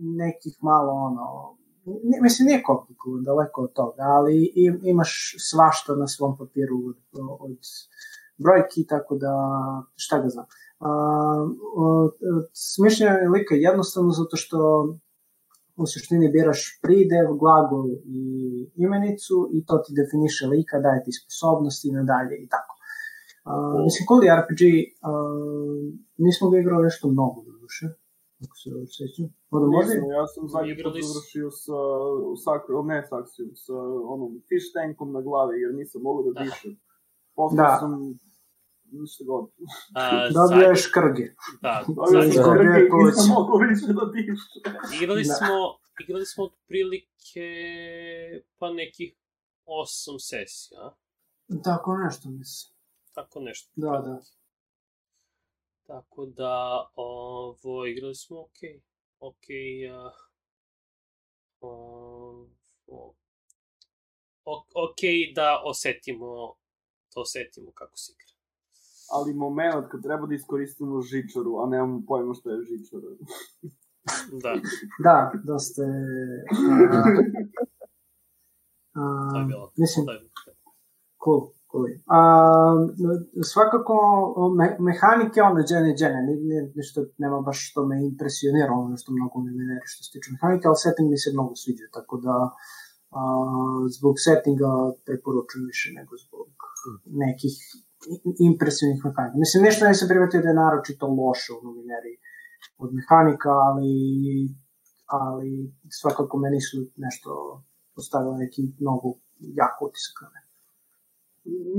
nekih 0.00 0.56
malo 0.60 0.92
ono, 0.92 1.56
ne, 1.84 2.18
mislim 2.22 2.46
nije 2.46 2.62
komplikovan, 2.62 3.22
daleko 3.22 3.62
od 3.62 3.72
toga, 3.72 4.02
ali 4.02 4.52
im, 4.54 4.80
imaš 4.82 5.34
svašta 5.50 5.94
na 5.94 6.06
svom 6.06 6.38
papiru 6.38 6.78
od, 6.88 7.00
od 7.40 7.58
brojki, 8.38 8.86
tako 8.86 9.16
da 9.16 9.32
šta 9.96 10.18
ga 10.22 10.28
znam. 10.28 10.46
Smišljanje 12.52 13.28
lika 13.36 13.54
je 13.54 13.62
jednostavno 13.62 14.10
zato 14.10 14.36
što 14.36 14.58
u 15.76 15.86
suštini 15.86 16.32
biraš 16.36 16.60
pridev, 16.82 17.26
glagol 17.42 17.86
i 18.18 18.22
imenicu 18.84 19.36
i 19.56 19.58
to 19.66 19.74
ti 19.84 19.90
definiše 20.00 20.44
lika, 20.54 20.76
daje 20.86 20.98
ti 21.04 21.10
sposobnosti 21.20 21.88
i 21.88 21.96
nadalje 21.98 22.36
i 22.44 22.48
tako. 22.54 22.74
Uh, 23.50 23.78
mislim, 23.86 24.02
Cool 24.08 24.22
RPG, 24.40 24.62
uh, 25.10 25.82
nismo 26.26 26.44
ga 26.50 26.56
igrali 26.58 26.82
nešto 26.88 27.04
mnogo 27.16 27.38
do 27.46 27.52
duše, 27.62 27.86
ako 28.44 28.54
se 28.60 28.66
dobro 28.72 28.90
sećam. 29.00 29.26
Može? 29.76 29.94
Nisam, 29.94 30.10
ja 30.18 30.24
sam 30.34 30.42
zadnji 30.54 30.74
put 30.82 30.94
završio 31.10 31.48
sa, 31.64 31.78
sak, 32.44 32.62
ne 32.90 32.98
saksijom, 33.10 33.50
sa 33.64 33.76
onom 34.14 34.30
fish 34.48 34.68
tankom 34.74 35.08
na 35.16 35.20
glavi, 35.26 35.54
jer 35.62 35.70
nisam 35.80 35.98
mogao 36.08 36.22
da 36.26 36.32
dišem. 36.42 36.72
Posle 37.36 37.56
Da. 37.62 37.70
sam 37.82 37.92
god. 39.26 39.50
A, 39.94 40.28
Dobio 40.38 40.68
je 40.68 40.76
škrge. 40.76 41.26
Da, 41.62 41.84
Dobio 41.88 42.06
sam 42.06 42.44
Da. 42.44 42.72
je 42.72 42.82
nisam 42.82 42.88
pluć. 42.90 43.14
mogao 43.28 43.56
više 43.58 43.86
da 43.86 44.04
dišem. 44.06 44.36
igrali 45.00 45.24
Da. 45.24 45.34
smo, 45.34 45.78
igrali 46.00 46.26
smo 46.26 46.44
otprilike 46.44 47.46
pa 48.58 48.72
nekih 48.72 49.14
osam 49.64 50.18
sesija, 50.18 50.94
Tako 51.64 51.96
nešto, 51.96 52.28
mislim. 52.30 52.76
tako 53.12 53.40
nešto. 53.40 53.70
Da, 53.76 53.90
da. 53.90 54.20
Tako 55.86 56.26
da, 56.26 56.86
ovo, 56.94 57.86
igrali 57.86 58.14
smo 58.14 58.40
ok. 58.40 58.58
Ok, 59.20 59.44
uh, 59.94 60.12
ovo, 61.60 63.14
o, 64.44 64.54
ok 64.74 65.00
da 65.34 65.62
osetimo, 65.64 66.54
da 67.14 67.20
osetimo 67.20 67.72
kako 67.72 67.96
se 67.96 68.12
igra. 68.12 68.31
Ali 69.12 69.34
moment 69.34 69.88
kad 69.90 70.02
treba 70.02 70.26
da 70.26 70.34
iskoristimo 70.34 71.00
žičaru, 71.02 71.58
a 71.62 71.66
nemamo 71.66 72.02
pojma 72.08 72.34
šta 72.34 72.50
je 72.50 72.62
žičara. 72.62 73.08
Da, 74.42 74.52
Da, 75.06 75.16
dosta 75.44 75.82
je... 75.82 76.44
a, 78.94 79.02
to 79.32 79.38
je 79.38 79.44
a, 79.44 79.46
bilo. 79.46 79.72
mislim, 79.76 80.06
To 80.06 80.12
je, 80.12 80.20
cool, 81.24 81.40
cool. 81.70 81.84
A, 82.06 82.18
svakako, 83.52 83.94
me, 84.58 84.66
mehanike, 84.80 85.42
ono, 85.42 85.60
džene, 85.68 85.90
džene, 85.98 86.20
ni, 86.26 86.34
ni, 86.48 86.72
nešto 86.74 86.98
nema 87.18 87.40
baš 87.40 87.70
što 87.70 87.86
me 87.86 87.96
impresionira, 88.06 88.72
ono 88.72 88.88
nešto 88.88 89.12
mnogo 89.12 89.36
me 89.44 89.50
ne 89.52 89.64
veri 89.68 89.86
što 89.92 90.00
se 90.04 90.10
tiče 90.12 90.28
mehanike, 90.34 90.64
ali 90.68 90.76
setting 90.84 91.08
mi 91.10 91.18
se 91.18 91.30
mnogo 91.32 91.54
sviđa, 91.54 91.84
tako 91.92 92.14
da 92.26 92.36
a, 93.10 93.20
zbog 93.98 94.14
settinga 94.26 94.70
preporučujem 95.06 95.64
više 95.72 95.88
nego 95.98 96.12
zbog 96.24 96.48
nekih 97.24 97.54
i- 97.78 97.81
impresivnih 98.50 99.00
mehanika. 99.04 99.36
Mislim, 99.44 99.62
nešto 99.68 99.82
ne 99.86 99.94
se 99.94 100.08
privatio 100.10 100.42
da 100.42 100.48
je 100.48 100.60
naročito 100.64 101.06
loše 101.20 101.50
u 101.58 101.64
novineri 101.66 102.14
od 102.82 102.90
mehanika, 102.98 103.50
ali, 103.68 103.92
ali 105.20 105.50
svakako 106.00 106.34
meni 106.44 106.60
su 106.68 106.76
nešto 106.96 107.30
postavili 107.94 108.36
neki 108.44 108.62
mnogo 108.84 109.08
jako 109.60 109.80
utisak 109.88 110.16
na 110.22 110.28
mene. 110.34 110.48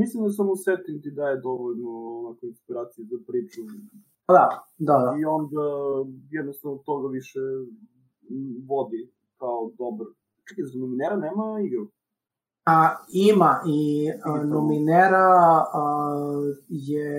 Mislim 0.02 0.24
da 0.24 0.30
samo 0.40 0.56
setting 0.56 0.98
ti 1.04 1.12
daje 1.12 1.36
dovoljno 1.48 1.92
onako 2.20 2.46
inspiracije 2.46 3.06
za 3.12 3.18
priču. 3.28 3.62
Pa 4.26 4.34
Da, 4.34 4.48
da, 4.88 4.96
da. 5.04 5.10
I 5.20 5.26
onda 5.26 5.66
jednostavno 6.40 6.78
toga 6.90 7.08
više 7.18 7.40
vodi 8.72 9.02
kao 9.40 9.72
dobar. 9.82 10.08
Čekaj, 10.48 10.64
za 10.66 10.80
Luminera 10.80 11.18
nema 11.28 11.46
igru. 11.68 11.86
A, 12.66 12.96
ima 13.12 13.62
i 13.68 14.12
a. 14.24 14.44
Numinera 14.44 15.28
a, 15.74 15.84
je 16.70 17.12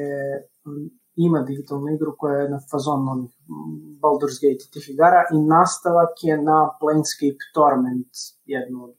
ima 1.16 1.40
digitalnu 1.42 1.88
igru 1.94 2.14
koja 2.18 2.38
je 2.38 2.50
na 2.50 2.60
fazonu 2.70 3.10
onih 3.12 3.32
m, 3.48 3.54
Baldur's 4.02 4.38
Gate 4.42 4.62
i 4.64 4.70
tih 4.72 4.90
igara 4.90 5.20
i 5.34 5.38
nastavak 5.46 6.12
je 6.22 6.42
na 6.42 6.58
Planescape 6.80 7.44
Torment, 7.54 8.12
jednu 8.44 8.84
od 8.84 8.96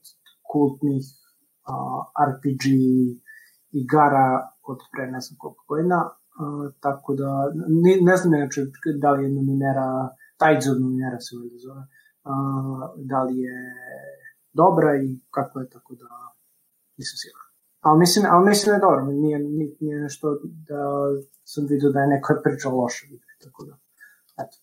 kultnih 0.52 1.04
a, 1.64 1.74
RPG 2.30 2.64
igara 3.72 4.28
od 4.62 4.78
pre 4.92 5.06
ne 5.10 5.20
znam 5.20 5.36
koliko 5.38 5.64
godina, 5.68 5.98
a, 6.40 6.70
tako 6.80 7.14
da 7.14 7.52
ne, 7.84 7.98
ne 8.00 8.16
znam 8.16 8.34
inače 8.34 8.60
da 9.00 9.10
li 9.10 9.24
je 9.24 9.30
Numinera, 9.30 9.88
Tides 10.40 10.66
of 10.70 10.78
Numinera 10.80 11.20
se 11.20 11.36
ovdje 11.36 11.58
zove, 11.58 11.82
a, 12.24 12.32
da 12.96 13.22
li 13.22 13.38
je 13.38 13.58
dobra 14.52 14.96
i 14.96 15.20
kako 15.30 15.60
je, 15.60 15.70
tako 15.70 15.94
da 15.94 16.35
nisam 16.98 17.16
siguran. 17.22 17.46
Ali 17.86 17.98
mislim, 17.98 18.24
ali 18.32 18.48
mislim 18.48 18.68
da 18.70 18.76
je 18.76 18.86
dobro, 18.88 19.00
nije, 19.24 19.38
nije, 19.38 19.70
nije 19.80 19.96
nešto 20.06 20.26
da 20.68 20.82
sam 21.44 21.66
vidio 21.70 21.90
da 21.90 22.00
je 22.00 22.12
neko 22.14 22.40
pričao 22.44 22.76
loše, 22.80 23.02
tako 23.44 23.64
da, 23.68 23.74
eto. 24.42 24.56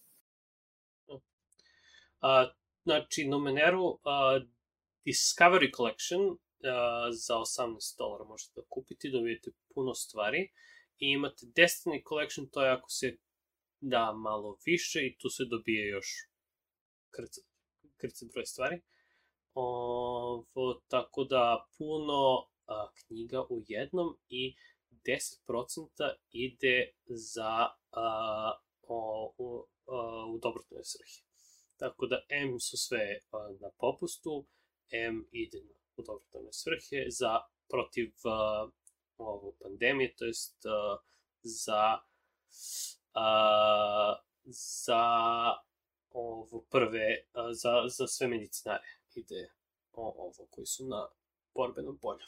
A, 2.21 2.51
znači, 2.83 3.27
Numeneru 3.27 3.99
a, 4.03 4.39
Discovery 5.05 5.69
Collection 5.77 6.21
a, 6.31 7.11
za 7.11 7.33
18 7.33 7.97
dolara 7.97 8.23
možete 8.23 8.51
da 8.55 8.67
kupiti, 8.69 9.11
dobijete 9.11 9.51
puno 9.73 9.93
stvari 9.93 10.41
i 10.97 11.05
imate 11.17 11.45
Destiny 11.45 11.99
Collection, 12.09 12.49
to 12.51 12.65
je 12.65 12.71
ako 12.71 12.89
se 12.89 13.17
da 13.79 14.13
malo 14.13 14.57
više 14.65 14.99
i 15.07 15.17
tu 15.19 15.29
se 15.29 15.43
dobije 15.45 15.89
još 15.89 16.07
krca, 17.15 17.41
krca 17.97 18.25
broj 18.33 18.45
stvari. 18.45 18.81
Ovo, 19.53 20.81
tako 20.87 21.23
da 21.23 21.65
puno 21.77 22.47
a, 22.67 22.87
knjiga 22.93 23.41
u 23.41 23.61
jednom 23.67 24.17
i 24.29 24.55
10% 24.91 26.13
ide 26.31 26.91
za 27.05 27.67
a, 27.91 28.51
o, 28.81 29.33
u, 29.37 29.65
a, 29.87 30.25
u 30.25 30.37
dobrotnoj 30.37 30.83
svrhi. 30.83 31.23
Tako 31.77 32.07
da 32.07 32.25
M 32.29 32.59
su 32.59 32.77
sve 32.77 33.19
a, 33.31 33.37
na 33.61 33.69
popustu, 33.79 34.45
M 34.91 35.27
ide 35.31 35.63
na 35.63 35.73
u 35.97 36.01
dobrotvorne 36.01 36.53
svrhe 36.53 37.05
za 37.09 37.39
protiv 37.69 38.13
a, 38.23 38.69
ovo 39.17 39.53
pandemije, 39.61 40.15
to 40.15 40.25
jest 40.25 40.65
a, 40.65 40.97
za 41.43 41.99
a, 43.13 44.15
za 44.45 45.05
ovo 46.09 46.65
prve, 46.71 47.25
a, 47.33 47.53
za, 47.53 47.83
za 47.87 48.07
sve 48.07 48.27
medicinare 48.27 49.02
ide 49.17 49.49
o, 49.91 50.13
ovo 50.17 50.47
koji 50.49 50.65
su 50.65 50.87
na 50.87 51.07
borbenom 51.53 51.97
polju. 51.97 52.25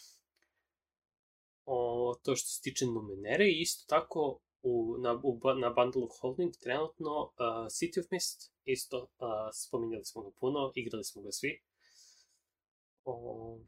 O, 1.65 2.15
to 2.23 2.35
što 2.35 2.47
se 2.47 2.61
tiče 2.61 2.85
Numenere, 2.85 3.51
isto 3.51 3.85
tako 3.87 4.39
u, 4.61 4.97
na, 4.99 5.21
u, 5.23 5.39
na 5.61 5.69
Bundle 5.69 6.03
of 6.03 6.11
Holding 6.21 6.53
trenutno 6.61 7.21
uh, 7.21 7.65
City 7.69 7.99
of 7.99 8.11
Mist, 8.11 8.51
isto 8.65 9.01
uh, 9.01 9.27
spominjali 9.53 10.05
smo 10.05 10.21
ga 10.21 10.31
puno, 10.39 10.71
igrali 10.75 11.03
smo 11.03 11.21
ga 11.21 11.31
svi. 11.31 11.61
Ovo, 13.03 13.59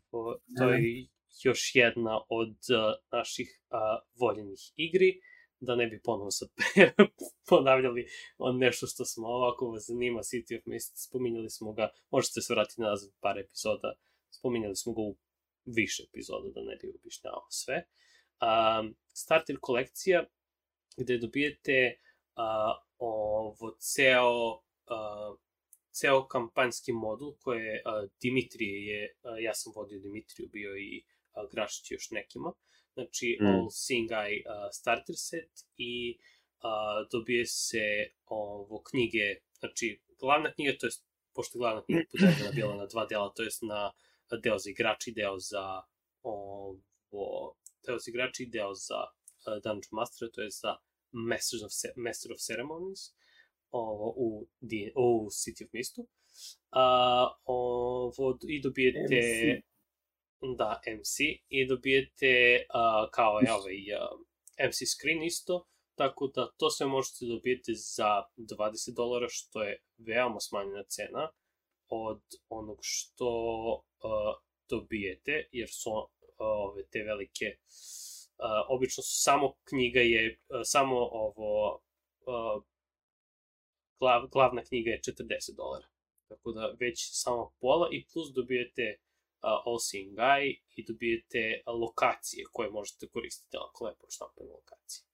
to 0.57 0.69
je 0.73 1.07
još 1.43 1.75
jedna 1.75 2.21
od 2.29 2.49
uh, 2.49 2.93
naših 3.11 3.61
uh, 3.69 3.77
voljenih 4.19 4.59
igri. 4.75 5.21
Da 5.59 5.75
ne 5.75 5.87
bi 5.87 6.01
ponovo 6.03 6.31
sad 6.31 6.49
ponavljali 7.49 8.07
on 8.37 8.57
nešto 8.57 8.87
što 8.87 9.05
smo 9.05 9.27
ovako 9.27 9.71
vas 9.71 9.85
zanima 9.87 10.19
City 10.19 10.59
of 10.59 10.65
Mist, 10.65 11.07
spominjali 11.07 11.49
smo 11.49 11.73
ga, 11.73 11.89
možete 12.09 12.41
se 12.41 12.53
vratiti 12.53 12.81
nazad 12.81 13.09
par 13.19 13.39
epizoda, 13.39 13.93
spominjali 14.29 14.75
smo 14.75 14.93
ga 14.93 15.01
u 15.01 15.15
više 15.65 16.03
epizoda 16.09 16.49
da 16.49 16.61
ne 16.61 16.75
bi 16.75 16.93
obišnjavao 16.99 17.47
sve. 17.49 17.87
Um, 18.41 18.95
starter 19.13 19.57
kolekcija 19.61 20.25
gde 20.97 21.17
dobijete 21.17 21.99
uh, 22.35 22.85
ovo 22.97 23.75
ceo 23.79 24.51
uh, 24.53 25.37
ceo 25.99 26.27
kampanjski 26.27 26.91
modul 26.93 27.33
koje 27.41 27.81
uh, 27.85 28.09
Dimitrije 28.21 28.85
je, 28.85 29.15
uh, 29.23 29.31
ja 29.39 29.53
sam 29.53 29.73
vodio 29.75 29.99
Dimitriju, 29.99 30.49
bio 30.49 30.77
i 30.77 31.03
uh, 31.03 31.51
Grašić 31.51 31.91
još 31.91 32.11
nekima, 32.11 32.53
znači 32.97 33.37
mm. 33.41 33.45
All 33.45 33.67
Seeing 33.69 34.09
Eye 34.09 34.41
uh, 34.45 34.69
starter 34.71 35.15
set 35.17 35.51
i 35.77 36.17
uh, 36.63 37.09
dobije 37.11 37.45
se 37.45 37.85
ovo 38.25 38.81
knjige, 38.89 39.35
znači 39.59 40.01
glavna 40.19 40.53
knjiga, 40.53 40.77
to 40.79 40.85
je 40.85 40.91
pošto 41.35 41.57
je 41.57 41.59
glavna 41.59 41.83
knjiga 41.85 42.03
podeljena 42.11 42.51
bila 42.51 42.75
na 42.83 42.85
dva 42.85 43.05
dela, 43.05 43.33
to 43.35 43.43
je 43.43 43.49
na 43.61 43.91
deo 44.43 44.57
za 44.59 44.69
igrači, 44.69 45.11
deo 45.11 45.39
za 45.39 45.81
ovo, 46.23 47.55
deo 47.85 47.97
za 47.99 48.09
igrači, 48.11 48.45
deo 48.45 48.73
za 48.73 48.99
uh, 49.03 49.53
Dungeon 49.63 49.91
Master, 49.91 50.29
to 50.33 50.41
je 50.41 50.49
za 50.49 50.75
Masters 51.11 51.63
of, 51.63 51.71
Master 51.95 52.31
of 52.31 52.39
Ceremonies 52.39 53.01
ovo, 53.71 54.13
u, 54.17 54.47
u 54.95 55.29
City 55.29 55.65
of 55.65 55.73
Mistu. 55.73 56.01
Uh, 56.01 57.27
ovo, 57.45 58.37
I 58.47 58.61
dobijete... 58.61 58.99
MC. 58.99 59.67
Da, 60.41 60.81
MC. 60.97 61.19
I 61.49 61.67
dobijete 61.67 62.63
uh, 62.69 63.09
kao 63.11 63.39
je 63.39 63.53
ovaj 63.53 63.75
uh, 63.75 64.19
MC 64.69 64.77
screen 64.95 65.23
isto. 65.23 65.67
Tako 65.95 66.27
da 66.27 66.51
to 66.57 66.69
sve 66.69 66.87
možete 66.87 67.25
dobijeti 67.25 67.75
za 67.75 68.23
20 68.37 68.95
dolara, 68.95 69.27
što 69.29 69.63
je 69.63 69.81
veoma 69.97 70.39
smanjena 70.39 70.83
cena 70.83 71.29
od 71.87 72.21
onog 72.49 72.77
što 72.81 73.29
uh, 73.73 74.35
dobijete, 74.69 75.49
jer 75.51 75.69
su 75.69 75.91
uh, 75.91 76.07
ove 76.37 76.87
te 76.87 77.03
velike 77.03 77.45
uh, 78.37 78.65
obično 78.67 79.03
su 79.03 79.21
samo 79.23 79.55
knjiga 79.63 79.99
je 79.99 80.39
uh, 80.49 80.61
samo 80.63 80.97
ovo 80.97 81.81
uh, 82.25 82.63
glav, 83.99 84.27
glavna 84.27 84.63
knjiga 84.63 84.91
je 84.91 85.01
40 85.01 85.55
dolara. 85.55 85.87
Tako 86.27 86.51
da 86.51 86.75
već 86.79 87.09
samo 87.11 87.51
pola 87.59 87.89
i 87.91 88.05
plus 88.13 88.33
dobijete 88.33 88.97
uh, 89.41 89.61
All 89.65 89.79
Seeing 89.79 90.17
Eye 90.17 90.61
i 90.75 90.85
dobijete 90.85 91.63
lokacije 91.67 92.45
koje 92.51 92.69
možete 92.69 93.07
koristiti, 93.07 93.57
ako 93.57 93.85
lepo 93.85 94.05
štampane 94.09 94.49
lokacije. 94.49 95.05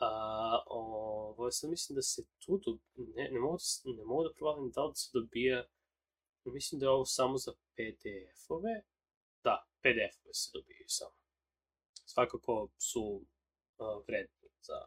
Uh, 0.00 0.62
ovo, 0.66 1.50
sad 1.50 1.70
mislim 1.70 1.96
da 1.96 2.02
se 2.02 2.22
tu, 2.38 2.60
do, 2.64 2.78
ne, 3.16 3.30
ne, 3.32 3.40
mogu 3.40 3.58
da, 3.84 3.92
ne 3.92 4.04
mogu 4.04 4.22
da 4.22 4.34
provalim 4.34 4.70
da 4.70 4.84
li 4.84 4.96
se 4.96 5.10
dobija, 5.12 5.64
mislim 6.44 6.78
da 6.78 6.86
je 6.86 6.90
ovo 6.90 7.04
samo 7.04 7.38
za 7.38 7.52
PDF-ove, 7.52 8.82
da, 9.44 9.66
PDF-ove 9.82 10.34
se 10.34 10.50
dobijaju 10.54 10.88
samo. 10.88 11.16
Svakako 12.06 12.68
su 12.78 13.02
uh, 13.02 14.04
vredni 14.06 14.48
za 14.60 14.78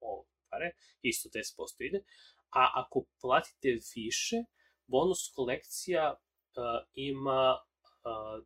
ovo 0.00 0.26
pare, 0.50 0.70
isto 1.02 1.28
10% 1.28 1.86
ide, 1.86 2.04
a 2.50 2.70
ako 2.74 3.04
platite 3.20 3.68
više, 3.96 4.36
bonus 4.86 5.32
kolekcija 5.34 6.14
ima 6.94 7.58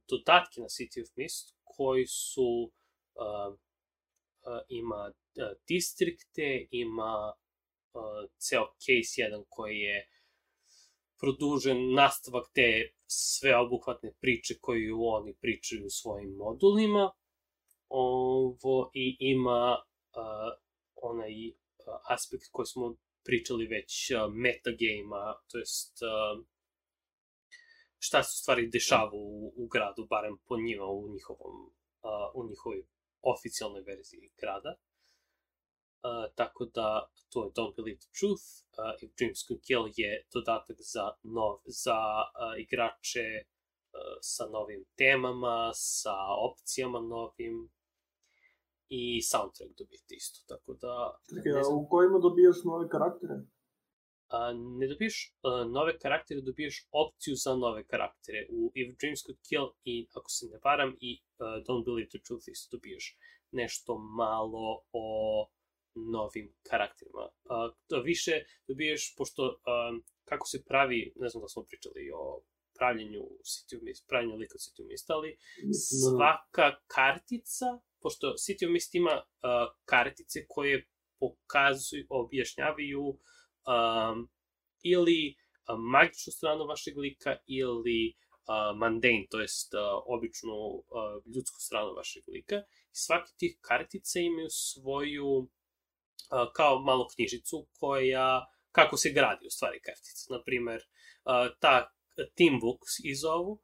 dodatke 0.08 0.60
na 0.60 0.66
City 0.66 1.02
of 1.02 1.16
Mist 1.16 1.56
koji 1.64 2.06
su 2.06 2.72
ima 4.68 5.12
distrikte, 5.68 6.66
ima 6.70 7.32
ceo 8.38 8.66
case 8.78 9.22
jedan 9.22 9.44
koji 9.48 9.78
je 9.78 10.08
produžen 11.20 11.94
nastavak 11.94 12.46
te 12.54 12.92
sveobuhvatne 13.06 14.12
priče 14.20 14.54
koju 14.60 15.04
oni 15.04 15.34
pričaju 15.34 15.86
u 15.86 15.90
svojim 15.90 16.30
modulima. 16.30 17.12
Ovo 17.88 18.90
i 18.94 19.16
ima 19.20 19.76
uh, 19.76 20.52
onaj 20.94 21.32
aspekt 22.08 22.44
koji 22.52 22.66
smo 22.66 22.96
pričali 23.24 23.66
već 23.66 24.10
uh, 24.10 24.34
metagame-a, 24.34 25.34
to 25.50 25.58
jest 25.58 25.98
uh, 26.02 26.44
šta 27.98 28.22
se 28.22 28.30
u 28.36 28.38
stvari 28.42 28.68
dešava 28.68 29.10
u, 29.12 29.52
u 29.56 29.66
gradu, 29.66 30.06
barem 30.10 30.38
po 30.46 30.56
njima 30.56 30.84
u 30.84 31.08
njihovom, 31.14 31.56
uh, 32.02 32.28
u 32.34 32.48
njihovoj 32.48 32.86
oficijalnoj 33.22 33.82
verziji 33.82 34.32
grada. 34.40 34.72
Uh, 36.02 36.34
tako 36.34 36.64
da 36.64 37.10
to 37.30 37.44
je 37.44 37.50
Don't 37.50 37.76
Believe 37.76 37.98
the 37.98 38.10
Truth, 38.18 38.46
uh, 38.78 38.94
If 39.02 39.10
Dreams 39.18 39.40
Can 39.46 39.58
Kill 39.66 39.84
je 39.96 40.26
dodatak 40.34 40.76
za, 40.80 41.10
nov, 41.22 41.58
za 41.66 41.98
uh, 41.98 42.54
igrače 42.64 43.26
uh, 43.42 44.16
sa 44.20 44.44
novim 44.46 44.84
temama, 44.96 45.70
sa 45.74 46.16
opcijama 46.50 47.00
novim, 47.00 47.70
i 48.88 49.22
soundtrack 49.22 49.72
dobijete 49.78 50.14
isto, 50.14 50.38
tako 50.46 50.74
da... 50.74 51.18
Čekaj, 51.34 51.60
a 51.60 51.68
u 51.74 51.88
kojima 51.88 52.18
dobijaš 52.18 52.56
nove 52.64 52.88
karaktere? 52.88 53.34
A, 54.28 54.52
ne 54.52 54.86
dobiješ 54.86 55.34
a, 55.42 55.64
nove 55.64 55.98
karaktere, 55.98 56.40
dobiješ 56.40 56.88
opciju 56.92 57.34
za 57.34 57.56
nove 57.56 57.86
karaktere. 57.86 58.46
U 58.50 58.72
If 58.74 58.98
Dreams 59.00 59.22
Could 59.26 59.38
Kill 59.48 59.66
i, 59.84 60.06
ako 60.14 60.30
se 60.30 60.46
ne 60.46 60.58
varam, 60.64 60.96
i 61.00 61.20
uh, 61.38 61.46
Don't 61.66 61.84
Believe 61.84 62.08
the 62.08 62.18
Truth 62.26 62.48
isto 62.48 62.76
dobiješ 62.76 63.18
nešto 63.52 63.98
malo 63.98 64.82
o 64.92 65.06
novim 65.94 66.54
karakterima. 66.70 67.28
A, 67.50 67.70
to 67.86 68.02
više 68.02 68.32
dobiješ, 68.68 69.14
pošto 69.16 69.60
a, 69.64 69.98
kako 70.24 70.46
se 70.46 70.64
pravi, 70.64 71.12
ne 71.16 71.28
znam 71.28 71.42
da 71.42 71.48
smo 71.48 71.62
pričali 71.62 72.10
o 72.14 72.42
pravljenju 72.78 73.22
City 73.52 73.76
of 73.76 73.82
Mist, 73.82 74.08
pravljenju 74.08 74.36
lika 74.36 74.58
City 74.58 74.82
of 74.82 74.88
Mist, 74.88 75.10
ali 75.10 75.36
svaka 75.72 76.76
kartica 76.86 77.66
pošto 78.00 78.26
City 78.26 78.66
of 78.66 78.72
Mist 78.72 78.94
ima 78.94 79.16
uh, 79.22 79.74
kartice 79.84 80.46
koje 80.48 80.86
pokazuju, 81.20 82.06
objašnjavaju 82.08 83.18
um, 83.68 84.28
ili 84.82 85.34
uh, 85.34 85.78
magičnu 85.78 86.32
stranu 86.32 86.64
vašeg 86.64 86.98
lika 86.98 87.36
ili 87.46 88.14
uh, 88.48 88.78
mundane, 88.80 89.26
to 89.30 89.40
jest 89.40 89.74
uh, 89.74 89.80
običnu 90.06 90.52
uh, 90.52 91.34
ljudsku 91.34 91.60
stranu 91.60 91.94
vašeg 91.94 92.22
lika. 92.28 92.56
I 92.92 92.96
svaki 93.06 93.32
tih 93.36 93.58
kartica 93.60 94.18
imaju 94.20 94.50
svoju 94.50 95.36
uh, 95.38 95.48
kao 96.54 96.78
malo 96.78 97.08
knjižicu 97.14 97.66
koja 97.80 98.46
kako 98.72 98.96
se 98.96 99.10
gradi 99.10 99.46
u 99.46 99.50
stvari 99.50 99.80
kartica. 99.80 100.34
Naprimer, 100.34 100.80
uh, 100.80 101.58
ta 101.60 101.90
team 102.36 102.60
books 102.60 102.92
iz 103.04 103.24
ovu 103.24 103.52
uh, 103.52 103.60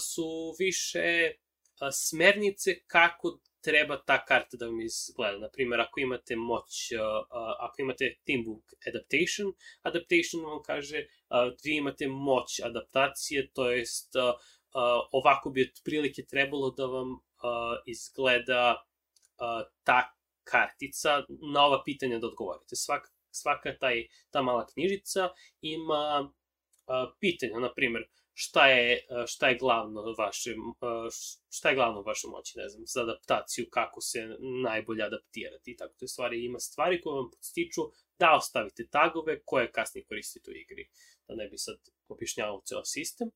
su 0.00 0.54
više 0.58 1.32
uh, 1.32 1.88
smernice 1.92 2.70
kako 2.86 3.40
treba 3.60 3.96
ta 4.06 4.24
karta 4.24 4.56
da 4.56 4.66
vam 4.66 4.80
izgleda. 4.80 5.38
Naprimer, 5.38 5.80
ako 5.80 6.00
imate 6.00 6.36
moć, 6.36 6.92
uh, 6.92 7.00
uh, 7.00 7.54
ako 7.58 7.82
imate 7.82 8.14
Teambook 8.26 8.74
Adaptation, 8.88 9.52
Adaptation 9.82 10.44
vam 10.44 10.62
kaže 10.62 10.98
uh, 10.98 11.52
vi 11.64 11.76
imate 11.76 12.08
moć 12.08 12.60
adaptacije, 12.64 13.50
to 13.54 13.70
jest 13.70 14.16
uh, 14.16 14.22
uh, 14.24 15.08
ovako 15.12 15.50
bi 15.50 15.70
otprilike 15.70 16.24
trebalo 16.24 16.70
da 16.70 16.86
vam 16.86 17.12
uh, 17.12 17.18
izgleda 17.86 18.84
uh, 19.38 19.66
ta 19.84 20.14
kartica 20.44 21.22
na 21.52 21.66
ova 21.66 21.82
pitanja 21.84 22.18
da 22.18 22.26
odgovorite. 22.26 22.76
Svaka, 22.76 23.10
svaka 23.30 23.78
taj, 23.78 24.06
ta 24.30 24.42
mala 24.42 24.66
knjižica 24.66 25.28
ima 25.60 26.20
uh, 26.22 27.12
pitanja, 27.20 27.58
na 27.58 27.74
primer, 27.74 28.08
šta 28.40 28.68
je, 28.68 29.06
šta 29.26 29.48
je 29.48 29.58
glavno 29.58 30.14
vaše, 30.18 30.54
šta 31.50 31.68
je 31.68 31.74
glavno 31.74 32.02
vaše 32.02 32.26
moći, 32.28 32.58
ne 32.58 32.68
znam, 32.68 32.82
za 32.86 33.02
adaptaciju, 33.02 33.66
kako 33.70 34.00
se 34.00 34.18
najbolje 34.62 35.04
adaptirati 35.04 35.70
i 35.70 35.76
tako 35.76 35.94
te 35.98 36.06
stvari. 36.06 36.44
Ima 36.44 36.58
stvari 36.58 37.00
koje 37.00 37.14
vam 37.14 37.30
podstiču 37.30 37.82
da 38.18 38.36
ostavite 38.36 38.88
tagove 38.90 39.42
koje 39.44 39.72
kasnije 39.72 40.04
koristite 40.04 40.50
u 40.50 40.54
igri. 40.54 40.88
Da 41.28 41.34
ne 41.34 41.48
bi 41.48 41.58
sad 41.58 41.78
objašnjavao 42.08 42.62
ceo 42.64 42.84
sistem. 42.84 43.30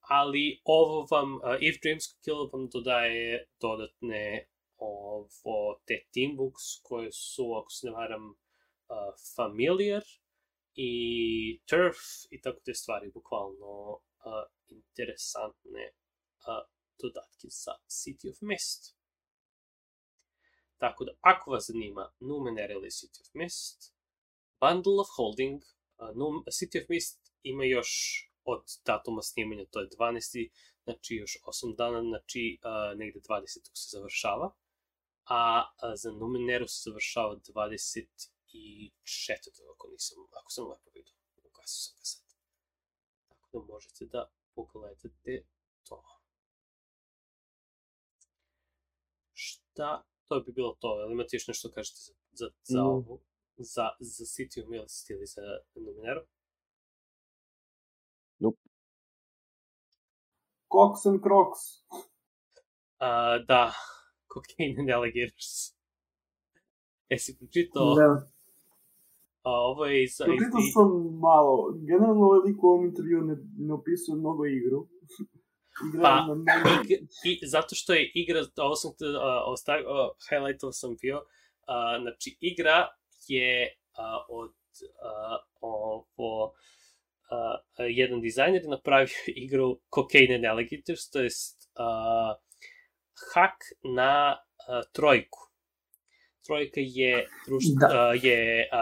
Ali 0.00 0.60
ovo 0.64 1.06
vam, 1.10 1.34
uh, 1.34 1.42
If 1.60 1.76
Dreams 1.82 2.04
Kill 2.24 2.50
vam 2.52 2.68
dodaje 2.68 3.48
dodatne 3.60 4.48
ovo, 4.76 5.80
te 5.86 6.04
teambooks 6.14 6.62
koje 6.82 7.12
su, 7.12 7.54
ako 7.54 7.70
se 7.70 7.86
ne 7.86 7.92
varam, 7.92 8.34
familiar 9.36 10.02
i 10.74 10.90
turf 11.68 11.96
i 12.30 12.40
tako 12.40 12.60
te 12.64 12.74
stvari, 12.74 13.10
bukvalno 13.14 14.00
uh, 14.26 14.44
interesantne 14.68 15.84
uh, 15.92 16.64
dodatke 17.02 17.48
za 17.48 17.72
City 18.00 18.30
of 18.30 18.38
Mist. 18.40 18.96
Tako 20.78 21.04
da, 21.04 21.12
ako 21.20 21.50
vas 21.50 21.64
zanima 21.66 22.12
Numenera 22.20 22.72
ili 22.72 22.90
City 22.90 23.20
of 23.20 23.30
Mist, 23.34 23.94
Bundle 24.60 24.98
of 25.00 25.08
Holding, 25.16 25.62
uh, 25.62 26.12
Num 26.18 26.34
City 26.58 26.82
of 26.82 26.88
Mist 26.88 27.32
ima 27.42 27.64
još 27.64 27.90
od 28.44 28.64
datuma 28.84 29.22
snimanja, 29.22 29.64
to 29.70 29.80
je 29.80 29.88
12. 29.88 30.50
Znači 30.84 31.14
još 31.14 31.38
8 31.64 31.76
dana, 31.76 32.00
znači 32.02 32.58
uh, 32.62 32.98
negde 32.98 33.20
20. 33.20 33.44
se 33.74 33.96
završava. 33.96 34.50
a, 35.26 35.64
a 35.82 35.96
za 35.96 36.10
Numeneru 36.10 36.66
se 36.68 36.80
završava 36.84 37.36
24. 37.36 38.90
ako 39.74 39.88
nisam, 39.88 40.18
ako 40.40 40.50
sam 40.50 40.64
lepo 40.70 40.90
vidio. 40.94 41.14
Ugasio 41.44 41.80
sam 41.82 41.96
ga 41.98 42.04
sad. 42.04 42.25
Tako 43.46 43.66
da 43.66 43.72
možete 43.72 44.04
da 44.06 44.30
pogledate 44.54 45.08
to. 45.88 46.02
Šta? 49.34 50.02
To 50.28 50.40
bi 50.40 50.52
bilo 50.52 50.76
to. 50.80 50.88
Ali 50.88 51.12
imate 51.12 51.36
još 51.36 51.48
nešto 51.48 51.70
kažete 51.70 51.96
za, 52.00 52.12
za, 52.32 52.46
za 52.62 52.82
Mm. 52.82 52.86
ovu? 52.86 53.20
Za, 53.58 53.88
za 54.00 54.24
City 54.24 54.62
of 54.62 54.68
Mist 54.68 55.10
ili 55.10 55.26
za 55.26 55.42
Numeneru? 55.74 56.20
Cox 60.72 61.06
and 61.06 61.20
Crocs. 61.22 61.62
A, 62.98 63.38
da, 63.38 63.72
Cocaine 64.34 64.80
and 64.80 64.90
Alligators. 64.90 65.76
E 67.08 67.18
si 67.18 67.38
pročitao, 67.38 67.94
Da. 67.94 68.30
A 69.46 69.50
ovo 69.50 69.84
je 69.84 70.04
iz... 70.04 70.10
iz, 70.10 70.16
Pročitao 70.16 70.60
sam 70.72 70.88
malo. 71.28 71.72
Generalno 71.90 72.24
ovaj 72.26 72.40
lik 72.46 72.62
u 72.62 72.66
ovom 72.66 72.84
intervju 72.84 73.20
ne, 73.20 73.36
ne 73.58 73.72
opisuje 73.74 74.16
mnogo 74.16 74.46
igru. 74.46 74.86
Igra 75.88 76.02
Pa, 76.02 76.26
na 76.26 76.54
ig, 76.74 76.90
i, 77.24 77.46
zato 77.46 77.74
što 77.74 77.92
je 77.92 78.10
igra, 78.14 78.40
ovo 78.56 78.74
sam 78.74 78.90
te, 78.98 79.04
uh, 79.04 79.22
ostav, 79.46 79.78
uh, 79.80 79.86
highlightao 80.28 80.72
sam 80.72 80.96
bio, 81.02 81.16
uh, 81.16 82.02
znači 82.02 82.36
igra 82.40 82.88
je 83.28 83.68
uh, 83.68 84.24
od 84.28 84.54
uh, 85.10 85.36
ovo, 85.60 86.44
uh, 86.44 87.86
jedan 87.88 88.20
dizajner 88.20 88.62
je 88.62 88.68
napravio 88.68 89.08
igru 89.44 89.78
Cocaine 89.94 90.34
and 90.34 90.44
Alligators, 90.44 91.10
to 91.10 91.20
jest 91.20 91.70
uh, 91.78 92.36
hak 93.34 93.58
na 93.94 94.36
uh, 94.36 94.92
trojku. 94.92 95.45
Trojka 96.46 96.80
je, 96.80 97.26
društ, 97.46 97.72
Da. 97.80 97.86
uh, 97.86 98.24
je 98.24 98.68
uh, 98.72 98.78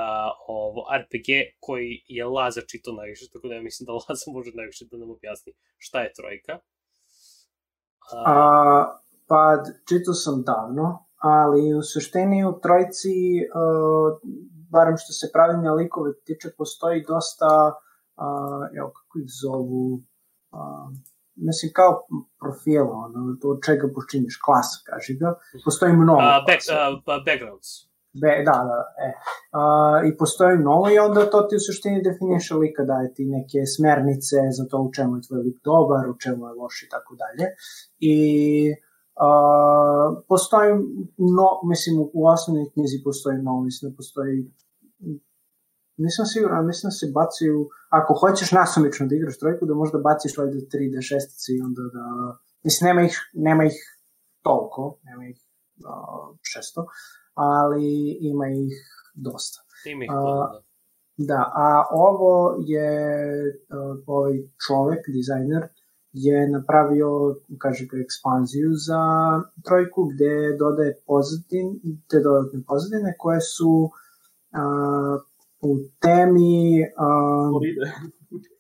ovo 0.49 0.81
RPG 1.01 1.28
koji 1.60 2.05
je 2.09 2.26
Laza 2.26 2.60
čito 2.60 2.93
najviše, 2.93 3.31
tako 3.33 3.49
da 3.49 3.55
ja 3.55 3.62
mislim 3.62 3.84
da 3.86 3.93
Laza 3.93 4.26
može 4.36 4.51
najviše 4.55 4.84
da 4.91 4.97
nam 4.97 5.10
objasni 5.10 5.52
šta 5.76 6.01
je 6.01 6.12
trojka. 6.12 6.59
A, 8.26 8.99
pa 9.28 9.62
čitao 9.89 10.15
sam 10.15 10.43
davno, 10.43 11.07
ali 11.17 11.75
u 11.75 11.83
suštini 11.83 12.44
u 12.44 12.60
trojci, 12.62 13.17
uh, 13.60 14.20
barem 14.70 14.97
što 14.97 15.12
se 15.12 15.31
pravilne 15.33 15.70
likove 15.70 16.10
tiče, 16.26 16.49
postoji 16.59 17.05
dosta, 17.09 17.73
uh, 18.25 18.78
evo 18.78 18.89
kako 18.99 19.18
ih 19.18 19.28
zovu, 19.43 20.02
uh, 20.52 20.89
mislim 21.37 21.73
kao 21.73 22.07
profila, 22.41 22.95
ono, 23.07 23.37
to 23.41 23.49
od 23.49 23.59
čega 23.67 23.87
počinješ, 23.95 24.37
klasa, 24.45 24.77
kaži 24.87 25.15
ga, 25.15 25.35
postoji 25.65 25.93
mnogo 25.93 26.21
Uh, 26.21 26.47
back, 26.49 26.61
uh, 26.71 27.03
ba- 27.07 27.25
backgrounds. 27.27 27.69
Be, 28.23 28.33
da, 28.49 28.57
da, 28.71 28.79
e. 29.07 29.09
Uh, 29.59 30.09
I 30.09 30.17
postoji 30.17 30.59
mnogo 30.59 30.91
i 30.91 30.99
onda 30.99 31.31
to 31.31 31.43
ti 31.43 31.57
u 31.57 31.65
suštini 31.67 32.03
definiše 32.09 32.55
lika, 32.55 32.83
daje 32.85 33.15
ti 33.15 33.25
neke 33.37 33.59
smernice 33.77 34.37
za 34.59 34.65
to 34.71 34.79
u 34.87 34.93
čemu 34.97 35.17
je 35.17 35.23
tvoj 35.27 35.41
lik 35.47 35.59
dobar, 35.65 36.03
u 36.11 36.19
čemu 36.19 36.47
je 36.47 36.53
loš 36.61 36.83
i 36.83 36.89
tako 36.95 37.13
dalje. 37.23 37.47
I 38.13 38.17
uh, 39.27 40.25
postoji, 40.29 40.71
no, 41.39 41.49
mislim, 41.73 41.95
u 42.19 42.21
osnovnoj 42.35 42.71
knjizi 42.75 43.05
postoji 43.05 43.37
mnogo, 43.39 43.61
mislim 43.69 43.91
da 43.91 43.97
postoji 43.97 44.37
nisam 45.97 46.26
siguran, 46.26 46.66
mislim 46.66 46.89
da 46.89 46.94
se 46.94 47.12
baci 47.14 47.50
u, 47.50 47.68
ako 47.89 48.14
hoćeš 48.14 48.52
nasumično 48.52 49.06
da 49.06 49.14
igraš 49.14 49.39
trojku, 49.39 49.66
da 49.66 49.74
možda 49.74 49.98
baciš 49.98 50.39
valjda 50.39 50.58
3D 50.73 51.02
šestice 51.08 51.52
i 51.52 51.60
onda 51.60 51.82
da, 51.97 52.36
mislim, 52.62 52.89
nema 52.89 53.02
ih, 53.02 53.16
nema 53.32 53.64
ih 53.64 53.78
toliko, 54.42 54.98
nema 55.05 55.24
ih 55.28 55.39
uh, 55.78 56.36
šesto, 56.42 56.86
ali 57.34 58.18
ima 58.20 58.48
ih 58.48 58.74
dosta. 59.14 59.60
Ima 59.86 60.05
ih 60.05 60.10
A, 60.10 60.14
puno, 60.14 60.34
da. 60.52 60.62
Da, 61.16 61.52
a 61.55 61.84
ovo 61.90 62.56
je 62.66 62.90
uh, 63.47 64.02
ovaj 64.06 64.32
čovek, 64.66 65.00
dizajner, 65.08 65.68
je 66.12 66.48
napravio, 66.48 67.36
kaže 67.58 67.86
ga, 67.86 67.97
ekspanziju 67.98 68.70
za 68.74 69.02
trojku 69.64 70.05
gde 70.05 70.56
dodaje 70.58 70.97
pozadin, 71.06 71.81
te 72.10 72.20
dodatne 72.20 72.62
pozadine 72.66 73.14
koje 73.18 73.40
su 73.40 73.90
uh, 73.90 75.23
u 75.65 75.73
temi 76.01 76.83
uh, 76.83 77.51
Floride. 77.51 77.86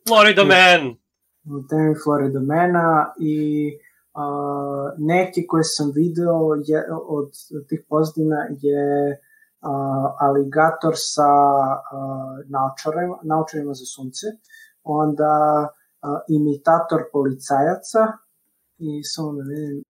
Florida 0.08 0.44
Man! 0.44 1.04
u 1.44 1.66
temi 1.68 1.94
Floridomena 2.04 3.12
i 3.20 3.38
uh, 4.22 4.86
neki 4.98 5.46
koje 5.46 5.64
sam 5.64 5.92
video 5.94 6.38
je, 6.68 6.78
od 7.16 7.30
tih 7.68 7.80
pozdina 7.88 8.40
je 8.66 8.84
uh, 9.12 10.06
aligator 10.26 10.94
sa 10.96 11.30
uh, 11.76 12.34
naočarima, 12.54 13.16
naočarima 13.22 13.72
za 13.74 13.86
sunce, 13.94 14.26
onda 14.82 15.34
uh, 15.68 16.18
imitator 16.28 17.00
policajaca 17.12 18.02
i 18.78 18.88
samo 19.12 19.32
da 19.32 19.42
vidim 19.48 19.82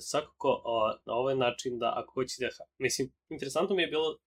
Svakako, 0.00 0.62
o, 0.64 0.88
na 1.06 1.14
ovaj 1.14 1.36
način 1.36 1.78
da 1.78 1.92
ako 1.96 2.12
hoćete, 2.14 2.44
da- 2.44 2.64
mislim, 2.78 3.12
interesantno 3.28 3.76
mi 3.76 3.82
je 3.82 3.88
bilo 3.88 4.18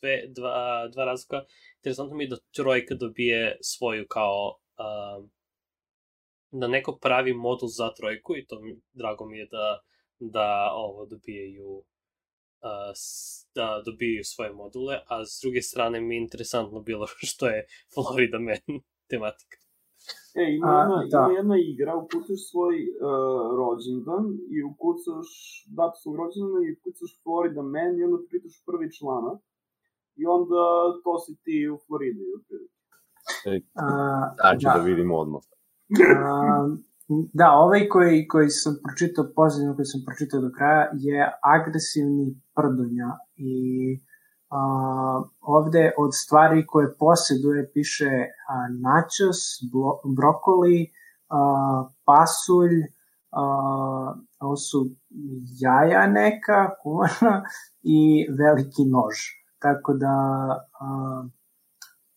dve, 0.00 0.26
dva, 0.28 0.88
dva 0.88 1.04
razloga, 1.04 1.44
interesantno 1.76 2.16
mi 2.16 2.24
je 2.24 2.28
da 2.28 2.36
trojka 2.54 2.94
dobije 2.94 3.58
svoju 3.62 4.06
kao, 4.08 4.58
um, 4.78 5.30
da 6.50 6.66
neko 6.68 6.98
pravi 7.02 7.34
modul 7.34 7.68
za 7.68 7.92
trojku 7.94 8.36
i 8.36 8.46
to 8.46 8.60
mi, 8.60 8.80
drago 8.92 9.26
mi 9.26 9.38
je 9.38 9.46
da, 9.46 9.80
da 10.18 10.70
ovo 10.72 11.06
dobijaju 11.06 11.84
da 13.54 13.82
dobijaju 13.84 14.24
svoje 14.24 14.52
module, 14.52 15.00
a 15.06 15.24
s 15.24 15.40
druge 15.42 15.62
strane 15.62 16.00
mi 16.00 16.14
je 16.14 16.22
interesantno 16.22 16.80
bilo 16.80 17.06
što 17.30 17.46
je 17.48 17.66
Florida 17.94 18.38
Man 18.38 18.80
tematika. 19.10 19.59
E, 20.42 20.44
ima, 20.56 20.68
A, 20.68 20.80
jedna, 20.80 20.96
da. 21.12 21.18
ima 21.24 21.32
jedna 21.38 21.56
igra, 21.72 21.92
ukucaš 22.02 22.40
svoj 22.50 22.76
uh, 22.88 22.90
rođendan 23.58 24.24
i 24.56 24.58
ukucaš 24.70 25.28
datu 25.78 25.96
svog 26.02 26.14
rođendana 26.20 26.60
i 26.66 26.72
ukucaš 26.76 27.12
Florida 27.22 27.62
Man 27.74 27.92
i 27.98 28.04
onda 28.06 28.18
pritaš 28.28 28.56
prvi 28.68 28.86
člana 28.96 29.32
i 30.20 30.22
onda 30.36 30.62
to 31.04 31.12
si 31.24 31.32
ti 31.44 31.56
u 31.74 31.76
Floridi. 31.86 32.24
otprilike. 32.36 32.78
uh, 33.84 34.24
Znači 34.40 34.64
da. 34.66 34.72
da 34.76 34.82
vidimo 34.90 35.14
odmah. 35.24 35.42
Um, 35.90 36.68
da, 37.40 37.46
ovaj 37.64 37.88
koji, 37.88 38.28
koji 38.28 38.48
sam 38.50 38.74
pročitao, 38.86 39.24
pozivno 39.36 39.74
koji 39.76 39.86
sam 39.92 40.00
pročitao 40.06 40.40
do 40.40 40.50
kraja, 40.56 40.90
je 41.06 41.20
agresivni 41.56 42.26
prdonja 42.56 43.10
i 43.36 43.54
a, 44.50 45.22
ovde 45.40 45.92
od 45.98 46.10
stvari 46.14 46.66
koje 46.66 46.96
posjeduje 46.96 47.70
piše 47.74 48.10
a, 48.48 48.54
načos, 48.80 49.38
blo, 49.72 50.00
brokoli, 50.16 50.92
a, 51.28 51.84
pasulj, 52.04 52.76
a, 53.30 53.42
ovo 54.40 54.56
su 54.56 54.90
jaja 55.60 56.06
neka, 56.06 56.70
kumana 56.82 57.42
i 57.82 58.26
veliki 58.38 58.84
nož. 58.84 59.16
Tako 59.58 59.92
da 59.92 60.14
a, 60.80 61.24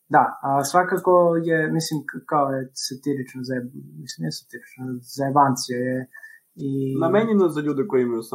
Da, 0.10 0.40
a 0.42 0.64
svakako 0.64 1.36
je, 1.44 1.72
mislim, 1.72 2.04
kao 2.26 2.50
je 2.50 2.72
satirično 2.74 3.42
zajeb... 3.44 3.66
mislim, 4.02 4.22
nije 4.24 4.32
satirično, 4.32 4.84
zajebancija 5.18 5.78
je 5.78 6.10
i... 6.56 6.70
Namenjeno 7.02 7.50
za 7.50 7.62
ljude 7.62 7.88
koji 7.88 8.02
imaju 8.02 8.22
18+. 8.22 8.26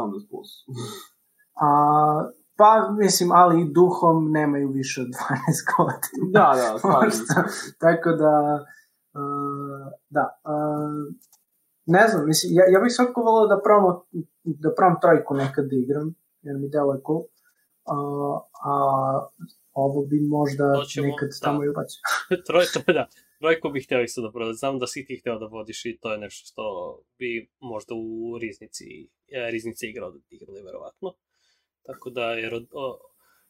A, 1.67 1.69
pa, 2.59 2.71
mislim, 2.99 3.33
ali 3.33 3.63
i 3.63 3.73
duhom 3.73 4.33
nemaju 4.33 4.69
više 4.69 5.01
od 5.01 5.09
12 5.09 5.13
godina. 5.73 6.27
da, 6.37 6.49
da, 6.61 6.79
se. 6.79 6.87
Možda. 6.89 7.35
Tako 7.85 8.11
da, 8.23 8.35
uh, 9.21 9.87
da, 10.09 10.25
uh, 10.55 11.15
ne 11.87 12.09
znam, 12.09 12.27
mislim, 12.27 12.53
ja, 12.59 12.65
ja 12.75 12.81
bih 12.81 12.93
svakako 12.93 13.23
volao 13.23 13.47
da 13.47 13.61
probam, 13.67 13.97
da 14.45 14.75
probam 14.77 15.01
trojku 15.03 15.35
nekad 15.35 15.65
da 15.71 15.77
igram, 15.77 16.15
jer 16.43 16.57
mi 16.57 16.69
deluje 16.69 17.01
cool. 17.07 17.23
Uh, 17.93 18.37
a 18.65 18.73
ovo 19.73 20.01
bi 20.11 20.19
možda 20.21 20.65
To 20.75 20.85
ćemo, 20.85 21.07
nekad 21.07 21.29
da. 21.29 21.45
tamo 21.47 21.65
i 21.65 21.69
ubacio. 21.69 22.01
Troj, 22.47 22.65
to, 22.75 22.93
da, 22.93 23.05
trojku 23.41 23.71
bih 23.75 23.85
hteo 23.87 24.03
isto 24.03 24.23
da 24.23 24.31
prodam. 24.33 24.55
Znam 24.55 24.79
da 24.79 24.87
si 24.87 25.05
ti 25.07 25.21
hteo 25.21 25.39
da 25.39 25.47
vodiš 25.47 25.85
i 25.85 25.99
to 26.01 26.13
je 26.13 26.19
nešto 26.19 26.47
što 26.51 26.65
bi 27.19 27.51
možda 27.61 27.95
u 27.95 28.39
Riznici, 28.43 28.87
e, 29.37 29.51
Riznici 29.51 29.87
igrao 29.87 30.11
da 30.11 30.19
igrali 30.31 30.63
verovatno. 30.63 31.09
Tako 31.89 32.11
da, 32.11 32.23
jer 32.23 32.55
od, 32.55 32.67
o, 32.73 32.99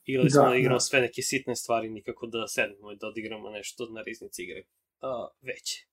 igrali 0.04 0.30
smo 0.30 0.42
Da, 0.42 0.48
da, 0.48 0.56
igramo 0.56 0.76
da. 0.76 0.80
sve 0.80 1.00
neke 1.00 1.22
sitne 1.22 1.56
stvari, 1.56 1.90
nikako 1.90 2.26
da 2.26 2.48
sednemo 2.48 2.92
i 2.92 2.96
da 2.96 3.06
odigramo 3.06 3.50
nešto 3.50 3.86
na 3.94 4.02
Riznici 4.02 4.42
igre 4.42 4.62
a, 5.00 5.28
veće. 5.42 5.86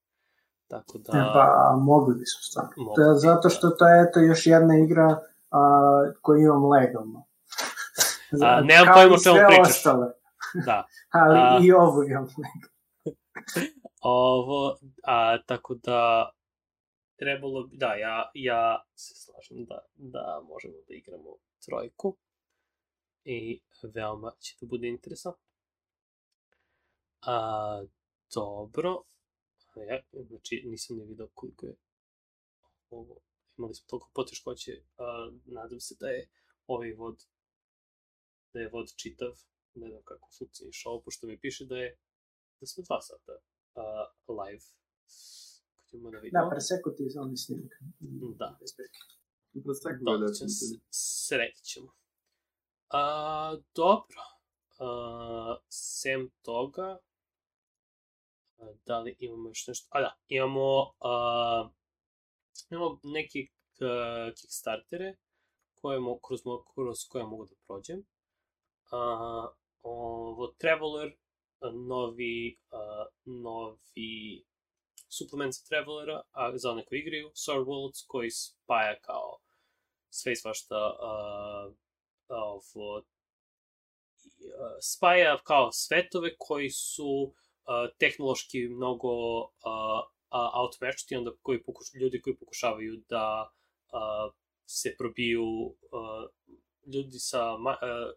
Tako 0.68 0.98
da... 0.98 1.12
E, 1.18 1.22
Pa, 1.34 1.46
mogli 1.82 2.14
bismo 2.14 2.42
stvarno. 2.50 2.72
Mogli 2.78 3.04
Da, 3.04 3.14
zato 3.28 3.50
što 3.50 3.70
to 3.70 3.88
je 3.88 4.06
eto 4.08 4.20
još 4.20 4.46
jedna 4.46 4.74
igra 4.86 5.08
a, 5.50 5.60
koju 6.22 6.40
imam 6.40 6.66
legalno. 6.70 7.20
A, 8.46 8.62
nemam 8.62 8.88
pojma 8.94 9.16
o 9.16 9.24
čemu 9.24 9.38
pričaš. 9.48 9.70
Ostale, 9.70 10.08
Da. 10.66 10.86
ali 11.22 11.38
A- 11.40 11.60
i 11.64 11.72
ovo 11.72 12.04
imam 12.04 12.28
legalno. 12.44 12.70
Ovo, 14.02 14.78
a, 15.04 15.38
tako 15.46 15.76
da, 15.76 16.30
trebalo 17.20 17.64
bi, 17.68 17.78
da, 17.78 17.94
ja, 17.94 18.32
ja 18.34 18.84
se 18.96 19.14
slažem 19.16 19.66
da, 19.66 19.80
da 19.96 20.42
možemo 20.50 20.74
da 20.88 20.94
igramo 20.94 21.30
trojku 21.66 22.18
i 23.26 23.62
veoma 23.94 24.32
će 24.40 24.58
to 24.60 24.66
bude 24.66 24.88
interesantno. 24.88 25.46
A, 27.22 27.86
dobro, 28.36 29.04
ja, 29.76 30.02
znači 30.28 30.64
nisam 30.66 30.98
ne 30.98 31.06
vidio 31.06 31.30
koliko 31.34 31.66
je 31.66 31.76
ovo, 32.90 33.18
imali 33.58 33.76
smo 33.76 33.88
toliko 33.88 34.10
poteškoće, 34.14 34.84
a, 34.98 35.32
nadam 35.46 35.80
se 35.80 35.96
da 36.00 36.08
je 36.08 36.30
ovaj 36.68 36.94
vod, 36.94 37.24
da 38.54 38.60
je 38.60 38.70
vod 38.70 38.94
čitav, 38.96 39.42
ne 39.74 39.90
znam 39.90 40.04
kako 40.04 40.30
funkcioniš 40.38 40.86
ovo, 40.86 41.02
pošto 41.02 41.28
mi 41.28 41.40
piše 41.40 41.66
da 41.66 41.78
je, 41.78 41.98
da 42.60 42.68
smo 42.68 42.84
dva 42.84 43.02
sata 43.02 43.34
uh, 43.76 44.38
live. 44.38 44.66
Ćemo 45.90 46.12
da 46.12 46.18
vidimo. 46.20 46.44
Da, 46.44 46.50
preseko 46.50 46.90
ti 46.90 47.10
za 47.10 47.22
onaj 47.22 47.36
snimak. 47.36 47.72
Da. 48.40 48.58
Presekao 49.64 50.18
Da, 50.18 50.26
je 50.26 50.34
ćemo 50.34 50.50
se, 50.50 50.80
sredit 50.90 51.64
ćemo. 51.64 52.05
A, 52.90 53.58
dobro. 53.76 54.22
A, 54.80 55.58
sem 55.70 56.30
toga, 56.42 57.00
da 58.86 59.00
li 59.00 59.16
imamo 59.20 59.50
još 59.50 59.68
nešto? 59.68 59.88
A 59.90 60.02
da, 60.02 60.16
imamo, 60.28 60.94
a, 61.00 61.70
imamo 62.70 63.00
neki 63.04 63.52
Kickstartere 64.36 65.18
koje 65.82 66.00
mo, 66.00 66.20
kroz, 66.20 66.42
kroz 66.74 67.08
koje 67.10 67.24
mogu 67.24 67.46
da 67.46 67.56
prođem. 67.68 68.06
A, 68.92 69.48
ovo, 69.82 70.48
Traveler, 70.48 71.16
novi, 71.74 72.60
a, 72.72 73.06
novi 73.26 74.46
suplement 75.10 75.54
za 75.54 75.62
Travelera, 75.70 76.22
a 76.32 76.58
za 76.58 76.72
one 76.72 76.86
koji 76.86 77.00
igraju, 77.00 77.32
Sword 77.34 77.66
Worlds, 77.66 78.06
koji 78.08 78.32
spaja 78.32 79.00
kao 79.02 79.38
sve 80.10 80.32
i 80.32 80.36
svašta 80.36 80.76
uh, 80.76 81.76
ovo, 82.30 83.04
spaja 84.82 85.38
kao 85.44 85.72
svetove 85.72 86.36
koji 86.38 86.70
su 86.70 87.06
uh, 87.06 87.34
tehnološki 88.00 88.68
mnogo 88.68 89.40
uh, 89.40 90.02
outmatched 90.64 91.12
i 91.12 91.16
onda 91.16 91.32
koji 91.42 91.64
pokuš, 91.64 91.94
ljudi 91.94 92.22
koji 92.22 92.38
pokušavaju 92.38 93.04
da 93.10 93.52
uh, 93.94 94.34
se 94.66 94.96
probiju 94.98 95.46
uh, 95.46 96.30
ljudi 96.94 97.20
sa 97.20 97.58
ma, 97.58 97.72
uh, 97.72 98.14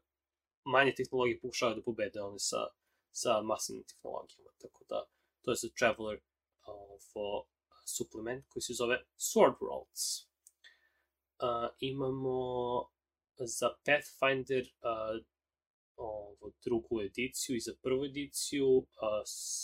manje 0.64 0.94
tehnologije 0.94 1.40
pokušavaju 1.40 1.76
da 1.76 1.82
pobede 1.82 2.20
one 2.20 2.38
sa, 2.38 2.66
sa 3.12 3.42
masivnim 3.42 3.84
tehnologijama, 3.84 4.50
tako 4.60 4.84
da 4.88 5.04
to 5.42 5.50
je 5.50 5.56
za 5.56 5.68
Traveler 5.78 6.20
ovo 6.62 7.46
suplement 7.84 8.44
koji 8.48 8.62
se 8.62 8.72
zove 8.72 9.04
Sword 9.16 9.54
Worlds. 9.60 10.26
Uh, 11.40 11.70
imamo 11.80 12.38
za 13.46 13.68
Pathfinder 13.84 14.62
uh, 14.62 15.24
ovo, 15.96 16.52
drugu 16.64 17.00
ediciju 17.02 17.56
i 17.56 17.60
za 17.60 17.72
prvu 17.82 18.04
ediciju 18.04 18.68
uh, 18.76 18.84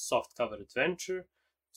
soft 0.08 0.36
cover 0.36 0.60
adventure 0.60 1.24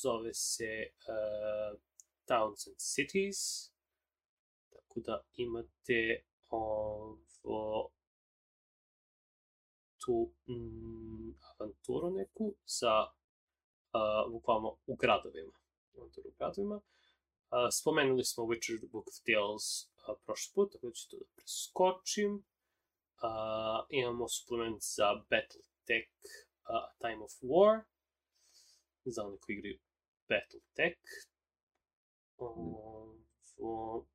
zove 0.04 0.34
se 0.34 0.72
uh, 0.88 1.80
Towns 2.26 2.68
and 2.68 2.78
Cities. 2.78 3.72
Tako 4.70 5.00
da 5.00 5.24
imate 5.36 6.24
ovo 6.50 7.92
tu 10.06 10.34
mm, 10.48 11.36
avanturu 11.50 12.10
neku 12.10 12.56
za 12.66 12.94
uh, 13.04 14.32
bukvalno 14.32 14.78
u 14.86 14.96
gradovima 14.96 15.54
avanturu 15.96 16.30
u 16.30 16.34
gradovima 16.38 16.82
spomenuli 17.72 18.26
smo 18.26 18.44
Witcher 18.44 18.90
Book 18.92 19.08
of 19.08 19.16
Tales 19.26 19.90
uh, 20.08 20.16
prošli 20.26 20.52
put, 20.56 20.72
tako 20.72 20.88
da 20.88 20.94
ću 20.94 21.10
to 21.10 21.18
da 21.18 21.26
preskočim. 21.36 22.34
Uh, 22.36 23.86
imamo 23.90 24.30
suplement 24.30 24.82
za 24.82 25.08
Battletech 25.30 26.12
uh, 26.70 26.86
Time 27.02 27.24
of 27.24 27.32
War, 27.42 27.84
za 29.06 29.24
one 29.24 29.38
koji 29.38 29.56
igraju 29.56 29.80
Battletech. 30.30 31.00
Ovo... 32.38 34.06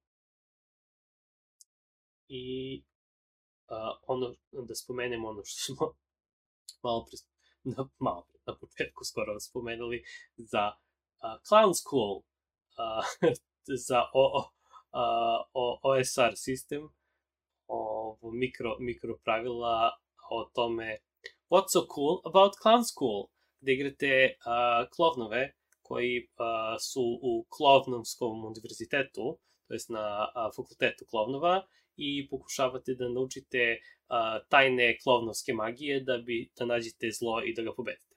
I 2.28 2.84
uh, 3.68 3.96
ono, 4.06 4.34
da 4.52 4.74
spomenemo 4.74 5.28
ono 5.28 5.44
što 5.44 5.74
smo 5.74 5.94
malo 6.84 7.04
pre, 7.04 7.16
na, 7.62 7.88
malo 7.98 8.26
pre, 8.28 8.40
na 8.46 8.58
početku 8.58 9.04
skoro 9.04 9.40
spomenuli 9.40 10.04
za 10.36 10.72
uh, 10.72 11.40
Clown 11.48 11.74
School, 11.74 12.22
uh, 12.78 13.32
za 13.86 14.04
o, 14.12 14.38
uh, 14.38 15.40
o, 15.54 15.78
OSR 15.82 16.36
sistem, 16.36 16.88
ovo 17.66 18.30
mikro, 18.30 18.76
mikro 18.80 19.18
pravila 19.24 19.90
o 20.30 20.44
tome 20.54 20.98
what's 21.50 21.72
so 21.72 21.86
cool 21.86 22.22
about 22.24 22.56
Clown 22.62 22.84
School, 22.84 23.28
gde 23.60 23.72
igrate 23.72 24.36
uh, 24.46 24.88
klovnove 24.90 25.52
koji 25.82 26.28
uh, 26.38 26.76
su 26.80 27.02
u 27.22 27.46
Klovnovskom 27.48 28.44
univerzitetu, 28.44 29.38
to 29.68 29.74
jest 29.74 29.90
na 29.90 30.28
uh, 30.28 30.54
fakultetu 30.56 31.04
klovnova, 31.10 31.66
i 31.96 32.28
pokušavate 32.28 32.94
da 32.94 33.08
naučite 33.08 33.76
uh, 33.76 34.48
tajne 34.48 34.98
klovnovske 35.02 35.52
magije 35.52 36.00
da 36.00 36.18
bi 36.18 36.50
da 36.58 36.64
nađete 36.64 37.10
zlo 37.10 37.42
i 37.44 37.54
da 37.54 37.62
ga 37.62 37.74
pobedite. 37.76 38.11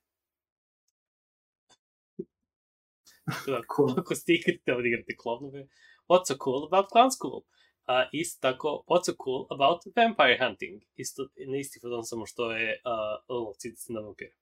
Cool. 3.75 3.99
ako 3.99 4.15
ste 4.15 4.33
ikad 4.33 4.55
hteli 4.61 4.81
da 4.83 4.87
igrate 4.87 5.15
klovnove, 5.17 5.67
what's 6.09 6.27
so 6.27 6.37
cool 6.37 6.65
about 6.65 6.89
Clown 6.91 7.11
School? 7.11 7.45
A 7.87 8.09
isto 8.13 8.41
tako, 8.41 8.83
what's 8.87 9.05
so 9.05 9.15
cool 9.23 9.47
about 9.49 9.81
Vampire 9.95 10.37
Hunting? 10.37 10.81
Isto, 10.95 11.27
na 11.47 11.57
isti 11.57 11.79
fazon 11.79 12.03
samo 12.05 12.25
što 12.25 12.51
je 12.51 12.81
uh, 12.85 13.35
lovcica 13.35 13.93
na 13.93 13.99
vampire. 13.99 14.33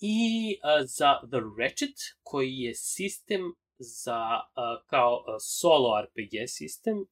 I 0.00 0.18
uh, 0.58 0.86
za 0.86 1.20
The 1.30 1.40
Ratchet, 1.58 1.96
koji 2.22 2.52
je 2.58 2.74
sistem 2.74 3.54
za, 3.78 4.40
uh, 4.56 4.86
kao 4.86 5.14
uh, 5.14 5.34
solo 5.40 6.02
RPG 6.04 6.34
sistem, 6.46 6.98
uh, 6.98 7.06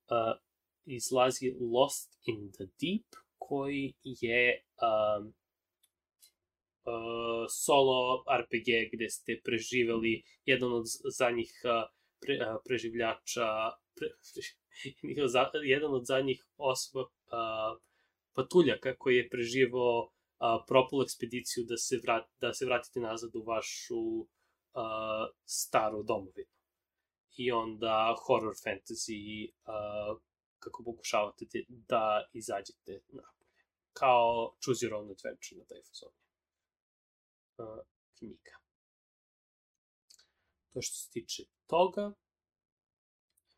izlazi 0.85 1.55
Lost 1.61 2.19
in 2.27 2.53
the 2.53 2.65
Deep, 2.65 3.07
koji 3.39 3.95
je 4.05 4.65
um, 4.83 5.35
uh, 6.91 7.47
solo 7.49 8.25
RPG 8.41 8.69
gde 8.93 9.11
ste 9.11 9.41
preživeli 9.45 10.23
jedan 10.45 10.73
od 10.73 10.85
zadnjih 11.19 11.53
uh, 11.65 11.89
pre, 12.21 12.35
uh, 12.37 12.57
preživljača, 12.65 13.71
pre, 13.95 14.09
jedan 15.75 15.95
od 15.95 16.07
zadnjih 16.07 16.47
osoba 16.57 17.03
uh, 17.03 17.81
patuljaka 18.35 18.97
koji 18.97 19.17
je 19.17 19.29
preživao 19.29 19.99
uh, 20.03 20.65
propalu 20.69 21.03
ekspediciju 21.03 21.65
da 21.69 21.77
se, 21.77 22.01
vrat, 22.03 22.27
da 22.41 22.53
se 22.55 22.67
vratite 22.67 23.01
nazad 23.01 23.37
u 23.37 23.43
vašu 23.43 24.01
uh, 24.21 25.27
staru 25.45 26.03
domovinu. 26.03 26.51
I 27.37 27.53
onda 27.53 28.17
horror 28.27 28.55
fantasy 28.65 29.49
uh, 29.49 30.21
kako 30.59 30.85
pokušavate 30.85 31.47
te, 31.53 31.65
da 31.69 32.29
izađete 32.33 33.01
napolje. 33.09 33.61
Kao 33.93 34.57
Choose 34.65 34.87
Your 34.87 34.95
Own 34.95 35.11
Adventure 35.15 35.59
na 35.59 35.65
taj 35.65 35.83
fazon. 35.89 36.13
Knjiga. 38.19 38.57
To 40.73 40.83
što 40.83 40.97
se 40.97 41.11
tiče 41.11 41.43
toga, 41.67 42.13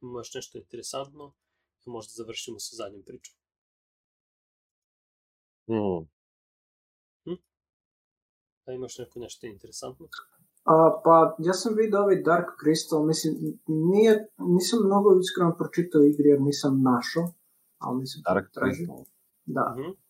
imamo 0.00 0.18
još 0.18 0.34
nešto 0.34 0.58
interesantno, 0.58 1.34
možda 1.84 2.12
završimo 2.14 2.58
sa 2.58 2.76
zadnjom 2.76 3.02
pričom. 3.04 3.34
Mm. 5.68 6.12
Da 8.66 8.72
imaš 8.72 8.98
neko 8.98 9.18
nešto 9.18 9.46
interesantno? 9.46 10.08
A, 10.64 11.00
pa, 11.04 11.36
ja 11.38 11.52
sam 11.52 11.74
vidio 11.76 12.00
ovaj 12.00 12.22
Dark 12.22 12.48
Crystal, 12.60 13.06
mislim, 13.06 13.34
nije, 13.66 14.28
nisam 14.38 14.78
mnogo 14.86 15.08
iskreno 15.20 15.56
pročitao 15.58 16.02
igri 16.02 16.28
jer 16.28 16.40
nisam 16.40 16.82
našao, 16.82 17.32
ali 17.78 18.00
nisam 18.00 18.22
Dark 18.28 18.46
tražio. 18.52 18.86
Crystal. 18.86 19.04
Da. 19.44 19.74
Mhm. 19.78 20.01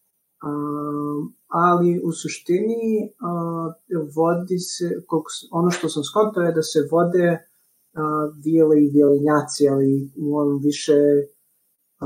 Um, 0.43 1.35
ali 1.49 2.01
u 2.05 2.13
suštini 2.13 2.85
uh, 3.07 3.75
vodi 4.17 4.59
se, 4.59 4.87
koliko, 5.07 5.31
ono 5.51 5.71
što 5.71 5.89
sam 5.89 6.05
skontao 6.05 6.43
je 6.43 6.53
da 6.53 6.63
se 6.63 6.89
vode 6.91 7.29
uh, 7.33 8.35
vile 8.45 8.77
i 8.85 8.91
vilenjaci, 8.97 9.69
ali 9.69 10.11
u 10.17 10.37
onom 10.39 10.61
više 10.65 10.99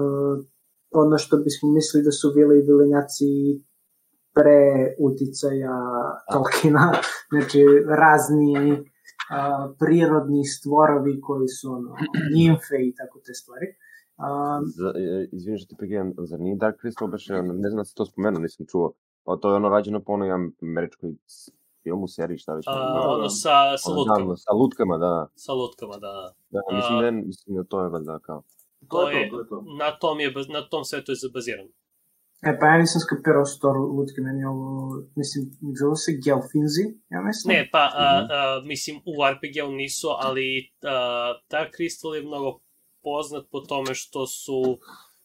uh, 0.01 0.45
ono 0.91 1.19
što 1.19 1.37
bismo 1.37 1.73
mislili 1.73 2.05
da 2.05 2.13
su 2.13 2.33
vile 2.37 2.59
i 2.59 2.67
vilenjaci 2.71 3.31
pre 4.35 4.63
uticaja 4.99 5.79
Tolkiena, 6.33 6.93
znači 7.31 7.61
razni 8.03 8.73
uh, 8.73 8.87
prirodni 9.79 10.45
stvorovi 10.45 11.21
koji 11.21 11.49
su 11.49 11.73
ono, 11.73 11.93
nimfe 12.35 12.77
i 12.89 12.95
tako 12.99 13.19
te 13.27 13.35
stvari. 13.35 13.67
Um, 14.19 14.63
Za, 14.69 14.93
izvini 15.33 15.59
što 15.59 15.67
te 15.67 15.77
prekidam, 15.79 16.13
zar 16.19 16.41
nije 16.41 16.57
Dark 16.57 16.77
Crystal 16.77 17.11
baš, 17.11 17.29
ne 17.29 17.69
znam 17.71 17.77
da 17.77 17.85
se 17.85 17.95
to 17.95 18.05
spomenuo, 18.07 18.41
nisam 18.41 18.67
čuo. 18.69 18.93
O, 19.25 19.37
to 19.37 19.51
je 19.51 19.57
ono 19.57 19.69
rađeno 19.69 20.01
po 20.01 20.13
onoj 20.13 20.31
američkoj 20.63 21.11
filmu, 21.83 22.09
seriji, 22.09 22.39
šta 22.39 22.55
već. 22.55 22.65
A, 22.69 22.73
da. 22.75 23.09
ono 23.09 23.29
sa, 23.29 23.51
sa 23.79 23.91
Ono, 23.91 24.01
lutkama. 24.01 24.31
da, 24.31 24.37
sa 24.37 24.53
lutkama, 24.53 24.99
da. 24.99 25.29
Sa 25.37 25.53
lutkama, 25.53 25.97
da, 25.97 26.13
da. 26.51 26.61
Mislim, 26.77 27.01
da, 27.01 27.11
mislim 27.11 27.57
da 27.57 27.65
to 27.65 27.83
je 27.83 27.89
valjda 27.89 28.19
kao... 28.19 28.43
To 28.91 29.11
je 29.11 29.17
je- 29.17 29.31
to, 29.31 29.37
to 29.37 29.43
je 29.43 29.49
to. 29.49 29.65
Na 29.79 29.99
tom, 29.99 30.21
je, 30.21 30.29
na 30.53 30.69
tom 30.69 30.85
svetu 30.85 31.13
je 31.13 31.31
bazirano. 31.35 31.69
E, 32.43 32.59
pa 32.61 32.67
ja 32.67 32.79
nisam 32.79 33.01
skapirao 33.01 33.45
su 33.45 33.61
to 33.61 33.69
lutke, 33.73 34.21
meni 34.21 34.41
je 34.41 34.49
ovo, 34.49 34.67
mislim, 35.17 35.43
zove 35.81 35.97
se 35.97 36.13
Gelfinzi, 36.25 36.85
ja 37.11 37.21
mislim. 37.23 37.49
Ne, 37.53 37.69
pa, 37.73 37.79
a, 37.95 38.05
Mhm. 38.15 38.27
a, 38.31 38.37
mislim, 38.65 38.97
u 39.07 39.13
RPG-u 39.33 39.71
nisu, 39.73 40.09
ali 40.19 40.47
a, 40.83 40.97
Dark 41.51 41.71
Crystal 41.75 42.15
je 42.15 42.23
mnogo 42.23 42.59
poznat 43.07 43.45
po 43.53 43.61
tome 43.61 43.95
što 43.95 44.27
su 44.27 44.61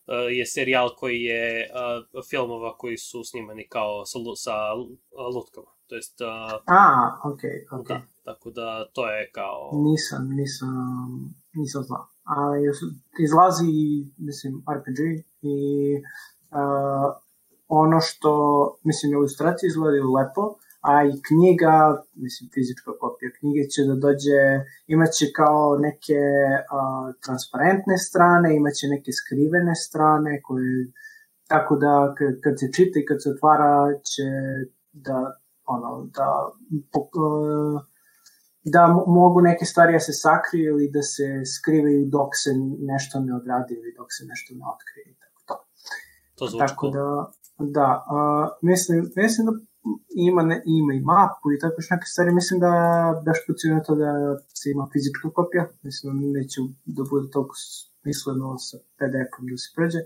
a, 0.07 0.15
je 0.15 0.45
serijal 0.45 0.89
koji 0.99 1.21
je 1.21 1.69
a, 1.73 2.03
filmova 2.29 2.77
koji 2.77 2.97
su 2.97 3.23
snimani 3.23 3.67
kao 3.69 4.05
sa, 4.05 4.17
sa 4.35 4.55
a, 5.17 5.27
lutkama. 5.35 5.71
To 5.87 5.95
jest, 5.95 6.21
a, 6.21 6.59
A, 6.67 6.83
okej, 7.33 7.57
okej. 7.71 7.95
da, 7.95 8.01
tako 8.23 8.51
da 8.51 8.85
to 8.93 9.09
je 9.13 9.31
kao... 9.31 9.59
Nisam, 9.73 10.29
nisam, 10.39 10.73
nisam 11.53 11.83
znao. 11.83 12.05
Ali 12.23 12.59
izlazi, 13.25 13.73
mislim, 14.17 14.63
RPG 14.77 14.99
i 15.41 15.57
uh, 16.59 17.09
ono 17.67 17.99
što, 17.99 18.31
mislim, 18.83 19.11
ilustracije 19.11 19.67
izgledaju 19.67 20.13
lepo, 20.17 20.43
a 20.89 20.93
i 21.11 21.13
knjiga, 21.27 21.73
mislim, 22.23 22.45
fizička 22.55 22.91
kopija 23.01 23.29
knjige 23.39 23.63
će 23.73 23.81
da 23.89 23.95
dođe, 24.05 24.39
imaće 24.93 25.25
kao 25.39 25.77
neke 25.87 26.21
uh, 26.77 27.07
transparentne 27.25 27.97
strane, 28.07 28.47
imaće 28.55 28.85
neke 28.95 29.11
skrivene 29.19 29.75
strane 29.87 30.41
koje, 30.45 30.71
tako 31.51 31.73
da 31.83 31.93
kad 32.43 32.53
se 32.59 32.67
čita 32.75 32.95
i 32.99 33.07
kad 33.09 33.17
se 33.23 33.29
otvara 33.35 33.73
će 34.11 34.27
da, 35.07 35.19
ono, 35.75 35.91
da 36.17 36.29
po- 36.93 37.11
uh, 37.27 37.81
da 38.73 38.81
mo- 38.95 39.07
mogu 39.19 39.41
neke 39.41 39.65
stvari 39.65 39.93
da 39.93 39.99
se 39.99 40.13
sakriju 40.13 40.69
ili 40.73 40.91
da 40.97 41.01
se 41.01 41.27
skrivaju 41.55 42.01
dok 42.15 42.31
se 42.43 42.51
nešto 42.91 43.19
ne 43.19 43.35
odradi 43.35 43.73
ili 43.73 43.93
dok 43.99 44.07
se 44.17 44.23
nešto 44.31 44.49
ne 44.59 44.63
otkrije. 44.73 45.09
Tako, 45.21 45.39
to. 45.47 45.55
To 46.37 46.43
zvuči 46.47 46.59
tako 46.67 46.85
cool. 46.85 46.93
da, 46.97 47.07
da 47.77 47.87
uh, 48.15 48.47
mislim, 48.69 48.99
mislim 49.15 49.45
da 49.47 49.53
ima, 50.29 50.41
ne, 50.43 50.57
ima 50.65 50.93
i 50.93 51.05
mapu 51.11 51.45
i 51.51 51.59
tako 51.61 51.75
još 51.77 51.89
neke 51.89 52.05
stvari. 52.05 52.31
Mislim 52.39 52.59
da 52.59 52.71
baš 53.25 53.39
pucaju 53.47 53.75
na 53.75 53.81
to 53.83 53.95
da 53.95 54.11
se 54.59 54.65
ima 54.71 54.85
fizička 54.93 55.29
kopija. 55.37 55.63
Mislim 55.87 56.07
da 56.13 56.39
neće 56.39 56.57
da 56.85 57.01
bude 57.11 57.27
toliko 57.35 57.55
smisleno 57.55 58.57
sa 58.57 58.77
PDF-om 58.97 59.45
da 59.51 59.57
se 59.63 59.69
pređe. 59.75 60.01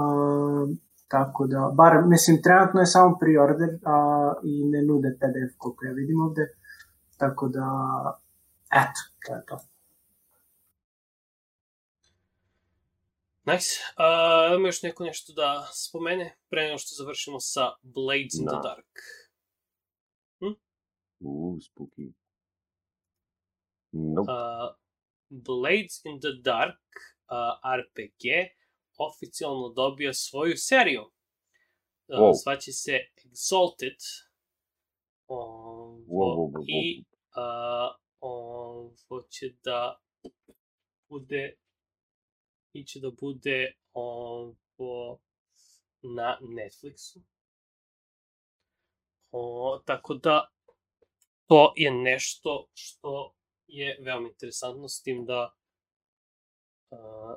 Uh, 0.00 0.64
tako 1.14 1.46
da, 1.46 1.60
bar, 1.74 1.92
mislim, 2.14 2.42
trenutno 2.42 2.80
je 2.80 2.86
samo 2.86 3.18
pre-order 3.20 3.70
a, 3.94 3.96
i 4.50 4.52
ne 4.72 4.80
nude 4.88 5.10
PDF 5.20 5.52
koliko 5.58 5.84
ja 5.84 5.92
vidim 5.92 6.20
ovde. 6.26 6.44
Tako 7.16 7.48
da, 7.48 7.66
eto, 8.82 9.00
to 9.26 9.34
je 9.34 9.42
to. 9.48 9.71
Nice. 13.44 13.70
Uh, 13.98 14.58
ima 14.58 14.68
još 14.68 14.82
neko 14.82 15.04
nešto 15.04 15.32
da 15.32 15.68
spomene 15.72 16.36
pre 16.48 16.62
nego 16.64 16.78
što 16.78 16.94
završimo 16.94 17.40
sa 17.40 17.70
Blades 17.82 18.34
in 18.34 18.46
the 18.46 18.56
Da. 18.56 18.60
Dark. 18.62 18.98
Uuu, 21.20 21.58
spooky. 21.60 22.12
Nope. 23.92 24.32
Uh, 24.32 24.74
Blades 25.28 26.04
in 26.04 26.20
the 26.20 26.32
Dark 26.42 26.80
uh, 27.30 27.78
RPG 27.80 28.24
oficijalno 28.98 29.68
dobio 29.68 30.14
svoju 30.14 30.56
seriju. 30.56 31.02
Uh, 31.02 31.12
Wow. 32.08 32.32
Zvaće 32.42 32.72
se 32.72 32.98
Exalted. 33.24 33.98
Ovo, 35.26 35.96
Wow, 36.08 36.36
wow, 36.36 36.52
wow, 36.52 36.64
I 36.68 37.04
uh, 37.36 37.96
ovo 38.20 39.22
će 39.30 39.46
da 39.64 40.00
bude 41.08 41.56
i 42.72 42.84
će 42.84 43.00
da 43.00 43.10
bude 43.10 43.74
ovo 43.92 45.20
na 46.02 46.38
Netflixu. 46.40 47.20
O, 49.30 49.82
tako 49.86 50.14
da 50.14 50.50
to 51.46 51.72
je 51.76 51.90
nešto 51.90 52.68
što 52.74 53.34
je 53.66 53.98
veoma 54.00 54.28
interesantno 54.28 54.88
s 54.88 55.02
tim 55.02 55.24
da 55.24 55.54
uh, 56.90 57.36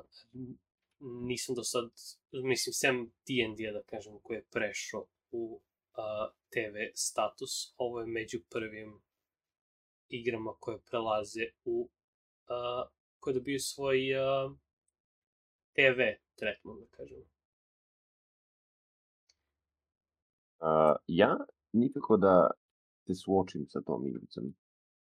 nisam 1.00 1.54
do 1.54 1.64
sad, 1.64 1.90
mislim, 2.32 2.72
sem 2.72 3.04
D&D-a 3.06 3.72
da 3.72 3.82
kažem, 3.82 4.18
koji 4.22 4.36
je 4.36 4.46
prešao 4.50 5.06
u 5.30 5.60
uh, 5.96 6.34
TV 6.48 6.76
status, 6.94 7.74
ovo 7.76 8.00
je 8.00 8.06
među 8.06 8.40
prvim 8.50 9.02
igrama 10.08 10.54
koje 10.60 10.78
prelaze 10.78 11.46
u 11.64 11.88
uh, 12.48 12.90
koje 13.18 13.34
dobiju 13.34 13.60
svoj 13.60 14.14
uh, 14.14 14.56
TV 15.76 16.00
tretman, 16.38 16.80
da 16.80 16.86
kažem. 16.86 17.18
Uh, 20.60 20.96
ja 21.06 21.36
nikako 21.72 22.16
da 22.16 22.50
se 23.06 23.14
suočim 23.14 23.66
sa 23.68 23.80
tom 23.80 24.06
igricom. 24.06 24.54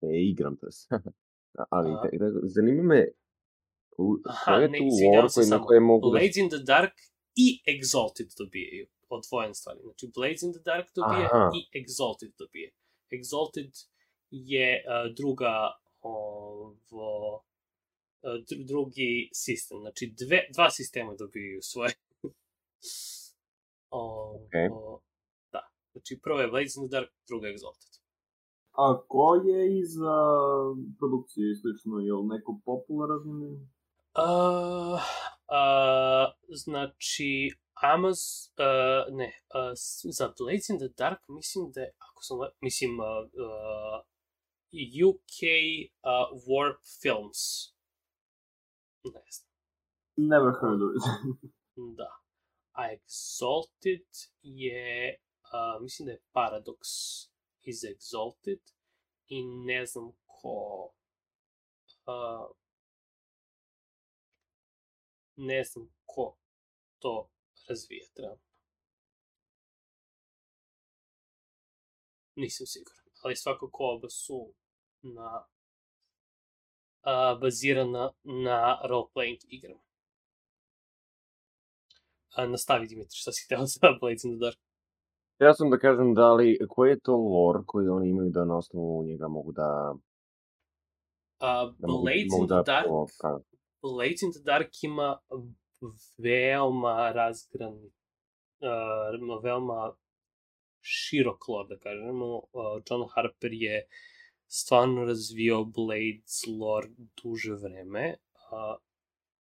Da 0.02 0.08
je 0.08 0.30
igram 0.30 0.58
to 0.58 0.66
jest. 0.66 0.92
Ali 1.76 1.90
A. 1.90 2.18
da, 2.20 2.28
zanima 2.44 2.84
me 2.84 3.08
Aha, 4.26 4.46
koje 4.46 4.64
je 4.64 4.70
ne, 4.70 4.78
tu 4.78 4.86
lore 5.16 5.30
se 5.30 5.42
koji, 5.42 5.50
na 5.50 5.62
koje 5.66 5.80
mogu 5.80 6.10
da... 6.10 6.12
Blades 6.12 6.38
in 6.38 6.50
the 6.50 6.58
Dark 6.58 6.94
i 7.36 7.48
Exalted 7.74 8.30
dobijaju 8.38 8.88
odvojene 9.10 9.54
stvari. 9.54 9.80
Znači, 9.84 10.12
Blades 10.16 10.42
in 10.42 10.54
the 10.54 10.62
Dark 10.66 10.88
dobije 10.96 11.26
Aha. 11.26 11.50
i 11.58 11.60
Exalted 11.80 12.32
dobije. 12.38 12.74
Exalted 13.12 13.72
je 14.32 14.84
uh, 14.84 15.16
druga 15.16 15.54
ovo, 16.02 17.46
drugi 18.68 19.30
sistem. 19.34 19.80
Znači, 19.80 20.14
dve, 20.20 20.40
dva 20.54 20.70
sistema 20.70 21.16
dobijaju 21.16 21.62
svoje. 21.62 21.94
o, 24.00 24.02
Okej. 24.46 24.68
o, 24.72 25.02
da. 25.52 25.70
Znači, 25.92 26.20
prvo 26.24 26.40
je 26.40 26.48
Blades 26.48 26.76
in 26.76 26.84
the 26.84 26.92
Dark, 26.98 27.10
druga 27.28 27.48
je 27.48 27.56
Exalted. 27.56 28.00
A 28.72 29.02
ko 29.08 29.36
je 29.36 29.80
iza 29.80 30.18
produkcije 31.00 31.52
i 31.52 31.56
slično? 31.56 32.00
Je 32.00 32.14
li 32.14 32.28
neko 32.28 32.60
popularan? 32.66 33.28
Uh, 34.18 35.00
uh, 35.58 36.28
znači, 36.50 37.52
Amaz, 37.82 38.20
uh, 38.60 39.16
ne, 39.16 39.30
uh, 39.56 39.72
za 40.18 40.34
Blades 40.40 40.70
in 40.70 40.78
the 40.78 40.88
Dark 40.98 41.20
mislim 41.28 41.72
da 41.72 41.82
je, 41.82 41.92
ako 41.98 42.24
sam, 42.24 42.38
mislim, 42.62 43.00
uh, 43.00 43.06
uh, 43.46 44.00
UK 45.10 45.38
uh, 46.04 46.40
Warp 46.48 46.82
Films. 47.02 47.40
Ne 49.14 49.24
znam, 49.32 49.50
Never 50.16 50.52
heard 50.62 50.82
of 50.82 50.92
it. 50.96 51.04
da. 51.98 52.20
A 52.72 52.84
Exalted 52.92 54.08
je, 54.42 55.20
uh, 55.44 55.82
mislim 55.82 56.06
da 56.06 56.12
je 56.12 56.24
Paradox 56.32 56.80
iz 57.62 57.78
Exalted 57.78 58.60
i 59.28 59.44
ne 59.44 59.86
znam 59.86 60.12
ko, 60.26 60.90
uh, 62.06 62.52
ne 65.36 65.64
znam 65.64 65.94
ko 66.06 66.38
to 67.00 67.30
razvija 67.70 68.06
trenutno. 68.14 68.50
Nisam 72.36 72.68
siguran, 72.68 73.06
ali 73.24 73.36
svakako 73.36 73.84
oba 73.84 74.10
su 74.10 74.54
na 75.02 75.48
a, 77.10 77.36
bazirana 77.42 78.12
na 78.24 78.58
role-playing 78.90 79.42
igrama. 79.48 79.82
A, 82.36 82.48
nastavi 82.48 82.88
Dimitri, 82.88 83.16
šta 83.22 83.32
si 83.32 83.46
hteo 83.46 83.66
za 83.66 83.94
Blades 84.02 84.24
in 84.24 84.32
the 84.36 84.40
Dark? 84.46 84.60
Ja 85.40 85.54
sam 85.54 85.70
da 85.70 85.78
kažem 85.78 86.14
da 86.14 86.34
li, 86.34 86.58
koji 86.70 86.90
je 86.90 87.00
to 87.00 87.16
lore 87.16 87.60
koji 87.66 87.88
oni 87.88 88.10
imaju 88.10 88.30
da 88.30 88.46
na 88.46 88.58
osnovu 88.58 89.04
njega 89.04 89.28
mogu 89.28 89.52
da... 89.52 89.96
A, 91.40 91.66
da 91.78 91.88
mogu, 91.88 92.04
Blades 92.04 92.32
mogu 92.32 92.44
in 92.44 92.48
the 92.48 92.56
da 92.56 92.64
Dark 92.64 92.88
po- 92.88 93.08
prave. 93.22 93.44
Blades 93.82 94.22
in 94.22 94.32
the 94.32 94.44
Dark 94.44 94.84
ima 94.84 95.20
veoma 96.18 97.12
razgrani, 97.12 97.92
uh, 98.62 99.44
veoma 99.44 99.94
širok 100.82 101.48
lore, 101.48 101.68
da 101.70 101.78
kažemo. 101.80 102.36
Uh, 102.38 102.82
John 102.90 103.08
Harper 103.14 103.54
je 103.54 103.88
stvarno 104.50 105.06
razvio 105.06 105.64
Blades 105.64 106.44
lore 106.60 106.90
duže 107.24 107.54
vreme. 107.54 108.16
Uh, 108.52 108.78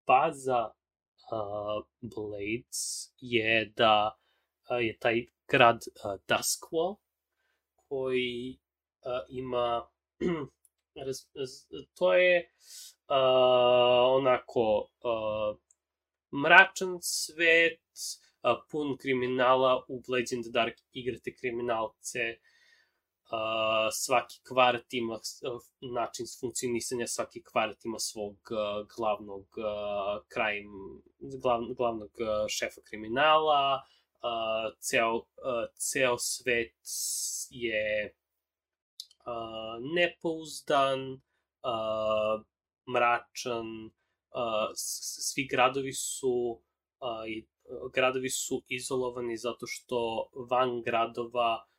baza 0.06 0.70
uh, 1.32 1.86
Blades 2.00 3.12
je 3.20 3.72
da 3.76 4.18
uh, 4.70 4.84
je 4.84 4.98
taj 4.98 5.26
grad 5.48 5.76
uh, 5.76 6.20
Duskwall 6.28 6.96
koji 7.88 8.58
uh, 8.58 9.12
ima 9.28 9.88
raz, 11.06 11.16
raz, 11.34 11.50
to 11.94 12.14
je 12.14 12.50
uh, 13.08 13.16
onako 14.18 14.88
uh, 15.00 15.56
mračan 16.42 16.98
svet, 17.02 17.80
uh, 18.42 18.58
pun 18.70 18.96
kriminala 18.96 19.84
u 19.88 20.02
Blades 20.08 20.32
in 20.32 20.42
the 20.42 20.50
Dark 20.50 20.74
igrate 20.92 21.34
kriminalce 21.34 22.18
Uh, 23.30 23.88
svaki 23.92 24.40
kvart 24.48 24.92
ima 24.92 25.14
uh, 25.14 25.60
način 25.94 26.26
funkcionisanja, 26.40 27.06
svaki 27.06 27.42
kvart 27.44 27.84
ima 27.84 27.98
svog 27.98 28.36
uh, 28.50 28.86
glavnog 28.96 29.46
uh, 29.56 30.22
glav, 31.42 31.60
glavnog 31.76 32.10
uh, 32.20 32.46
šefa 32.48 32.80
kriminala, 32.88 33.74
uh, 33.74 34.78
ceo, 34.80 35.14
uh, 35.16 35.24
ceo 35.76 36.18
svet 36.18 36.76
je 37.50 38.14
uh, 39.26 39.76
nepouzdan, 39.94 41.12
uh, 41.12 42.44
mračan, 42.94 43.68
uh, 43.86 44.70
svi 44.74 45.46
gradovi 45.50 45.92
su 45.92 46.62
uh, 47.00 47.28
i 47.28 47.46
gradovi 47.94 48.30
su 48.30 48.62
izolovani 48.68 49.36
zato 49.36 49.66
što 49.66 50.28
van 50.50 50.82
gradova 50.82 51.54
uh, 51.54 51.77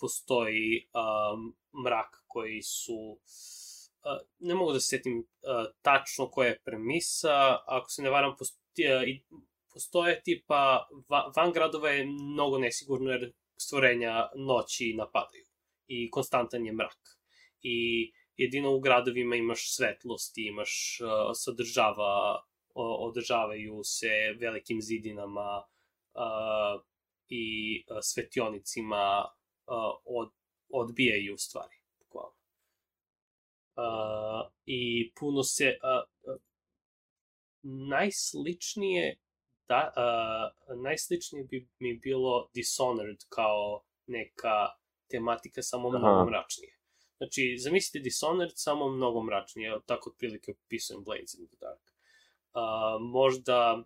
postoji 0.00 0.88
um, 0.94 1.56
mrak 1.84 2.24
koji 2.26 2.62
su 2.62 3.18
uh, 3.18 4.26
ne 4.38 4.54
mogu 4.54 4.72
da 4.72 4.80
se 4.80 4.96
setim 4.96 5.18
uh, 5.18 5.72
tačno 5.82 6.30
koja 6.30 6.48
je 6.48 6.62
premisa, 6.64 7.58
ako 7.66 7.90
se 7.90 8.02
ne 8.02 8.10
varam 8.10 8.36
postoje, 8.38 9.24
postoje 9.72 10.22
tipa 10.22 10.88
van 11.36 11.52
gradova 11.52 11.90
je 11.90 12.06
mnogo 12.06 12.58
nesigurno 12.58 13.10
jer 13.10 13.32
stvorenja 13.56 14.28
noći 14.36 14.94
napadaju 14.96 15.46
i 15.86 16.10
konstantan 16.10 16.66
je 16.66 16.72
mrak. 16.72 17.18
I 17.62 18.10
jedino 18.36 18.74
u 18.74 18.80
gradovima 18.80 19.36
imaš 19.36 19.76
svetlost 19.76 20.38
i 20.38 20.46
imaš 20.46 20.98
uh, 21.02 21.08
sadržava 21.34 22.42
održavaju 22.80 23.80
se 23.84 24.08
velikim 24.40 24.80
zidinama 24.80 25.62
uh, 26.14 26.82
i 27.28 27.44
uh, 27.90 27.98
svetionicima 28.00 29.24
uh, 29.24 29.37
od, 30.04 30.30
odbijaju 30.68 31.36
stvari. 31.38 31.76
Bukvalno. 31.98 32.36
Uh, 33.76 34.52
I 34.66 35.12
puno 35.20 35.42
se... 35.42 35.78
Uh, 35.82 36.34
uh, 36.34 36.40
najsličnije 37.62 39.18
da, 39.68 39.92
uh, 39.96 40.80
najsličnije 40.82 41.44
bi 41.44 41.68
mi 41.78 41.98
bilo 41.98 42.50
Dishonored 42.54 43.18
kao 43.28 43.84
neka 44.06 44.68
tematika 45.10 45.62
samo 45.62 45.88
Aha. 45.88 45.98
mnogo 45.98 46.30
mračnije. 46.30 46.78
Znači, 47.16 47.56
zamislite 47.58 48.02
Dishonored 48.02 48.52
samo 48.54 48.88
mnogo 48.88 49.22
mračnije, 49.22 49.80
tako 49.86 50.10
otprilike 50.10 50.52
opisujem 50.52 51.04
Blades 51.04 51.34
in 51.34 51.46
the 51.46 51.56
Dark 51.60 51.88
a, 52.58 52.98
možda 53.00 53.84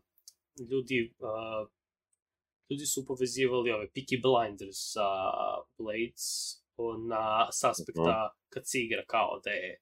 ljudi 0.71 1.15
a, 1.21 1.67
ljudi 2.73 2.87
su 2.87 3.05
povezivali 3.07 3.73
ove 3.77 3.87
Peaky 3.95 4.17
Blinders 4.25 4.81
sa 4.95 5.09
Blades 5.79 6.27
na 7.09 7.49
s 7.59 7.65
aspekta 7.65 8.35
kad 8.53 8.63
se 8.67 8.79
igra 8.79 9.05
kao 9.07 9.41
da 9.45 9.51
je 9.51 9.81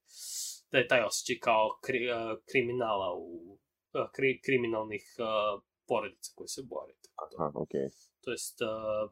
da 0.71 0.79
je 0.79 0.89
taj 0.89 1.03
osjećaj 1.03 1.39
kao 1.49 1.65
kri, 1.85 2.11
a, 2.11 2.37
kriminala 2.51 3.09
u 3.17 3.59
a, 3.93 4.11
kri, 4.15 4.41
kriminalnih 4.45 5.05
a, 5.19 5.59
porodica 5.89 6.33
koji 6.37 6.49
se 6.49 6.63
bore. 6.71 6.95
Tako 7.07 7.29
da. 7.31 7.45
Aha, 7.45 7.53
okej. 7.55 7.81
Okay. 7.81 7.91
To 8.25 8.31
jest 8.31 8.63
a, 8.63 9.09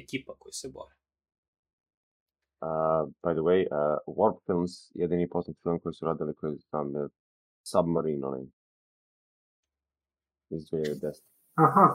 ekipa 0.00 0.32
koji 0.38 0.52
se 0.52 0.68
bore. 0.68 0.94
Uh, 2.60 3.04
by 3.22 3.32
the 3.38 3.44
way, 3.48 3.60
uh, 3.70 3.98
Warp 4.18 4.38
Films, 4.46 4.72
jedini 4.94 5.28
poznat 5.28 5.56
film 5.62 5.80
koji 5.80 5.94
su 5.94 6.04
radili 6.04 6.34
koji 6.34 6.56
znam 6.56 6.92
Submarine, 7.70 8.26
onaj. 8.26 8.42
Iz 10.50 10.62
2010. 10.62 11.22
Aha. 11.54 11.86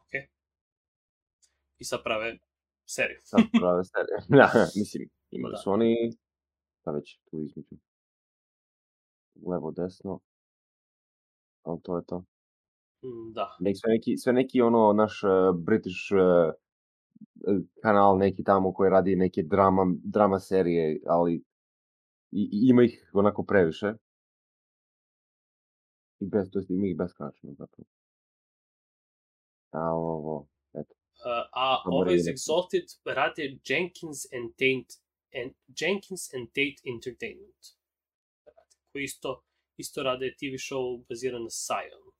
Ok. 0.00 0.12
I 1.78 1.84
sad 1.84 2.00
prave 2.04 2.38
seriju. 2.86 3.18
sad 3.22 3.40
prave 3.60 3.84
seriju. 3.84 4.18
da, 4.40 4.50
mislim, 4.76 5.08
imali 5.30 5.52
da. 5.52 5.56
su 5.56 5.70
oni, 5.70 5.94
da 6.84 6.90
već 6.90 7.20
tu 7.30 7.40
između. 7.40 7.76
Levo, 9.46 9.70
desno. 9.70 10.20
Ali 11.62 11.80
to 11.82 11.96
je 11.96 12.04
to. 12.06 12.18
Mm, 13.02 13.32
da. 13.32 13.56
Nek 13.60 13.76
sve 13.76 13.92
neki, 13.92 14.16
sve 14.16 14.32
neki 14.32 14.60
ono, 14.60 14.92
naš 14.92 15.22
uh, 15.24 15.60
British 15.64 16.12
uh, 16.12 16.54
kanal 17.82 18.18
neki 18.18 18.44
tamo 18.44 18.72
koji 18.72 18.90
radi 18.90 19.16
neke 19.16 19.42
drama, 19.42 19.94
drama 20.04 20.38
serije, 20.38 21.00
ali 21.06 21.42
I, 22.30 22.48
ima 22.68 22.82
ih 22.82 23.10
onako 23.12 23.42
previše. 23.44 23.94
I 26.20 26.26
bez, 26.26 26.50
to 26.50 26.58
jest 26.58 26.70
ima 26.70 26.86
ih 26.86 26.96
beskonačno 26.96 27.52
zapravo. 27.52 27.86
A 29.72 29.92
ovo, 29.92 30.46
eto. 30.74 30.94
Uh, 31.24 31.48
a 31.52 31.82
Always 31.86 32.26
Exalted 32.28 32.84
rade 33.04 33.58
Jenkins 33.64 34.26
and 34.32 34.52
Tate, 34.58 34.94
and 35.32 35.54
Jenkins 35.80 36.30
and 36.34 36.48
Tate 36.48 36.80
Entertainment. 36.84 37.76
Koji 38.92 39.04
isto, 39.04 39.42
isto 39.76 40.02
rade 40.02 40.34
TV 40.40 40.58
show 40.58 41.04
baziran 41.08 41.42
na 41.42 41.50
Sion. 41.50 42.12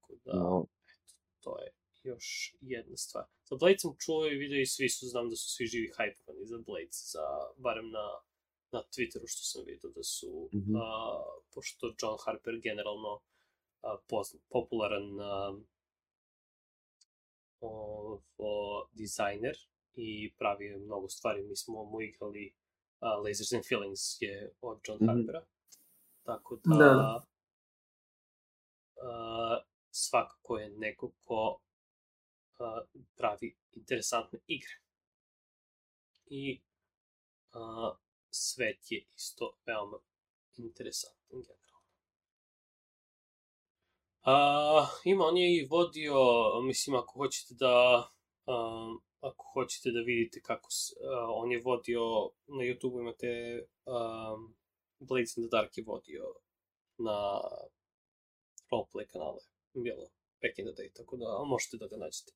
Tako 0.00 0.14
da, 0.24 0.32
no. 0.34 0.66
eto, 0.84 1.14
to 1.40 1.58
je 1.58 1.72
još 2.02 2.54
jedna 2.60 2.96
stvar. 2.96 3.24
Za 3.44 3.56
Blade 3.56 3.78
sam 3.78 3.96
čuo 3.98 4.26
i 4.26 4.36
video 4.36 4.60
i 4.60 4.66
svi 4.66 4.88
su, 4.88 5.06
znam 5.06 5.30
da 5.30 5.36
su 5.36 5.50
svi 5.50 5.66
živi 5.66 5.92
hajpovani 5.96 6.46
za 6.46 6.58
Blade, 6.58 6.88
za, 6.90 7.26
barem 7.56 7.90
na, 7.90 8.06
na 8.72 8.82
Twitteru 8.92 9.26
što 9.26 9.44
sam 9.44 9.64
vidio 9.66 9.90
da 9.90 10.02
su, 10.02 10.48
mm 10.52 10.58
-hmm. 10.58 10.80
a, 10.82 11.22
pošto 11.54 11.94
John 12.02 12.18
Harper 12.24 12.60
generalno 12.62 13.20
a, 13.82 13.96
pozna, 14.08 14.40
popularan 14.48 15.20
a, 15.20 15.60
o, 17.60 18.88
dizajner 18.92 19.56
i 19.94 20.34
pravi 20.38 20.76
mnogo 20.76 21.08
stvari. 21.08 21.42
Mi 21.42 21.56
smo 21.56 21.84
mu 21.84 22.00
igrali 22.00 22.54
a, 23.00 23.16
Lasers 23.16 23.52
and 23.52 23.64
Feelings 23.68 24.22
je 24.22 24.52
od 24.60 24.80
John 24.88 24.98
mm 25.00 25.08
-hmm. 25.08 25.16
Harpera. 25.16 25.46
Tako 26.22 26.60
da, 26.64 26.76
da. 26.76 27.24
A, 29.02 29.60
svakako 29.90 30.58
je 30.58 30.70
neko 30.70 31.12
ko 31.24 31.60
pravi 33.16 33.56
interesantne 33.72 34.38
igre. 34.46 34.74
I 36.26 36.60
a, 37.52 37.94
svet 38.30 38.92
je 38.92 39.06
isto 39.16 39.56
veoma 39.66 39.98
interesantan 40.56 41.42
generalno. 41.42 41.65
A, 44.26 44.86
ima, 45.04 45.24
on 45.24 45.36
je 45.36 45.56
i 45.56 45.66
vodio, 45.70 46.14
mislim, 46.62 46.96
ako 46.96 47.12
hoćete 47.12 47.54
da 47.54 48.08
a, 48.46 48.96
ako 49.20 49.44
hoćete 49.52 49.90
da 49.90 50.00
vidite 50.00 50.40
kako 50.40 50.70
se, 50.70 50.94
uh, 51.00 51.42
on 51.42 51.52
je 51.52 51.62
vodio, 51.62 52.00
na 52.46 52.62
YouTube 52.64 53.00
imate 53.00 53.30
um, 53.86 54.54
Blades 54.98 55.36
in 55.36 55.44
the 55.44 55.50
Dark 55.50 55.78
je 55.78 55.84
vodio 55.86 56.24
na 56.98 57.40
roleplay 58.70 59.06
kanale, 59.06 59.40
bilo 59.74 60.06
back 60.42 60.58
in 60.58 60.66
the 60.66 60.82
day, 60.82 60.92
tako 60.92 61.16
da 61.16 61.44
možete 61.46 61.76
da 61.76 61.86
ga 61.86 61.96
nađete. 61.96 62.32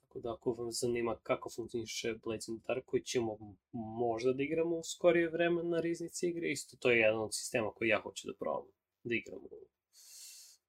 Tako 0.00 0.20
da 0.20 0.32
ako 0.32 0.52
vam 0.52 0.72
zanima 0.72 1.16
kako 1.22 1.50
funkcioniše 1.50 2.14
Blades 2.24 2.48
in 2.48 2.58
the 2.58 2.66
Dark, 2.66 2.84
koji 2.86 3.02
ćemo 3.02 3.38
možda 3.72 4.32
da 4.32 4.42
igramo 4.42 4.76
u 4.76 4.84
skorije 4.84 5.28
vreme 5.28 5.62
na 5.62 5.80
riznici 5.80 6.28
igre, 6.28 6.50
isto 6.50 6.76
to 6.76 6.90
je 6.90 6.98
jedan 6.98 7.20
od 7.20 7.34
sistema 7.34 7.70
koji 7.70 7.88
ja 7.88 8.00
hoću 8.00 8.26
da 8.26 8.34
probam 8.38 8.66
da 9.04 9.14
igramo 9.14 9.48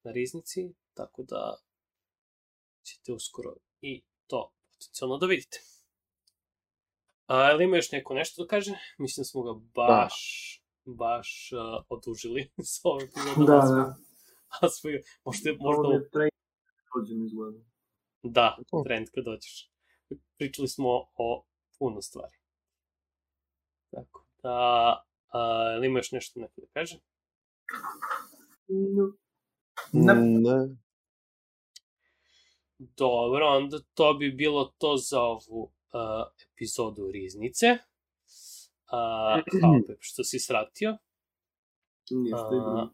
na 0.06 0.12
riznici, 0.12 0.74
tako 0.94 1.24
da 1.24 1.58
ćete 2.84 3.14
uskoro 3.14 3.56
i 3.82 4.04
to 4.28 4.52
potencijalno 4.72 5.18
da 5.18 5.26
vidite. 5.26 5.62
A, 7.28 7.52
ili 7.52 7.64
ima 7.64 7.76
još 7.76 7.92
neko 7.92 8.14
nešto 8.14 8.44
da 8.44 8.48
kaže? 8.48 8.72
Mislim 8.98 9.22
da 9.22 9.26
smo 9.26 9.44
ga 9.44 9.54
baš, 9.76 10.16
da. 10.86 10.94
baš 10.94 11.52
uh, 11.52 11.86
odužili 11.90 12.52
sa 12.74 12.82
ovim 12.84 13.08
epizodom. 13.08 13.46
Da, 13.46 13.54
da. 13.54 13.96
A 14.62 14.70
smo, 14.70 14.90
možete, 15.26 15.58
možda... 15.60 15.82
Ovo 15.82 15.94
je 15.94 16.10
trend 16.10 16.32
dođem 16.96 17.26
izgleda. 17.26 17.60
Da, 18.24 18.58
trend 18.86 19.08
kad 19.14 19.24
dođeš. 19.24 19.72
Pričali 20.38 20.68
smo 20.68 20.90
o 21.16 21.46
puno 21.80 22.02
stvari. 22.02 22.38
Tako 23.92 24.26
da, 24.44 24.50
a, 25.34 25.74
ili 25.78 25.88
ima 25.88 26.00
još 26.00 26.12
nešto 26.12 26.40
neko 26.40 26.62
da 26.62 26.68
kaže? 26.74 27.00
No. 28.68 29.25
Ne. 29.94 30.14
ne. 30.14 30.76
Dobro, 32.78 33.48
onda 33.48 33.78
to 33.94 34.14
bi 34.14 34.32
bilo 34.32 34.74
to 34.78 34.98
za 34.98 35.22
ovu 35.22 35.64
uh, 35.64 35.72
epizodu 36.52 37.12
Riznice. 37.12 37.66
Uh, 37.66 39.60
hvala 39.62 39.80
Pep 39.88 39.98
što 40.00 40.24
si 40.24 40.40
sratio. 40.40 40.98
Drugi 42.10 42.32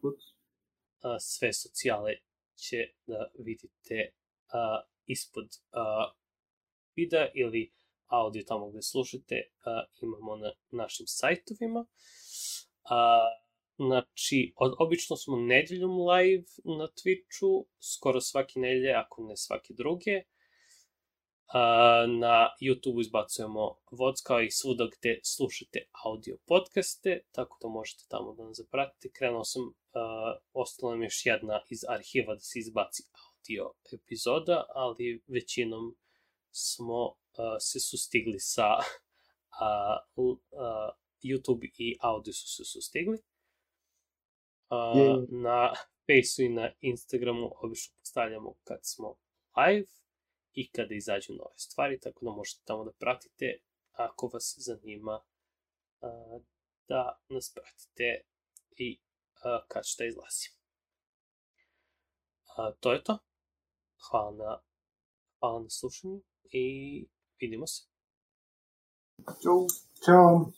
put. 0.00 0.14
Uh, 0.14 1.16
sve 1.20 1.52
socijale 1.52 2.12
će 2.56 2.76
da 3.06 3.30
vidite 3.38 3.98
uh, 4.08 4.88
ispod 5.06 5.44
uh, 5.44 6.14
videa 6.96 7.28
ili 7.34 7.72
audio 8.06 8.42
tamo 8.46 8.70
gde 8.70 8.82
slušate 8.82 9.34
uh, 9.34 10.02
imamo 10.02 10.36
na 10.36 10.52
našim 10.70 11.06
sajtovima. 11.06 11.80
Uh, 11.80 13.41
znači, 13.86 14.52
od, 14.56 14.74
obično 14.78 15.16
smo 15.16 15.36
nedeljom 15.36 15.90
live 15.90 16.44
na 16.78 16.88
Twitchu, 16.98 17.64
skoro 17.80 18.20
svake 18.20 18.60
nedelje, 18.60 18.92
ako 18.92 19.22
ne 19.22 19.36
svake 19.36 19.74
druge. 19.74 20.22
na 22.08 22.48
YouTube 22.60 23.00
izbacujemo 23.00 23.78
VOD 23.90 24.14
kao 24.24 24.40
i 24.42 24.50
svuda 24.50 24.88
gde 24.98 25.20
slušate 25.24 25.78
audio 26.04 26.38
podcaste, 26.46 27.20
tako 27.32 27.58
da 27.62 27.68
možete 27.68 28.04
tamo 28.08 28.34
da 28.34 28.44
nas 28.44 28.56
zapratite. 28.56 29.10
Krenuo 29.12 29.44
sam, 29.44 29.62
uh, 29.62 29.72
ostala 30.52 30.92
nam 30.92 31.02
još 31.02 31.26
jedna 31.26 31.60
iz 31.70 31.80
arhiva 31.88 32.34
da 32.34 32.40
se 32.40 32.58
izbaci 32.58 33.02
audio 33.24 33.72
epizoda, 33.92 34.64
ali 34.74 35.22
većinom 35.26 35.96
smo 36.50 37.04
uh, 37.04 37.14
se 37.60 37.80
sustigli 37.80 38.40
sa 38.40 38.68
uh, 38.78 40.24
uh, 40.24 40.36
YouTube 41.22 41.70
i 41.78 41.96
audio 42.00 42.32
su 42.32 42.48
se 42.48 42.64
sustigli. 42.64 43.18
Uh, 44.72 45.24
na 45.28 45.74
Faceu 46.06 46.44
i 46.44 46.48
na 46.48 46.72
Instagramu 46.80 47.50
obično 47.62 47.94
postavljamo 47.98 48.54
kad 48.64 48.78
smo 48.82 49.16
live 49.56 49.86
i 50.52 50.70
kada 50.70 50.94
izađu 50.94 51.32
nove 51.32 51.58
stvari, 51.58 52.00
tako 52.00 52.24
da 52.24 52.30
možete 52.30 52.62
tamo 52.64 52.84
da 52.84 52.92
pratite 52.92 53.60
ako 53.92 54.30
vas 54.32 54.54
zanima 54.58 55.20
uh, 56.00 56.42
da 56.88 57.20
nas 57.28 57.52
pratite 57.54 58.24
i 58.76 59.00
uh, 59.34 59.66
kad 59.68 59.82
šta 59.86 60.04
izlazi. 60.04 60.48
Uh, 62.58 62.74
to 62.80 62.92
je 62.92 63.04
to. 63.04 63.18
Hvala 64.10 64.30
na, 64.30 64.62
hvala 65.40 65.62
na 65.62 65.70
slušanju 65.70 66.22
i 66.44 67.06
vidimo 67.40 67.66
se. 67.66 67.86
Ćao. 69.42 69.66
Ćao. 70.04 70.52